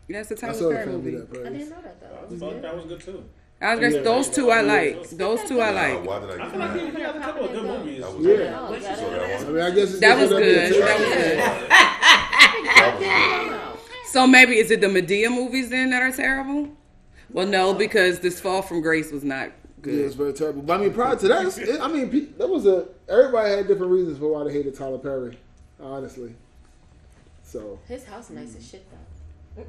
That's 0.10 0.32
a 0.32 0.34
I 0.34 0.38
Tyler 0.54 0.74
Perry 0.76 0.86
movie. 0.88 1.18
I 1.18 1.50
didn't 1.50 1.70
know 1.70 1.76
that 1.84 2.00
though. 2.02 2.36
I 2.36 2.40
thought 2.40 2.62
that 2.62 2.76
was 2.76 2.86
good 2.86 3.00
too. 3.02 3.24
I 3.60 3.74
was 3.76 3.92
gonna, 3.94 4.04
those 4.04 4.30
two 4.30 4.52
I 4.52 4.62
like. 4.62 5.10
Those 5.10 5.44
two 5.46 5.60
I 5.62 5.72
like. 5.72 6.06
why 6.06 6.20
did 6.20 6.30
I 6.40 6.46
I 6.46 6.50
feel 6.52 6.60
like 6.60 6.96
he 6.96 7.02
had 7.02 7.16
a 7.16 7.20
couple 7.20 7.46
of 7.46 7.52
good 7.52 7.64
movies. 7.64 8.02
That 8.04 8.16
was 8.16 8.26
Yeah. 8.26 8.36
good. 8.36 8.52
What 8.54 8.82
got 8.82 8.82
you 8.82 8.88
it. 8.88 8.98
saw 8.98 9.10
that 9.10 9.42
I 9.42 9.50
mean, 9.50 9.62
I 9.62 9.72
guess 9.72 10.00
That 10.00 10.18
was 10.20 10.30
good. 10.30 10.74
That 12.76 13.00
was 13.00 13.04
good. 13.04 13.80
So 14.12 14.26
maybe 14.28 14.58
is 14.58 14.72
it 14.72 14.82
the 14.82 14.88
Madea 14.88 15.30
movies 15.30 15.70
then 15.70 15.90
that 15.92 16.02
are 16.02 16.12
terrible? 16.12 16.70
Well, 17.32 17.46
no, 17.48 17.74
because 17.74 18.20
this 18.20 18.40
Fall 18.40 18.62
from 18.62 18.82
Grace 18.82 19.12
was 19.12 19.24
not 19.24 19.52
Yeah, 19.84 19.94
it's 19.94 20.16
good. 20.16 20.24
very 20.24 20.34
terrible. 20.34 20.62
But 20.62 20.80
I 20.80 20.84
mean, 20.84 20.94
prior 20.94 21.16
to 21.16 21.28
that, 21.28 21.58
it, 21.58 21.82
I 21.82 21.88
mean, 21.88 22.34
that 22.38 22.48
was 22.48 22.66
a 22.66 22.88
everybody 23.10 23.50
had 23.56 23.68
different 23.68 23.92
reasons 23.92 24.18
for 24.18 24.28
why 24.30 24.44
they 24.46 24.54
hated 24.54 24.76
Tyler 24.76 24.98
Perry. 24.98 25.38
Honestly, 25.80 26.34
so 27.44 27.80
His 27.88 28.06
house 28.06 28.30
nice 28.30 28.56
as 28.56 28.68
shit 28.68 28.86
though. 29.56 29.64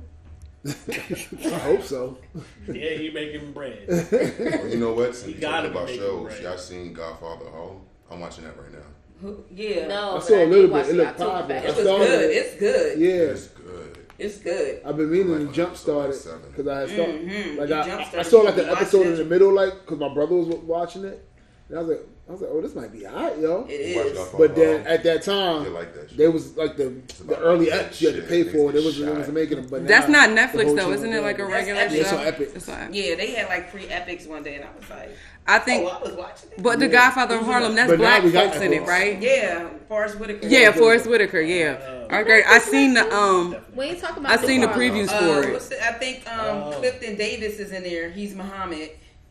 I 1.47 1.59
hope 1.59 1.83
so. 1.83 2.19
Yeah, 2.67 2.91
he 2.95 3.11
making 3.11 3.53
bread. 3.53 3.85
Well, 3.89 4.69
you 4.69 4.79
know 4.79 4.93
what? 4.93 5.15
Since 5.15 5.27
He 5.27 5.33
you 5.35 5.41
gotta 5.41 5.69
talking 5.69 5.83
about 5.83 5.89
shows, 5.91 6.23
bread. 6.25 6.43
y'all 6.43 6.59
seen 6.59 6.93
Godfather 6.93 7.47
Home? 7.47 7.81
I'm 8.11 8.21
watching 8.21 8.45
that 8.45 8.57
right 8.59 8.73
now. 8.73 8.79
Who- 9.21 9.45
Yeah. 9.55 9.87
No, 9.89 10.11
I 10.11 10.15
but 10.15 10.21
saw 10.25 10.35
a 10.35 10.47
little 10.47 10.71
bit. 10.71 10.87
It 10.87 10.89
the 10.89 10.93
looked 10.95 11.11
October 11.21 11.33
popping. 11.41 11.57
It 11.57 11.65
was 11.67 11.75
started- 11.75 12.07
good. 12.07 12.31
It's 12.31 12.55
good. 12.59 12.99
Yeah, 12.99 13.09
It's 13.13 13.47
good. 13.49 13.99
It's 14.19 14.39
good. 14.39 14.83
I've 14.85 14.97
been 14.97 15.11
meaning 15.13 15.27
to 15.39 15.45
Like 15.45 15.53
jump 15.55 15.71
episode 15.71 15.83
started 15.83 16.15
seven. 16.15 16.41
because 16.51 16.67
I 16.67 16.81
had 16.81 16.89
started 16.91 17.29
Mhm. 17.29 17.59
like 17.59 17.71
I, 17.71 18.19
I 18.19 18.23
saw 18.23 18.41
like 18.41 18.59
an 18.59 18.69
episode 18.69 19.07
in 19.07 19.17
the 19.17 19.25
middle, 19.25 19.53
like 19.53 19.73
because 19.85 19.99
my 19.99 20.13
brother 20.13 20.35
was 20.35 20.49
watching 20.57 21.05
it, 21.05 21.25
and 21.69 21.79
I 21.79 21.83
was 21.83 21.91
like, 21.91 22.07
I 22.29 22.33
was 22.33 22.43
like, 22.43 22.51
oh, 22.53 22.61
this 22.61 22.75
might 22.75 22.93
be 22.93 23.05
hot, 23.05 23.39
yo. 23.39 23.65
It 23.71 23.97
Watch 23.97 24.07
is. 24.07 24.19
Godfather 24.19 24.49
But 24.49 24.55
then 24.57 24.87
at 24.87 25.03
that 25.05 25.23
time, 25.23 25.73
like 25.73 25.95
that 25.95 26.11
shit. 26.11 26.19
there 26.19 26.31
was 26.31 26.55
like 26.59 26.77
the 26.77 26.91
the 27.25 27.39
early 27.39 27.71
that 27.71 27.91
apps 27.91 28.01
you 28.03 28.09
had 28.13 28.17
to 28.23 28.29
pay 28.29 28.43
for. 28.43 28.71
There 28.71 28.83
Niggas 28.83 28.85
was 28.85 29.01
it 29.01 29.15
was 29.17 29.29
making 29.29 29.57
them, 29.63 29.67
but 29.71 29.87
That's 29.89 30.09
now, 30.11 30.27
not 30.27 30.37
Netflix 30.39 30.77
though, 30.77 30.93
isn't 30.93 31.11
it? 31.11 31.23
Like 31.23 31.39
a 31.39 31.47
regular 31.47 31.89
show? 31.89 31.95
Yeah, 31.95 32.01
it's 32.03 32.13
on 32.13 32.19
Epix. 32.27 32.57
It's 32.57 32.69
on- 32.69 32.93
Yeah, 32.93 33.15
they 33.15 33.31
had 33.33 33.49
like 33.49 33.71
free 33.71 33.87
Epix 33.87 34.27
one 34.29 34.43
day, 34.43 34.57
and 34.57 34.65
I 34.65 34.69
was 34.79 34.91
like, 34.91 35.17
I 35.47 35.59
think, 35.59 35.89
oh, 35.91 35.97
I 35.97 36.03
was 36.03 36.13
watching 36.13 36.51
it. 36.53 36.63
but 36.63 36.79
The 36.79 36.89
Godfather 36.89 37.37
of 37.37 37.47
Harlem, 37.47 37.75
that's 37.75 37.91
But 37.91 37.97
black 37.99 38.23
folks 38.25 38.57
in 38.61 38.75
it, 38.75 38.83
right? 38.87 39.19
Yeah, 39.23 39.71
Forest 39.89 40.19
Whitaker. 40.21 40.47
Yeah, 40.47 40.73
Forest 40.73 41.07
Whitaker. 41.07 41.41
Yeah. 41.41 42.05
Okay, 42.13 42.43
I 42.47 42.59
seen 42.59 42.93
the 42.93 43.11
um, 43.11 43.57
We 43.75 43.87
ain't 43.87 44.01
talking 44.01 44.19
about. 44.23 44.39
I 44.39 44.45
seen 44.47 44.61
the 44.61 44.69
Harlem. 44.69 44.91
previews 44.91 45.09
Uh, 45.09 45.43
for 45.43 45.49
it. 45.49 45.61
the, 45.63 45.87
I 45.87 45.93
think 45.93 46.29
um, 46.31 46.57
Oh. 46.65 46.73
Clifton 46.79 47.17
Davis 47.17 47.59
is 47.59 47.73
in 47.73 47.83
there. 47.83 48.11
He's 48.11 48.35
Muhammad 48.35 48.91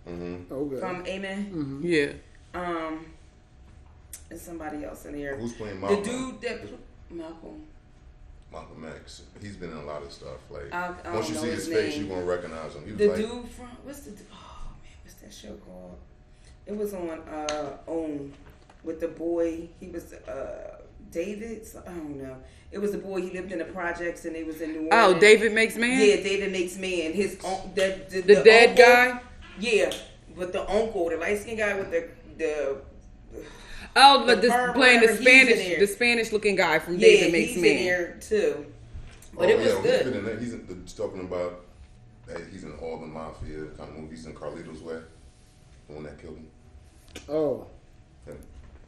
Mm-hmm. 0.09 0.53
Okay. 0.53 0.79
from 0.79 1.05
Amen. 1.05 1.81
Yeah. 1.83 2.13
Um, 2.53 3.05
and 4.29 4.39
somebody 4.39 4.83
else 4.83 5.05
in 5.05 5.13
there. 5.13 5.35
Who's 5.37 5.53
playing 5.53 5.79
Malcolm? 5.79 6.03
The 6.03 6.09
dude 6.09 6.41
that 6.41 6.61
pl- 6.67 6.77
Malcolm. 7.17 7.63
Malcolm 8.51 8.85
X. 8.95 9.23
He's 9.41 9.55
been 9.55 9.71
in 9.71 9.77
a 9.77 9.85
lot 9.85 10.03
of 10.03 10.11
stuff. 10.11 10.39
Like 10.49 10.73
I- 10.73 10.93
I 11.05 11.13
once 11.15 11.29
you 11.29 11.35
see 11.35 11.47
his 11.47 11.65
his 11.67 11.73
face, 11.75 11.95
name. 11.95 12.03
you 12.05 12.09
gonna 12.09 12.25
recognize 12.25 12.73
him. 12.75 12.85
He 12.85 12.91
was 12.91 12.99
The 12.99 13.07
like, 13.07 13.17
dude 13.17 13.49
from 13.49 13.67
what's 13.83 13.99
the 14.01 14.11
oh 14.31 14.71
man, 14.83 14.91
what's 15.03 15.15
that 15.21 15.33
show 15.33 15.53
called? 15.65 15.97
It 16.65 16.75
was 16.75 16.93
on 16.93 17.09
uh 17.09 17.77
OWN 17.87 18.33
with 18.83 18.99
the 18.99 19.07
boy. 19.09 19.67
He 19.79 19.87
was 19.87 20.13
uh 20.13 20.77
David. 21.11 21.65
so- 21.65 21.83
I 21.85 21.89
don't 21.91 22.17
know. 22.21 22.37
It 22.71 22.79
was 22.79 22.91
the 22.91 22.97
boy. 22.97 23.21
He 23.21 23.29
lived 23.31 23.51
in 23.53 23.59
the 23.59 23.65
projects 23.65 24.25
and 24.25 24.35
he 24.35 24.43
was 24.43 24.59
in 24.61 24.71
New 24.73 24.89
Orleans. 24.89 25.15
Oh, 25.15 25.19
David 25.19 25.53
makes 25.53 25.75
man. 25.77 25.91
Yeah, 25.99 26.17
David 26.17 26.51
makes 26.51 26.75
man. 26.77 27.13
His 27.13 27.37
un- 27.45 27.71
the, 27.75 28.01
the, 28.09 28.21
The 28.21 28.43
dead 28.43 28.69
uncle- 28.71 28.85
guy. 28.85 29.21
Yeah, 29.59 29.93
but 30.35 30.51
the 30.53 30.69
uncle, 30.69 31.09
the 31.09 31.17
light 31.17 31.39
skinned 31.39 31.57
guy 31.59 31.75
with 31.77 31.91
the 31.91 32.09
the 32.37 32.77
Oh, 33.95 34.25
but 34.25 34.41
The 34.41 34.47
this 34.47 34.51
playing 34.73 35.01
the 35.01 35.07
whatever, 35.07 35.07
he's 35.07 35.19
in 35.19 35.23
Spanish, 35.23 35.79
the 35.79 35.87
Spanish 35.87 36.31
looking 36.31 36.55
guy 36.55 36.79
from 36.79 36.95
yeah, 36.95 37.07
David 37.07 37.31
Makes 37.31 37.47
he's 37.49 37.57
in 37.57 37.61
Man. 37.63 37.83
there 37.85 38.17
too. 38.21 38.65
Oh, 38.65 39.39
but 39.39 39.45
oh, 39.49 39.49
it 39.51 39.57
was 39.57 39.65
yeah, 39.67 39.73
He's 39.73 39.83
been 39.83 40.03
good. 40.03 40.15
in 40.15 40.25
that. 40.25 40.39
He's, 40.39 40.53
in, 40.53 40.67
the, 40.67 40.91
talking 40.93 41.21
about 41.21 41.65
that 42.27 42.41
he's 42.51 42.63
in 42.63 42.73
all 42.73 42.99
the 42.99 43.07
mafia 43.07 43.65
kind 43.77 43.89
of 43.89 43.95
movies 43.97 44.25
in 44.25 44.33
Carlito's 44.33 44.81
Way. 44.81 44.99
The 45.87 45.93
one 45.93 46.03
that 46.03 46.19
killed 46.21 46.37
him. 46.37 46.47
Oh, 47.29 47.65
Him. 48.25 48.37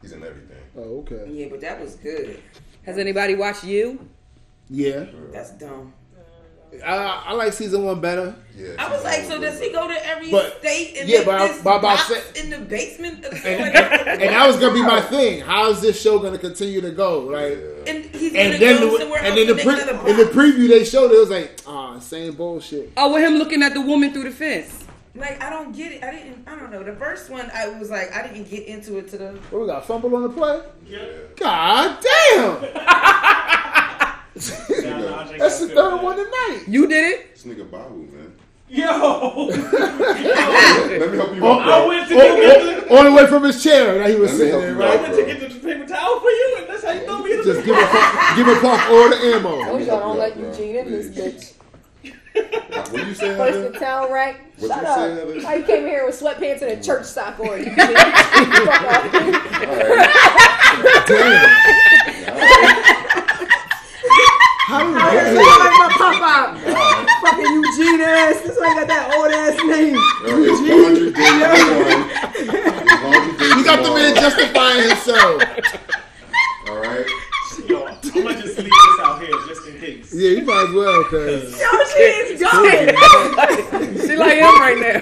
He's 0.02 0.12
in 0.12 0.22
everything. 0.22 0.58
oh, 0.76 0.98
okay. 1.00 1.26
Yeah, 1.30 1.46
but 1.50 1.60
that 1.62 1.80
was 1.80 1.96
good. 1.96 2.40
Has 2.84 2.98
anybody 2.98 3.34
watched 3.34 3.64
you? 3.64 4.08
Yeah, 4.68 5.06
That's 5.32 5.50
dumb. 5.52 5.92
I, 6.84 7.24
I 7.26 7.32
like 7.34 7.52
season 7.52 7.84
one 7.84 8.00
better. 8.00 8.34
Yeah. 8.56 8.68
I 8.78 8.90
was 8.90 9.02
like, 9.04 9.24
so 9.24 9.40
does 9.40 9.60
he 9.60 9.72
go 9.72 9.88
to 9.88 10.06
every 10.06 10.30
But- 10.30 10.58
state 10.60 10.96
and 10.98 11.08
yeah, 11.08 11.18
make 11.18 11.26
but 11.26 11.34
I- 11.40 11.48
this 11.48 11.62
but 11.62 11.70
about 11.78 11.82
box 11.82 12.06
say- 12.08 12.40
in 12.42 12.50
the 12.50 12.58
basement? 12.58 13.24
Of 13.24 13.32
And, 13.44 13.44
and 13.76 14.22
that 14.22 14.46
was 14.46 14.56
gonna 14.58 14.74
be 14.74 14.82
my 14.82 15.00
thing. 15.00 15.40
How 15.40 15.70
is 15.70 15.80
this 15.80 16.00
show 16.00 16.18
gonna 16.18 16.38
continue 16.38 16.80
to 16.80 16.90
go? 16.90 17.20
Like, 17.20 17.58
Yeah. 17.58 17.92
and 17.92 18.04
he's 18.14 18.32
gonna 18.32 18.44
and 18.44 18.62
then 18.62 18.76
go 18.80 18.92
the, 18.92 18.98
somewhere 19.00 19.18
and 19.20 19.28
else 19.28 19.36
then 19.36 19.56
the 19.56 19.62
pre, 19.62 20.10
in 20.10 20.16
the 20.16 20.24
preview 20.24 20.68
they 20.68 20.84
showed 20.84 21.10
it 21.10 21.18
was 21.18 21.30
like, 21.30 21.60
ah, 21.66 21.98
same 21.98 22.34
bullshit. 22.34 22.92
Oh, 22.96 23.12
with 23.14 23.24
him 23.24 23.34
looking 23.34 23.62
at 23.62 23.74
the 23.74 23.80
woman 23.80 24.12
through 24.12 24.24
the 24.24 24.30
fence. 24.30 24.84
Like 25.16 25.42
I 25.42 25.50
don't 25.50 25.74
get 25.76 25.90
it. 25.90 26.04
I 26.04 26.12
didn't. 26.12 26.46
I 26.46 26.54
don't 26.56 26.70
know. 26.70 26.84
The 26.84 26.94
first 26.94 27.30
one, 27.30 27.50
I 27.52 27.68
was 27.80 27.90
like, 27.90 28.14
I 28.14 28.22
didn't 28.28 28.48
get 28.48 28.66
into 28.68 28.96
it 28.98 29.08
to 29.08 29.18
the. 29.18 29.28
What 29.50 29.62
we 29.62 29.66
got? 29.66 29.84
Fumble 29.84 30.14
on 30.14 30.22
the 30.22 30.28
play. 30.28 30.60
Yeah. 30.86 31.00
God 31.36 31.98
damn! 32.00 32.62
Nah, 32.76 32.76
nah, 32.84 32.86
I 32.86 34.14
think 34.29 34.29
That's 34.40 35.60
the 35.60 35.68
third 35.68 36.02
one 36.02 36.16
tonight. 36.16 36.64
You 36.66 36.86
did 36.86 37.12
it. 37.12 37.34
This 37.34 37.44
nigga 37.44 37.70
Babu, 37.70 38.06
man. 38.12 38.34
Yo, 38.72 38.86
Let 39.48 41.10
me 41.10 41.16
help 41.16 41.34
you 41.34 41.44
Oh, 41.44 41.58
I 41.58 41.84
went 41.86 42.08
to 42.08 42.14
go 42.14 42.36
get 42.36 42.56
oh, 42.88 42.98
on 42.98 43.04
the 43.04 43.10
oh, 43.10 43.12
oh, 43.12 43.16
way 43.16 43.26
from 43.26 43.42
his 43.42 43.60
chair 43.60 43.98
that 43.98 44.08
he 44.08 44.14
was 44.14 44.30
sitting 44.30 44.52
help 44.52 44.62
in, 44.62 44.68
you 44.68 44.74
the, 44.76 44.84
I 44.84 44.94
went 44.94 45.14
to 45.16 45.24
get 45.26 45.40
the 45.40 45.48
paper 45.58 45.86
towel 45.86 46.20
for 46.20 46.30
you, 46.30 46.56
and 46.60 46.68
that's 46.68 46.84
how 46.84 46.92
you 46.92 47.00
throw 47.04 47.18
me 47.18 47.32
in 47.32 47.38
the 47.38 47.44
Just 47.52 47.66
give 47.66 47.76
a 47.76 47.84
pump, 47.86 48.36
give 48.36 48.46
a 48.46 48.54
pump 48.60 48.90
all 48.90 49.08
the 49.10 49.16
ammo. 49.16 49.64
Told 49.64 49.82
y'all 49.82 49.98
don't 49.98 50.18
let 50.18 50.34
Bro, 50.38 50.50
Eugene 50.50 50.76
in 50.76 50.90
this 50.92 51.10
please. 51.12 51.54
bitch. 52.04 52.92
What 52.92 53.06
you 53.08 53.14
say, 53.14 53.36
First 53.36 53.56
Heather? 53.56 53.66
in 53.66 53.72
town, 53.72 54.12
right? 54.12 54.36
What'd 54.58 54.68
Shut 54.70 54.82
you 54.82 54.88
up. 54.88 54.96
say, 54.98 55.14
Heather? 55.14 55.40
Why 55.42 55.54
you 55.56 55.64
came 55.64 55.84
here 55.86 56.06
with 56.06 56.20
sweatpants 56.20 56.62
and 56.62 56.70
a 56.70 56.80
church 56.80 57.06
sock 57.06 57.40
on? 57.40 57.58
You 57.58 57.64
fuck 57.74 57.88
off. 62.70 63.16
How 64.70 64.78
did 64.86 64.94
we 64.94 65.00
This 65.02 65.10
get 65.10 65.26
is 65.26 65.34
here? 65.34 65.58
like 65.58 65.76
my 65.78 65.88
pop 65.98 66.22
out. 66.22 66.50
Fucking 67.22 67.52
Eugene 67.52 68.00
ass. 68.00 68.40
This 68.42 68.56
one 68.58 68.74
got 68.76 68.86
that 68.86 69.04
old 69.16 69.30
ass 69.34 69.56
name. 69.66 69.98
Yo, 70.22 70.30
it's 70.46 70.60
laundry 70.62 71.10
day 71.10 71.32
number 71.42 71.74
one. 71.82 72.06
It's 72.38 73.02
laundry 73.02 73.34
day 73.36 73.50
You 73.58 73.64
got 73.64 73.82
the 73.82 73.90
man 73.90 74.14
tomorrow. 74.14 74.30
justifying 74.30 74.82
himself. 74.88 75.42
All 76.68 76.78
right. 76.78 77.06
Yo, 78.14 78.20
I'm 78.20 78.26
gonna 78.26 78.42
just 78.42 78.58
leave 78.58 78.66
this 78.66 79.00
out 79.00 79.20
here 79.22 79.30
just 79.46 79.66
in 79.66 79.78
case. 79.80 80.12
Yeah, 80.14 80.30
you 80.30 80.42
might 80.44 80.68
as 80.68 80.74
well, 80.74 81.04
cause 81.04 81.60
Yo, 81.60 81.84
she 81.94 82.02
is 82.02 82.40
going. 82.40 82.96
She 84.10 84.16
like 84.16 84.38
him 84.38 84.58
right 84.60 84.78
now. 84.78 85.00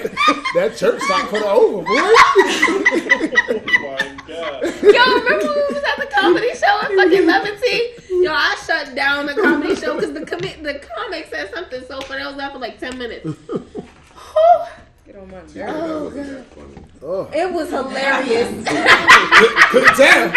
that 0.54 0.76
church 0.76 1.00
sock 1.02 1.28
put 1.30 1.40
her 1.40 1.46
over, 1.48 1.82
boy. 1.82 1.84
Oh 1.88 3.60
my 3.82 4.16
god. 4.26 4.64
Yo, 4.82 5.14
remember 5.14 5.46
when 5.46 5.56
we 5.56 5.74
was 5.74 5.84
at 5.84 5.96
the 5.98 6.08
comedy 6.12 6.54
show 6.54 6.80
in 6.80 6.96
fucking 6.96 7.26
Levity? 7.26 8.22
Yo, 8.22 8.32
I 8.32 8.56
shut 8.66 8.94
down 8.94 9.26
the 9.26 9.34
comedy 9.34 9.76
show 9.76 9.94
because 9.94 10.12
the 10.12 10.20
comi- 10.20 10.62
the 10.62 10.80
comic 10.94 11.26
said 11.30 11.50
something 11.54 11.82
so 11.88 12.00
funny. 12.02 12.22
I 12.22 12.26
was 12.28 12.36
there 12.36 12.50
for 12.50 12.58
like 12.58 12.78
ten 12.78 12.98
minutes. 12.98 13.24
Whew. 13.48 14.64
Get 15.08 15.16
on 15.16 15.30
my 15.30 15.40
Yeah, 15.54 15.72
nerves. 15.72 16.14
that 16.14 16.20
wasn't 16.20 16.36
that 16.36 16.54
funny. 16.54 16.84
Oh, 17.02 17.30
It 17.32 17.50
was 17.50 17.70
hilarious. 17.70 18.48
couldn't 19.70 19.96
tell. 19.96 20.28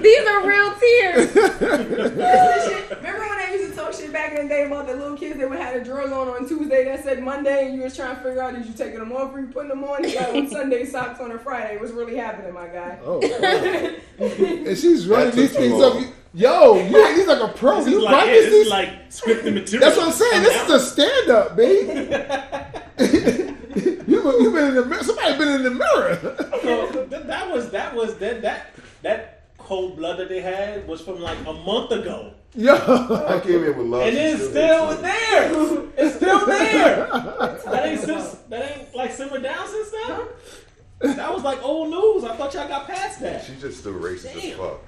These 0.00 0.26
are 0.26 0.40
real 0.46 0.74
tears. 0.74 1.34
Remember 1.36 3.20
when 3.20 3.38
I 3.38 3.48
used 3.52 3.70
to 3.70 3.76
talk 3.76 3.92
shit 3.94 4.12
back 4.12 4.24
back 4.30 4.38
in 4.40 4.48
the 4.48 4.54
day 4.54 4.64
about 4.66 4.86
the 4.88 4.94
little 4.96 5.16
kids 5.16 5.38
that 5.38 5.48
would 5.48 5.58
have 5.58 5.74
the 5.74 5.84
drills 5.84 6.10
on 6.10 6.28
on 6.28 6.48
Tuesday 6.48 6.84
that 6.84 7.04
said 7.04 7.22
Monday, 7.22 7.66
and 7.68 7.76
you 7.76 7.82
was 7.82 7.94
trying 7.94 8.16
to 8.16 8.22
figure 8.22 8.42
out 8.42 8.54
did 8.54 8.66
you 8.66 8.72
taking 8.72 8.98
them 8.98 9.12
off 9.12 9.32
or 9.34 9.40
you 9.40 9.46
putting 9.46 9.68
them 9.68 9.84
on? 9.84 10.02
You 10.02 10.14
got 10.18 10.34
on 10.34 10.48
Sunday 10.50 10.84
socks 10.84 11.20
on 11.20 11.30
a 11.30 11.38
Friday. 11.38 11.78
What's 11.78 11.92
really 11.92 12.16
happening, 12.16 12.52
my 12.54 12.66
guy? 12.68 12.98
Oh, 13.04 13.18
wow. 13.18 14.26
and 14.26 14.76
she's 14.78 15.06
running 15.06 15.36
these 15.36 15.52
things 15.52 15.74
long. 15.74 16.04
up. 16.04 16.12
Yo, 16.34 16.74
you, 16.76 17.14
he's 17.14 17.28
like 17.28 17.40
a 17.40 17.52
pro. 17.56 17.76
This 17.82 17.92
You 17.92 18.02
like, 18.02 18.12
yeah, 18.12 18.22
practice 18.24 18.44
this 18.44 18.50
this? 18.50 18.66
is 18.66 18.70
like 18.70 19.08
scripted 19.10 19.54
material. 19.54 19.80
That's 19.88 19.96
what 19.96 20.06
I'm 20.08 20.12
saying. 20.12 20.42
This 20.42 20.62
is 20.64 20.70
a 20.70 20.80
stand 20.80 21.30
up, 21.30 21.56
babe. 21.56 21.88
you, 24.08 24.40
you 24.42 24.50
been 24.52 24.68
in 24.68 24.74
the 24.74 24.84
mirror. 24.84 25.02
Somebody 25.04 25.38
been 25.38 25.48
in 25.48 25.62
the 25.62 25.70
mirror. 25.70 26.18
So 26.62 27.06
th- 27.06 27.22
that 27.26 27.50
was 27.52 27.70
that 27.70 27.94
was 27.94 28.16
that 28.18 28.42
that 28.42 28.74
that 29.02 29.42
cold 29.58 29.96
blood 29.96 30.18
that 30.18 30.28
they 30.28 30.40
had 30.40 30.88
was 30.88 31.00
from 31.00 31.20
like 31.20 31.38
a 31.46 31.52
month 31.52 31.92
ago, 31.92 32.32
Yo. 32.54 32.74
I 32.74 33.40
came 33.40 33.64
in 33.64 33.76
with 33.76 33.86
love. 33.86 34.02
and 34.02 34.16
it's 34.16 34.48
still 34.48 34.92
still 34.92 35.02
hates 35.02 35.02
there. 35.02 35.82
It's 35.96 36.16
still 36.16 36.46
there. 36.46 37.06
That 37.06 37.86
ain't 37.86 38.00
since, 38.00 38.30
that 38.48 38.76
ain't 38.78 38.94
like 38.94 39.12
simmered 39.12 39.42
down 39.42 39.66
since 39.68 39.90
then. 39.90 41.16
That 41.16 41.32
was 41.32 41.42
like 41.42 41.62
old 41.62 41.90
news. 41.90 42.24
I 42.24 42.36
thought 42.36 42.54
y'all 42.54 42.68
got 42.68 42.86
past 42.86 43.20
that. 43.20 43.44
She's 43.44 43.60
just 43.60 43.78
still 43.78 43.94
racist 43.94 44.36
as 44.36 44.56
fuck. 44.56 44.80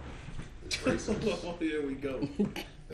It's 0.67 0.77
racist. 0.79 1.39
Oh, 1.47 1.55
here 1.61 1.87
we 1.87 1.95
go. 1.95 2.21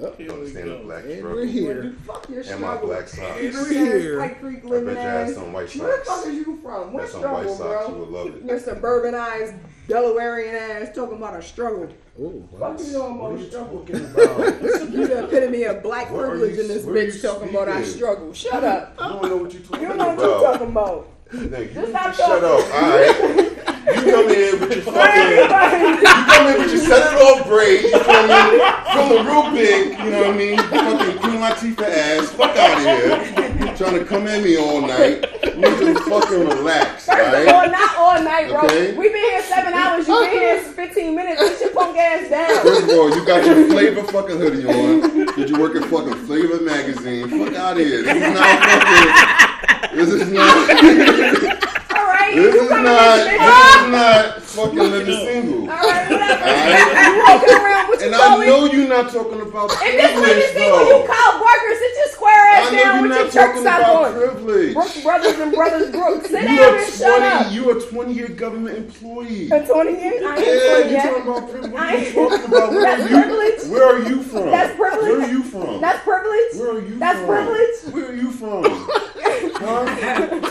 Oh, 0.01 0.11
Here 0.13 0.27
we 0.29 0.33
Understand 0.33 0.65
go. 0.67 0.83
black 0.85 1.05
and 1.05 1.23
we're 1.23 1.45
here. 1.45 1.93
Fuck 2.07 2.27
your 2.31 2.41
And 2.43 2.61
my 2.63 2.77
black 2.79 3.09
socks. 3.09 3.43
You 3.43 3.53
We're 3.53 3.69
rich 3.69 3.77
ass 3.77 4.03
here. 4.03 4.19
Pike 4.21 4.41
Creek 4.41 4.59
I 4.65 4.69
bet 4.71 4.83
you 4.83 4.95
had 4.97 5.35
some 5.35 5.53
white 5.53 5.69
socks. 5.69 5.81
Where 5.81 5.99
the 5.99 6.05
fuck 6.05 6.17
socks. 6.17 6.27
is 6.29 6.35
you 6.35 6.59
from? 6.63 6.93
What 6.95 7.03
Got 7.03 7.11
some 7.11 7.23
white 7.23 7.51
struggle, 7.51 7.57
socks. 7.59 7.89
You 7.89 7.95
bro? 7.95 8.05
would 8.05 8.09
love 8.09 8.27
it. 8.37 8.45
Your 8.45 8.61
suburbanized 8.61 9.59
Delawarean 9.89 10.55
ass 10.83 10.95
talking 10.95 11.17
about 11.19 11.37
a 11.39 11.43
struggle. 11.43 11.89
Oh, 12.21 12.43
Fuck 12.59 12.79
you 12.81 12.93
know 12.93 13.11
What 13.13 13.33
are 13.33 13.35
about 13.35 13.41
you 13.41 13.51
struggle. 13.51 13.79
talking 13.81 14.05
about? 14.05 14.93
You 14.93 15.07
the 15.07 15.25
epitome 15.25 15.65
of 15.65 15.83
black 15.83 16.11
What 16.11 16.29
privilege 16.31 16.55
you- 16.57 16.63
in 16.63 16.69
this 16.69 16.85
what 16.85 16.97
are 16.97 17.03
you 17.03 17.13
bitch 17.13 17.23
talking 17.23 17.49
about 17.51 17.69
I 17.69 17.83
struggle. 17.85 18.33
Shut 18.33 18.65
up. 18.65 18.95
You 18.99 19.09
don't 19.09 19.23
know 19.29 19.37
what 19.37 19.53
you're 19.53 19.63
You 19.63 19.69
talking 19.69 19.89
don't 19.89 19.99
know 19.99 20.07
what 20.09 20.15
about. 20.19 20.41
you're 20.41 20.53
talking 20.53 20.69
about. 20.69 21.09
Thank 21.33 21.75
you. 21.75 21.93
Just 21.93 22.19
Shut 22.19 22.45
up, 22.45 22.75
alright? 22.75 23.72
You 23.87 24.13
come 24.13 24.31
in 24.31 24.61
with 24.61 24.71
your 24.73 24.83
fucking, 24.83 25.31
you 25.33 26.07
come 26.07 26.47
in 26.47 26.55
with 26.61 26.73
your 26.73 26.83
set 26.83 27.13
it 27.13 27.19
off 27.21 27.47
braid, 27.47 27.83
you 27.83 27.91
feel 27.91 28.23
me? 28.29 28.39
Feeling 28.93 29.27
real 29.27 29.47
big, 29.51 29.99
you 29.99 30.11
know 30.11 30.21
what 30.21 30.31
I 30.31 30.37
mean? 30.37 30.57
Fucking 30.59 31.19
Queen 31.19 31.39
Latifah 31.41 31.89
ass, 31.89 32.31
fuck 32.33 32.57
out 32.57 32.79
of 32.79 32.85
here. 32.85 33.77
Trying 33.77 33.99
to 33.99 34.05
come 34.05 34.27
at 34.29 34.43
me 34.43 34.57
all 34.57 34.81
night. 34.81 35.25
You 35.45 35.55
need 35.57 35.97
to 35.97 36.01
fucking 36.05 36.41
relax, 36.41 37.07
First 37.07 37.49
of 37.49 37.55
all, 37.55 37.71
not 37.71 37.97
all 37.97 38.23
night, 38.23 38.49
bro. 38.49 38.61
Okay. 38.65 38.95
We 38.97 39.09
been 39.09 39.17
here 39.17 39.43
seven 39.43 39.73
hours. 39.73 40.07
You 40.07 40.21
been 40.21 40.31
here 40.31 40.61
15 40.61 41.15
minutes. 41.17 41.41
Sit 41.41 41.61
your 41.61 41.71
punk 41.71 41.97
ass 41.97 42.29
down. 42.31 42.63
First 42.63 42.83
of 42.85 42.91
all, 42.91 43.11
you 43.11 43.25
got 43.25 43.45
your 43.45 43.67
flavor 43.67 44.03
fucking 44.05 44.39
hoodie 44.39 44.67
on. 44.67 45.27
Did 45.35 45.49
you 45.51 45.59
work 45.59 45.75
at 45.75 45.85
fucking 45.89 46.15
Flavor 46.27 46.61
magazine? 46.63 47.29
Fuck 47.29 47.55
out 47.57 47.81
of 47.81 47.87
here. 47.87 48.03
This 48.03 48.17
is 50.09 50.31
not 50.31 50.69
fucking. 50.69 50.93
This 50.93 51.39
is 51.39 51.53
not. 51.53 51.82
Right. 52.23 52.35
This 52.37 52.55
you 52.55 52.63
is 52.63 52.71
not. 52.71 53.17
This 53.17 53.33
is 53.35 53.41
ah! 53.43 53.89
not 53.91 54.43
fucking 54.43 54.79
living 54.79 55.27
single. 55.27 55.61
All 55.63 55.67
right, 55.67 56.11
whatever. 56.11 56.43
Alright? 56.43 57.03
You 57.03 57.23
walking 57.27 57.55
around 57.59 57.91
with 57.91 58.03
And 58.03 58.15
I 58.15 58.47
know 58.47 58.65
you're 58.67 58.89
not 58.89 59.13
talking 59.13 59.41
about 59.41 59.71
If 59.73 59.81
this 59.81 60.13
privilege, 60.13 60.39
nigga 60.39 60.53
single, 60.55 60.87
you. 60.87 61.07
Kyle 61.11 61.35
Barker, 61.43 61.75
sit 61.83 61.93
your 61.99 62.11
square 62.15 62.45
ass 62.55 62.71
down 62.71 62.79
you're 62.79 63.03
with 63.03 63.11
your 63.11 63.25
not 63.27 63.33
church 63.33 63.35
talking 63.35 63.63
about 63.63 63.83
on. 63.83 64.13
privilege. 64.15 64.75
Brooks 64.75 65.03
Brothers 65.03 65.39
and 65.41 65.53
Brothers 65.53 65.91
Brooks. 65.91 66.31
Sit 66.33 66.43
You 66.43 66.57
down 66.57 66.75
and 66.79 66.95
shut 66.95 67.23
up. 67.23 67.43
20. 67.51 67.55
You 67.55 67.71
a 67.71 67.81
20 67.91 68.13
year 68.15 68.29
government 68.29 68.77
employee. 68.79 69.49
For 69.49 69.59
20 69.67 69.91
years? 69.91 70.23
I 70.23 70.37
ain't 70.37 70.47
Yeah, 70.47 70.79
20 70.79 70.85
you 70.87 70.91
yet. 70.95 71.03
talking 71.03 71.23
about 71.27 71.51
privilege? 71.51 71.73
What 71.73 71.83
I 71.83 71.85
are 71.85 71.99
you 71.99 72.07
ain't- 72.07 72.15
talking 72.15 72.45
about? 72.47 72.71
Where 72.71 72.83
That's 72.83 73.03
are 73.03 73.09
you? 73.09 73.17
privilege. 73.19 73.61
Where 73.73 73.87
are 73.91 74.09
you 74.09 74.23
from? 74.23 74.47
That's 74.47 74.77
privilege. 74.77 75.03
Where 75.11 75.21
are 75.23 75.33
you 75.33 75.43
from? 75.43 75.81
That's 75.81 76.03
privilege. 76.05 76.53
Where 76.55 76.71
are 76.71 76.81
you 76.87 76.99
That's 76.99 77.19
from? 77.19 77.29
privilege. 77.29 77.95
Where 77.95 78.07
are 78.11 78.15
you 78.15 78.31
from? 78.31 78.63
huh? 79.23 80.51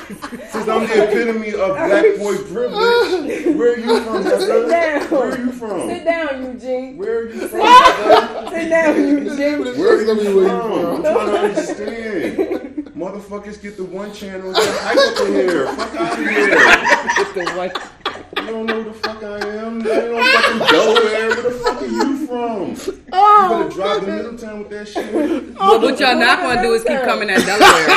Since 0.51 0.67
I'm 0.67 0.87
the 0.87 1.03
epitome 1.09 1.53
of 1.53 1.75
black 1.75 2.17
boy 2.17 2.37
privilege, 2.37 3.55
where 3.55 3.73
are 3.73 3.77
you 3.77 4.01
from, 4.03 4.23
Sit 4.23 4.47
brother? 4.47 4.69
down. 4.69 5.09
Where 5.09 5.31
are 5.31 5.37
you 5.37 5.51
from? 5.51 5.89
Sit 5.89 6.03
down, 6.05 6.43
Eugene. 6.45 6.97
Where 6.97 7.17
are 7.19 7.29
you 7.29 7.47
from, 7.47 7.59
brother? 7.59 8.49
Sit 8.51 8.69
down, 8.69 8.95
Eugene. 8.97 9.59
Where 9.79 10.01
are 10.01 10.05
Gonna 10.05 10.21
you 10.23 10.35
where 10.35 10.43
you 10.45 10.49
from? 10.49 10.95
I'm 10.95 11.01
trying 11.03 11.27
to 11.27 11.39
understand. 11.39 12.67
Motherfuckers 13.01 13.59
get 13.59 13.77
the 13.77 13.83
one 13.83 14.13
channel 14.13 14.49
and 14.49 14.55
get 14.55 14.77
hype 14.77 14.95
up 14.95 15.27
in 15.27 15.33
here. 15.33 15.65
Fuck 15.73 15.95
out 15.95 16.19
of 16.19 16.19
here. 16.19 17.73
You 18.37 18.45
don't 18.45 18.65
know 18.67 18.83
who 18.83 18.91
the 18.91 18.93
fuck 18.93 19.23
I 19.23 19.39
am. 19.57 19.81
I 19.81 19.89
ain't 19.89 20.11
no 20.11 20.23
fucking 20.23 20.59
Delaware. 20.69 21.29
Where 21.29 21.41
the 21.41 21.51
fuck 21.51 21.81
are 21.81 21.85
you 21.87 22.27
from? 22.27 22.69
You 22.69 22.99
better 23.01 23.65
oh, 23.65 23.69
drive 23.73 24.01
to 24.01 24.07
Middletown 24.07 24.59
with 24.59 24.69
that 24.69 24.87
shit. 24.87 25.15
Oh, 25.59 25.79
but 25.79 25.81
what 25.81 25.99
y'all 25.99 26.15
not 26.15 26.43
gonna 26.43 26.61
do 26.61 26.73
is 26.75 26.83
keep 26.83 27.01
coming 27.01 27.31
at 27.31 27.43
Delaware. 27.43 27.87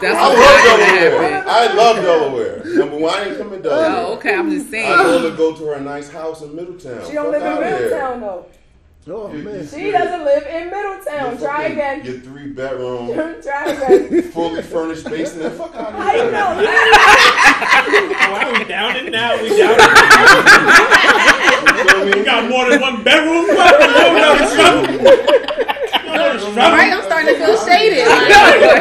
That's 0.00 0.16
I 0.16 0.26
love 0.26 0.64
Delaware. 0.64 1.20
happen. 1.20 1.50
I 1.50 1.74
love 1.74 1.96
Delaware. 1.96 2.62
Number 2.64 2.96
one, 2.96 3.14
I 3.14 3.24
ain't 3.24 3.36
coming 3.36 3.62
to 3.62 3.68
Delaware. 3.68 4.06
Oh, 4.06 4.14
okay. 4.14 4.34
I'm 4.34 4.50
just 4.50 4.70
saying. 4.70 4.90
I 4.90 4.96
saying. 4.96 5.22
rather 5.22 5.36
go 5.36 5.54
to 5.54 5.64
her 5.66 5.80
nice 5.80 6.08
house 6.08 6.40
in 6.40 6.56
Middletown. 6.56 7.06
She 7.06 7.12
don't 7.12 7.30
Fuck 7.30 7.32
live 7.32 7.42
in 7.42 7.48
outta 7.48 7.66
here. 7.66 7.78
Middletown, 7.78 8.20
though. 8.22 8.46
Oh, 9.06 9.32
You- 9.32 9.42
man. 9.42 9.54
you- 9.60 9.66
She 9.66 9.90
doesn't 9.90 10.24
live 10.24 10.44
in 10.46 10.68
your 10.68 10.70
Middletown. 10.70 11.38
Try 11.38 11.56
fucking- 11.62 11.72
again. 11.72 12.04
Your 12.04 12.18
three 12.20 12.48
bedroom, 12.48 13.14
Try 13.42 13.70
again. 13.70 14.22
fully 14.32 14.62
furnished 14.62 15.04
basement. 15.04 15.54
Fuck 15.54 15.74
out 15.76 15.94
of 15.94 15.94
How 15.94 16.10
here. 16.12 16.24
you 16.26 16.30
know? 16.30 16.54
Wow, 18.32 18.52
we 18.58 18.64
down 18.64 18.96
it 18.96 19.10
now. 19.10 19.42
We 19.42 19.48
down 19.56 19.76
it. 19.78 19.80
You 21.78 21.84
know 21.84 21.90
I 22.00 22.04
mean? 22.04 22.18
We 22.18 22.24
got 22.24 22.48
more 22.50 22.68
than 22.68 22.80
one 22.80 23.02
bedroom. 23.04 23.46
We 26.18 26.24
got 26.24 26.36
a 26.36 26.38
struggle. 26.40 26.62
All 26.62 26.72
right, 26.72 26.92
I'm 26.92 27.02
starting 27.04 27.28
to 27.34 27.38
feel 27.38 27.56
shaded. 27.66 28.06
Like, 28.08 28.32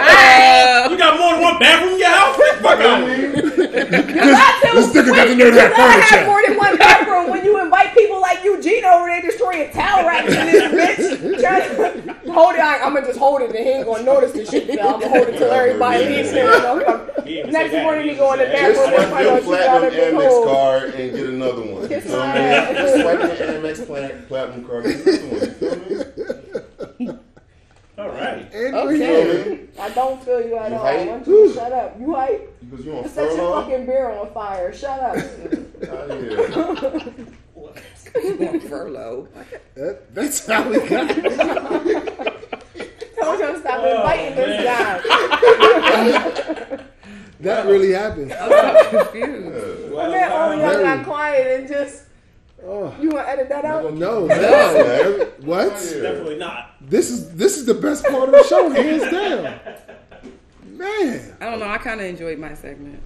Uh, 0.01 0.89
You 0.89 0.97
got 0.97 1.17
more 1.19 1.33
than 1.33 1.41
one 1.41 1.59
bedroom 1.59 1.93
in 1.93 1.99
your 1.99 2.09
house? 2.09 2.35
Fuck 2.61 2.79
out 2.81 3.03
of 3.03 3.07
here. 3.15 3.31
This 3.31 4.89
nigga 4.93 5.15
got 5.15 5.25
to 5.25 5.35
know 5.35 5.51
that 5.51 5.73
I 5.77 5.81
have 6.01 6.09
furniture. 6.09 6.25
more 6.25 6.41
than 6.47 6.57
one 6.57 6.77
bathroom 6.77 7.29
when 7.29 7.45
you 7.45 7.61
invite 7.61 7.93
people 7.93 8.19
like 8.21 8.43
Eugene 8.43 8.83
over 8.85 9.05
there 9.07 9.21
destroying 9.21 9.71
towel 9.71 10.05
racks 10.07 10.33
in 10.33 10.45
this 10.47 10.63
bitch. 10.73 11.39
Trying 11.41 11.61
to 12.25 12.33
hold 12.33 12.55
it. 12.55 12.61
I, 12.61 12.79
I'm 12.81 12.93
gonna 12.93 13.05
just 13.05 13.19
hold 13.19 13.41
it 13.41 13.49
and 13.55 13.59
he 13.59 13.69
ain't 13.71 13.85
gonna 13.85 14.03
notice 14.03 14.31
this 14.33 14.49
shit. 14.49 14.65
So 14.67 14.73
I'm 14.73 14.99
gonna 14.99 15.09
hold 15.09 15.27
it 15.29 15.37
till 15.37 15.51
everybody 15.51 16.05
leaves. 16.05 16.31
here. 16.31 16.49
He 17.25 17.33
didn't 17.35 17.51
Next 17.53 17.73
morning 17.73 18.03
He 18.05 18.09
he 18.11 18.15
go 18.15 18.33
in 18.33 18.39
the 18.39 18.45
didn't 18.45 18.75
Just 18.75 18.85
bathroom 18.85 18.99
and 18.99 19.09
swipe 19.09 19.09
find 19.09 19.25
your 19.25 19.33
out 19.35 19.43
you 19.43 19.49
got 19.51 19.83
a 19.83 19.89
platinum 19.91 20.21
Amex 20.21 20.27
hole. 20.27 20.45
card 20.45 20.83
and 20.95 21.15
get 21.15 21.25
another 21.27 21.61
one. 21.61 21.87
Kiss 21.87 22.05
You 22.05 22.11
know 22.11 22.17
what 22.19 22.27
I 22.27 22.31
mean? 22.39 22.75
Just 22.75 22.93
swipe 23.01 23.19
your 23.19 23.47
Amex 23.47 24.27
platinum 24.27 24.65
card 24.67 24.85
and 24.85 25.05
get 25.05 25.21
another 25.21 25.45
one. 26.99 27.19
You 27.97 28.03
feel 28.03 28.05
me? 28.05 28.07
All 28.09 28.09
right. 28.19 28.53
And 28.53 28.75
You 28.75 28.83
we're 28.83 28.97
feel 28.97 29.43
here. 29.43 29.55
me? 29.55 29.59
I 29.79 29.89
don't 29.89 30.23
feel 30.23 30.41
you 30.47 30.57
at 30.57 30.69
You 30.71 30.77
all. 30.77 30.83
hype? 30.83 30.99
Why 30.99 31.05
don't 31.05 31.27
you 31.27 31.53
shut 31.53 31.71
up? 31.71 31.99
You 31.99 32.13
hype? 32.15 32.59
Because 32.69 32.85
you 32.85 32.97
on 32.97 33.09
Set 33.09 33.23
your 33.23 33.31
furlough? 33.37 33.61
fucking 33.61 33.85
beer 33.85 34.09
on 34.11 34.33
fire. 34.33 34.73
Shut 34.73 34.99
up. 34.99 35.15
Out 35.17 36.11
of 36.11 36.21
here. 36.21 36.49
furlough. 38.69 39.27
That, 39.75 40.13
that's 40.13 40.45
how 40.47 40.69
we 40.69 40.79
got 40.87 41.09
it. 41.11 41.23
Told 43.21 43.39
you 43.39 43.47
to 43.47 43.59
stop 43.59 43.79
Oh, 43.83 43.95
inviting 43.97 44.35
this 44.35 44.59
oh, 44.59 44.63
guy. 44.63 44.99
That 47.39 47.67
really 47.67 47.91
happened. 47.91 48.33
I'm 48.33 48.89
confused. 48.89 49.93
And 49.93 50.13
then 50.13 50.31
all 50.31 50.51
of 50.51 50.59
y'all 50.59 50.81
got 50.81 51.05
quiet 51.05 51.59
and 51.59 51.67
just 51.67 52.05
Oh, 52.65 52.93
you 52.99 53.09
wanna 53.09 53.27
edit 53.27 53.49
that 53.49 53.65
out? 53.65 53.93
no. 53.93 54.25
No. 54.25 55.31
What? 55.41 55.69
Definitely 55.73 56.37
not. 56.37 56.73
This 56.81 57.09
is 57.11 57.31
this 57.35 57.57
is 57.57 57.65
the 57.65 57.73
best 57.75 58.03
part 58.05 58.29
of 58.29 58.31
the 58.31 58.43
show, 58.43 58.69
hands 58.69 59.03
down. 59.11 59.59
Man, 60.77 61.37
I 61.39 61.45
don't 61.45 61.59
know. 61.59 61.67
I 61.69 61.77
kind 61.77 61.99
of 62.01 62.07
enjoyed 62.07 62.39
my 62.39 62.53
segment. 62.55 63.01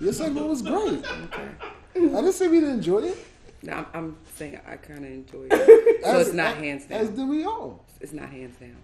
your 0.00 0.12
segment 0.12 0.46
was 0.48 0.62
great. 0.62 1.04
I 1.96 1.98
didn't 2.00 2.32
say 2.32 2.48
we 2.48 2.60
didn't 2.60 2.76
enjoy 2.76 2.98
it. 3.00 3.18
No, 3.62 3.72
I'm, 3.74 3.86
I'm 3.94 4.16
saying 4.36 4.60
I 4.66 4.76
kind 4.76 5.04
of 5.04 5.10
enjoyed 5.10 5.48
it. 5.52 6.04
So 6.04 6.10
As- 6.20 6.26
it's 6.28 6.36
not 6.36 6.56
hands 6.56 6.86
down. 6.86 7.00
As 7.00 7.08
down. 7.08 7.16
did 7.16 7.28
we 7.28 7.44
all. 7.44 7.84
It's 8.00 8.12
not 8.12 8.28
hands 8.30 8.56
down. 8.58 8.76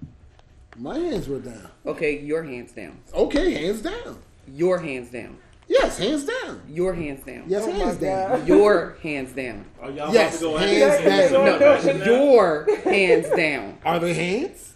My 0.78 0.98
hands 0.98 1.28
were 1.28 1.40
down. 1.40 1.68
Okay, 1.84 2.20
your 2.20 2.42
hands 2.44 2.72
down. 2.72 2.98
Okay, 3.12 3.52
hands 3.54 3.82
down. 3.82 4.18
Your 4.54 4.78
hands 4.78 5.10
down. 5.10 5.36
Yes, 5.70 5.98
hands 5.98 6.24
down. 6.24 6.62
Your 6.68 6.92
hands 6.94 7.24
down. 7.24 7.44
Yes, 7.46 7.62
Oh 7.64 7.70
hands 7.70 7.96
down. 7.98 8.44
Your 8.44 8.96
hands 9.04 9.32
down. 9.32 9.64
Are 9.80 9.90
y'all 9.92 10.12
Yes, 10.12 10.38
to 10.38 10.44
go 10.46 10.56
hands 10.56 10.82
at 10.82 11.04
it? 11.06 11.32
down. 11.32 11.98
No, 12.00 12.04
your 12.04 12.80
hands 12.82 13.30
down. 13.36 13.78
Are 13.84 14.00
they 14.00 14.12
hands? 14.12 14.72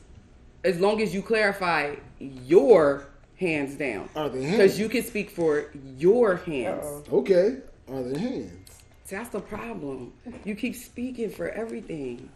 As 0.63 0.79
long 0.79 1.03
as 1.03 1.13
you 1.13 1.21
clarify 1.21 1.97
your 2.21 3.09
hands 3.41 3.75
down. 3.75 4.09
Are 4.15 4.29
they 4.29 4.49
Because 4.49 4.79
you 4.79 4.89
can 4.89 5.03
speak 5.03 5.31
for 5.31 5.67
your 5.99 6.37
hands. 6.37 7.03
Okay, 7.13 7.57
are 7.91 8.03
they 8.05 8.19
hands? 8.19 8.71
That's 9.11 9.31
the 9.31 9.41
problem. 9.41 10.13
You 10.45 10.55
keep 10.55 10.77
speaking 10.77 11.29
for 11.29 11.49
everything. 11.49 12.31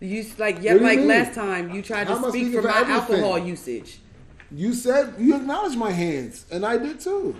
You 0.00 0.26
like 0.36 0.56
yeah, 0.60 0.72
What 0.72 0.80
do 0.80 0.84
you 0.84 0.90
like 0.90 0.98
mean? 0.98 1.08
last 1.08 1.34
time 1.34 1.70
you 1.72 1.80
tried 1.80 2.08
How 2.08 2.18
to 2.18 2.24
am 2.26 2.30
speak 2.30 2.42
speaking 2.46 2.52
for 2.60 2.62
for 2.62 2.68
my 2.68 2.80
everything? 2.80 3.22
alcohol 3.22 3.38
usage. 3.38 4.00
You 4.50 4.74
said 4.74 5.14
you 5.16 5.36
acknowledged 5.36 5.78
my 5.78 5.92
hands, 5.92 6.44
and 6.50 6.66
I 6.66 6.76
did 6.76 6.98
too. 6.98 7.36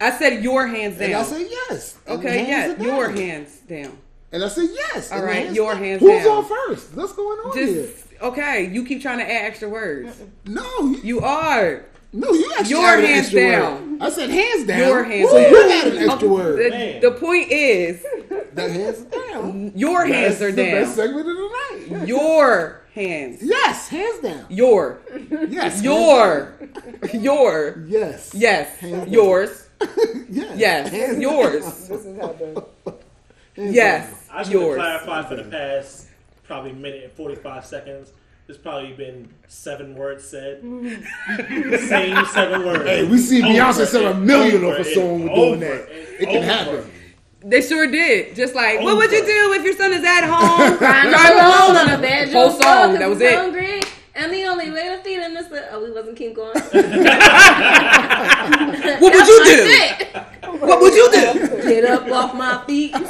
I 0.00 0.10
said 0.18 0.42
your 0.42 0.66
hands 0.66 0.98
down. 0.98 1.06
And 1.06 1.14
I 1.16 1.22
said 1.22 1.46
yes. 1.50 1.98
okay, 2.06 2.44
hands 2.44 2.78
yeah, 2.78 2.84
are 2.84 2.88
your 2.88 3.10
hands 3.10 3.58
down. 3.60 3.98
And 4.32 4.42
I 4.44 4.48
said 4.48 4.68
yes. 4.72 5.12
All 5.12 5.22
right, 5.22 5.46
and 5.46 5.46
the 5.46 5.48
right, 5.50 5.54
your 5.54 5.74
hands 5.76 6.00
down. 6.02 6.10
Who's 6.10 6.24
down. 6.24 6.36
on 6.38 6.44
first? 6.44 6.94
What's 6.94 7.12
going 7.12 7.38
on 7.38 7.56
here? 7.56 7.88
Okay, 8.22 8.70
you 8.72 8.84
keep 8.84 9.00
trying 9.02 9.18
to 9.18 9.24
add 9.24 9.46
extra 9.46 9.68
words. 9.68 10.20
No, 10.46 10.62
you, 10.82 11.00
You 11.02 11.20
are. 11.20 11.84
no, 12.12 12.32
you 12.32 12.52
actually 12.58 12.70
Your 12.70 12.86
added 12.86 13.04
an 13.04 13.10
hands 13.10 13.26
extra 13.26 13.40
down. 13.50 13.92
Word. 13.92 14.02
I 14.02 14.10
said 14.10 14.30
hands 14.30 14.66
down. 14.66 14.78
Your 14.78 15.04
hands 15.04 15.30
so 15.30 15.40
down. 15.42 15.50
You 15.50 15.70
added 15.72 15.96
an 15.96 16.10
extra 16.10 16.28
word. 16.28 16.58
The, 17.02 17.08
the 17.10 17.14
point 17.16 17.50
is, 17.50 18.02
That 18.54 18.70
hands 18.70 18.98
down. 19.02 19.72
your 19.74 20.06
hands 20.06 20.38
That's 20.38 20.52
are 20.52 20.52
the 20.52 20.62
best 20.70 20.94
segment 20.96 21.28
of 21.28 21.36
the 21.36 21.96
night. 21.96 22.08
Your 22.08 22.83
hands. 22.94 23.40
Yes, 23.42 23.88
hands 23.88 24.20
down. 24.22 24.46
Your. 24.48 25.00
Yes, 25.48 25.82
Your. 25.82 26.54
Your. 27.12 27.84
Yes. 27.86 28.32
Yes. 28.34 28.76
Hands. 28.78 29.08
Yours. 29.10 29.60
Yes. 30.30 30.58
Yes. 30.58 30.88
Hands 30.90 31.18
Yours. 31.18 31.64
This 31.88 32.04
is 32.06 32.18
how 32.18 32.28
the 32.32 32.64
Hands 33.56 33.74
Yes. 33.74 34.28
I 34.32 34.42
just 34.42 34.46
want 34.46 34.46
to 34.46 34.52
Yours. 34.52 34.76
clarify 34.76 35.28
for 35.28 35.36
the 35.36 35.44
past 35.44 36.06
probably 36.44 36.72
minute 36.72 37.04
and 37.04 37.12
45 37.12 37.64
seconds. 37.66 38.12
There's 38.46 38.58
probably 38.58 38.92
been 38.94 39.28
seven 39.46 39.94
words 39.94 40.26
said. 40.26 40.60
Same 41.88 42.26
seven 42.26 42.64
words. 42.66 42.84
Hey, 42.84 43.04
we 43.06 43.18
see 43.18 43.42
Beyonce 43.42 43.86
sell 43.86 44.06
a 44.06 44.14
million 44.14 44.64
over 44.64 44.74
off 44.80 44.86
a 44.86 44.88
and 44.88 44.94
song 44.94 45.26
doing 45.34 45.60
that. 45.60 45.88
and 45.88 46.20
It 46.20 46.28
can 46.28 46.42
happen. 46.42 46.90
They 47.46 47.60
sure 47.60 47.86
did. 47.90 48.34
Just 48.34 48.54
like, 48.54 48.80
what 48.80 48.96
would 48.96 49.12
you 49.12 49.20
do 49.24 49.52
if 49.52 49.64
your 49.64 49.74
son 49.76 49.92
is 49.92 50.02
at 50.02 50.24
home? 50.24 50.78
Crying 50.78 51.10
Drive 51.10 51.30
alone 51.32 51.76
home 51.76 51.76
on 51.76 51.90
a 51.90 51.98
bed. 52.00 52.32
Whole 52.32 52.50
song. 52.50 52.94
That 52.94 53.08
was 53.10 53.20
it. 53.20 53.34
Hungry, 53.34 53.82
and 54.14 54.32
the 54.32 54.44
only 54.46 54.70
way 54.70 54.88
to 54.96 55.02
feed 55.02 55.20
him 55.20 55.36
is 55.36 55.48
to. 55.48 55.68
Oh, 55.72 55.84
we 55.84 55.90
wasn't 55.92 56.16
keep 56.16 56.34
going. 56.34 56.54
What 59.00 59.12
would 59.12 59.26
you 59.26 59.44
do? 59.44 59.66
Shit. 59.68 60.14
What 60.60 60.80
would 60.80 60.94
you 60.94 61.10
do? 61.12 61.62
Get 61.68 61.84
up 61.84 62.10
off 62.10 62.34
my 62.34 62.62
feet. 62.66 62.94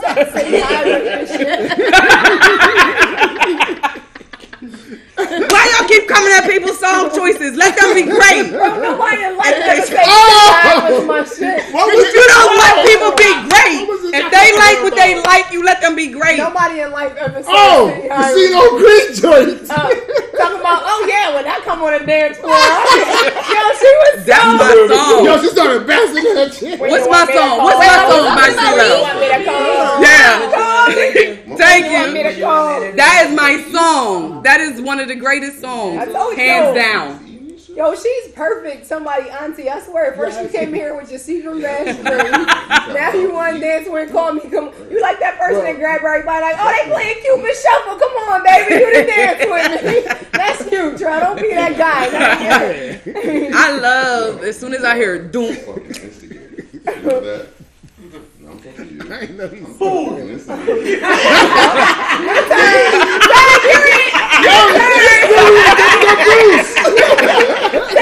Why 5.16 5.62
y'all 5.78 5.86
keep 5.89 6.09
coming 6.09 6.32
at 6.35 6.48
people's 6.48 6.78
song 6.81 7.11
choices? 7.15 7.55
Let 7.56 7.77
them 7.78 7.94
be 7.94 8.02
great. 8.02 8.51
nobody 8.51 9.23
like 9.36 9.55
They 9.55 9.78
that. 9.78 9.85
say, 9.86 9.94
Say, 9.94 10.02
"Oh!" 10.06 10.61
that 10.65 10.90
was 10.90 11.06
my 11.06 11.23
shit. 11.24 11.73
What 11.73 11.86
You 11.86 12.24
don't 12.27 12.56
let 12.59 12.82
people 12.86 13.12
be 13.15 13.31
What 13.31 13.89
was 13.89 14.01
great. 14.01 14.03
It 14.09 14.14
If 14.14 14.31
they 14.32 14.48
like 14.56 14.78
what 14.82 14.94
they 14.94 15.20
like, 15.22 15.51
you 15.52 15.64
let 15.64 15.81
them 15.81 15.94
be 15.97 16.09
great. 16.10 16.39
Nobody 16.39 16.81
in 16.81 16.90
life 16.93 17.14
ever 17.16 17.43
said 17.43 17.52
Oh, 17.52 17.89
City 17.94 18.09
the 18.09 18.14
Highway. 18.14 18.35
Casino 18.35 18.60
Creek 18.78 19.06
joint. 19.16 19.70
Uh, 19.70 19.89
talking 20.39 20.60
about, 20.60 20.82
oh 20.85 21.06
yeah, 21.09 21.35
when 21.35 21.47
I 21.47 21.60
come 21.64 21.82
on 21.82 21.94
a 21.94 22.05
dance 22.05 22.39
floor, 22.39 22.52
yo, 22.55 23.64
she 23.81 23.90
was 24.05 24.24
That's 24.26 24.44
so. 24.44 24.56
my 24.60 24.72
song. 24.90 25.24
Yo, 25.24 25.32
she 25.43 25.48
started 25.48 25.86
bouncing 25.86 26.24
that 26.35 26.55
shit. 26.55 26.81
When 26.81 26.90
What's 26.90 27.06
my 27.09 27.24
want 27.24 27.28
me 27.28 27.35
to 27.35 27.40
song? 27.40 27.59
What's 27.64 27.78
my 27.78 27.98
song 28.09 28.24
on, 28.26 28.36
by 28.36 28.48
CeeLo? 28.52 28.89
You 28.89 29.02
want 29.02 29.18
me 29.20 29.28
to 29.32 29.40
call? 29.44 30.02
Yeah. 30.02 30.51
Call 30.55 30.89
me. 30.89 31.56
Thank 31.56 31.86
You 31.86 31.93
want 31.93 32.12
me 32.12 32.20
you. 32.24 32.31
to 32.35 32.40
call? 32.40 32.81
That 32.97 33.26
is 33.28 33.36
my 33.36 33.52
song. 33.72 34.43
That 34.43 34.60
is 34.60 34.81
one 34.81 34.98
of 35.01 35.09
the 35.09 35.14
greatest 35.16 35.60
songs. 35.60 35.98
I 35.98 36.05
told 36.06 36.32
you. 36.36 36.43
Hands 36.43 36.74
down. 36.74 37.24
Yo, 37.77 37.93
she's 37.97 38.29
perfect. 38.33 38.87
Somebody, 38.87 39.29
auntie, 39.31 39.69
I 39.69 39.81
swear. 39.81 40.13
First 40.13 40.41
you 40.41 40.49
came 40.49 40.73
here 40.73 40.95
with 40.95 41.11
your 41.11 41.19
Seagram 41.19 41.61
bash 41.61 41.97
drink. 41.97 42.47
now 42.95 43.13
you 43.13 43.33
want 43.33 43.57
to 43.57 43.61
dance 43.61 43.89
when 43.89 44.09
call 44.11 44.33
me. 44.33 44.43
Come, 44.43 44.73
you 44.91 45.01
like 45.01 45.19
that 45.19 45.39
person 45.41 45.65
that 45.65 45.77
grab 45.77 46.03
everybody 46.05 46.41
like, 46.41 46.57
oh, 46.57 46.71
they 46.71 46.89
playing 46.93 47.17
Cupid 47.25 47.57
Shuffle. 47.57 47.99
Come 47.99 48.13
on, 48.31 48.45
baby, 48.45 48.75
you 48.75 48.95
the 48.95 49.07
dance 49.07 49.45
with 49.51 49.85
me. 49.85 50.29
That's 50.33 50.71
you, 50.71 50.97
Try. 50.97 51.19
Don't 51.19 51.41
be 51.41 51.51
that 51.51 51.77
guy. 51.77 53.01
I 53.55 53.77
love 53.77 54.45
as 54.45 54.57
soon 54.59 54.73
as 54.73 54.85
I 54.85 54.95
hear 54.95 55.27
doom. 55.27 55.55
Fucking 55.67 55.87
instigator. 55.87 56.65
You 56.73 56.81
know 57.03 57.21
that? 57.21 57.49
No, 58.41 58.51
I'm 58.51 58.61
talking 58.61 58.89
to 58.89 58.95
you. 58.95 59.13
I 59.13 59.19
ain't 59.21 59.37
know 59.37 59.51
you. 59.51 59.67
Fucking 59.67 60.29
instigator. 60.29 61.01
Dang, 64.45 64.75
you're 65.55 65.74
it. 66.09 67.94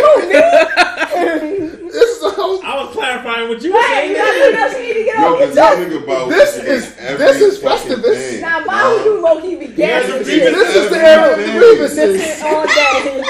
Who, 0.00 0.10
me? 0.28 1.68
This 1.94 2.08
is 2.16 2.22
a 2.24 2.30
whole. 2.30 2.60
I 2.64 2.84
was 2.84 2.92
clarifying 2.94 3.48
what 3.48 3.62
you 3.62 3.72
were 3.72 3.82
saying. 3.82 4.14
got 4.14 4.34
something 4.34 4.60
else 4.60 4.72
you 4.74 4.82
need 4.82 4.94
to 4.94 5.04
get 5.04 5.18
Yo, 5.18 5.24
off 5.24 5.38
your 5.38 5.46
cause 5.48 5.54
chest. 5.54 5.78
this 5.78 5.88
nigga 5.88 6.02
about 6.04 6.28
This 6.28 6.56
is- 6.56 6.94
this 6.96 7.40
is 7.40 7.58
Festivus. 7.62 8.40
Now, 8.40 8.64
why 8.66 8.92
would 8.94 9.04
you 9.04 9.20
low 9.20 9.40
key 9.40 9.54
be 9.56 9.66
gassing 9.68 10.14
Yeah. 10.16 10.50
This 10.50 10.74
is 10.76 10.90
the 10.90 10.98
era 10.98 11.32
of 11.32 11.38
the 11.38 11.44
grievances. 11.52 11.96
This 12.20 12.42
all 12.42 12.66
day. 12.66 13.22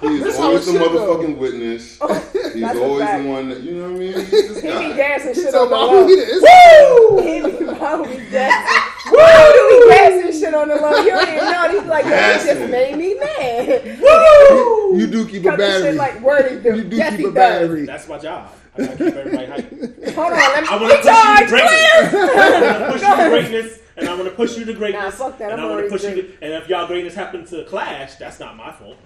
He's 0.00 0.22
This 0.22 0.38
always 0.38 0.64
the 0.66 0.72
should 0.72 0.80
go. 0.80 0.88
motherfucking 0.88 1.36
witness. 1.38 1.98
Oh, 2.00 2.14
He's 2.54 2.62
always 2.64 3.08
the 3.10 3.22
one 3.28 3.48
that 3.48 3.60
you 3.60 3.72
know 3.72 3.82
what 3.90 3.96
I 3.96 3.98
mean. 3.98 4.12
He's 4.12 4.30
this 4.30 4.56
He 4.62 4.68
be 4.68 4.68
guy. 4.68 4.92
gassing 4.96 5.34
shit 5.34 5.50
So 5.50 5.62
on 5.64 5.68
the 5.70 5.74
about 5.74 6.08
he. 6.08 6.14
Woo! 6.44 7.50
He 7.58 7.64
be 7.64 7.64
probably 7.78 8.16
gassing. 8.30 8.84
Woo! 9.06 9.18
He 9.18 9.78
be 9.80 9.88
gassing 9.88 10.40
shit 10.40 10.54
on 10.54 10.68
the 10.68 10.76
low. 10.76 10.96
You 11.02 11.10
don't 11.10 11.28
even 11.28 11.44
know. 11.44 11.68
He's 11.70 11.88
like, 11.88 12.04
yo, 12.04 12.10
he 12.10 12.44
just 12.46 12.70
made 12.70 12.96
me 12.96 13.14
mad. 13.14 14.00
Woo! 14.00 14.98
You 14.98 15.06
do 15.06 15.26
keep 15.28 15.44
a 15.44 15.50
Cut 15.50 15.58
battery. 15.58 15.82
shit 15.82 15.94
like 15.94 16.20
wordy 16.20 16.60
do. 16.62 16.76
You 16.76 16.84
do 16.84 16.96
yes, 16.96 17.16
keep 17.16 17.26
a 17.26 17.30
battery. 17.30 17.86
That's 17.86 18.08
my 18.08 18.18
job. 18.18 18.50
I 18.76 18.78
gotta 18.86 18.96
keep 18.96 19.14
everybody 19.14 19.46
hyped. 19.46 20.14
Hold 20.14 20.32
on, 20.32 20.38
let 20.38 20.62
me 20.62 20.68
I 20.68 20.76
want 20.76 20.92
to 20.92 20.98
push 20.98 21.24
you 21.24 21.38
to 21.38 21.46
greatness. 21.48 22.14
I'm 22.18 22.60
gonna 22.78 22.92
push 22.92 23.02
you 23.02 23.16
to 23.16 23.28
greatness, 23.30 23.78
and 23.96 24.08
I'm 24.08 24.16
gonna 24.18 24.30
push 24.30 24.58
you 24.58 24.64
to 24.64 24.72
greatness. 24.74 25.18
Nah, 25.18 25.26
fuck 25.28 25.38
that. 25.38 25.52
And 25.52 25.52
I'm 25.52 25.58
I'm 25.60 25.64
gonna 25.66 25.74
already 25.74 25.88
push 25.88 26.04
you. 26.04 26.22
To, 26.22 26.32
and 26.42 26.52
if 26.54 26.68
y'all 26.68 26.86
greatness 26.86 27.14
happen 27.14 27.44
to 27.46 27.64
clash, 27.64 28.16
that's 28.16 28.40
not 28.40 28.56
my 28.56 28.72
fault. 28.72 28.96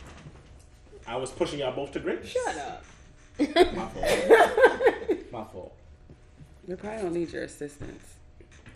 I 1.06 1.16
was 1.16 1.30
pushing 1.30 1.58
y'all 1.58 1.74
both 1.74 1.92
to 1.92 2.00
greatness. 2.00 2.30
Shut 2.30 2.56
up. 2.56 2.84
My 3.38 3.88
fault. 3.88 3.96
my 5.32 5.44
fault. 5.44 5.76
You 6.68 6.76
probably 6.76 7.02
don't 7.02 7.12
need 7.14 7.32
your 7.32 7.42
assistance. 7.44 8.14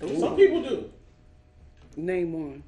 Some 0.01 0.37
people 0.37 0.63
do. 0.63 0.91
Name 1.97 2.33
one. 2.33 2.63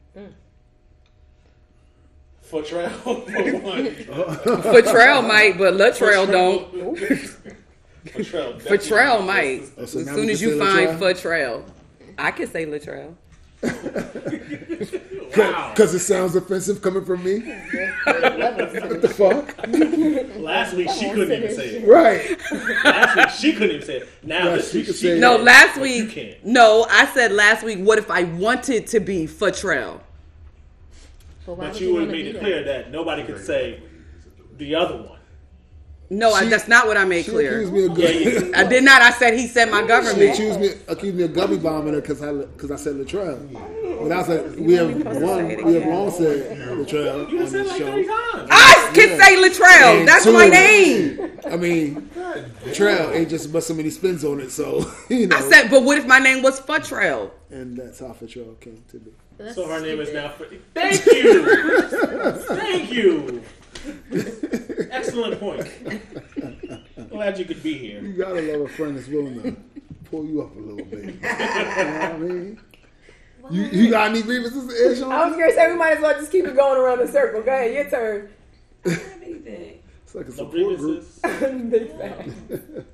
Foot 2.42 2.66
trail 2.66 2.88
for 2.88 3.14
one. 3.14 3.84
Latrell 3.84 5.26
might, 5.26 5.58
but 5.58 5.74
Latrell 5.74 6.30
don't. 6.30 6.72
Latrell. 8.06 8.60
Latrell 8.62 9.26
might. 9.26 9.62
Oh, 9.76 9.84
so 9.84 9.98
as 9.98 10.06
soon 10.06 10.30
as 10.30 10.40
you 10.40 10.58
find 10.58 10.98
Latrell? 10.98 11.62
Latrell. 11.62 11.70
I 12.16 12.30
can 12.30 12.46
say 12.46 12.64
Latrell. 12.64 13.14
Wow. 15.36 15.70
Because 15.70 15.94
it 15.94 16.00
sounds 16.00 16.34
offensive 16.34 16.82
coming 16.82 17.04
from 17.04 17.22
me. 17.22 17.38
what 17.40 19.02
the 19.02 19.12
fuck? 19.14 19.54
Last 20.38 20.74
week 20.74 20.90
she 20.90 21.10
couldn't 21.10 21.32
even 21.44 21.54
say 21.54 21.76
it. 21.76 21.86
Right. 21.86 22.36
Last 22.84 23.16
week 23.16 23.28
she 23.30 23.52
couldn't 23.52 23.76
even 23.76 23.86
say 23.86 23.96
it. 23.98 24.08
Now 24.22 24.48
Right, 24.48 24.56
this 24.56 24.72
she 24.72 24.78
week 24.78 24.86
could 24.86 24.94
she 24.96 25.00
say 25.02 25.08
can. 25.10 25.16
it. 25.18 25.20
No, 25.20 25.36
last 25.36 25.78
But 25.78 25.90
you 25.90 26.04
week. 26.04 26.12
can't. 26.12 26.44
No, 26.44 26.86
I 26.90 27.06
said 27.06 27.32
last 27.32 27.62
week. 27.62 27.78
What 27.80 27.98
if 27.98 28.10
I 28.10 28.24
wanted 28.24 28.86
to 28.88 29.00
be 29.00 29.26
Latrell? 29.28 30.00
But, 31.46 31.54
why 31.56 31.64
But 31.66 31.72
would 31.74 31.80
you 31.80 31.92
would 31.94 32.00
have 32.00 32.08
wanna 32.08 32.18
made 32.24 32.34
it 32.34 32.40
clear 32.40 32.64
that 32.64 32.90
nobody 32.90 33.22
could 33.24 33.44
say 33.44 33.82
the 34.56 34.74
other 34.74 34.96
one. 34.96 35.17
No, 36.10 36.32
I, 36.32 36.46
that's 36.46 36.68
not 36.68 36.86
what 36.86 36.96
I 36.96 37.04
made 37.04 37.26
She 37.26 37.30
clear. 37.32 37.60
accused 37.60 37.72
me 37.72 37.84
of 37.84 37.98
Yeah, 37.98 38.30
good. 38.40 38.54
I 38.54 38.64
did 38.66 38.82
not. 38.82 39.02
I 39.02 39.10
said 39.10 39.34
he 39.34 39.46
said 39.46 39.70
my 39.70 39.82
She 39.82 39.88
government. 39.88 40.32
accused 40.32 40.58
me, 40.60 40.70
accused 40.88 41.16
me 41.16 41.24
of 41.24 41.34
gummy 41.34 41.58
bombing 41.58 41.92
her 41.94 42.00
because 42.00 42.22
I 42.22 42.32
because 42.32 42.70
I 42.70 42.76
said 42.76 42.96
Latrell. 42.96 43.38
But 44.00 44.12
I 44.12 44.18
was 44.18 44.28
like, 44.28 44.56
we 44.56 44.74
have 44.74 44.94
one, 45.22 45.48
we 45.64 45.74
have 45.74 45.86
long 45.86 46.10
said 46.10 46.56
Latrell 46.56 47.30
You 47.30 47.40
on 47.40 47.50
just 47.50 47.52
said 47.52 47.64
this 47.66 47.68
like 47.80 47.92
three 47.92 48.04
show. 48.06 48.32
times. 48.32 48.48
I 48.50 48.90
can 48.94 49.20
say 49.20 49.36
Latrell. 49.36 49.98
And 49.98 50.08
That's 50.08 50.24
two 50.24 50.32
my 50.32 50.46
name. 50.48 51.38
I 51.50 51.56
mean, 51.56 52.08
Trail 52.72 53.10
ain't 53.12 53.28
just 53.28 53.52
but 53.52 53.62
so 53.64 53.74
many 53.74 53.90
spins 53.90 54.24
on 54.24 54.40
it, 54.40 54.50
so 54.50 54.90
you 55.10 55.26
know. 55.26 55.36
I 55.36 55.40
said, 55.42 55.68
but 55.68 55.82
what 55.82 55.98
if 55.98 56.06
my 56.06 56.18
name 56.20 56.42
was 56.42 56.58
Futrell? 56.60 57.30
and 57.50 57.76
that's 57.76 58.00
how 58.00 58.06
Latrell 58.20 58.58
came 58.60 58.82
to 58.90 58.98
be. 58.98 59.10
That's 59.36 59.54
So 59.56 59.66
her 59.66 59.80
name 59.80 60.00
is 60.00 60.12
now. 60.12 60.30
Fr- 60.30 60.44
Thank 60.74 61.04
you. 61.06 62.32
Thank 62.56 62.92
you. 62.92 63.42
Excellent 64.90 65.40
point. 65.40 65.66
Glad 67.10 67.38
you 67.38 67.44
could 67.44 67.62
be 67.62 67.74
here. 67.78 68.00
You 68.02 68.12
gotta 68.14 68.40
love 68.42 68.60
a 68.62 68.68
friend 68.68 68.96
that's 68.96 69.08
willing 69.08 69.42
to 69.42 69.56
pull 70.10 70.24
you 70.26 70.42
up 70.42 70.54
a 70.56 70.58
little 70.58 70.84
bit. 70.84 71.04
You 71.04 71.12
know 71.12 71.28
what 71.28 72.12
I 72.12 72.16
mean? 72.18 72.60
You, 73.50 73.62
you 73.64 73.90
got 73.90 74.10
any 74.10 74.22
grievances 74.22 74.66
to 74.66 74.74
air, 74.74 74.94
Sean? 74.96 75.10
I 75.12 75.26
was 75.26 75.36
gonna 75.36 75.52
say 75.52 75.68
we 75.68 75.76
might 75.76 75.96
as 75.96 76.02
well 76.02 76.18
just 76.18 76.30
keep 76.30 76.44
it 76.44 76.54
going 76.54 76.78
around 76.80 76.98
the 76.98 77.08
circle. 77.08 77.40
Go 77.42 77.50
ahead, 77.50 77.72
your 77.74 77.88
turn. 77.90 78.28
I 78.84 78.88
don't 78.90 78.98
have 78.98 79.22
anything. 79.22 79.78
It's 80.04 80.14
like 80.14 80.26
a 80.26 80.30
No 80.30 80.34
support 80.36 80.78
group. 80.78 81.04
grievances. 81.22 81.70
Big 81.70 81.90
fan. 81.98 82.84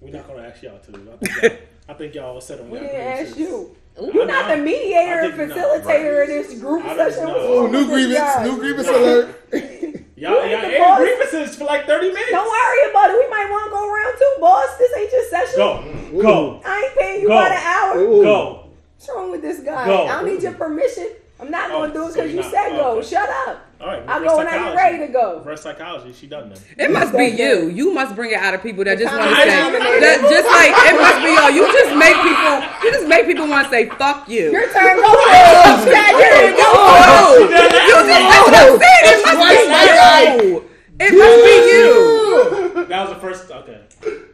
We're 0.00 0.12
not 0.12 0.26
gonna 0.28 0.42
ask 0.48 0.62
y'all 0.62 0.78
to. 0.78 0.92
I 0.92 0.94
think 0.94 1.04
y'all, 1.44 1.58
I 1.88 1.94
think 1.94 2.14
y'all 2.14 2.40
settled 2.40 2.70
We 2.70 2.78
y'all 2.78 2.86
didn't 2.86 3.00
ask 3.26 3.36
you. 3.38 3.76
You're 4.12 4.26
not 4.26 4.48
the 4.48 4.56
mediator 4.62 5.20
I 5.22 5.26
and 5.26 5.34
think 5.34 5.48
not. 5.50 5.58
facilitator 5.58 6.22
of 6.22 6.28
this 6.28 6.58
group 6.60 6.82
session. 6.84 7.24
Oh, 7.28 7.66
new 7.66 7.78
with 7.86 8.08
this 8.08 8.18
grievance, 8.18 8.50
new 8.50 8.56
grievance 8.58 8.88
alert. 8.88 9.50
Y'all, 10.16 10.44
You 10.44 10.50
y'all 10.52 10.60
the 10.60 10.66
aired 10.68 10.78
boss. 10.78 10.98
grievances 10.98 11.56
for 11.56 11.64
like 11.64 11.86
thirty 11.86 12.08
minutes. 12.08 12.30
Don't 12.30 12.46
worry 12.48 12.90
about 12.90 13.10
it. 13.10 13.18
We 13.18 13.28
might 13.30 13.48
want 13.50 13.64
to 13.66 13.70
go 13.70 13.92
around 13.92 14.14
too, 14.18 14.34
boss. 14.40 14.76
This 14.78 14.96
ain't 14.96 15.12
your 15.12 15.24
session. 15.28 15.56
Go, 15.56 16.22
go, 16.22 16.60
I 16.64 16.84
ain't 16.86 16.98
paying 16.98 17.22
you 17.22 17.28
Go. 17.28 17.34
by 17.34 17.48
the 17.48 17.54
hour. 17.56 17.98
Ooh. 17.98 18.22
go. 18.22 18.70
What's 18.96 19.08
wrong 19.14 19.30
with 19.32 19.42
this 19.42 19.60
guy? 19.60 19.86
Go. 19.86 20.06
I 20.06 20.20
don't 20.22 20.26
need 20.32 20.42
your 20.42 20.52
permission. 20.54 21.08
I'm 21.40 21.50
not 21.50 21.70
Oh, 21.70 21.78
going 21.82 21.90
to 21.90 21.94
do 21.98 22.02
it 22.06 22.14
because 22.14 22.16
you're 22.32 22.44
you 22.44 22.46
not- 22.46 22.50
said 22.52 22.70
go. 22.78 22.90
okay. 22.98 23.06
Shut 23.08 23.28
up. 23.48 23.66
All 23.80 23.88
right. 23.88 24.02
I 24.06 24.16
reverse 24.18 24.30
go 24.30 24.36
when 24.38 24.46
I 24.46 24.50
get 24.52 24.58
psychology. 24.60 24.76
ready 24.78 24.98
to 25.06 25.12
go. 25.12 25.38
Reverse 25.38 25.62
psychology. 25.62 26.12
She 26.14 26.26
done 26.28 26.48
them. 26.48 26.58
It 26.78 26.90
must 26.92 27.12
be 27.12 27.26
you. 27.26 27.68
You 27.68 27.92
must 27.92 28.14
bring 28.14 28.30
it 28.30 28.38
out 28.38 28.54
of 28.54 28.62
people 28.62 28.84
that 28.84 28.96
just 28.98 29.10
want 29.12 29.28
to 29.28 29.36
say, 29.36 29.50
that, 29.50 30.18
just 30.30 30.46
like 30.46 30.72
it 30.72 30.94
must 30.94 31.18
be 31.26 31.30
you. 31.34 31.44
You 31.58 31.64
just 31.74 31.92
make 31.98 32.16
people. 32.22 32.54
You 32.86 32.88
just 32.94 33.08
make 33.10 33.26
people 33.26 33.46
want 33.50 33.66
to 33.66 33.70
say 33.74 33.88
"fuck 33.98 34.28
you." 34.28 34.52
Your 34.54 34.70
turn. 34.72 34.96
Go 34.96 35.10
ahead. 35.26 35.84
Yeah, 35.90 36.16
you're 36.16 36.54
go. 36.54 36.70
Oh, 36.70 37.42
you 37.42 37.50
just, 37.50 38.08
that's 38.08 38.46
what 38.46 38.54
I'm 38.54 38.78
saying. 38.78 39.04
It 39.10 39.20
must 39.26 39.42
be 39.50 40.46
you. 40.46 40.64
It 41.00 41.12
must 41.18 41.38
be 41.44 41.54
you. 41.74 42.86
That 42.86 43.08
was 43.08 43.14
the 43.16 43.20
first. 43.20 43.50
Okay. 43.50 43.80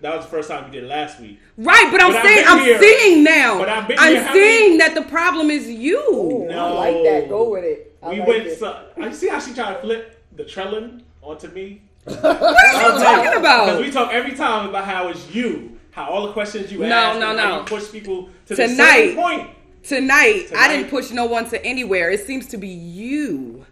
That 0.02 0.16
was 0.16 0.24
the 0.24 0.30
first 0.30 0.48
time 0.48 0.64
you 0.66 0.72
did 0.72 0.84
it 0.84 0.88
last 0.88 1.20
week. 1.20 1.38
Right, 1.58 1.88
but 1.92 2.00
I'm 2.02 2.12
But 2.12 2.16
I've 2.16 2.24
saying 2.24 2.44
been 2.44 2.48
I'm 2.48 2.58
here. 2.64 2.80
seeing 2.80 3.24
now. 3.24 3.58
But 3.58 3.68
I've 3.68 3.86
been 3.88 3.98
I'm 3.98 4.14
here 4.14 4.30
seeing 4.32 4.78
that 4.78 4.94
the 4.94 5.02
problem 5.02 5.50
is 5.50 5.68
you. 5.68 6.48
I 6.50 6.70
like 6.70 7.02
that. 7.04 7.28
Go 7.28 7.50
with 7.50 7.64
it. 7.64 7.98
I 8.02 8.08
we 8.10 8.18
like 8.20 8.28
went. 8.28 8.46
it. 8.46 8.58
So, 8.58 8.86
I 8.98 9.12
see 9.12 9.28
how 9.28 9.38
she 9.38 9.52
tried 9.54 9.74
to 9.74 9.80
flip 9.80 10.22
the 10.36 10.44
trelling 10.44 11.02
onto 11.22 11.48
me. 11.48 11.82
What 12.04 12.24
are 12.24 12.92
you 12.98 13.04
talking 13.04 13.38
about? 13.38 13.66
Because 13.66 13.80
we 13.84 13.90
talk 13.90 14.10
every 14.12 14.34
time 14.34 14.68
about 14.70 14.84
how 14.84 15.08
it's 15.08 15.28
you, 15.34 15.78
how 15.90 16.08
all 16.08 16.26
the 16.26 16.32
questions 16.32 16.72
you 16.72 16.78
No, 16.78 16.86
ask, 16.94 17.20
no, 17.20 17.30
and 17.32 17.38
how 17.40 17.48
no. 17.50 17.58
you 17.58 17.64
push 17.64 17.90
people 17.92 18.30
to 18.46 18.54
the 18.56 18.66
Tonight. 18.68 19.08
same 19.08 19.16
point. 19.16 19.50
Tonight, 19.82 20.46
I 20.56 20.68
didn't 20.68 20.88
push 20.90 21.10
no 21.10 21.26
one 21.26 21.48
to 21.50 21.62
anywhere. 21.64 22.10
It 22.10 22.26
seems 22.26 22.46
to 22.48 22.56
be 22.56 22.68
you. 22.68 23.66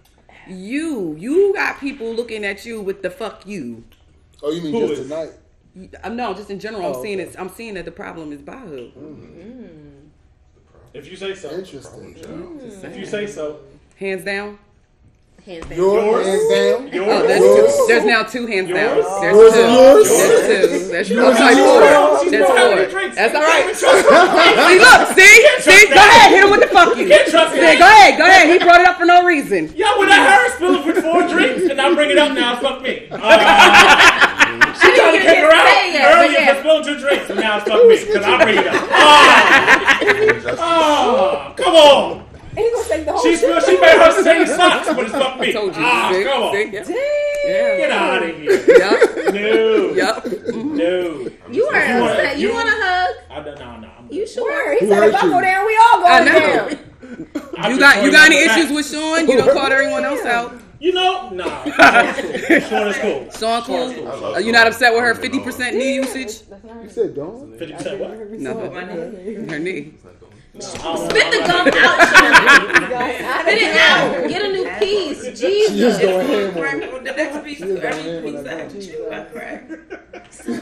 You. 0.47 1.15
You 1.19 1.55
got 1.55 1.81
people 1.81 2.13
looking 2.15 2.45
at 2.45 2.65
you 2.67 2.81
with 2.83 3.03
the 3.03 3.11
fuck 3.11 3.47
you. 3.47 3.85
Oh, 4.43 4.51
you 4.51 4.63
mean 4.63 4.73
Who 4.73 4.89
just 4.89 5.01
is? 5.03 5.09
tonight? 5.09 5.31
Um, 6.03 6.17
no, 6.17 6.35
just 6.35 6.51
in 6.51 6.59
general, 6.59 6.87
I'm 6.87 6.97
Oh, 6.97 7.03
seeing 7.03 7.21
okay. 7.21 7.31
it. 7.31 7.37
I'm 7.39 7.49
seeing 7.51 7.75
that 7.75 7.85
the 7.85 7.91
problem 7.93 8.33
is 8.33 8.41
Bahu. 8.41 8.91
If 10.95 11.11
you 11.11 11.17
say 11.17 11.35
so. 11.35 11.51
Interesting. 11.51 12.17
If 12.19 12.97
you 12.97 13.07
say 13.07 13.27
so. 13.27 13.61
Hands 13.97 14.25
down. 14.25 14.59
Hands 15.45 15.65
down. 15.67 15.77
Yours, 15.79 16.27
hands 16.27 16.49
down. 16.51 16.89
Yours. 16.93 17.09
Oh, 17.09 17.27
there's 17.27 17.41
Yours? 17.41 17.77
two. 17.77 17.85
There's 17.89 18.05
now 18.05 18.23
two 18.23 18.47
hands 18.47 18.69
down. 18.69 18.97
There's 19.21 19.37
Yours 19.37 19.53
two. 19.55 19.61
yours? 19.61 20.09
There's 20.09 20.71
two. 20.83 20.89
There's 20.89 21.11
Yours 21.11 21.39
that's 21.39 21.57
and 21.57 21.59
four. 21.65 22.21
She's 22.23 22.31
That's 22.33 22.49
gonna 22.49 22.77
four. 22.77 23.11
That's 23.15 23.35
all 23.35 23.41
You 23.41 23.47
right. 23.49 23.65
can't 23.65 23.79
trust 23.79 24.05
her. 24.09 24.13
See, 24.69 24.79
look, 24.79 25.01
see, 25.17 25.61
see, 25.71 25.89
go 25.89 25.95
ahead, 25.95 26.31
hit 26.33 26.45
him 26.45 26.51
with 26.51 26.61
the 26.61 26.67
fuck 26.69 26.97
you. 26.97 27.07
can't 27.09 27.29
trust 27.31 27.55
See, 27.55 27.61
go 27.61 27.65
ahead, 27.87 28.19
go 28.19 28.25
ahead. 28.25 28.49
He 28.51 28.59
brought 28.59 28.81
it 28.81 28.89
up 28.89 28.97
for 28.99 29.05
no 29.07 29.25
reason. 29.25 29.69
Yo, 29.77 29.87
when 29.99 30.11
I 30.11 30.19
heard 30.37 30.51
spilling 30.57 30.83
for 30.83 31.01
four 31.01 31.27
drinks 31.29 31.63
and 31.71 31.81
I 31.81 31.95
bring 31.95 32.11
it 32.11 32.19
up 32.19 32.33
now, 32.35 32.57
fuck 32.61 32.83
me. 32.83 33.09
Uh, 33.19 34.18
she 34.18 34.18
trying 35.11 35.21
to 35.21 35.27
kick 35.27 35.39
her 35.39 35.51
out 35.53 35.67
say 35.67 35.95
it, 35.95 36.05
earlier 36.05 36.39
yeah. 36.39 36.55
for 36.55 36.61
spilling 36.61 36.85
two 36.85 36.99
drinks, 36.99 37.31
and 37.31 37.41
now 37.41 37.57
it's 37.59 37.69
fuck 37.69 37.87
me 37.87 37.97
because 38.05 38.25
I 38.25 38.43
bring 38.45 38.59
it 38.59 38.67
up. 38.67 40.59
Oh, 40.61 41.53
come 41.57 41.75
on. 41.75 42.25
And 42.51 42.59
he 42.59 42.71
gonna 42.73 42.89
take 42.89 43.05
the 43.05 43.13
whole 43.13 43.23
She 43.23 43.37
spilled, 43.37 43.63
she 43.63 43.79
made 43.81 43.99
her 43.99 44.23
sing 44.23 44.47
socks, 44.57 44.89
but 44.89 44.99
it's 45.05 45.13
fuck 45.13 45.39
me. 45.41 45.49
I 45.49 45.53
told 45.53 45.77
you. 45.77 45.83
Ah, 45.85 46.11
see, 46.13 46.25
come 46.25 46.43
on. 46.43 46.53
see, 46.85 46.95
yeah. 47.47 47.77
Get 47.77 47.91
out 47.91 48.23
of 48.23 48.37
here. 48.37 48.79
Yup. 48.79 49.35
No. 49.35 49.93
Yup. 49.93 50.27
No. 50.57 51.31
You 51.51 51.65
are 51.67 51.87
You 51.87 52.01
wanna- 52.01 52.35
You 52.35 52.49
you- 52.49 52.55
want 52.55 52.69
a 52.69 52.73
hug? 52.73 53.15
I 53.31 53.41
don't 53.43 53.59
know. 53.59 53.77
No, 53.81 53.89
I'm 53.99 54.09
You 54.13 54.27
sure? 54.27 54.73
He 54.75 54.81
Who 54.87 54.89
said 54.93 55.03
if 55.05 55.13
hurt 55.15 55.23
I 55.23 55.27
you? 55.27 55.33
go 55.33 55.41
down, 55.41 55.67
we 55.67 55.77
all 55.77 56.05
I 56.05 56.25
going 56.25 56.43
down. 56.43 57.71
You 57.73 57.79
got 57.79 58.03
you 58.05 58.11
got 58.11 58.27
any 58.27 58.39
issues 58.39 58.71
with 58.73 58.87
Sean? 58.91 59.29
You 59.29 59.37
don't 59.39 59.53
call 59.53 59.71
everyone 59.71 60.05
else 60.05 60.25
out. 60.25 60.53
You 60.81 60.93
know, 60.93 61.31
nah. 61.31 61.65
Sean's 61.65 61.77
cool. 62.19 62.61
Sean 62.61 62.89
is 62.89 62.97
cool. 62.99 63.31
Sean 63.33 63.63
cool. 63.63 64.25
Are 64.35 64.41
you 64.41 64.53
not 64.53 64.67
upset 64.69 64.93
with 64.93 65.03
her 65.03 65.15
50% 65.15 65.75
knee 65.75 65.97
usage? 65.97 66.43
You 66.83 66.89
said 66.89 67.15
don't. 67.17 67.59
Fifty 67.59 67.75
percent 67.75 68.01
what? 68.01 68.31
No, 68.31 68.71
her 68.71 69.59
knee. 69.59 69.95
Spit 70.61 71.31
the 71.31 71.45
gum 71.47 71.69
out, 71.69 72.09
Spit 73.43 73.59
it 73.63 73.77
out. 73.77 74.29
Get 74.29 74.43
a 74.45 74.49
new 74.49 74.69
piece. 74.79 75.23
She 75.39 75.67
just 75.69 75.73
Jesus. 75.73 75.99
going 76.01 76.27
ham 76.27 76.57
on 76.59 76.83
it. 76.83 77.05
the 77.05 77.13
next 77.13 77.45
piece, 77.45 77.59
She 77.59 77.65
every 77.65 78.31
piece 78.33 78.39
I 78.41 78.43
that 78.43 78.59
have 78.59 78.69
to 78.73 78.79
gum. 78.79 78.87
chew, 78.87 79.11
I 79.13 79.21
crack. 79.25 79.71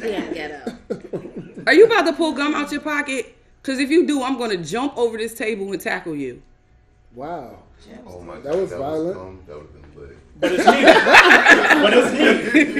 Yeah, 0.02 0.32
get 0.32 0.68
up. 0.68 1.66
Are 1.66 1.72
you 1.74 1.86
about 1.86 2.02
to 2.06 2.12
pull 2.12 2.32
gum 2.32 2.54
out 2.54 2.70
your 2.72 2.80
pocket? 2.82 3.34
Because 3.62 3.78
if 3.78 3.90
you 3.90 4.06
do, 4.06 4.22
I'm 4.22 4.36
going 4.36 4.50
to 4.50 4.58
jump 4.58 4.96
over 4.98 5.16
this 5.16 5.34
table 5.34 5.72
and 5.72 5.80
tackle 5.80 6.14
you. 6.14 6.42
Wow. 7.14 7.58
Oh 8.06 8.20
my 8.20 8.34
God. 8.34 8.42
That 8.44 8.56
was 8.56 8.70
God, 8.70 8.78
violent. 8.80 9.16
um, 9.16 9.42
that 9.46 9.54
would 9.56 9.62
have 9.62 9.72
been 9.72 9.75
lit. 9.75 9.75
But 10.40 10.52
it's 10.52 10.66
me. 10.66 10.82
but 11.82 11.92
it's 11.94 12.12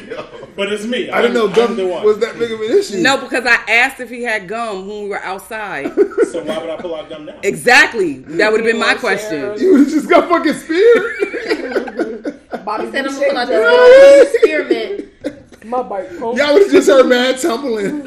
me. 0.06 0.16
But 0.56 0.72
it's 0.72 0.84
me. 0.84 1.10
I 1.10 1.20
didn't 1.22 1.34
know 1.34 1.48
gum 1.48 1.76
the 1.76 1.86
one. 1.86 2.04
was 2.04 2.18
that 2.20 2.38
big 2.38 2.50
of 2.50 2.60
an 2.60 2.70
issue. 2.78 2.98
No, 2.98 3.18
because 3.18 3.44
I 3.46 3.56
asked 3.70 4.00
if 4.00 4.08
he 4.10 4.22
had 4.22 4.48
gum 4.48 4.86
when 4.88 5.02
we 5.04 5.08
were 5.08 5.20
outside. 5.22 5.92
So 6.30 6.42
why 6.44 6.58
would 6.58 6.70
I 6.70 6.76
pull 6.76 6.94
out 6.94 7.08
gum 7.08 7.26
now? 7.26 7.38
Exactly. 7.42 8.18
That 8.20 8.50
would 8.52 8.60
have 8.60 8.66
been 8.70 8.80
my 8.80 8.94
question. 8.94 9.58
You 9.58 9.72
would've 9.72 9.88
just 9.88 10.08
got 10.08 10.28
fucking 10.28 10.54
speared. 10.54 12.40
Bobby 12.64 12.86
He 12.86 12.90
said 12.92 13.06
I'm 13.06 13.14
gonna 13.14 13.26
pull 13.28 13.36
out 13.38 13.48
your- 13.48 13.70
this 13.70 14.34
experiment. 14.34 15.64
My 15.66 15.82
bike. 15.82 16.08
Cool. 16.18 16.36
Y'all 16.38 16.54
was 16.54 16.70
just 16.70 16.88
her 16.88 17.04
mad 17.04 17.38
tumbling 17.40 17.84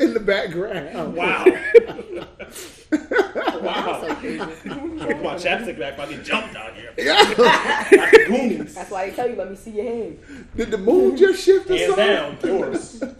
in 0.00 0.12
the 0.14 0.20
background. 0.24 1.14
Wow. 1.14 1.44
wow. 2.92 4.00
Put 4.00 5.22
my 5.22 5.34
chapstick 5.34 5.78
back. 5.78 5.98
I 5.98 6.06
get 6.06 6.24
jumped 6.24 6.56
out 6.56 6.74
here. 6.74 6.92
Yeah. 6.98 7.20
Like 7.36 8.10
the 8.10 8.24
goons. 8.28 8.74
That's 8.74 8.90
why 8.90 9.10
they 9.10 9.16
tell 9.16 9.28
you, 9.28 9.36
let 9.36 9.50
me 9.50 9.56
see 9.56 9.72
your 9.72 9.84
hand. 9.84 10.18
Did 10.56 10.70
the 10.70 10.78
moon 10.78 11.16
just 11.16 11.44
shift 11.44 11.68
or 11.70 11.76
Hands 11.76 11.94
something? 11.94 12.06
down, 12.06 12.38
yours. 12.42 13.02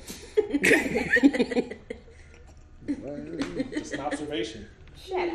Just 3.73 3.95
an 3.95 4.01
observation. 4.01 4.67
Shut 4.97 5.29
up. 5.29 5.35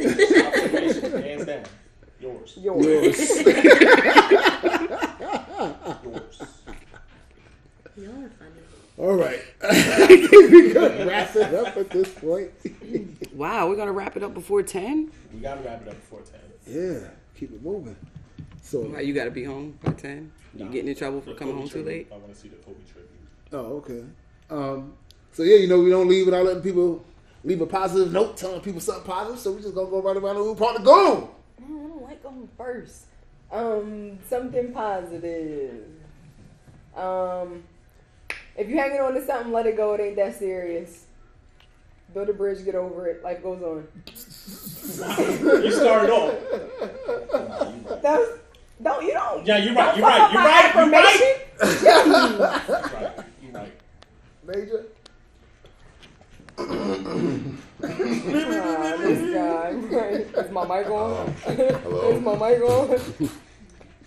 Observation. 0.00 1.22
Hands 1.22 1.44
down. 1.44 1.64
Yours. 2.20 2.58
Yours. 2.60 2.84
Yours. 2.84 3.18
Yours. 6.04 6.42
Y'all 7.96 8.24
are 8.24 8.30
funny. 8.30 8.62
All 8.96 9.14
right. 9.14 9.40
I 9.62 10.06
think 10.06 10.30
we 10.32 10.72
can 10.72 11.06
wrap 11.06 11.36
it 11.36 11.54
up 11.54 11.76
at 11.76 11.90
this 11.90 12.08
point. 12.14 12.50
Wow, 13.38 13.68
we're 13.68 13.76
going 13.76 13.86
to 13.86 13.92
wrap 13.92 14.16
it 14.16 14.24
up 14.24 14.34
before 14.34 14.64
10? 14.64 15.12
We 15.32 15.38
gotta 15.38 15.60
wrap 15.60 15.82
it 15.82 15.86
up 15.88 15.94
before 15.94 16.22
ten. 16.22 16.40
Yeah, 16.66 17.06
keep 17.38 17.52
it 17.52 17.62
moving. 17.62 17.94
So, 18.62 18.80
Why, 18.80 18.98
you 19.02 19.14
got 19.14 19.26
to 19.26 19.30
be 19.30 19.44
home 19.44 19.78
by 19.80 19.92
10? 19.92 20.32
You 20.56 20.64
getting 20.64 20.88
in 20.88 20.96
trouble 20.96 21.20
for 21.20 21.34
coming 21.34 21.54
Kobe 21.54 21.60
home 21.60 21.68
too 21.68 21.84
late? 21.84 22.08
I 22.12 22.16
want 22.16 22.34
to 22.34 22.40
see 22.40 22.48
the 22.48 22.56
Kobe 22.56 22.80
tribute. 22.92 23.08
oh, 23.52 23.76
okay. 23.76 24.02
Um, 24.50 24.94
so 25.30 25.44
yeah, 25.44 25.54
you 25.54 25.68
know, 25.68 25.78
we 25.78 25.88
don't 25.88 26.08
leave 26.08 26.26
without 26.26 26.46
letting 26.46 26.62
people 26.62 27.04
leave 27.44 27.60
a 27.60 27.66
positive 27.66 28.12
note, 28.12 28.36
telling 28.36 28.60
people 28.60 28.80
something 28.80 29.04
positive. 29.04 29.38
So 29.38 29.52
we 29.52 29.62
just 29.62 29.74
gonna 29.76 29.88
go 29.88 30.02
right 30.02 30.16
around 30.16 30.34
the 30.34 30.40
room, 30.42 30.56
part 30.56 30.76
to 30.76 30.82
go. 30.82 31.30
No, 31.60 31.66
I 31.84 31.88
don't 31.88 32.02
like 32.02 32.22
going 32.24 32.48
first. 32.56 33.04
Um, 33.52 34.18
something 34.28 34.72
positive. 34.72 35.84
Um, 36.96 37.62
if 38.56 38.68
you're 38.68 38.82
hanging 38.82 39.00
on 39.00 39.14
to 39.14 39.24
something, 39.24 39.52
let 39.52 39.66
it 39.66 39.76
go. 39.76 39.94
It 39.94 40.00
ain't 40.00 40.16
that 40.16 40.36
serious. 40.36 41.04
Build 42.14 42.28
a 42.28 42.32
bridge, 42.32 42.64
get 42.64 42.74
over 42.74 43.06
it. 43.06 43.22
Life 43.22 43.42
goes 43.42 43.62
on. 43.62 43.86
You 44.88 45.70
started 45.70 46.10
off. 46.10 46.34
That's 48.02 48.28
don't 48.82 49.04
you 49.04 49.12
don't. 49.12 49.44
Yeah, 49.46 49.58
you're 49.58 49.74
right. 49.74 49.96
You're 49.96 50.06
right. 50.06 50.32
You're 50.32 50.42
right. 50.42 50.74
You're 50.74 50.90
right. 50.90 51.14
affirmation. 51.60 52.38
Right. 52.40 53.24
You're 53.42 53.52
right. 53.52 53.72
Major. 54.46 54.86
Ah, 57.82 58.96
this 58.98 59.20
guy. 59.34 60.40
Is 60.42 60.50
my 60.50 60.62
mic 60.64 60.90
on? 60.90 61.34
Hello? 61.44 62.10
Is 62.16 62.22
my 62.22 62.32
mic 62.34 62.60
on? 62.62 62.98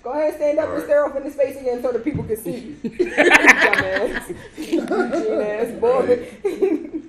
Go 0.03 0.09
ahead, 0.11 0.35
stand 0.35 0.57
up 0.57 0.65
All 0.65 0.71
and 0.71 0.77
right. 0.79 0.87
stare 0.87 1.05
off 1.05 1.15
in 1.15 1.23
his 1.23 1.35
face 1.35 1.57
again 1.61 1.81
so 1.81 1.91
the 1.91 1.99
people 1.99 2.23
can 2.23 2.37
see 2.37 2.75
you. 2.83 2.89
Dumbass. 2.89 4.35
Eugene 4.57 5.41
ass 5.41 5.71
boy. 5.79 7.01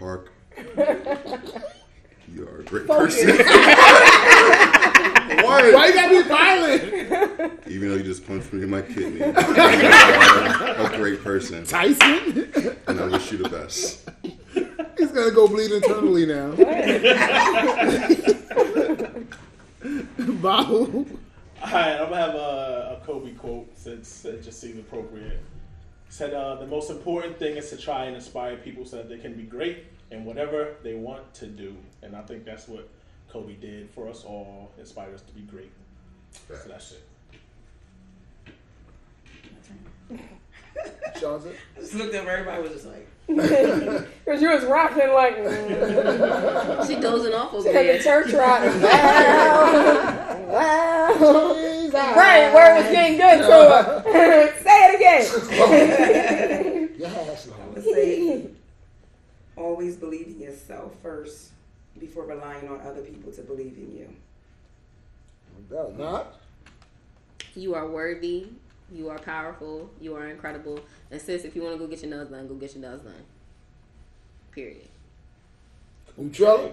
Park. 0.00 0.32
You 2.32 2.46
are 2.46 2.60
a 2.60 2.62
great 2.62 2.86
Focus. 2.86 3.16
person. 3.24 3.38
Why 5.44 5.72
Why? 5.74 5.86
you 5.88 5.94
gotta 5.94 6.22
be 6.22 6.28
violent? 6.28 7.60
Even 7.66 7.88
though 7.88 7.96
you 7.96 8.04
just 8.04 8.24
punched 8.24 8.52
me 8.52 8.62
in 8.62 8.70
my 8.70 8.82
kidney, 8.82 9.18
you 9.18 9.24
are 9.24 10.92
a 10.92 10.96
great 10.96 11.24
person, 11.24 11.64
Tyson? 11.64 12.52
and 12.86 13.00
I 13.00 13.06
wish 13.06 13.32
you 13.32 13.38
the 13.38 13.48
best. 13.48 14.08
He's 14.96 15.10
gonna 15.10 15.32
go 15.32 15.48
bleed 15.48 15.72
internally 15.72 16.24
now. 16.24 16.52
Bahu. 20.22 21.18
All 21.64 21.72
right, 21.72 22.00
I'm 22.00 22.10
gonna 22.10 22.16
have 22.16 22.34
a, 22.36 22.98
a 23.02 23.04
Kobe 23.04 23.32
quote 23.32 23.76
since 23.76 24.24
it 24.24 24.44
just 24.44 24.60
seems 24.60 24.78
appropriate. 24.78 25.40
He 26.10 26.16
said, 26.16 26.34
uh, 26.34 26.56
"The 26.56 26.66
most 26.66 26.90
important 26.90 27.38
thing 27.38 27.56
is 27.56 27.70
to 27.70 27.76
try 27.76 28.06
and 28.06 28.16
inspire 28.16 28.56
people 28.56 28.84
so 28.84 28.96
that 28.96 29.08
they 29.08 29.18
can 29.18 29.34
be 29.34 29.44
great 29.44 29.86
in 30.10 30.24
whatever 30.24 30.74
they 30.82 30.94
want 30.94 31.32
to 31.34 31.46
do." 31.46 31.76
And 32.02 32.16
I 32.16 32.22
think 32.22 32.44
that's 32.44 32.66
what 32.66 32.88
Kobe 33.28 33.54
did 33.54 33.88
for 33.90 34.08
us 34.08 34.24
all, 34.24 34.72
inspired 34.76 35.14
us 35.14 35.22
to 35.22 35.32
be 35.32 35.42
great. 35.42 35.70
So 36.48 36.68
that's 36.68 36.92
it. 36.92 37.04
Sean 41.20 41.40
said? 41.42 41.54
Just 41.76 41.94
looked 41.94 42.14
up, 42.16 42.26
everybody 42.26 42.60
was 42.60 42.72
just 42.72 42.86
like, 42.86 43.06
Because 43.36 44.42
you 44.42 44.50
was 44.50 44.64
rocking 44.64 45.12
like, 45.12 45.36
mm. 45.36 46.86
She 46.86 47.00
dozing 47.00 47.34
off 47.34 47.54
over 47.54 47.68
at 47.68 47.72
the 47.72 47.82
there. 47.82 48.02
church 48.02 48.32
rocking. 48.32 48.80
Wow. 48.82 50.46
Wow. 50.48 52.14
Right, 52.14 52.52
where 52.52 52.76
it 52.76 52.82
was 52.82 52.92
getting 52.92 53.16
good 53.18 53.38
to 53.38 53.52
her. 53.52 54.02
Say 54.62 54.78
it 54.86 54.94
again. 54.96 55.24
Yes, 56.98 57.48
I 57.48 57.50
Lord. 57.50 57.74
would 57.74 57.84
say 57.84 58.50
always 59.56 59.96
believe 59.96 60.26
in 60.28 60.40
yourself 60.40 60.94
first 61.02 61.50
before 61.98 62.24
relying 62.24 62.68
on 62.68 62.80
other 62.80 63.02
people 63.02 63.32
to 63.32 63.42
believe 63.42 63.76
in 63.76 63.92
you. 63.96 64.08
No, 65.70 65.90
not. 65.96 66.34
You 67.54 67.74
are 67.74 67.86
worthy. 67.86 68.46
You 68.92 69.08
are 69.08 69.18
powerful. 69.18 69.90
You 70.00 70.16
are 70.16 70.28
incredible. 70.28 70.80
And 71.10 71.20
sis, 71.20 71.44
if 71.44 71.54
you 71.54 71.62
want 71.62 71.74
to 71.74 71.78
go 71.78 71.86
get 71.86 72.02
your 72.02 72.10
nails 72.10 72.28
done, 72.28 72.48
go 72.48 72.54
get 72.54 72.74
your 72.74 72.82
nails 72.82 73.02
done. 73.02 73.14
Period. 74.52 74.88
Utrella? 76.20 76.72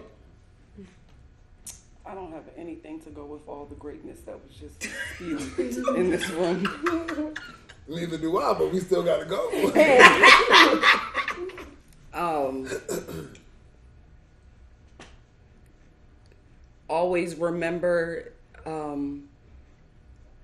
I 2.06 2.16
don't 2.16 2.32
have 2.32 2.46
anything 2.58 3.02
to 3.02 3.10
go 3.10 3.26
with 3.26 3.48
all 3.48 3.66
the 3.66 3.76
greatness 3.76 4.22
that 4.22 4.40
was 4.42 4.56
just 4.56 4.88
spewed 5.14 5.96
in 5.98 6.10
this 6.10 6.30
room. 6.30 7.34
Neither 7.88 8.18
do 8.18 8.40
I, 8.40 8.54
but 8.54 8.72
we 8.72 8.80
still 8.80 9.04
gotta 9.04 9.26
go. 9.26 10.84
Um, 12.18 12.68
always 16.90 17.36
remember 17.36 18.34
um, 18.66 19.27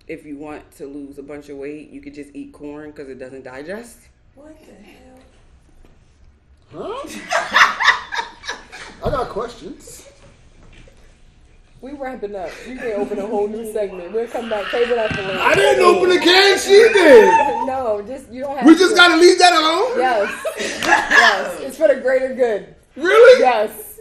if 0.08 0.26
you 0.26 0.38
want 0.38 0.70
to 0.78 0.86
lose 0.86 1.18
a 1.18 1.24
bunch 1.24 1.50
of 1.50 1.58
weight, 1.58 1.90
you 1.90 2.02
could 2.02 2.14
just 2.14 2.32
eat 2.34 2.52
corn 2.54 2.92
because 2.92 3.10
it 3.10 3.20
doesn't 3.20 3.44
digest. 3.44 3.98
What 4.36 4.58
the 4.66 4.74
hell? 4.74 5.14
huh? 6.72 7.08
I 9.06 9.10
got 9.10 9.30
questions. 9.30 10.10
We 11.82 11.92
wrapping 11.92 12.34
up. 12.34 12.50
You 12.66 12.78
can 12.78 12.94
open 12.94 13.20
a 13.20 13.28
whole 13.28 13.48
new 13.48 13.72
segment. 13.74 14.14
We'll 14.14 14.28
come 14.28 14.50
back. 14.50 14.72
Table 14.72 14.96
that 14.96 15.14
for 15.14 15.22
later. 15.22 15.38
I 15.38 15.54
didn't 15.54 15.84
open 15.84 16.10
the 16.10 16.20
can, 16.20 16.58
she 16.58 16.70
did. 16.70 17.50
No, 17.68 18.02
just 18.06 18.32
you 18.32 18.42
don't 18.42 18.58
have. 18.58 18.66
We 18.66 18.74
to. 18.74 18.80
just 18.80 18.96
gotta 18.96 19.16
leave 19.18 19.38
that 19.40 19.54
alone? 19.54 19.98
Yes. 19.98 20.46
yes. 20.60 21.62
It's 21.62 21.78
for 21.78 21.88
the 21.88 21.96
greater 21.96 22.34
good. 22.34 22.76
Really? 22.96 23.40
Yes. 23.42 24.00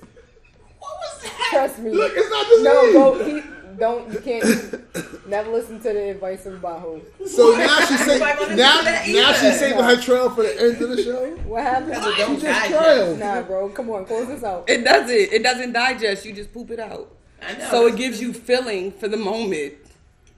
What 0.78 0.90
was 1.00 1.22
that? 1.22 1.48
Trust 1.50 1.78
me. 1.80 1.90
Look, 1.90 2.12
it's 2.14 2.30
not 2.30 2.46
just 2.46 2.62
no, 2.62 2.86
me. 2.86 2.92
go. 2.92 3.24
He, 3.24 3.61
don't. 3.78 4.12
You 4.12 4.20
can't. 4.20 5.26
Never 5.28 5.50
listen 5.50 5.78
to 5.78 5.92
the 5.92 6.10
advice 6.10 6.46
of 6.46 6.60
Bahu. 6.60 7.00
So 7.26 7.52
now 7.56 7.80
she 7.86 7.96
say, 7.96 8.18
now, 8.18 8.80
now 8.82 9.02
either. 9.04 9.34
she's 9.38 9.58
saving 9.58 9.82
her 9.82 10.00
trail 10.00 10.30
for 10.30 10.42
the 10.42 10.60
end 10.60 10.82
of 10.82 10.90
the 10.90 11.02
show. 11.02 11.30
What 11.46 11.62
happened? 11.62 11.92
Don't 11.92 12.36
She 12.36 12.42
just 12.42 12.62
digest. 12.62 12.70
trailed. 12.70 13.18
Nah, 13.18 13.42
bro. 13.42 13.68
Come 13.70 13.90
on, 13.90 14.04
close 14.04 14.26
this 14.28 14.42
out. 14.44 14.68
It 14.68 14.84
doesn't. 14.84 15.10
It 15.10 15.42
doesn't 15.42 15.72
digest. 15.72 16.24
You 16.26 16.32
just 16.32 16.52
poop 16.52 16.70
it 16.70 16.80
out. 16.80 17.14
I 17.40 17.54
know. 17.54 17.70
So 17.70 17.86
it 17.86 17.96
gives 17.96 18.20
you 18.20 18.32
filling 18.32 18.92
for 18.92 19.08
the 19.08 19.16
moment. 19.16 19.74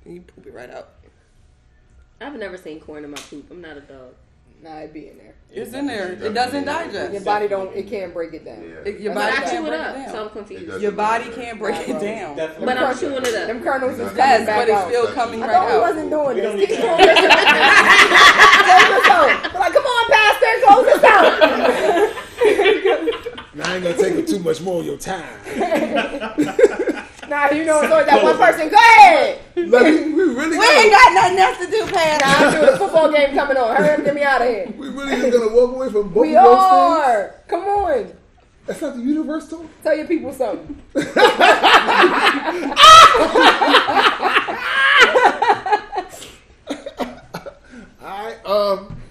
You 0.06 0.20
poop 0.20 0.46
it 0.46 0.54
right 0.54 0.70
out. 0.70 0.90
I've 2.20 2.34
never 2.36 2.56
seen 2.56 2.80
corn 2.80 3.04
in 3.04 3.10
my 3.10 3.16
poop. 3.18 3.50
I'm 3.50 3.60
not 3.60 3.76
a 3.76 3.80
dog. 3.80 4.14
Nah, 4.64 4.78
it 4.78 4.94
be 4.94 5.08
in 5.10 5.18
there. 5.18 5.34
It's 5.50 5.74
in 5.74 5.86
there. 5.86 6.12
It 6.12 6.32
doesn't 6.32 6.64
digest. 6.64 7.12
Your 7.12 7.20
body 7.22 7.48
don't. 7.48 7.70
It 7.76 7.86
can't 7.86 8.14
break 8.14 8.32
it 8.32 8.46
down. 8.46 8.62
Yeah. 8.62 8.76
It- 8.90 8.98
your 8.98 9.14
body 9.14 9.30
But 9.30 9.38
I 9.38 9.44
chew 9.44 9.50
can't 9.50 9.66
it 9.66 9.68
break 9.68 9.80
up, 9.82 9.96
it 9.96 10.06
so 10.06 10.12
down. 10.14 10.22
I'm 10.26 10.30
confused. 10.30 10.80
Your 10.82 10.92
body 10.92 11.30
can't 11.32 11.58
break 11.58 11.86
it 11.88 12.00
down. 12.00 12.34
Definitely. 12.36 12.64
But 12.66 12.78
I'm 12.78 12.98
chewing 12.98 13.24
it 13.26 13.34
up. 13.34 13.46
Them 13.46 13.62
kernels 13.62 13.92
is 13.92 13.98
coming 13.98 14.16
Yes, 14.16 14.46
back 14.46 14.56
but 14.60 14.68
it's 14.70 14.78
out. 14.78 14.88
still 14.88 15.06
coming 15.12 15.42
I 15.42 15.46
right 15.46 15.52
thought 15.52 15.66
we 15.66 15.72
out. 15.74 15.80
wasn't 15.82 16.08
doing 16.10 16.34
We 16.34 16.40
this. 16.40 16.44
don't 16.50 16.58
Keep 16.60 16.70
need 16.70 16.78
close 16.80 16.96
this 16.96 17.08
out. 17.08 17.36
Close 18.64 18.88
this 18.88 19.06
out. 19.10 19.52
We're 19.52 19.60
like, 19.60 19.72
come 19.74 19.84
on, 19.84 20.04
Pastor, 20.10 20.52
close 20.64 20.86
this 20.86 21.04
out. 21.04 21.28
Now 23.54 23.64
I 23.70 23.74
ain't 23.76 23.84
gonna 23.84 23.96
take 23.98 24.16
up 24.18 24.26
too 24.26 24.38
much 24.38 24.60
more 24.62 24.80
of 24.80 24.86
your 24.86 24.96
time. 24.96 25.40
nah, 27.34 27.50
you 27.50 27.64
know 27.64 27.80
it's 27.82 27.90
always 27.92 28.06
that 28.06 28.22
one 28.22 28.36
person. 28.38 28.68
Go 28.68 28.76
ahead. 28.76 29.40
Like, 29.56 29.82
we, 29.82 30.12
we 30.12 30.22
really 30.34 30.58
we 30.58 30.66
ain't 30.66 30.90
got 30.92 31.12
nothing 31.14 31.38
else 31.38 31.58
to 31.58 31.70
do, 31.70 31.86
Pat. 31.92 32.20
Nah, 32.20 32.48
I 32.48 32.60
do 32.60 32.70
the 32.72 32.76
football 32.78 33.10
game 33.12 33.34
coming 33.34 33.56
on. 33.56 33.76
Hurry 33.76 33.90
up, 33.90 34.04
get 34.04 34.14
me 34.14 34.22
out 34.22 34.42
of 34.42 34.48
here. 34.48 34.72
we 34.76 34.88
really 34.88 35.16
just 35.16 35.32
gonna 35.32 35.54
walk 35.54 35.74
away 35.74 35.90
from 35.90 36.08
both 36.08 36.22
We 36.22 36.36
of 36.36 36.44
those 36.44 36.54
things. 36.54 36.72
are. 36.72 37.34
Come 37.48 37.64
on. 37.64 38.12
That's 38.66 38.80
not 38.80 38.96
the 38.96 39.02
universe 39.02 39.48
talk. 39.48 39.64
Tell 39.82 39.96
your 39.96 40.06
people 40.06 40.32
something. 40.32 40.82
Alright, 48.02 48.46
um 48.46 48.96
I 49.02 49.03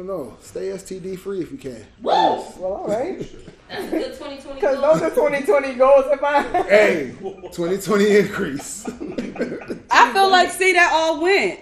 don't 0.00 0.06
know. 0.06 0.36
Stay 0.40 0.68
STD 0.68 1.18
free 1.18 1.40
if 1.40 1.50
you 1.52 1.58
can. 1.58 1.84
Well, 2.02 2.54
all 2.60 2.86
right. 2.88 3.18
That's 3.68 3.84
a 3.84 3.90
good 3.90 4.12
2020 4.14 4.54
Because 4.60 4.78
goal. 4.80 4.92
those 4.94 5.02
are 5.02 5.10
2020 5.10 5.74
goals. 5.74 6.04
If 6.08 6.22
I 6.24 6.42
Hey, 6.64 7.14
2020 7.20 8.16
increase. 8.16 8.86
I 9.90 10.12
feel 10.12 10.30
like 10.30 10.50
see 10.50 10.72
that 10.72 10.90
all 10.92 11.20
went. 11.20 11.60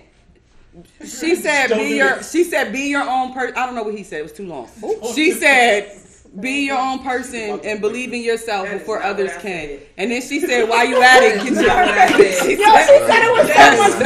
She 1.04 1.34
said 1.34 1.68
Don't 1.68 1.78
be 1.78 1.96
your 1.96 2.16
this. 2.16 2.30
she 2.30 2.44
said 2.44 2.72
be 2.72 2.88
your 2.88 3.02
own 3.02 3.32
person. 3.34 3.56
I 3.56 3.66
don't 3.66 3.74
know 3.74 3.82
what 3.82 3.94
he 3.94 4.04
said. 4.04 4.20
It 4.20 4.22
was 4.22 4.32
too 4.32 4.46
long. 4.46 4.68
She 5.14 5.32
said 5.32 5.90
be 6.40 6.66
your 6.66 6.78
own 6.78 7.00
person 7.00 7.58
and 7.64 7.80
believe 7.80 8.12
in 8.12 8.22
yourself 8.22 8.70
before 8.70 9.02
others 9.02 9.30
can. 9.40 9.78
And 9.96 10.10
then 10.10 10.20
she 10.22 10.40
said 10.40 10.68
"Why 10.68 10.84
you 10.84 11.02
at 11.02 11.22
it, 11.22 11.42
get 11.42 11.52
your 11.54 11.66
not 11.66 11.86
what 11.86 11.98
I 11.98 12.08
said. 12.08 12.50
Yo, 12.50 12.68
she 12.78 12.98
said 13.08 13.20
it 13.24 13.32
was 13.32 13.48
so 13.48 13.54
That's- 13.54 13.78
much 13.78 13.98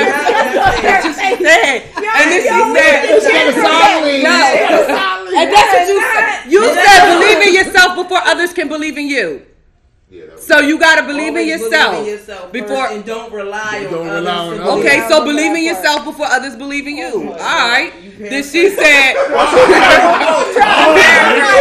that's 0.83 1.05
what 1.05 1.15
she 1.17 1.45
said. 1.45 1.83
And 1.97 2.31
then 2.31 2.41
she 2.43 2.49
yo, 2.49 2.75
said, 2.75 3.03
we 3.03 3.21
did 3.21 3.55
Solid. 3.55 4.23
no. 4.23 5.29
And 5.35 5.53
that's 5.53 5.73
what 5.73 5.89
you 5.89 6.01
said. 6.01 6.51
You 6.53 6.75
said 6.75 7.19
believe 7.19 7.49
in 7.49 7.55
yourself 7.55 7.97
before 7.97 8.19
others 8.19 8.53
can 8.53 8.69
believe 8.69 8.97
in 8.97 9.09
you. 9.09 9.47
Yeah, 10.11 10.27
that 10.27 10.35
was 10.37 10.47
So 10.47 10.61
you 10.61 10.79
gotta 10.79 11.03
believe 11.07 11.35
in 11.37 11.49
yourself, 11.49 11.93
believe 11.97 12.07
in 12.13 12.19
yourself 12.19 12.53
before. 12.53 12.87
and 12.89 13.05
don't 13.05 13.33
rely 13.33 13.85
on 13.87 13.93
Don't 13.93 14.07
others. 14.09 14.21
rely 14.21 14.37
on 14.37 14.57
to 14.59 14.63
others. 14.63 14.85
Okay, 14.85 15.07
so 15.09 15.25
believe 15.25 15.57
in 15.57 15.65
yourself 15.65 16.05
before 16.05 16.27
others 16.27 16.55
believe 16.55 16.87
in 16.87 16.97
you. 16.99 17.33
All 17.33 17.39
right. 17.39 17.93
You 18.23 18.31
Then 18.31 18.45
she 18.45 18.71
said, 18.71 19.15
Nah, 19.31 19.51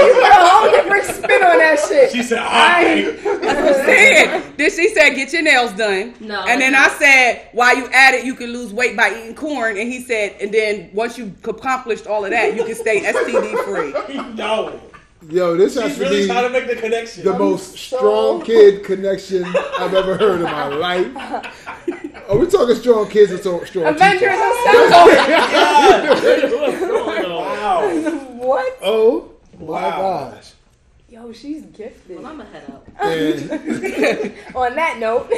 you 0.06 0.14
put 0.14 0.30
a 0.30 0.48
whole 0.48 0.70
different 0.70 1.06
spin 1.06 1.44
on 1.44 1.58
that 1.58 1.84
shit. 1.88 2.12
She 2.12 2.22
said, 2.22 2.38
I 2.38 3.16
"I." 3.18 3.74
said, 3.86 4.58
then 4.58 4.70
she 4.70 4.90
said, 4.90 5.16
get 5.16 5.34
your 5.34 5.42
nails 5.42 5.72
done. 5.74 6.14
No. 6.20 6.46
And 6.48 6.62
then 6.62 6.76
I 6.76 6.90
said, 6.90 7.50
while 7.54 7.76
you 7.76 7.88
at 7.88 8.14
it, 8.14 8.26
you 8.26 8.36
can 8.36 8.52
lose 8.52 8.72
weight 8.72 8.96
by 8.96 9.10
eating 9.10 9.34
corn. 9.34 9.76
And 9.76 9.92
he 9.92 10.02
said, 10.02 10.36
and 10.40 10.54
then 10.54 10.92
once 10.94 11.18
you 11.18 11.34
accomplished 11.44 12.06
all 12.06 12.26
of 12.26 12.32
that, 12.32 12.56
you 12.56 12.64
can 12.64 12.76
stay 12.76 13.02
STD 13.02 13.64
free. 13.66 14.34
No. 14.36 14.80
Yo, 15.30 15.56
this 15.56 15.76
has 15.76 15.96
to 15.98 16.02
really 16.02 16.22
be 16.22 16.28
trying 16.28 16.44
to 16.44 16.50
make 16.50 16.68
the 16.68 16.76
connection. 16.76 17.24
the 17.24 17.38
most 17.38 17.78
so- 17.78 17.98
strong 17.98 18.42
kid 18.46 18.84
connection 18.84 19.44
I've 19.46 19.94
ever 19.94 20.18
heard 20.18 20.38
in 20.38 20.44
my 20.44 20.68
life. 20.68 21.16
Are 22.28 22.38
we 22.38 22.48
talking 22.48 22.76
strong 22.76 23.08
kids 23.10 23.32
or 23.32 23.38
so- 23.38 23.64
strong 23.66 23.86
Avengers 23.86 24.20
teachers? 24.20 24.40
Assemble. 24.66 25.12
Oh, 27.24 27.40
wow. 27.40 27.88
what? 28.36 28.78
Oh 28.82 29.30
my 29.60 29.66
Wow. 29.66 30.32
gosh. 30.32 30.54
Yo, 31.10 31.32
she's 31.34 31.64
gifted. 31.66 32.18
Well, 32.18 32.26
I'm 32.26 32.38
going 32.38 32.48
to 32.52 32.58
head 32.60 32.72
out. 32.72 32.88
And 33.06 34.34
On 34.56 34.76
that 34.76 34.98
note, 35.00 35.30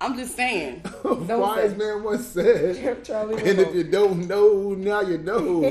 I'm 0.00 0.16
just 0.16 0.36
saying. 0.36 0.82
a 1.04 1.14
wise 1.38 1.70
say. 1.72 1.76
man 1.76 2.02
once 2.04 2.26
said, 2.26 3.02
Charlie. 3.04 3.42
and 3.42 3.58
if 3.58 3.74
you 3.74 3.84
don't 3.84 4.28
know, 4.28 4.74
now 4.74 5.00
you 5.00 5.18
know. 5.18 5.62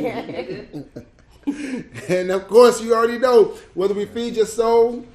and 2.10 2.32
of 2.32 2.48
course, 2.48 2.82
you 2.82 2.94
already 2.94 3.20
know 3.20 3.56
whether 3.74 3.94
we 3.94 4.06
feed 4.06 4.36
your 4.36 4.46
soul. 4.46 5.06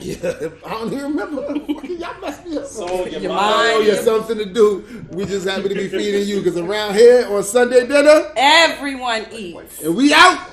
Yeah, 0.00 0.16
I 0.66 0.70
don't 0.70 0.92
even 0.92 1.16
remember. 1.16 1.42
Y'all 1.86 2.20
messed 2.20 2.46
me 2.46 2.56
up. 2.56 2.66
Soul, 2.66 3.08
your 3.08 3.20
Your 3.20 3.34
mind. 3.34 3.72
Oh, 3.74 3.80
you 3.80 3.94
something 3.96 4.38
to 4.38 4.46
do. 4.46 5.04
We 5.10 5.24
just 5.24 5.46
happy 5.46 5.68
to 5.68 5.74
be 5.74 5.88
feeding 5.88 6.26
you 6.26 6.38
because 6.38 6.56
around 6.56 6.94
here 6.94 7.26
on 7.28 7.42
Sunday 7.42 7.86
dinner, 7.86 8.32
Everyone 8.36 9.26
eats. 9.32 9.82
and 9.82 9.96
we 9.96 10.14
out. 10.14 10.46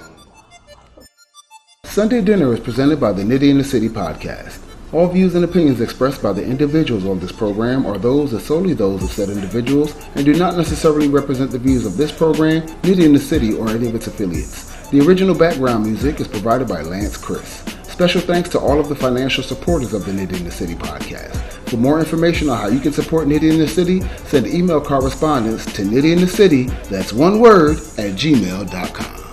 Sunday 1.84 2.22
dinner 2.22 2.54
is 2.54 2.60
presented 2.60 3.00
by 3.00 3.14
the 3.14 3.22
Nitty 3.22 3.50
in 3.50 3.58
the 3.58 3.64
City 3.64 3.88
podcast. 3.88 4.62
All 4.92 5.08
views 5.08 5.36
and 5.36 5.46
opinions 5.46 5.82
expressed 5.82 6.22
by 6.22 6.34
the 6.34 6.44
individuals 6.44 7.06
on 7.06 7.20
this 7.20 7.32
program 7.32 7.86
are 7.86 7.98
those 7.98 8.34
and 8.34 8.42
solely 8.42 8.74
those 8.74 9.04
of 9.04 9.10
said 9.12 9.30
individuals 9.30 9.96
and 10.16 10.26
do 10.26 10.34
not 10.34 10.58
necessarily 10.58 11.08
represent 11.08 11.52
the 11.52 11.60
views 11.60 11.86
of 11.86 11.98
this 11.98 12.12
program, 12.12 12.62
Nitty 12.82 13.04
in 13.06 13.14
the 13.14 13.20
City, 13.20 13.54
or 13.54 13.70
any 13.70 13.88
of 13.88 13.96
its 13.96 14.08
affiliates. 14.08 14.75
The 14.92 15.02
original 15.02 15.36
background 15.36 15.84
music 15.84 16.20
is 16.20 16.28
provided 16.28 16.68
by 16.68 16.84
Lance 16.84 17.18
Chris. 17.18 17.64
Special 17.84 18.22
thanks 18.22 18.50
to 18.50 18.60
all 18.60 18.80
of 18.80 18.88
the 18.88 18.96
financial 18.96 19.44
supporters 19.44 19.94
of 19.94 20.06
the 20.06 20.12
Nitty 20.12 20.38
in 20.38 20.44
the 20.44 20.52
City 20.52 20.76
podcast. 20.76 21.36
For 21.70 21.78
more 21.78 22.00
information 22.00 22.50
on 22.50 22.58
how 22.58 22.68
you 22.68 22.80
can 22.80 22.94
support 22.94 23.28
Nitty 23.28 23.52
in 23.52 23.58
the 23.58 23.68
City, 23.68 24.02
send 24.26 24.46
email 24.46 24.80
correspondence 24.80 25.66
to 25.74 25.82
Nitty 25.82 26.14
in 26.14 26.22
the 26.22 26.28
City, 26.28 26.66
that's 26.90 27.12
one 27.12 27.40
word, 27.40 27.78
at 27.98 28.14
gmail.com. 28.14 29.25